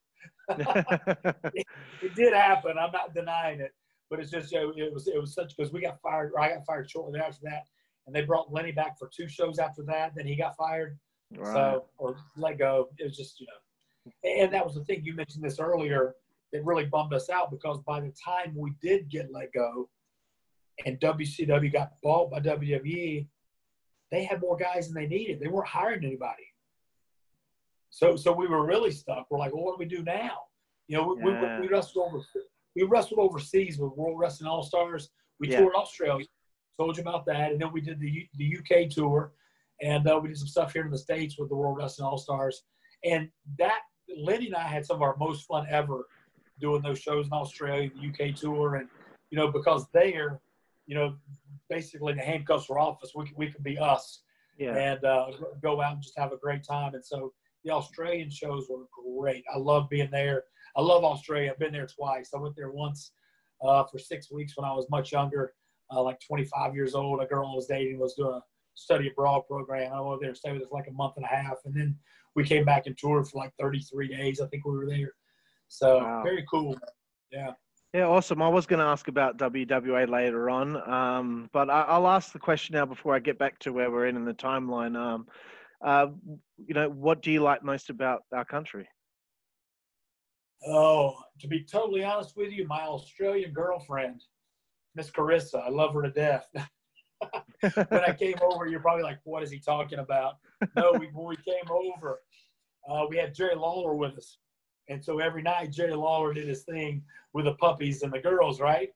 It 2.02 2.14
did 2.14 2.32
happen. 2.32 2.78
I'm 2.78 2.92
not 2.92 3.14
denying 3.14 3.60
it, 3.60 3.72
but 4.10 4.18
it's 4.20 4.30
just 4.30 4.50
you 4.52 4.60
know, 4.60 4.72
it 4.76 4.92
was 4.92 5.06
it 5.06 5.20
was 5.20 5.32
such 5.34 5.56
because 5.56 5.72
we 5.72 5.80
got 5.80 6.00
fired. 6.00 6.32
Or 6.34 6.40
I 6.40 6.54
got 6.54 6.64
fired 6.66 6.90
shortly 6.90 7.20
after 7.20 7.40
that, 7.44 7.64
and 8.08 8.16
they 8.16 8.22
brought 8.22 8.50
Lenny 8.50 8.72
back 8.72 8.98
for 8.98 9.10
two 9.14 9.28
shows 9.28 9.58
after 9.58 9.82
that. 9.82 10.14
Then 10.16 10.26
he 10.26 10.34
got 10.34 10.56
fired. 10.56 10.98
right. 11.36 11.52
So, 11.52 11.84
or 11.98 12.16
let 12.38 12.58
go. 12.58 12.88
It 12.98 13.04
was 13.04 13.14
just, 13.16 13.38
you 13.38 13.46
know, 13.46 14.12
and 14.24 14.50
that 14.54 14.64
was 14.64 14.74
the 14.74 14.84
thing 14.84 15.02
you 15.04 15.14
mentioned 15.14 15.44
this 15.44 15.60
earlier 15.60 16.14
that 16.54 16.64
really 16.64 16.86
bummed 16.86 17.12
us 17.12 17.28
out 17.28 17.50
because 17.50 17.78
by 17.86 18.00
the 18.00 18.10
time 18.24 18.54
we 18.56 18.72
did 18.80 19.10
get 19.10 19.30
let 19.30 19.52
go 19.52 19.90
and 20.86 20.98
WCW 20.98 21.70
got 21.70 21.90
bought 22.02 22.30
by 22.30 22.40
WWE, 22.40 23.26
they 24.10 24.24
had 24.24 24.40
more 24.40 24.56
guys 24.56 24.86
than 24.88 24.94
they 24.94 25.06
needed. 25.06 25.38
They 25.38 25.48
weren't 25.48 25.68
hiring 25.68 26.02
anybody. 26.02 26.44
So, 27.90 28.16
so 28.16 28.32
we 28.32 28.46
were 28.46 28.64
really 28.64 28.90
stuck. 28.90 29.26
We're 29.30 29.38
like, 29.38 29.52
well, 29.54 29.64
what 29.64 29.78
do 29.78 29.84
we 29.84 29.84
do 29.96 30.02
now? 30.02 30.38
You 30.86 30.96
know, 30.96 31.14
we, 31.22 31.30
Yeah. 31.30 31.56
we, 31.60 31.66
we 31.66 31.68
wrestled 31.68 32.06
over, 32.06 32.24
we 32.74 32.84
wrestled 32.84 33.20
overseas 33.20 33.76
with 33.78 33.92
World 33.92 34.18
Wrestling 34.18 34.48
All 34.48 34.62
Stars. 34.62 35.10
We 35.40 35.50
Yeah. 35.50 35.60
toured 35.60 35.74
Australia. 35.74 36.24
Told 36.78 36.96
you 36.96 37.02
about 37.02 37.26
that, 37.26 37.52
and 37.52 37.60
then 37.60 37.72
we 37.72 37.80
did 37.80 37.98
the 37.98 38.28
the 38.36 38.56
UK 38.58 38.88
tour, 38.88 39.32
and 39.82 40.08
uh, 40.08 40.18
we 40.22 40.28
did 40.28 40.38
some 40.38 40.46
stuff 40.46 40.72
here 40.72 40.84
in 40.84 40.90
the 40.90 40.98
states 40.98 41.36
with 41.38 41.48
the 41.48 41.56
World 41.56 41.76
Wrestling 41.76 42.06
All 42.06 42.18
Stars. 42.18 42.62
And 43.04 43.28
that 43.58 43.80
Lenny 44.16 44.46
and 44.46 44.54
I 44.54 44.62
had 44.62 44.86
some 44.86 44.96
of 44.96 45.02
our 45.02 45.16
most 45.16 45.46
fun 45.46 45.66
ever 45.70 46.06
doing 46.60 46.82
those 46.82 47.00
shows 47.00 47.26
in 47.26 47.32
Australia, 47.32 47.90
the 47.90 48.28
UK 48.28 48.34
tour, 48.34 48.76
and 48.76 48.88
you 49.30 49.38
know 49.38 49.50
because 49.50 49.86
there, 49.92 50.40
you 50.86 50.94
know, 50.94 51.16
basically 51.68 52.12
the 52.12 52.22
handcuffs 52.22 52.68
were 52.68 52.78
off 52.78 53.02
us. 53.02 53.12
We 53.14 53.32
we 53.36 53.50
could 53.50 53.64
be 53.64 53.78
us 53.78 54.22
yeah. 54.58 54.76
and 54.76 55.04
uh, 55.04 55.26
go 55.62 55.80
out 55.80 55.94
and 55.94 56.02
just 56.02 56.18
have 56.18 56.32
a 56.32 56.36
great 56.36 56.62
time. 56.64 56.94
And 56.94 57.04
so 57.04 57.32
the 57.64 57.72
Australian 57.72 58.30
shows 58.30 58.66
were 58.68 58.84
great. 59.04 59.44
I 59.52 59.58
love 59.58 59.88
being 59.88 60.10
there. 60.10 60.44
I 60.76 60.80
love 60.80 61.04
Australia. 61.04 61.50
I've 61.50 61.58
been 61.58 61.72
there 61.72 61.86
twice. 61.86 62.30
I 62.34 62.38
went 62.38 62.56
there 62.56 62.70
once 62.70 63.12
uh, 63.62 63.84
for 63.84 63.98
six 63.98 64.30
weeks 64.30 64.56
when 64.56 64.68
I 64.68 64.72
was 64.72 64.86
much 64.90 65.12
younger, 65.12 65.54
uh, 65.92 66.02
like 66.02 66.18
25 66.26 66.74
years 66.74 66.94
old. 66.94 67.22
A 67.22 67.26
girl 67.26 67.48
I 67.50 67.54
was 67.54 67.66
dating 67.66 67.98
was 67.98 68.14
doing 68.14 68.34
a 68.34 68.42
study 68.74 69.08
abroad 69.08 69.42
program. 69.46 69.92
I 69.92 70.00
went 70.00 70.20
there 70.20 70.30
and 70.30 70.36
stayed 70.36 70.52
with 70.52 70.62
her 70.62 70.68
for 70.68 70.78
like 70.78 70.88
a 70.88 70.92
month 70.92 71.14
and 71.16 71.24
a 71.24 71.28
half. 71.28 71.56
And 71.64 71.74
then 71.74 71.96
we 72.34 72.44
came 72.44 72.64
back 72.64 72.86
and 72.86 72.96
toured 72.96 73.28
for 73.28 73.38
like 73.38 73.52
33 73.58 74.08
days. 74.08 74.40
I 74.40 74.46
think 74.46 74.64
we 74.64 74.76
were 74.76 74.86
there. 74.86 75.12
So 75.68 75.98
Wow. 75.98 76.22
very 76.22 76.44
cool. 76.50 76.76
Yeah. 77.30 77.52
Yeah, 77.94 78.04
awesome. 78.04 78.42
I 78.42 78.48
was 78.48 78.66
going 78.66 78.80
to 78.80 78.84
ask 78.84 79.08
about 79.08 79.38
WWA 79.38 80.06
later 80.08 80.50
on, 80.50 80.76
um, 80.88 81.48
but 81.54 81.70
I, 81.70 81.82
I'll 81.82 82.06
ask 82.06 82.32
the 82.32 82.38
question 82.38 82.74
now 82.74 82.84
before 82.84 83.14
I 83.14 83.18
get 83.18 83.38
back 83.38 83.58
to 83.60 83.72
where 83.72 83.90
we're 83.90 84.06
in 84.06 84.16
in 84.16 84.26
the 84.26 84.34
timeline. 84.34 84.94
Um, 84.94 85.26
uh, 85.82 86.08
you 86.58 86.74
know, 86.74 86.90
what 86.90 87.22
do 87.22 87.30
you 87.30 87.40
like 87.40 87.64
most 87.64 87.88
about 87.88 88.24
our 88.30 88.44
country? 88.44 88.86
Oh, 90.66 91.16
to 91.40 91.48
be 91.48 91.64
totally 91.64 92.04
honest 92.04 92.36
with 92.36 92.52
you, 92.52 92.66
my 92.66 92.82
Australian 92.82 93.52
girlfriend, 93.52 94.22
Miss 94.98 95.12
Carissa, 95.12 95.64
I 95.64 95.68
love 95.68 95.94
her 95.94 96.02
to 96.02 96.10
death. 96.10 96.48
when 97.60 98.00
I 98.04 98.12
came 98.12 98.34
over, 98.42 98.66
you're 98.66 98.80
probably 98.80 99.04
like, 99.04 99.20
what 99.22 99.44
is 99.44 99.50
he 99.52 99.60
talking 99.60 100.00
about? 100.00 100.38
No, 100.74 100.90
we, 100.98 101.06
when 101.12 101.28
we 101.28 101.36
came 101.36 101.70
over, 101.70 102.18
uh, 102.90 103.06
we 103.08 103.16
had 103.16 103.32
Jerry 103.32 103.54
Lawler 103.54 103.94
with 103.94 104.18
us. 104.18 104.38
And 104.88 105.02
so 105.02 105.20
every 105.20 105.40
night, 105.40 105.70
Jerry 105.70 105.94
Lawler 105.94 106.34
did 106.34 106.48
his 106.48 106.64
thing 106.64 107.04
with 107.32 107.44
the 107.44 107.54
puppies 107.54 108.02
and 108.02 108.12
the 108.12 108.18
girls, 108.18 108.60
right? 108.60 108.88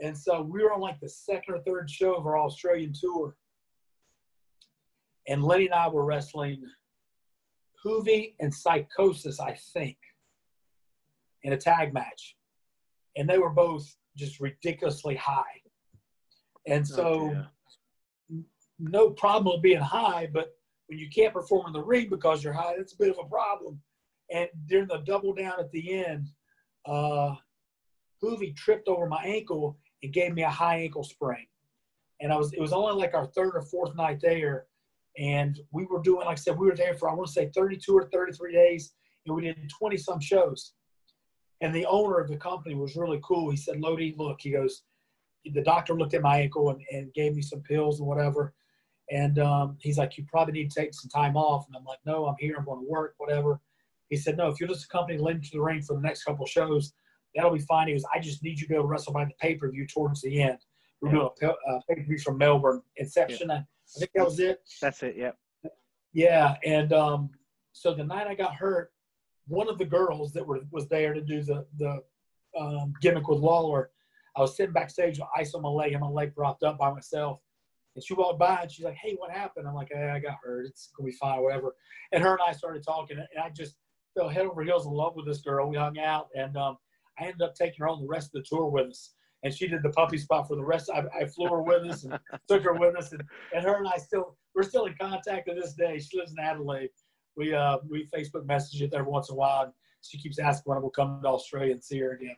And 0.00 0.16
so 0.16 0.40
we 0.40 0.62
were 0.62 0.72
on 0.72 0.80
like 0.80 1.00
the 1.00 1.08
second 1.10 1.54
or 1.54 1.58
third 1.58 1.90
show 1.90 2.14
of 2.14 2.26
our 2.26 2.38
Australian 2.38 2.94
tour. 2.98 3.36
And 5.28 5.44
Lenny 5.44 5.66
and 5.66 5.74
I 5.74 5.88
were 5.88 6.06
wrestling 6.06 6.64
Juvi 7.84 8.36
and 8.40 8.54
Psychosis, 8.54 9.38
I 9.38 9.54
think, 9.74 9.98
in 11.42 11.52
a 11.52 11.58
tag 11.58 11.92
match. 11.92 12.36
And 13.18 13.28
they 13.28 13.36
were 13.36 13.50
both 13.50 13.94
just 14.16 14.40
ridiculously 14.40 15.14
high. 15.16 15.44
And 16.66 16.86
so 16.86 17.28
dear. 18.30 18.42
no 18.78 19.10
problem 19.10 19.60
being 19.60 19.80
high, 19.80 20.28
but 20.32 20.56
when 20.88 20.98
you 20.98 21.08
can't 21.08 21.32
perform 21.32 21.66
in 21.68 21.72
the 21.72 21.82
ring 21.82 22.08
because 22.08 22.42
you're 22.42 22.52
high, 22.52 22.74
that's 22.76 22.94
a 22.94 22.98
bit 22.98 23.10
of 23.10 23.24
a 23.24 23.28
problem. 23.28 23.80
And 24.30 24.48
during 24.66 24.88
the 24.88 24.98
double 24.98 25.34
down 25.34 25.54
at 25.60 25.70
the 25.70 26.04
end, 26.04 26.28
uh, 26.86 27.34
Juvi 28.22 28.56
tripped 28.56 28.88
over 28.88 29.06
my 29.06 29.22
ankle 29.24 29.78
and 30.02 30.12
gave 30.12 30.34
me 30.34 30.42
a 30.42 30.50
high 30.50 30.78
ankle 30.78 31.04
sprain. 31.04 31.46
And 32.20 32.32
I 32.32 32.36
was 32.36 32.52
it 32.52 32.60
was 32.60 32.72
only 32.72 32.94
like 32.94 33.14
our 33.14 33.26
third 33.26 33.52
or 33.54 33.62
fourth 33.62 33.94
night 33.94 34.20
there. 34.22 34.66
And 35.18 35.58
we 35.70 35.86
were 35.86 36.02
doing, 36.02 36.26
like 36.26 36.32
I 36.38 36.40
said, 36.40 36.58
we 36.58 36.66
were 36.66 36.76
there 36.76 36.94
for 36.94 37.10
I 37.10 37.14
want 37.14 37.26
to 37.26 37.32
say 37.32 37.50
32 37.54 37.92
or 37.92 38.08
33 38.12 38.52
days, 38.52 38.92
and 39.24 39.34
we 39.34 39.42
did 39.42 39.70
20 39.78 39.96
some 39.96 40.20
shows. 40.20 40.72
And 41.60 41.74
the 41.74 41.86
owner 41.86 42.18
of 42.18 42.28
the 42.28 42.36
company 42.36 42.74
was 42.74 42.96
really 42.96 43.20
cool. 43.24 43.50
He 43.50 43.56
said, 43.56 43.80
Lodi, 43.80 44.14
look, 44.16 44.38
he 44.40 44.50
goes, 44.50 44.82
the 45.54 45.62
doctor 45.62 45.94
looked 45.94 46.14
at 46.14 46.22
my 46.22 46.38
ankle 46.40 46.70
and, 46.70 46.80
and 46.90 47.14
gave 47.14 47.34
me 47.34 47.42
some 47.42 47.60
pills 47.60 48.00
and 48.00 48.08
whatever. 48.08 48.52
And 49.10 49.38
um, 49.38 49.76
he's 49.80 49.98
like, 49.98 50.18
you 50.18 50.24
probably 50.28 50.52
need 50.52 50.70
to 50.70 50.80
take 50.80 50.92
some 50.92 51.08
time 51.08 51.36
off. 51.36 51.66
And 51.66 51.76
I'm 51.76 51.84
like, 51.84 52.00
no, 52.04 52.26
I'm 52.26 52.34
here. 52.38 52.56
I'm 52.58 52.64
going 52.64 52.84
to 52.84 52.90
work, 52.90 53.14
whatever. 53.18 53.60
He 54.08 54.16
said, 54.16 54.36
no, 54.36 54.48
if 54.48 54.60
you'll 54.60 54.68
just 54.68 54.84
accompany 54.84 55.18
Lynn 55.18 55.40
to 55.40 55.50
the 55.52 55.60
ring 55.60 55.80
for 55.80 55.94
the 55.94 56.02
next 56.02 56.24
couple 56.24 56.44
of 56.44 56.50
shows, 56.50 56.92
that'll 57.34 57.52
be 57.52 57.60
fine. 57.60 57.88
He 57.88 57.94
goes, 57.94 58.04
I 58.14 58.18
just 58.18 58.42
need 58.42 58.60
you 58.60 58.66
to 58.66 58.74
go 58.74 58.82
to 58.82 58.88
wrestle 58.88 59.12
by 59.12 59.24
the 59.24 59.32
pay-per-view 59.40 59.86
towards 59.86 60.22
the 60.22 60.42
end. 60.42 60.58
We're 61.00 61.10
doing 61.10 61.28
a 61.42 61.46
uh, 61.46 61.80
pay-per-view 61.88 62.18
from 62.18 62.38
Melbourne, 62.38 62.82
Inception. 62.96 63.50
I, 63.50 63.56
I 63.56 63.64
think 63.98 64.10
that 64.14 64.24
was 64.24 64.40
it. 64.40 64.60
That's 64.80 65.02
it. 65.02 65.14
Yeah. 65.16 65.32
Yeah, 66.12 66.56
and 66.64 66.92
um, 66.92 67.30
so 67.72 67.94
the 67.94 68.04
night 68.04 68.26
I 68.26 68.34
got 68.34 68.54
hurt, 68.54 68.90
one 69.48 69.68
of 69.68 69.78
the 69.78 69.84
girls 69.84 70.32
that 70.32 70.46
were 70.46 70.60
was 70.70 70.88
there 70.88 71.14
to 71.14 71.20
do 71.20 71.42
the 71.42 71.66
the 71.78 72.02
um, 72.58 72.92
gimmick 73.00 73.28
with 73.28 73.38
Lawler, 73.38 73.90
I 74.36 74.40
was 74.40 74.56
sitting 74.56 74.72
backstage 74.72 75.18
with 75.18 75.28
ice 75.36 75.54
on 75.54 75.62
my 75.62 75.68
leg 75.68 75.92
and 75.92 76.00
my 76.00 76.08
leg 76.08 76.34
propped 76.34 76.62
up 76.62 76.78
by 76.78 76.90
myself. 76.90 77.40
And 77.94 78.04
she 78.04 78.14
walked 78.14 78.38
by 78.38 78.60
and 78.62 78.70
she's 78.70 78.84
like, 78.84 78.96
"Hey, 78.96 79.14
what 79.14 79.30
happened?" 79.30 79.66
I'm 79.66 79.74
like, 79.74 79.90
hey, 79.92 80.10
"I 80.10 80.18
got 80.18 80.36
hurt. 80.42 80.66
It's 80.66 80.90
gonna 80.96 81.06
be 81.06 81.16
fine, 81.16 81.42
whatever." 81.42 81.74
And 82.12 82.22
her 82.22 82.32
and 82.32 82.42
I 82.46 82.52
started 82.52 82.82
talking, 82.84 83.18
and 83.18 83.42
I 83.42 83.50
just 83.50 83.76
fell 84.14 84.28
head 84.28 84.46
over 84.46 84.62
heels 84.62 84.86
in 84.86 84.92
love 84.92 85.14
with 85.16 85.26
this 85.26 85.40
girl. 85.40 85.68
We 85.68 85.76
hung 85.76 85.98
out, 85.98 86.28
and 86.34 86.56
um, 86.56 86.76
I 87.18 87.24
ended 87.24 87.42
up 87.42 87.54
taking 87.54 87.78
her 87.80 87.88
on 87.88 88.00
the 88.00 88.08
rest 88.08 88.34
of 88.34 88.42
the 88.42 88.46
tour 88.48 88.66
with 88.66 88.88
us. 88.88 89.12
And 89.42 89.54
she 89.54 89.68
did 89.68 89.82
the 89.82 89.90
puppy 89.90 90.18
spot 90.18 90.48
for 90.48 90.56
the 90.56 90.64
rest. 90.64 90.90
I, 90.92 91.04
I 91.18 91.26
flew 91.26 91.48
her 91.48 91.62
with 91.62 91.86
us 91.86 92.04
and 92.04 92.18
took 92.48 92.62
her 92.64 92.74
with 92.74 92.96
us, 92.96 93.12
and, 93.12 93.22
and 93.54 93.64
her 93.64 93.76
and 93.76 93.88
I 93.88 93.96
still 93.96 94.36
we're 94.54 94.62
still 94.62 94.86
in 94.86 94.94
contact 95.00 95.48
to 95.48 95.54
this 95.54 95.74
day. 95.74 95.98
She 95.98 96.18
lives 96.18 96.32
in 96.32 96.38
Adelaide. 96.38 96.90
We 97.36 97.54
uh 97.54 97.78
we 97.88 98.08
Facebook 98.14 98.46
message 98.46 98.82
it 98.82 98.94
every 98.94 99.10
once 99.10 99.28
in 99.28 99.34
a 99.34 99.36
while. 99.36 99.64
And 99.64 99.72
she 100.02 100.18
keeps 100.18 100.38
asking 100.38 100.70
when 100.70 100.80
we'll 100.80 100.90
come 100.90 101.20
to 101.22 101.28
Australia 101.28 101.72
and 101.72 101.82
see 101.82 101.98
her 101.98 102.12
again. 102.12 102.36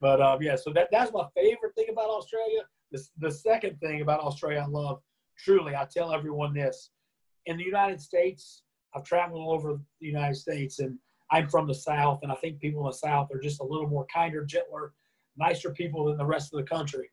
But 0.00 0.20
um, 0.20 0.42
yeah, 0.42 0.56
so 0.56 0.72
that 0.72 0.88
that's 0.90 1.12
my 1.12 1.26
favorite 1.34 1.74
thing 1.74 1.86
about 1.90 2.08
Australia. 2.08 2.62
The, 2.90 3.02
the 3.18 3.30
second 3.30 3.78
thing 3.80 4.02
about 4.02 4.20
Australia 4.20 4.64
I 4.66 4.68
love, 4.68 5.00
truly, 5.38 5.74
I 5.74 5.86
tell 5.90 6.12
everyone 6.12 6.52
this. 6.52 6.90
In 7.46 7.56
the 7.56 7.64
United 7.64 8.00
States, 8.00 8.62
I've 8.94 9.04
traveled 9.04 9.40
all 9.40 9.52
over 9.52 9.80
the 10.00 10.06
United 10.06 10.36
States, 10.36 10.80
and 10.80 10.98
I'm 11.30 11.48
from 11.48 11.66
the 11.66 11.74
South, 11.74 12.20
and 12.22 12.30
I 12.30 12.34
think 12.34 12.60
people 12.60 12.82
in 12.82 12.88
the 12.88 12.92
South 12.92 13.28
are 13.32 13.38
just 13.38 13.60
a 13.60 13.64
little 13.64 13.88
more 13.88 14.06
kinder, 14.12 14.44
gentler, 14.44 14.92
nicer 15.36 15.70
people 15.70 16.04
than 16.04 16.18
the 16.18 16.26
rest 16.26 16.52
of 16.52 16.58
the 16.58 16.66
country. 16.66 17.10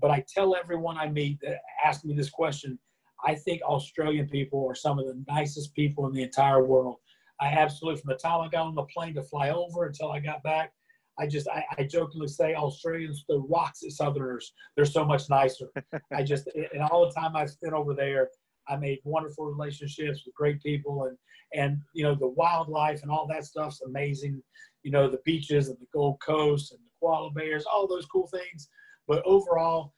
But 0.00 0.10
I 0.10 0.24
tell 0.32 0.54
everyone 0.54 0.96
I 0.96 1.08
meet 1.08 1.40
that 1.40 1.58
ask 1.84 2.04
me 2.04 2.14
this 2.14 2.30
question, 2.30 2.78
I 3.26 3.34
think 3.34 3.62
Australian 3.62 4.28
people 4.28 4.66
are 4.68 4.74
some 4.74 4.98
of 4.98 5.06
the 5.06 5.22
nicest 5.28 5.74
people 5.74 6.06
in 6.06 6.12
the 6.12 6.22
entire 6.22 6.64
world. 6.64 6.96
I 7.40 7.48
absolutely, 7.48 8.00
from 8.00 8.08
the 8.08 8.16
time 8.16 8.40
I 8.40 8.48
got 8.48 8.66
on 8.66 8.74
the 8.74 8.82
plane 8.84 9.14
to 9.14 9.22
fly 9.22 9.50
over 9.50 9.86
until 9.86 10.12
I 10.12 10.20
got 10.20 10.42
back, 10.42 10.72
I 11.18 11.26
just, 11.26 11.48
I, 11.48 11.64
I 11.78 11.84
jokingly 11.84 12.28
say 12.28 12.54
Australians, 12.54 13.24
the 13.28 13.40
rocks 13.40 13.82
at 13.84 13.92
Southerners, 13.92 14.52
they're 14.76 14.84
so 14.84 15.04
much 15.04 15.28
nicer. 15.28 15.70
I 16.14 16.22
just, 16.22 16.48
and 16.72 16.82
all 16.82 17.06
the 17.06 17.12
time 17.12 17.36
I've 17.36 17.50
spent 17.50 17.72
over 17.72 17.94
there, 17.94 18.28
I 18.68 18.76
made 18.76 19.00
wonderful 19.04 19.46
relationships 19.46 20.22
with 20.24 20.34
great 20.34 20.62
people, 20.62 21.04
and 21.04 21.18
and 21.52 21.80
you 21.92 22.04
know 22.04 22.14
the 22.14 22.28
wildlife 22.28 23.02
and 23.02 23.10
all 23.10 23.26
that 23.26 23.44
stuff's 23.44 23.82
amazing. 23.82 24.40
You 24.82 24.92
know 24.92 25.10
the 25.10 25.20
beaches 25.24 25.68
and 25.68 25.78
the 25.78 25.86
Gold 25.92 26.20
Coast 26.24 26.72
and 26.72 26.80
the 26.80 26.90
koala 27.00 27.32
bears, 27.32 27.64
all 27.66 27.88
those 27.88 28.06
cool 28.06 28.28
things. 28.28 28.68
But 29.08 29.22
overall, 29.24 29.92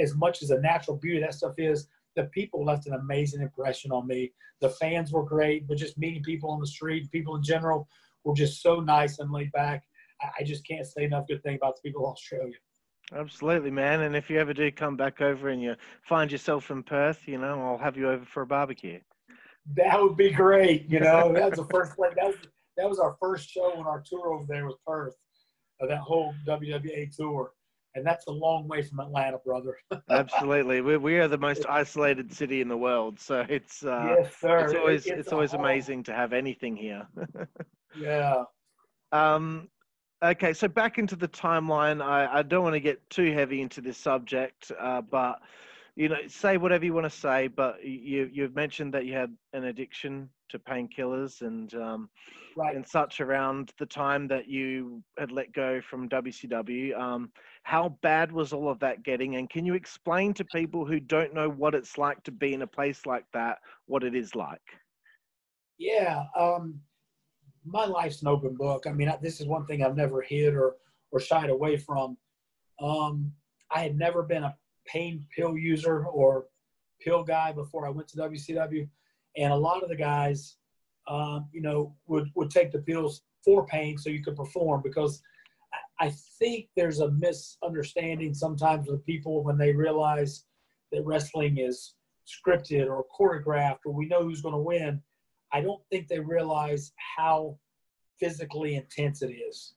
as 0.00 0.14
much 0.14 0.42
as 0.42 0.48
the 0.48 0.60
natural 0.60 0.96
beauty 0.96 1.20
that 1.20 1.34
stuff 1.34 1.54
is, 1.58 1.88
the 2.16 2.24
people 2.24 2.64
left 2.64 2.86
an 2.86 2.94
amazing 2.94 3.42
impression 3.42 3.90
on 3.90 4.06
me. 4.06 4.32
The 4.60 4.70
fans 4.70 5.12
were 5.12 5.24
great, 5.24 5.66
but 5.66 5.76
just 5.76 5.98
meeting 5.98 6.22
people 6.22 6.50
on 6.50 6.60
the 6.60 6.66
street, 6.66 7.10
people 7.10 7.36
in 7.36 7.42
general, 7.42 7.88
were 8.24 8.34
just 8.34 8.62
so 8.62 8.80
nice 8.80 9.18
and 9.18 9.30
laid 9.32 9.52
back. 9.52 9.82
I 10.38 10.44
just 10.44 10.66
can't 10.66 10.86
say 10.86 11.04
enough 11.04 11.26
good 11.26 11.42
thing 11.42 11.56
about 11.56 11.76
the 11.76 11.88
people 11.88 12.06
of 12.06 12.12
Australia. 12.12 12.54
Absolutely, 13.14 13.70
man. 13.70 14.00
And 14.02 14.16
if 14.16 14.30
you 14.30 14.38
ever 14.38 14.54
do 14.54 14.70
come 14.70 14.96
back 14.96 15.20
over 15.20 15.50
and 15.50 15.60
you 15.60 15.74
find 16.02 16.32
yourself 16.32 16.70
in 16.70 16.82
Perth, 16.82 17.20
you 17.26 17.38
know, 17.38 17.60
I'll 17.62 17.78
have 17.78 17.96
you 17.96 18.08
over 18.08 18.24
for 18.24 18.42
a 18.42 18.46
barbecue. 18.46 19.00
That 19.76 20.00
would 20.00 20.16
be 20.16 20.30
great. 20.30 20.88
You 20.88 21.00
know, 21.00 21.32
that 21.34 21.50
was 21.50 21.58
the 21.58 21.66
first 21.70 21.96
place. 21.96 22.12
That 22.16 22.26
was 22.26 22.36
that 22.76 22.88
was 22.88 22.98
our 22.98 23.16
first 23.20 23.48
show 23.48 23.78
on 23.78 23.86
our 23.86 24.02
tour 24.04 24.32
over 24.32 24.46
there 24.48 24.66
with 24.66 24.76
Perth, 24.86 25.14
of 25.80 25.88
that 25.88 26.00
whole 26.00 26.34
WWA 26.46 27.14
tour, 27.14 27.52
and 27.94 28.06
that's 28.06 28.26
a 28.26 28.30
long 28.30 28.66
way 28.68 28.82
from 28.82 29.00
Atlanta, 29.00 29.38
brother. 29.44 29.76
Absolutely, 30.10 30.80
we 30.80 30.96
we 30.96 31.18
are 31.18 31.28
the 31.28 31.38
most 31.38 31.64
isolated 31.68 32.32
city 32.32 32.60
in 32.60 32.68
the 32.68 32.76
world, 32.76 33.18
so 33.20 33.44
it's 33.48 33.84
uh, 33.84 34.16
yes, 34.18 34.36
sir. 34.40 34.58
It's 34.58 34.74
always 34.74 35.06
it's, 35.06 35.20
it's 35.20 35.32
always 35.32 35.52
amazing 35.52 36.02
to 36.04 36.12
have 36.12 36.32
anything 36.32 36.76
here. 36.76 37.06
yeah. 37.98 38.44
Um, 39.12 39.68
Okay, 40.24 40.54
so 40.54 40.68
back 40.68 40.96
into 40.96 41.16
the 41.16 41.28
timeline. 41.28 42.02
I, 42.02 42.38
I 42.38 42.42
don't 42.42 42.62
want 42.62 42.72
to 42.72 42.80
get 42.80 43.10
too 43.10 43.32
heavy 43.32 43.60
into 43.60 43.82
this 43.82 43.98
subject, 43.98 44.72
uh, 44.80 45.02
but 45.02 45.38
you 45.96 46.08
know, 46.08 46.16
say 46.28 46.56
whatever 46.56 46.86
you 46.86 46.94
want 46.94 47.04
to 47.04 47.10
say. 47.10 47.48
But 47.48 47.84
you 47.84 48.30
you've 48.32 48.54
mentioned 48.54 48.94
that 48.94 49.04
you 49.04 49.12
had 49.12 49.36
an 49.52 49.64
addiction 49.64 50.30
to 50.48 50.58
painkillers 50.58 51.42
and 51.42 51.74
um, 51.74 52.08
right. 52.56 52.74
and 52.74 52.86
such 52.86 53.20
around 53.20 53.72
the 53.78 53.84
time 53.84 54.26
that 54.28 54.48
you 54.48 55.02
had 55.18 55.30
let 55.30 55.52
go 55.52 55.82
from 55.82 56.08
WCW. 56.08 56.98
Um, 56.98 57.30
how 57.64 57.98
bad 58.02 58.30
was 58.30 58.52
all 58.52 58.68
of 58.68 58.78
that 58.80 59.02
getting? 59.02 59.36
And 59.36 59.48
can 59.48 59.64
you 59.64 59.74
explain 59.74 60.34
to 60.34 60.44
people 60.44 60.84
who 60.84 61.00
don't 61.00 61.34
know 61.34 61.48
what 61.48 61.74
it's 61.74 61.96
like 61.96 62.22
to 62.24 62.30
be 62.30 62.52
in 62.52 62.62
a 62.62 62.66
place 62.66 63.06
like 63.06 63.24
that, 63.32 63.58
what 63.86 64.04
it 64.04 64.14
is 64.14 64.34
like? 64.34 64.60
Yeah. 65.78 66.24
Um, 66.38 66.78
my 67.64 67.86
life's 67.86 68.20
an 68.20 68.28
open 68.28 68.54
book. 68.54 68.84
I 68.86 68.92
mean, 68.92 69.10
this 69.22 69.40
is 69.40 69.46
one 69.46 69.64
thing 69.64 69.82
I've 69.82 69.96
never 69.96 70.20
hid 70.20 70.54
or 70.54 70.76
or 71.10 71.20
shied 71.20 71.48
away 71.48 71.78
from. 71.78 72.18
Um, 72.82 73.32
I 73.70 73.80
had 73.80 73.96
never 73.96 74.22
been 74.22 74.44
a 74.44 74.54
pain 74.86 75.24
pill 75.34 75.56
user 75.56 76.04
or 76.06 76.46
pill 77.00 77.24
guy 77.24 77.52
before 77.52 77.86
I 77.86 77.90
went 77.90 78.08
to 78.08 78.18
WCW, 78.18 78.86
and 79.38 79.52
a 79.52 79.56
lot 79.56 79.82
of 79.82 79.88
the 79.88 79.96
guys, 79.96 80.56
um, 81.08 81.48
you 81.50 81.62
know, 81.62 81.94
would 82.08 82.28
would 82.34 82.50
take 82.50 82.72
the 82.72 82.80
pills 82.80 83.22
for 83.42 83.64
pain 83.66 83.96
so 83.96 84.10
you 84.10 84.22
could 84.22 84.36
perform 84.36 84.82
because 84.82 85.22
I 86.04 86.12
think 86.38 86.68
there's 86.76 87.00
a 87.00 87.10
misunderstanding 87.10 88.34
sometimes 88.34 88.88
with 88.88 89.06
people 89.06 89.42
when 89.42 89.58
they 89.58 89.72
realize 89.72 90.44
that 90.92 91.04
wrestling 91.04 91.58
is 91.58 91.94
scripted 92.26 92.86
or 92.88 93.04
choreographed 93.18 93.80
or 93.86 93.92
we 93.92 94.06
know 94.06 94.22
who's 94.22 94.42
going 94.42 94.54
to 94.54 94.60
win 94.60 95.02
I 95.54 95.60
don't 95.60 95.80
think 95.88 96.08
they 96.08 96.18
realize 96.18 96.92
how 97.16 97.56
physically 98.18 98.74
intense 98.74 99.22
it 99.22 99.30
is. 99.30 99.74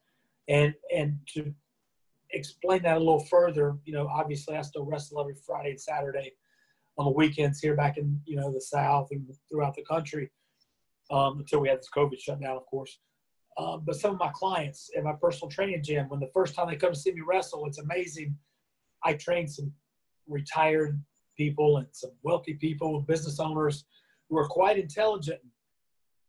And 0.48 0.74
and 0.94 1.20
to 1.36 1.54
explain 2.32 2.82
that 2.82 2.98
a 2.98 3.00
little 3.00 3.24
further, 3.26 3.78
you 3.86 3.94
know, 3.94 4.08
obviously 4.08 4.56
I 4.56 4.64
still 4.64 4.86
wrestle 4.86 5.22
every 5.22 5.36
Friday 5.36 5.72
and 5.72 5.80
Saturday 5.80 6.34
on 6.98 7.06
the 7.06 7.12
weekends 7.12 7.60
here 7.60 7.76
back 7.76 7.98
in, 7.98 8.20
you 8.26 8.36
know, 8.36 8.52
the 8.52 8.60
South 8.60 9.10
and 9.12 9.24
throughout 9.50 9.76
the 9.76 9.84
country 9.84 10.32
um, 11.12 11.40
until 11.40 11.60
we 11.60 11.70
had 11.70 11.78
this 11.78 11.90
COVID 11.96 12.20
shutdown, 12.20 12.58
of 12.58 12.66
course. 12.66 12.98
Um, 13.58 13.84
but 13.86 13.96
some 13.96 14.12
of 14.12 14.20
my 14.20 14.32
clients 14.34 14.90
at 14.96 15.04
my 15.04 15.14
personal 15.14 15.50
training 15.50 15.82
gym, 15.84 16.10
when 16.10 16.20
the 16.20 16.30
first 16.34 16.54
time 16.54 16.68
they 16.68 16.76
come 16.76 16.94
to 16.94 17.00
see 17.00 17.12
me 17.12 17.22
wrestle, 17.22 17.66
it's 17.66 17.80
amazing. 17.80 18.36
I 19.04 19.14
train 19.14 19.48
some 19.48 19.72
retired 20.28 21.02
people 21.36 21.78
and 21.78 21.88
some 21.92 22.12
wealthy 22.24 22.54
people, 22.56 23.02
business 23.02 23.40
owners 23.40 23.86
who 24.30 24.38
are 24.38 24.48
quite 24.48 24.78
intelligent 24.78 25.40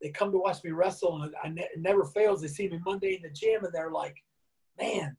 they 0.00 0.10
come 0.10 0.30
to 0.32 0.38
watch 0.38 0.62
me 0.62 0.70
wrestle, 0.70 1.22
and 1.22 1.34
I 1.42 1.48
ne- 1.48 1.62
it 1.62 1.80
never 1.80 2.04
fails. 2.04 2.40
They 2.40 2.48
see 2.48 2.68
me 2.68 2.78
Monday 2.84 3.16
in 3.16 3.22
the 3.22 3.30
gym, 3.30 3.64
and 3.64 3.72
they're 3.72 3.90
like, 3.90 4.16
"Man, 4.78 5.16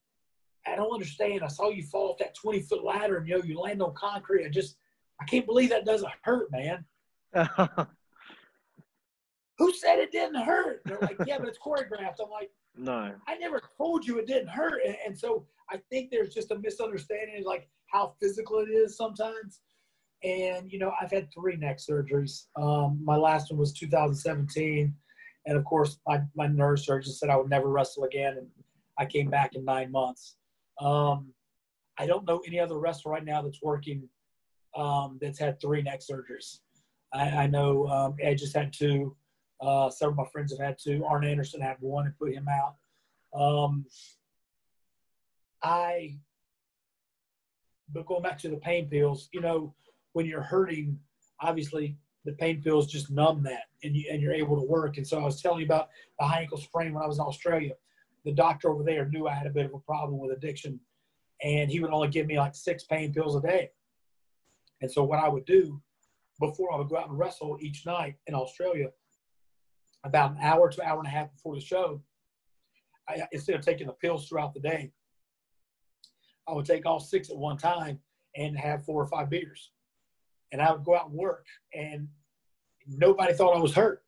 I 0.65 0.75
don't 0.75 0.93
understand. 0.93 1.43
I 1.43 1.47
saw 1.47 1.69
you 1.69 1.83
fall 1.83 2.11
off 2.11 2.17
that 2.19 2.35
20 2.35 2.61
foot 2.61 2.83
ladder, 2.83 3.17
and 3.17 3.27
you 3.27 3.37
know 3.37 3.43
you 3.43 3.59
land 3.59 3.81
on 3.81 3.93
concrete. 3.95 4.45
I 4.45 4.49
just, 4.49 4.77
I 5.19 5.25
can't 5.25 5.45
believe 5.45 5.69
that 5.69 5.85
doesn't 5.85 6.11
hurt, 6.21 6.49
man." 6.51 6.85
Who 9.59 9.73
said 9.73 9.99
it 9.99 10.11
didn't 10.11 10.41
hurt? 10.41 10.81
They're 10.85 10.99
like, 11.01 11.17
"Yeah, 11.25 11.37
but 11.37 11.47
it's 11.47 11.59
choreographed." 11.59 12.15
I'm 12.23 12.31
like, 12.31 12.49
"No, 12.75 13.13
I 13.27 13.37
never 13.37 13.61
told 13.77 14.07
you 14.07 14.17
it 14.17 14.25
didn't 14.25 14.47
hurt." 14.47 14.81
And, 14.85 14.95
and 15.05 15.17
so 15.17 15.45
I 15.69 15.77
think 15.89 16.09
there's 16.09 16.33
just 16.33 16.51
a 16.51 16.57
misunderstanding, 16.57 17.43
like 17.45 17.69
how 17.87 18.15
physical 18.19 18.59
it 18.59 18.69
is 18.69 18.97
sometimes. 18.97 19.61
And, 20.23 20.71
you 20.71 20.79
know, 20.79 20.91
I've 20.99 21.11
had 21.11 21.31
three 21.33 21.55
neck 21.55 21.77
surgeries. 21.77 22.47
Um, 22.55 22.99
my 23.03 23.15
last 23.15 23.51
one 23.51 23.59
was 23.59 23.71
2017. 23.73 24.93
And 25.45 25.57
of 25.57 25.63
course, 25.63 25.97
my, 26.05 26.21
my 26.35 26.47
neurosurgeon 26.47 27.07
said 27.07 27.29
I 27.29 27.37
would 27.37 27.49
never 27.49 27.69
wrestle 27.69 28.03
again. 28.03 28.37
And 28.37 28.47
I 28.97 29.05
came 29.05 29.29
back 29.29 29.55
in 29.55 29.63
nine 29.63 29.91
months. 29.91 30.35
Um, 30.81 31.33
I 31.97 32.05
don't 32.05 32.27
know 32.27 32.41
any 32.45 32.59
other 32.59 32.77
wrestler 32.77 33.11
right 33.11 33.25
now 33.25 33.41
that's 33.41 33.61
working 33.61 34.07
um, 34.75 35.17
that's 35.21 35.39
had 35.39 35.59
three 35.59 35.81
neck 35.81 36.01
surgeries. 36.01 36.59
I, 37.13 37.29
I 37.29 37.47
know 37.47 37.87
um, 37.87 38.15
Ed 38.21 38.37
just 38.37 38.55
had 38.55 38.71
two. 38.71 39.15
Uh, 39.61 39.89
several 39.89 40.13
of 40.13 40.25
my 40.25 40.31
friends 40.31 40.51
have 40.51 40.65
had 40.65 40.77
two. 40.77 41.03
Arn 41.05 41.25
Anderson 41.25 41.61
had 41.61 41.77
one 41.79 42.05
and 42.05 42.17
put 42.17 42.33
him 42.33 42.47
out. 42.47 42.75
Um, 43.33 43.85
I, 45.61 46.17
but 47.93 48.05
going 48.05 48.23
back 48.23 48.37
to 48.39 48.49
the 48.49 48.57
pain 48.57 48.87
pills, 48.87 49.29
you 49.33 49.41
know, 49.41 49.73
when 50.13 50.25
you're 50.25 50.41
hurting, 50.41 50.97
obviously 51.41 51.97
the 52.25 52.31
pain 52.33 52.61
pills 52.61 52.87
just 52.87 53.11
numb 53.11 53.43
that 53.43 53.63
and, 53.83 53.95
you, 53.95 54.05
and 54.11 54.21
you're 54.21 54.33
able 54.33 54.55
to 54.55 54.67
work. 54.67 54.97
And 54.97 55.07
so 55.07 55.19
I 55.19 55.25
was 55.25 55.41
telling 55.41 55.59
you 55.59 55.65
about 55.65 55.89
the 56.19 56.25
high 56.25 56.41
ankle 56.41 56.57
sprain 56.57 56.93
when 56.93 57.03
I 57.03 57.07
was 57.07 57.17
in 57.17 57.25
Australia. 57.25 57.73
The 58.25 58.33
doctor 58.33 58.69
over 58.69 58.83
there 58.83 59.07
knew 59.07 59.27
I 59.27 59.33
had 59.33 59.47
a 59.47 59.51
bit 59.51 59.65
of 59.65 59.73
a 59.73 59.79
problem 59.79 60.19
with 60.19 60.31
addiction 60.31 60.79
and 61.41 61.71
he 61.71 61.79
would 61.79 61.91
only 61.91 62.09
give 62.09 62.27
me 62.27 62.37
like 62.37 62.55
six 62.55 62.83
pain 62.83 63.13
pills 63.13 63.35
a 63.35 63.41
day. 63.41 63.71
And 64.81 64.91
so 64.91 65.03
what 65.03 65.19
I 65.19 65.29
would 65.29 65.45
do 65.45 65.81
before 66.39 66.73
I 66.73 66.77
would 66.77 66.89
go 66.89 66.97
out 66.97 67.09
and 67.09 67.17
wrestle 67.17 67.57
each 67.61 67.85
night 67.85 68.15
in 68.27 68.33
Australia, 68.33 68.89
about 70.03 70.31
an 70.31 70.37
hour 70.41 70.69
to 70.69 70.87
hour 70.87 70.99
and 70.99 71.07
a 71.07 71.11
half 71.11 71.31
before 71.33 71.55
the 71.55 71.61
show, 71.61 72.01
I, 73.07 73.23
instead 73.31 73.55
of 73.55 73.61
taking 73.61 73.87
the 73.87 73.93
pills 73.93 74.27
throughout 74.27 74.53
the 74.53 74.59
day, 74.59 74.91
I 76.47 76.53
would 76.53 76.65
take 76.65 76.85
all 76.85 76.99
six 76.99 77.29
at 77.29 77.37
one 77.37 77.57
time 77.57 77.99
and 78.35 78.57
have 78.57 78.85
four 78.85 79.01
or 79.01 79.07
five 79.07 79.29
beers 79.29 79.71
and 80.51 80.61
I 80.61 80.71
would 80.71 80.83
go 80.83 80.95
out 80.95 81.09
and 81.09 81.17
work, 81.17 81.45
and 81.73 82.07
nobody 82.87 83.33
thought 83.33 83.55
I 83.55 83.59
was 83.59 83.73
hurt. 83.73 84.03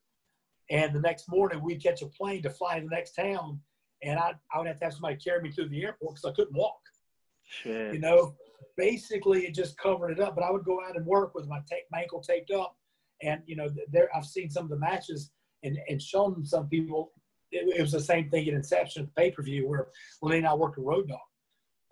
And 0.69 0.93
the 0.93 0.99
next 0.99 1.29
morning, 1.29 1.61
we'd 1.61 1.83
catch 1.83 2.01
a 2.01 2.07
plane 2.07 2.41
to 2.43 2.49
fly 2.49 2.79
to 2.79 2.85
the 2.85 2.95
next 2.95 3.13
town, 3.13 3.59
and 4.01 4.17
I, 4.17 4.33
I 4.53 4.57
would 4.57 4.67
have 4.67 4.79
to 4.79 4.85
have 4.85 4.93
somebody 4.93 5.17
carry 5.17 5.41
me 5.41 5.51
through 5.51 5.69
the 5.69 5.83
airport 5.83 6.15
because 6.15 6.31
I 6.31 6.33
couldn't 6.33 6.55
walk. 6.55 6.79
Shit. 7.43 7.93
You 7.93 7.99
know, 7.99 8.35
basically, 8.77 9.45
it 9.45 9.53
just 9.53 9.77
covered 9.77 10.11
it 10.11 10.19
up. 10.19 10.35
But 10.35 10.45
I 10.45 10.51
would 10.51 10.63
go 10.63 10.79
out 10.87 10.95
and 10.95 11.05
work 11.05 11.35
with 11.35 11.47
my, 11.47 11.59
ta- 11.59 11.75
my 11.91 12.01
ankle 12.01 12.21
taped 12.21 12.51
up, 12.51 12.75
and 13.21 13.41
you 13.45 13.55
know, 13.55 13.69
there 13.91 14.09
I've 14.15 14.25
seen 14.25 14.49
some 14.49 14.63
of 14.63 14.69
the 14.69 14.79
matches 14.79 15.31
and 15.63 15.77
and 15.89 16.01
shown 16.01 16.45
some 16.45 16.67
people. 16.67 17.11
It, 17.51 17.77
it 17.77 17.81
was 17.81 17.91
the 17.91 17.99
same 17.99 18.29
thing 18.29 18.47
at 18.47 18.53
Inception, 18.53 19.05
the 19.05 19.11
pay 19.21 19.31
per 19.31 19.43
view, 19.43 19.67
where 19.67 19.87
Lenny 20.21 20.37
and 20.37 20.47
I 20.47 20.53
worked 20.53 20.77
a 20.77 20.81
Road 20.81 21.09
Dog. 21.09 21.19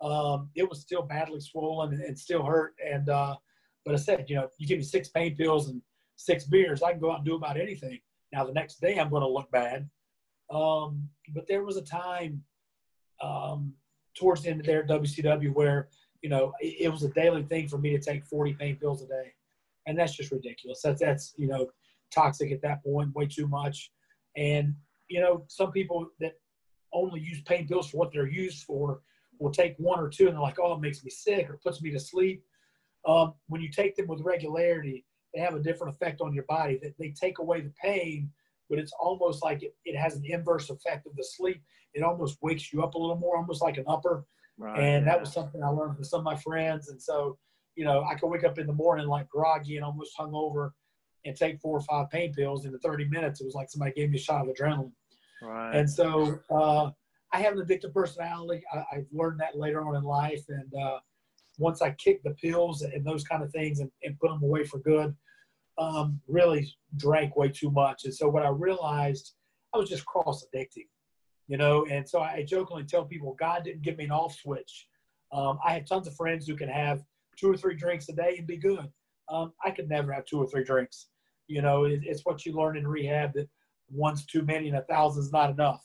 Um, 0.00 0.48
it 0.54 0.66
was 0.68 0.80
still 0.80 1.02
badly 1.02 1.40
swollen 1.40 1.92
and, 1.92 2.02
and 2.02 2.18
still 2.18 2.42
hurt, 2.42 2.74
and 2.84 3.08
uh, 3.10 3.36
but 3.84 3.94
I 3.94 3.98
said, 3.98 4.26
you 4.28 4.36
know, 4.36 4.48
you 4.58 4.66
give 4.66 4.78
me 4.78 4.84
six 4.84 5.08
pain 5.08 5.36
pills 5.36 5.68
and 5.68 5.82
six 6.20 6.44
beers, 6.44 6.82
I 6.82 6.92
can 6.92 7.00
go 7.00 7.10
out 7.10 7.18
and 7.18 7.24
do 7.24 7.34
about 7.34 7.58
anything. 7.58 7.98
Now 8.32 8.44
the 8.44 8.52
next 8.52 8.80
day 8.80 8.98
I'm 8.98 9.10
going 9.10 9.22
to 9.22 9.28
look 9.28 9.50
bad. 9.50 9.88
Um, 10.50 11.08
but 11.32 11.46
there 11.48 11.64
was 11.64 11.76
a 11.76 11.82
time 11.82 12.42
um, 13.22 13.72
towards 14.14 14.42
the 14.42 14.50
end 14.50 14.60
of 14.60 14.66
their 14.66 14.86
WCW 14.86 15.54
where, 15.54 15.88
you 16.22 16.28
know, 16.28 16.52
it, 16.60 16.82
it, 16.82 16.88
was 16.88 17.04
a 17.04 17.10
daily 17.10 17.42
thing 17.44 17.68
for 17.68 17.78
me 17.78 17.90
to 17.90 18.00
take 18.00 18.26
40 18.26 18.54
pain 18.54 18.76
pills 18.76 19.02
a 19.02 19.06
day. 19.06 19.32
And 19.86 19.98
that's 19.98 20.14
just 20.14 20.32
ridiculous. 20.32 20.82
That's, 20.82 21.00
that's, 21.00 21.34
you 21.36 21.48
know, 21.48 21.70
toxic 22.10 22.52
at 22.52 22.62
that 22.62 22.82
point, 22.82 23.14
way 23.14 23.26
too 23.26 23.48
much. 23.48 23.90
And, 24.36 24.74
you 25.08 25.20
know, 25.20 25.44
some 25.48 25.72
people 25.72 26.06
that 26.20 26.32
only 26.92 27.20
use 27.20 27.40
pain 27.42 27.66
pills 27.66 27.90
for 27.90 27.98
what 27.98 28.12
they're 28.12 28.28
used 28.28 28.64
for 28.64 29.00
will 29.38 29.50
take 29.50 29.74
one 29.78 29.98
or 29.98 30.08
two 30.08 30.26
and 30.26 30.34
they're 30.34 30.42
like, 30.42 30.58
oh, 30.60 30.74
it 30.74 30.80
makes 30.80 31.02
me 31.04 31.10
sick 31.10 31.48
or 31.48 31.60
puts 31.64 31.82
me 31.82 31.90
to 31.90 32.00
sleep. 32.00 32.42
Um, 33.06 33.34
when 33.48 33.60
you 33.60 33.70
take 33.70 33.96
them 33.96 34.06
with 34.06 34.20
regularity, 34.20 35.04
they 35.34 35.40
have 35.40 35.54
a 35.54 35.60
different 35.60 35.94
effect 35.94 36.20
on 36.20 36.34
your 36.34 36.44
body. 36.44 36.78
That 36.82 36.94
they 36.98 37.10
take 37.10 37.38
away 37.38 37.60
the 37.62 37.72
pain, 37.82 38.30
but 38.68 38.78
it's 38.78 38.92
almost 39.00 39.42
like 39.42 39.62
it, 39.62 39.74
it 39.84 39.96
has 39.96 40.16
an 40.16 40.24
inverse 40.26 40.70
effect 40.70 41.06
of 41.06 41.16
the 41.16 41.24
sleep. 41.24 41.62
It 41.94 42.02
almost 42.02 42.38
wakes 42.42 42.72
you 42.72 42.82
up 42.82 42.94
a 42.94 42.98
little 42.98 43.16
more, 43.16 43.36
almost 43.36 43.62
like 43.62 43.78
an 43.78 43.84
upper. 43.86 44.24
Right, 44.58 44.78
and 44.78 45.06
yeah. 45.06 45.12
that 45.12 45.20
was 45.20 45.32
something 45.32 45.62
I 45.62 45.68
learned 45.68 45.96
from 45.96 46.04
some 46.04 46.20
of 46.20 46.24
my 46.24 46.36
friends. 46.36 46.90
And 46.90 47.00
so, 47.00 47.38
you 47.76 47.84
know, 47.84 48.04
I 48.04 48.14
could 48.16 48.28
wake 48.28 48.44
up 48.44 48.58
in 48.58 48.66
the 48.66 48.72
morning 48.72 49.06
like 49.06 49.28
groggy 49.28 49.76
and 49.76 49.84
almost 49.84 50.12
hungover 50.18 50.72
and 51.24 51.36
take 51.36 51.60
four 51.60 51.76
or 51.76 51.82
five 51.82 52.10
pain 52.10 52.32
pills. 52.32 52.64
In 52.64 52.72
the 52.72 52.78
30 52.78 53.06
minutes, 53.06 53.40
it 53.40 53.44
was 53.44 53.54
like 53.54 53.70
somebody 53.70 53.92
gave 53.92 54.10
me 54.10 54.18
a 54.18 54.20
shot 54.20 54.46
of 54.46 54.54
adrenaline. 54.54 54.92
Right. 55.42 55.76
And 55.76 55.88
so 55.88 56.38
uh, 56.50 56.90
I 57.32 57.40
have 57.40 57.54
an 57.54 57.64
addictive 57.64 57.92
personality. 57.92 58.62
I, 58.72 58.84
I've 58.92 59.06
learned 59.12 59.40
that 59.40 59.58
later 59.58 59.86
on 59.86 59.96
in 59.96 60.02
life. 60.02 60.42
And 60.48 60.72
uh, 60.74 60.98
once 61.58 61.82
I 61.82 61.90
kicked 61.92 62.24
the 62.24 62.34
pills 62.34 62.82
and 62.82 63.04
those 63.04 63.24
kind 63.24 63.42
of 63.42 63.50
things 63.52 63.80
and, 63.80 63.90
and 64.02 64.18
put 64.18 64.30
them 64.30 64.42
away 64.42 64.64
for 64.64 64.78
good, 64.78 65.14
um, 65.78 66.20
really 66.28 66.72
drank 66.96 67.36
way 67.36 67.48
too 67.48 67.70
much. 67.70 68.04
And 68.04 68.14
so 68.14 68.28
what 68.28 68.44
I 68.44 68.48
realized, 68.48 69.32
I 69.74 69.78
was 69.78 69.88
just 69.88 70.04
cross 70.04 70.44
addicting, 70.44 70.88
you 71.48 71.56
know. 71.56 71.86
And 71.86 72.08
so 72.08 72.20
I 72.20 72.44
jokingly 72.46 72.84
tell 72.84 73.04
people, 73.04 73.34
God 73.38 73.64
didn't 73.64 73.82
give 73.82 73.96
me 73.96 74.04
an 74.04 74.10
off 74.10 74.34
switch. 74.34 74.88
Um, 75.32 75.58
I 75.64 75.74
have 75.74 75.86
tons 75.86 76.06
of 76.06 76.14
friends 76.16 76.46
who 76.46 76.56
can 76.56 76.68
have 76.68 77.02
two 77.36 77.50
or 77.50 77.56
three 77.56 77.76
drinks 77.76 78.08
a 78.08 78.12
day 78.12 78.34
and 78.36 78.46
be 78.46 78.56
good. 78.56 78.90
Um, 79.30 79.52
I 79.64 79.70
could 79.70 79.88
never 79.88 80.12
have 80.12 80.24
two 80.24 80.38
or 80.38 80.46
three 80.46 80.64
drinks. 80.64 81.06
You 81.46 81.62
know, 81.62 81.84
it, 81.84 82.00
it's 82.04 82.24
what 82.24 82.44
you 82.44 82.52
learn 82.52 82.76
in 82.76 82.86
rehab 82.86 83.32
that 83.34 83.48
one's 83.90 84.24
too 84.26 84.42
many 84.42 84.68
and 84.68 84.76
a 84.76 84.82
thousand's 84.82 85.32
not 85.32 85.50
enough. 85.50 85.84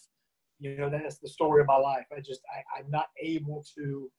You 0.59 0.77
know, 0.77 0.89
that's 0.89 1.17
the 1.17 1.27
story 1.27 1.61
of 1.61 1.67
my 1.67 1.77
life. 1.77 2.05
I 2.15 2.21
just, 2.21 2.41
I, 2.55 2.79
I'm 2.79 2.89
not 2.89 3.07
able 3.21 3.65
to 3.77 4.09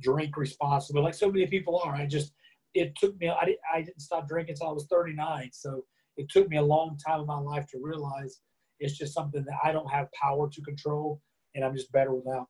drink 0.00 0.36
responsibly 0.36 1.02
like 1.02 1.14
so 1.14 1.30
many 1.30 1.46
people 1.46 1.80
are. 1.84 1.94
I 1.94 2.06
just, 2.06 2.32
it 2.74 2.94
took 2.96 3.18
me, 3.18 3.28
I, 3.28 3.44
didn't, 3.44 3.60
I 3.72 3.82
didn't 3.82 4.00
stop 4.00 4.28
drinking 4.28 4.52
until 4.52 4.68
I 4.68 4.72
was 4.72 4.86
39. 4.90 5.50
So 5.52 5.84
it 6.16 6.28
took 6.28 6.48
me 6.48 6.58
a 6.58 6.62
long 6.62 6.98
time 7.04 7.20
in 7.20 7.26
my 7.26 7.38
life 7.38 7.66
to 7.68 7.78
realize 7.80 8.40
it's 8.80 8.96
just 8.96 9.14
something 9.14 9.44
that 9.44 9.58
I 9.64 9.72
don't 9.72 9.90
have 9.90 10.08
power 10.12 10.48
to 10.50 10.62
control 10.62 11.20
and 11.54 11.64
I'm 11.64 11.74
just 11.74 11.90
better 11.90 12.14
without. 12.14 12.46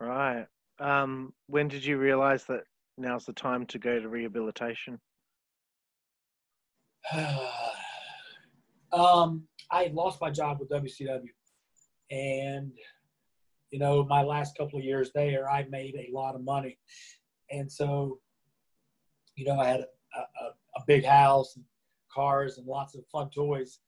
Right. 0.00 0.46
Um, 0.80 1.32
when 1.46 1.68
did 1.68 1.84
you 1.84 1.98
realize 1.98 2.44
that 2.44 2.62
now's 2.98 3.26
the 3.26 3.32
time 3.32 3.66
to 3.66 3.78
go 3.78 4.00
to 4.00 4.08
rehabilitation? 4.08 4.98
um, 8.92 9.44
I 9.70 9.90
lost 9.92 10.20
my 10.20 10.30
job 10.30 10.58
with 10.60 10.70
WCW, 10.70 11.28
and 12.10 12.72
you 13.70 13.78
know, 13.78 14.04
my 14.04 14.22
last 14.22 14.56
couple 14.56 14.78
of 14.78 14.84
years 14.84 15.10
there, 15.14 15.50
I 15.50 15.66
made 15.70 15.94
a 15.96 16.10
lot 16.12 16.34
of 16.34 16.44
money, 16.44 16.78
and 17.50 17.70
so, 17.70 18.20
you 19.34 19.46
know, 19.46 19.58
I 19.58 19.66
had 19.66 19.80
a, 19.80 20.20
a, 20.20 20.44
a 20.76 20.84
big 20.86 21.04
house, 21.04 21.56
and 21.56 21.64
cars, 22.12 22.58
and 22.58 22.66
lots 22.66 22.94
of 22.94 23.04
fun 23.10 23.30
toys. 23.30 23.80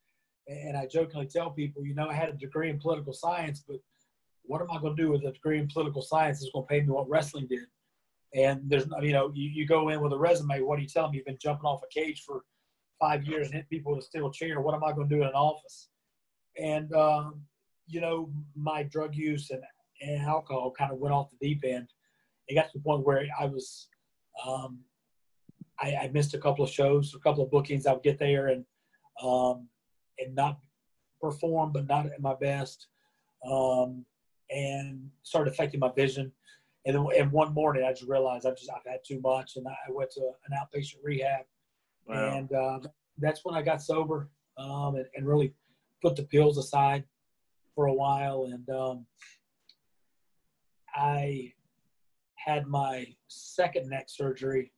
And 0.46 0.76
I 0.76 0.86
jokingly 0.86 1.26
tell 1.26 1.50
people, 1.50 1.84
you 1.84 1.94
know, 1.94 2.08
I 2.08 2.14
had 2.14 2.28
a 2.28 2.32
degree 2.32 2.70
in 2.70 2.78
political 2.78 3.12
science, 3.12 3.64
but 3.66 3.78
what 4.42 4.60
am 4.60 4.70
I 4.70 4.80
going 4.80 4.96
to 4.96 5.02
do 5.02 5.10
with 5.10 5.24
a 5.24 5.32
degree 5.32 5.58
in 5.58 5.68
political 5.68 6.02
science 6.02 6.40
that's 6.40 6.52
going 6.52 6.64
to 6.64 6.68
pay 6.68 6.80
me 6.80 6.88
what 6.88 7.08
wrestling 7.08 7.46
did? 7.48 7.66
And 8.34 8.62
there's, 8.66 8.86
you 9.00 9.12
know, 9.12 9.30
you, 9.34 9.48
you 9.48 9.66
go 9.66 9.88
in 9.88 10.00
with 10.00 10.12
a 10.12 10.18
resume. 10.18 10.60
What 10.60 10.76
do 10.76 10.82
you 10.82 10.88
tell 10.88 11.04
them? 11.04 11.14
You've 11.14 11.24
been 11.24 11.38
jumping 11.40 11.64
off 11.64 11.82
a 11.82 11.98
cage 11.98 12.24
for 12.26 12.42
five 13.00 13.24
years 13.24 13.46
and 13.46 13.56
hit 13.56 13.68
people 13.68 13.94
with 13.94 14.04
a 14.04 14.06
steel 14.06 14.30
chair. 14.30 14.60
What 14.60 14.74
am 14.74 14.84
I 14.84 14.92
going 14.92 15.08
to 15.08 15.14
do 15.14 15.22
in 15.22 15.28
an 15.28 15.34
office? 15.34 15.88
And, 16.58 16.92
um, 16.94 17.42
you 17.86 18.00
know, 18.00 18.30
my 18.56 18.82
drug 18.84 19.14
use 19.14 19.50
and, 19.50 19.62
and 20.00 20.22
alcohol 20.22 20.72
kind 20.76 20.92
of 20.92 20.98
went 20.98 21.14
off 21.14 21.30
the 21.30 21.48
deep 21.48 21.64
end. 21.64 21.88
It 22.48 22.54
got 22.54 22.70
to 22.70 22.78
the 22.78 22.84
point 22.84 23.04
where 23.04 23.26
I 23.38 23.46
was, 23.46 23.88
um, 24.46 24.80
I, 25.80 25.94
I, 26.02 26.10
missed 26.12 26.34
a 26.34 26.38
couple 26.38 26.64
of 26.64 26.70
shows, 26.70 27.14
a 27.14 27.18
couple 27.18 27.42
of 27.42 27.50
bookings. 27.50 27.86
I 27.86 27.92
would 27.92 28.02
get 28.02 28.18
there 28.18 28.48
and, 28.48 28.64
um, 29.22 29.68
and 30.18 30.34
not 30.34 30.58
perform, 31.20 31.72
but 31.72 31.88
not 31.88 32.06
at 32.06 32.20
my 32.20 32.34
best. 32.34 32.86
Um, 33.50 34.04
and 34.50 35.10
started 35.22 35.52
affecting 35.52 35.80
my 35.80 35.90
vision. 35.94 36.32
And 36.86 36.94
then, 36.94 37.06
and 37.18 37.32
one 37.32 37.54
morning, 37.54 37.84
I 37.84 37.92
just 37.92 38.08
realized 38.08 38.46
I've 38.46 38.56
just 38.56 38.70
I've 38.70 38.90
had 38.90 39.00
too 39.06 39.20
much, 39.20 39.56
and 39.56 39.66
I 39.66 39.90
went 39.90 40.10
to 40.12 40.20
an 40.20 40.58
outpatient 40.58 40.98
rehab, 41.02 41.46
wow. 42.06 42.36
and 42.36 42.52
uh, 42.52 42.80
that's 43.18 43.44
when 43.44 43.54
I 43.54 43.62
got 43.62 43.82
sober 43.82 44.28
um, 44.58 44.96
and, 44.96 45.06
and, 45.14 45.26
really 45.26 45.54
put 46.02 46.16
the 46.16 46.24
pills 46.24 46.58
aside 46.58 47.04
for 47.74 47.86
a 47.86 47.94
while. 47.94 48.50
And 48.52 48.68
um, 48.70 49.06
I 50.94 51.52
had 52.36 52.66
my 52.66 53.06
second 53.28 53.88
neck 53.88 54.06
surgery 54.08 54.72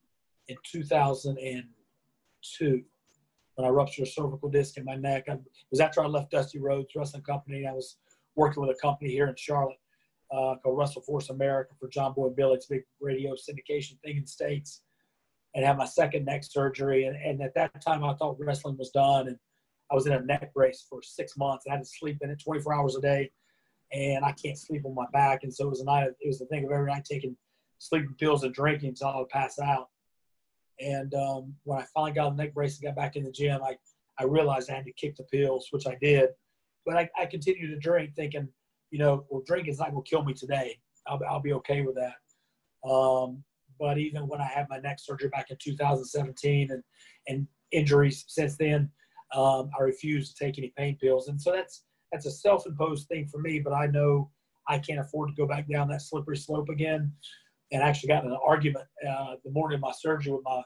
in 0.49 0.57
2002 0.65 2.83
when 3.57 3.67
I 3.67 3.71
ruptured 3.71 4.07
a 4.07 4.11
cervical 4.11 4.49
disc 4.49 4.79
in 4.79 4.85
my 4.85 4.97
neck. 4.97 5.25
I, 5.29 5.33
it 5.33 5.41
was 5.71 5.81
after 5.81 6.03
I 6.03 6.07
left 6.07 6.31
Dusty 6.31 6.59
Rhodes 6.59 6.95
Wrestling 6.95 7.23
Company. 7.23 7.67
I 7.67 7.73
was 7.73 7.97
working 8.37 8.63
with 8.63 8.77
a 8.77 8.81
company 8.81 9.11
here 9.11 9.29
in 9.29 9.35
Charlotte 9.37 9.79
uh, 10.31 10.55
called 10.63 10.79
Wrestle 10.79 11.03
Force 11.03 11.31
America 11.31 11.73
for 11.79 11.89
John 11.89 12.13
Boy 12.13 12.27
a 12.27 12.59
big 12.69 12.83
radio 13.01 13.33
syndication 13.33 14.01
thing 14.03 14.17
in 14.17 14.23
the 14.23 14.29
States. 14.29 14.83
And 15.57 15.65
had 15.65 15.79
my 15.79 15.87
second 15.87 16.27
neck 16.27 16.45
surgery. 16.45 17.07
And, 17.07 17.17
and 17.17 17.43
at 17.43 17.55
that 17.55 17.83
time, 17.83 18.05
I 18.05 18.15
thought 18.15 18.37
wrestling 18.39 18.77
was 18.77 18.91
done. 18.91 19.27
And 19.27 19.39
I 19.91 19.95
was 19.95 20.07
in 20.07 20.13
a 20.13 20.21
neck 20.21 20.53
brace 20.55 20.87
for 20.89 21.03
six 21.03 21.37
months. 21.37 21.65
I 21.67 21.73
had 21.73 21.81
to 21.81 21.89
sleep 21.89 22.19
in 22.21 22.31
it 22.31 22.41
24 22.45 22.75
hours 22.75 22.95
a 22.95 23.01
day. 23.01 23.33
And 23.93 24.25
I 24.25 24.33
can't 24.33 24.59
sleep 24.59 24.85
on 24.85 24.95
my 24.95 25.07
back. 25.13 25.43
And 25.43 25.53
so 25.53 25.67
it 25.67 25.71
was 25.71 25.81
a 25.81 25.85
night, 25.85 26.11
it 26.21 26.29
was 26.29 26.39
the 26.39 26.47
thing 26.47 26.65
of 26.65 26.71
every 26.71 26.93
night 26.93 27.05
taking 27.11 27.37
sleeping 27.79 28.15
pills 28.19 28.45
and 28.45 28.55
drinking 28.55 28.91
until 28.91 29.09
I 29.09 29.17
would 29.17 29.29
pass 29.29 29.59
out. 29.59 29.89
And 30.81 31.15
um, 31.15 31.55
when 31.65 31.79
I 31.79 31.85
finally 31.95 32.13
got 32.13 32.37
the 32.37 32.43
neck 32.43 32.55
brace 32.55 32.77
and 32.77 32.85
got 32.85 32.97
back 32.97 33.17
in 33.17 33.25
the 33.25 33.31
gym, 33.31 33.63
I, 33.63 33.77
I 34.19 34.25
realized 34.25 34.71
I 34.71 34.75
had 34.75 34.85
to 34.85 34.93
kick 34.93 35.17
the 35.17 35.25
pills, 35.25 35.69
which 35.71 35.87
I 35.87 35.97
did. 36.01 36.31
But 36.85 36.97
I, 36.97 37.09
I 37.19 37.27
continued 37.27 37.69
to 37.69 37.79
drink, 37.79 38.15
thinking, 38.15 38.49
you 38.91 38.99
know, 38.99 39.25
well, 39.29 39.43
drinking's 39.47 39.79
not 39.79 39.93
going 39.93 40.05
to 40.05 40.09
kill 40.09 40.25
me 40.25 40.35
today. 40.35 40.79
I'll, 41.07 41.21
I'll 41.29 41.41
be 41.41 41.55
okay 41.55 41.83
with 41.83 41.97
that. 41.97 42.89
Um, 42.89 43.43
but 43.79 43.99
even 43.99 44.27
when 44.29 44.41
I 44.41 44.47
had 44.47 44.67
my 44.69 44.79
neck 44.79 44.99
surgery 45.01 45.29
back 45.29 45.51
in 45.51 45.57
2017 45.63 46.71
and, 46.71 46.83
and 47.29 47.47
injuries 47.73 48.25
since 48.29 48.57
then, 48.57 48.91
um, 49.35 49.71
I 49.79 49.83
refuse 49.83 50.33
to 50.33 50.45
take 50.45 50.59
any 50.59 50.73
pain 50.77 50.97
pills. 51.01 51.29
And 51.29 51.41
so 51.41 51.53
that's, 51.53 51.85
that's 52.13 52.27
a 52.27 52.31
self-imposed 52.31 53.09
thing 53.09 53.27
for 53.27 53.39
me, 53.39 53.59
but 53.59 53.73
I 53.73 53.87
know 53.87 54.31
I 54.69 54.79
can't 54.79 55.01
afford 55.01 55.31
to 55.31 55.35
go 55.35 55.47
back 55.47 55.69
down 55.69 55.89
that 55.89 56.03
slippery 56.03 56.37
slope 56.37 56.69
again. 56.69 57.13
And 57.73 57.83
I 57.83 57.89
actually 57.89 58.09
got 58.09 58.25
in 58.25 58.31
an 58.31 58.39
argument 58.45 58.87
uh, 59.09 59.37
the 59.45 59.51
morning 59.51 59.77
of 59.77 59.81
my 59.83 59.93
surgery 59.93 60.33
with 60.33 60.45
my 60.45 60.63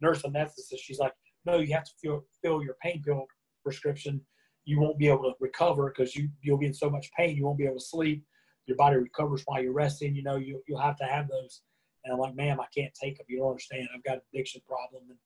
nurse 0.00 0.22
anesthetist. 0.22 0.78
She's 0.78 0.98
like, 0.98 1.12
no, 1.46 1.58
you 1.58 1.74
have 1.74 1.84
to 1.84 1.92
fill, 2.02 2.24
fill 2.42 2.62
your 2.62 2.76
pain 2.82 3.02
pill 3.04 3.26
prescription 3.62 4.20
you 4.64 4.80
won't 4.80 4.98
be 4.98 5.08
able 5.08 5.24
to 5.24 5.34
recover 5.40 5.92
because 5.92 6.14
you 6.14 6.28
you'll 6.40 6.58
be 6.58 6.66
in 6.66 6.74
so 6.74 6.88
much 6.88 7.10
pain 7.16 7.36
you 7.36 7.44
won't 7.44 7.58
be 7.58 7.64
able 7.64 7.78
to 7.78 7.84
sleep. 7.84 8.24
Your 8.66 8.76
body 8.76 8.96
recovers 8.96 9.42
while 9.46 9.62
you're 9.62 9.72
resting. 9.72 10.14
You 10.14 10.22
know 10.22 10.36
you 10.36 10.62
you'll 10.68 10.80
have 10.80 10.96
to 10.98 11.04
have 11.04 11.28
those. 11.28 11.62
And 12.04 12.12
I'm 12.12 12.20
like, 12.20 12.34
ma'am, 12.34 12.60
I 12.60 12.66
can't 12.76 12.92
take 12.94 13.18
them. 13.18 13.26
You 13.28 13.38
don't 13.38 13.50
understand. 13.50 13.88
I've 13.94 14.02
got 14.02 14.16
an 14.16 14.22
addiction 14.32 14.60
problem, 14.66 15.04
and 15.08 15.18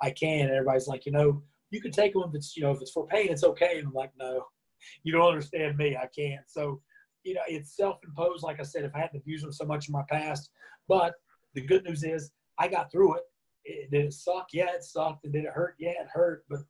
I 0.00 0.10
can. 0.10 0.46
And 0.46 0.50
everybody's 0.50 0.88
like, 0.88 1.06
you 1.06 1.12
know, 1.12 1.42
you 1.70 1.80
can 1.80 1.92
take 1.92 2.12
them 2.12 2.24
if 2.26 2.34
it's 2.34 2.56
you 2.56 2.62
know 2.62 2.72
if 2.72 2.80
it's 2.80 2.92
for 2.92 3.06
pain, 3.06 3.28
it's 3.30 3.44
okay. 3.44 3.78
And 3.78 3.88
I'm 3.88 3.94
like, 3.94 4.12
no, 4.18 4.44
you 5.02 5.12
don't 5.12 5.26
understand 5.26 5.76
me. 5.76 5.96
I 5.96 6.08
can't. 6.14 6.42
So 6.46 6.80
you 7.24 7.34
know, 7.34 7.42
it's 7.48 7.76
self-imposed. 7.76 8.42
Like 8.42 8.60
I 8.60 8.62
said, 8.62 8.84
if 8.84 8.94
I 8.94 9.00
hadn't 9.00 9.20
abused 9.20 9.44
them 9.44 9.52
so 9.52 9.64
much 9.64 9.88
in 9.88 9.92
my 9.92 10.04
past, 10.08 10.50
but 10.88 11.14
the 11.54 11.60
good 11.60 11.84
news 11.84 12.02
is 12.02 12.30
I 12.58 12.68
got 12.68 12.90
through 12.90 13.16
it. 13.16 13.22
it 13.64 13.90
did 13.90 14.06
it 14.06 14.12
suck? 14.12 14.48
Yeah, 14.52 14.74
it 14.74 14.84
sucked. 14.84 15.24
And 15.24 15.32
did 15.32 15.44
it 15.44 15.50
hurt? 15.50 15.74
Yeah, 15.78 15.90
it 15.90 16.08
hurt. 16.12 16.44
But 16.48 16.60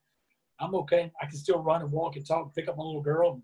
I'm 0.58 0.74
okay. 0.74 1.10
I 1.20 1.26
can 1.26 1.36
still 1.36 1.62
run 1.62 1.82
and 1.82 1.92
walk 1.92 2.16
and 2.16 2.26
talk 2.26 2.44
and 2.44 2.54
pick 2.54 2.68
up 2.68 2.76
my 2.76 2.84
little 2.84 3.02
girl. 3.02 3.34
And, 3.34 3.42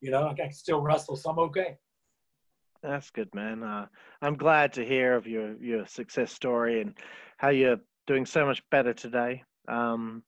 you 0.00 0.10
know, 0.10 0.28
I 0.28 0.34
can 0.34 0.52
still 0.52 0.80
wrestle, 0.80 1.16
so 1.16 1.30
I'm 1.30 1.38
okay. 1.38 1.76
That's 2.82 3.10
good, 3.10 3.32
man. 3.34 3.62
Uh, 3.62 3.86
I'm 4.20 4.34
glad 4.34 4.72
to 4.74 4.84
hear 4.84 5.14
of 5.14 5.26
your 5.26 5.54
your 5.62 5.86
success 5.86 6.32
story 6.32 6.80
and 6.80 6.94
how 7.36 7.50
you're 7.50 7.80
doing 8.06 8.26
so 8.26 8.44
much 8.44 8.62
better 8.70 8.92
today. 8.92 9.44
Um, 9.68 10.22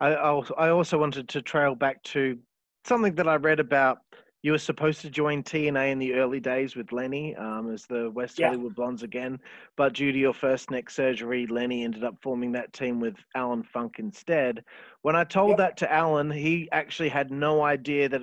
I, 0.00 0.08
I 0.08 0.28
also, 0.28 0.54
I 0.54 0.68
also 0.70 0.98
wanted 0.98 1.28
to 1.30 1.42
trail 1.42 1.74
back 1.74 2.02
to 2.04 2.38
something 2.84 3.14
that 3.16 3.28
I 3.28 3.34
read 3.36 3.58
about 3.58 3.98
you 4.46 4.52
were 4.52 4.58
supposed 4.58 5.00
to 5.00 5.10
join 5.10 5.42
TNA 5.42 5.90
in 5.90 5.98
the 5.98 6.14
early 6.14 6.38
days 6.38 6.76
with 6.76 6.92
Lenny 6.92 7.34
um, 7.34 7.72
as 7.72 7.84
the 7.86 8.10
West 8.10 8.38
yeah. 8.38 8.46
Hollywood 8.46 8.76
Blondes 8.76 9.02
again, 9.02 9.40
but 9.76 9.92
due 9.94 10.12
to 10.12 10.18
your 10.18 10.32
first 10.32 10.70
neck 10.70 10.88
surgery, 10.88 11.48
Lenny 11.48 11.82
ended 11.82 12.04
up 12.04 12.14
forming 12.22 12.52
that 12.52 12.72
team 12.72 13.00
with 13.00 13.16
Allan 13.34 13.64
Funk 13.64 13.96
instead. 13.98 14.62
When 15.02 15.16
I 15.16 15.24
told 15.24 15.50
yep. 15.50 15.58
that 15.58 15.76
to 15.78 15.92
Allan, 15.92 16.30
he 16.30 16.68
actually 16.70 17.08
had 17.08 17.32
no 17.32 17.62
idea 17.62 18.08
that 18.08 18.22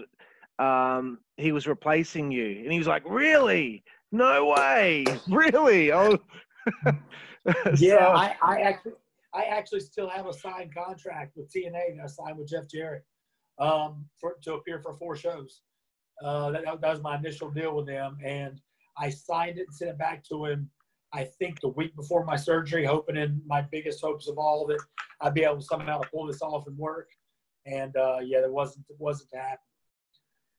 um, 0.60 1.20
he 1.38 1.52
was 1.52 1.68
replacing 1.68 2.32
you, 2.32 2.62
and 2.64 2.72
he 2.72 2.78
was 2.78 2.88
like, 2.88 3.04
"Really? 3.06 3.84
No 4.12 4.54
way! 4.58 5.06
really?" 5.28 5.92
Oh, 5.92 6.18
yeah. 7.78 7.98
So, 7.98 7.98
I, 8.00 8.36
I 8.42 8.62
actually, 8.62 8.94
I 9.34 9.44
actually 9.44 9.82
still 9.82 10.10
have 10.10 10.28
a 10.28 10.34
signed 10.34 10.74
contract 10.74 11.36
with 11.36 11.52
TNA 11.52 11.98
that 11.98 12.04
I 12.04 12.08
signed 12.08 12.38
with 12.38 12.50
Jeff 12.50 12.68
Jarrett 12.70 13.04
um, 13.60 14.06
for, 14.20 14.38
to 14.44 14.54
appear 14.56 14.80
for 14.80 14.94
four 14.94 15.16
shows. 15.16 15.62
Uh, 16.24 16.52
that, 16.52 16.64
that 16.64 16.82
was 16.82 17.02
my 17.02 17.18
initial 17.18 17.50
deal 17.50 17.76
with 17.76 17.88
them, 17.88 18.18
and 18.24 18.62
I 18.98 19.10
signed 19.10 19.58
it 19.58 19.68
and 19.68 19.76
sent 19.76 19.92
it 19.92 19.98
back 19.98 20.24
to 20.26 20.46
him. 20.46 20.70
I 21.14 21.24
think 21.24 21.62
the 21.62 21.70
week 21.70 21.96
before 21.96 22.26
my 22.26 22.36
surgery, 22.36 22.86
hoping 22.86 23.18
in 23.18 23.42
my 23.46 23.62
biggest 23.62 24.02
hopes 24.02 24.28
of 24.28 24.38
all 24.38 24.66
that 24.68 24.80
I'd 25.22 25.34
be 25.34 25.44
able 25.44 25.58
to 25.58 25.62
somehow 25.62 26.02
pull 26.12 26.26
this 26.26 26.42
off 26.42 26.66
and 26.68 26.78
work. 26.78 27.10
And 27.66 27.96
uh, 27.96 28.18
yeah, 28.24 28.42
there 28.42 28.52
wasn't 28.52 28.86
it 28.90 28.96
wasn't 29.00 29.30
to 29.32 29.38
happen. 29.38 29.58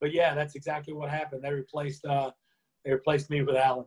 But 0.01 0.13
yeah, 0.13 0.35
that's 0.35 0.55
exactly 0.55 0.93
what 0.93 1.11
happened. 1.11 1.43
They 1.43 1.53
replaced 1.53 2.05
uh, 2.05 2.31
they 2.85 2.93
replaced 2.93 3.31
me 3.31 3.43
with 3.43 3.57
Allan. 3.57 3.87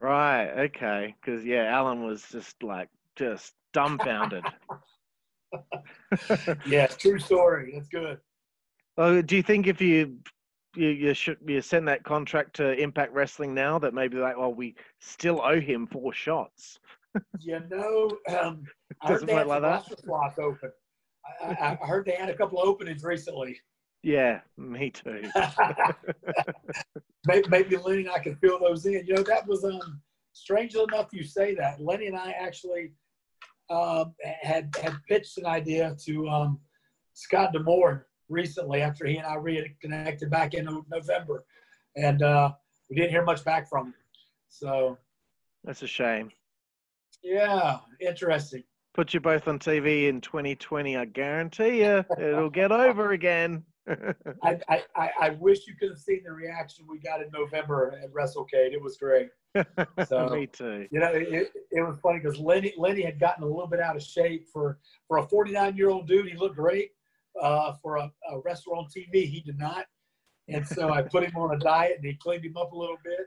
Right. 0.00 0.50
Okay. 0.64 1.14
Because 1.20 1.44
yeah, 1.44 1.64
Allan 1.64 2.04
was 2.04 2.24
just 2.30 2.62
like 2.62 2.88
just 3.16 3.54
dumbfounded. 3.72 4.44
yeah, 6.66 6.86
true 6.86 7.18
story. 7.18 7.72
That's 7.74 7.88
good. 7.88 8.18
well, 8.96 9.20
do 9.22 9.36
you 9.36 9.42
think 9.42 9.66
if 9.66 9.80
you 9.80 10.18
you 10.74 10.88
you 10.88 11.14
should 11.14 11.38
you 11.46 11.60
send 11.60 11.86
that 11.88 12.04
contract 12.04 12.54
to 12.56 12.72
Impact 12.72 13.12
Wrestling 13.12 13.54
now 13.54 13.78
that 13.78 13.94
maybe 13.94 14.16
like, 14.16 14.36
well, 14.38 14.54
we 14.54 14.74
still 15.00 15.40
owe 15.42 15.60
him 15.60 15.86
four 15.86 16.12
shots. 16.12 16.78
You 17.40 17.60
know, 17.70 18.10
um, 18.30 18.64
I 19.02 19.08
heard 19.08 19.12
Doesn't 19.12 19.26
they 19.26 19.34
had 19.34 19.46
like 19.46 19.60
that. 19.60 19.84
open. 20.38 20.70
I, 21.42 21.46
I, 21.46 21.78
I 21.82 21.86
heard 21.86 22.06
they 22.06 22.12
had 22.12 22.30
a 22.30 22.34
couple 22.34 22.58
openings 22.58 23.04
recently. 23.04 23.58
Yeah, 24.02 24.40
me 24.56 24.90
too. 24.90 25.22
maybe, 27.26 27.48
maybe 27.48 27.76
Lenny 27.76 28.02
and 28.02 28.10
I 28.10 28.18
can 28.18 28.36
fill 28.36 28.58
those 28.58 28.84
in. 28.86 29.06
You 29.06 29.14
know, 29.14 29.22
that 29.22 29.46
was 29.46 29.64
um 29.64 30.00
strange 30.32 30.74
enough 30.74 31.08
you 31.12 31.24
say 31.24 31.54
that. 31.54 31.80
Lenny 31.80 32.06
and 32.06 32.16
I 32.16 32.32
actually 32.32 32.92
um, 33.70 34.14
had 34.42 34.74
had 34.82 34.96
pitched 35.08 35.38
an 35.38 35.46
idea 35.46 35.96
to 36.04 36.28
um, 36.28 36.60
Scott 37.14 37.52
D'Amore 37.52 38.06
recently 38.28 38.82
after 38.82 39.06
he 39.06 39.16
and 39.16 39.26
I 39.26 39.36
reconnected 39.36 40.30
back 40.30 40.54
in 40.54 40.68
November, 40.90 41.44
and 41.96 42.22
uh, 42.22 42.52
we 42.90 42.96
didn't 42.96 43.10
hear 43.10 43.24
much 43.24 43.44
back 43.44 43.68
from 43.68 43.88
him. 43.88 43.94
So 44.48 44.98
That's 45.64 45.82
a 45.82 45.86
shame. 45.86 46.30
yeah, 47.22 47.78
interesting. 48.00 48.64
Put 48.94 49.14
you 49.14 49.20
both 49.20 49.48
on 49.48 49.58
TV 49.58 50.08
in 50.08 50.20
2020. 50.20 50.98
I 50.98 51.06
guarantee 51.06 51.82
you, 51.82 52.04
it'll 52.18 52.50
get 52.50 52.72
over 52.72 53.12
again. 53.12 53.64
I, 54.42 54.58
I, 54.68 55.10
I- 55.20 55.30
wish 55.40 55.66
you 55.66 55.74
could 55.74 55.90
have 55.90 55.98
seen 55.98 56.22
the 56.24 56.32
reaction 56.32 56.86
we 56.88 56.98
got 56.98 57.20
in 57.20 57.28
November 57.32 57.98
at 58.02 58.12
WrestleCade. 58.12 58.72
It 58.72 58.80
was 58.82 58.96
great. 58.96 59.28
So- 60.06 60.28
me 60.32 60.46
too. 60.46 60.86
You 60.90 61.00
know, 61.00 61.10
it, 61.12 61.52
it 61.70 61.80
was 61.82 61.98
funny 62.02 62.20
because 62.20 62.38
Lenny 62.38 62.72
Lenny 62.78 63.02
had 63.02 63.18
gotten 63.18 63.42
a 63.42 63.46
little 63.46 63.66
bit 63.66 63.80
out 63.80 63.96
of 63.96 64.02
shape 64.02 64.46
for 64.52 64.78
for 65.08 65.18
a 65.18 65.26
49 65.26 65.76
year 65.76 65.90
old 65.90 66.06
dude. 66.06 66.26
He 66.28 66.36
looked 66.36 66.56
great. 66.56 66.90
Uh, 67.40 67.72
for 67.82 67.96
a, 67.96 68.12
a 68.30 68.40
wrestler 68.44 68.76
on 68.76 68.84
TV, 68.86 69.26
he 69.26 69.40
did 69.44 69.58
not. 69.58 69.86
And 70.48 70.66
so 70.66 70.90
I 70.92 71.00
put 71.00 71.24
him 71.24 71.34
on 71.36 71.54
a 71.54 71.58
diet 71.58 71.94
and 71.96 72.04
he 72.04 72.14
cleaned 72.14 72.44
him 72.44 72.58
up 72.58 72.72
a 72.72 72.76
little 72.76 72.98
bit. 73.02 73.20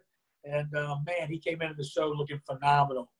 And 0.43 0.73
uh, 0.75 0.97
man, 1.07 1.27
he 1.27 1.39
came 1.39 1.61
into 1.63 1.73
the 1.73 1.83
show 1.83 2.09
looking 2.15 2.39
phenomenal. 2.45 3.11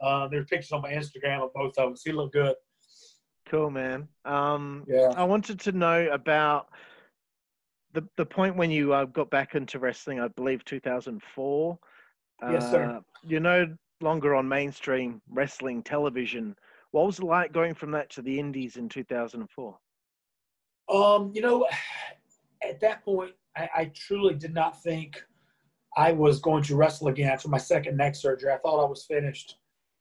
Uh, 0.00 0.28
there 0.28 0.40
are 0.40 0.44
pictures 0.46 0.72
on 0.72 0.80
my 0.80 0.92
Instagram 0.92 1.42
of 1.42 1.52
both 1.52 1.76
of 1.76 1.92
us. 1.92 2.02
He 2.02 2.12
looked 2.12 2.32
good. 2.32 2.54
Cool, 3.50 3.70
man. 3.70 4.08
Um, 4.24 4.84
Yeah. 4.86 5.12
I 5.16 5.24
wanted 5.24 5.58
to 5.60 5.72
know 5.72 6.08
about 6.12 6.68
the 7.92 8.06
the 8.16 8.24
point 8.24 8.54
when 8.54 8.70
you 8.70 8.92
uh, 8.92 9.06
got 9.06 9.28
back 9.28 9.56
into 9.56 9.80
wrestling. 9.80 10.20
I 10.20 10.28
believe 10.28 10.64
2004. 10.64 11.78
Yes, 12.42 12.70
sir. 12.70 12.84
Uh, 12.84 13.00
You're 13.24 13.40
no 13.40 13.76
longer 14.00 14.36
on 14.36 14.48
mainstream 14.48 15.20
wrestling 15.28 15.82
television. 15.82 16.54
What 16.92 17.06
was 17.06 17.18
it 17.18 17.24
like 17.24 17.52
going 17.52 17.74
from 17.74 17.90
that 17.90 18.08
to 18.10 18.22
the 18.22 18.38
Indies 18.38 18.76
in 18.76 18.88
2004? 18.88 19.78
Um, 20.88 21.32
you 21.34 21.42
know, 21.42 21.66
at 22.62 22.80
that 22.80 23.04
point, 23.04 23.32
I, 23.56 23.68
I 23.76 23.84
truly 23.94 24.34
did 24.34 24.54
not 24.54 24.80
think 24.80 25.22
I 25.96 26.12
was 26.12 26.40
going 26.40 26.62
to 26.64 26.76
wrestle 26.76 27.08
again 27.08 27.30
after 27.30 27.48
my 27.48 27.58
second 27.58 27.96
neck 27.96 28.14
surgery. 28.14 28.52
I 28.52 28.58
thought 28.58 28.84
I 28.84 28.88
was 28.88 29.04
finished. 29.04 29.56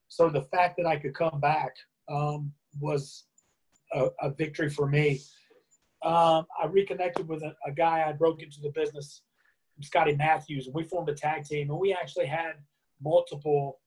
So 0.07 0.29
the 0.29 0.43
fact 0.43 0.77
that 0.77 0.85
I 0.85 0.97
could 0.97 1.15
come 1.15 1.39
back 1.39 1.75
um, 2.09 2.53
was 2.79 3.25
a, 3.93 4.09
a 4.21 4.29
victory 4.31 4.69
for 4.69 4.87
me. 4.87 5.21
Um, 6.03 6.45
I 6.61 6.65
reconnected 6.69 7.27
with 7.27 7.43
a, 7.43 7.53
a 7.65 7.71
guy 7.71 8.05
I 8.07 8.13
broke 8.13 8.41
into 8.41 8.61
the 8.61 8.71
business, 8.71 9.21
Scotty 9.81 10.15
Matthews, 10.15 10.67
and 10.67 10.75
we 10.75 10.83
formed 10.83 11.09
a 11.09 11.13
tag 11.13 11.43
team. 11.43 11.69
And 11.69 11.79
we 11.79 11.93
actually 11.93 12.25
had 12.25 12.53
multiple 13.01 13.79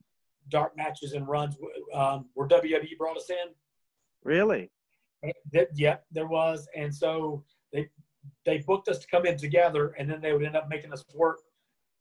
dark 0.49 0.77
matches 0.77 1.13
and 1.13 1.27
runs 1.27 1.57
um, 1.95 2.27
where 2.35 2.49
WWE 2.49 2.99
brought 2.99 3.17
us 3.17 3.31
in. 3.31 3.53
Really? 4.25 4.71
That, 5.53 5.69
yeah, 5.75 5.99
there 6.11 6.27
was, 6.27 6.69
and 6.77 6.95
so 6.95 7.45
they 7.73 7.89
they 8.45 8.59
booked 8.59 8.89
us 8.89 8.99
to 8.99 9.07
come 9.07 9.25
in 9.25 9.37
together, 9.37 9.95
and 9.99 10.11
then 10.11 10.21
they 10.21 10.33
would 10.33 10.45
end 10.45 10.57
up 10.57 10.69
making 10.69 10.93
us 10.93 11.05
work 11.15 11.39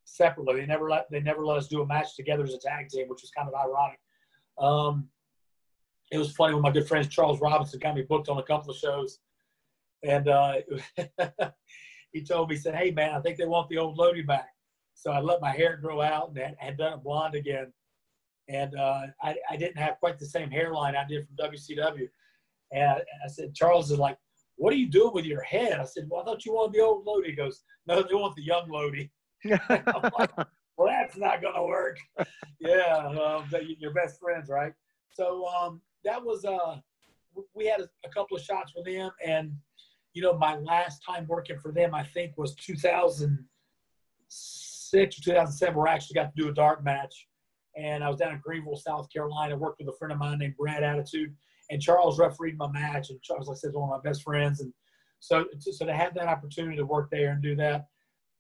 separately. 0.06 0.60
They 0.60 0.66
never 0.66 0.90
let 0.90 1.10
they 1.12 1.20
never 1.20 1.46
let 1.46 1.58
us 1.58 1.68
do 1.68 1.82
a 1.82 1.86
match 1.86 2.16
together 2.16 2.44
as 2.44 2.54
a 2.54 2.60
tag 2.60 2.90
team, 2.90 3.08
which 3.08 3.22
was 3.22 3.32
kind 3.32 3.48
of 3.48 3.54
ironic. 3.54 4.00
Um, 4.58 5.08
it 6.12 6.18
was 6.18 6.32
funny 6.36 6.54
when 6.54 6.64
my 6.64 6.72
good 6.72 6.88
friend 6.88 7.10
Charles 7.10 7.40
Robinson 7.42 7.80
got 7.80 7.96
me 7.96 8.04
booked 8.04 8.30
on 8.30 8.38
a 8.38 8.44
couple 8.44 8.72
of 8.72 8.78
shows, 8.78 9.20
and 10.04 10.28
uh, 10.28 10.56
he 12.12 12.24
told 12.24 12.50
me, 12.50 12.56
he 12.56 12.62
said, 12.62 12.76
"Hey 12.76 12.92
man, 12.92 13.16
I 13.16 13.22
think 13.22 13.38
they 13.38 13.46
want 13.46 13.70
the 13.70 13.78
old 13.78 13.98
Lodi 13.98 14.22
back." 14.22 14.50
So 14.94 15.12
I 15.12 15.20
let 15.20 15.42
my 15.42 15.52
hair 15.52 15.78
grow 15.78 16.02
out 16.02 16.30
and 16.30 16.38
had, 16.38 16.56
had 16.60 16.78
done 16.78 16.94
it 16.94 17.04
blonde 17.04 17.36
again, 17.36 17.72
and 18.50 18.76
uh, 18.76 19.04
I, 19.22 19.36
I 19.50 19.56
didn't 19.58 19.78
have 19.78 20.00
quite 20.00 20.20
the 20.20 20.26
same 20.26 20.52
hairline 20.52 20.96
I 20.96 21.06
did 21.08 21.26
from 21.26 21.50
WCW. 21.52 22.08
And 22.72 22.84
I, 22.84 22.96
I 23.26 23.28
said, 23.28 23.56
Charles 23.56 23.92
is 23.92 24.00
like, 24.00 24.18
what 24.58 24.74
are 24.74 24.78
you 24.78 24.90
doing 24.90 25.14
with 25.14 25.26
your 25.26 25.42
head? 25.42 25.80
I 25.80 25.86
said, 25.86 26.08
well, 26.10 26.22
I 26.22 26.26
thought 26.26 26.46
you 26.46 26.54
wanted 26.54 26.74
the 26.74 26.82
old 26.82 27.06
Lodi. 27.06 27.30
He 27.30 27.36
goes, 27.36 27.64
no, 27.88 28.02
they 28.02 28.14
want 28.14 28.36
the 28.36 28.44
young 28.44 28.70
Lodi. 28.70 29.10
I'm 29.70 30.12
like, 30.18 30.32
well, 30.78 30.88
that's 30.88 31.18
not 31.18 31.42
going 31.42 31.56
to 31.56 31.64
work. 31.64 31.98
yeah, 32.60 32.98
um, 33.08 33.46
that- 33.52 33.64
your 33.80 33.94
best 33.94 34.20
friends, 34.20 34.50
right? 34.50 34.74
So 35.14 35.46
um, 35.48 35.82
that 36.04 36.24
was, 36.24 36.46
uh, 36.46 36.78
we 37.54 37.66
had 37.66 37.82
a, 37.82 37.90
a 38.06 38.10
couple 38.10 38.38
of 38.38 38.44
shots 38.44 38.74
with 38.76 38.86
them. 38.86 39.10
And, 39.26 39.54
you 40.14 40.22
know, 40.22 40.38
my 40.38 40.58
last 40.58 41.02
time 41.08 41.26
working 41.28 41.58
for 41.60 41.72
them, 41.72 41.96
I 41.96 42.04
think, 42.04 42.38
was 42.38 42.54
2006 42.56 44.94
or 44.94 45.24
2007, 45.24 45.76
where 45.76 45.88
I 45.88 45.94
actually 45.94 46.16
got 46.16 46.36
to 46.36 46.42
do 46.42 46.50
a 46.50 46.54
dark 46.54 46.84
match. 46.84 47.30
And 47.78 48.04
I 48.04 48.10
was 48.10 48.18
down 48.18 48.34
in 48.34 48.42
Greenville, 48.44 48.76
South 48.76 49.08
Carolina, 49.12 49.56
worked 49.56 49.80
with 49.80 49.88
a 49.88 49.94
friend 49.98 50.12
of 50.12 50.20
mine 50.20 50.40
named 50.40 50.58
Brad 50.58 50.84
Attitude 50.84 51.34
and 51.72 51.82
Charles 51.82 52.20
refereed 52.20 52.58
my 52.58 52.70
match, 52.70 53.10
and 53.10 53.22
Charles, 53.22 53.48
like 53.48 53.56
I 53.56 53.60
said, 53.60 53.74
one 53.74 53.90
of 53.90 54.04
my 54.04 54.10
best 54.10 54.24
friends, 54.24 54.60
and 54.60 54.72
so 55.20 55.46
so 55.60 55.86
to 55.86 55.94
have 55.94 56.14
that 56.16 56.28
opportunity 56.28 56.76
to 56.76 56.86
work 56.86 57.10
there 57.10 57.32
and 57.32 57.42
do 57.42 57.56
that. 57.56 57.88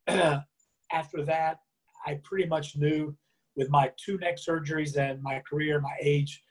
after 0.91 1.23
that, 1.23 1.59
I 2.05 2.19
pretty 2.23 2.47
much 2.47 2.75
knew 2.75 3.15
with 3.55 3.69
my 3.69 3.91
two 3.97 4.17
neck 4.17 4.37
surgeries 4.37 4.97
and 4.97 5.21
my 5.23 5.41
career, 5.49 5.79
my 5.79 5.95
age, 6.01 6.43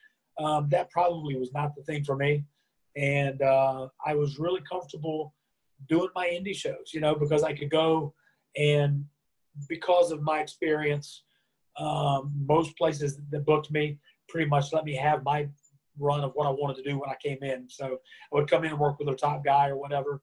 um, 0.43 0.69
that 0.71 0.91
probably 0.91 1.37
was 1.37 1.53
not 1.53 1.75
the 1.75 1.83
thing 1.83 2.05
for 2.05 2.17
me, 2.17 2.45
and 2.97 3.41
uh, 3.43 3.89
I 4.05 4.15
was 4.15 4.39
really 4.39 4.61
comfortable 4.71 5.35
doing 5.89 6.09
my 6.15 6.27
indie 6.27 6.55
shows, 6.55 6.93
you 6.93 7.01
know, 7.01 7.15
because 7.15 7.43
I 7.43 7.55
could 7.55 7.71
go 7.71 8.15
and 8.57 9.05
because 9.69 10.11
of 10.11 10.23
my 10.23 10.41
experience, 10.41 11.23
um, 11.79 12.33
most 12.47 12.77
places 12.77 13.19
that 13.31 13.47
booked 13.47 13.71
me 13.71 13.99
pretty 14.29 14.49
much 14.49 14.73
let 14.73 14.85
me 14.85 14.95
have 14.95 15.25
my 15.25 15.49
run 15.99 16.23
of 16.23 16.33
what 16.35 16.47
I 16.47 16.51
wanted 16.51 16.77
to 16.77 16.91
do 16.91 16.99
when 16.99 17.11
I 17.11 17.17
came 17.23 17.43
in. 17.43 17.69
So 17.69 17.99
I 18.33 18.37
would 18.37 18.49
come 18.49 18.65
in 18.65 18.71
and 18.71 18.81
work 18.81 18.99
with 18.99 19.07
their 19.07 19.17
top 19.17 19.45
guy 19.45 19.69
or 19.69 19.77
whatever. 19.77 20.23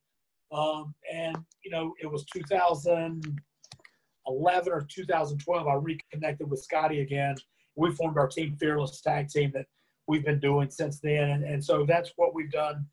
Um, 0.52 0.96
and, 1.12 1.38
you 1.64 1.72
know, 1.72 1.94
it 2.02 2.08
was 2.08 2.26
2011 2.34 4.74
or 4.74 4.82
2012, 4.82 5.68
I 5.68 5.74
reconnected 5.74 6.50
with 6.50 6.62
Scotty 6.62 7.02
again. 7.02 7.36
We 7.76 7.92
formed 7.92 8.18
our 8.18 8.28
team, 8.28 8.56
Fearless 8.60 9.02
Tag 9.02 9.30
Team, 9.30 9.52
that 9.54 9.66
we've 10.08 10.26
been 10.26 10.40
doing 10.40 10.70
since 10.70 11.00
then. 11.00 11.30
And, 11.30 11.44
and 11.44 11.64
so 11.64 11.86
that's 11.86 12.14
what 12.16 12.34
we've 12.34 12.52
done. 12.52 12.86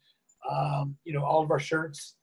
Um, 0.50 0.96
you 1.04 1.12
know, 1.12 1.24
all 1.24 1.42
of 1.42 1.50
our 1.50 1.60
shirts, 1.60 2.16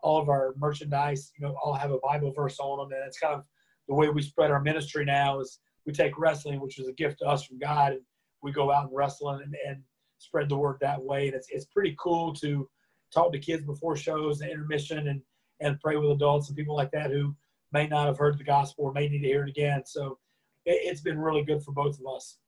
all 0.00 0.20
of 0.20 0.28
our 0.28 0.54
merchandise, 0.56 1.32
you 1.38 1.46
know, 1.46 1.54
all 1.62 1.74
have 1.74 1.92
a 1.92 1.98
Bible 1.98 2.32
verse 2.32 2.58
on 2.58 2.78
them. 2.78 2.98
And 2.98 3.06
it's 3.06 3.18
kind 3.18 3.34
of 3.34 3.44
the 3.88 3.94
way 3.94 4.08
we 4.08 4.22
spread 4.22 4.50
our 4.50 4.60
ministry 4.60 5.04
now 5.04 5.40
is 5.40 5.60
we 5.86 5.92
take 5.92 6.18
wrestling, 6.18 6.60
which 6.60 6.78
is 6.78 6.88
a 6.88 6.92
gift 6.92 7.20
to 7.20 7.26
us 7.26 7.44
from 7.44 7.58
God, 7.58 7.92
and 7.92 8.02
we 8.42 8.52
go 8.52 8.72
out 8.72 8.86
and 8.86 8.96
wrestle 8.96 9.30
and, 9.30 9.54
and 9.66 9.82
spread 10.18 10.48
the 10.48 10.56
word 10.56 10.78
that 10.80 11.00
way. 11.00 11.26
And 11.26 11.36
it's, 11.36 11.48
it's 11.50 11.66
pretty 11.66 11.96
cool 11.98 12.34
to 12.34 12.68
talk 13.12 13.32
to 13.32 13.38
kids 13.38 13.64
before 13.64 13.96
shows 13.96 14.40
and 14.40 14.50
intermission 14.50 15.08
and, 15.08 15.22
and 15.60 15.80
pray 15.80 15.96
with 15.96 16.10
adults 16.10 16.48
and 16.48 16.56
people 16.56 16.76
like 16.76 16.90
that 16.92 17.10
who 17.10 17.34
may 17.72 17.86
not 17.86 18.06
have 18.06 18.18
heard 18.18 18.38
the 18.38 18.44
gospel 18.44 18.84
or 18.84 18.92
may 18.92 19.08
need 19.08 19.22
to 19.22 19.28
hear 19.28 19.44
it 19.44 19.50
again. 19.50 19.82
So 19.86 20.18
it, 20.66 20.80
it's 20.84 21.00
been 21.00 21.18
really 21.18 21.42
good 21.42 21.62
for 21.62 21.72
both 21.72 21.98
of 21.98 22.06
us. 22.14 22.38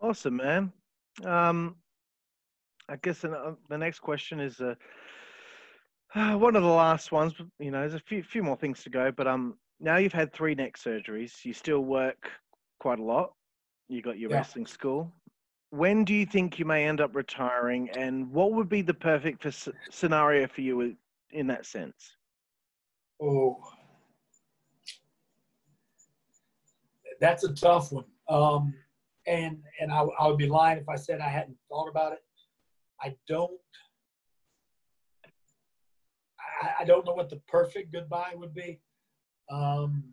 Awesome, 0.00 0.36
man. 0.36 0.72
Um, 1.24 1.76
I 2.88 2.96
guess 2.96 3.20
the, 3.20 3.32
uh, 3.32 3.54
the 3.68 3.78
next 3.78 4.00
question 4.00 4.40
is 4.40 4.60
uh, 4.60 4.74
one 6.36 6.56
of 6.56 6.62
the 6.62 6.68
last 6.68 7.12
ones. 7.12 7.34
You 7.58 7.70
know, 7.70 7.80
there's 7.80 7.94
a 7.94 8.00
few 8.00 8.22
few 8.22 8.42
more 8.42 8.56
things 8.56 8.82
to 8.84 8.90
go, 8.90 9.10
but 9.10 9.26
um, 9.26 9.58
now 9.80 9.96
you've 9.96 10.12
had 10.12 10.32
three 10.32 10.54
neck 10.54 10.76
surgeries. 10.76 11.44
You 11.44 11.52
still 11.52 11.80
work 11.80 12.30
quite 12.80 12.98
a 12.98 13.04
lot. 13.04 13.32
You 13.88 14.02
got 14.02 14.18
your 14.18 14.30
Yeah. 14.30 14.36
wrestling 14.36 14.66
school. 14.66 15.12
When 15.70 16.04
do 16.04 16.14
you 16.14 16.24
think 16.24 16.58
you 16.58 16.64
may 16.64 16.86
end 16.86 17.00
up 17.00 17.14
retiring, 17.14 17.90
and 17.90 18.30
what 18.30 18.52
would 18.52 18.68
be 18.68 18.80
the 18.80 18.94
perfect 18.94 19.42
for, 19.42 19.72
scenario 19.90 20.46
for 20.46 20.62
you 20.62 20.96
in 21.30 21.46
that 21.48 21.66
sense? 21.66 22.16
Oh, 23.20 23.60
that's 27.20 27.44
a 27.44 27.52
tough 27.54 27.92
one. 27.92 28.04
Um, 28.28 28.74
and 29.28 29.58
and 29.80 29.92
I, 29.92 30.02
I 30.18 30.26
would 30.26 30.38
be 30.38 30.48
lying 30.48 30.78
if 30.78 30.88
I 30.88 30.96
said 30.96 31.20
I 31.20 31.28
hadn't 31.28 31.56
thought 31.68 31.88
about 31.88 32.12
it. 32.12 32.20
I 33.00 33.14
don't. 33.28 33.60
I, 36.62 36.70
I 36.80 36.84
don't 36.84 37.06
know 37.06 37.14
what 37.14 37.30
the 37.30 37.40
perfect 37.46 37.92
goodbye 37.92 38.32
would 38.34 38.54
be. 38.54 38.80
Um, 39.50 40.04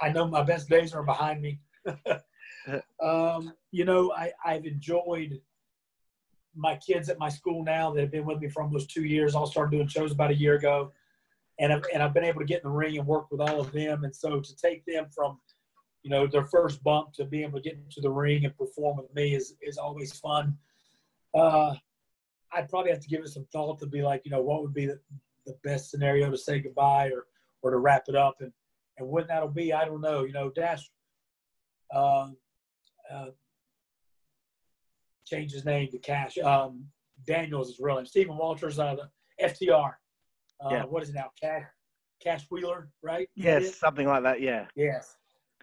I 0.00 0.10
know 0.10 0.26
my 0.26 0.42
best 0.42 0.68
days 0.68 0.92
are 0.92 1.02
behind 1.02 1.40
me. 1.40 1.60
um, 3.02 3.52
you 3.70 3.84
know, 3.84 4.12
I, 4.12 4.32
I've 4.44 4.66
enjoyed 4.66 5.40
my 6.54 6.76
kids 6.76 7.08
at 7.08 7.18
my 7.18 7.28
school 7.28 7.64
now 7.64 7.92
that 7.92 8.00
have 8.00 8.10
been 8.10 8.26
with 8.26 8.40
me 8.40 8.48
for 8.48 8.62
almost 8.62 8.90
two 8.90 9.04
years. 9.04 9.34
All 9.34 9.46
started 9.46 9.70
doing 9.76 9.88
shows 9.88 10.12
about 10.12 10.30
a 10.30 10.34
year 10.34 10.54
ago, 10.54 10.92
and 11.58 11.72
I've, 11.72 11.84
and 11.92 12.02
I've 12.02 12.14
been 12.14 12.24
able 12.24 12.40
to 12.40 12.46
get 12.46 12.62
in 12.62 12.70
the 12.70 12.76
ring 12.76 12.98
and 12.98 13.06
work 13.06 13.30
with 13.30 13.40
all 13.40 13.60
of 13.60 13.72
them. 13.72 14.04
And 14.04 14.14
so 14.14 14.40
to 14.40 14.56
take 14.56 14.84
them 14.86 15.06
from, 15.14 15.38
you 16.06 16.10
know, 16.10 16.24
their 16.24 16.44
first 16.44 16.84
bump 16.84 17.12
to 17.14 17.24
be 17.24 17.42
able 17.42 17.58
to 17.58 17.68
get 17.68 17.74
into 17.74 18.00
the 18.00 18.08
ring 18.08 18.44
and 18.44 18.56
perform 18.56 18.96
with 18.96 19.12
me 19.12 19.34
is 19.34 19.56
is 19.60 19.76
always 19.76 20.12
fun. 20.12 20.56
Uh, 21.34 21.74
I'd 22.52 22.68
probably 22.68 22.92
have 22.92 23.00
to 23.00 23.08
give 23.08 23.22
it 23.22 23.28
some 23.28 23.44
thought 23.52 23.80
to 23.80 23.86
be 23.86 24.02
like, 24.02 24.22
you 24.24 24.30
know, 24.30 24.40
what 24.40 24.62
would 24.62 24.72
be 24.72 24.86
the, 24.86 25.00
the 25.46 25.56
best 25.64 25.90
scenario 25.90 26.30
to 26.30 26.38
say 26.38 26.60
goodbye 26.60 27.08
or 27.08 27.26
or 27.62 27.72
to 27.72 27.78
wrap 27.78 28.04
it 28.06 28.14
up, 28.14 28.36
and 28.38 28.52
and 28.98 29.08
when 29.08 29.26
that'll 29.26 29.48
be, 29.48 29.72
I 29.72 29.84
don't 29.84 30.00
know. 30.00 30.22
You 30.22 30.32
know, 30.32 30.48
Dash. 30.48 30.88
Uh, 31.92 32.28
uh, 33.12 33.26
changed 35.24 35.54
his 35.54 35.64
name 35.64 35.88
to 35.90 35.98
Cash. 35.98 36.38
Um, 36.38 36.84
Daniels 37.26 37.68
is 37.70 37.80
real 37.80 37.96
name. 37.96 38.06
Stephen 38.06 38.36
Walters, 38.36 38.78
uh, 38.78 38.94
the 38.94 39.44
FTR. 39.44 39.94
Uh, 40.64 40.68
Yeah. 40.70 40.84
What 40.84 41.02
is 41.02 41.10
it 41.10 41.14
now? 41.14 41.30
Cash, 41.40 41.64
Cash 42.20 42.46
Wheeler, 42.50 42.90
right? 43.02 43.28
Yes, 43.34 43.76
something 43.76 44.06
like 44.06 44.22
that. 44.22 44.40
Yeah. 44.40 44.66
Yes. 44.74 45.16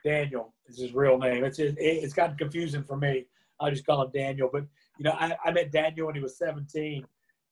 Daniel 0.03 0.53
is 0.67 0.77
his 0.79 0.93
real 0.93 1.17
name. 1.17 1.43
It's 1.43 1.59
it, 1.59 1.75
it's 1.77 2.13
gotten 2.13 2.37
confusing 2.37 2.83
for 2.83 2.97
me. 2.97 3.25
I 3.59 3.69
just 3.69 3.85
call 3.85 4.03
him 4.03 4.11
Daniel. 4.13 4.49
But 4.51 4.65
you 4.97 5.05
know, 5.05 5.15
I, 5.19 5.35
I 5.45 5.51
met 5.51 5.71
Daniel 5.71 6.07
when 6.07 6.15
he 6.15 6.21
was 6.21 6.37
17, 6.37 7.05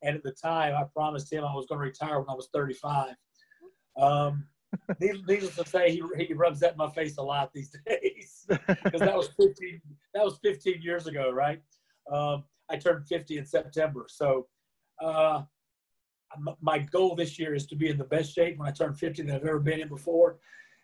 and 0.04 0.16
at 0.16 0.24
the 0.24 0.32
time, 0.32 0.76
I 0.76 0.84
promised 0.84 1.32
him 1.32 1.44
I 1.44 1.54
was 1.54 1.66
going 1.68 1.80
to 1.80 1.86
retire 1.86 2.20
when 2.20 2.30
I 2.30 2.34
was 2.34 2.50
35. 2.54 3.16
Um, 3.98 4.46
needless, 5.00 5.28
needless 5.28 5.56
to 5.56 5.66
say, 5.66 5.92
he, 5.92 6.02
he 6.26 6.34
rubs 6.34 6.60
that 6.62 6.74
in 6.74 6.78
my 6.78 6.90
face 6.90 7.18
a 7.18 7.22
lot 7.22 7.52
these 7.54 7.76
days 7.86 8.46
because 8.48 9.02
that 9.02 9.16
was 9.16 9.30
15 9.40 9.82
that 10.14 10.24
was 10.24 10.38
15 10.44 10.82
years 10.82 11.08
ago 11.08 11.32
right 11.32 11.62
um, 12.12 12.44
i 12.70 12.78
turned 12.78 13.06
50 13.08 13.38
in 13.38 13.46
september 13.46 14.06
so 14.08 14.48
uh, 15.02 15.44
my 16.62 16.80
goal 16.80 17.16
this 17.16 17.38
year 17.38 17.54
is 17.54 17.66
to 17.68 17.76
be 17.76 17.90
in 17.90 17.98
the 17.98 18.04
best 18.04 18.34
shape 18.34 18.58
when 18.58 18.68
i 18.68 18.72
turn 18.72 18.94
50 18.94 19.24
that 19.24 19.36
i've 19.36 19.46
ever 19.46 19.60
been 19.60 19.82
in 19.82 19.88
before 19.88 20.38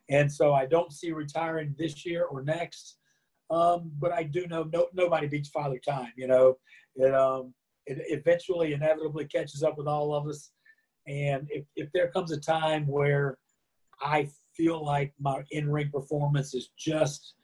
and 0.09 0.31
so 0.31 0.53
i 0.53 0.65
don't 0.65 0.93
see 0.93 1.11
retiring 1.11 1.75
this 1.77 2.05
year 2.05 2.25
or 2.25 2.43
next 2.43 2.97
um, 3.49 3.91
but 3.99 4.11
i 4.11 4.23
do 4.23 4.47
know 4.47 4.63
no, 4.73 4.87
nobody 4.93 5.27
beats 5.27 5.49
father 5.49 5.79
time 5.79 6.11
you 6.15 6.27
know 6.27 6.57
it, 6.95 7.13
um, 7.13 7.53
it 7.85 7.97
eventually 8.09 8.73
inevitably 8.73 9.25
catches 9.25 9.63
up 9.63 9.77
with 9.77 9.87
all 9.87 10.13
of 10.13 10.27
us 10.27 10.51
and 11.07 11.47
if, 11.49 11.65
if 11.75 11.89
there 11.93 12.09
comes 12.09 12.31
a 12.31 12.39
time 12.39 12.85
where 12.87 13.37
i 14.01 14.27
feel 14.55 14.83
like 14.83 15.13
my 15.19 15.41
in-ring 15.51 15.89
performance 15.91 16.53
is 16.53 16.69
just 16.77 17.35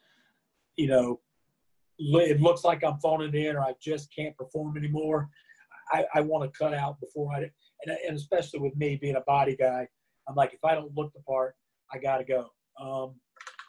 you 0.76 0.88
know, 0.88 1.20
it 2.00 2.42
looks 2.42 2.64
like 2.64 2.84
I'm 2.84 3.00
phoning 3.00 3.34
in 3.34 3.56
or 3.56 3.62
I 3.62 3.74
just 3.82 4.14
can't 4.14 4.36
perform 4.36 4.78
anymore. 4.78 5.30
I, 5.92 6.06
I 6.16 6.22
want 6.22 6.52
to 6.52 6.58
cut 6.58 6.74
out 6.74 7.00
before 7.00 7.32
I, 7.34 7.50
and, 7.86 7.98
and 8.08 8.16
especially 8.16 8.60
with 8.60 8.76
me 8.76 8.98
being 9.00 9.16
a 9.16 9.22
body 9.22 9.56
guy, 9.56 9.88
I'm 10.28 10.36
like, 10.36 10.54
if 10.54 10.64
I 10.64 10.74
don't 10.74 10.96
look 10.96 11.14
the 11.14 11.22
part, 11.22 11.56
I 11.92 11.98
got 11.98 12.18
to 12.18 12.24
go. 12.24 12.50
Um, 12.80 13.16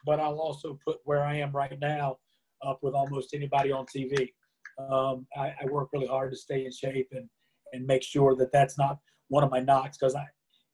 but 0.06 0.20
I'll 0.20 0.38
also 0.38 0.78
put 0.84 0.98
where 1.04 1.24
I 1.24 1.36
am 1.36 1.52
right 1.52 1.78
now 1.80 2.18
up 2.64 2.78
with 2.82 2.94
almost 2.94 3.34
anybody 3.34 3.72
on 3.72 3.86
TV. 3.86 4.32
Um, 4.78 5.26
I, 5.36 5.54
I 5.60 5.66
work 5.70 5.90
really 5.92 6.06
hard 6.06 6.30
to 6.32 6.36
stay 6.36 6.64
in 6.64 6.72
shape 6.72 7.08
and, 7.12 7.28
and 7.72 7.86
make 7.86 8.02
sure 8.02 8.34
that 8.36 8.52
that's 8.52 8.78
not 8.78 8.98
one 9.28 9.44
of 9.44 9.50
my 9.50 9.60
knocks 9.60 9.96
because 9.98 10.14
I, 10.14 10.26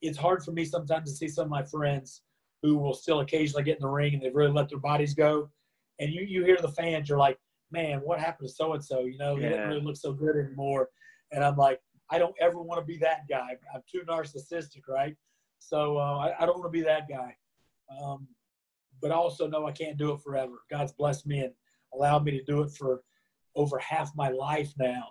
it's 0.02 0.18
hard 0.18 0.42
for 0.42 0.52
me 0.52 0.64
sometimes 0.64 1.10
to 1.10 1.16
see 1.16 1.28
some 1.28 1.44
of 1.44 1.50
my 1.50 1.62
friends 1.62 2.22
who 2.62 2.76
will 2.76 2.94
still 2.94 3.20
occasionally 3.20 3.62
get 3.62 3.76
in 3.76 3.82
the 3.82 3.88
ring 3.88 4.14
and 4.14 4.22
they've 4.22 4.34
really 4.34 4.52
let 4.52 4.68
their 4.68 4.78
bodies 4.78 5.14
go 5.14 5.50
and 6.00 6.10
you 6.10 6.22
you 6.22 6.44
hear 6.44 6.56
the 6.60 6.68
fans, 6.68 7.08
you're 7.08 7.18
like, 7.18 7.38
man, 7.70 8.00
what 8.00 8.18
happened 8.18 8.48
to 8.48 8.54
so 8.54 8.72
and 8.72 8.84
so? 8.84 9.00
You 9.04 9.18
know, 9.18 9.36
he 9.36 9.42
Yeah. 9.42 9.50
didn't 9.50 9.68
really 9.68 9.82
look 9.82 9.96
so 9.96 10.12
good 10.12 10.36
anymore. 10.36 10.88
And 11.30 11.44
I'm 11.44 11.56
like, 11.56 11.80
I 12.10 12.18
don't 12.18 12.34
ever 12.40 12.60
want 12.60 12.80
to 12.80 12.84
be 12.84 12.96
that 12.98 13.28
guy. 13.28 13.56
I'm 13.72 13.82
too 13.88 14.02
narcissistic, 14.08 14.88
right? 14.88 15.16
So 15.60 15.98
uh, 15.98 16.18
I, 16.18 16.42
I 16.42 16.46
don't 16.46 16.58
want 16.58 16.72
to 16.72 16.78
be 16.78 16.84
that 16.84 17.08
guy. 17.08 17.36
Um, 18.02 18.26
but 19.00 19.12
I 19.12 19.14
also 19.14 19.46
know 19.46 19.66
I 19.66 19.72
can't 19.72 19.96
do 19.96 20.12
it 20.12 20.20
forever. 20.20 20.62
God's 20.70 20.92
blessed 20.92 21.26
me 21.26 21.40
and 21.40 21.52
allowed 21.94 22.24
me 22.24 22.32
to 22.32 22.44
do 22.44 22.62
it 22.62 22.72
for 22.72 23.02
over 23.54 23.78
half 23.78 24.10
my 24.16 24.28
life 24.28 24.72
now. 24.78 25.08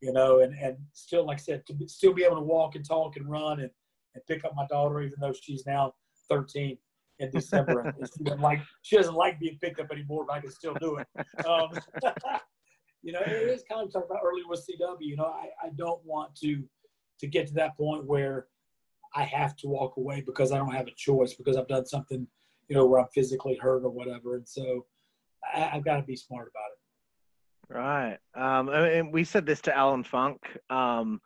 You 0.00 0.12
know, 0.12 0.40
and 0.40 0.54
and 0.54 0.76
still, 0.92 1.26
like 1.26 1.38
I 1.38 1.40
said, 1.40 1.66
to 1.66 1.88
still 1.88 2.12
be 2.12 2.22
able 2.22 2.36
to 2.36 2.42
walk 2.42 2.76
and 2.76 2.86
talk 2.86 3.16
and 3.16 3.28
run 3.28 3.60
and, 3.60 3.70
and 4.14 4.26
pick 4.26 4.44
up 4.44 4.52
my 4.54 4.66
daughter, 4.68 5.00
even 5.00 5.18
though 5.20 5.32
she's 5.32 5.66
now 5.66 5.94
13 6.30 6.78
in 7.18 7.30
December. 7.30 7.92
she 8.16 8.24
doesn't 8.24 8.40
like 8.40 8.60
she 8.82 8.96
doesn't 8.96 9.14
like 9.14 9.40
being 9.40 9.58
picked 9.60 9.80
up 9.80 9.90
anymore, 9.90 10.24
but 10.26 10.34
I 10.34 10.40
can 10.40 10.52
still 10.52 10.74
do 10.74 10.98
it. 10.98 11.06
Um, 11.44 11.70
you 13.02 13.12
know, 13.12 13.20
it 13.26 13.32
is 13.32 13.64
kind 13.68 13.86
of 13.86 13.92
talking 13.92 14.08
about 14.08 14.22
earlier 14.24 14.44
with 14.48 14.60
CW. 14.60 14.96
You 15.00 15.16
know, 15.16 15.26
I, 15.26 15.48
I 15.66 15.70
don't 15.76 16.04
want 16.04 16.34
to 16.36 16.62
to 17.18 17.26
get 17.26 17.48
to 17.48 17.54
that 17.54 17.76
point 17.76 18.04
where 18.04 18.46
I 19.14 19.24
have 19.24 19.56
to 19.56 19.68
walk 19.68 19.96
away 19.96 20.22
because 20.24 20.52
I 20.52 20.58
don't 20.58 20.72
have 20.74 20.86
a 20.86 20.94
choice 20.96 21.34
because 21.34 21.56
I've 21.56 21.68
done 21.68 21.86
something, 21.86 22.26
you 22.68 22.76
know, 22.76 22.86
where 22.86 23.00
I'm 23.00 23.08
physically 23.14 23.56
hurt 23.56 23.84
or 23.84 23.90
whatever. 23.90 24.36
And 24.36 24.48
so 24.48 24.86
I, 25.54 25.70
I've 25.72 25.84
got 25.84 25.96
to 25.96 26.02
be 26.02 26.16
smart 26.16 26.50
about 26.50 26.70
it. 26.72 26.78
Right. 27.70 28.18
Um, 28.34 28.68
and 28.70 29.12
we 29.12 29.24
said 29.24 29.44
this 29.44 29.60
to 29.62 29.76
Allan 29.76 30.04
Funk. 30.04 30.40
Um, 30.70 31.20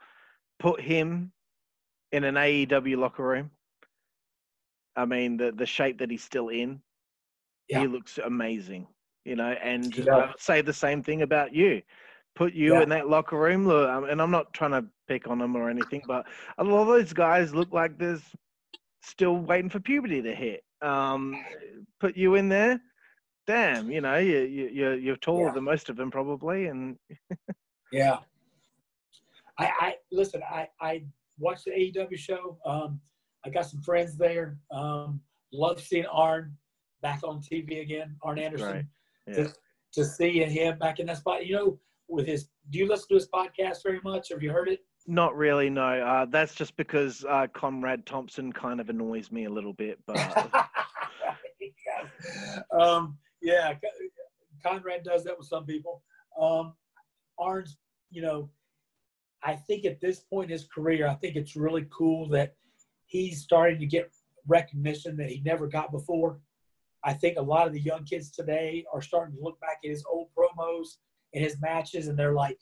put 0.59 0.81
him 0.81 1.33
in 2.11 2.25
an 2.25 2.35
AEW 2.35 2.97
locker 2.97 3.25
room. 3.25 3.51
I 4.97 5.05
mean, 5.05 5.37
the 5.37 5.53
the 5.53 5.67
shape 5.67 5.99
that 5.99 6.11
he's 6.11 6.25
still 6.25 6.49
in, 6.49 6.83
Yeah. 7.69 7.81
he 7.81 7.87
looks 7.87 8.19
amazing. 8.19 8.87
You 9.25 9.37
know, 9.37 9.53
and 9.63 9.95
I 10.11 10.17
would 10.27 10.41
say 10.41 10.63
the 10.63 10.73
same 10.73 11.03
thing 11.03 11.23
about 11.23 11.55
you. 11.55 11.83
Put 12.35 12.55
you 12.55 12.75
Yeah. 12.75 12.83
in 12.83 12.89
that 12.89 13.09
locker 13.09 13.39
room, 13.39 13.67
look, 13.67 13.89
um, 13.91 14.05
and 14.05 14.21
I'm 14.23 14.31
not 14.31 14.55
trying 14.55 14.71
to 14.71 14.87
pick 15.07 15.29
on 15.29 15.39
them 15.39 15.55
or 15.55 15.69
anything, 15.69 16.03
but 16.07 16.27
a 16.59 16.65
lot 16.65 16.81
of 16.83 16.87
those 16.89 17.13
guys 17.13 17.55
look 17.55 17.73
like 17.73 17.99
there's 17.99 18.23
still 19.03 19.37
waiting 19.37 19.69
for 19.69 19.81
puberty 19.81 20.23
to 20.23 20.35
hit. 20.35 20.65
Um, 20.81 21.45
put 22.01 22.17
you 22.17 22.37
in 22.37 22.49
there, 22.49 22.81
damn, 23.47 23.91
you 23.91 24.01
know, 24.01 24.17
you, 24.17 24.39
you 24.41 24.69
you're 24.69 24.95
you're 24.95 25.17
taller 25.17 25.47
Yeah. 25.49 25.53
than 25.53 25.65
most 25.65 25.91
of 25.91 25.97
them 25.97 26.11
probably, 26.11 26.67
and 26.69 26.99
Yeah. 27.93 28.21
I, 29.59 29.67
I 29.81 29.97
listen. 30.11 30.43
I 30.51 30.69
I 30.81 31.05
watched 31.39 31.67
the 31.67 31.73
AEW 31.73 32.17
show. 32.17 32.59
Um, 32.65 33.01
I 33.45 33.51
got 33.51 33.67
some 33.67 33.83
friends 33.83 34.17
there. 34.17 34.57
Um, 34.71 35.21
love 35.53 35.81
seeing 35.83 36.07
Arn 36.07 36.57
back 37.03 37.21
on 37.23 37.43
TV 37.43 37.83
again. 37.83 38.17
Arn 38.23 38.39
Anderson. 38.39 38.67
Right. 38.69 38.85
yeah. 39.27 39.35
To, 39.35 39.55
to 39.93 40.05
see 40.07 40.43
him 40.43 40.79
back 40.79 41.01
in 41.01 41.07
that 41.07 41.19
spot. 41.19 41.45
You 41.47 41.55
know, 41.57 41.81
with 42.13 42.27
his. 42.27 42.49
Do 42.71 42.79
you 42.79 42.87
listen 42.89 43.09
to 43.09 43.15
his 43.15 43.29
podcast 43.29 43.83
very 43.83 44.01
much? 44.05 44.29
Have 44.31 44.43
you 44.43 44.53
heard 44.53 44.69
it? 44.69 44.81
Not 45.07 45.37
really, 45.37 45.69
no. 45.69 45.83
Uh, 45.83 46.27
that's 46.27 46.55
just 46.55 46.77
because 46.77 47.25
uh, 47.29 47.49
Conrad 47.53 48.07
Thompson 48.07 48.53
kind 48.53 48.81
of 48.81 48.89
annoys 48.89 49.33
me 49.33 49.47
a 49.47 49.51
little 49.51 49.73
bit, 49.73 49.99
but 50.07 50.19
um, 52.81 53.19
yeah, 53.41 53.75
Conrad 54.65 55.03
does 55.03 55.25
that 55.25 55.37
with 55.37 55.49
some 55.49 55.65
people. 55.65 56.03
Um, 56.41 56.75
Arn's, 57.39 57.77
you 58.11 58.23
know, 58.23 58.49
I 59.43 59.57
think 59.57 59.85
at 59.85 60.01
this 60.01 60.21
point 60.21 60.51
in 60.51 60.53
his 60.53 60.69
career, 60.73 61.09
I 61.09 61.15
think 61.15 61.35
it's 61.35 61.57
really 61.57 61.87
cool 61.91 62.29
that 62.29 62.55
he's 63.07 63.43
starting 63.43 63.81
to 63.81 63.87
get 63.87 64.13
recognition 64.47 65.17
that 65.17 65.31
he 65.31 65.43
never 65.45 65.67
got 65.67 65.91
before. 65.91 66.39
I 67.05 67.13
think 67.13 67.37
a 67.37 67.43
lot 67.43 67.67
of 67.67 67.73
the 67.73 67.81
young 67.81 68.05
kids 68.05 68.31
today 68.31 68.85
are 68.93 69.03
starting 69.03 69.35
to 69.37 69.43
look 69.43 69.61
back 69.61 69.79
at 69.85 69.91
his 69.91 70.05
old 70.09 70.29
promos 70.39 70.99
and 71.35 71.43
his 71.43 71.61
matches, 71.61 72.09
and 72.09 72.19
they're 72.19 72.35
like, 72.35 72.59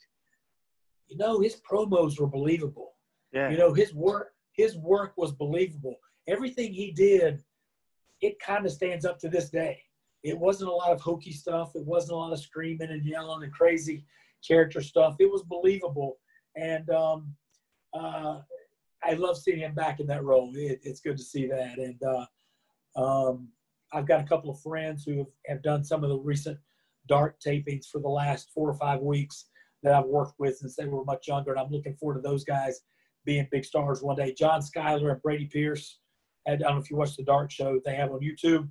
you 1.07 1.17
know, 1.17 1.39
his 1.39 1.61
promos 1.69 2.19
were 2.19 2.27
believable. 2.27 2.93
yeah, 3.33 3.49
You 3.49 3.57
know, 3.57 3.73
his 3.73 3.93
work 3.93 4.33
his 4.53 4.77
work 4.77 5.13
was 5.17 5.31
believable. 5.31 5.95
Everything 6.27 6.73
he 6.73 6.91
did, 6.91 7.43
it 8.21 8.37
kind 8.39 8.65
of 8.65 8.71
stands 8.71 9.05
up 9.05 9.17
to 9.19 9.29
this 9.29 9.49
day. 9.49 9.81
It 10.23 10.37
wasn't 10.37 10.69
a 10.69 10.73
lot 10.73 10.91
of 10.91 11.01
hokey 11.01 11.31
stuff. 11.31 11.71
It 11.75 11.85
wasn't 11.85 12.13
a 12.13 12.15
lot 12.17 12.33
of 12.33 12.39
screaming 12.39 12.89
and 12.91 13.03
yelling 13.05 13.43
and 13.43 13.53
crazy 13.53 14.05
character 14.45 14.81
stuff. 14.81 15.15
It 15.19 15.31
was 15.31 15.43
believable, 15.43 16.17
and 16.55 16.89
um, 16.89 17.33
uh, 17.93 18.41
I 19.03 19.13
love 19.13 19.37
seeing 19.37 19.59
him 19.59 19.73
back 19.73 19.99
in 19.99 20.07
that 20.07 20.23
role. 20.23 20.51
It, 20.53 20.79
it's 20.83 21.01
good 21.01 21.17
to 21.17 21.23
see 21.23 21.47
that, 21.47 21.77
and 21.77 21.99
uh, 22.03 22.25
um, 23.01 23.49
I've 23.93 24.07
got 24.07 24.21
a 24.21 24.25
couple 24.27 24.51
of 24.51 24.59
friends 24.61 25.03
who 25.03 25.17
have, 25.17 25.27
have 25.47 25.63
done 25.63 25.83
some 25.83 26.03
of 26.03 26.09
the 26.09 26.17
recent 26.17 26.57
dark 27.07 27.39
tapings 27.39 27.87
for 27.87 27.99
the 27.99 28.09
last 28.09 28.49
four 28.53 28.69
or 28.69 28.75
five 28.75 29.01
weeks 29.01 29.45
that 29.83 29.93
I've 29.93 30.05
worked 30.05 30.39
with 30.39 30.57
since 30.57 30.75
they 30.75 30.85
were 30.85 31.03
much 31.03 31.27
younger, 31.27 31.51
and 31.51 31.59
I'm 31.59 31.71
looking 31.71 31.95
forward 31.95 32.15
to 32.15 32.21
those 32.21 32.43
guys 32.43 32.81
being 33.25 33.47
big 33.51 33.65
stars 33.65 34.01
one 34.01 34.15
day. 34.15 34.33
John 34.33 34.61
Skyler 34.61 35.11
and 35.11 35.21
Brady 35.21 35.45
Pierce. 35.45 35.99
I 36.47 36.55
don't 36.55 36.75
know 36.75 36.81
if 36.81 36.89
you 36.89 36.97
watched 36.97 37.17
the 37.17 37.23
Dark 37.23 37.51
Show 37.51 37.79
they 37.83 37.95
have 37.95 38.11
on 38.11 38.19
YouTube. 38.19 38.69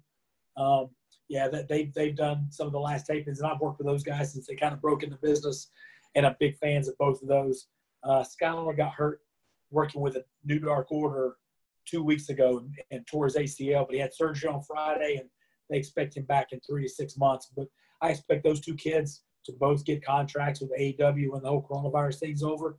Um, 0.57 0.91
yeah, 1.29 1.49
that 1.49 1.69
they 1.69 1.93
they've 1.95 2.17
done 2.17 2.47
some 2.51 2.67
of 2.67 2.73
the 2.73 2.81
last 2.81 3.09
tapings, 3.09 3.39
and 3.39 3.47
I've 3.47 3.61
worked 3.61 3.79
with 3.79 3.87
those 3.87 4.03
guys 4.03 4.33
since 4.33 4.47
they 4.47 4.57
kind 4.57 4.75
of 4.75 4.81
broke 4.81 5.03
into 5.03 5.17
business, 5.17 5.71
and 6.15 6.27
I'm 6.27 6.37
big 6.41 6.57
fans 6.59 6.89
of 6.89 6.99
both 6.99 7.23
of 7.23 7.29
those. 7.29 7.69
Uh, 8.03 8.25
Schuyler 8.25 8.73
got 8.73 8.93
hurt 8.93 9.21
working 9.71 10.01
with 10.01 10.17
a 10.17 10.25
New 10.45 10.59
Dark 10.59 10.91
Order 10.91 11.37
two 11.87 12.03
weeks 12.03 12.29
ago 12.29 12.59
and, 12.59 12.75
and 12.91 13.07
tore 13.07 13.27
his 13.27 13.37
ACL, 13.37 13.87
but 13.87 13.95
he 13.95 14.01
had 14.01 14.15
surgery 14.15 14.51
on 14.51 14.63
Friday, 14.63 15.19
and 15.21 15.29
they 15.69 15.79
expect 15.79 16.17
him 16.17 16.25
back 16.25 16.49
in 16.53 16.61
three 16.61 16.83
to 16.83 16.89
six 16.89 17.17
months. 17.17 17.49
But 17.57 17.69
I 18.03 18.11
expect 18.11 18.45
those 18.45 18.61
two 18.61 18.75
kids 18.75 19.23
to 19.47 19.53
both 19.53 19.85
get 19.85 20.05
contracts 20.05 20.61
with 20.61 20.73
AEW 20.79 21.31
when 21.31 21.43
the 21.43 21.49
whole 21.49 21.67
coronavirus 21.69 22.21
thing's 22.21 22.43
over. 22.43 22.79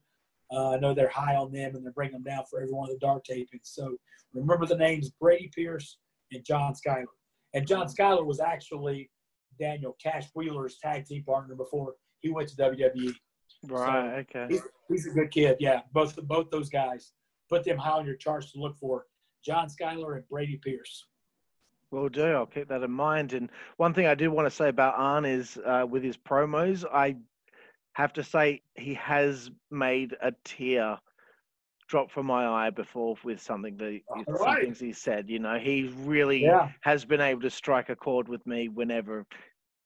Uh, 0.52 0.72
I 0.72 0.78
know 0.78 0.94
they're 0.94 1.10
high 1.10 1.36
on 1.36 1.52
them 1.52 1.76
and 1.76 1.86
they're 1.86 1.94
bringing 1.94 2.14
them 2.14 2.24
down 2.24 2.44
for 2.50 2.62
every 2.62 2.74
one 2.74 2.90
of 2.90 2.94
the 2.94 3.06
dark 3.06 3.24
tapings. 3.26 3.64
So 3.64 3.96
remember 4.34 4.66
the 4.66 4.78
names 4.78 5.10
Brady 5.10 5.50
Pierce 5.56 5.98
and 6.32 6.44
John 6.44 6.74
Skyler. 6.74 7.06
And 7.54 7.68
John 7.68 7.88
Skyler 7.88 8.26
was 8.26 8.40
actually 8.40 9.10
Daniel 9.60 9.96
Cash 10.02 10.28
Wheeler's 10.36 10.78
tag 10.82 11.06
team 11.06 11.24
partner 11.24 11.56
before 11.56 11.96
he 12.20 12.30
went 12.30 12.50
to 12.50 12.56
WWE. 12.56 13.14
Right. 13.64 14.20
okay. 14.20 14.48
He's, 14.50 14.62
he's 14.90 15.08
a 15.08 15.12
good 15.12 15.32
kid. 15.32 15.58
Yeah, 15.60 15.82
both 15.94 16.16
both 16.28 16.50
those 16.50 16.70
guys. 16.70 17.12
Put 17.50 17.64
them 17.64 17.78
high 17.78 17.92
on 17.92 18.06
your 18.06 18.16
charts 18.16 18.54
to 18.54 18.60
look 18.60 18.78
for. 18.80 19.06
John 19.46 19.68
Skyler 19.68 20.16
and 20.16 20.28
Brady 20.30 20.60
Pierce. 20.64 21.06
Will 21.92 22.08
do. 22.08 22.24
I'll 22.24 22.46
keep 22.46 22.70
that 22.70 22.84
in 22.84 22.92
mind. 22.92 23.34
And 23.34 23.50
one 23.78 23.94
thing 23.94 24.08
I 24.08 24.16
do 24.16 24.32
want 24.32 24.46
to 24.48 24.56
say 24.56 24.70
about 24.70 24.96
Arn 24.98 25.26
is 25.26 25.60
uh, 25.66 25.86
with 25.88 26.04
his 26.04 26.18
promos, 26.18 26.86
I 26.86 27.18
have 27.94 28.14
to 28.14 28.24
say 28.24 28.62
he 28.76 28.94
has 28.94 29.52
made 29.70 30.16
a 30.22 30.32
tear 30.46 30.98
drop 31.90 32.10
from 32.10 32.26
my 32.26 32.48
eye 32.48 32.70
before 32.70 33.18
with 33.26 33.42
something 33.42 33.76
that 33.76 34.00
some 34.26 34.36
right. 34.36 34.64
things 34.64 34.80
he 34.80 34.94
said. 34.94 35.30
You 35.30 35.40
know, 35.40 35.60
he 35.60 35.92
really 35.98 36.40
Yeah. 36.40 36.70
has 36.82 37.04
been 37.04 37.20
able 37.20 37.42
to 37.42 37.50
strike 37.50 37.90
a 37.90 37.96
chord 37.98 38.30
with 38.30 38.46
me 38.48 38.70
whenever, 38.70 39.26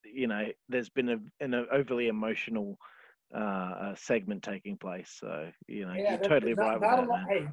you 0.03 0.27
know, 0.27 0.47
there's 0.69 0.89
been 0.89 1.09
a, 1.09 1.17
an 1.43 1.55
overly 1.71 2.07
emotional 2.07 2.77
uh, 3.35 3.39
uh, 3.39 3.95
segment 3.95 4.43
taking 4.43 4.77
place. 4.77 5.09
So, 5.19 5.49
you 5.67 5.87
know, 5.87 5.93
Yeah, 5.93 6.11
you're 6.11 6.29
totally 6.29 6.53
right 6.53 6.79
with 6.79 6.87
not 6.87 6.97
that, 6.97 7.07
a 7.07 7.07
lot, 7.07 7.27
man. 7.27 7.27
Hey, 7.27 7.47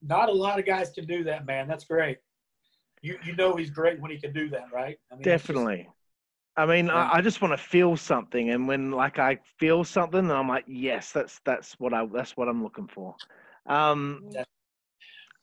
not 0.00 0.28
a 0.28 0.32
lot 0.32 0.60
of 0.60 0.64
guys 0.64 0.90
can 0.90 1.06
do 1.06 1.24
that, 1.24 1.44
man. 1.44 1.66
That's 1.66 1.84
great. 1.84 2.18
You 3.02 3.18
you 3.24 3.34
know 3.36 3.56
he's 3.56 3.70
great 3.70 4.00
when 4.00 4.10
he 4.10 4.18
can 4.18 4.32
do 4.32 4.48
that, 4.50 4.66
right? 4.72 4.98
I 5.10 5.14
mean, 5.14 5.22
Definitely. 5.22 5.88
I 6.56 6.66
mean, 6.66 6.86
Yeah. 6.86 6.94
I, 6.94 7.18
I 7.18 7.20
just 7.20 7.40
want 7.40 7.52
to 7.52 7.58
feel 7.58 7.96
something, 7.96 8.50
and 8.50 8.68
when 8.68 8.90
like 8.90 9.18
I 9.18 9.38
feel 9.58 9.84
something, 9.84 10.30
I'm 10.30 10.48
like, 10.48 10.64
yes, 10.66 11.12
that's 11.12 11.40
that's 11.44 11.74
what 11.78 11.94
I 11.94 12.06
that's 12.06 12.36
what 12.36 12.48
I'm 12.48 12.62
looking 12.62 12.88
for. 12.88 13.16
Um, 13.66 14.22
Yeah. 14.30 14.44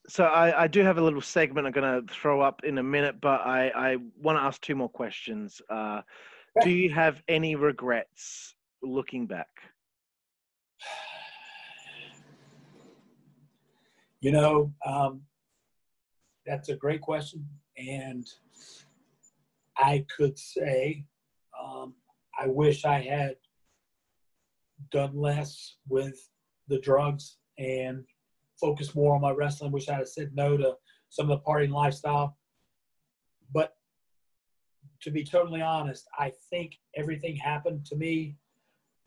so 0.10 0.26
I, 0.26 0.64
I 0.64 0.68
do 0.68 0.84
have 0.84 0.98
a 0.98 1.02
little 1.02 1.22
segment 1.22 1.68
I'm 1.68 1.74
going 1.74 2.06
to 2.08 2.14
throw 2.14 2.40
up 2.42 2.64
in 2.64 2.78
a 2.78 2.84
minute, 2.84 3.20
but 3.20 3.42
I 3.42 3.70
I 3.70 3.98
want 4.22 4.38
to 4.38 4.44
ask 4.44 4.62
two 4.62 4.76
more 4.76 4.90
questions. 4.90 5.62
Uh, 5.70 6.02
do 6.64 6.70
you 6.70 6.92
have 6.94 7.22
any 7.28 7.56
regrets 7.56 8.56
looking 8.82 9.26
back? 9.28 9.50
You 14.20 14.32
know, 14.32 14.74
um, 14.84 15.22
that's 16.48 16.70
a 16.70 16.76
great 16.76 17.02
question, 17.02 17.46
and 17.78 18.26
I 19.78 20.06
could 20.16 20.40
say 20.40 21.04
um, 21.62 21.94
I 22.40 22.48
wish 22.48 22.86
I 22.86 23.02
had 23.02 23.36
done 24.92 25.16
less 25.16 25.76
with 25.88 26.30
the 26.68 26.80
drugs 26.80 27.38
and 27.58 28.04
focused 28.60 28.96
more 28.96 29.16
on 29.16 29.22
my 29.22 29.32
wrestling. 29.32 29.72
Wish 29.72 29.90
I 29.90 29.96
had 29.96 30.08
said 30.08 30.32
no 30.34 30.58
to 30.58 30.76
some 31.10 31.30
of 31.30 31.38
the 31.38 31.44
partying 31.44 31.72
lifestyle. 31.72 32.38
But 33.54 33.76
to 35.02 35.12
be 35.12 35.24
totally 35.24 35.62
honest, 35.62 36.08
I 36.18 36.32
think 36.50 36.78
everything 36.96 37.36
happened 37.36 37.86
to 37.88 37.96
me 37.96 38.36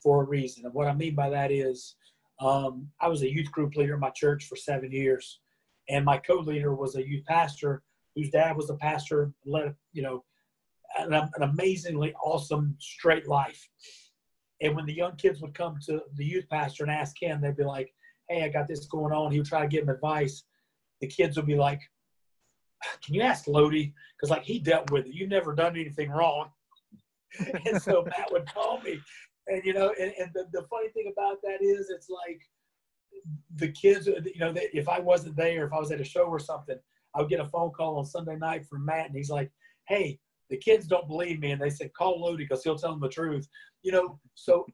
for 0.03 0.23
a 0.23 0.27
reason. 0.27 0.65
And 0.65 0.75
what 0.75 0.89
I 0.89 0.95
mean 0.95 1.15
by 1.15 1.31
that 1.31 1.51
is, 1.51 1.97
um, 2.41 2.89
I 3.01 3.09
was 3.09 3.23
a 3.23 3.31
youth 3.31 3.53
group 3.53 3.77
leader 3.77 3.95
in 3.95 4.01
my 4.01 4.11
church 4.11 4.47
for 4.47 4.57
seven 4.57 4.91
years, 4.91 5.41
and 5.91 6.05
my 6.05 6.19
co-leader 6.19 6.75
was 6.75 6.97
a 6.97 7.07
youth 7.07 7.25
pastor 7.27 7.83
whose 8.15 8.31
dad 8.31 8.57
was 8.57 8.71
a 8.71 8.77
pastor. 8.77 9.33
Led, 9.45 9.75
you 9.93 10.03
know, 10.03 10.25
an, 10.99 11.13
an 11.13 11.43
amazingly 11.43 12.15
awesome 12.23 12.77
straight 12.79 13.29
life. 13.29 13.69
And 14.63 14.77
when 14.77 14.87
the 14.87 14.95
young 14.95 15.17
kids 15.17 15.41
would 15.41 15.55
come 15.55 15.79
to 15.87 16.03
the 16.17 16.25
youth 16.25 16.49
pastor 16.51 16.85
and 16.85 16.93
ask 16.93 17.21
him, 17.21 17.41
they'd 17.41 17.57
be 17.57 17.65
like, 17.65 17.93
"Hey, 18.29 18.45
I 18.45 18.49
got 18.49 18.69
this 18.69 18.87
going 18.87 19.13
on." 19.13 19.33
He 19.33 19.39
would 19.39 19.49
try 19.49 19.63
to 19.63 19.69
give 19.69 19.87
them 19.87 19.95
advice. 19.95 20.45
The 21.01 21.07
kids 21.07 21.37
would 21.37 21.47
be 21.47 21.57
like, 21.57 21.81
"Can 23.05 23.15
you 23.15 23.23
ask 23.23 23.47
Lodi? 23.47 23.93
Because 24.17 24.31
like 24.31 24.45
he 24.45 24.59
dealt 24.59 24.91
with 24.91 25.07
it. 25.07 25.15
You've 25.15 25.31
never 25.31 25.55
done 25.55 25.77
anything 25.77 26.11
wrong." 26.11 26.51
and 27.67 27.81
so 27.81 28.05
Matt 28.05 28.31
would 28.33 28.53
call 28.53 28.81
me, 28.83 29.01
and 29.47 29.65
you 29.65 29.73
know, 29.73 29.95
and, 29.99 30.13
and 30.19 30.31
the, 30.35 30.47
the 30.53 30.67
funny 30.69 30.89
thing 30.91 31.13
about 31.13 31.39
that 31.43 31.63
is, 31.63 31.91
it's 31.91 32.11
like 32.11 32.41
the 33.57 33.69
kids, 33.69 34.07
you 34.07 34.41
know, 34.41 34.53
that 34.53 34.77
if 34.77 34.89
I 34.89 35.01
wasn't 35.01 35.37
there, 35.37 35.67
if 35.67 35.73
I 35.73 35.79
was 35.79 35.93
at 35.93 36.01
a 36.01 36.05
show 36.05 36.25
or 36.25 36.39
something, 36.39 36.77
I 37.15 37.21
would 37.21 37.31
get 37.31 37.41
a 37.41 37.49
phone 37.49 37.71
call 37.71 37.99
on 37.99 38.05
Sunday 38.05 38.37
night 38.37 38.67
from 38.67 38.85
Matt, 38.85 39.07
and 39.07 39.17
he's 39.17 39.31
like, 39.31 39.51
"Hey, 39.89 40.21
the 40.49 40.57
kids 40.57 40.87
don't 40.87 41.09
believe 41.09 41.41
me," 41.41 41.51
and 41.51 41.61
they 41.61 41.71
said, 41.71 41.93
"Call 41.95 42.21
Lodi 42.21 42.45
because 42.45 42.63
he'll 42.63 42.79
tell 42.79 42.93
them 42.93 43.01
the 43.01 43.09
truth." 43.09 43.49
You 43.83 43.93
know, 43.93 44.21
so 44.35 44.67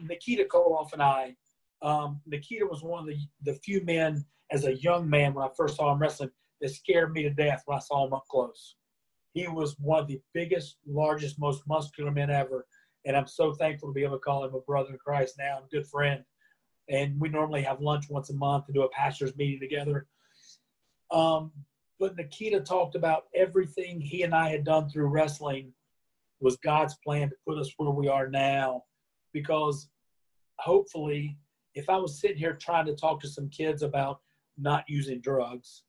Nikita 0.00 0.44
Koloff 0.44 0.92
and 0.92 1.02
I, 1.02 1.36
um, 1.82 2.20
Nikita 2.26 2.66
was 2.66 2.82
one 2.82 3.00
of 3.00 3.06
the 3.06 3.18
the 3.42 3.58
few 3.60 3.82
men 3.84 4.24
as 4.50 4.64
a 4.64 4.76
young 4.76 5.08
man 5.08 5.34
when 5.34 5.46
I 5.46 5.50
first 5.56 5.76
saw 5.76 5.92
him 5.92 5.98
wrestling 5.98 6.30
that 6.60 6.70
scared 6.70 7.12
me 7.12 7.22
to 7.22 7.30
death 7.30 7.62
when 7.66 7.76
I 7.76 7.80
saw 7.80 8.06
him 8.06 8.12
up 8.12 8.24
close. 8.30 8.76
He 9.32 9.46
was 9.46 9.78
one 9.78 10.00
of 10.00 10.08
the 10.08 10.20
biggest, 10.32 10.78
largest, 10.86 11.38
most 11.38 11.62
muscular 11.68 12.10
men 12.10 12.30
ever, 12.30 12.66
and 13.04 13.16
I'm 13.16 13.26
so 13.26 13.52
thankful 13.52 13.88
to 13.88 13.94
be 13.94 14.02
able 14.02 14.16
to 14.16 14.20
call 14.20 14.44
him 14.44 14.54
a 14.54 14.60
brother 14.60 14.90
in 14.90 14.98
Christ 14.98 15.36
now, 15.38 15.58
a 15.58 15.68
good 15.70 15.86
friend. 15.86 16.24
And 16.88 17.20
we 17.20 17.28
normally 17.28 17.62
have 17.62 17.80
lunch 17.80 18.08
once 18.08 18.30
a 18.30 18.34
month 18.34 18.66
to 18.66 18.72
do 18.72 18.82
a 18.82 18.88
pastors 18.90 19.36
meeting 19.36 19.60
together. 19.60 20.06
Um, 21.10 21.52
but 21.98 22.16
Nikita 22.16 22.60
talked 22.60 22.94
about 22.94 23.24
everything 23.34 24.00
he 24.00 24.22
and 24.22 24.34
I 24.34 24.48
had 24.48 24.64
done 24.64 24.88
through 24.88 25.08
wrestling 25.08 25.72
was 26.40 26.56
God's 26.58 26.96
plan 27.04 27.28
to 27.28 27.36
put 27.46 27.58
us 27.58 27.72
where 27.76 27.90
we 27.90 28.08
are 28.08 28.28
now. 28.28 28.84
Because 29.32 29.88
hopefully, 30.58 31.36
if 31.74 31.88
I 31.88 31.96
was 31.96 32.20
sitting 32.20 32.38
here 32.38 32.54
trying 32.54 32.86
to 32.86 32.94
talk 32.94 33.20
to 33.20 33.28
some 33.28 33.48
kids 33.48 33.82
about 33.82 34.20
not 34.56 34.84
using 34.88 35.20
drugs 35.20 35.82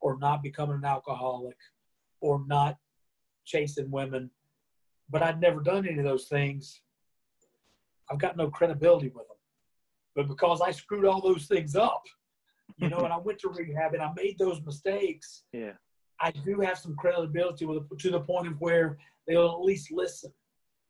or 0.00 0.18
not 0.18 0.42
becoming 0.42 0.76
an 0.76 0.84
alcoholic 0.84 1.56
or 2.20 2.44
not 2.46 2.76
chasing 3.44 3.90
women, 3.90 4.30
but 5.08 5.22
I'd 5.22 5.40
never 5.40 5.60
done 5.60 5.86
any 5.86 5.98
of 5.98 6.04
those 6.04 6.26
things, 6.26 6.80
I've 8.10 8.18
got 8.18 8.36
no 8.36 8.50
credibility 8.50 9.08
with 9.08 9.28
them. 9.28 9.35
But 10.16 10.28
because 10.28 10.62
I 10.62 10.70
screwed 10.70 11.04
all 11.04 11.20
those 11.20 11.46
things 11.46 11.76
up, 11.76 12.02
you 12.78 12.88
know, 12.88 13.00
and 13.00 13.12
I 13.12 13.18
went 13.18 13.38
to 13.40 13.50
rehab 13.50 13.92
and 13.92 14.02
I 14.02 14.10
made 14.16 14.38
those 14.38 14.60
mistakes, 14.64 15.44
Yeah. 15.52 15.72
I 16.18 16.30
do 16.30 16.60
have 16.60 16.78
some 16.78 16.96
credibility 16.96 17.66
with 17.66 17.86
to 17.98 18.10
the 18.10 18.20
point 18.20 18.46
of 18.46 18.58
where 18.58 18.96
they'll 19.28 19.50
at 19.50 19.60
least 19.60 19.92
listen. 19.92 20.32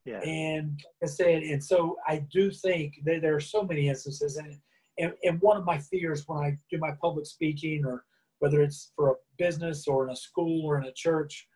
Yeah. 0.05 0.21
And 0.21 0.81
like 1.03 1.11
I 1.11 1.13
said, 1.13 1.43
and 1.43 1.63
so 1.63 1.97
I 2.07 2.19
do 2.33 2.53
think 2.53 2.95
that 3.05 3.23
there 3.23 3.35
are 3.35 3.41
so 3.41 3.65
many 3.65 3.89
instances, 3.89 4.37
and, 4.37 4.57
and 4.99 5.13
and 5.25 5.41
one 5.41 5.57
of 5.57 5.65
my 5.65 5.79
fears 5.79 6.23
when 6.29 6.39
I 6.39 6.57
do 6.71 6.79
my 6.79 6.93
public 7.03 7.27
speaking, 7.27 7.85
or 7.85 8.05
whether 8.39 8.63
it's 8.63 8.93
for 8.95 9.11
a 9.11 9.15
business 9.37 9.89
or 9.89 10.05
in 10.05 10.13
a 10.13 10.17
school 10.17 10.65
or 10.65 10.79
in 10.79 10.85
a 10.85 10.93
church, 10.93 11.49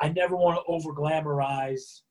I 0.00 0.10
never 0.10 0.36
want 0.36 0.60
to 0.60 0.72
over 0.72 0.92
glamorize 0.92 2.02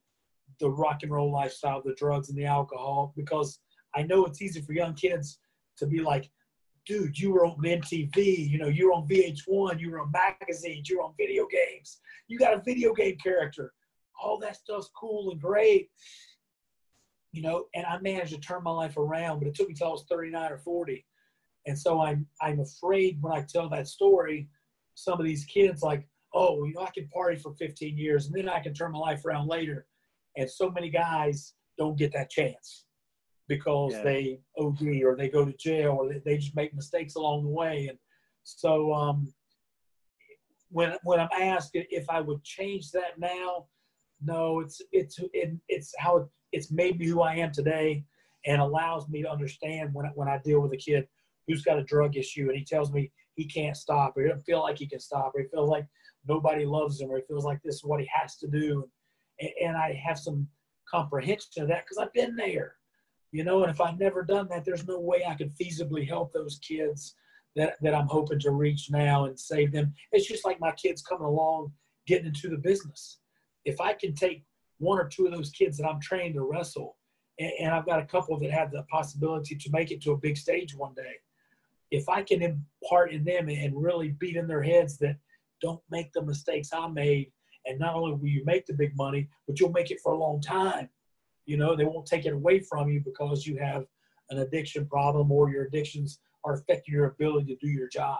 the 0.59 0.69
rock 0.69 1.03
and 1.03 1.11
roll 1.13 1.31
lifestyle, 1.31 1.81
the 1.81 1.95
drugs 1.95 2.27
and 2.27 2.37
the 2.37 2.45
alcohol, 2.45 3.13
because 3.15 3.59
I 3.95 4.03
know 4.03 4.25
it's 4.25 4.41
easy 4.41 4.61
for 4.61 4.73
young 4.73 4.93
kids 4.93 5.39
to 5.77 5.87
be 5.87 6.01
like, 6.01 6.29
dude, 6.85 7.17
you 7.17 7.31
were 7.31 7.45
on 7.45 7.57
MTV, 7.57 8.49
you 8.49 8.57
know, 8.57 8.67
you 8.67 8.87
were 8.87 8.93
on 8.93 9.07
VH1, 9.07 9.79
you 9.79 9.91
were 9.91 10.01
on 10.01 10.11
magazines, 10.11 10.89
you 10.89 10.97
were 10.97 11.03
on 11.03 11.13
video 11.17 11.47
games, 11.47 11.99
you 12.27 12.37
got 12.37 12.53
a 12.53 12.61
video 12.61 12.93
game 12.93 13.17
character. 13.17 13.73
All 14.21 14.39
that 14.39 14.55
stuff's 14.55 14.89
cool 14.97 15.31
and 15.31 15.41
great, 15.41 15.89
you 17.31 17.41
know. 17.41 17.65
And 17.73 17.85
I 17.85 17.99
managed 17.99 18.33
to 18.33 18.39
turn 18.39 18.63
my 18.63 18.71
life 18.71 18.97
around, 18.97 19.39
but 19.39 19.47
it 19.47 19.55
took 19.55 19.67
me 19.67 19.73
till 19.73 19.87
I 19.87 19.91
was 19.91 20.05
39 20.09 20.51
or 20.51 20.57
40. 20.59 21.05
And 21.67 21.77
so 21.77 22.01
I'm 22.01 22.25
I'm 22.41 22.59
afraid 22.59 23.17
when 23.21 23.33
I 23.33 23.41
tell 23.41 23.67
that 23.69 23.87
story, 23.87 24.47
some 24.93 25.19
of 25.19 25.25
these 25.25 25.43
kids 25.45 25.81
like, 25.81 26.07
oh, 26.33 26.63
you 26.63 26.73
know, 26.73 26.83
I 26.83 26.91
can 26.91 27.09
party 27.09 27.37
for 27.37 27.53
15 27.55 27.97
years 27.97 28.27
and 28.27 28.35
then 28.35 28.47
I 28.47 28.61
can 28.61 28.73
turn 28.73 28.93
my 28.93 28.99
life 28.99 29.25
around 29.25 29.47
later. 29.47 29.85
And 30.37 30.49
so 30.49 30.69
many 30.69 30.89
guys 30.89 31.53
don't 31.77 31.97
get 31.97 32.13
that 32.13 32.29
chance 32.29 32.84
because 33.47 33.93
Yeah. 33.93 34.03
they 34.03 34.41
OD 34.57 35.03
or 35.03 35.15
they 35.15 35.29
go 35.29 35.45
to 35.45 35.53
jail 35.53 35.97
or 36.01 36.13
they, 36.13 36.37
just 36.37 36.55
make 36.55 36.73
mistakes 36.73 37.15
along 37.15 37.43
the 37.43 37.49
way. 37.49 37.87
And 37.87 37.97
so 38.43 38.93
um, 38.93 39.33
when 40.69 40.95
when 41.03 41.19
I'm 41.19 41.29
asked 41.39 41.71
if 41.73 42.09
I 42.09 42.21
would 42.21 42.43
change 42.43 42.91
that 42.91 43.19
now, 43.19 43.67
no, 44.21 44.59
it's 44.61 44.81
it's 44.91 45.19
it, 45.33 45.55
it's 45.67 45.93
how 45.99 46.17
it, 46.17 46.27
it's 46.51 46.71
made 46.71 46.99
me 46.99 47.07
who 47.07 47.21
I 47.21 47.35
am 47.35 47.51
today, 47.51 48.03
and 48.45 48.61
allows 48.61 49.07
me 49.09 49.21
to 49.21 49.31
understand 49.31 49.93
when 49.93 50.05
I- 50.05 50.11
when 50.15 50.27
I 50.27 50.37
deal 50.39 50.59
with 50.61 50.73
a 50.73 50.77
kid 50.77 51.07
who's 51.47 51.61
got 51.63 51.77
a 51.77 51.83
drug 51.83 52.17
issue 52.17 52.47
and 52.49 52.57
he 52.57 52.65
tells 52.65 52.91
me 52.91 53.11
he 53.35 53.45
can't 53.45 53.77
stop 53.77 54.17
or 54.17 54.23
he 54.23 54.29
doesn't 54.29 54.43
feel 54.45 54.61
like 54.61 54.79
he 54.79 54.87
can 54.87 54.99
stop 54.99 55.33
or 55.35 55.41
he 55.41 55.47
feels 55.49 55.69
like 55.69 55.85
nobody 56.27 56.65
loves 56.65 56.99
him 56.99 57.11
or 57.11 57.17
he 57.17 57.23
feels 57.27 57.45
like 57.45 57.59
this 57.63 57.75
is 57.75 57.83
what 57.83 57.99
he 57.99 58.09
has 58.11 58.37
to 58.37 58.47
do, 58.47 58.89
and, 59.39 59.49
and 59.63 59.77
I 59.77 59.93
have 60.03 60.17
some 60.17 60.47
comprehension 60.89 61.63
of 61.63 61.69
that 61.69 61.85
because 61.85 61.97
I've 61.97 62.13
been 62.13 62.35
there, 62.35 62.75
you 63.35 63.43
know. 63.43 63.63
And 63.63 63.71
if 63.71 63.81
I've 63.81 63.99
never 63.99 64.23
done 64.23 64.47
that, 64.49 64.63
there's 64.63 64.87
no 64.87 64.99
way 64.99 65.25
I 65.27 65.35
could 65.35 65.53
feasibly 65.57 66.07
help 66.07 66.31
those 66.31 66.57
kids 66.59 67.15
that, 67.57 67.75
that 67.81 67.93
I'm 67.93 68.07
hoping 68.07 68.39
to 68.39 68.51
reach 68.51 68.89
now 68.89 69.25
and 69.25 69.37
save 69.37 69.73
them. 69.73 69.93
It's 70.13 70.27
just 70.27 70.45
like 70.45 70.59
my 70.61 70.71
kids 70.71 71.01
coming 71.01 71.27
along 71.27 71.73
getting 72.07 72.27
into 72.27 72.49
the 72.49 72.57
business. 72.57 73.19
If 73.65 73.81
I 73.81 73.93
can 73.93 74.13
take 74.13 74.45
one 74.77 74.99
or 74.99 75.09
two 75.09 75.25
of 75.25 75.33
those 75.33 75.49
kids 75.49 75.77
that 75.77 75.87
I'm 75.87 75.99
trained 75.99 76.35
to 76.35 76.43
wrestle, 76.43 76.95
and, 77.39 77.51
and 77.59 77.73
I've 77.73 77.85
got 77.85 78.01
a 78.01 78.05
couple 78.05 78.39
that 78.39 78.51
have 78.51 78.71
the 78.71 78.83
possibility 78.83 79.55
to 79.55 79.71
make 79.71 79.91
it 79.91 80.01
to 80.03 80.11
a 80.11 80.17
big 80.17 80.37
stage 80.37 80.73
one 80.73 80.93
day, 80.93 81.15
if 81.91 82.07
I 82.07 82.23
can 82.23 82.41
impart 82.41 83.11
in 83.11 83.25
them 83.25 83.49
and 83.49 83.83
really 83.83 84.09
beat 84.09 84.37
in 84.37 84.47
their 84.47 84.63
heads 84.63 84.97
that 84.99 85.17
don't 85.61 85.81
make 85.89 86.13
the 86.13 86.21
mistakes 86.21 86.69
I 86.71 86.87
made, 86.87 87.31
and 87.65 87.79
not 87.79 87.95
only 87.95 88.13
will 88.13 88.27
you 88.27 88.45
make 88.45 88.65
the 88.65 88.73
big 88.73 88.95
money, 88.95 89.27
but 89.45 89.59
you'll 89.59 89.71
make 89.71 89.91
it 89.91 89.99
for 90.01 90.13
a 90.13 90.17
long 90.17 90.39
time. 90.39 90.89
You 91.45 91.57
know, 91.57 91.75
they 91.75 91.85
won't 91.85 92.05
take 92.05 92.25
it 92.25 92.33
away 92.33 92.59
from 92.59 92.89
you 92.89 93.01
because 93.03 93.45
you 93.45 93.57
have 93.57 93.85
an 94.29 94.39
addiction 94.39 94.87
problem 94.87 95.31
or 95.31 95.49
your 95.49 95.65
addictions 95.65 96.19
are 96.43 96.53
affecting 96.53 96.93
your 96.93 97.05
ability 97.05 97.55
to 97.55 97.65
do 97.65 97.71
your 97.71 97.87
job. 97.87 98.19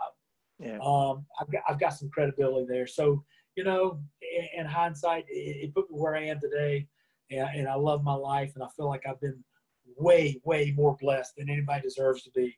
Yeah. 0.60 0.78
Um, 0.84 1.26
I've 1.40 1.52
got 1.52 1.64
I've 1.68 1.80
got 1.80 1.90
some 1.90 2.10
credibility 2.10 2.66
there. 2.68 2.88
So 2.88 3.24
you 3.56 3.64
know, 3.64 4.00
in, 4.22 4.62
in 4.62 4.66
hindsight, 4.66 5.26
it, 5.30 5.66
it, 5.66 5.74
put 5.74 5.90
me 5.90 5.98
where 5.98 6.16
I 6.16 6.26
am 6.26 6.40
today, 6.40 6.88
and, 7.32 7.48
and, 7.56 7.68
I 7.68 7.76
love 7.76 8.04
my 8.04 8.14
life, 8.14 8.52
and 8.56 8.64
I 8.64 8.68
feel 8.76 8.88
like 8.88 9.04
I've 9.08 9.20
been 9.22 9.42
way 9.98 10.40
way 10.44 10.74
more 10.76 10.98
blessed 11.00 11.36
than 11.38 11.50
anybody 11.50 11.82
deserves 11.82 12.24
to 12.24 12.32
be, 12.32 12.58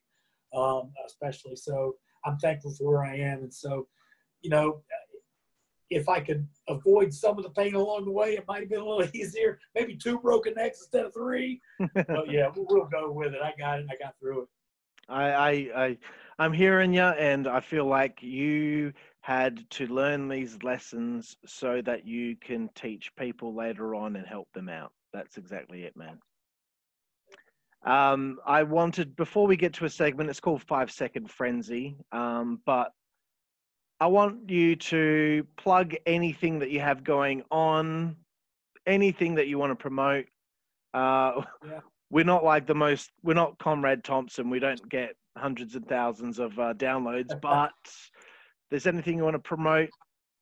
um, 0.56 0.92
especially. 1.06 1.56
So 1.56 1.96
I'm 2.26 2.38
thankful 2.38 2.74
for 2.74 2.92
where 2.92 3.06
I 3.06 3.18
am, 3.18 3.40
and 3.40 3.54
so 3.54 3.88
you 4.42 4.50
know. 4.50 4.82
If 5.90 6.10
I 6.10 6.20
could 6.20 6.48
avoid 6.68 7.14
some 7.14 7.38
of 7.38 7.44
the 7.44 7.50
pain 7.50 7.76
along 7.76 8.06
the 8.06 8.12
way, 8.12 8.34
it 8.34 8.46
might 8.48 8.62
have 8.62 8.70
been 8.70 8.82
a 8.82 8.86
little 8.86 9.10
easier. 9.16 9.60
Maybe 9.76 9.96
two 9.96 10.20
broken 10.20 10.54
necks 10.56 10.82
instead 10.82 11.06
of 11.06 11.14
three. 11.14 11.62
but 11.94 12.08
yeah, 12.32 12.50
we'll, 12.56 12.66
we'll 12.70 12.86
go 12.86 13.12
with 13.12 13.34
it. 13.34 13.42
I 13.42 13.54
got 13.58 13.80
it. 13.80 13.88
I 13.90 13.96
got 14.04 14.16
through 14.20 14.44
it. 14.44 14.48
I, 15.10 15.32
I, 15.32 15.50
I 15.76 15.98
I'm 16.40 16.54
hearing 16.54 16.94
you, 16.94 17.02
and 17.02 17.48
I 17.48 17.62
feel 17.62 17.86
like 17.86 18.22
you 18.22 18.94
had 19.22 19.70
to 19.72 19.88
learn 19.88 20.28
these 20.28 20.62
lessons 20.64 21.36
so 21.46 21.82
that 21.82 22.06
you 22.06 22.36
can 22.36 22.70
teach 22.76 23.14
people 23.18 23.56
later 23.56 23.96
on 23.96 24.16
and 24.16 24.26
help 24.26 24.48
them 24.54 24.70
out. 24.70 24.92
That's 25.14 25.38
exactly 25.38 25.84
it, 25.84 25.96
man. 25.98 26.20
Um, 27.86 28.40
I 28.46 28.64
wanted 28.64 29.16
before 29.16 29.48
we 29.48 29.56
get 29.56 29.74
to 29.76 29.86
a 29.86 29.90
segment, 29.90 30.30
it's 30.30 30.40
called 30.40 30.62
Five 30.64 30.92
Second 30.92 31.32
Frenzy, 31.32 31.98
um, 32.12 32.62
but 32.66 32.92
I 34.00 34.08
want 34.08 34.50
you 34.50 34.76
to 34.76 35.46
plug 35.58 35.96
anything 36.06 36.60
that 36.60 36.70
you 36.70 36.80
have 36.80 37.04
going 37.04 37.44
on, 37.50 38.16
anything 38.86 39.36
that 39.36 39.48
you 39.48 39.58
want 39.58 39.72
to 39.72 39.76
promote. 39.76 40.26
Uh, 40.94 41.42
yeah. 41.66 41.80
We're 42.10 42.24
not 42.24 42.46
like 42.46 42.66
the 42.66 42.76
most. 42.76 43.12
We're 43.22 43.34
not 43.34 43.60
Conrad 43.60 44.06
Thompson. 44.06 44.50
We 44.50 44.60
don't 44.60 44.88
get 44.88 45.16
hundreds 45.38 45.76
and 45.76 45.86
thousands 45.90 46.40
of 46.40 46.58
uh, 46.58 46.74
downloads. 46.74 47.32
But 47.42 47.74
there's 48.70 48.88
anything 48.88 49.18
you 49.18 49.26
want 49.26 49.36
to 49.36 49.40
promote, 49.40 49.90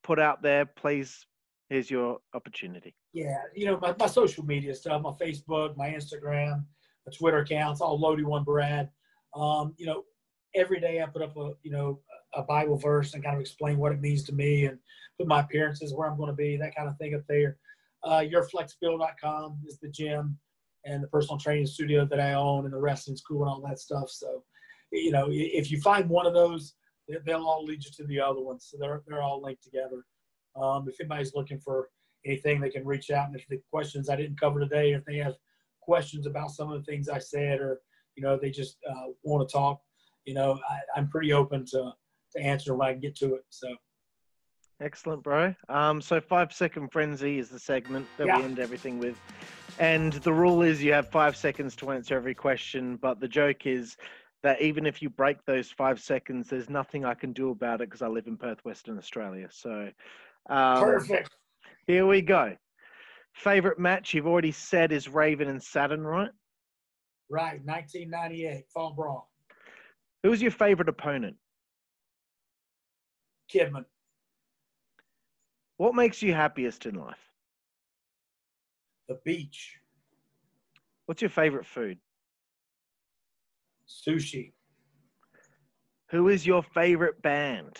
put 0.04 0.20
out 0.20 0.44
there, 0.44 0.68
please. 0.68 1.26
Here's 1.70 1.90
your 1.90 2.20
opportunity. 2.36 2.96
Yeah, 3.14 3.38
you 3.56 3.66
know 3.66 3.80
my, 3.82 3.96
my 3.98 4.06
social 4.06 4.46
media 4.46 4.76
stuff, 4.76 5.02
my 5.02 5.12
Facebook, 5.12 5.76
my 5.76 5.90
Instagram, 5.90 6.66
my 7.08 7.14
Twitter 7.18 7.40
accounts, 7.40 7.82
all 7.82 8.00
Lodi 8.00 8.24
One 8.24 8.44
Brad. 8.44 8.90
Um, 9.36 9.74
you 9.78 9.88
know, 9.88 10.04
every 10.54 10.80
day 10.80 11.02
I 11.02 11.08
put 11.08 11.24
up 11.24 11.36
a 11.36 11.54
you 11.64 11.72
know 11.72 12.00
a 12.36 12.44
Bible 12.44 12.78
verse 12.78 13.14
and 13.14 13.24
kind 13.24 13.36
of 13.36 13.42
explain 13.42 13.78
what 13.78 13.92
it 13.92 14.02
means 14.02 14.24
to 14.24 14.34
me 14.34 14.66
and 14.66 14.78
put 15.18 15.28
my 15.28 15.42
appearances 15.42 15.94
where 15.94 16.10
I'm 16.10 16.18
going 16.18 16.30
to 16.30 16.36
be, 16.36 16.58
that 16.58 16.76
kind 16.76 16.90
of 16.90 16.98
thing 16.98 17.16
up 17.16 17.22
there. 17.28 17.58
Uh, 18.04 18.20
yourflexbill.com 18.22 19.60
is 19.68 19.80
the 19.80 19.90
gym 19.90 20.38
and 20.86 21.02
the 21.02 21.08
personal 21.08 21.40
training 21.40 21.66
studio 21.66 22.06
that 22.06 22.20
I 22.20 22.34
own 22.34 22.66
and 22.66 22.74
the 22.74 22.80
wrestling 22.80 23.18
school 23.18 23.42
and 23.42 23.50
all 23.50 23.64
that 23.68 23.80
stuff. 23.80 24.10
So 24.10 24.44
you 24.92 25.12
know, 25.12 25.28
if 25.30 25.72
you 25.72 25.80
find 25.82 26.10
one 26.10 26.26
of 26.26 26.34
those, 26.34 26.74
they'll 27.26 27.46
all 27.46 27.64
lead 27.64 27.84
you 27.84 27.92
to 27.98 28.04
the 28.06 28.20
other 28.20 28.42
ones. 28.42 28.68
So 28.70 28.78
they're, 28.80 29.04
they're 29.08 29.22
all 29.22 29.42
linked 29.42 29.64
together. 29.64 30.06
Um, 30.56 30.88
if 30.88 31.00
anybody's 31.00 31.36
looking 31.36 31.60
for 31.60 31.90
anything, 32.26 32.60
they 32.60 32.70
can 32.70 32.86
reach 32.86 33.12
out. 33.12 33.28
And 33.28 33.36
if 33.36 33.48
the 33.48 33.62
questions 33.72 34.10
I 34.10 34.16
didn't 34.16 34.40
cover 34.40 34.60
today, 34.60 34.94
if 34.94 35.06
they 35.06 35.18
have 35.18 35.36
questions 35.82 36.26
about 36.26 36.52
some 36.52 36.72
of 36.72 36.80
the 36.80 36.92
things 36.92 37.10
I 37.10 37.20
said, 37.20 37.60
or, 37.60 37.82
you 38.16 38.24
know, 38.24 38.38
they 38.38 38.50
just 38.50 38.78
uh, 38.90 39.08
want 39.24 39.48
to 39.48 39.52
talk, 39.52 39.82
you 40.26 40.34
know, 40.34 40.60
I, 40.96 41.00
am 41.00 41.10
pretty 41.10 41.34
open 41.34 41.66
to, 41.72 41.92
to 42.36 42.44
answer 42.44 42.76
when 42.76 42.88
I 42.88 42.92
can 42.94 43.02
get 43.02 43.16
to 43.18 43.36
it. 43.36 43.46
So. 43.50 43.68
Excellent, 44.82 45.24
bro. 45.24 45.54
Um, 45.70 46.02
so 46.02 46.20
five 46.20 46.52
second 46.52 46.92
frenzy 46.92 47.40
is 47.40 47.50
the 47.50 47.60
segment 47.60 48.08
that 48.18 48.28
yeah. 48.28 48.38
we 48.38 48.44
end 48.44 48.60
everything 48.60 49.00
with. 49.00 49.18
And 49.80 50.14
the 50.14 50.34
rule 50.34 50.62
is 50.62 50.84
you 50.84 50.94
have 50.94 51.10
five 51.10 51.36
seconds 51.36 51.76
to 51.78 51.92
answer 51.92 52.16
every 52.16 52.36
question, 52.36 52.98
but 52.98 53.20
the 53.20 53.28
joke 53.28 53.66
is 53.66 53.96
that 54.44 54.62
even 54.62 54.86
if 54.86 55.02
you 55.02 55.10
break 55.10 55.44
those 55.46 55.72
five 55.72 56.00
seconds, 56.00 56.50
there's 56.50 56.70
nothing 56.70 57.06
I 57.06 57.14
can 57.14 57.34
do 57.34 57.52
about 57.52 57.82
it 57.82 57.90
because 57.90 58.02
I 58.02 58.08
live 58.08 58.28
in 58.28 58.38
Perth, 58.38 58.64
Western 58.64 58.98
Australia. 58.98 59.48
So, 59.52 59.90
um, 60.50 60.84
perfect. 60.84 61.32
Here 61.88 62.06
we 62.06 62.22
go. 62.22 62.56
Favorite 63.34 63.80
match 63.80 64.14
you've 64.14 64.28
already 64.28 64.52
said 64.52 64.92
is 64.92 65.10
Raven 65.10 65.48
and 65.50 65.62
Saturn, 65.62 66.04
right? 66.04 66.30
Right, 67.30 67.60
1998 67.66 68.66
Fall 68.74 68.94
Brawl. 68.94 69.30
Who 70.24 70.30
was 70.30 70.42
your 70.42 70.52
favorite 70.52 70.90
opponent? 70.90 71.38
Kidman. 73.54 73.86
What 75.78 75.96
makes 75.96 76.22
you 76.22 76.34
happiest 76.34 76.86
in 76.86 76.96
life? 76.96 77.32
The 79.08 79.20
beach. 79.26 79.78
What's 81.06 81.22
your 81.22 81.30
favorite 81.30 81.66
food? 81.66 82.00
Sushi. 83.88 84.54
Who 86.10 86.30
is 86.30 86.46
your 86.46 86.64
favorite 86.64 87.22
band? 87.22 87.78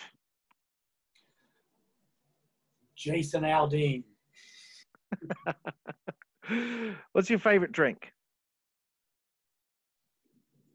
Jason 2.96 3.44
Aldean. 3.44 4.04
What's 7.12 7.30
your 7.30 7.40
favorite 7.40 7.72
drink? 7.72 8.12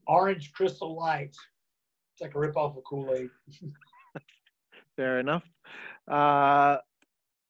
Orange 0.06 0.52
Crystal 0.52 0.96
Light. 0.96 1.36
It's 2.12 2.20
like 2.20 2.34
a 2.34 2.38
ripoff 2.38 2.76
of 2.76 2.84
Kool 2.84 3.14
Aid. 3.14 3.30
Fair 5.00 5.18
enough. 5.18 5.50
Uh, 6.06 6.76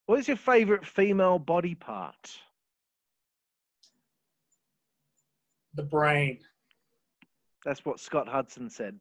what 0.05 0.17
is 0.19 0.25
your 0.29 0.37
favorite 0.37 0.85
female 0.85 1.37
body 1.37 1.75
part? 1.75 2.31
The 5.75 5.83
brain. 5.83 6.39
That's 7.65 7.83
what 7.83 7.99
Scott 7.99 8.29
Hudson 8.29 8.69
said. 8.69 8.97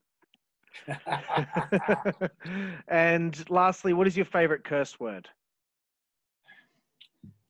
and 2.89 3.49
lastly, 3.49 3.93
what 3.93 4.09
is 4.09 4.17
your 4.17 4.27
favorite 4.27 4.65
curse 4.65 4.99
word? 4.99 5.29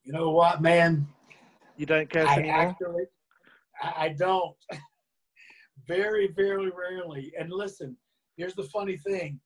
You 0.03 0.13
know 0.13 0.29
what, 0.29 0.61
man? 0.61 1.07
You 1.77 1.87
don't 1.87 2.11
curse 2.11 2.29
I 2.29 2.37
anymore? 2.41 2.61
Actually, 2.61 3.03
I 3.81 4.09
don't. 4.09 4.55
very, 5.87 6.27
very 6.35 6.69
rarely. 6.69 7.33
And 7.39 7.51
listen, 7.51 7.97
here's 8.37 8.53
the 8.53 8.65
funny 8.65 8.97
thing. 8.97 9.39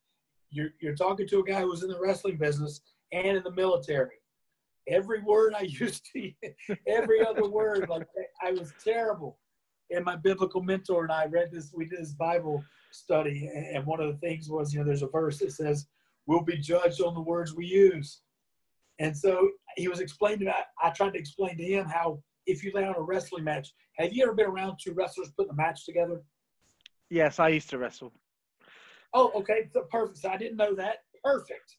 You're, 0.50 0.70
you're 0.80 0.94
talking 0.94 1.26
to 1.28 1.40
a 1.40 1.44
guy 1.44 1.62
who's 1.62 1.82
in 1.82 1.88
the 1.88 2.00
wrestling 2.00 2.36
business 2.36 2.80
and 3.12 3.36
in 3.36 3.42
the 3.42 3.52
military. 3.52 4.16
Every 4.88 5.20
word 5.22 5.54
I 5.56 5.62
used 5.80 6.06
to, 6.14 6.32
every 6.86 7.24
other 7.24 7.48
word, 7.48 7.88
like 7.88 8.06
I 8.42 8.52
was 8.52 8.72
terrible 8.82 9.38
and 9.90 10.04
my 10.04 10.16
biblical 10.16 10.62
mentor 10.62 11.04
and 11.04 11.12
I 11.12 11.26
read 11.26 11.50
this. 11.52 11.72
We 11.74 11.86
did 11.86 12.00
this 12.00 12.12
Bible 12.12 12.64
study, 12.90 13.50
and 13.72 13.84
one 13.86 14.00
of 14.00 14.08
the 14.08 14.18
things 14.18 14.48
was, 14.48 14.72
you 14.72 14.80
know, 14.80 14.86
there's 14.86 15.02
a 15.02 15.08
verse 15.08 15.38
that 15.38 15.52
says, 15.52 15.86
"We'll 16.26 16.42
be 16.42 16.56
judged 16.56 17.00
on 17.02 17.14
the 17.14 17.20
words 17.20 17.54
we 17.54 17.66
use." 17.66 18.22
And 18.98 19.16
so 19.16 19.50
he 19.76 19.88
was 19.88 20.00
explaining. 20.00 20.48
I, 20.48 20.64
I 20.82 20.90
tried 20.90 21.12
to 21.12 21.18
explain 21.18 21.56
to 21.58 21.64
him 21.64 21.86
how 21.86 22.22
if 22.46 22.64
you 22.64 22.72
lay 22.74 22.84
on 22.84 22.96
a 22.96 23.02
wrestling 23.02 23.44
match, 23.44 23.72
have 23.98 24.12
you 24.12 24.24
ever 24.24 24.34
been 24.34 24.46
around 24.46 24.78
two 24.82 24.92
wrestlers 24.92 25.30
putting 25.36 25.50
a 25.50 25.56
match 25.56 25.84
together? 25.84 26.22
Yes, 27.10 27.38
I 27.38 27.48
used 27.48 27.70
to 27.70 27.78
wrestle. 27.78 28.12
Oh, 29.14 29.32
okay, 29.34 29.68
so 29.72 29.82
perfect. 29.90 30.18
So 30.18 30.30
I 30.30 30.36
didn't 30.36 30.56
know 30.56 30.74
that. 30.74 31.04
Perfect. 31.24 31.76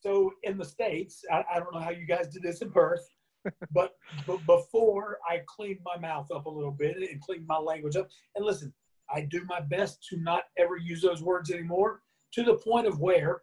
So 0.00 0.32
in 0.42 0.56
the 0.56 0.64
states, 0.64 1.24
I, 1.30 1.44
I 1.54 1.58
don't 1.58 1.74
know 1.74 1.80
how 1.80 1.90
you 1.90 2.06
guys 2.06 2.28
did 2.28 2.42
this 2.42 2.62
in 2.62 2.70
Perth 2.70 3.06
but, 3.72 3.92
but 4.26 4.44
before 4.46 5.18
I 5.28 5.40
cleaned 5.46 5.80
my 5.84 5.98
mouth 6.00 6.30
up 6.30 6.46
a 6.46 6.50
little 6.50 6.70
bit 6.70 6.96
and 6.96 7.20
cleaned 7.20 7.46
my 7.46 7.56
language 7.56 7.96
up, 7.96 8.08
and 8.36 8.44
listen, 8.44 8.72
I 9.12 9.22
do 9.22 9.44
my 9.46 9.60
best 9.60 10.04
to 10.10 10.16
not 10.18 10.44
ever 10.58 10.76
use 10.76 11.02
those 11.02 11.22
words 11.22 11.50
anymore 11.50 12.02
to 12.32 12.42
the 12.42 12.54
point 12.54 12.86
of 12.86 13.00
where 13.00 13.42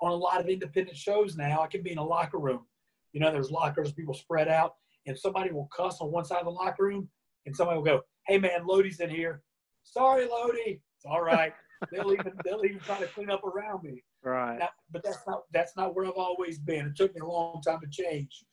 on 0.00 0.12
a 0.12 0.16
lot 0.16 0.40
of 0.40 0.48
independent 0.48 0.96
shows 0.96 1.36
now, 1.36 1.60
I 1.60 1.66
can 1.66 1.82
be 1.82 1.92
in 1.92 1.98
a 1.98 2.04
locker 2.04 2.38
room. 2.38 2.66
You 3.12 3.20
know, 3.20 3.30
there's 3.30 3.50
lockers, 3.50 3.92
people 3.92 4.14
spread 4.14 4.48
out, 4.48 4.76
and 5.06 5.18
somebody 5.18 5.52
will 5.52 5.68
cuss 5.76 6.00
on 6.00 6.10
one 6.10 6.24
side 6.24 6.38
of 6.38 6.46
the 6.46 6.50
locker 6.50 6.84
room, 6.84 7.08
and 7.46 7.54
somebody 7.54 7.76
will 7.76 7.84
go, 7.84 8.02
"Hey 8.26 8.38
man, 8.38 8.66
Lodi's 8.66 9.00
in 9.00 9.10
here." 9.10 9.42
Sorry, 9.84 10.26
Lodi. 10.26 10.80
It's 10.96 11.04
all 11.04 11.22
right. 11.22 11.52
They'll 11.90 12.12
even 12.12 12.32
they'll 12.44 12.64
even 12.64 12.80
try 12.80 12.98
to 12.98 13.06
clean 13.06 13.30
up 13.30 13.42
around 13.44 13.82
me. 13.82 14.02
Right. 14.22 14.58
Now, 14.58 14.68
but 14.90 15.02
that's 15.02 15.18
not 15.26 15.42
that's 15.52 15.76
not 15.76 15.94
where 15.94 16.06
I've 16.06 16.12
always 16.12 16.58
been. 16.58 16.86
It 16.86 16.96
took 16.96 17.14
me 17.14 17.20
a 17.20 17.26
long 17.26 17.60
time 17.66 17.80
to 17.80 17.88
change. 17.90 18.44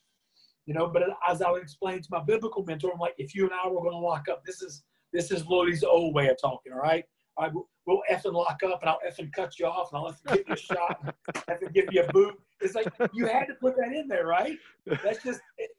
You 0.65 0.73
know, 0.73 0.87
but 0.87 1.03
as 1.27 1.41
I 1.41 1.49
would 1.49 1.63
explain 1.63 2.01
to 2.01 2.07
my 2.11 2.21
biblical 2.23 2.63
mentor, 2.63 2.91
I'm 2.93 2.99
like, 2.99 3.15
if 3.17 3.33
you 3.33 3.43
and 3.45 3.51
I 3.53 3.67
were 3.67 3.81
going 3.81 3.91
to 3.91 3.97
lock 3.97 4.27
up, 4.29 4.43
this 4.45 4.61
is 4.61 4.83
this 5.11 5.31
is 5.31 5.43
Lodi's 5.45 5.83
old 5.83 6.13
way 6.13 6.27
of 6.27 6.37
talking. 6.39 6.73
All 6.73 6.79
right, 6.79 7.03
I 7.39 7.49
we'll 7.85 8.01
effing 8.11 8.33
lock 8.33 8.61
up, 8.63 8.81
and 8.81 8.89
I'll 8.89 8.99
effing 9.07 9.31
cut 9.33 9.57
you 9.57 9.65
off, 9.65 9.91
and 9.91 9.99
I'll 9.99 10.13
effing 10.13 10.37
give 10.37 10.47
you 10.47 10.53
a 10.53 10.57
shot, 10.57 10.99
and 11.03 11.13
effing 11.49 11.73
give 11.73 11.85
you 11.91 12.03
a 12.03 12.11
boot, 12.11 12.35
It's 12.61 12.75
like 12.75 12.87
you 13.13 13.25
had 13.25 13.45
to 13.47 13.55
put 13.55 13.77
that 13.77 13.93
in 13.93 14.07
there, 14.07 14.27
right? 14.27 14.57
That's 14.85 15.23
just 15.23 15.41
it, 15.57 15.71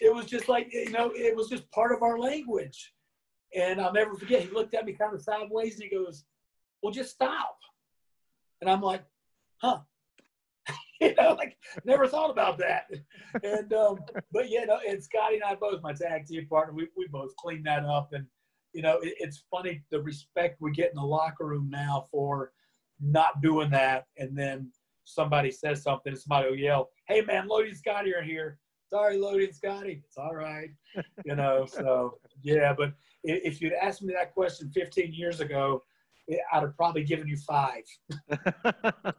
it 0.00 0.14
was 0.14 0.26
just 0.26 0.48
like 0.48 0.72
you 0.72 0.90
know, 0.90 1.10
it 1.14 1.34
was 1.34 1.48
just 1.48 1.70
part 1.70 1.92
of 1.92 2.02
our 2.02 2.18
language. 2.18 2.92
And 3.54 3.80
I'll 3.80 3.92
never 3.92 4.14
forget. 4.14 4.42
He 4.42 4.50
looked 4.50 4.74
at 4.74 4.86
me 4.86 4.94
kind 4.94 5.14
of 5.14 5.20
sideways 5.20 5.74
and 5.74 5.82
he 5.82 5.90
goes, 5.90 6.24
"Well, 6.82 6.92
just 6.92 7.12
stop." 7.12 7.58
And 8.60 8.70
I'm 8.70 8.82
like, 8.82 9.04
"Huh." 9.58 9.80
you 11.00 11.14
know, 11.14 11.34
like 11.34 11.56
never 11.84 12.06
thought 12.06 12.30
about 12.30 12.58
that. 12.58 12.86
And 13.42 13.72
um, 13.72 13.98
but 14.32 14.50
yeah, 14.50 14.64
no, 14.64 14.78
and 14.88 15.02
Scotty 15.02 15.36
and 15.36 15.44
I 15.44 15.54
both, 15.54 15.82
my 15.82 15.92
tag 15.92 16.26
team 16.26 16.46
partner, 16.46 16.74
we, 16.74 16.88
we 16.96 17.06
both 17.08 17.34
cleaned 17.36 17.66
that 17.66 17.84
up. 17.84 18.10
And 18.12 18.26
you 18.72 18.82
know, 18.82 18.98
it, 19.00 19.14
it's 19.18 19.44
funny 19.50 19.82
the 19.90 20.00
respect 20.00 20.60
we 20.60 20.72
get 20.72 20.90
in 20.90 20.96
the 20.96 21.02
locker 21.02 21.46
room 21.46 21.68
now 21.70 22.06
for 22.10 22.52
not 23.00 23.42
doing 23.42 23.70
that. 23.70 24.06
And 24.16 24.36
then 24.36 24.70
somebody 25.04 25.50
says 25.50 25.82
something, 25.82 26.12
and 26.12 26.20
somebody 26.20 26.50
will 26.50 26.56
yell, 26.56 26.90
"Hey 27.06 27.22
man, 27.22 27.48
Lodi 27.48 27.68
and 27.68 27.76
Scotty 27.76 28.14
are 28.14 28.22
here." 28.22 28.58
Sorry, 28.88 29.16
Lodi 29.16 29.44
and 29.44 29.54
Scotty. 29.54 30.02
It's 30.06 30.18
all 30.18 30.34
right. 30.34 30.68
You 31.24 31.34
know, 31.34 31.64
so 31.66 32.18
yeah, 32.42 32.74
but 32.76 32.92
if 33.24 33.60
you'd 33.60 33.72
asked 33.72 34.02
me 34.02 34.12
that 34.12 34.34
question 34.34 34.70
15 34.70 35.14
years 35.14 35.40
ago, 35.40 35.82
I'd 36.28 36.62
have 36.62 36.76
probably 36.76 37.04
given 37.04 37.28
you 37.28 37.36
five. 37.36 37.84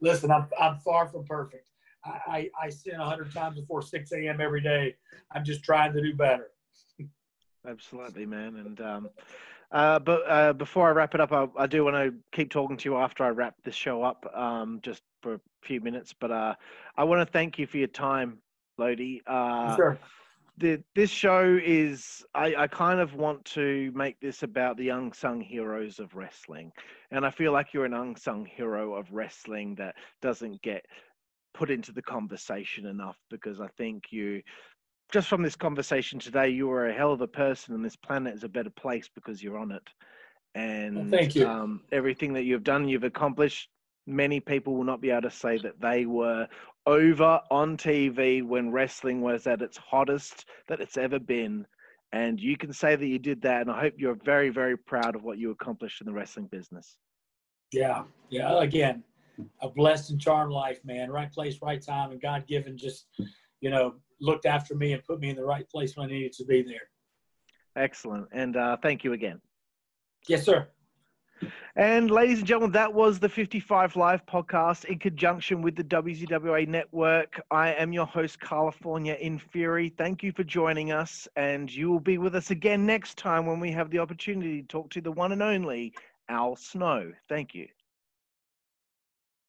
Listen, 0.00 0.30
I'm, 0.30 0.46
I'm 0.60 0.78
far 0.78 1.08
from 1.08 1.24
perfect. 1.24 1.66
I, 2.04 2.10
I, 2.26 2.50
I 2.64 2.70
sin 2.70 2.98
100 2.98 3.32
times 3.32 3.60
before 3.60 3.82
6 3.82 4.12
a.m. 4.12 4.40
every 4.40 4.60
day. 4.60 4.94
I'm 5.32 5.44
just 5.44 5.64
trying 5.64 5.92
to 5.92 6.02
do 6.02 6.14
better. 6.14 6.50
Absolutely, 7.66 8.26
man. 8.26 8.56
And 8.56 8.80
um, 8.80 9.08
uh, 9.72 9.98
but 9.98 10.22
uh, 10.28 10.52
before 10.52 10.88
I 10.88 10.92
wrap 10.92 11.14
it 11.14 11.20
up, 11.20 11.32
I, 11.32 11.46
I 11.58 11.66
do 11.66 11.84
want 11.84 11.96
to 11.96 12.14
keep 12.32 12.50
talking 12.50 12.76
to 12.76 12.88
you 12.88 12.96
after 12.96 13.24
I 13.24 13.30
wrap 13.30 13.54
this 13.64 13.74
show 13.74 14.02
up, 14.02 14.24
um, 14.36 14.80
just 14.82 15.02
for 15.22 15.34
a 15.34 15.40
few 15.62 15.80
minutes. 15.80 16.14
But 16.18 16.30
uh, 16.30 16.54
I 16.96 17.04
want 17.04 17.26
to 17.26 17.32
thank 17.32 17.58
you 17.58 17.66
for 17.66 17.78
your 17.78 17.88
time, 17.88 18.38
Lodi. 18.76 19.22
Uh, 19.26 19.76
sure. 19.76 19.98
The, 20.56 20.82
this 20.94 21.10
show 21.10 21.58
is 21.62 22.24
I, 22.34 22.54
I 22.56 22.66
kind 22.68 23.00
of 23.00 23.14
want 23.14 23.44
to 23.46 23.90
make 23.94 24.20
this 24.20 24.44
about 24.44 24.76
the 24.76 24.90
unsung 24.90 25.40
heroes 25.40 25.98
of 25.98 26.14
wrestling. 26.14 26.70
And 27.10 27.26
i 27.26 27.30
feel 27.30 27.52
like 27.52 27.72
you're 27.72 27.84
an 27.84 27.94
unsung 27.94 28.46
hero 28.46 28.94
of 28.94 29.12
wrestling 29.12 29.74
that 29.76 29.96
doesn't 30.22 30.62
get 30.62 30.84
put 31.54 31.70
into 31.70 31.92
the 31.92 32.02
conversation 32.02 32.86
enough 32.86 33.16
because 33.30 33.60
i 33.60 33.68
think 33.78 34.06
you 34.10 34.42
just 35.12 35.28
from 35.28 35.42
this 35.42 35.56
conversation 35.56 36.18
today 36.18 36.48
you 36.48 36.70
are 36.70 36.88
a 36.88 36.92
hell 36.94 37.12
of 37.12 37.20
a 37.20 37.26
person 37.26 37.74
and 37.74 37.84
this 37.84 37.96
planet 37.96 38.34
is 38.34 38.44
a 38.44 38.48
better 38.48 38.70
place 38.70 39.08
because 39.14 39.42
you're 39.42 39.58
on 39.58 39.70
it. 39.70 39.88
And 40.54 40.96
well, 40.96 41.06
thank 41.10 41.34
you. 41.34 41.46
Um, 41.46 41.82
everything 41.92 42.32
that 42.34 42.44
you've 42.44 42.64
done 42.64 42.88
you've 42.88 43.04
accomplished. 43.04 43.68
Many 44.06 44.40
people 44.40 44.74
will 44.74 44.84
not 44.84 45.00
be 45.00 45.10
able 45.10 45.22
to 45.22 45.30
say 45.30 45.58
that 45.58 45.80
they 45.80 46.04
were 46.04 46.46
over 46.86 47.40
on 47.50 47.76
TV 47.76 48.42
when 48.42 48.70
wrestling 48.70 49.20
was 49.20 49.46
at 49.46 49.62
its 49.62 49.76
hottest 49.76 50.46
that 50.68 50.80
it's 50.80 50.96
ever 50.96 51.18
been. 51.18 51.66
And 52.12 52.40
you 52.40 52.56
can 52.56 52.72
say 52.72 52.94
that 52.94 53.06
you 53.06 53.18
did 53.18 53.42
that. 53.42 53.62
And 53.62 53.70
I 53.70 53.80
hope 53.80 53.94
you're 53.96 54.18
very, 54.24 54.50
very 54.50 54.76
proud 54.76 55.16
of 55.16 55.24
what 55.24 55.38
you 55.38 55.50
accomplished 55.50 56.00
in 56.00 56.06
the 56.06 56.12
wrestling 56.12 56.46
business. 56.46 56.96
Yeah. 57.72 58.04
Yeah. 58.30 58.62
Again, 58.62 59.02
a 59.62 59.68
blessed 59.68 60.10
and 60.10 60.20
charmed 60.20 60.52
life, 60.52 60.78
man. 60.84 61.10
Right 61.10 61.32
place, 61.32 61.58
right 61.60 61.82
time. 61.82 62.12
And 62.12 62.20
God 62.20 62.46
given 62.46 62.76
just, 62.76 63.06
you 63.60 63.70
know, 63.70 63.94
looked 64.20 64.46
after 64.46 64.74
me 64.74 64.92
and 64.92 65.02
put 65.02 65.18
me 65.18 65.30
in 65.30 65.36
the 65.36 65.44
right 65.44 65.68
place 65.68 65.96
when 65.96 66.08
I 66.08 66.12
needed 66.12 66.32
to 66.34 66.44
be 66.44 66.62
there. 66.62 66.88
Excellent. 67.76 68.28
And 68.32 68.56
uh, 68.56 68.76
thank 68.80 69.02
you 69.02 69.12
again. 69.12 69.40
Yes, 70.28 70.44
sir. 70.44 70.68
And 71.76 72.10
ladies 72.10 72.38
and 72.38 72.46
gentlemen, 72.46 72.72
that 72.72 72.92
was 72.92 73.18
the 73.18 73.28
55 73.28 73.96
Live 73.96 74.24
podcast 74.26 74.84
in 74.84 74.98
conjunction 74.98 75.62
with 75.62 75.76
the 75.76 75.84
WZWA 75.84 76.68
Network. 76.68 77.40
I 77.50 77.74
am 77.74 77.92
your 77.92 78.06
host, 78.06 78.40
California 78.40 79.16
in 79.20 79.38
Fury. 79.38 79.88
Thank 79.88 80.22
you 80.22 80.32
for 80.32 80.44
joining 80.44 80.92
us, 80.92 81.26
and 81.36 81.72
you 81.72 81.90
will 81.90 82.00
be 82.00 82.18
with 82.18 82.34
us 82.34 82.50
again 82.50 82.86
next 82.86 83.18
time 83.18 83.46
when 83.46 83.60
we 83.60 83.72
have 83.72 83.90
the 83.90 83.98
opportunity 83.98 84.62
to 84.62 84.68
talk 84.68 84.90
to 84.90 85.00
the 85.00 85.12
one 85.12 85.32
and 85.32 85.42
only 85.42 85.94
Al 86.28 86.56
Snow. 86.56 87.12
Thank 87.28 87.54
you. 87.54 87.68